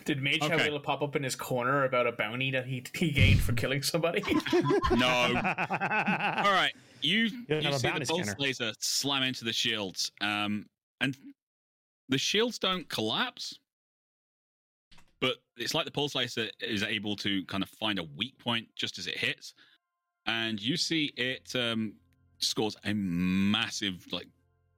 Did 0.06 0.22
Mage 0.22 0.42
have 0.42 0.52
a 0.52 0.56
Okay. 0.56 0.64
little 0.66 0.80
pop 0.80 1.02
up 1.02 1.16
in 1.16 1.24
his 1.24 1.36
corner 1.36 1.86
about 1.86 2.08
a 2.08 2.12
bounty 2.12 2.52
that 2.52 2.66
he 2.66 2.84
he 2.96 3.12
gained 3.12 3.42
for 3.42 3.54
killing 3.54 3.82
somebody? 3.82 4.24
No. 4.96 5.08
All 5.08 6.52
right, 6.54 6.74
you 7.02 7.30
don't 7.48 7.64
you 7.64 7.72
see 7.74 7.78
the 7.78 7.90
bounty 7.92 8.06
pulse 8.06 8.22
scanner. 8.22 8.36
laser 8.40 8.74
slam 8.80 9.24
into 9.24 9.44
the 9.44 9.54
shields, 9.54 10.12
um, 10.22 10.66
and 11.02 11.18
the 12.10 12.18
shields 12.18 12.60
don't 12.60 12.88
collapse, 12.90 13.58
but 15.22 15.36
it's 15.56 15.74
like 15.74 15.86
the 15.86 15.92
pulse 15.92 16.16
laser 16.16 16.48
is 16.60 16.84
able 16.84 17.16
to 17.18 17.46
kind 17.46 17.64
of 17.64 17.70
find 17.70 18.00
a 18.00 18.04
weak 18.18 18.38
point 18.40 18.68
just 18.76 19.00
as 19.00 19.08
it 19.08 19.18
hits, 19.18 19.54
and 20.26 20.62
you 20.62 20.76
see 20.76 21.14
it 21.16 21.54
um, 21.56 21.94
scores 22.40 22.76
a 22.84 22.94
massive 22.94 24.06
like 24.12 24.28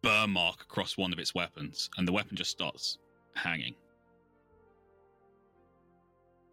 burn 0.02 0.30
mark 0.32 0.62
across 0.62 0.98
one 0.98 1.12
of 1.14 1.18
its 1.18 1.34
weapons, 1.34 1.90
and 1.98 2.08
the 2.08 2.12
weapon 2.12 2.36
just 2.36 2.52
starts 2.52 2.98
hanging. 3.36 3.74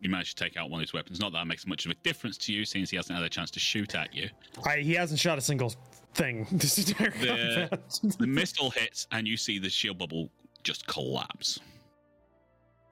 You 0.01 0.09
manage 0.09 0.35
to 0.35 0.45
take 0.45 0.57
out 0.57 0.71
one 0.71 0.81
of 0.81 0.85
his 0.87 0.95
weapons. 0.95 1.21
Not 1.21 1.33
that 1.33 1.43
it 1.43 1.45
makes 1.45 1.67
much 1.67 1.85
of 1.85 1.91
a 1.91 1.95
difference 2.03 2.39
to 2.39 2.55
you, 2.55 2.65
since 2.65 2.89
he 2.89 2.97
hasn't 2.97 3.15
had 3.19 3.25
a 3.25 3.29
chance 3.29 3.51
to 3.51 3.61
shoot 3.61 3.95
at 3.95 4.15
you. 4.15 4.31
I, 4.65 4.79
he 4.79 4.95
hasn't 4.95 5.21
shot 5.21 5.37
a 5.37 5.43
single 5.43 5.75
thing 6.15 6.47
this 6.53 6.79
entire 6.79 7.11
The- 7.11 8.15
the 8.19 8.27
missile 8.27 8.71
hits 8.71 9.07
and 9.13 9.29
you 9.29 9.37
see 9.37 9.59
the 9.59 9.69
shield 9.69 9.99
bubble 9.99 10.31
just 10.63 10.87
collapse 10.87 11.61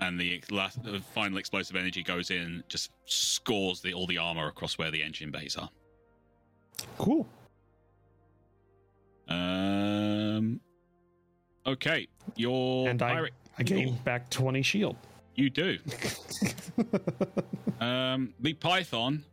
and 0.01 0.19
the 0.19 0.43
last 0.51 0.83
the 0.83 1.01
final 1.15 1.39
explosive 1.39 1.77
energy 1.77 2.03
goes 2.03 2.31
in 2.31 2.63
just 2.69 2.91
scores 3.07 3.81
the 3.81 3.93
all 3.93 4.07
the 4.07 4.19
armor 4.19 4.47
across 4.49 4.79
where 4.79 4.91
the 4.91 5.03
engine 5.03 5.31
bays 5.31 5.57
are 5.57 5.69
cool. 6.99 7.27
um 9.29 10.61
okay 11.67 12.07
your 12.37 12.89
And 12.89 13.03
I, 13.03 13.13
pirate 13.13 13.35
I 13.59 13.63
gained 13.65 14.03
back 14.05 14.31
20 14.31 14.63
shield. 14.63 14.97
you 15.35 15.51
do 15.51 15.79
um 17.81 18.33
the 18.41 18.55
python 18.55 19.25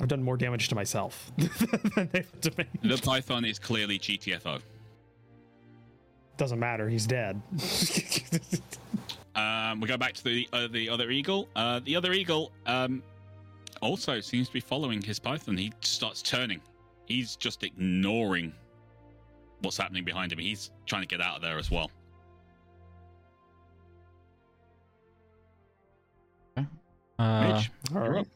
I've 0.00 0.08
done 0.08 0.22
more 0.22 0.38
damage 0.38 0.68
to 0.68 0.74
myself 0.74 1.30
than 1.36 2.08
they've 2.12 2.40
to 2.40 2.52
me. 2.56 2.64
the 2.82 2.96
python 2.96 3.44
is 3.44 3.58
clearly 3.58 3.98
gtfo 3.98 4.60
Doesn't 6.38 6.58
matter. 6.58 6.88
He's 6.88 7.06
dead. 7.06 7.38
Um, 9.34 9.80
we 9.80 9.86
go 9.86 9.96
back 9.96 10.14
to 10.14 10.24
the 10.24 10.48
uh, 10.52 10.68
the 10.68 10.88
other 10.88 11.10
eagle. 11.10 11.48
Uh, 11.54 11.80
the 11.84 11.94
other 11.96 12.12
eagle 12.12 12.50
um, 12.66 13.02
also 13.80 14.20
seems 14.20 14.48
to 14.48 14.52
be 14.52 14.60
following 14.60 15.00
his 15.00 15.18
python. 15.18 15.56
He 15.56 15.72
starts 15.80 16.22
turning. 16.22 16.60
He's 17.06 17.36
just 17.36 17.62
ignoring 17.62 18.52
what's 19.62 19.76
happening 19.76 20.04
behind 20.04 20.32
him. 20.32 20.38
He's 20.38 20.70
trying 20.86 21.02
to 21.02 21.08
get 21.08 21.20
out 21.20 21.36
of 21.36 21.42
there 21.42 21.58
as 21.58 21.70
well. 21.70 21.90
Uh, 27.18 27.52
Midge, 27.52 27.70
All 27.94 28.02
you're 28.02 28.12
right. 28.12 28.20
up. 28.22 28.26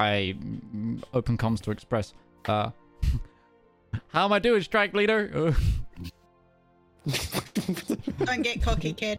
I 0.00 0.34
mm, 0.38 1.02
open 1.12 1.36
comms 1.36 1.60
to 1.62 1.70
express. 1.70 2.14
Uh, 2.46 2.70
how 4.08 4.24
am 4.24 4.32
I 4.32 4.38
doing, 4.38 4.62
strike 4.62 4.94
leader? 4.94 5.54
Don't 7.54 8.42
get 8.42 8.62
cocky, 8.62 8.92
kid. 8.92 9.18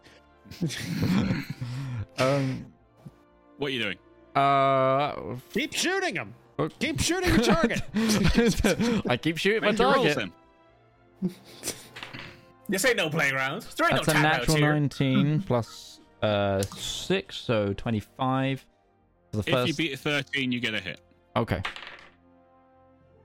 um, 2.18 2.66
What 3.58 3.68
are 3.68 3.70
you 3.70 3.82
doing? 3.82 3.98
uh, 4.34 5.14
Keep 5.52 5.72
shooting 5.74 6.14
him. 6.16 6.34
Oh. 6.58 6.68
Keep 6.78 7.00
shooting 7.00 7.28
your 7.34 7.38
target. 7.42 7.82
I 9.08 9.16
keep 9.16 9.36
shooting 9.38 9.62
my 9.62 9.70
Make 9.72 9.78
your 9.78 9.92
rolls 9.94 10.14
target. 10.14 10.32
this 12.68 12.84
ain't 12.84 12.96
no 12.96 13.10
playground. 13.10 13.62
There 13.76 13.86
ain't 13.88 13.96
That's 13.96 14.08
no 14.08 14.12
a 14.12 14.16
timeouts 14.16 14.22
natural 14.22 14.56
here. 14.56 14.72
19 14.74 15.42
plus 15.42 16.00
uh 16.22 16.62
six, 16.62 17.36
so 17.36 17.72
25. 17.74 18.64
For 19.32 19.36
the 19.36 19.38
If 19.40 19.54
first. 19.54 19.68
you 19.68 19.74
beat 19.74 19.92
a 19.92 19.96
13, 19.98 20.50
you 20.52 20.60
get 20.60 20.74
a 20.74 20.80
hit. 20.80 21.00
Okay. 21.36 21.60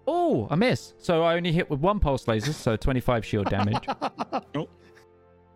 Oh, 0.08 0.48
I 0.50 0.56
miss. 0.56 0.94
So 0.98 1.24
I 1.24 1.36
only 1.36 1.52
hit 1.54 1.70
with 1.70 1.80
one 1.80 2.00
pulse 2.00 2.28
laser, 2.28 2.52
so 2.54 2.76
25 2.76 3.26
shield 3.26 3.50
damage. 3.50 3.86
Oh. 4.56 4.68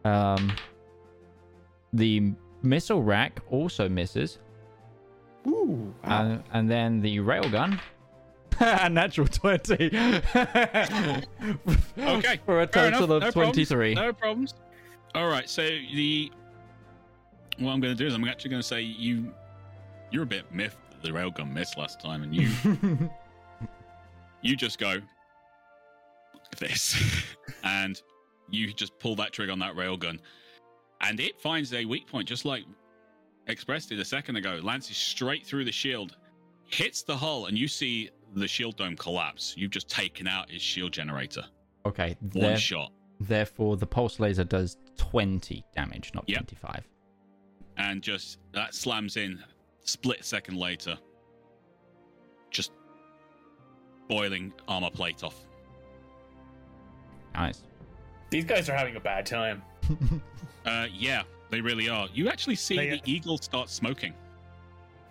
Um, 0.05 0.55
the 1.93 2.31
missile 2.61 3.03
rack 3.03 3.39
also 3.49 3.89
misses, 3.89 4.39
Ooh. 5.47 5.93
and, 6.03 6.43
and 6.53 6.69
then 6.69 7.01
the 7.01 7.17
railgun. 7.17 7.79
Natural 8.91 9.27
20. 9.27 9.85
Okay. 11.97 12.39
For 12.45 12.61
a 12.61 12.67
fair 12.67 12.87
enough, 12.87 12.99
total 13.01 13.17
of 13.17 13.23
no 13.23 13.31
23. 13.31 13.95
Problems, 13.95 13.95
no 13.95 14.13
problems. 14.13 14.53
All 15.13 15.27
right. 15.27 15.49
So 15.49 15.63
the 15.63 16.31
what 17.57 17.71
I'm 17.71 17.79
going 17.79 17.95
to 17.95 17.95
do 17.95 18.05
is 18.05 18.13
I'm 18.13 18.25
actually 18.27 18.51
going 18.51 18.61
to 18.61 18.67
say 18.67 18.81
you 18.81 19.33
you're 20.11 20.23
a 20.23 20.27
bit 20.27 20.53
miffed 20.53 20.77
that 20.91 21.01
the 21.01 21.09
railgun 21.09 21.51
missed 21.51 21.77
last 21.77 21.99
time, 21.99 22.23
and 22.23 22.35
you 22.35 22.49
you 24.41 24.55
just 24.55 24.77
go 24.79 24.97
this, 26.59 26.95
and 27.63 28.01
you 28.49 28.71
just 28.73 28.97
pull 28.99 29.15
that 29.17 29.31
trigger 29.33 29.51
on 29.51 29.59
that 29.59 29.75
railgun, 29.75 30.19
and 31.01 31.19
it 31.19 31.39
finds 31.41 31.73
a 31.73 31.85
weak 31.85 32.07
point, 32.07 32.27
just 32.27 32.45
like 32.45 32.63
expressed 33.47 33.91
it 33.91 33.99
a 33.99 34.05
second 34.05 34.35
ago. 34.37 34.59
Lances 34.63 34.97
straight 34.97 35.45
through 35.45 35.65
the 35.65 35.71
shield, 35.71 36.15
hits 36.67 37.03
the 37.03 37.15
hull, 37.15 37.45
and 37.47 37.57
you 37.57 37.67
see 37.67 38.09
the 38.35 38.47
shield 38.47 38.75
dome 38.77 38.95
collapse. 38.95 39.53
You've 39.57 39.71
just 39.71 39.89
taken 39.89 40.27
out 40.27 40.49
his 40.49 40.61
shield 40.61 40.91
generator. 40.93 41.43
Okay. 41.85 42.15
One 42.21 42.31
there- 42.41 42.57
shot. 42.57 42.91
Therefore, 43.19 43.77
the 43.77 43.85
pulse 43.87 44.19
laser 44.19 44.43
does 44.43 44.77
20 44.97 45.63
damage, 45.73 46.11
not 46.13 46.25
Yep. 46.27 46.47
25. 46.47 46.87
and 47.77 48.01
just 48.01 48.39
that 48.53 48.73
slams 48.73 49.15
in 49.17 49.41
split 49.81 50.23
second 50.25 50.55
later 50.57 50.97
just 52.49 52.71
boiling 54.07 54.53
armor 54.67 54.89
plate 54.89 55.23
off 55.23 55.35
Nice. 57.33 57.63
These 58.29 58.45
guys 58.45 58.69
are 58.69 58.75
having 58.75 58.95
a 58.95 58.99
bad 58.99 59.25
time. 59.25 59.61
uh 60.65 60.87
yeah 60.91 61.21
they 61.51 61.61
really 61.61 61.87
are 61.89 62.07
you 62.11 62.27
actually 62.27 62.55
see 62.55 62.75
They- 62.75 62.89
the 62.89 63.01
eagle 63.05 63.37
start 63.37 63.69
smoking 63.69 64.13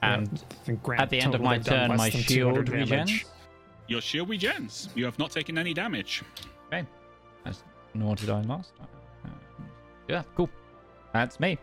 And 0.03 0.43
I 0.67 0.97
at 0.97 1.11
the 1.11 1.21
end 1.21 1.35
of 1.35 1.41
my 1.41 1.59
turn, 1.59 1.97
my 1.97 2.11
shield 2.11 2.57
200 2.57 2.67
damage. 2.89 2.91
regens. 3.25 3.25
your 3.87 4.01
shield 4.01 4.29
regens 4.31 4.89
you 4.97 5.05
have 5.05 5.17
not 5.19 5.31
taken 5.31 5.57
any 5.59 5.73
damage 5.73 6.23
Okay. 6.67 6.85
That's 7.45 7.63
nor 7.95 8.17
did 8.17 8.31
I 8.31 8.41
last 8.41 8.75
time. 8.77 8.89
Uh, 9.25 9.29
Yeah, 10.09 10.23
cool. 10.35 10.51
That's 11.13 11.39
me. 11.39 11.57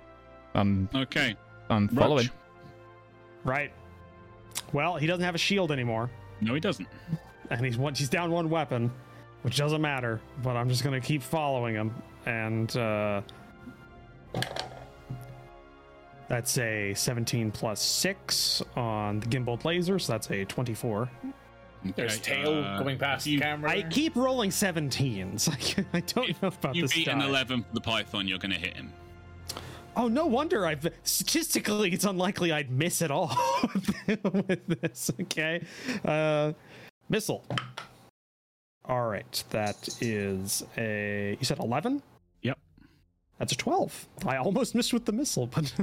Um, 0.56 0.88
okay 0.96 1.36
I'm 1.70 1.90
following. 1.90 2.28
Roach. 2.28 2.32
Right. 3.44 3.74
Well, 4.72 4.96
he 4.96 5.06
doesn't 5.08 5.24
have 5.26 5.36
a 5.36 5.38
shield 5.38 5.70
anymore, 5.72 6.10
no 6.40 6.54
he 6.54 6.62
doesn't 6.62 6.88
and 7.50 7.66
he's 7.66 7.78
one, 7.78 7.94
he's 7.94 8.08
down 8.08 8.32
one 8.32 8.50
weapon, 8.50 8.90
which 9.44 9.58
doesn't 9.58 9.82
matter. 9.82 10.22
But 10.44 10.56
I'm 10.56 10.70
just 10.70 10.84
gonna 10.84 11.02
keep 11.02 11.22
following 11.22 11.76
him, 11.76 11.94
and 12.26 12.76
uh, 12.78 13.22
that's 16.28 16.58
a 16.58 16.94
17 16.94 17.52
plus 17.52 17.82
six 17.82 18.62
on 18.76 19.20
the 19.20 19.26
gimbal 19.28 19.64
laser, 19.66 20.00
so 20.00 20.14
that's 20.14 20.30
a 20.32 20.46
24. 20.46 21.10
There's 21.96 22.18
Okay, 22.20 22.36
tail 22.44 22.64
uh, 22.64 22.80
going 22.84 22.98
past 23.00 23.26
the 23.26 23.32
you- 23.32 23.40
camera. 23.40 23.72
I 23.72 23.82
keep 23.82 24.16
rolling 24.16 24.52
17s. 24.52 25.50
I 25.94 26.00
don't 26.02 26.42
know 26.42 26.48
about 26.50 26.76
you 26.76 26.84
this 26.84 26.96
You 26.96 27.06
beat 27.06 27.12
an 27.12 27.22
11 27.22 27.64
for 27.64 27.74
the 27.74 27.82
python 27.82 28.28
you're 28.28 28.38
gonna 28.38 28.56
hit 28.56 28.76
him 28.76 28.94
Oh, 29.98 30.08
no 30.08 30.26
wonder 30.28 30.66
I've 30.68 30.88
statistically 31.04 31.92
it's 31.92 32.06
unlikely 32.06 32.52
I'd 32.54 32.70
miss 32.72 33.02
it 33.02 33.12
all 33.12 33.36
with 34.08 34.82
this. 34.82 35.12
Okay. 35.22 35.66
Uh 36.06 36.54
missile. 37.10 37.44
All 38.86 39.08
right, 39.08 39.44
that 39.52 39.88
is 40.02 40.64
a 40.78 41.38
you 41.40 41.46
said 41.46 41.60
11? 41.60 42.02
Yep. 42.42 42.58
That's 43.38 43.54
a 43.54 43.58
12. 43.58 44.08
I 44.26 44.38
almost 44.38 44.76
missed 44.76 44.94
with 44.94 45.06
the 45.06 45.12
missile, 45.12 45.48
but 45.48 45.74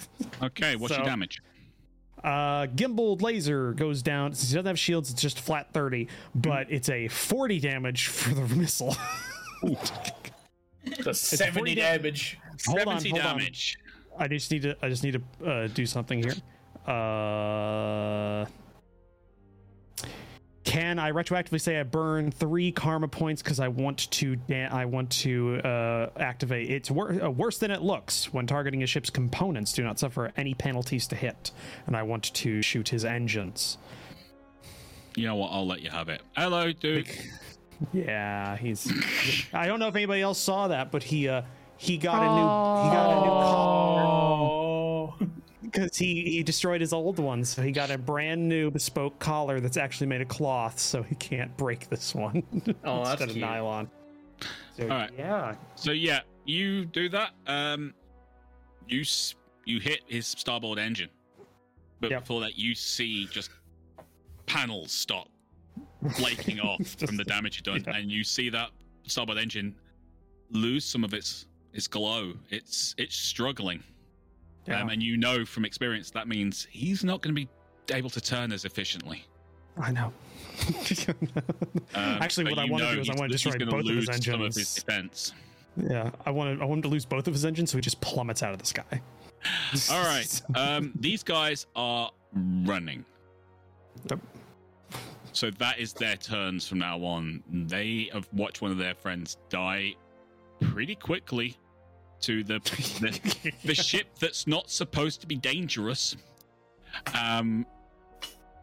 okay 0.42 0.76
what's 0.76 0.96
your 0.96 1.04
damage 1.04 1.40
uh 2.24 2.66
gimbal 2.66 3.20
laser 3.22 3.72
goes 3.74 4.02
down. 4.02 4.32
Since 4.34 4.50
he 4.50 4.54
doesn't 4.56 4.66
have 4.66 4.78
shields, 4.78 5.10
it's 5.10 5.22
just 5.22 5.38
flat 5.38 5.72
30, 5.72 6.08
but 6.34 6.66
it's 6.68 6.88
a 6.88 7.06
40 7.08 7.60
damage 7.60 8.08
for 8.08 8.34
the 8.34 8.54
missile. 8.56 8.96
That's 11.04 11.20
70 11.20 11.58
40 11.58 11.74
da- 11.74 11.82
damage. 11.96 12.38
Hold 12.66 12.80
on, 12.88 13.00
70 13.00 13.10
hold 13.10 13.22
on. 13.22 13.40
I 14.18 14.26
just 14.26 14.50
need 14.50 14.62
to. 14.62 14.76
I 14.82 14.88
just 14.88 15.04
need 15.04 15.20
to 15.40 15.48
uh, 15.48 15.66
do 15.68 15.86
something 15.86 16.20
here. 16.20 16.34
Uh, 16.92 18.46
can 20.68 20.98
I 20.98 21.12
retroactively 21.12 21.60
say 21.60 21.80
I 21.80 21.82
burn 21.82 22.30
three 22.30 22.72
karma 22.72 23.08
points 23.08 23.42
because 23.42 23.58
I 23.58 23.68
want 23.68 24.10
to? 24.12 24.36
Da- 24.36 24.68
I 24.70 24.84
want 24.84 25.10
to 25.22 25.56
uh, 25.64 26.10
activate. 26.18 26.70
It's 26.70 26.90
wor- 26.90 27.22
uh, 27.22 27.30
worse 27.30 27.58
than 27.58 27.70
it 27.70 27.80
looks 27.80 28.32
when 28.34 28.46
targeting 28.46 28.82
a 28.82 28.86
ship's 28.86 29.08
components. 29.10 29.72
Do 29.72 29.82
not 29.82 29.98
suffer 29.98 30.30
any 30.36 30.52
penalties 30.54 31.06
to 31.08 31.16
hit, 31.16 31.52
and 31.86 31.96
I 31.96 32.02
want 32.02 32.24
to 32.34 32.60
shoot 32.60 32.90
his 32.90 33.04
engines. 33.04 33.78
you 35.16 35.24
know 35.26 35.36
what 35.36 35.48
i'll 35.52 35.66
let 35.66 35.80
you 35.80 35.90
have 35.90 36.08
it 36.10 36.20
hello 36.36 36.70
dude 36.72 37.08
Yeah, 37.92 38.56
he's. 38.56 38.92
I 39.52 39.66
don't 39.66 39.78
know 39.80 39.86
if 39.88 39.94
anybody 39.96 40.20
else 40.20 40.38
saw 40.38 40.68
that, 40.68 40.90
but 40.90 41.02
he 41.04 41.28
uh 41.28 41.42
he 41.76 41.96
got 41.96 42.16
a 42.22 42.26
new 42.26 42.88
he 42.88 42.94
got 42.96 43.10
a 43.10 43.14
new 43.24 43.30
Oh. 43.30 44.17
Because 45.70 45.96
he 45.96 46.22
he 46.24 46.42
destroyed 46.42 46.80
his 46.80 46.92
old 46.92 47.18
one, 47.18 47.44
so 47.44 47.62
he 47.62 47.70
got 47.72 47.90
a 47.90 47.98
brand 47.98 48.48
new 48.48 48.70
bespoke 48.70 49.18
collar 49.18 49.60
that's 49.60 49.76
actually 49.76 50.06
made 50.08 50.20
of 50.20 50.28
cloth, 50.28 50.78
so 50.78 51.02
he 51.02 51.14
can't 51.16 51.56
break 51.56 51.88
this 51.88 52.14
one 52.14 52.42
Oh, 52.84 53.04
that's 53.04 53.10
instead 53.20 53.28
of 53.28 53.34
cute. 53.34 53.40
nylon. 53.44 53.90
So, 54.76 54.82
All 54.84 54.88
right. 54.90 55.10
Yeah. 55.18 55.54
So 55.74 55.92
yeah, 55.92 56.20
you 56.44 56.84
do 56.84 57.08
that. 57.10 57.30
Um, 57.46 57.94
you 58.86 59.02
you 59.64 59.80
hit 59.80 60.00
his 60.06 60.26
starboard 60.26 60.78
engine, 60.78 61.10
but 62.00 62.10
Yep. 62.10 62.20
before 62.22 62.40
that, 62.40 62.56
you 62.58 62.74
see 62.74 63.26
just 63.26 63.50
panels 64.46 64.92
start 64.92 65.28
flaking 66.14 66.60
off 66.60 66.86
from 67.06 67.16
the 67.16 67.24
damage 67.24 67.56
you've 67.56 67.64
done, 67.64 67.84
Yeah. 67.86 67.96
and 68.00 68.10
you 68.10 68.24
see 68.24 68.48
that 68.50 68.70
starboard 69.06 69.38
engine 69.38 69.74
lose 70.50 70.84
some 70.84 71.04
of 71.04 71.12
its 71.14 71.46
its 71.74 71.86
glow. 71.86 72.32
It's 72.50 72.94
it's 72.98 73.14
struggling, 73.16 73.82
Yeah. 74.68 74.82
um, 74.82 74.90
and 74.90 75.02
you 75.02 75.16
know 75.16 75.44
from 75.44 75.64
experience 75.64 76.10
that 76.12 76.28
means 76.28 76.66
he's 76.70 77.02
not 77.02 77.22
going 77.22 77.34
to 77.34 77.40
be 77.40 77.48
able 77.94 78.10
to 78.10 78.20
turn 78.20 78.52
as 78.52 78.64
efficiently. 78.64 79.24
I 79.80 79.92
know. 79.92 80.12
Um, 81.94 82.18
Actually, 82.20 82.50
what 82.50 82.58
I 82.58 82.64
want 82.66 82.82
to 82.82 82.94
do 82.94 83.00
is 83.00 83.08
I 83.10 83.14
want 83.14 83.30
to 83.30 83.38
destroy 83.38 83.52
both 83.58 83.80
of 83.80 83.86
his 83.86 84.08
lose 84.08 84.24
Some 84.24 84.34
of 84.40 84.46
his 84.46 84.56
engines. 84.58 84.74
defense. 84.74 85.32
Yeah, 85.76 86.10
I 86.26 86.30
want 86.30 86.58
to. 86.58 86.62
I 86.62 86.66
want 86.66 86.78
him 86.78 86.82
to 86.82 86.88
lose 86.88 87.04
both 87.04 87.26
of 87.28 87.32
his 87.32 87.44
engines, 87.44 87.70
so 87.70 87.78
he 87.78 87.82
just 87.82 88.00
plummets 88.00 88.42
out 88.42 88.52
of 88.52 88.58
the 88.58 88.66
sky. 88.66 88.84
All 89.90 90.02
right. 90.04 90.42
Um, 90.56 90.92
these 90.98 91.22
guys 91.22 91.66
are 91.76 92.10
running. 92.34 93.04
Yep. 94.10 94.20
So 95.32 95.50
that 95.52 95.78
is 95.78 95.92
their 95.92 96.16
turns 96.16 96.66
from 96.66 96.80
now 96.80 96.98
on. 97.04 97.42
They 97.50 98.10
have 98.12 98.28
watched 98.32 98.60
one 98.60 98.70
of 98.72 98.78
their 98.78 98.94
friends 98.94 99.36
die 99.48 99.94
pretty 100.60 100.96
quickly 100.96 101.56
to 102.20 102.42
the 102.44 102.58
the, 103.00 103.52
the 103.64 103.74
ship 103.90 104.08
that's 104.18 104.46
not 104.46 104.70
supposed 104.70 105.20
to 105.20 105.26
be 105.26 105.36
dangerous. 105.36 106.16
Um, 107.18 107.66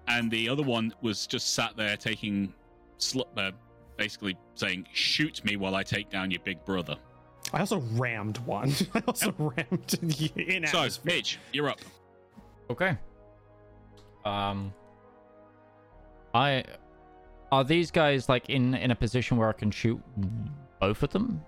and 0.07 0.29
the 0.29 0.49
other 0.49 0.63
one 0.63 0.93
was 1.01 1.25
just 1.27 1.53
sat 1.53 1.75
there 1.77 1.95
taking, 1.97 2.53
sl- 2.97 3.21
uh, 3.37 3.51
basically 3.97 4.37
saying, 4.55 4.87
"Shoot 4.93 5.43
me 5.45 5.55
while 5.55 5.75
I 5.75 5.83
take 5.83 6.09
down 6.09 6.31
your 6.31 6.41
big 6.43 6.63
brother." 6.65 6.95
I 7.53 7.59
also 7.59 7.79
rammed 7.93 8.37
one. 8.39 8.73
I 8.93 9.03
also 9.07 9.33
rammed 9.37 9.99
in 10.37 10.65
So, 10.67 10.79
atmosphere. 10.79 11.13
Midge, 11.15 11.39
you're 11.53 11.69
up. 11.69 11.79
Okay. 12.69 12.97
Um. 14.25 14.73
I. 16.33 16.63
Are 17.51 17.63
these 17.63 17.91
guys 17.91 18.27
like 18.27 18.49
in 18.49 18.73
in 18.73 18.91
a 18.91 18.95
position 18.95 19.37
where 19.37 19.47
I 19.49 19.53
can 19.53 19.71
shoot 19.71 20.01
both 20.81 21.03
of 21.03 21.11
them? 21.11 21.41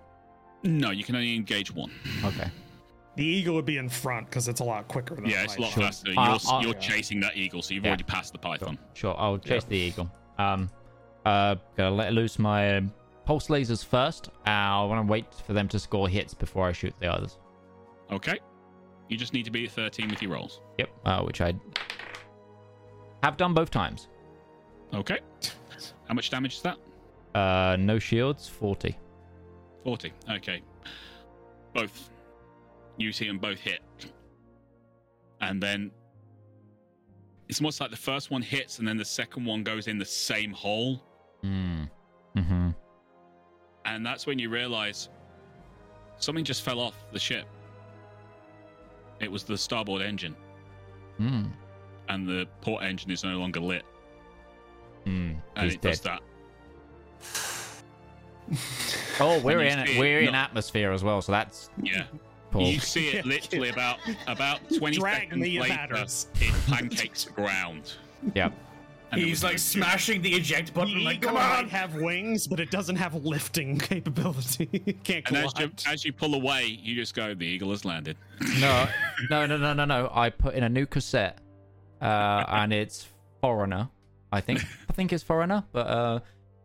No, 0.62 0.90
you 0.90 1.04
can 1.04 1.14
only 1.14 1.34
engage 1.36 1.72
one. 1.72 1.90
Okay. 2.24 2.50
The 3.16 3.24
eagle 3.24 3.54
would 3.56 3.64
be 3.64 3.78
in 3.78 3.88
front 3.88 4.26
because 4.28 4.46
it's 4.48 4.60
a 4.60 4.64
lot 4.64 4.86
quicker. 4.88 5.14
Than 5.16 5.26
Yeah, 5.26 5.42
it's 5.44 5.56
a 5.56 5.60
lot 5.60 5.70
Python. 5.72 5.82
faster. 5.84 6.10
You're, 6.10 6.20
Uh, 6.20 6.38
uh, 6.48 6.60
you're 6.62 6.72
yeah. 6.74 6.78
chasing 6.78 7.20
that 7.20 7.36
eagle, 7.36 7.62
so 7.62 7.74
you've 7.74 7.84
Yeah. 7.84 7.90
already 7.90 8.04
passed 8.04 8.32
the 8.32 8.38
python. 8.38 8.78
Sure, 8.94 9.14
I'll 9.18 9.38
chase 9.38 9.64
the 9.64 9.76
eagle. 9.76 10.10
Um, 10.38 10.70
uh, 11.26 11.56
gonna 11.76 11.90
let 11.90 12.12
loose 12.12 12.38
my 12.38 12.76
um, 12.76 12.92
pulse 13.24 13.48
lasers 13.48 13.84
first. 13.84 14.28
Uh, 14.46 14.50
I 14.50 14.84
want 14.84 15.06
to 15.06 15.10
wait 15.10 15.26
for 15.46 15.52
them 15.52 15.66
to 15.68 15.78
score 15.78 16.08
hits 16.08 16.32
before 16.34 16.68
I 16.68 16.72
shoot 16.72 16.94
the 17.00 17.12
others. 17.12 17.38
Okay. 18.10 18.38
You 19.08 19.16
just 19.16 19.32
need 19.32 19.44
to 19.46 19.50
be 19.50 19.64
at 19.64 19.72
13 19.72 20.08
with 20.08 20.22
your 20.22 20.32
rolls. 20.32 20.60
Yep. 20.78 20.90
Uh, 21.04 21.22
which 21.22 21.40
I 21.40 21.54
have 23.22 23.36
done 23.36 23.54
both 23.54 23.70
times. 23.70 24.08
Okay. 24.94 25.18
How 26.06 26.14
much 26.14 26.30
damage 26.30 26.54
is 26.54 26.62
that? 26.62 26.76
Uh, 27.34 27.76
no 27.78 27.98
shields, 27.98 28.48
forty. 28.48 28.96
40. 29.88 30.12
Okay. 30.32 30.60
Both. 31.72 32.10
You 32.98 33.10
see 33.10 33.26
them 33.26 33.38
both 33.38 33.58
hit. 33.58 33.80
And 35.40 35.62
then 35.62 35.90
it's 37.48 37.58
almost 37.58 37.80
like 37.80 37.90
the 37.90 37.96
first 37.96 38.30
one 38.30 38.42
hits 38.42 38.80
and 38.80 38.86
then 38.86 38.98
the 38.98 39.04
second 39.06 39.46
one 39.46 39.62
goes 39.62 39.86
in 39.88 39.96
the 39.98 40.04
same 40.04 40.52
hole. 40.52 40.96
Hmm. 41.42 41.84
Mm-hmm. 42.36 42.70
And 43.86 44.04
that's 44.04 44.26
when 44.26 44.38
you 44.38 44.50
realize 44.50 45.08
something 46.18 46.44
just 46.44 46.60
fell 46.62 46.80
off 46.80 46.94
the 47.10 47.18
ship. 47.18 47.46
It 49.20 49.32
was 49.32 49.42
the 49.44 49.56
starboard 49.56 50.02
engine, 50.02 50.36
Hmm. 51.16 51.46
and 52.10 52.28
the 52.28 52.46
port 52.60 52.84
engine 52.84 53.10
is 53.10 53.24
no 53.24 53.38
longer 53.38 53.60
lit. 53.60 53.84
Hmm. 55.04 55.32
And 55.56 55.64
He's 55.64 55.74
it 55.76 55.80
dead. 55.80 55.88
does 55.90 56.00
that. 56.02 56.20
Oh, 59.20 59.40
we're 59.40 59.60
in 59.62 59.86
see 59.86 59.94
it 59.94 59.98
we're 59.98 60.20
in 60.20 60.34
atmosphere 60.34 60.92
as 60.92 61.02
well, 61.04 61.20
so 61.22 61.32
that's 61.32 61.70
Yeah. 61.82 62.04
cool. 62.52 62.62
You 62.62 62.78
see 62.80 63.08
it 63.08 63.24
literally 63.34 63.68
about 63.70 63.98
about 64.26 64.60
20 64.78 64.98
Drag 64.98 65.22
seconds 65.22 65.40
me, 65.40 65.56
it 65.56 65.60
later. 65.62 65.74
matters. 65.74 66.28
It 66.40 66.54
pancakes 66.68 67.24
the 67.24 67.32
ground. 67.32 67.94
Yeah. 68.34 68.50
And 69.10 69.22
He's 69.22 69.42
like 69.42 69.54
no- 69.54 69.56
smashing 69.56 70.20
the 70.20 70.34
eject 70.34 70.74
button, 70.74 70.98
The 70.98 71.00
like, 71.04 71.16
eagle 71.16 71.30
come 71.30 71.36
might 71.38 71.58
on! 71.60 71.68
have 71.70 71.94
wings, 71.94 72.46
but 72.46 72.60
it 72.60 72.70
doesn't 72.70 72.96
have 72.96 73.14
lifting 73.24 73.78
capability. 73.78 74.68
It 74.84 75.02
can't 75.02 75.26
And 75.28 75.36
as 75.38 75.52
you, 75.58 75.70
as 75.86 76.04
you 76.04 76.12
pull 76.12 76.34
away, 76.34 76.64
you 76.66 76.94
just 76.94 77.14
go, 77.14 77.32
the 77.34 77.46
eagle 77.46 77.70
has 77.70 77.86
landed. 77.86 78.18
No, 78.60 78.86
no, 79.30 79.46
no, 79.46 79.56
no, 79.56 79.72
no, 79.72 79.84
no. 79.86 80.10
I 80.12 80.28
put 80.28 80.54
in 80.54 80.62
a 80.62 80.68
new 80.68 80.84
cassette, 80.84 81.38
uh, 82.02 82.44
and 82.48 82.70
it's 82.72 83.06
Foreigner. 83.40 83.88
I 84.30 84.42
think. 84.42 84.60
I 84.90 84.92
think 84.92 85.10
it's 85.14 85.22
Foreigner. 85.22 85.64
But 85.72 85.86
uh, 85.86 86.20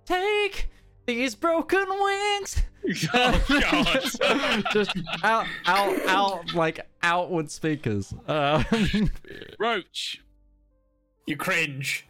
take 0.06 0.69
these 1.06 1.35
broken 1.35 1.85
wings. 1.90 2.61
oh, 3.14 3.45
God. 3.49 4.64
Just 4.73 4.98
out, 5.23 5.45
out, 5.65 5.99
out, 6.07 6.53
like 6.53 6.82
outward 7.01 7.49
speakers. 7.49 8.14
Uh, 8.27 8.64
Roach. 9.59 10.22
You 11.25 11.38
cringe. 11.38 12.06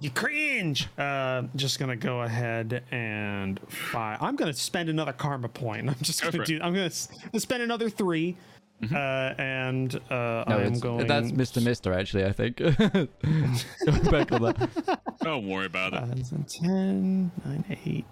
you 0.00 0.10
cringe. 0.10 0.86
Uh, 0.98 1.44
just 1.56 1.78
gonna 1.78 1.96
go 1.96 2.20
ahead 2.20 2.82
and 2.90 3.58
fire. 3.70 4.18
I'm 4.20 4.36
gonna 4.36 4.52
spend 4.52 4.90
another 4.90 5.14
karma 5.14 5.48
point. 5.48 5.88
I'm 5.88 5.96
just 6.02 6.20
Go 6.20 6.30
gonna 6.30 6.44
for 6.44 6.52
it. 6.52 6.58
do. 6.58 6.62
I'm 6.62 6.74
gonna 6.74 6.86
s- 6.86 7.08
spend 7.38 7.62
another 7.62 7.88
3 7.88 8.36
Mm-hmm. 8.82 8.94
Uh, 8.94 9.42
and 9.42 9.94
uh, 10.10 10.44
no, 10.48 10.56
I 10.56 10.62
am 10.62 10.78
going. 10.78 11.06
that's 11.06 11.32
Mr. 11.32 11.62
Mister. 11.62 11.92
Actually, 11.92 12.24
I 12.24 12.32
think. 12.32 12.56
Back 14.10 14.32
on 14.32 14.42
that. 14.42 15.00
Don't 15.20 15.46
worry 15.46 15.66
about 15.66 15.92
it. 15.92 15.98
Uh, 16.32 16.38
10, 16.48 17.30
9, 17.44 17.64
8. 17.84 18.04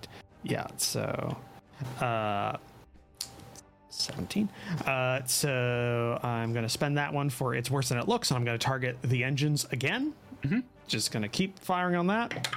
Yeah, 0.43 0.67
so. 0.77 1.37
Uh, 2.01 2.57
17. 3.89 4.49
Uh, 4.87 5.25
so 5.25 6.19
I'm 6.23 6.53
going 6.53 6.65
to 6.65 6.69
spend 6.69 6.99
that 6.99 7.13
one 7.13 7.31
for 7.31 7.55
it's 7.55 7.71
worse 7.71 7.89
than 7.89 7.99
it 7.99 8.07
looks, 8.09 8.31
and 8.31 8.37
I'm 8.39 8.45
going 8.45 8.59
to 8.59 8.65
target 8.65 8.97
the 9.03 9.25
engines 9.25 9.67
again. 9.73 10.13
Mhm. 10.43 10.63
Just 10.87 11.11
going 11.13 11.23
to 11.23 11.29
keep 11.29 11.59
firing 11.59 11.97
on 11.97 12.07
that. 12.09 12.49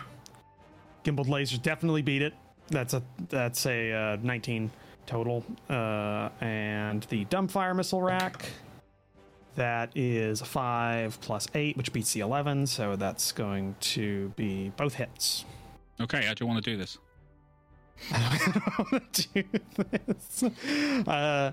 Gimbaled 1.04 1.28
lasers 1.28 1.62
definitely 1.62 2.02
beat 2.02 2.22
it. 2.22 2.34
That's 2.70 2.94
a 2.94 3.02
that's 3.30 3.66
a 3.66 3.92
uh, 3.92 4.18
19 4.22 4.70
total. 5.06 5.44
Uh, 5.70 6.30
and 6.42 7.04
the 7.04 7.26
dumbfire 7.26 7.76
missile 7.76 8.02
rack. 8.02 8.46
That 9.56 9.92
is 9.96 10.42
5 10.42 11.20
plus 11.20 11.48
8, 11.54 11.76
which 11.76 11.92
beats 11.92 12.14
the 12.14 12.22
11, 12.22 12.68
so 12.68 12.96
that's 12.96 13.34
going 13.34 13.76
to 13.82 14.30
be 14.38 14.72
both 14.78 14.94
hits. 14.94 15.44
Okay, 16.00 16.24
how 16.24 16.34
do 16.34 16.46
want 16.46 16.64
to 16.64 16.72
do 16.72 16.78
this? 16.78 16.98
I 18.12 18.52
don't 18.54 18.92
want 18.92 19.14
to 19.14 19.28
do 19.34 19.44
this. 19.98 20.44
Uh, 21.08 21.52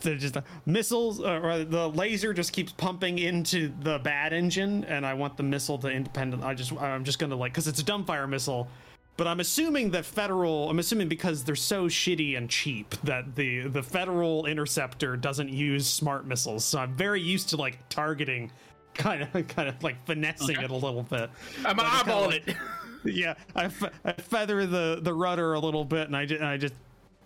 they're 0.00 0.16
just 0.16 0.36
missiles, 0.66 1.20
uh, 1.20 1.40
or 1.42 1.64
the 1.64 1.88
laser 1.88 2.34
just 2.34 2.52
keeps 2.52 2.72
pumping 2.72 3.18
into 3.18 3.72
the 3.80 3.98
bad 3.98 4.32
engine, 4.32 4.84
and 4.84 5.06
I 5.06 5.14
want 5.14 5.36
the 5.36 5.42
missile 5.42 5.78
to 5.78 5.88
independent. 5.88 6.42
I 6.42 6.54
just, 6.54 6.72
I'm 6.72 7.04
just 7.04 7.18
gonna 7.18 7.36
like, 7.36 7.52
because 7.52 7.68
it's 7.68 7.80
a 7.80 7.84
dumbfire 7.84 8.28
missile. 8.28 8.68
But 9.16 9.26
I'm 9.26 9.40
assuming 9.40 9.90
that 9.92 10.04
federal. 10.04 10.68
I'm 10.68 10.78
assuming 10.78 11.08
because 11.08 11.42
they're 11.44 11.56
so 11.56 11.86
shitty 11.86 12.36
and 12.36 12.50
cheap 12.50 12.94
that 13.04 13.34
the 13.34 13.66
the 13.68 13.82
federal 13.82 14.44
interceptor 14.46 15.16
doesn't 15.16 15.48
use 15.48 15.86
smart 15.86 16.26
missiles. 16.26 16.64
So 16.64 16.78
I'm 16.78 16.94
very 16.94 17.22
used 17.22 17.48
to 17.50 17.56
like 17.56 17.78
targeting, 17.88 18.50
kind 18.94 19.22
of, 19.32 19.48
kind 19.48 19.68
of 19.68 19.82
like 19.82 20.04
finessing 20.06 20.56
Okay. 20.56 20.64
it 20.64 20.70
a 20.70 20.74
little 20.74 21.02
bit. 21.02 21.30
I'm 21.64 21.76
But 21.76 21.86
eyeballing 21.86 22.26
like- 22.26 22.48
it. 22.48 22.56
yeah, 23.14 23.34
I, 23.54 23.68
fe- 23.68 23.90
I 24.04 24.12
feather 24.12 24.66
the, 24.66 24.98
the 25.00 25.14
rudder 25.14 25.54
a 25.54 25.60
little 25.60 25.84
bit, 25.84 26.08
and 26.08 26.16
I 26.16 26.26
just, 26.26 26.42
I 26.42 26.56
just 26.56 26.74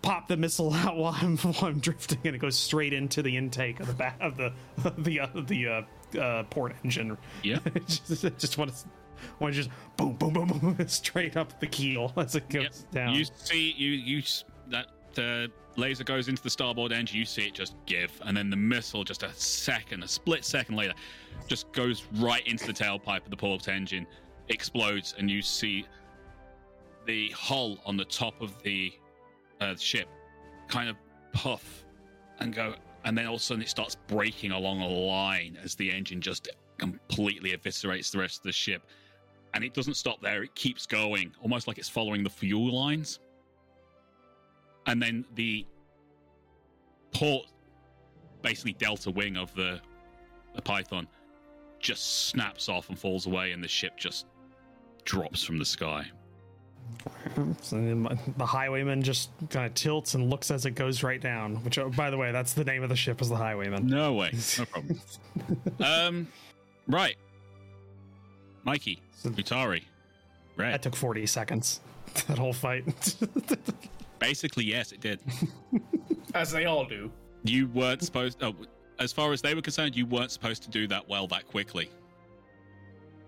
pop 0.01 0.27
the 0.27 0.37
missile 0.37 0.71
out 0.73 0.95
while 0.95 1.17
I'm 1.19 1.37
while 1.37 1.65
I'm 1.65 1.79
drifting, 1.79 2.19
and 2.23 2.35
it 2.35 2.39
goes 2.39 2.55
straight 2.57 2.93
into 2.93 3.21
the 3.21 3.35
intake 3.35 3.79
of 3.81 3.87
the 3.87 3.93
back 3.93 4.15
of 4.21 4.37
the 4.37 4.53
the 4.97 5.19
uh, 5.21 5.27
the 5.33 5.67
uh, 6.15 6.19
uh, 6.19 6.43
port 6.43 6.73
engine. 6.85 7.17
Yeah. 7.43 7.59
Just, 7.85 8.21
just 8.37 8.57
want 8.57 8.71
to 8.73 8.77
to 9.39 9.51
just 9.51 9.69
boom 9.97 10.13
boom 10.13 10.33
boom 10.33 10.47
boom 10.75 10.87
straight 10.87 11.37
up 11.37 11.59
the 11.59 11.67
keel 11.67 12.11
as 12.17 12.35
it 12.35 12.47
goes 12.49 12.63
Yep. 12.63 12.91
down. 12.91 13.15
You 13.15 13.25
see, 13.25 13.73
you 13.77 13.91
you 13.91 14.23
that 14.67 14.87
uh, 15.17 15.47
laser 15.75 16.03
goes 16.03 16.27
into 16.29 16.41
the 16.43 16.49
starboard 16.49 16.91
engine. 16.91 17.17
You 17.17 17.25
see 17.25 17.43
it 17.47 17.53
just 17.53 17.75
give, 17.85 18.11
and 18.25 18.35
then 18.35 18.49
the 18.49 18.55
missile, 18.57 19.03
just 19.03 19.23
a 19.23 19.33
second, 19.33 20.03
a 20.03 20.07
split 20.07 20.45
second 20.45 20.75
later, 20.75 20.93
just 21.47 21.71
goes 21.73 22.05
right 22.15 22.45
into 22.47 22.65
the 22.65 22.73
tailpipe 22.73 23.23
of 23.25 23.29
the 23.29 23.35
port 23.37 23.67
engine, 23.67 24.07
explodes, 24.49 25.15
and 25.17 25.29
you 25.29 25.41
see 25.41 25.85
the 27.05 27.29
hull 27.31 27.79
on 27.85 27.97
the 27.97 28.05
top 28.05 28.39
of 28.41 28.61
the 28.63 28.93
uh, 29.59 29.75
ship 29.75 30.07
kind 30.67 30.87
of 30.89 30.95
puff 31.33 31.83
and 32.39 32.53
go, 32.53 32.75
and 33.03 33.17
then 33.17 33.25
all 33.27 33.35
of 33.35 33.41
a 33.41 33.43
sudden 33.43 33.61
it 33.63 33.69
starts 33.69 33.95
breaking 34.07 34.51
along 34.51 34.81
a 34.81 34.87
line 34.87 35.57
as 35.63 35.75
the 35.75 35.91
engine 35.91 36.21
just 36.21 36.47
completely 36.77 37.51
eviscerates 37.51 38.11
the 38.11 38.17
rest 38.17 38.37
of 38.37 38.43
the 38.43 38.51
ship 38.51 38.83
and 39.53 39.63
it 39.63 39.73
doesn't 39.73 39.95
stop 39.95 40.21
there. 40.21 40.43
It 40.43 40.55
keeps 40.55 40.85
going, 40.85 41.33
almost 41.41 41.67
like 41.67 41.77
it's 41.77 41.89
following 41.89 42.23
the 42.23 42.29
fuel 42.29 42.73
lines. 42.73 43.19
And 44.87 45.01
then 45.01 45.25
the 45.35 45.65
port, 47.11 47.47
basically 48.41 48.73
delta 48.73 49.11
wing 49.11 49.37
of 49.37 49.53
the 49.55 49.79
the 50.55 50.61
Python, 50.61 51.07
just 51.79 52.27
snaps 52.27 52.67
off 52.67 52.89
and 52.89 52.99
falls 52.99 53.25
away, 53.25 53.51
and 53.51 53.63
the 53.63 53.67
ship 53.67 53.97
just 53.97 54.25
drops 55.05 55.43
from 55.43 55.57
the 55.57 55.65
sky. 55.65 56.05
So 57.61 57.77
the 58.37 58.45
highwayman 58.45 59.01
just 59.01 59.29
kind 59.49 59.65
of 59.65 59.73
tilts 59.75 60.13
and 60.13 60.29
looks 60.29 60.51
as 60.51 60.65
it 60.65 60.71
goes 60.71 61.03
right 61.03 61.21
down. 61.21 61.55
Which, 61.63 61.77
oh, 61.77 61.89
by 61.89 62.09
the 62.09 62.17
way, 62.17 62.31
that's 62.31 62.53
the 62.53 62.65
name 62.65 62.83
of 62.83 62.89
the 62.89 62.95
ship 62.95 63.21
is 63.21 63.29
the 63.29 63.35
highwayman. 63.35 63.87
No 63.87 64.13
way, 64.13 64.31
no 64.57 64.65
problem. 64.65 64.99
um, 65.79 66.27
right, 66.87 67.15
Mikey, 68.63 69.01
Utari, 69.23 69.83
Right? 70.57 70.71
That 70.71 70.81
took 70.81 70.95
40 70.95 71.25
seconds. 71.25 71.79
That 72.27 72.37
whole 72.37 72.51
fight. 72.53 73.15
Basically, 74.19 74.65
yes, 74.65 74.91
it 74.91 74.99
did. 74.99 75.21
As 76.35 76.51
they 76.51 76.65
all 76.65 76.83
do. 76.83 77.09
You 77.45 77.67
weren't 77.69 78.03
supposed. 78.03 78.43
Oh, 78.43 78.53
as 78.99 79.13
far 79.13 79.31
as 79.31 79.41
they 79.41 79.55
were 79.55 79.61
concerned, 79.61 79.95
you 79.95 80.05
weren't 80.05 80.29
supposed 80.31 80.61
to 80.63 80.69
do 80.69 80.87
that 80.87 81.07
well 81.07 81.25
that 81.27 81.47
quickly. 81.47 81.89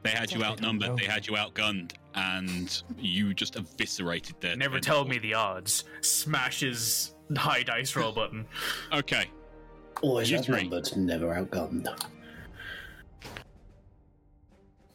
They 0.04 0.10
had 0.12 0.32
you 0.34 0.44
outnumbered. 0.44 0.98
They 0.98 1.06
had 1.06 1.26
you 1.26 1.34
outgunned, 1.34 1.94
and 2.14 2.84
you 3.00 3.34
just 3.34 3.56
eviscerated 3.56 4.40
them. 4.42 4.60
Never 4.60 4.74
their 4.74 4.82
tell 4.82 5.06
me 5.06 5.18
the 5.18 5.34
odds. 5.34 5.86
Smashes 6.02 7.16
high 7.38 7.64
dice 7.64 7.96
roll 7.96 8.12
button. 8.12 8.46
Okay, 8.92 9.26
Always 10.02 10.30
You 10.30 10.40
three. 10.40 10.56
outnumbered, 10.58 10.96
never 10.98 11.28
outgunned. 11.34 11.88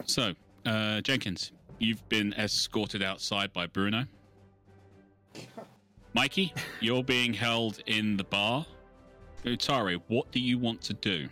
So 0.09 0.33
uh, 0.67 1.01
Jenkins, 1.03 1.53
you've 1.79 2.07
been 2.09 2.33
escorted 2.35 3.03
outside 3.03 3.53
by 3.53 3.67
Bruno. 3.67 4.05
Mikey, 6.15 6.53
you're 6.81 7.05
being 7.05 7.33
held 7.33 7.81
in 7.87 8.17
the 8.17 8.25
bar. 8.25 8.67
Utari, 9.45 10.01
what 10.09 10.31
do 10.33 10.41
you 10.41 10.59
want 10.59 10.81
to 10.83 10.95
do? 10.95 11.29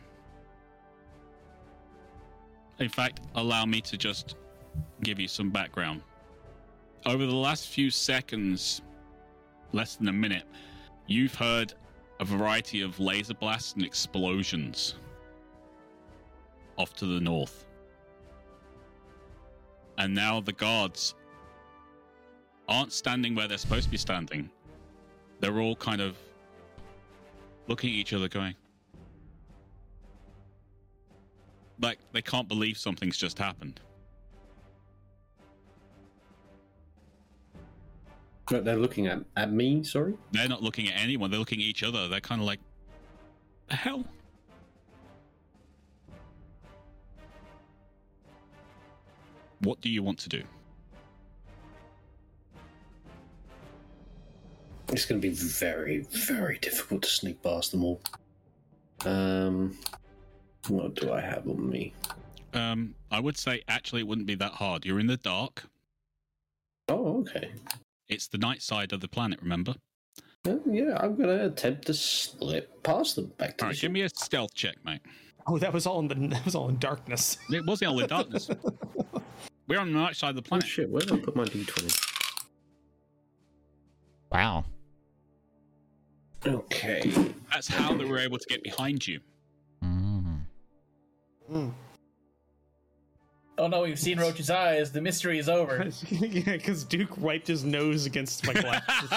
In 2.79 2.89
fact, 2.89 3.21
allow 3.35 3.65
me 3.65 3.81
to 3.81 3.97
just 3.97 4.37
give 5.03 5.19
you 5.19 5.29
some 5.29 5.51
background. 5.51 6.03
Over 7.07 7.27
the 7.27 7.35
last 7.35 7.69
few 7.69 7.91
seconds, 7.91 8.83
less 9.73 9.97
than 9.97 10.09
a 10.09 10.13
minute, 10.13 10.45
you've 11.07 11.35
heard 11.35 11.73
a 12.21 12.25
variety 12.25 12.83
of 12.83 13.01
laser 13.01 13.35
blasts 13.35 13.75
and 13.75 13.85
explosions 13.85 14.95
off 16.77 16.95
to 16.95 17.07
the 17.07 17.21
north. 17.21 17.67
And 19.99 20.15
now 20.15 20.41
the 20.41 20.53
guards 20.53 21.15
aren't 22.69 22.93
standing 22.93 23.35
where 23.35 23.49
they're 23.49 23.59
supposed 23.59 23.85
to 23.85 23.91
be 23.91 23.97
standing. 23.97 24.51
They're 25.41 25.61
all 25.61 25.77
kind 25.77 26.01
of 26.01 26.17
looking 27.69 27.91
at 27.91 27.97
each 27.97 28.13
other, 28.13 28.29
going, 28.29 28.55
like 31.81 31.99
they 32.13 32.23
can't 32.23 32.49
believe 32.49 32.79
something's 32.79 33.17
just 33.17 33.39
happened. 33.39 33.81
But 38.49 38.65
they're 38.65 38.77
looking 38.77 39.09
at, 39.09 39.25
at 39.37 39.53
me, 39.53 39.83
sorry? 39.83 40.15
They're 40.31 40.49
not 40.49 40.63
looking 40.63 40.89
at 40.89 40.95
anyone, 40.97 41.31
they're 41.31 41.41
looking 41.41 41.59
at 41.59 41.67
each 41.67 41.83
other. 41.83 42.07
They're 42.07 42.21
kind 42.21 42.41
of 42.41 42.47
like, 42.47 42.61
the 43.69 43.75
hell? 43.75 44.05
What 49.61 49.81
do 49.81 49.89
you 49.89 50.03
want 50.03 50.19
to 50.21 50.29
do? 50.29 50.43
It's 54.89 55.05
going 55.05 55.21
to 55.21 55.29
be 55.29 55.35
very, 55.35 56.01
very 56.11 56.59
difficult 56.59 57.03
to 57.03 57.09
sneak 57.09 57.43
past 57.43 57.73
them 57.73 57.83
all. 57.85 58.01
Um, 59.05 59.77
what 60.69 60.95
do 60.95 61.13
I 61.13 61.21
have 61.21 61.49
on 61.49 61.69
me? 61.69 61.93
Um, 62.55 62.95
I 63.11 63.21
would 63.21 63.37
say 63.37 63.63
actually 63.69 64.03
it 64.03 64.07
wouldn't 64.07 64.27
be 64.27 64.37
that 64.37 64.53
hard. 64.53 64.87
You're 64.87 65.01
in 65.01 65.07
the 65.07 65.17
dark. 65.17 65.65
Oh, 66.89 67.21
okay. 67.21 67.53
It's 68.09 68.29
the 68.29 68.39
night 68.39 68.63
side 68.63 68.93
of 68.93 69.01
the 69.01 69.09
planet, 69.09 69.41
remember? 69.43 69.75
Uh, 70.47 70.57
yeah, 70.71 70.97
I'm 71.01 71.17
going 71.17 71.37
to 71.37 71.47
attempt 71.47 71.87
to 71.89 71.95
slip 71.95 72.83
past 72.85 73.17
them 73.17 73.33
back 73.39 73.59
to 73.59 73.65
All 73.67 73.71
the 73.73 73.77
give 73.77 73.91
me 73.91 74.03
a 74.03 74.09
stealth 74.09 74.55
check, 74.55 74.77
mate. 74.85 75.01
oh, 75.49 75.59
that 75.59 75.73
was 75.73 75.87
all 75.87 75.99
in 75.99 76.09
the 76.09 76.15
that 76.29 76.45
was 76.45 76.55
all 76.55 76.69
in 76.69 76.79
darkness. 76.79 77.39
It 77.51 77.67
was 77.67 77.83
all 77.83 77.99
in 77.99 78.07
darkness. 78.07 78.49
We're 79.69 79.81
on 79.81 79.93
the 79.93 79.99
right 79.99 80.15
side 80.15 80.31
of 80.31 80.37
the 80.37 80.43
Oh 80.43 80.49
planet. 80.49 80.67
shit, 80.69 80.89
where 80.91 81.03
did 81.03 81.13
I 81.13 81.19
put 81.19 81.35
my 81.37 81.45
d20? 81.45 82.03
Wow. 84.31 84.65
Okay. 86.47 87.13
That's 87.53 87.69
how 87.69 87.95
they 87.97 88.05
were 88.05 88.19
able 88.19 88.39
to 88.39 88.47
get 88.47 88.63
behind 88.63 89.07
you. 89.07 89.21
Mm. 89.83 91.73
Oh 93.59 93.69
no, 93.69 93.83
we've 93.83 93.99
seen 93.99 94.19
Roach's 94.21 94.51
eyes. 94.51 94.93
The 94.93 95.01
mystery 95.01 95.39
is 95.39 95.49
over. 95.49 95.89
yeah, 96.11 96.43
because 96.57 96.85
Duke 96.85 97.17
wiped 97.17 97.47
his 97.47 97.65
nose 97.65 98.05
against 98.05 98.47
my 98.47 98.53
glasses. 98.53 99.11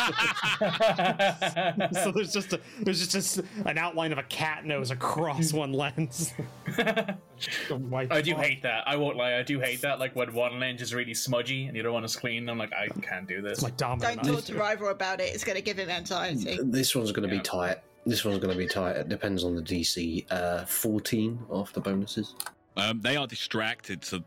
so 2.04 2.12
there's 2.12 2.32
just 2.32 2.54
a 2.54 2.62
there's 2.82 3.00
just, 3.00 3.12
just 3.12 3.42
an 3.66 3.78
outline 3.78 4.12
of 4.14 4.18
a 4.18 4.24
cat 4.24 4.64
nose 4.66 4.92
across 4.92 5.52
one 5.52 5.74
lens. 5.74 6.34
I 6.78 8.22
do 8.22 8.34
off. 8.34 8.42
hate 8.44 8.62
that. 8.64 8.84
I 8.88 8.96
won't 8.96 9.18
lie. 9.18 9.36
I 9.38 9.44
do 9.44 9.60
hate 9.60 9.82
that. 9.82 10.00
Like 10.00 10.16
when 10.16 10.34
one 10.34 10.60
lens 10.60 10.82
is 10.82 10.94
really 10.94 11.14
smudgy 11.14 11.66
and 11.66 11.76
the 11.76 11.82
other 11.82 11.92
one 11.92 12.04
is 12.06 12.16
clean. 12.16 12.48
I'm 12.50 12.58
like, 12.58 12.72
I 12.74 12.88
can't 13.02 13.28
do 13.28 13.42
this. 13.42 13.54
It's 13.54 13.62
my 13.64 13.70
dominant. 13.72 14.24
Don't 14.24 14.32
eye. 14.32 14.36
talk 14.36 14.46
to 14.46 14.56
Rival 14.56 14.88
about 14.90 15.20
it. 15.20 15.34
It's 15.34 15.44
going 15.44 15.58
to 15.58 15.62
give 15.62 15.78
him 15.78 15.90
anxiety. 15.90 16.60
This 16.64 16.96
one's 16.96 17.12
going 17.12 17.28
to 17.28 17.36
Yeah. 17.36 17.42
be 17.42 17.44
tight. 17.46 17.78
This 18.06 18.24
one's 18.24 18.40
going 18.40 18.54
to 18.54 18.58
be 18.58 18.68
tight. 18.68 18.96
It 18.96 19.10
depends 19.10 19.44
on 19.44 19.56
the 19.56 19.62
DC. 19.62 20.26
Uh, 20.32 20.64
14 20.66 21.40
after 21.54 21.82
bonuses. 21.82 22.36
Um, 22.80 23.02
they 23.02 23.18
are 23.18 23.28
distracted, 23.28 24.06
so 24.06 24.22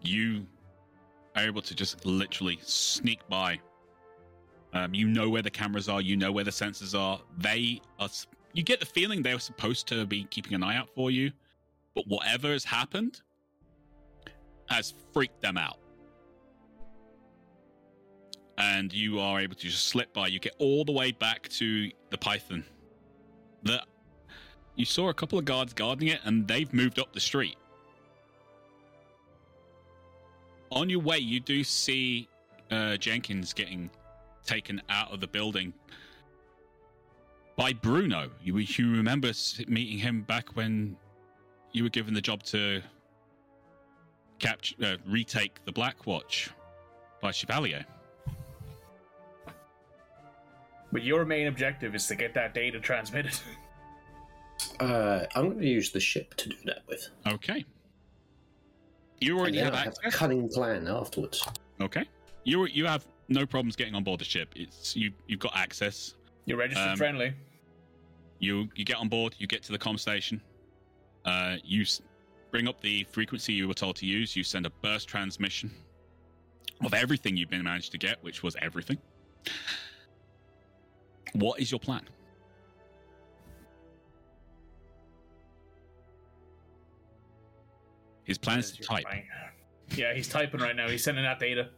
you 0.00 0.46
are 1.34 1.42
able 1.42 1.60
to 1.60 1.74
just 1.74 2.06
literally 2.06 2.58
sneak 2.62 3.20
by. 3.28 3.58
Um, 4.72 4.94
you 4.94 5.08
know 5.08 5.28
where 5.28 5.42
the 5.42 5.50
cameras 5.50 5.88
are. 5.88 6.00
You 6.00 6.16
know 6.16 6.30
where 6.30 6.44
the 6.44 6.52
sensors 6.52 6.96
are. 6.98 7.20
They 7.38 7.80
are. 7.98 8.08
You 8.52 8.62
get 8.62 8.78
the 8.78 8.86
feeling 8.86 9.22
they 9.22 9.34
were 9.34 9.40
supposed 9.40 9.88
to 9.88 10.06
be 10.06 10.24
keeping 10.24 10.54
an 10.54 10.62
eye 10.62 10.76
out 10.76 10.88
for 10.94 11.10
you, 11.10 11.32
but 11.94 12.06
whatever 12.06 12.52
has 12.52 12.64
happened 12.64 13.20
has 14.68 14.94
freaked 15.12 15.42
them 15.42 15.58
out. 15.58 15.78
And 18.58 18.92
you 18.92 19.18
are 19.18 19.40
able 19.40 19.56
to 19.56 19.66
just 19.66 19.88
slip 19.88 20.12
by. 20.14 20.28
You 20.28 20.38
get 20.38 20.54
all 20.58 20.84
the 20.84 20.92
way 20.92 21.10
back 21.10 21.48
to 21.48 21.90
the 22.10 22.18
Python. 22.18 22.64
The 23.64 23.82
you 24.76 24.84
saw 24.84 25.08
a 25.08 25.14
couple 25.14 25.38
of 25.38 25.44
guards 25.44 25.72
guarding 25.72 26.08
it, 26.08 26.20
and 26.24 26.46
they've 26.46 26.72
moved 26.72 27.00
up 27.00 27.12
the 27.12 27.20
street. 27.20 27.56
On 30.70 30.90
your 30.90 31.00
way, 31.00 31.18
you 31.18 31.40
do 31.40 31.62
see 31.64 32.28
uh, 32.70 32.96
Jenkins 32.96 33.52
getting 33.52 33.90
taken 34.44 34.80
out 34.88 35.12
of 35.12 35.20
the 35.20 35.26
building 35.26 35.72
by 37.56 37.72
Bruno. 37.72 38.30
You, 38.42 38.58
you 38.58 38.92
remember 38.92 39.32
meeting 39.68 39.98
him 39.98 40.22
back 40.22 40.56
when 40.56 40.96
you 41.72 41.82
were 41.82 41.90
given 41.90 42.14
the 42.14 42.20
job 42.20 42.42
to 42.44 42.82
capture, 44.38 44.74
uh, 44.82 44.96
retake 45.06 45.64
the 45.64 45.72
Black 45.72 46.06
Watch 46.06 46.50
by 47.20 47.30
Chevalier. 47.30 47.84
But 50.92 51.02
your 51.02 51.24
main 51.24 51.46
objective 51.48 51.94
is 51.94 52.06
to 52.06 52.14
get 52.14 52.34
that 52.34 52.54
data 52.54 52.80
transmitted. 52.80 53.38
Uh, 54.80 55.26
I'm 55.34 55.46
going 55.46 55.60
to 55.60 55.66
use 55.66 55.90
the 55.90 56.00
ship 56.00 56.34
to 56.36 56.48
do 56.48 56.56
that 56.64 56.82
with. 56.88 57.08
Okay. 57.26 57.64
You 59.20 59.38
already 59.38 59.58
have 59.58 59.74
I 59.74 59.78
have 59.78 59.86
a 59.86 59.90
access. 60.06 60.14
cunning 60.14 60.48
plan 60.48 60.86
afterwards. 60.88 61.42
Okay. 61.80 62.04
You 62.44 62.66
you 62.66 62.86
have 62.86 63.06
no 63.28 63.46
problems 63.46 63.74
getting 63.76 63.94
on 63.94 64.04
board 64.04 64.20
the 64.20 64.24
ship. 64.24 64.50
It's 64.56 64.94
you 64.96 65.12
you've 65.26 65.40
got 65.40 65.56
access. 65.56 66.14
You're 66.44 66.58
registered 66.58 66.88
Um, 66.90 66.96
friendly. 66.96 67.34
You 68.38 68.68
you 68.76 68.84
get 68.84 68.96
on 68.96 69.08
board. 69.08 69.34
You 69.38 69.46
get 69.46 69.62
to 69.64 69.72
the 69.72 69.78
com 69.78 69.96
station. 69.98 70.40
Uh, 71.24 71.56
you 71.64 71.82
s- 71.82 72.02
bring 72.50 72.68
up 72.68 72.80
the 72.80 73.04
frequency 73.10 73.52
you 73.52 73.66
were 73.66 73.74
told 73.74 73.96
to 73.96 74.06
use. 74.06 74.36
You 74.36 74.44
send 74.44 74.66
a 74.66 74.70
burst 74.82 75.08
transmission 75.08 75.70
of 76.84 76.94
everything 76.94 77.36
you've 77.36 77.50
been 77.50 77.64
managed 77.64 77.90
to 77.92 77.98
get, 77.98 78.22
which 78.22 78.42
was 78.42 78.54
everything. 78.62 78.98
What 81.32 81.60
is 81.60 81.70
your 81.70 81.80
plan? 81.80 82.02
His 88.26 88.36
plan 88.38 88.58
is 88.58 88.72
to 88.72 88.78
You're 88.78 88.86
type. 88.88 89.04
fine. 89.04 89.24
Yeah, 89.94 90.12
he's 90.14 90.28
typing 90.28 90.60
right 90.60 90.76
now. 90.76 90.88
He's 90.88 91.02
sending 91.04 91.24
that 91.24 91.38
data. 91.38 91.68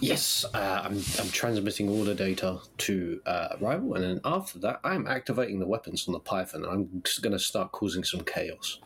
Yes, 0.00 0.44
uh, 0.54 0.82
I'm, 0.84 0.94
I'm 1.18 1.28
transmitting 1.30 1.88
all 1.90 2.04
the 2.04 2.14
data 2.14 2.58
to 2.78 3.20
uh, 3.26 3.56
Rival, 3.60 3.94
and 3.94 4.04
then 4.04 4.20
after 4.24 4.58
that, 4.60 4.80
I'm 4.84 5.06
activating 5.06 5.58
the 5.58 5.66
weapons 5.66 6.06
on 6.08 6.12
the 6.12 6.20
Python, 6.20 6.64
I'm 6.64 7.02
just 7.04 7.22
going 7.22 7.32
to 7.32 7.38
start 7.38 7.72
causing 7.72 8.04
some 8.04 8.20
chaos. 8.20 8.78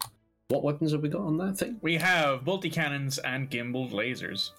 What 0.49 0.65
weapons 0.65 0.93
have 0.93 1.03
we 1.03 1.09
got 1.11 1.21
on 1.23 1.37
that 1.39 1.59
thing? 1.59 1.77
We 1.83 1.97
have 1.97 2.45
multi 2.47 2.71
cannons 2.71 3.19
and 3.19 3.51
gimbaled 3.51 3.93
lasers. 3.93 4.51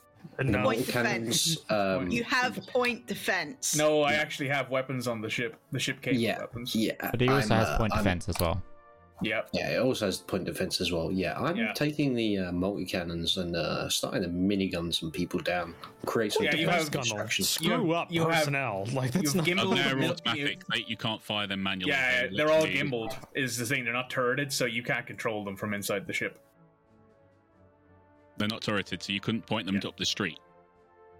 No. 0.44 0.64
Point 0.64 0.88
Cannons, 0.88 1.56
defense. 1.58 1.72
um, 1.72 2.10
You 2.10 2.24
have 2.24 2.56
point 2.68 3.06
defense. 3.06 3.76
No, 3.76 4.02
I 4.02 4.14
actually 4.14 4.50
have 4.50 4.70
weapons 4.72 5.08
on 5.08 5.22
the 5.22 5.30
ship. 5.30 5.56
The 5.72 5.80
ship 5.80 6.02
capable 6.02 6.22
yeah, 6.22 6.40
weapons. 6.40 6.76
yeah. 6.76 6.94
But 7.12 7.22
he 7.22 7.30
also 7.30 7.54
I'm, 7.54 7.60
has 7.60 7.70
uh, 7.70 7.78
point 7.78 7.94
I'm- 7.94 8.04
defense 8.04 8.28
as 8.30 8.36
well. 8.40 8.62
Yep. 9.22 9.50
Yeah, 9.54 9.70
it 9.76 9.80
also 9.80 10.08
has 10.08 10.18
point 10.18 10.44
defense 10.44 10.82
as 10.82 10.92
well. 10.92 11.10
Yeah, 11.10 11.40
I'm 11.40 11.56
Yeah. 11.56 11.72
taking 11.74 12.14
the 12.14 12.38
uh, 12.40 12.52
multi 12.52 12.86
cannons 12.86 13.38
and 13.38 13.56
uh, 13.56 13.88
starting 13.88 14.24
to 14.24 14.28
minigun 14.30 14.94
some 14.94 15.10
people 15.10 15.40
down, 15.40 15.74
create 16.06 16.34
some 16.34 16.44
Yeah, 16.44 16.52
you 16.56 16.66
defense 16.66 16.84
have- 16.84 16.92
construction. 16.92 17.46
Screw 17.46 17.94
up 17.94 18.12
you 18.12 18.22
have- 18.24 18.32
personnel. 18.40 18.86
like 18.94 19.12
that's 19.12 19.34
you've 19.34 19.36
not. 19.36 19.46
gimbal- 19.46 19.72
Oh, 19.72 19.74
they're 19.76 19.96
mil- 19.96 20.12
automatic. 20.12 20.64
They, 20.68 20.84
you 20.86 20.98
can't 20.98 21.24
fire 21.24 21.48
them 21.48 21.64
manually. 21.64 21.94
Yeah, 21.94 22.28
they're 22.36 22.52
all 22.52 22.64
literally- 22.64 23.08
gimbaled. 23.08 23.18
Is 23.36 23.58
the 23.58 23.66
thing? 23.66 23.86
They're 23.86 23.94
not 23.94 24.10
turreted, 24.10 24.52
so 24.52 24.66
you 24.66 24.84
can't 24.84 25.08
control 25.08 25.46
them 25.46 25.56
from 25.56 25.74
inside 25.74 26.06
the 26.08 26.14
ship. 26.14 26.42
They're 28.38 28.50
not 28.50 28.62
turreted, 28.62 29.02
so 29.02 29.14
you 29.14 29.22
couldn't 29.22 29.46
point 29.46 29.66
them 29.66 29.80
Yeah. 29.82 29.88
up 29.88 29.98
the 29.98 30.06
street. 30.06 30.40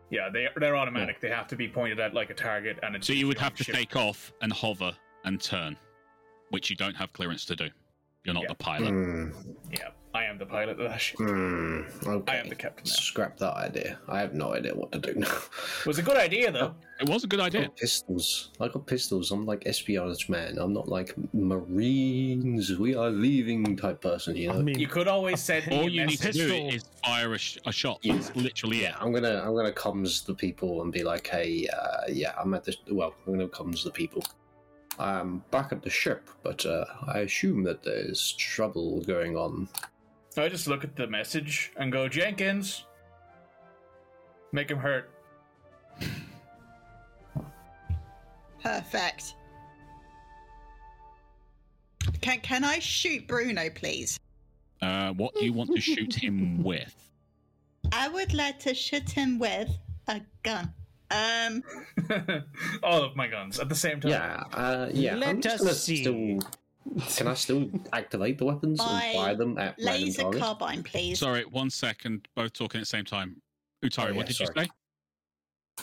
Yeah, 0.10 0.30
they 0.30 0.50
they're 0.58 0.76
automatic. 0.76 1.22
They 1.22 1.30
have 1.30 1.48
to 1.48 1.56
be 1.56 1.68
pointed 1.70 2.00
at 2.02 2.14
like 2.14 2.30
a 2.30 2.34
target, 2.34 2.78
and 2.84 2.96
it's 2.96 3.08
So 3.08 3.14
you 3.14 3.26
would 3.28 3.40
have 3.40 3.56
to 3.56 3.64
ship. 3.64 3.74
take 3.74 3.96
off 3.96 4.34
and 4.42 4.52
hover 4.52 4.96
and 5.24 5.42
turn, 5.42 5.78
which 6.50 6.70
you 6.70 6.76
don't 6.76 6.94
have 6.96 7.12
clearance 7.14 7.46
to 7.46 7.56
do. 7.56 7.70
You're 8.26 8.34
not 8.34 8.44
Yeah. 8.44 8.50
the 8.50 8.56
pilot. 8.56 8.90
Hmm, 8.90 9.30
Yeah, 9.72 9.90
I 10.14 10.24
am 10.26 10.38
the 10.38 10.46
pilot 10.46 10.80
of 10.80 10.90
that 10.90 11.00
ship. 11.00 11.18
hmm, 11.20 11.82
okay. 12.08 12.34
I 12.34 12.36
am 12.42 12.50
the 12.50 12.56
captain 12.56 12.86
now. 12.88 12.94
Scrap 12.96 13.38
that 13.38 13.54
idea. 13.56 14.00
I 14.08 14.20
have 14.20 14.34
no 14.34 14.54
idea 14.54 14.74
what 14.74 14.92
to 14.94 15.00
do 15.00 15.14
now. 15.16 15.38
It 15.82 15.86
was 15.86 16.00
a 16.00 16.02
good 16.02 16.18
idea 16.18 16.52
though. 16.52 16.74
It 17.02 17.10
was 17.10 17.26
a 17.26 17.28
good 17.28 17.42
I 17.42 17.48
idea. 17.48 17.62
got 17.64 17.76
pistols. 17.76 18.52
I 18.62 18.70
got 18.70 18.88
pistols. 18.88 19.32
I'm 19.32 19.46
like 19.46 19.64
espionage 19.68 20.30
man. 20.30 20.58
I'm 20.58 20.72
not 20.72 20.88
like 20.88 21.14
Marines. 21.34 22.78
We 22.78 22.96
are 22.96 23.10
leaving 23.10 23.76
type 23.76 24.00
person. 24.02 24.36
You 24.38 24.48
know. 24.48 24.60
I 24.60 24.62
mean, 24.62 24.80
You 24.80 24.88
could 24.88 25.08
always 25.10 25.42
send 25.42 25.68
All 25.74 25.90
you 25.90 26.06
need 26.06 26.20
to 26.22 26.32
do 26.32 26.54
is 26.54 26.86
fire 27.04 27.34
a, 27.34 27.38
sh- 27.38 27.58
a 27.66 27.72
shot. 27.74 28.00
Yeah. 28.02 28.14
That's 28.16 28.34
literally 28.36 28.82
yeah, 28.84 28.92
it. 28.92 28.96
I'm 29.02 29.12
gonna 29.12 29.42
I'm 29.46 29.54
gonna 29.56 29.74
comms 29.74 30.26
the 30.26 30.34
people 30.34 30.82
and 30.84 30.92
be 30.92 31.04
like, 31.04 31.28
hey, 31.28 31.68
uh, 31.68 32.04
yeah, 32.08 32.34
I'm 32.42 32.54
at 32.54 32.64
this. 32.64 32.78
Well, 32.90 33.14
I'm 33.28 33.34
gonna 33.34 33.48
comms 33.50 33.84
the 33.84 33.92
people. 33.92 34.24
I'm 34.98 35.44
back 35.52 35.72
at 35.72 35.82
the 35.82 35.90
ship, 35.90 36.30
but 36.44 36.66
uh, 36.66 36.86
I 37.08 37.20
assume 37.20 37.64
that 37.64 37.84
there's 37.84 38.34
trouble 38.34 39.02
going 39.02 39.36
on. 39.36 39.68
I 40.38 40.50
just 40.50 40.68
look 40.68 40.84
at 40.84 40.96
the 40.96 41.08
message 41.08 41.72
and 41.78 41.92
go, 41.92 42.08
Jenkins, 42.08 42.86
make 44.52 44.70
him 44.70 44.78
hurt. 44.78 45.10
Perfect. 48.62 49.36
Can 52.22 52.40
can 52.40 52.64
I 52.64 52.80
shoot 52.80 53.28
Bruno, 53.28 53.70
please? 53.70 54.20
Uh, 54.82 55.14
what 55.14 55.36
do 55.36 55.46
you 55.46 55.54
want 55.54 55.74
to 55.76 55.82
shoot 55.82 56.14
him 56.14 56.64
with? 56.64 56.94
I 57.92 58.08
would 58.08 58.34
like 58.34 58.60
to 58.60 58.74
shoot 58.74 59.10
him 59.10 59.38
with 59.40 59.70
a 60.08 60.22
gun. 60.44 60.74
Um, 61.12 61.64
All 62.84 63.04
of 63.04 63.16
my 63.16 63.28
guns 63.28 63.60
at 63.60 63.70
the 63.70 63.76
same 63.76 64.00
time. 64.02 64.12
Yeah, 64.12 64.44
uh, 64.54 64.90
yeah. 64.94 65.16
Let 65.16 65.30
I'm 65.30 65.42
just 65.42 65.56
us 65.56 65.62
gonna 65.62 65.74
see. 65.74 66.02
Still, 66.02 66.40
can 67.18 67.28
I 67.28 67.34
still 67.36 67.70
activate 67.94 68.38
the 68.38 68.46
weapons 68.46 68.80
By 68.80 69.04
and 69.04 69.16
fire 69.16 69.36
them 69.36 69.58
at 69.58 69.76
random 69.78 69.86
laser 70.04 70.22
targets? 70.24 70.44
carbine, 70.44 70.84
please. 70.84 71.20
Sorry, 71.20 71.46
one 71.46 71.70
second. 71.70 72.28
Both 72.36 72.54
talking 72.54 72.80
at 72.80 72.84
the 72.84 72.86
same 72.88 73.06
time. 73.06 73.42
Utari, 73.84 74.12
Oh, 74.12 74.16
what 74.16 74.18
yeah, 74.18 74.24
did 74.26 74.36
sorry. 74.36 74.50
you 74.56 74.64
say? 74.64 74.70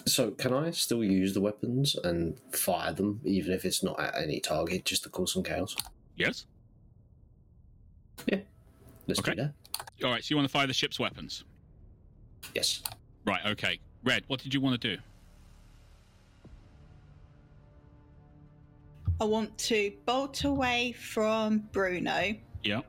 So, 0.06 0.30
can 0.30 0.54
I 0.54 0.70
still 0.70 1.04
use 1.04 1.34
the 1.34 1.40
weapons 1.40 1.94
and 2.02 2.38
fire 2.50 2.92
them, 2.92 3.20
even 3.24 3.52
if 3.52 3.64
it's 3.64 3.82
not 3.82 4.00
at 4.00 4.16
any 4.16 4.40
target, 4.40 4.84
just 4.84 5.02
to 5.04 5.08
cause 5.10 5.32
some 5.34 5.42
chaos? 5.42 5.76
Yes. 6.16 6.46
Yeah. 8.26 8.38
Let's 9.06 9.20
Okay. 9.20 9.34
do 9.34 9.42
that. 9.42 9.52
All 10.04 10.10
right. 10.10 10.22
So 10.24 10.28
you 10.32 10.36
want 10.36 10.48
to 10.48 10.52
fire 10.52 10.66
the 10.66 10.72
ship's 10.72 10.98
weapons? 10.98 11.44
Yes. 12.54 12.82
Right. 13.26 13.40
Okay. 13.46 13.80
Red, 14.04 14.24
what 14.28 14.40
did 14.40 14.54
you 14.54 14.60
want 14.60 14.80
to 14.80 14.96
do? 14.96 15.02
I 19.22 19.24
want 19.24 19.56
to 19.58 19.92
bolt 20.04 20.42
away 20.42 20.90
from 20.98 21.58
Bruno. 21.70 22.34
Yeah. 22.64 22.80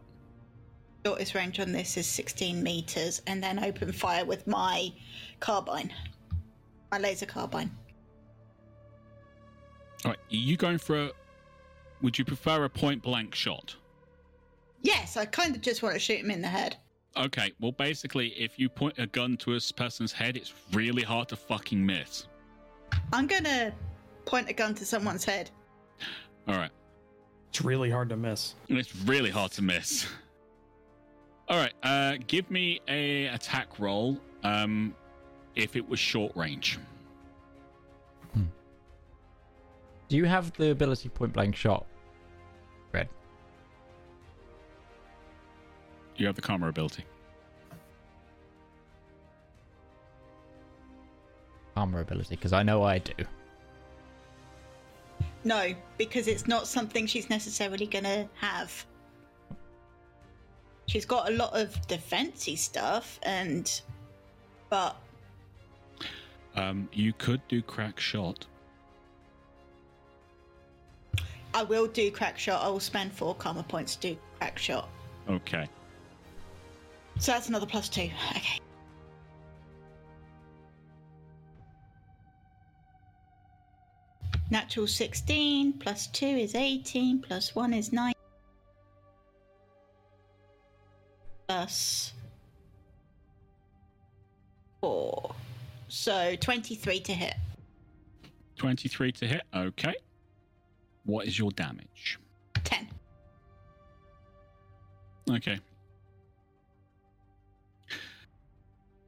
Shortest 1.06 1.36
range 1.36 1.60
on 1.60 1.72
this 1.72 1.96
is 1.96 2.08
16 2.08 2.64
meters, 2.64 3.22
and 3.28 3.44
then 3.44 3.64
open 3.64 3.92
fire 3.92 4.26
with 4.26 4.48
my 4.48 4.92
carbine, 5.40 5.94
my 6.92 6.98
laser 6.98 7.28
carbine. 7.28 7.70
All 10.04 10.10
right. 10.10 10.18
Are 10.18 10.36
you 10.36 10.58
going 10.58 10.80
for 10.80 11.04
a? 11.04 11.12
Would 12.02 12.18
you 12.18 12.26
prefer 12.26 12.64
a 12.64 12.70
point 12.70 13.04
blank 13.04 13.36
shot? 13.36 13.76
Yes, 14.82 15.18
I 15.18 15.26
kind 15.26 15.56
of 15.56 15.62
just 15.62 15.84
want 15.84 15.94
to 15.94 16.00
shoot 16.00 16.22
him 16.22 16.32
in 16.32 16.42
the 16.42 16.48
head. 16.48 16.78
Okay, 17.16 17.54
well, 17.60 17.74
basically, 17.74 18.30
if 18.30 18.58
you 18.58 18.70
point 18.70 18.96
a 18.98 19.06
gun 19.06 19.38
to 19.38 19.54
a 19.54 19.60
person's 19.78 20.12
head, 20.12 20.36
it's 20.36 20.52
really 20.72 21.04
hard 21.04 21.30
to 21.30 21.36
fucking 21.36 21.86
miss. 21.86 22.26
I'm 23.12 23.28
gonna 23.28 23.72
point 24.26 24.50
a 24.50 24.54
gun 24.54 24.74
to 24.74 24.84
someone's 24.84 25.26
head. 25.26 25.52
All 26.48 26.56
right. 26.56 26.72
It's 27.50 27.62
really 27.62 27.90
hard 27.90 28.10
to 28.10 28.18
miss. 28.18 28.56
It's 28.68 28.96
really 29.06 29.30
hard 29.30 29.52
to 29.54 29.62
miss. 29.62 30.08
All 31.50 31.58
right, 31.58 31.74
uh, 31.84 32.16
give 32.28 32.50
me 32.50 32.80
a 32.88 33.26
attack 33.28 33.78
roll. 33.78 34.18
Um, 34.44 34.96
if 35.56 35.76
it 35.76 35.88
was 35.88 36.00
short 36.00 36.36
range, 36.36 36.80
Do 40.10 40.18
you 40.18 40.26
have 40.26 40.54
the 40.54 40.70
ability 40.70 41.10
point 41.10 41.34
blank 41.34 41.56
shot? 41.56 41.86
Red. 42.92 43.10
you 46.18 46.28
have 46.28 46.36
the 46.36 46.42
karma 46.42 46.68
ability. 46.70 47.04
Armor 51.76 52.02
ability, 52.02 52.36
because 52.36 52.54
I 52.54 52.62
know 52.62 52.84
I 52.84 53.00
do. 53.00 53.14
No, 55.44 55.74
because 55.98 56.28
it's 56.28 56.48
not 56.48 56.68
something 56.68 57.06
she's 57.06 57.30
necessarily 57.30 57.86
gonna 57.86 58.30
have. 58.40 58.86
She's 60.88 61.06
got 61.06 61.30
a 61.30 61.34
lot 61.34 61.54
of 61.54 61.70
defensey 61.88 62.58
stuff, 62.58 63.20
and 63.24 63.82
but 64.70 64.96
Um, 66.56 66.88
you 66.94 67.14
could 67.14 67.42
do 67.48 67.62
crack 67.62 68.00
shot. 68.00 68.46
I 71.54 71.64
will 71.64 71.88
do 71.88 72.10
crack 72.12 72.38
shot. 72.40 72.64
I 72.64 72.70
will 72.70 72.80
spend 72.80 73.12
four 73.12 73.36
karma 73.36 73.64
points 73.64 73.96
to 73.98 74.14
do 74.14 74.18
crack 74.40 74.58
shot. 74.58 74.90
Okay. 75.30 75.68
So 77.20 77.32
that's 77.32 77.50
another 77.50 77.66
plus 77.66 77.90
two. 77.90 78.10
Okay. 78.32 78.60
Natural 84.54 84.86
16 84.86 85.74
plus 85.80 86.06
2 86.06 86.28
is 86.28 86.54
18 86.54 87.24
plus 87.24 87.56
1 87.56 87.74
is 87.74 87.92
9 87.92 88.14
plus 91.48 92.14
4. 94.80 95.34
So 95.88 96.36
23 96.40 97.00
to 97.00 97.14
hit. 97.14 97.34
23 98.58 99.12
to 99.14 99.28
hit. 99.28 99.42
Okay. 99.56 99.96
What 101.06 101.26
is 101.26 101.40
your 101.40 101.50
damage? 101.50 102.20
10. 102.64 102.88
Okay. 105.32 105.60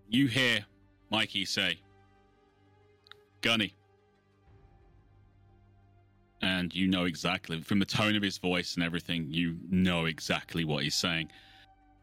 You 0.10 0.26
hear 0.26 0.66
Mikey 1.12 1.46
say, 1.46 1.82
Gunny. 3.42 3.76
And 6.46 6.76
you 6.76 6.88
know 6.88 7.06
exactly, 7.06 7.60
from 7.62 7.80
the 7.80 7.86
tone 7.86 8.16
of 8.16 8.22
his 8.22 8.38
voice 8.38 8.76
and 8.76 8.84
everything, 8.84 9.26
you 9.32 9.58
know 9.68 10.06
exactly 10.06 10.64
what 10.64 10.84
he's 10.84 10.94
saying. 10.94 11.32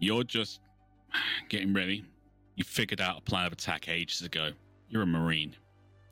You're 0.00 0.24
just 0.24 0.58
getting 1.48 1.72
ready. 1.72 2.04
You 2.56 2.64
figured 2.64 3.00
out 3.00 3.18
a 3.18 3.20
plan 3.20 3.46
of 3.46 3.52
attack 3.52 3.88
ages 3.88 4.22
ago. 4.22 4.50
You're 4.88 5.02
a 5.02 5.06
Marine. 5.06 5.54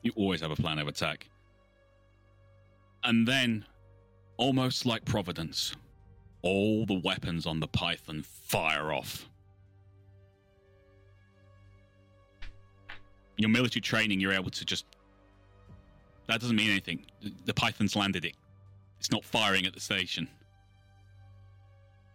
You 0.01 0.13
always 0.15 0.39
have 0.39 0.49
a 0.49 0.55
plan 0.55 0.79
of 0.79 0.87
attack. 0.87 1.29
And 3.03 3.27
then, 3.27 3.65
almost 4.37 4.85
like 4.85 5.03
Providence, 5.03 5.75
all 6.41 6.85
the 6.85 7.01
weapons 7.03 7.45
on 7.45 7.59
the 7.59 7.67
Python 7.67 8.23
fire 8.23 8.93
off. 8.93 9.27
Your 13.35 13.49
military 13.49 13.81
training, 13.81 14.21
you're 14.21 14.31
able 14.31 14.51
to 14.51 14.63
just. 14.63 14.85
That 16.31 16.39
doesn't 16.39 16.55
mean 16.55 16.69
anything. 16.69 17.05
The- 17.43 17.53
Python's 17.53 17.93
landed 17.93 18.23
it. 18.23 18.37
It's 18.99 19.11
not 19.11 19.25
firing 19.25 19.65
at 19.65 19.73
the 19.73 19.81
station. 19.81 20.29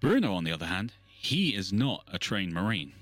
Bruno, 0.00 0.32
on 0.32 0.42
the 0.42 0.52
other 0.52 0.64
hand, 0.64 0.94
he 1.06 1.54
is 1.54 1.70
not 1.70 2.02
a 2.10 2.18
trained 2.18 2.54
Marine. 2.54 2.94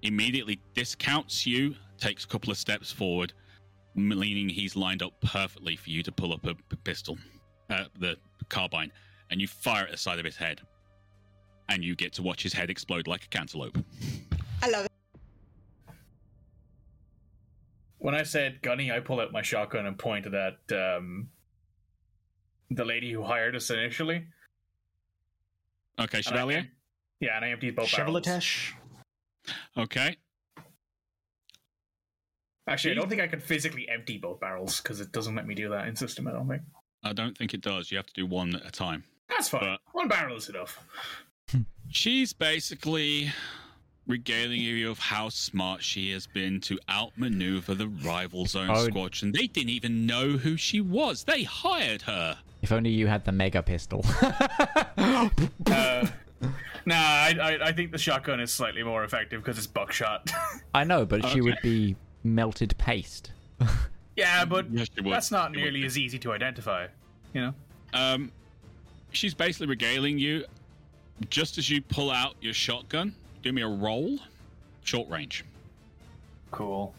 Immediately 0.00 0.60
discounts 0.72 1.46
you, 1.46 1.76
takes 1.98 2.24
a 2.24 2.26
couple 2.26 2.50
of 2.50 2.56
steps 2.56 2.90
forward, 2.90 3.34
meaning 3.94 4.48
he's 4.48 4.76
lined 4.76 5.02
up 5.02 5.12
perfectly 5.20 5.76
for 5.76 5.90
you 5.90 6.02
to 6.04 6.10
pull 6.10 6.32
up 6.32 6.46
a 6.46 6.54
pistol, 6.76 7.18
uh, 7.68 7.84
the 7.98 8.16
carbine, 8.48 8.90
and 9.30 9.42
you 9.42 9.46
fire 9.46 9.84
at 9.84 9.90
the 9.90 9.98
side 9.98 10.20
of 10.20 10.24
his 10.24 10.36
head. 10.36 10.62
And 11.68 11.84
you 11.84 11.94
get 11.96 12.14
to 12.14 12.22
watch 12.22 12.42
his 12.42 12.54
head 12.54 12.70
explode 12.70 13.06
like 13.06 13.24
a 13.24 13.28
cantaloupe. 13.28 13.76
I 14.62 14.70
love 14.70 14.86
When 18.02 18.16
I 18.16 18.24
said 18.24 18.60
gunny, 18.62 18.90
I 18.90 18.98
pull 18.98 19.20
out 19.20 19.30
my 19.30 19.42
shotgun 19.42 19.86
and 19.86 19.96
point 19.96 20.26
at 20.26 20.32
that 20.32 20.96
um, 20.96 21.28
the 22.68 22.84
lady 22.84 23.12
who 23.12 23.22
hired 23.22 23.54
us 23.54 23.70
initially. 23.70 24.26
Okay, 26.00 26.18
And 26.18 26.26
I- 26.26 26.30
Chevalier? 26.30 26.68
Yeah, 27.20 27.36
and 27.36 27.44
I 27.44 27.50
emptied 27.50 27.76
both 27.76 27.94
barrels. 27.94 28.24
Chevaletesh. 28.26 28.72
Okay. 29.78 30.16
Actually, 32.66 32.90
I 32.90 32.94
don't 32.94 33.08
think 33.08 33.20
I 33.20 33.28
could 33.28 33.40
physically 33.42 33.88
empty 33.88 34.18
both 34.18 34.40
barrels 34.40 34.80
because 34.80 35.00
it 35.00 35.12
doesn't 35.12 35.36
let 35.36 35.46
me 35.46 35.54
do 35.54 35.68
that 35.68 35.86
in 35.86 35.94
system. 35.94 36.26
I 36.26 36.32
don't 36.32 36.48
think. 36.48 36.62
I 37.04 37.12
don't 37.12 37.38
think 37.38 37.54
it 37.54 37.60
does. 37.60 37.92
You 37.92 37.98
have 37.98 38.06
to 38.06 38.12
do 38.14 38.26
one 38.26 38.56
at 38.56 38.66
a 38.66 38.70
time. 38.72 39.04
That's 39.28 39.48
fine. 39.48 39.60
But- 39.60 39.80
One 39.92 40.08
barrel 40.08 40.36
is 40.36 40.48
enough. 40.48 40.84
She's 41.88 42.32
basically 42.32 43.30
regaling 44.06 44.60
you 44.60 44.90
of 44.90 44.98
how 44.98 45.28
smart 45.28 45.82
she 45.82 46.10
has 46.12 46.26
been 46.26 46.60
to 46.60 46.78
outmaneuver 46.88 47.74
the 47.74 47.86
rival 47.88 48.46
zone 48.46 48.70
Oh. 48.70 48.84
squadron. 48.86 49.32
They 49.32 49.46
didn't 49.46 49.70
even 49.70 50.06
know 50.06 50.30
who 50.32 50.56
she 50.56 50.80
was. 50.80 51.24
They 51.24 51.44
hired 51.44 52.02
her. 52.02 52.38
If 52.62 52.72
only 52.72 52.90
you 52.90 53.06
had 53.06 53.24
the 53.24 53.32
mega 53.32 53.62
pistol. 53.62 54.04
Uh, 55.66 56.06
nah, 56.84 56.94
I, 56.96 57.36
I, 57.40 57.66
I 57.68 57.72
think 57.72 57.92
the 57.92 57.98
shotgun 57.98 58.40
is 58.40 58.52
slightly 58.52 58.82
more 58.82 59.04
effective 59.04 59.42
because 59.42 59.56
it's 59.58 59.66
buckshot. 59.66 60.30
I 60.74 60.84
know, 60.84 61.04
but 61.06 61.24
she 61.28 61.40
would 61.40 61.58
be 61.62 61.94
melted 62.24 62.76
paste. 62.78 63.30
yeah, 64.16 64.44
but 64.44 64.70
Yes, 64.70 64.88
that's 65.04 65.30
not 65.30 65.54
She 65.54 65.60
nearly 65.60 65.80
be. 65.80 65.86
as 65.86 65.96
easy 65.96 66.18
to 66.20 66.32
identify. 66.32 66.88
You 67.34 67.40
know. 67.40 67.54
Um, 67.94 68.32
she's 69.12 69.34
basically 69.34 69.68
regaling 69.68 70.18
you. 70.18 70.44
Just 71.30 71.56
as 71.58 71.70
you 71.70 71.80
pull 71.82 72.10
out 72.10 72.34
your 72.40 72.54
shotgun, 72.54 73.14
give 73.42 73.54
me 73.54 73.62
a 73.62 73.68
roll. 73.68 74.18
Short 74.84 75.08
range. 75.08 75.44
Cool. 76.50 76.94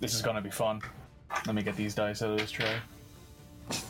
This 0.00 0.14
is 0.14 0.22
gonna 0.22 0.40
be 0.40 0.50
fun. 0.50 0.80
Let 1.46 1.54
me 1.54 1.62
get 1.62 1.76
these 1.76 1.94
dice 1.94 2.22
out 2.22 2.30
of 2.30 2.38
this 2.38 2.50
tray. 2.50 2.76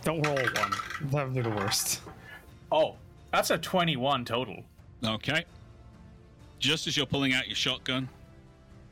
Don't 0.04 0.24
roll 0.26 0.36
one. 0.36 0.72
That 1.10 1.24
would 1.26 1.34
be 1.34 1.40
the 1.40 1.50
worst. 1.50 2.00
Oh, 2.70 2.94
that's 3.32 3.50
a 3.50 3.58
twenty-one 3.58 4.24
total. 4.24 4.62
Okay. 5.04 5.44
Just 6.58 6.86
as 6.86 6.96
you're 6.96 7.06
pulling 7.06 7.34
out 7.34 7.46
your 7.46 7.56
shotgun, 7.56 8.08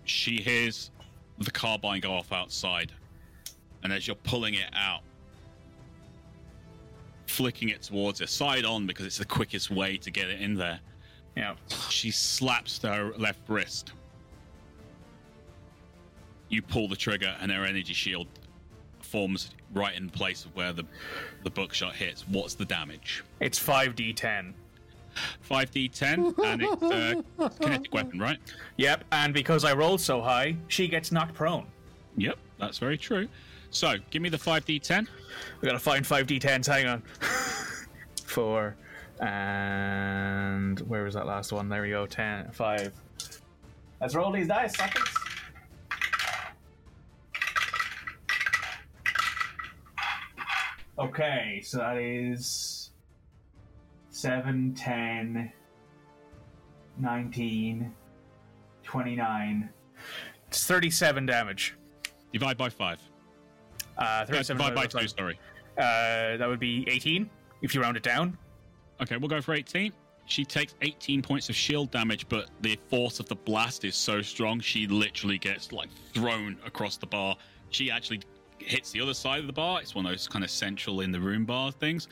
she 0.05 0.37
hears 0.37 0.91
the 1.39 1.51
carbine 1.51 2.01
go 2.01 2.13
off 2.13 2.33
outside. 2.33 2.93
And 3.83 3.93
as 3.93 4.07
you're 4.07 4.17
pulling 4.17 4.55
it 4.55 4.71
out, 4.75 5.01
flicking 7.27 7.71
it 7.71 7.83
towards 7.83 8.21
her, 8.21 8.27
side 8.27 8.65
on 8.65 8.87
because 8.87 9.07
it's 9.07 9.19
the 9.19 9.25
quickest 9.25 9.71
way 9.71 9.97
to 9.97 10.11
get 10.11 10.29
it 10.29 10.41
in 10.41 10.55
there, 10.55 10.81
Yeah. 11.37 11.55
she 11.89 12.11
slaps 12.11 12.79
to 12.81 12.89
her 12.93 13.13
left 13.17 13.41
wrist. 13.49 13.93
You 16.49 16.61
pull 16.63 16.89
the 16.89 16.97
trigger, 16.97 17.35
and 17.41 17.51
her 17.51 17.65
energy 17.65 17.95
shield 17.95 18.27
forms 19.01 19.51
right 19.73 19.97
in 19.97 20.11
place 20.11 20.45
of 20.45 20.55
where 20.55 20.73
the, 20.73 20.85
the 21.45 21.51
buckshot 21.51 21.95
hits. 21.95 22.29
What's 22.29 22.55
the 22.55 22.65
damage? 22.67 23.25
It's 23.41 23.59
five 23.59 23.95
d 23.97 24.13
ten. 24.13 24.55
5d10, 25.49 26.39
and 26.43 26.63
it's 26.63 26.83
a 27.39 27.51
kinetic 27.61 27.93
weapon, 27.93 28.19
right? 28.19 28.39
Yep, 28.79 29.05
and 29.13 29.35
because 29.35 29.63
I 29.63 29.75
rolled 29.75 30.01
so 30.01 30.23
high, 30.23 30.57
she 30.69 30.89
gets 30.89 31.13
knocked 31.13 31.35
prone. 31.35 31.67
Yep, 32.17 32.39
that's 32.59 32.79
very 32.79 32.97
true. 32.97 33.29
So, 33.71 33.97
give 34.11 34.23
me 34.23 34.31
the 34.31 34.39
5d10. 34.39 35.07
We 35.61 35.67
gotta 35.67 35.79
find 35.79 36.07
five 36.07 36.27
d10s. 36.27 36.67
Hang 36.67 36.87
on. 36.87 37.03
Four, 38.25 38.75
and 39.23 40.81
where 40.81 41.05
was 41.05 41.15
that 41.15 41.27
last 41.27 41.53
one? 41.53 41.69
There 41.69 41.83
we 41.83 41.91
go. 41.91 42.07
Ten, 42.07 42.51
five. 42.51 42.93
Let's 44.01 44.15
roll 44.15 44.33
these 44.33 44.49
dice, 44.49 44.77
seconds. 44.77 45.09
Okay, 50.99 51.61
so 51.65 51.79
that 51.79 51.97
is 51.97 52.91
7, 54.11 54.75
10, 54.75 55.53
19, 56.99 57.95
29. 58.83 59.71
It's 60.49 60.67
37 60.67 61.27
damage. 61.27 61.75
Divide 62.33 62.59
by 62.59 62.69
5. 62.69 63.01
Uh, 63.99 64.03
Uh, 64.03 64.27
37 64.27 64.59
divide 64.59 64.75
by 64.75 64.87
2, 64.87 65.09
sorry. 65.09 65.39
Uh, 65.79 66.37
that 66.37 66.47
would 66.47 66.61
be 66.61 66.85
18 66.89 67.29
if 67.63 67.75
you 67.75 67.81
round 67.81 67.97
it 67.97 68.03
down. 68.03 68.37
Okay, 69.03 69.17
we'll 69.17 69.29
go 69.29 69.41
for 69.41 69.55
18. 69.55 69.93
she 70.27 70.45
takes 70.45 70.75
18 70.81 71.23
points 71.23 71.49
of 71.49 71.57
shield 71.57 71.91
damage, 71.91 72.29
but 72.29 72.49
the 72.61 72.79
force 72.89 73.19
of 73.21 73.29
the 73.29 73.35
blast 73.35 73.85
is 73.85 73.97
so 73.97 74.23
strong, 74.23 74.61
she 74.61 74.87
literally 74.87 75.39
gets 75.39 75.73
like 75.73 75.89
thrown 76.15 76.57
across 76.65 76.97
the 76.97 77.07
bar. 77.07 77.37
She 77.71 77.91
actually 77.91 78.21
hits 78.59 78.93
the 78.93 79.01
other 79.01 79.15
side 79.15 79.41
of 79.41 79.47
the 79.49 79.53
bar. 79.53 79.81
It's 79.81 79.95
one 79.95 80.07
of 80.07 80.13
those 80.13 80.29
kind 80.29 80.45
of 80.45 80.51
central 80.51 81.01
in 81.01 81.11
the 81.11 81.21
room 81.21 81.45
bar 81.45 81.73
things, 81.73 82.07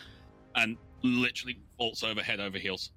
and 0.56 0.76
literally 1.02 1.58
falls 1.78 2.02
over 2.02 2.20
head 2.22 2.40
over 2.40 2.58
heels. 2.58 2.90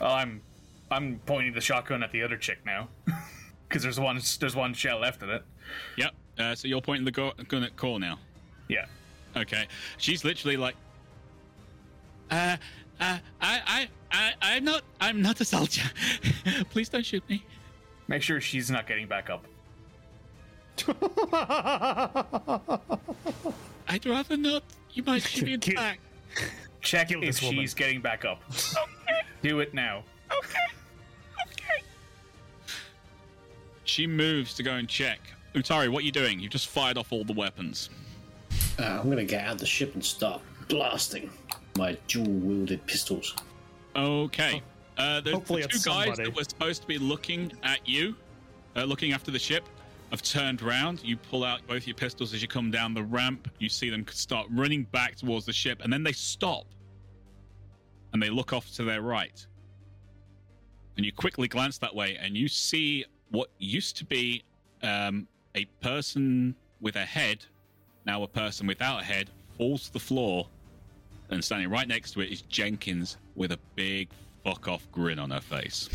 Oh, 0.00 0.06
I'm 0.06 0.40
I'm 0.90 1.20
pointing 1.26 1.52
the 1.52 1.60
shotgun 1.60 2.02
at 2.02 2.12
the 2.12 2.22
other 2.22 2.36
chick 2.36 2.58
now, 2.64 2.88
because 3.68 3.82
there's 3.82 4.00
one 4.00 4.20
there's 4.38 4.56
one 4.56 4.72
shell 4.74 5.00
left 5.00 5.22
of 5.22 5.28
it. 5.30 5.42
Yep. 5.96 6.12
Uh, 6.38 6.54
so 6.54 6.68
you're 6.68 6.80
pointing 6.80 7.04
the 7.04 7.10
go- 7.10 7.32
gun 7.48 7.64
at 7.64 7.76
Core 7.76 8.00
now. 8.00 8.18
Yeah. 8.68 8.86
Okay. 9.36 9.66
She's 9.98 10.24
literally 10.24 10.56
like, 10.56 10.74
uh, 12.30 12.56
uh, 13.00 13.18
I, 13.40 13.60
I, 13.66 13.88
I, 14.12 14.32
I'm 14.42 14.64
not, 14.64 14.82
I'm 15.00 15.22
not 15.22 15.40
a 15.40 15.44
soldier. 15.44 15.82
Please 16.70 16.88
don't 16.88 17.04
shoot 17.04 17.22
me. 17.28 17.44
Make 18.08 18.22
sure 18.22 18.40
she's 18.40 18.70
not 18.70 18.86
getting 18.86 19.06
back 19.06 19.30
up. 19.30 19.44
I'd 23.88 24.06
rather 24.06 24.36
not. 24.36 24.62
You 24.92 25.02
might 25.04 25.22
shoot 25.26 25.44
me 25.44 25.54
in 25.54 25.60
the 25.60 25.64
Cute. 25.66 25.76
back. 25.76 26.00
Check 26.80 27.08
Kill 27.08 27.22
if 27.22 27.26
this 27.26 27.42
woman. 27.42 27.60
she's 27.60 27.74
getting 27.74 28.00
back 28.00 28.24
up. 28.24 28.42
Do 29.42 29.60
it 29.60 29.74
now. 29.74 30.02
okay, 30.32 30.58
okay. 31.46 31.82
She 33.84 34.06
moves 34.06 34.54
to 34.54 34.62
go 34.62 34.72
and 34.72 34.88
check. 34.88 35.18
Utari, 35.54 35.88
what 35.88 36.02
are 36.02 36.06
you 36.06 36.12
doing? 36.12 36.40
You've 36.40 36.52
just 36.52 36.68
fired 36.68 36.96
off 36.96 37.12
all 37.12 37.24
the 37.24 37.32
weapons. 37.32 37.90
Uh, 38.80 38.98
I'm 38.98 39.10
gonna 39.10 39.24
get 39.24 39.44
out 39.44 39.54
of 39.54 39.58
the 39.58 39.66
ship 39.66 39.92
and 39.94 40.02
start 40.02 40.40
blasting 40.68 41.30
my 41.76 41.98
dual-wielded 42.08 42.86
pistols. 42.86 43.36
Okay. 43.94 44.62
Uh, 44.96 45.20
the, 45.20 45.32
Hopefully 45.32 45.62
the 45.62 45.68
two 45.68 45.76
it's 45.76 45.84
guys 45.84 46.06
somebody. 46.06 46.24
that 46.24 46.36
were 46.36 46.44
supposed 46.44 46.80
to 46.82 46.88
be 46.88 46.96
looking 46.96 47.52
at 47.62 47.86
you, 47.86 48.14
uh, 48.76 48.84
looking 48.84 49.12
after 49.12 49.30
the 49.30 49.38
ship, 49.38 49.64
have 50.10 50.22
turned 50.22 50.62
round. 50.62 51.02
You 51.04 51.18
pull 51.18 51.44
out 51.44 51.66
both 51.66 51.86
your 51.86 51.94
pistols 51.94 52.32
as 52.32 52.40
you 52.40 52.48
come 52.48 52.70
down 52.70 52.94
the 52.94 53.02
ramp. 53.02 53.50
You 53.58 53.68
see 53.68 53.90
them 53.90 54.06
start 54.10 54.46
running 54.50 54.84
back 54.84 55.16
towards 55.16 55.44
the 55.44 55.52
ship, 55.52 55.80
and 55.82 55.92
then 55.92 56.02
they 56.02 56.12
stop. 56.12 56.64
And 58.12 58.22
they 58.22 58.30
look 58.30 58.52
off 58.54 58.72
to 58.76 58.84
their 58.84 59.02
right. 59.02 59.46
And 60.96 61.04
you 61.04 61.12
quickly 61.12 61.48
glance 61.48 61.76
that 61.78 61.94
way, 61.94 62.16
and 62.20 62.34
you 62.34 62.48
see 62.48 63.04
what 63.30 63.50
used 63.58 63.96
to 63.98 64.04
be 64.06 64.42
um, 64.82 65.28
a 65.54 65.66
person 65.80 66.54
with 66.80 66.96
a 66.96 67.04
head, 67.04 67.44
now 68.06 68.22
a 68.22 68.28
person 68.28 68.66
without 68.66 69.02
a 69.02 69.04
head, 69.04 69.30
falls 69.56 69.86
to 69.86 69.92
the 69.92 70.00
floor 70.00 70.46
and 71.30 71.42
standing 71.44 71.68
right 71.70 71.86
next 71.86 72.12
to 72.12 72.20
it 72.20 72.30
is 72.30 72.42
Jenkins 72.42 73.16
with 73.36 73.52
a 73.52 73.58
big 73.76 74.08
fuck 74.44 74.68
off 74.68 74.90
grin 74.90 75.18
on 75.18 75.30
her 75.30 75.40
face. 75.40 75.88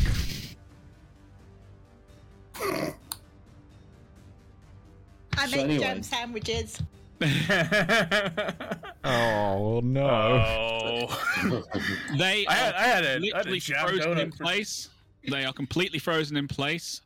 I 5.37 5.47
So 5.47 5.51
make 5.51 5.65
anyway. 5.65 5.79
jam 5.79 6.03
sandwiches. 6.03 6.79
Oh 9.07 9.81
no! 9.83 10.07
Oh. 10.07 11.63
They 12.17 12.45
I 12.47 12.53
had, 12.53 12.73
are 12.73 12.77
I 12.79 12.83
had 12.83 13.03
a, 13.03 13.07
I 13.07 13.11
had 13.13 13.17
a 13.17 13.19
literally 13.19 13.59
jam 13.59 13.87
frozen 13.87 14.17
in 14.17 14.29
donut 14.31 14.37
for- 14.37 14.43
place. 14.43 14.89
They 15.29 15.45
are 15.45 15.53
completely 15.53 15.99
frozen 15.99 16.37
in 16.37 16.47
place. 16.47 17.01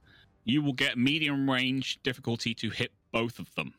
You 0.46 0.62
will 0.62 0.72
get 0.74 0.98
medium 0.98 1.50
range 1.50 2.00
difficulty 2.04 2.54
to 2.56 2.70
hit 2.70 2.92
both 3.12 3.40
of 3.40 3.54
them. 3.56 3.74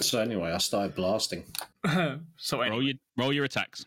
So 0.00 0.20
anyway, 0.20 0.52
I 0.52 0.58
started 0.58 0.94
blasting. 0.94 1.44
so 2.36 2.60
Roll 2.60 2.82
your 2.82 2.94
roll 3.16 3.32
your 3.32 3.44
attacks. 3.44 3.84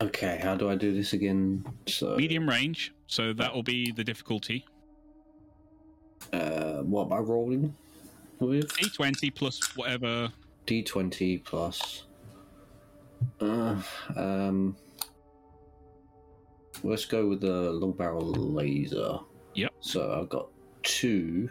Okay, 0.00 0.38
how 0.42 0.54
do 0.54 0.68
I 0.68 0.74
do 0.74 0.92
this 0.92 1.12
again? 1.12 1.64
So 1.86 2.16
Medium 2.16 2.48
range, 2.48 2.92
so 3.06 3.32
that 3.32 3.52
will 3.54 3.62
be 3.62 3.90
the 3.92 4.04
difficulty. 4.04 4.66
Uh, 6.32 6.78
what 6.82 7.06
am 7.06 7.12
I 7.12 7.18
rolling 7.18 7.74
with? 8.38 8.68
D20 8.72 9.34
plus 9.34 9.76
whatever. 9.76 10.30
D20 10.66 11.44
plus. 11.44 12.04
Uh, 13.40 13.80
um. 14.16 14.76
Let's 16.82 17.06
go 17.06 17.28
with 17.28 17.40
the 17.40 17.70
long 17.72 17.92
barrel 17.92 18.26
laser. 18.26 19.18
Yep. 19.54 19.72
So 19.80 20.20
I've 20.20 20.28
got 20.28 20.48
two 20.82 21.48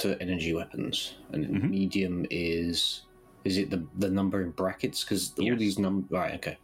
to 0.00 0.20
energy 0.20 0.52
weapons, 0.54 1.14
and 1.32 1.46
Mhm. 1.46 1.70
medium 1.70 2.26
is 2.30 3.02
is 3.44 3.56
it 3.56 3.70
the 3.70 3.86
the 3.98 4.10
number 4.10 4.42
in 4.42 4.50
brackets? 4.50 5.02
Because 5.02 5.32
all 5.38 5.44
Yes. 5.46 5.58
these 5.58 5.78
num 5.78 6.06
right, 6.10 6.34
okay. 6.34 6.58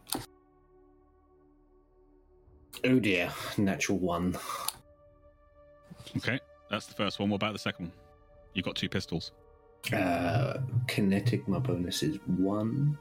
Oh 2.83 2.99
dear, 2.99 3.31
natural 3.57 3.97
one. 3.97 4.37
Okay, 6.17 6.39
that's 6.69 6.85
the 6.85 6.93
first 6.93 7.19
one. 7.19 7.29
What 7.29 7.37
about 7.37 7.53
the 7.53 7.59
second 7.59 7.87
one? 7.87 7.93
You've 8.53 8.65
got 8.65 8.75
two 8.75 8.89
pistols. 8.89 9.31
Uh, 9.91 10.59
kinetic, 10.87 11.47
my 11.47 11.59
bonus 11.59 12.03
is 12.03 12.17
one. 12.25 12.97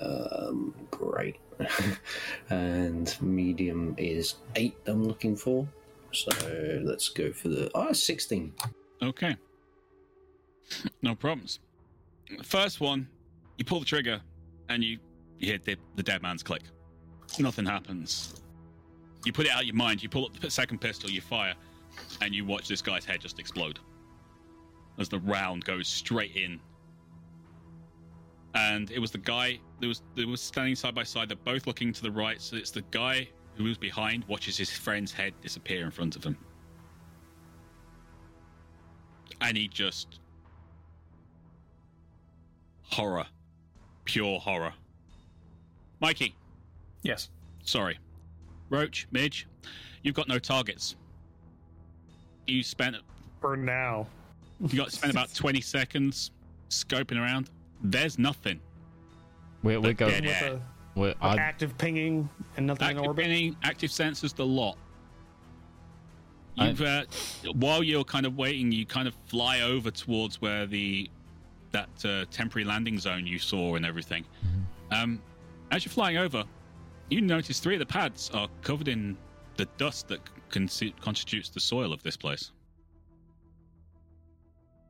Um, 0.00 0.74
great. 0.90 1.36
and 2.50 3.16
medium 3.20 3.94
is 3.98 4.36
eight. 4.56 4.76
I'm 4.86 5.02
looking 5.04 5.34
for. 5.36 5.66
So 6.12 6.30
let's 6.84 7.08
go 7.08 7.32
for 7.32 7.48
the 7.48 7.70
ah 7.74 7.92
16. 7.92 8.52
Okay. 9.02 9.36
No 11.02 11.14
problems. 11.14 11.60
First 12.42 12.80
one, 12.80 13.08
you 13.56 13.64
pull 13.64 13.80
the 13.80 13.86
trigger 13.86 14.20
and 14.68 14.82
you, 14.82 14.98
you 15.38 15.48
hear 15.48 15.58
the, 15.58 15.76
the 15.96 16.02
dead 16.02 16.22
man's 16.22 16.42
click. 16.42 16.62
Nothing 17.38 17.66
happens. 17.66 18.42
You 19.24 19.32
put 19.32 19.46
it 19.46 19.52
out 19.52 19.62
of 19.62 19.66
your 19.66 19.76
mind, 19.76 20.02
you 20.02 20.08
pull 20.08 20.26
up 20.26 20.38
the 20.38 20.50
second 20.50 20.80
pistol, 20.80 21.10
you 21.10 21.20
fire, 21.20 21.54
and 22.20 22.34
you 22.34 22.44
watch 22.44 22.68
this 22.68 22.82
guy's 22.82 23.04
head 23.04 23.20
just 23.20 23.38
explode 23.38 23.78
as 24.98 25.08
the 25.08 25.18
round 25.20 25.64
goes 25.64 25.88
straight 25.88 26.36
in. 26.36 26.60
And 28.54 28.90
it 28.90 28.98
was 28.98 29.10
the 29.10 29.18
guy 29.18 29.58
that 29.80 29.86
was 29.86 30.02
that 30.16 30.26
was 30.26 30.40
standing 30.40 30.74
side 30.74 30.94
by 30.94 31.04
side. 31.04 31.28
They're 31.28 31.36
both 31.36 31.66
looking 31.66 31.92
to 31.92 32.02
the 32.02 32.10
right, 32.10 32.40
so 32.40 32.56
it's 32.56 32.70
the 32.70 32.82
guy 32.90 33.28
who 33.54 33.64
was 33.64 33.78
behind 33.78 34.24
watches 34.24 34.56
his 34.56 34.70
friend's 34.70 35.12
head 35.12 35.34
disappear 35.42 35.84
in 35.84 35.90
front 35.90 36.16
of 36.16 36.24
him 36.24 36.36
and 39.40 39.56
he 39.56 39.68
just 39.68 40.20
horror, 42.82 43.26
pure 44.04 44.38
horror. 44.40 44.72
Mikey, 46.00 46.34
yes. 47.02 47.28
sorry, 47.64 47.98
Roach, 48.70 49.06
Midge, 49.10 49.46
you've 50.02 50.14
got 50.14 50.28
no 50.28 50.38
targets. 50.38 50.96
You 52.46 52.62
spent 52.62 52.96
For 53.40 53.56
now. 53.56 54.06
you 54.60 54.78
got 54.78 54.92
spent 54.92 55.12
about 55.12 55.34
twenty 55.34 55.60
seconds 55.60 56.30
scoping 56.70 57.18
around. 57.20 57.50
There's 57.82 58.18
nothing. 58.18 58.60
We're, 59.62 59.80
we're 59.80 59.88
But 59.94 59.96
going. 59.96 60.24
With 60.24 60.42
air. 60.42 60.50
the 60.94 61.00
We're, 61.00 61.14
I, 61.20 61.36
active 61.36 61.76
pinging 61.78 62.28
and 62.56 62.66
nothing 62.66 62.90
in 62.90 62.98
orbit. 62.98 63.24
pinning, 63.24 63.56
active 63.64 63.90
sensors, 63.90 64.34
the 64.34 64.46
lot. 64.46 64.76
I- 66.58 66.68
You've 66.68 66.82
uh, 66.82 67.04
while 67.54 67.82
you're 67.82 68.04
kind 68.04 68.26
of 68.26 68.36
waiting, 68.36 68.72
you 68.72 68.84
kind 68.86 69.06
of 69.08 69.14
fly 69.26 69.60
over 69.60 69.90
towards 69.90 70.40
where 70.40 70.66
the 70.66 71.10
that 71.72 71.88
uh, 72.04 72.24
temporary 72.30 72.64
landing 72.64 72.98
zone 72.98 73.26
you 73.26 73.38
saw 73.38 73.74
and 73.76 73.84
everything. 73.84 74.24
Um, 74.90 75.20
as 75.70 75.84
you're 75.84 75.92
flying 75.92 76.16
over, 76.16 76.44
you 77.10 77.20
notice 77.20 77.60
three 77.60 77.74
of 77.74 77.78
the 77.80 77.86
pads 77.86 78.30
are 78.32 78.48
covered 78.62 78.88
in 78.88 79.16
the 79.56 79.66
dust 79.76 80.08
that 80.08 80.20
con- 80.50 80.68
constitutes 81.00 81.50
the 81.50 81.60
soil 81.60 81.92
of 81.92 82.02
this 82.02 82.16
place. 82.16 82.52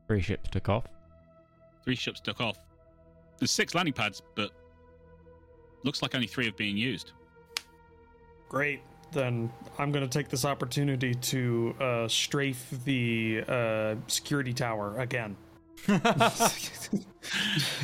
three 0.07 0.21
ships 0.21 0.49
took 0.49 0.69
off. 0.69 0.85
Three 1.83 1.95
ships 1.95 2.19
took 2.19 2.39
off. 2.41 2.57
There's 3.37 3.51
six 3.51 3.75
landing 3.75 3.93
pads, 3.93 4.21
but 4.35 4.51
looks 5.83 6.01
like 6.01 6.15
only 6.15 6.27
three 6.27 6.47
are 6.47 6.51
being 6.53 6.77
used. 6.77 7.11
Great. 8.47 8.81
Then 9.11 9.51
I'm 9.77 9.91
going 9.91 10.07
to 10.07 10.09
take 10.09 10.29
this 10.29 10.45
opportunity 10.45 11.13
to 11.15 11.75
uh, 11.79 12.07
strafe 12.07 12.67
the 12.85 13.43
uh, 13.47 13.95
security 14.07 14.53
tower 14.53 14.97
again. 14.99 15.35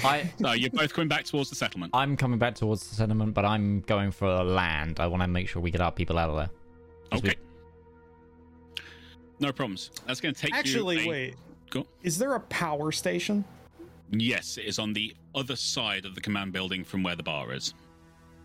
I 0.03 0.29
So 0.39 0.51
you're 0.51 0.69
both 0.69 0.93
coming 0.93 1.07
back 1.07 1.25
towards 1.25 1.49
the 1.49 1.55
settlement. 1.55 1.91
I'm 1.95 2.17
coming 2.17 2.37
back 2.39 2.55
towards 2.55 2.87
the 2.87 2.95
settlement, 2.95 3.33
but 3.33 3.45
I'm 3.45 3.81
going 3.81 4.11
for 4.11 4.43
land. 4.43 4.99
I 4.99 5.07
want 5.07 5.23
to 5.23 5.27
make 5.27 5.47
sure 5.47 5.61
we 5.61 5.71
get 5.71 5.81
our 5.81 5.91
people 5.91 6.17
out 6.17 6.29
of 6.29 6.35
there. 6.35 6.49
'Cause 7.11 7.21
we- 7.23 7.29
Okay. 7.29 7.39
No 9.39 9.51
problems. 9.51 9.91
That's 10.07 10.21
going 10.21 10.33
to 10.33 10.39
take 10.41 10.53
Actually, 10.53 10.97
you. 11.03 11.05
a- 11.05 11.09
wait. 11.09 11.35
Go. 11.69 11.85
Is 12.03 12.17
there 12.17 12.35
a 12.35 12.39
power 12.41 12.91
station? 12.91 13.43
Yes, 14.11 14.57
it 14.57 14.65
is 14.65 14.77
on 14.79 14.93
the 14.93 15.15
other 15.33 15.55
side 15.55 16.05
of 16.05 16.15
the 16.15 16.21
command 16.21 16.53
building 16.53 16.83
from 16.83 17.01
where 17.03 17.15
the 17.15 17.23
bar 17.23 17.51
is. 17.53 17.73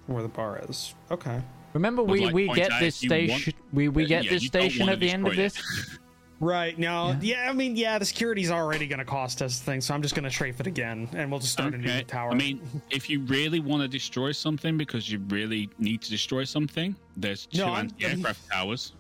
Where 0.07 0.23
the 0.23 0.29
bar 0.29 0.61
is. 0.69 0.95
Okay. 1.11 1.41
Remember, 1.73 2.03
we, 2.03 2.21
like 2.27 2.35
we 2.35 2.49
get 2.49 2.71
this 2.81 3.03
if 3.03 3.11
want- 3.11 3.31
station. 3.33 3.55
We 3.73 3.89
we 3.89 4.07
get 4.07 4.25
yeah, 4.25 4.31
this 4.31 4.47
station 4.47 4.89
at 4.89 5.01
the 5.01 5.11
end 5.11 5.27
of 5.27 5.37
this. 5.37 5.61
Right. 6.43 6.79
now, 6.79 7.19
Yeah. 7.21 7.51
I 7.51 7.53
mean, 7.53 7.77
yeah. 7.77 7.99
The 7.99 8.07
security's 8.07 8.51
already 8.51 8.87
going 8.87 8.99
to 8.99 9.05
cost 9.05 9.43
us 9.43 9.61
things, 9.61 9.85
so 9.85 9.93
I'm 9.93 10.01
just 10.01 10.15
going 10.15 10.25
to 10.25 10.31
strafe 10.31 10.59
it 10.59 10.67
again, 10.67 11.07
and 11.13 11.31
we'll 11.31 11.41
just 11.41 11.53
start 11.53 11.75
a 11.75 11.77
new 11.77 12.03
tower. 12.05 12.31
I 12.31 12.35
mean, 12.35 12.63
if 12.89 13.11
you 13.11 13.21
really 13.25 13.61
want 13.61 13.83
to 13.83 13.89
destroy 13.89 14.33
something 14.33 14.79
because 14.79 15.13
you 15.13 15.19
really 15.29 15.69
need 15.79 16.01
to 16.01 16.09
destroy 16.09 16.45
something, 16.45 16.97
there's 17.19 17.45
two 17.45 17.59
No, 17.59 17.67
I'm- 17.67 17.91
anti-aircraft 18.01 18.51
towers. 18.51 18.93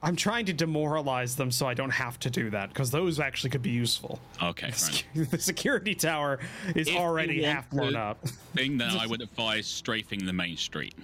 I'm 0.00 0.14
trying 0.14 0.44
to 0.46 0.52
demoralize 0.52 1.34
them 1.34 1.50
so 1.50 1.66
I 1.66 1.74
don't 1.74 1.90
have 1.90 2.20
to 2.20 2.30
do 2.30 2.50
that 2.50 2.68
because 2.68 2.90
those 2.90 3.18
actually 3.18 3.50
could 3.50 3.62
be 3.62 3.70
useful. 3.70 4.20
Okay, 4.40 4.70
fair 4.70 4.90
enough. 5.16 5.30
the 5.32 5.38
security 5.40 5.94
tower 5.96 6.38
is 6.76 6.86
If 6.88 6.94
already 6.94 7.42
half 7.42 7.68
blown 7.70 7.96
up. 7.96 8.24
Thing 8.54 8.78
that 8.78 8.92
I 8.92 9.06
would 9.08 9.22
advise 9.22 9.66
strafing 9.66 10.24
the 10.24 10.32
main 10.32 10.56
street. 10.56 10.94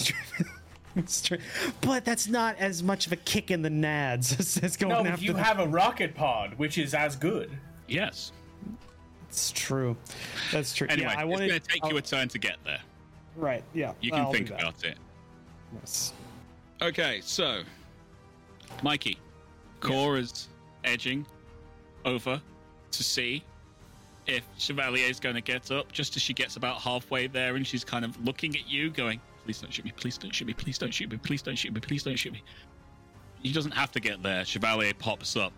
Stra- 1.06 1.38
but 1.80 2.04
that's 2.04 2.28
not 2.28 2.56
as 2.58 2.82
much 2.82 3.06
of 3.06 3.12
a 3.12 3.16
kick 3.16 3.50
in 3.50 3.62
the 3.62 3.70
nads 3.70 4.36
as, 4.40 4.58
as 4.62 4.76
going 4.76 4.92
No, 4.92 5.02
but 5.02 5.12
after 5.12 5.24
you 5.24 5.32
the- 5.32 5.42
have 5.42 5.58
a 5.58 5.66
rocket 5.66 6.14
pod, 6.14 6.54
which 6.58 6.76
is 6.78 6.92
as 6.94 7.16
good. 7.16 7.50
Yes. 7.88 8.32
It's 9.28 9.50
true. 9.52 9.96
That's 10.52 10.74
true. 10.74 10.86
Anyway, 10.90 11.08
yeah, 11.10 11.20
I 11.20 11.24
it's 11.26 11.38
going 11.38 11.48
to 11.50 11.60
take 11.60 11.82
you 11.84 11.90
I'll- 11.92 11.96
a 11.96 12.02
turn 12.02 12.28
to 12.28 12.38
get 12.38 12.56
there. 12.64 12.80
right. 13.36 13.64
Yeah. 13.72 13.92
You 14.02 14.10
can 14.10 14.20
I'll 14.20 14.32
think 14.32 14.50
about 14.50 14.84
it. 14.84 14.98
Yes. 15.80 16.12
Okay, 16.82 17.20
so 17.22 17.62
Mikey, 18.82 19.16
Core 19.80 20.18
is 20.18 20.48
edging 20.84 21.24
over 22.04 22.42
to 22.90 23.02
see 23.02 23.42
if 24.26 24.42
Chevalier 24.58 25.08
is 25.08 25.18
going 25.20 25.34
to 25.36 25.40
get 25.40 25.70
up. 25.70 25.90
Just 25.92 26.14
as 26.16 26.22
she 26.22 26.34
gets 26.34 26.56
about 26.56 26.80
halfway 26.82 27.26
there, 27.28 27.56
and 27.56 27.66
she's 27.66 27.84
kind 27.84 28.04
of 28.04 28.22
looking 28.22 28.54
at 28.56 28.68
you, 28.68 28.90
going, 28.90 29.18
"Please 29.44 29.60
don't 29.60 29.72
shoot 29.72 29.84
me! 29.84 29.92
Please 29.96 30.18
don't 30.18 30.34
shoot 30.34 30.46
me! 30.46 30.54
Please 30.54 30.78
don't 30.78 30.92
shoot 30.92 31.10
me! 31.10 31.16
Please 31.18 31.42
don't 31.42 31.56
shoot 31.56 31.72
me! 31.72 31.80
Please 31.80 32.02
don't 32.02 32.16
shoot 32.16 32.32
me!" 32.32 32.42
He 33.42 33.52
doesn't 33.52 33.72
have 33.72 33.90
to 33.92 34.00
get 34.00 34.22
there. 34.22 34.44
Chevalier 34.44 34.94
pops 34.94 35.36
up, 35.36 35.52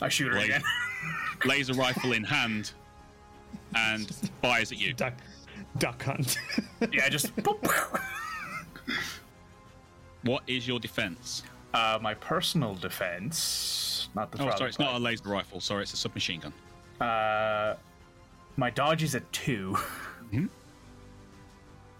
I 0.00 0.08
shoot 0.08 0.32
her 0.32 0.38
again. 0.38 0.62
laser 1.44 1.74
rifle 1.74 2.12
in 2.12 2.24
hand, 2.24 2.72
and 3.74 4.08
fires 4.42 4.72
at 4.72 4.78
you. 4.78 4.92
Duck, 4.94 5.14
duck 5.78 6.02
hunt. 6.02 6.38
yeah, 6.92 7.08
just. 7.08 7.32
What 10.22 10.42
is 10.46 10.66
your 10.66 10.80
defense? 10.80 11.42
uh, 11.74 11.98
my 12.00 12.14
personal 12.14 12.74
defense, 12.74 14.08
not 14.14 14.30
the. 14.32 14.42
Oh, 14.42 14.50
sorry, 14.56 14.70
it's 14.70 14.78
not 14.78 14.94
a 14.94 14.98
laser 14.98 15.28
rifle. 15.28 15.60
Sorry, 15.60 15.82
it's 15.82 15.92
a 15.92 15.96
submachine 15.96 16.40
gun. 16.40 16.52
Uh, 17.06 17.76
my 18.56 18.70
dodge 18.70 19.02
is 19.02 19.14
at 19.14 19.30
2 19.32 19.76
Mhm. 20.32 20.48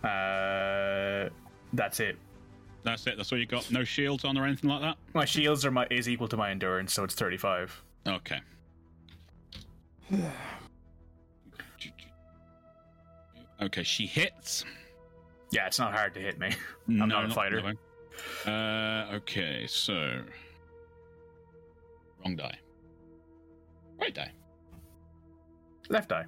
Uh, 0.05 1.29
that's 1.73 2.01
it. 2.01 2.17
That's 2.85 3.07
it. 3.07 3.17
That's 3.17 3.33
all 3.33 3.39
you 3.39 3.47
got. 3.47 3.71
No 3.71 3.85
shields 3.85 4.25
on 4.25 4.39
or 4.39 4.45
anything 4.47 4.71
like 4.71 4.81
that. 4.81 4.97
My 5.15 5.25
shields 5.25 5.65
are 5.65 5.71
my 5.71 5.87
is 5.91 6.09
equal 6.09 6.29
to 6.29 6.37
my 6.37 6.51
endurance, 6.51 6.93
so 6.95 7.05
it's 7.05 7.15
thirty-five. 7.15 7.83
Okay. 8.07 8.41
okay, 13.63 13.83
she 13.83 14.07
hits. 14.07 14.65
Yeah, 15.51 15.67
it's 15.67 15.79
not 15.79 15.93
hard 15.93 16.15
to 16.15 16.21
hit 16.21 16.39
me. 16.39 16.53
I'm 16.89 17.09
not 17.09 17.25
a 17.25 17.31
fighter. 17.31 17.57
really. 17.57 17.77
Uh, 18.47 19.17
okay, 19.17 19.67
so 19.67 20.21
wrong 22.25 22.37
die. 22.37 22.59
Right 24.01 24.15
die. 24.15 24.33
Left 25.89 26.13
eye. 26.13 26.27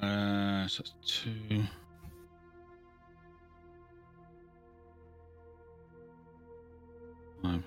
Uh, 0.00 0.66
so 0.68 0.82
that's 0.82 0.94
two. 1.04 1.64
Um, 7.44 7.64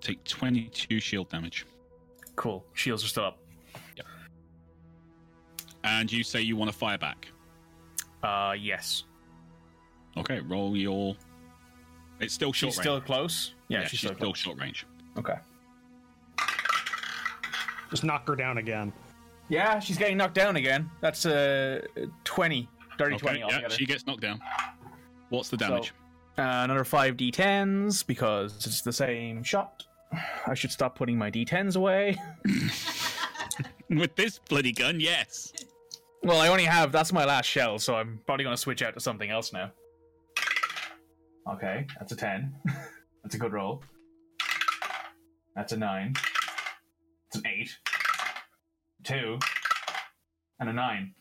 Take 0.00 0.22
22 0.24 0.98
shield 1.00 1.28
damage. 1.28 1.64
Cool. 2.34 2.64
Shields 2.74 3.04
are 3.04 3.08
still 3.08 3.24
up. 3.24 3.38
And 5.84 6.10
you 6.12 6.22
say 6.22 6.40
you 6.40 6.56
want 6.56 6.70
to 6.70 6.76
fire 6.76 6.98
back. 6.98 7.28
Uh, 8.22 8.54
yes. 8.58 9.04
Okay, 10.16 10.40
roll 10.40 10.76
your. 10.76 11.16
It's 12.20 12.34
still 12.34 12.52
short 12.52 12.72
she's 12.72 12.78
range. 12.78 12.84
still 12.84 13.00
close. 13.00 13.54
Yeah, 13.68 13.78
yeah, 13.78 13.82
she's, 13.84 13.90
she's 13.90 14.00
still, 14.00 14.14
still 14.14 14.26
close. 14.28 14.38
short 14.38 14.60
range. 14.60 14.86
Okay. 15.18 15.34
Just 17.90 18.04
knock 18.04 18.26
her 18.28 18.36
down 18.36 18.58
again. 18.58 18.92
Yeah, 19.48 19.80
she's 19.80 19.98
getting 19.98 20.16
knocked 20.16 20.34
down 20.34 20.56
again. 20.56 20.88
That's 21.00 21.26
uh 21.26 21.80
20. 22.24 22.68
Dirty 22.98 23.14
Okay, 23.16 23.22
20 23.22 23.38
yeah, 23.38 23.44
altogether. 23.44 23.74
she 23.74 23.86
gets 23.86 24.06
knocked 24.06 24.20
down. 24.20 24.40
What's 25.30 25.48
the 25.48 25.56
damage? 25.56 25.92
Uh, 26.38 26.42
another 26.64 26.84
5 26.84 27.16
d10s 27.16 28.06
because 28.06 28.54
it's 28.66 28.80
the 28.82 28.92
same 28.92 29.42
shot. 29.42 29.84
I 30.46 30.54
should 30.54 30.70
stop 30.72 30.96
putting 30.96 31.16
my 31.16 31.30
d10s 31.30 31.76
away. 31.76 32.16
With 33.90 34.14
this 34.16 34.38
bloody 34.38 34.72
gun, 34.72 35.00
yes. 35.00 35.52
Well, 36.22 36.40
I 36.40 36.48
only 36.48 36.64
have 36.64 36.92
that's 36.92 37.12
my 37.12 37.24
last 37.24 37.46
shell, 37.46 37.78
so 37.78 37.96
I'm 37.96 38.20
probably 38.26 38.44
going 38.44 38.54
to 38.56 38.60
switch 38.60 38.82
out 38.82 38.94
to 38.94 39.00
something 39.00 39.30
else 39.30 39.52
now. 39.52 39.72
Okay, 41.50 41.86
that's 41.98 42.12
a 42.12 42.16
10. 42.16 42.54
that's 43.22 43.34
a 43.34 43.38
good 43.38 43.52
roll. 43.52 43.82
That's 45.56 45.72
a 45.72 45.76
9. 45.76 46.14
It's 47.26 47.36
an 47.36 47.42
8. 47.46 47.78
2. 49.04 49.38
And 50.60 50.68
a 50.68 50.72
9. 50.72 51.14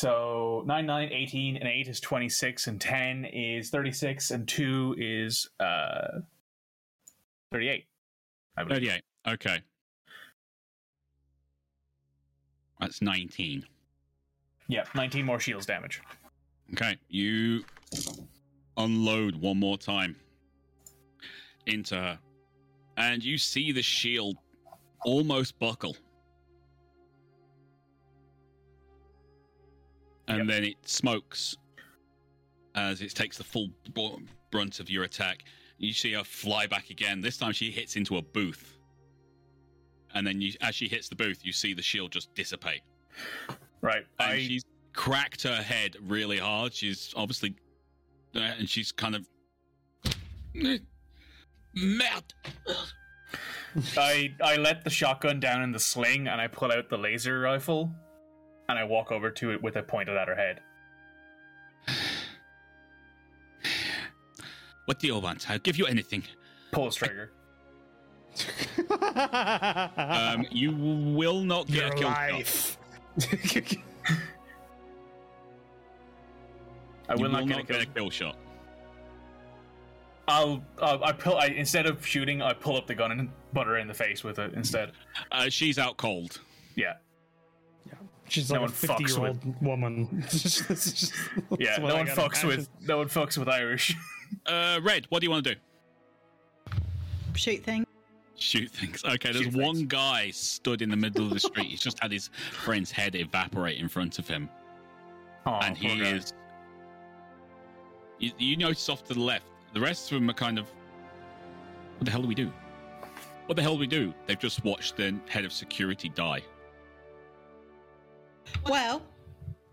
So 0.00 0.62
9, 0.64 0.86
9, 0.86 1.12
18, 1.12 1.56
and 1.58 1.68
8 1.68 1.88
is 1.88 2.00
26, 2.00 2.68
and 2.68 2.80
10 2.80 3.26
is 3.26 3.68
36, 3.68 4.30
and 4.30 4.48
2 4.48 4.94
is 4.96 5.50
uh 5.60 6.20
38. 7.52 7.84
I 8.56 8.64
38. 8.64 9.02
Okay. 9.28 9.58
That's 12.80 13.02
19. 13.02 13.66
Yeah, 14.68 14.84
19 14.94 15.26
more 15.26 15.38
shields 15.38 15.66
damage. 15.66 16.00
Okay, 16.72 16.96
you 17.10 17.62
unload 18.78 19.36
one 19.36 19.60
more 19.60 19.76
time 19.76 20.16
into 21.66 21.96
her, 21.96 22.18
and 22.96 23.22
you 23.22 23.36
see 23.36 23.70
the 23.70 23.82
shield 23.82 24.38
almost 25.04 25.58
buckle. 25.58 25.94
And 30.30 30.38
Yep. 30.38 30.46
then 30.46 30.64
it 30.64 30.88
smokes 30.88 31.56
as 32.76 33.00
it 33.02 33.10
takes 33.14 33.36
the 33.36 33.42
full 33.44 33.68
brunt 34.52 34.78
of 34.80 34.88
your 34.88 35.02
attack. 35.04 35.42
You 35.78 35.92
see 35.92 36.12
her 36.12 36.22
fly 36.24 36.66
back 36.66 36.90
again. 36.90 37.20
This 37.20 37.36
time 37.36 37.52
she 37.52 37.70
hits 37.70 37.96
into 37.96 38.16
a 38.16 38.22
booth. 38.22 38.78
And 40.14 40.26
then 40.26 40.40
you, 40.40 40.52
as 40.60 40.74
she 40.76 40.86
hits 40.88 41.08
the 41.08 41.16
booth, 41.16 41.44
you 41.44 41.52
see 41.52 41.74
the 41.74 41.82
shield 41.82 42.12
just 42.12 42.32
dissipate 42.34 42.82
Right. 43.80 44.06
and 44.20 44.32
I 44.32 44.38
she's 44.42 44.64
cracked 44.92 45.42
her 45.42 45.62
head 45.62 45.96
really 46.00 46.38
hard. 46.38 46.72
She's 46.74 47.12
obviously, 47.16 47.54
uh, 48.36 48.38
and 48.40 48.68
she's 48.68 48.92
kind 48.92 49.16
of 49.16 49.26
melt. 51.74 52.34
I 53.96 54.34
I 54.42 54.56
let 54.56 54.82
the 54.84 54.90
shotgun 54.90 55.38
down 55.40 55.62
in 55.62 55.72
the 55.72 55.78
sling 55.80 56.26
and 56.28 56.40
I 56.40 56.48
pull 56.48 56.72
out 56.72 56.88
the 56.88 56.98
laser 56.98 57.40
rifle 57.40 57.92
and 58.70 58.78
I 58.78 58.84
walk 58.84 59.10
over 59.12 59.30
to 59.30 59.50
it 59.52 59.62
with 59.62 59.76
a 59.76 59.82
pointed 59.82 60.16
at 60.16 60.28
her 60.28 60.34
head. 60.34 60.60
What 64.86 64.98
do 64.98 65.06
you 65.06 65.18
want? 65.18 65.48
I'll 65.50 65.58
give 65.58 65.76
you 65.76 65.86
anything. 65.86 66.22
Pull 66.72 66.84
Pulls 66.84 66.96
trigger. 66.96 67.32
Um, 68.90 70.46
you 70.50 70.72
will 70.72 71.40
not 71.42 71.66
get 71.66 71.76
Your 71.76 71.86
a 71.88 71.90
kill 71.94 72.08
shot. 72.10 72.32
life. 72.32 72.78
I 77.08 77.14
You 77.14 77.22
will 77.22 77.30
not 77.30 77.46
get 77.46 77.56
a 77.56 77.58
not 77.58 77.66
kill. 77.66 77.78
get 77.78 77.82
a 77.82 77.86
kill 77.86 78.10
shot. 78.10 78.36
I'll 80.28 80.62
uh, 80.78 80.98
I 81.02 81.10
pull 81.12 81.36
I 81.38 81.46
instead 81.46 81.86
of 81.86 82.06
shooting 82.06 82.40
I 82.40 82.52
pull 82.52 82.76
up 82.76 82.86
the 82.86 82.94
gun 82.94 83.10
and 83.10 83.30
butt 83.52 83.66
her 83.66 83.78
in 83.78 83.88
the 83.88 83.94
face 83.94 84.22
with 84.22 84.38
it 84.38 84.54
instead. 84.54 84.92
Uh, 85.32 85.48
she's 85.48 85.76
out 85.78 85.96
cold. 85.96 86.40
Yeah. 86.76 86.94
She's 88.30 88.48
No 88.50 88.60
like 88.60 88.60
one 88.62 88.70
a 88.70 88.72
fucks 88.72 88.98
fifty-year-old 88.98 89.62
woman. 89.62 90.24
Just- 90.30 91.12
Yeah, 91.58 91.76
no 91.80 91.96
one 91.96 92.06
fucks 92.06 92.44
with 92.46 92.68
no 92.80 92.98
one 92.98 93.08
fucks 93.08 93.36
with 93.36 93.48
Irish. 93.48 93.96
Uh, 94.46 94.78
Red, 94.82 95.06
what 95.08 95.20
do 95.20 95.26
you 95.26 95.30
want 95.30 95.44
to 95.44 95.54
do? 95.54 95.60
Shoot 97.34 97.62
things. 97.64 97.86
Shoot 98.36 98.70
things. 98.70 99.04
Okay, 99.04 99.32
there's 99.32 99.44
Shoot 99.46 99.54
one 99.54 99.74
things. 99.76 99.88
guy 99.88 100.30
stood 100.30 100.80
in 100.82 100.88
the 100.88 100.96
middle 100.96 101.24
of 101.26 101.30
the 101.32 101.40
street. 101.40 101.66
He's 101.66 101.80
just 101.80 101.98
had 102.00 102.10
his 102.12 102.28
friend's 102.52 102.90
head 102.90 103.14
evaporate 103.14 103.78
in 103.78 103.88
front 103.88 104.18
of 104.18 104.26
him. 104.26 104.48
Oh, 105.46 105.58
and 105.62 105.76
he 105.76 105.98
guy. 106.00 106.10
is. 106.12 106.32
You, 108.18 108.32
you 108.38 108.56
notice 108.56 108.88
off 108.88 109.04
to 109.08 109.14
the 109.14 109.20
left. 109.20 109.44
The 109.74 109.80
rest 109.80 110.10
of 110.12 110.20
them 110.20 110.30
are 110.30 110.34
kind 110.34 110.58
of. 110.58 110.66
What 111.98 112.04
the 112.06 112.10
hell 112.10 112.22
do 112.22 112.28
we 112.28 112.34
do? 112.34 112.52
What 113.46 113.56
the 113.56 113.62
hell 113.62 113.74
do 113.74 113.80
we 113.80 113.86
do? 113.86 114.14
They've 114.26 114.38
just 114.38 114.64
watched 114.64 114.96
the 114.96 115.14
head 115.28 115.44
of 115.44 115.52
security 115.52 116.08
die. 116.08 116.42
Well, 118.66 119.02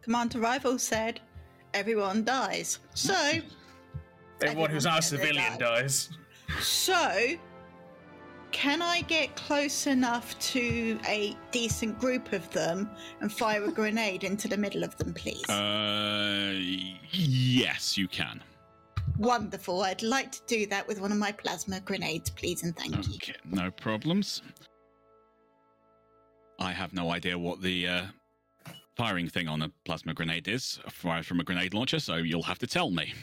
Commander 0.01 0.39
Rivals 0.39 0.83
said 0.83 1.19
everyone 1.73 2.23
dies. 2.23 2.79
So 2.93 3.13
Everyone 4.41 4.69
who's 4.69 4.85
not 4.85 4.99
a 4.99 5.01
civilian 5.01 5.57
dies. 5.57 6.09
So, 6.61 7.35
can 8.51 8.81
I 8.81 9.01
get 9.01 9.35
close 9.35 9.87
enough 9.87 10.37
to 10.39 10.99
a 11.07 11.35
decent 11.51 11.99
group 11.99 12.31
of 12.33 12.49
them 12.51 12.89
and 13.21 13.31
fire 13.31 13.63
a 13.63 13.71
grenade 13.71 14.23
into 14.23 14.47
the 14.47 14.57
middle 14.57 14.83
of 14.83 14.95
them, 14.97 15.13
please? 15.13 15.47
Uh, 15.49 16.53
yes, 17.11 17.97
you 17.97 18.07
can. 18.07 18.43
Wonderful. 19.17 19.81
I'd 19.81 20.03
like 20.03 20.31
to 20.33 20.41
do 20.45 20.67
that 20.67 20.87
with 20.87 21.01
one 21.01 21.11
of 21.11 21.17
my 21.17 21.31
plasma 21.31 21.79
grenades, 21.79 22.29
please, 22.29 22.63
and 22.63 22.75
thank 22.75 23.07
you. 23.07 23.15
Okay, 23.15 23.35
no 23.45 23.71
problems. 23.71 24.43
I 26.59 26.71
have 26.71 26.93
no 26.93 27.11
idea 27.11 27.37
what 27.37 27.61
the 27.61 27.87
uh, 27.87 28.01
firing 28.97 29.27
thing 29.29 29.47
on 29.47 29.61
a 29.61 29.69
plasma 29.85 30.13
grenade 30.13 30.47
is, 30.47 30.79
fired 30.89 31.23
from 31.25 31.39
a 31.39 31.43
grenade 31.43 31.73
launcher, 31.75 31.99
so 31.99 32.15
you'll 32.15 32.41
have 32.43 32.57
to 32.57 32.65
tell 32.67 32.89
me. 32.89 33.13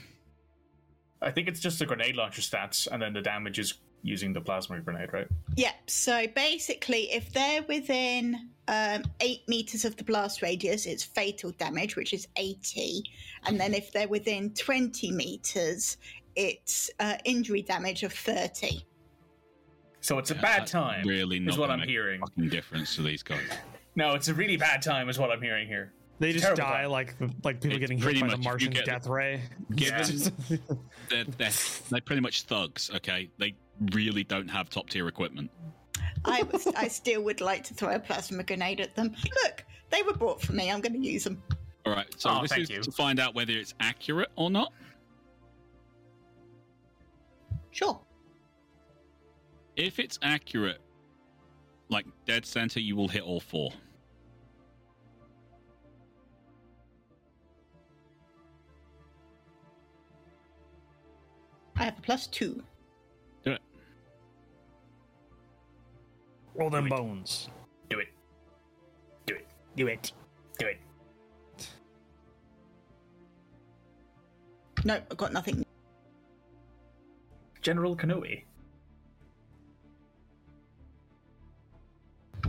I 1.21 1.33
think 1.33 1.49
it's 1.49 1.59
just 1.59 1.81
the 1.81 1.87
grenade 1.87 2.15
launcher 2.15 2.41
stats, 2.43 2.87
and 2.91 3.03
then 3.03 3.13
the 3.13 3.21
damage 3.21 3.59
is 3.59 3.75
using 4.03 4.33
the 4.33 4.41
plasma 4.41 4.81
grenade, 4.81 5.13
right? 5.13 5.27
Yep. 5.57 5.75
So 5.89 6.27
basically, 6.29 7.11
if 7.13 7.33
they're 7.33 7.63
within 7.65 8.51
um, 8.69 9.03
eight 9.21 9.41
meters 9.49 9.85
of 9.85 9.97
the 9.97 10.05
blast 10.05 10.43
radius, 10.43 10.87
it's 10.87 11.03
fatal 11.03 11.51
damage, 11.53 11.97
which 11.97 12.13
is 12.13 12.29
80. 12.37 13.03
And 13.47 13.59
then 13.59 13.75
if 13.75 13.91
they're 13.93 14.07
within 14.09 14.51
20 14.55 15.11
meters, 15.11 15.97
it's 16.37 16.91
uh, 17.01 17.17
injury 17.25 17.63
damage 17.63 18.03
of 18.05 18.13
30. 18.13 18.85
So 20.03 20.19
it's 20.19 20.31
a 20.31 20.35
Yeah, 20.35 20.41
bad 20.43 20.67
time. 20.67 21.09
Really 21.09 21.41
not 21.41 21.55
is 21.55 21.59
what 21.59 21.71
I'm 21.71 21.81
hearing. 21.81 22.21
fucking 22.21 22.51
difference 22.51 22.95
to 22.97 23.03
these 23.03 23.23
guys. 23.23 23.41
No, 23.97 24.15
it's 24.15 24.29
a 24.29 24.35
really 24.35 24.57
bad 24.57 24.83
time, 24.83 25.09
is 25.09 25.19
what 25.19 25.31
I'm 25.31 25.41
hearing 25.43 25.69
here. 25.69 25.93
They 26.21 26.33
just 26.33 26.55
die 26.57 26.83
time. 26.83 26.91
like 26.91 27.15
like 27.43 27.61
people 27.61 27.73
It's 27.77 27.81
getting 27.81 27.99
hit 27.99 28.21
by 28.21 28.29
the 28.29 28.37
much 28.37 28.39
if 28.39 28.39
you 28.39 28.45
Martian's 28.45 28.75
get- 28.77 28.85
death 28.87 29.07
ray. 29.07 29.41
Given 29.75 30.33
they're, 31.11 31.25
they're, 31.25 31.51
they're 31.91 32.01
pretty 32.01 32.23
much 32.23 32.43
thugs, 32.43 32.91
okay? 32.95 33.29
They 33.39 33.55
really 33.93 34.23
don't 34.25 34.49
have 34.49 34.71
top 34.71 34.89
tier 34.89 35.09
equipment. 35.09 35.51
I, 36.25 36.43
was, 36.53 36.67
I 36.69 36.89
still 36.89 37.23
would 37.25 37.41
like 37.41 37.65
to 37.65 37.75
throw 37.75 37.91
a 37.95 37.99
plasma 37.99 38.45
grenade 38.45 38.81
at 38.81 38.95
them. 38.95 39.15
Look, 39.45 39.65
they 39.91 40.03
were 40.03 40.15
bought 40.15 40.41
for 40.41 40.53
me. 40.53 40.71
I'm 40.71 40.81
going 40.81 40.93
to 40.95 40.99
use 41.07 41.25
them. 41.25 41.43
All 41.85 41.93
right, 41.93 42.07
so 42.19 42.31
Oh, 42.31 42.43
this 42.43 42.51
thank 42.51 42.63
is 42.63 42.71
you. 42.71 42.81
to 42.83 42.93
find 42.93 43.19
out 43.21 43.35
whether 43.35 43.53
it's 43.53 43.75
accurate 43.81 44.31
or 44.37 44.51
not. 44.51 44.73
Sure. 47.73 48.01
If 49.77 49.99
it's 49.99 50.19
accurate, 50.23 50.81
like 51.89 52.07
dead 52.27 52.47
center, 52.47 52.81
you 52.81 52.95
will 52.97 53.09
hit 53.09 53.23
all 53.23 53.41
four. 53.41 53.73
I 61.77 61.85
have 61.85 61.99
a 61.99 62.03
plus 62.03 62.27
two. 62.27 62.63
Do 63.45 63.53
it. 63.53 63.63
Roll 66.55 66.71
them 66.71 66.89
bones. 66.89 67.49
Do 67.91 67.99
it. 67.99 68.09
Do 69.27 69.35
it. 69.35 69.47
Do 69.77 69.87
it. 69.89 70.13
Do 70.59 70.67
it. 70.67 70.81
No, 74.85 74.95
I've 74.95 75.17
got 75.17 75.33
nothing. 75.33 75.65
General 77.63 77.97
Kanoe. 77.97 78.43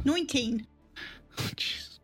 19. 0.03 0.67
Jesus. 1.55 1.99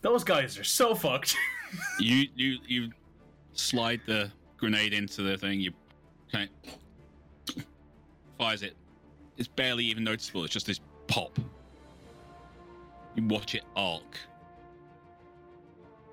Those 0.00 0.24
guys 0.24 0.58
are 0.58 0.64
so 0.64 0.94
fucked. 0.94 1.36
you 2.00 2.28
you 2.34 2.58
you 2.66 2.90
slide 3.52 4.00
the 4.06 4.30
grenade 4.56 4.92
into 4.92 5.22
the 5.22 5.36
thing. 5.36 5.60
You 5.60 5.72
okay, 6.36 6.50
fires 8.38 8.62
it. 8.62 8.74
It's 9.36 9.48
barely 9.48 9.84
even 9.84 10.04
noticeable. 10.04 10.44
It's 10.44 10.52
just 10.52 10.66
this 10.66 10.80
pop. 11.06 11.38
You 13.14 13.26
watch 13.26 13.54
it 13.54 13.64
arc, 13.76 14.18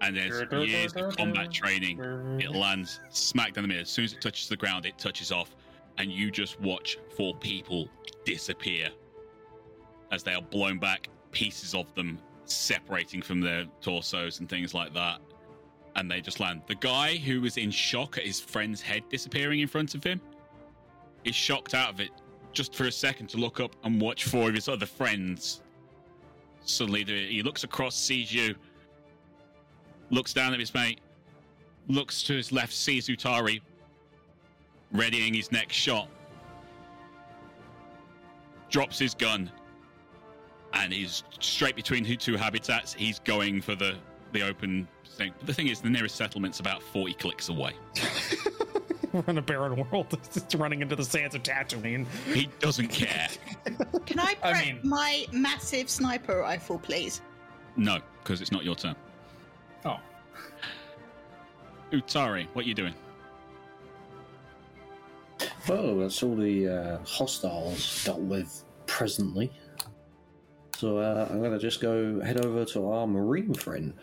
and 0.02 0.16
there's 0.16 0.52
years 0.68 0.94
of 0.94 1.16
combat 1.18 1.52
training. 1.52 2.00
It 2.40 2.52
lands 2.52 3.00
smack 3.10 3.54
down 3.54 3.64
the 3.64 3.68
middle. 3.68 3.82
As 3.82 3.90
soon 3.90 4.06
as 4.06 4.14
it 4.14 4.22
touches 4.22 4.48
the 4.48 4.56
ground, 4.56 4.86
it 4.86 4.98
touches 4.98 5.32
off, 5.32 5.56
and 5.98 6.12
you 6.12 6.32
just 6.32 6.60
watch 6.62 6.98
four 7.16 7.36
people 7.36 7.90
disappear 8.26 8.90
as 10.12 10.24
they 10.24 10.34
are 10.34 10.42
blown 10.42 10.80
back, 10.80 11.10
pieces 11.32 11.74
of 11.74 11.94
them 11.96 12.20
separating 12.46 13.22
from 13.22 13.42
their 13.42 13.66
torsos 13.82 14.40
and 14.40 14.48
things 14.48 14.74
like 14.74 14.94
that. 14.94 15.20
And 15.96 16.10
they 16.10 16.22
just 16.22 16.40
land. 16.40 16.62
The 16.68 16.76
guy 16.76 17.18
who 17.18 17.42
was 17.42 17.58
in 17.58 17.70
shock 17.70 18.18
at 18.18 18.24
his 18.24 18.40
friend's 18.40 18.82
head 18.82 19.04
disappearing 19.10 19.60
in 19.60 19.68
front 19.68 19.94
of 19.94 20.04
him 20.04 20.20
is 21.24 21.36
shocked 21.36 21.74
out 21.74 21.94
of 21.94 22.00
it 22.00 22.10
just 22.52 22.76
for 22.76 22.86
a 22.86 22.92
second 22.92 23.28
to 23.28 23.38
look 23.38 23.60
up 23.60 23.76
and 23.84 24.00
watch 24.00 24.26
four 24.26 24.50
of 24.50 24.56
his 24.56 24.68
other 24.68 24.86
friends. 24.86 25.62
Suddenly, 26.66 27.04
he 27.04 27.44
looks 27.44 27.64
across, 27.64 27.96
sees 27.96 28.34
you, 28.34 28.56
looks 30.10 30.34
down 30.34 30.54
at 30.54 30.60
his 30.60 30.74
mate, 30.74 31.00
looks 31.88 32.24
to 32.24 32.34
his 32.34 32.52
left, 32.52 32.74
sees 32.74 33.08
Utari, 33.08 33.62
readying 34.92 35.34
his 35.34 35.52
next 35.52 35.76
shot, 35.76 36.08
drops 38.70 38.98
his 38.98 39.14
gun, 39.14 39.52
and 40.74 40.94
he's 40.94 41.24
straight 41.40 41.76
between 41.76 42.06
two 42.18 42.38
habitats. 42.38 42.94
He's 42.94 43.20
going 43.20 43.62
for 43.62 43.76
the 43.76 43.96
the 44.34 44.42
open 44.42 44.88
thing. 45.06 45.32
But 45.38 45.48
the 45.48 45.54
thing 45.54 45.68
is, 45.68 45.80
the 45.80 45.90
nearest 45.90 46.16
settlement's 46.16 46.60
about 46.60 46.82
forty 46.84 47.14
clicks 47.14 47.50
away. 47.50 47.74
We're 49.14 49.24
in 49.28 49.38
a 49.38 49.42
barren 49.42 49.76
world. 49.92 50.18
Just 50.34 50.54
running 50.56 50.82
into 50.82 50.96
the 50.96 51.06
sands 51.06 51.36
of 51.36 51.44
Tatooine. 51.44 52.06
He 52.34 52.50
doesn't 52.60 52.90
care. 52.90 53.30
Can 54.06 54.20
I 54.20 54.36
I 54.44 54.52
prep 54.52 54.66
mean- 54.66 54.80
my 54.84 55.26
massive 55.32 55.90
sniper 55.90 56.40
rifle, 56.40 56.80
please? 56.80 57.22
No, 57.78 58.00
because 58.24 58.42
it's 58.42 58.52
not 58.52 58.64
your 58.66 58.76
turn. 58.76 58.96
Oh. 59.86 59.98
Utari, 61.92 62.48
what 62.54 62.66
are 62.66 62.68
you 62.68 62.74
doing? 62.74 62.94
Well, 65.68 65.98
that's 65.98 66.22
all 66.24 66.36
the 66.36 66.68
uh, 66.68 66.98
hostiles 67.06 68.04
dealt 68.04 68.20
with 68.20 68.64
presently. 68.86 69.52
So 70.78 70.98
uh, 70.98 71.28
I'm 71.30 71.42
gonna 71.42 71.60
just 71.60 71.82
go 71.82 72.20
head 72.22 72.44
over 72.46 72.66
to 72.66 72.90
our 72.90 73.08
marine 73.08 73.54
friend. 73.54 73.94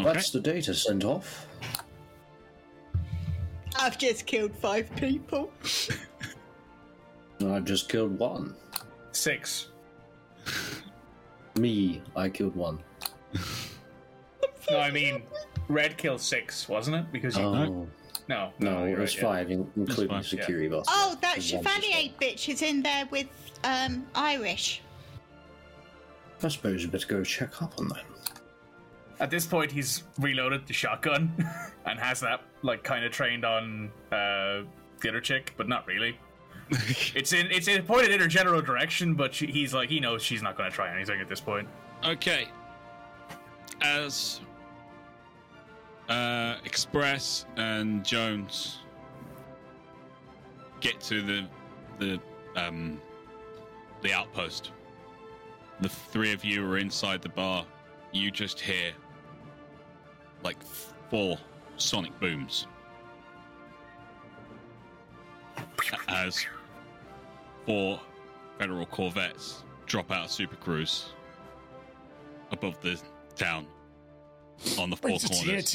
Okay. 0.00 0.12
That's 0.12 0.30
the 0.30 0.40
data 0.40 0.74
sent 0.74 1.04
off. 1.04 1.46
I've 3.78 3.98
just 3.98 4.26
killed 4.26 4.54
five 4.56 4.94
people. 4.96 5.52
I've 7.46 7.64
just 7.64 7.88
killed 7.88 8.18
one. 8.18 8.54
Six. 9.12 9.68
Me, 11.56 12.02
I 12.16 12.28
killed 12.28 12.56
one. 12.56 12.80
No, 14.70 14.78
I 14.78 14.90
mean, 14.90 15.22
Red 15.68 15.96
killed 15.96 16.20
six, 16.20 16.68
wasn't 16.68 16.96
it? 16.96 17.06
Because 17.12 17.36
you. 17.36 17.42
Oh 17.44 17.86
no, 18.28 18.52
no, 18.58 18.84
it 18.84 18.98
was 18.98 19.16
right, 19.16 19.22
five, 19.22 19.50
in- 19.50 19.70
including 19.76 20.08
fine, 20.08 20.22
the 20.22 20.28
security 20.28 20.68
boss. 20.68 20.84
Oh, 20.88 21.16
that 21.22 21.42
Chevalier 21.42 22.10
bitch 22.20 22.48
is 22.48 22.62
in 22.62 22.82
there 22.82 23.06
with 23.10 23.28
um 23.64 24.06
Irish. 24.14 24.82
I 26.42 26.48
suppose 26.48 26.84
we 26.84 26.90
better 26.90 27.06
go 27.06 27.24
check 27.24 27.62
up 27.62 27.78
on 27.78 27.88
that. 27.88 28.04
At 29.20 29.30
this 29.30 29.46
point, 29.46 29.72
he's 29.72 30.04
reloaded 30.18 30.66
the 30.66 30.72
shotgun 30.72 31.32
and 31.86 31.98
has 31.98 32.20
that 32.20 32.42
like 32.62 32.82
kind 32.82 33.04
of 33.04 33.12
trained 33.12 33.44
on 33.44 33.90
uh, 34.12 34.62
the 35.00 35.08
other 35.08 35.20
chick, 35.20 35.54
but 35.56 35.68
not 35.68 35.86
really. 35.86 36.18
it's 37.14 37.32
in 37.32 37.50
it's 37.50 37.66
in 37.66 37.82
pointed 37.82 38.10
in 38.10 38.20
her 38.20 38.26
general 38.26 38.60
direction, 38.60 39.14
but 39.14 39.34
she, 39.34 39.46
he's 39.46 39.72
like 39.72 39.88
he 39.88 40.00
knows 40.00 40.22
she's 40.22 40.42
not 40.42 40.56
going 40.56 40.68
to 40.70 40.74
try 40.74 40.94
anything 40.94 41.20
at 41.20 41.28
this 41.28 41.40
point. 41.40 41.66
Okay. 42.04 42.48
As 43.80 44.40
uh, 46.08 46.56
Express 46.64 47.46
and 47.56 48.04
Jones 48.04 48.80
get 50.80 51.00
to 51.00 51.22
the 51.22 51.46
the 51.98 52.20
um, 52.56 53.00
the 54.02 54.12
outpost, 54.12 54.72
the 55.80 55.88
three 55.88 56.32
of 56.32 56.44
you 56.44 56.64
are 56.70 56.78
inside 56.78 57.22
the 57.22 57.28
bar. 57.30 57.64
You 58.12 58.30
just 58.30 58.60
hear 58.60 58.92
like 60.42 60.56
four 61.10 61.38
sonic 61.76 62.18
booms 62.20 62.66
as 66.08 66.44
four 67.66 68.00
federal 68.58 68.86
corvettes 68.86 69.64
drop 69.86 70.10
out 70.10 70.26
of 70.26 70.30
Super 70.30 70.56
Cruise 70.56 71.12
above 72.50 72.80
the 72.80 73.00
town 73.36 73.66
on 74.78 74.90
the 74.90 74.96
four 74.96 75.10
corners. 75.28 75.74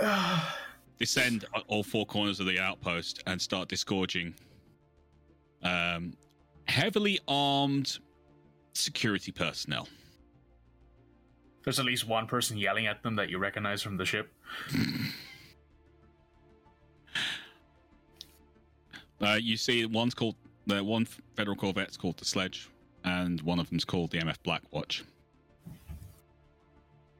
Descend 0.98 1.44
at 1.54 1.62
all 1.66 1.82
four 1.82 2.06
corners 2.06 2.40
of 2.40 2.46
the 2.46 2.58
outpost 2.58 3.22
and 3.26 3.40
start 3.40 3.68
disgorging 3.68 4.34
um, 5.62 6.14
heavily 6.68 7.18
armed 7.28 7.98
security 8.72 9.32
personnel. 9.32 9.88
There's 11.66 11.78
at 11.80 11.84
least 11.84 12.06
one 12.06 12.28
person 12.28 12.56
yelling 12.56 12.86
at 12.86 13.02
them 13.02 13.16
that 13.16 13.28
you 13.28 13.38
recognize 13.38 13.82
from 13.82 13.96
the 13.96 14.04
ship. 14.04 14.32
uh, 19.20 19.38
you 19.40 19.56
see, 19.56 19.84
one's 19.84 20.14
called 20.14 20.36
the 20.68 20.84
one 20.84 21.08
federal 21.34 21.56
corvette's 21.56 21.96
called 21.96 22.18
the 22.18 22.24
Sledge, 22.24 22.68
and 23.02 23.40
one 23.40 23.58
of 23.58 23.68
them's 23.68 23.84
called 23.84 24.12
the 24.12 24.18
MF 24.18 24.36
Black 24.44 24.62
Watch. 24.70 25.02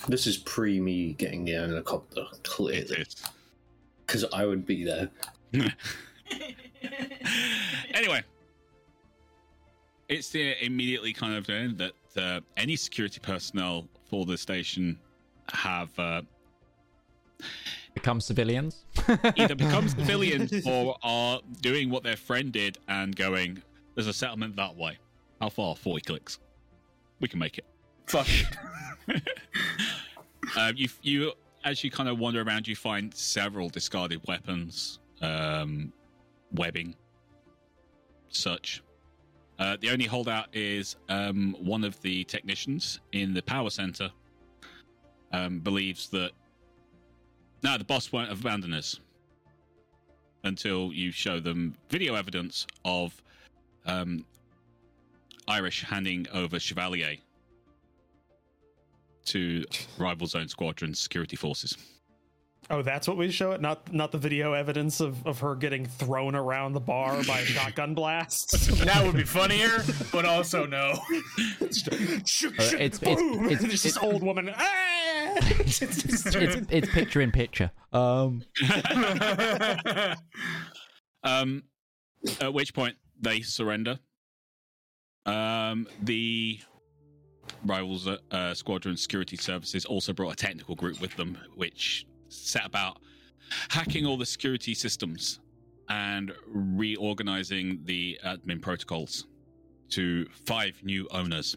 This 0.07 0.29
is 0.29 0.37
pre 0.37 0.79
me 0.79 1.15
getting 1.15 1.45
the 1.45 1.55
helicopter, 1.55 2.27
clearly, 2.45 3.05
because 4.07 4.27
I 4.33 4.47
would 4.47 4.65
be 4.65 4.85
there. 4.85 5.11
anyway, 7.93 8.23
it's 10.09 10.31
the 10.31 10.65
immediately 10.65 11.13
kind 11.13 11.35
of 11.35 11.49
that 11.79 11.93
uh, 12.17 12.41
any 12.57 12.77
security 12.77 13.19
personnel 13.19 13.89
for 14.09 14.25
the 14.25 14.37
station 14.37 14.99
have 15.53 15.97
uh, 15.99 16.23
Become 17.95 18.21
civilians. 18.21 18.85
either 19.37 19.55
become 19.55 19.89
civilians 20.01 20.67
or 20.67 20.97
are 21.03 21.41
doing 21.63 21.89
what 21.89 22.03
their 22.03 22.17
friend 22.17 22.53
did 22.53 22.77
and 22.89 23.17
going, 23.17 23.63
"There's 23.95 24.07
a 24.07 24.13
settlement 24.13 24.55
that 24.57 24.77
way." 24.77 24.99
How 25.41 25.49
far? 25.49 25.75
Forty 25.75 26.03
clicks. 26.03 26.39
We 27.21 27.29
can 27.29 27.39
make 27.39 27.59
it. 27.59 27.65
Fuck. 28.07 28.29
Um, 30.57 30.75
you, 30.77 30.89
you, 31.03 31.33
as 31.65 31.83
you 31.83 31.91
kind 31.91 32.09
of 32.09 32.21
wander 32.21 32.41
around, 32.41 32.69
you 32.69 32.77
find 32.77 33.13
several 33.13 33.69
discarded 33.69 34.21
weapons, 34.29 35.01
um, 35.21 35.93
webbing, 36.53 36.95
such. 38.29 38.81
Uh, 39.59 39.77
the 39.81 39.91
only 39.91 40.05
holdout 40.05 40.49
is 40.53 40.97
um, 41.09 41.57
one 41.59 41.83
of 41.83 42.01
the 42.03 42.25
technicians 42.25 43.01
in 43.13 43.33
the 43.33 43.43
power 43.43 43.71
center 43.71 44.11
um, 45.33 45.61
believes 45.61 46.09
that 46.11 46.33
no, 47.63 47.79
the 47.79 47.85
boss 47.85 48.13
won't 48.13 48.31
abandon 48.31 48.75
us 48.75 49.01
until 50.45 50.93
you 50.93 51.11
show 51.11 51.41
them 51.41 51.75
video 51.89 52.15
evidence 52.15 52.67
of 52.85 53.21
um, 53.87 54.25
Irish 55.49 55.83
handing 55.83 56.27
over 56.33 56.59
Chevalier 56.61 57.17
to 59.27 59.65
rival 59.99 60.27
zone 60.27 60.49
squadron 60.49 60.95
security 60.95 61.37
forces. 61.37 61.77
Oh, 62.69 62.83
that's 62.83 63.07
what 63.07 63.17
we 63.17 63.31
show 63.31 63.53
it. 63.53 63.61
Not 63.61 63.93
not 63.93 64.11
the 64.11 64.19
video 64.19 64.53
evidence 64.53 65.01
of, 65.01 65.25
of 65.27 65.39
her 65.39 65.55
getting 65.55 65.87
thrown 65.87 66.35
around 66.35 66.73
the 66.73 66.81
bar 66.81 67.23
by 67.25 67.39
a 67.41 67.45
shotgun 67.45 67.95
blast. 67.95 68.51
that 68.85 69.05
would 69.07 69.15
be 69.15 69.23
funnier, 69.23 69.83
but 70.11 70.25
also 70.25 70.67
no. 70.67 70.95
Shoot, 71.71 71.93
Uh, 71.93 72.25
shoot, 72.27 72.55
it's- 72.81 73.01
it's- 73.03 73.63
it's- 73.63 73.83
this 73.83 73.97
old 73.99 74.23
woman. 74.23 74.51
"Ah!" 74.53 75.35
it's 75.39 75.81
it's 75.83 76.91
picture 76.93 77.21
in 77.21 77.31
picture. 77.31 77.71
Um, 77.93 78.43
um, 81.23 81.63
at 82.41 82.53
which 82.53 82.75
point 82.75 82.97
they 83.21 83.41
surrender. 83.43 83.99
Um, 85.25 85.87
the 86.03 86.61
rivals 87.65 88.09
uh, 88.09 88.55
squadron 88.55 88.97
security 88.97 89.37
services 89.37 89.85
also 89.85 90.13
brought 90.13 90.33
a 90.33 90.37
technical 90.37 90.75
group 90.75 91.01
with 91.01 91.15
them, 91.17 91.37
which 91.55 92.07
set 92.29 92.65
about 92.65 92.99
hacking 93.69 94.07
all 94.07 94.17
the 94.17 94.27
security 94.27 94.75
systems 94.75 95.41
and 95.89 96.33
reorganizing 96.47 97.81
the 97.85 98.19
admin 98.25 98.61
protocols 98.61 99.27
to 99.91 100.27
five 100.45 100.81
new 100.83 101.07
owners. 101.11 101.57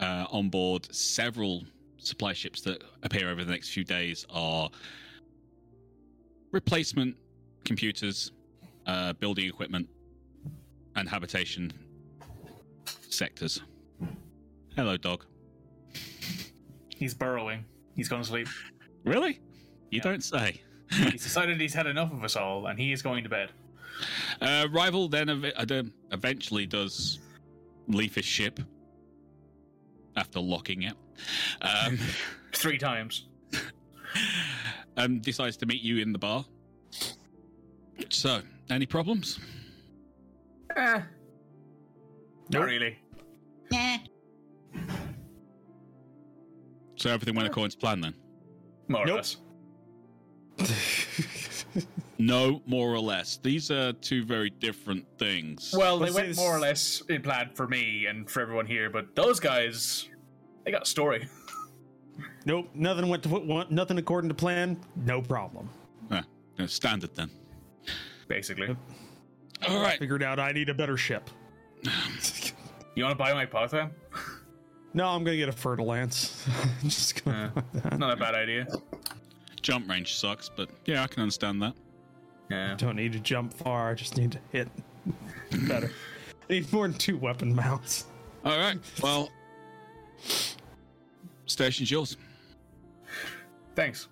Uh, 0.00 0.26
on 0.30 0.48
board 0.48 0.92
several 0.94 1.62
supply 1.98 2.32
ships 2.32 2.60
that 2.62 2.82
appear 3.02 3.30
over 3.30 3.44
the 3.44 3.50
next 3.50 3.70
few 3.70 3.84
days 3.84 4.26
are 4.30 4.68
replacement 6.52 7.16
computers, 7.64 8.32
uh, 8.86 9.12
building 9.14 9.46
equipment, 9.46 9.88
and 10.96 11.08
habitation 11.08 11.72
sectors. 13.08 13.62
Hello, 14.76 14.96
dog. 14.96 15.24
He's 16.96 17.14
burrowing. 17.14 17.64
He's 17.94 18.08
gone 18.08 18.20
to 18.20 18.24
sleep. 18.24 18.48
Really? 19.04 19.40
You 19.90 19.98
Yeah. 19.98 20.02
don't 20.02 20.24
say. 20.24 20.60
He's 20.90 21.22
decided 21.24 21.60
he's 21.60 21.74
had 21.74 21.86
enough 21.86 22.12
of 22.12 22.22
us 22.24 22.36
all, 22.36 22.66
and 22.66 22.78
he 22.78 22.92
is 22.92 23.02
going 23.02 23.24
to 23.24 23.30
bed. 23.30 23.50
Uh, 24.40 24.66
Rival 24.70 25.08
then 25.08 25.28
ev- 25.28 25.52
uh, 25.70 25.82
eventually 26.10 26.66
does 26.66 27.20
leave 27.88 28.14
his 28.14 28.24
ship 28.24 28.58
after 30.16 30.40
locking 30.40 30.82
it. 30.82 30.94
Um, 31.62 31.98
Three 32.52 32.78
times. 32.78 33.26
and 34.96 35.22
decides 35.22 35.56
to 35.58 35.66
meet 35.66 35.82
you 35.82 35.98
in 35.98 36.12
the 36.12 36.18
bar. 36.18 36.44
So, 38.10 38.40
any 38.70 38.86
problems? 38.86 39.38
Eh. 40.76 40.94
Nope. 40.94 41.02
Not 42.50 42.64
really. 42.64 42.98
So 47.04 47.10
everything 47.10 47.34
went 47.34 47.46
according 47.46 47.72
to 47.72 47.76
plan 47.76 48.00
then? 48.00 48.14
More 48.88 49.02
or 49.02 49.06
Nope. 49.06 49.16
less. 49.16 49.36
No, 52.16 52.62
more 52.64 52.94
or 52.94 53.00
less. 53.00 53.38
These 53.42 53.70
are 53.72 53.92
two 53.92 54.24
very 54.24 54.48
different 54.48 55.04
things. 55.18 55.74
Well, 55.76 55.98
they 55.98 56.10
went 56.12 56.34
more 56.36 56.56
or 56.56 56.60
less 56.60 57.02
in 57.10 57.20
plan 57.20 57.50
for 57.54 57.66
me 57.66 58.06
and 58.06 58.30
for 58.30 58.40
everyone 58.40 58.64
here, 58.64 58.88
but 58.88 59.14
those 59.14 59.38
guys, 59.38 60.08
they 60.64 60.70
got 60.70 60.82
a 60.84 60.86
story. 60.86 61.28
nope, 62.46 62.70
nothing 62.72 63.08
went 63.08 63.24
to 63.24 63.28
want, 63.28 63.70
nothing 63.70 63.98
according 63.98 64.28
to 64.30 64.34
plan. 64.34 64.80
No 64.96 65.20
problem. 65.20 65.68
Ah, 66.10 66.22
no, 66.58 66.66
standard 66.66 67.14
then. 67.16 67.28
Basically. 68.28 68.74
All 69.68 69.82
right. 69.82 69.98
Figured 69.98 70.22
out 70.22 70.38
I 70.38 70.52
need 70.52 70.70
a 70.70 70.74
better 70.74 70.96
ship. 70.96 71.28
You 72.94 73.02
want 73.02 73.12
to 73.12 73.22
buy 73.22 73.34
my 73.34 73.44
Potha? 73.44 73.90
No, 74.94 75.08
I'm 75.08 75.24
gonna 75.24 75.36
get 75.36 75.48
a 75.48 75.52
Fer-de-Lance. 75.52 76.46
Just 76.82 77.24
gonna 77.24 77.52
Yeah. 77.56 77.62
that. 77.82 77.98
Not 77.98 78.12
a 78.12 78.16
bad 78.16 78.34
idea. 78.34 78.66
Jump 79.60 79.88
range 79.88 80.14
sucks, 80.14 80.48
but 80.48 80.68
yeah, 80.86 81.02
I 81.02 81.06
can 81.08 81.22
understand 81.22 81.60
that. 81.62 81.74
Yeah. 82.50 82.74
Don't 82.76 82.96
need 82.96 83.12
to 83.14 83.18
jump 83.20 83.52
far. 83.52 83.90
I 83.90 83.94
just 83.94 84.18
need 84.18 84.32
to 84.32 84.38
hit 84.52 84.68
better. 85.66 85.90
I 86.48 86.52
need 86.52 86.70
more 86.72 86.86
than 86.86 86.96
two 86.96 87.16
weapon 87.16 87.54
mounts. 87.54 88.04
All 88.44 88.58
right. 88.58 88.78
Well, 89.02 89.30
station's 91.46 91.90
yours. 91.90 92.18
Thanks. 93.74 94.08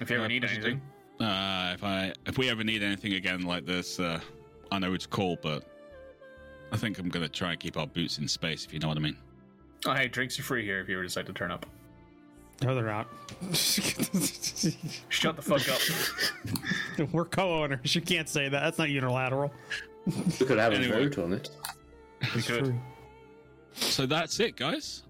If 0.00 0.10
you 0.10 0.16
ever 0.16 0.24
Uh, 0.24 0.28
need 0.28 0.44
anything. 0.44 0.82
Uh, 1.20 1.72
if 1.74 1.84
I 1.84 2.12
if 2.26 2.36
we 2.38 2.50
ever 2.50 2.64
need 2.64 2.82
anything 2.82 3.12
again 3.14 3.42
like 3.42 3.64
this, 3.64 4.00
uh, 4.00 4.20
I 4.72 4.78
know 4.80 4.92
it's 4.94 5.06
cool, 5.06 5.38
but 5.42 5.69
I 6.72 6.76
think 6.76 6.98
I'm 6.98 7.08
gonna 7.08 7.28
try 7.28 7.52
and 7.52 7.60
keep 7.60 7.76
our 7.76 7.86
boots 7.86 8.18
in 8.18 8.28
space, 8.28 8.64
if 8.64 8.72
you 8.72 8.78
know 8.78 8.88
what 8.88 8.96
I 8.96 9.00
mean. 9.00 9.16
Oh, 9.86 9.92
hey, 9.94 10.08
drinks 10.08 10.38
are 10.38 10.42
free 10.42 10.64
here 10.64 10.80
if 10.80 10.88
you 10.88 10.94
ever 10.96 11.02
decide 11.04 11.26
to 11.26 11.32
turn 11.32 11.50
up. 11.50 11.66
No, 12.62 12.74
they're 12.74 12.84
not. 12.84 13.08
Shut 15.08 15.36
the 15.36 15.42
fuck 15.42 15.66
up. 15.68 15.80
We're 17.12 17.24
co-owners. 17.24 17.94
You 17.94 18.02
can't 18.02 18.28
say 18.28 18.48
that. 18.50 18.60
That's 18.60 18.76
not 18.78 18.90
unilateral. 18.90 19.50
We 20.06 20.46
could 20.46 20.58
have 20.58 20.74
Anyway. 20.74 21.06
a 21.06 21.08
vote 21.08 21.18
on 21.24 21.32
it. 21.32 21.48
We 22.34 22.42
could. 22.42 22.78
So 23.72 24.04
that's 24.04 24.38
it, 24.40 24.56
guys. 24.56 25.04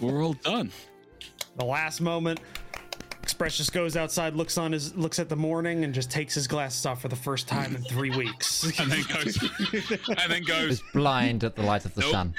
We're 0.00 0.22
all 0.22 0.34
done. 0.34 0.70
The 1.58 1.64
last 1.64 2.00
moment, 2.00 2.38
Express 3.26 3.56
just 3.56 3.72
goes 3.72 3.96
outside, 3.96 4.36
looks 4.36 4.56
on 4.56 4.70
his, 4.70 4.94
looks 4.94 5.18
at 5.18 5.28
the 5.28 5.34
morning, 5.34 5.82
and 5.82 5.92
just 5.92 6.12
takes 6.12 6.32
his 6.32 6.46
glasses 6.46 6.86
off 6.86 7.02
for 7.02 7.08
the 7.08 7.16
first 7.16 7.48
time 7.48 7.74
in 7.74 7.82
three 7.82 8.16
weeks. 8.16 8.62
And 8.78 8.88
then 8.88 9.02
goes, 9.12 9.36
and 10.06 10.30
then 10.30 10.44
goes. 10.44 10.74
is 10.74 10.82
blind 10.94 11.42
at 11.42 11.56
the 11.56 11.62
light 11.62 11.84
of 11.84 11.92
the 11.94 12.02
Nope. 12.02 12.12
sun. 12.12 12.34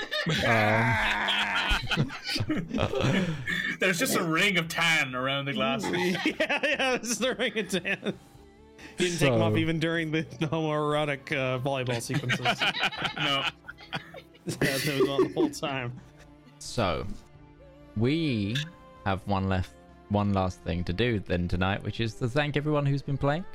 There's 3.82 4.00
just 4.00 4.16
a 4.16 4.24
ring 4.24 4.58
of 4.58 4.70
tan 4.70 5.14
around 5.14 5.44
the 5.44 5.54
glasses. 5.54 5.92
yeah, 6.26 6.60
yeah, 6.64 6.98
this 7.00 7.12
is 7.12 7.20
the 7.20 7.36
ring 7.36 7.58
of 7.60 7.68
tan. 7.68 8.14
He 8.98 9.04
didn't 9.04 9.20
take 9.20 9.34
them 9.34 9.42
off 9.42 9.58
even 9.58 9.80
during 9.80 10.10
the 10.12 10.24
homoerotic 10.24 11.34
uh, 11.34 11.60
volleyball 11.60 12.02
sequences. 12.02 12.40
no. 12.40 13.44
yeah, 13.44 13.50
it 14.62 15.02
was 15.02 15.10
on 15.10 15.24
the 15.24 15.32
whole 15.36 15.50
time. 15.50 15.92
So, 16.60 17.06
we 17.98 18.56
have 19.06 19.20
one 19.28 19.50
left, 19.50 19.72
one 20.10 20.34
last 20.34 20.62
thing 20.64 20.84
to 20.86 20.94
do 20.94 21.20
then 21.20 21.48
tonight, 21.48 21.84
which 21.84 22.00
is 22.00 22.16
to 22.16 22.30
thank 22.30 22.58
everyone 22.58 22.86
who's 22.86 23.02
been 23.02 23.18
playing. 23.18 23.46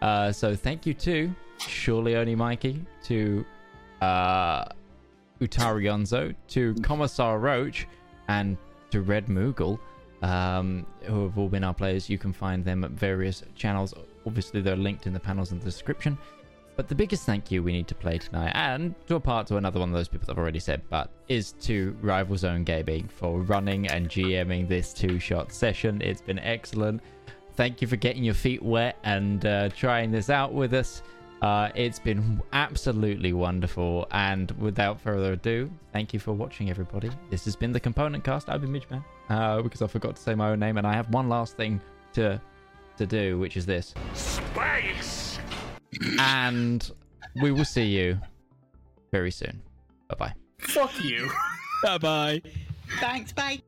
Uh, 0.00 0.32
so 0.32 0.54
thank 0.54 0.86
you 0.86 0.94
to 0.94 1.34
Surely 1.58 2.16
Only 2.16 2.34
Mikey, 2.34 2.84
to 3.04 3.44
uh, 4.00 4.64
Utari 5.40 6.34
to 6.48 6.74
Commissar 6.82 7.38
Roach, 7.38 7.86
and 8.28 8.56
to 8.90 9.02
Red 9.02 9.26
Moogle, 9.26 9.78
um, 10.22 10.86
who 11.02 11.24
have 11.24 11.38
all 11.38 11.48
been 11.48 11.64
our 11.64 11.74
players. 11.74 12.08
You 12.08 12.18
can 12.18 12.32
find 12.32 12.64
them 12.64 12.84
at 12.84 12.90
various 12.90 13.42
channels. 13.54 13.94
Obviously, 14.26 14.60
they're 14.60 14.76
linked 14.76 15.06
in 15.06 15.12
the 15.12 15.20
panels 15.20 15.52
in 15.52 15.58
the 15.58 15.64
description. 15.64 16.16
But 16.78 16.86
the 16.86 16.94
biggest 16.94 17.26
thank 17.26 17.50
you 17.50 17.60
we 17.60 17.72
need 17.72 17.88
to 17.88 17.94
play 17.96 18.18
tonight, 18.18 18.52
and 18.54 18.94
to 19.08 19.16
a 19.16 19.20
part 19.20 19.48
to 19.48 19.56
another 19.56 19.80
one 19.80 19.88
of 19.88 19.96
those 19.96 20.06
people 20.06 20.26
that 20.26 20.32
I've 20.34 20.38
already 20.38 20.60
said, 20.60 20.80
but 20.88 21.10
is 21.26 21.50
to 21.62 21.96
Rival 22.00 22.36
Zone 22.36 22.62
Gaming 22.62 23.08
for 23.08 23.40
running 23.40 23.88
and 23.88 24.08
GMing 24.08 24.68
this 24.68 24.92
two 24.94 25.18
shot 25.18 25.52
session. 25.52 26.00
It's 26.00 26.20
been 26.20 26.38
excellent. 26.38 27.02
Thank 27.54 27.82
you 27.82 27.88
for 27.88 27.96
getting 27.96 28.22
your 28.22 28.34
feet 28.34 28.62
wet 28.62 28.96
and 29.02 29.44
uh, 29.44 29.70
trying 29.70 30.12
this 30.12 30.30
out 30.30 30.52
with 30.52 30.72
us. 30.72 31.02
Uh, 31.42 31.70
it's 31.74 31.98
been 31.98 32.40
absolutely 32.52 33.32
wonderful. 33.32 34.06
And 34.12 34.48
without 34.52 35.00
further 35.00 35.32
ado, 35.32 35.68
thank 35.92 36.14
you 36.14 36.20
for 36.20 36.32
watching, 36.32 36.70
everybody. 36.70 37.10
This 37.28 37.44
has 37.46 37.56
been 37.56 37.72
the 37.72 37.80
Component 37.80 38.22
Cast. 38.22 38.48
I've 38.48 38.60
been 38.60 38.70
Midgeman 38.70 39.04
uh, 39.30 39.62
because 39.62 39.82
I 39.82 39.88
forgot 39.88 40.14
to 40.14 40.22
say 40.22 40.36
my 40.36 40.50
own 40.50 40.60
name, 40.60 40.78
and 40.78 40.86
I 40.86 40.92
have 40.92 41.12
one 41.12 41.28
last 41.28 41.56
thing 41.56 41.80
to 42.12 42.40
to 42.98 43.04
do, 43.04 43.36
which 43.36 43.56
is 43.56 43.66
this. 43.66 43.94
Space! 44.14 45.27
And 46.18 46.90
we 47.40 47.50
will 47.52 47.64
see 47.64 47.86
you 47.86 48.18
very 49.10 49.30
soon. 49.30 49.62
Bye 50.08 50.16
bye. 50.18 50.34
Fuck 50.58 51.02
you. 51.02 51.30
Bye 51.82 51.98
bye. 51.98 52.42
Thanks, 53.00 53.32
bye. 53.32 53.62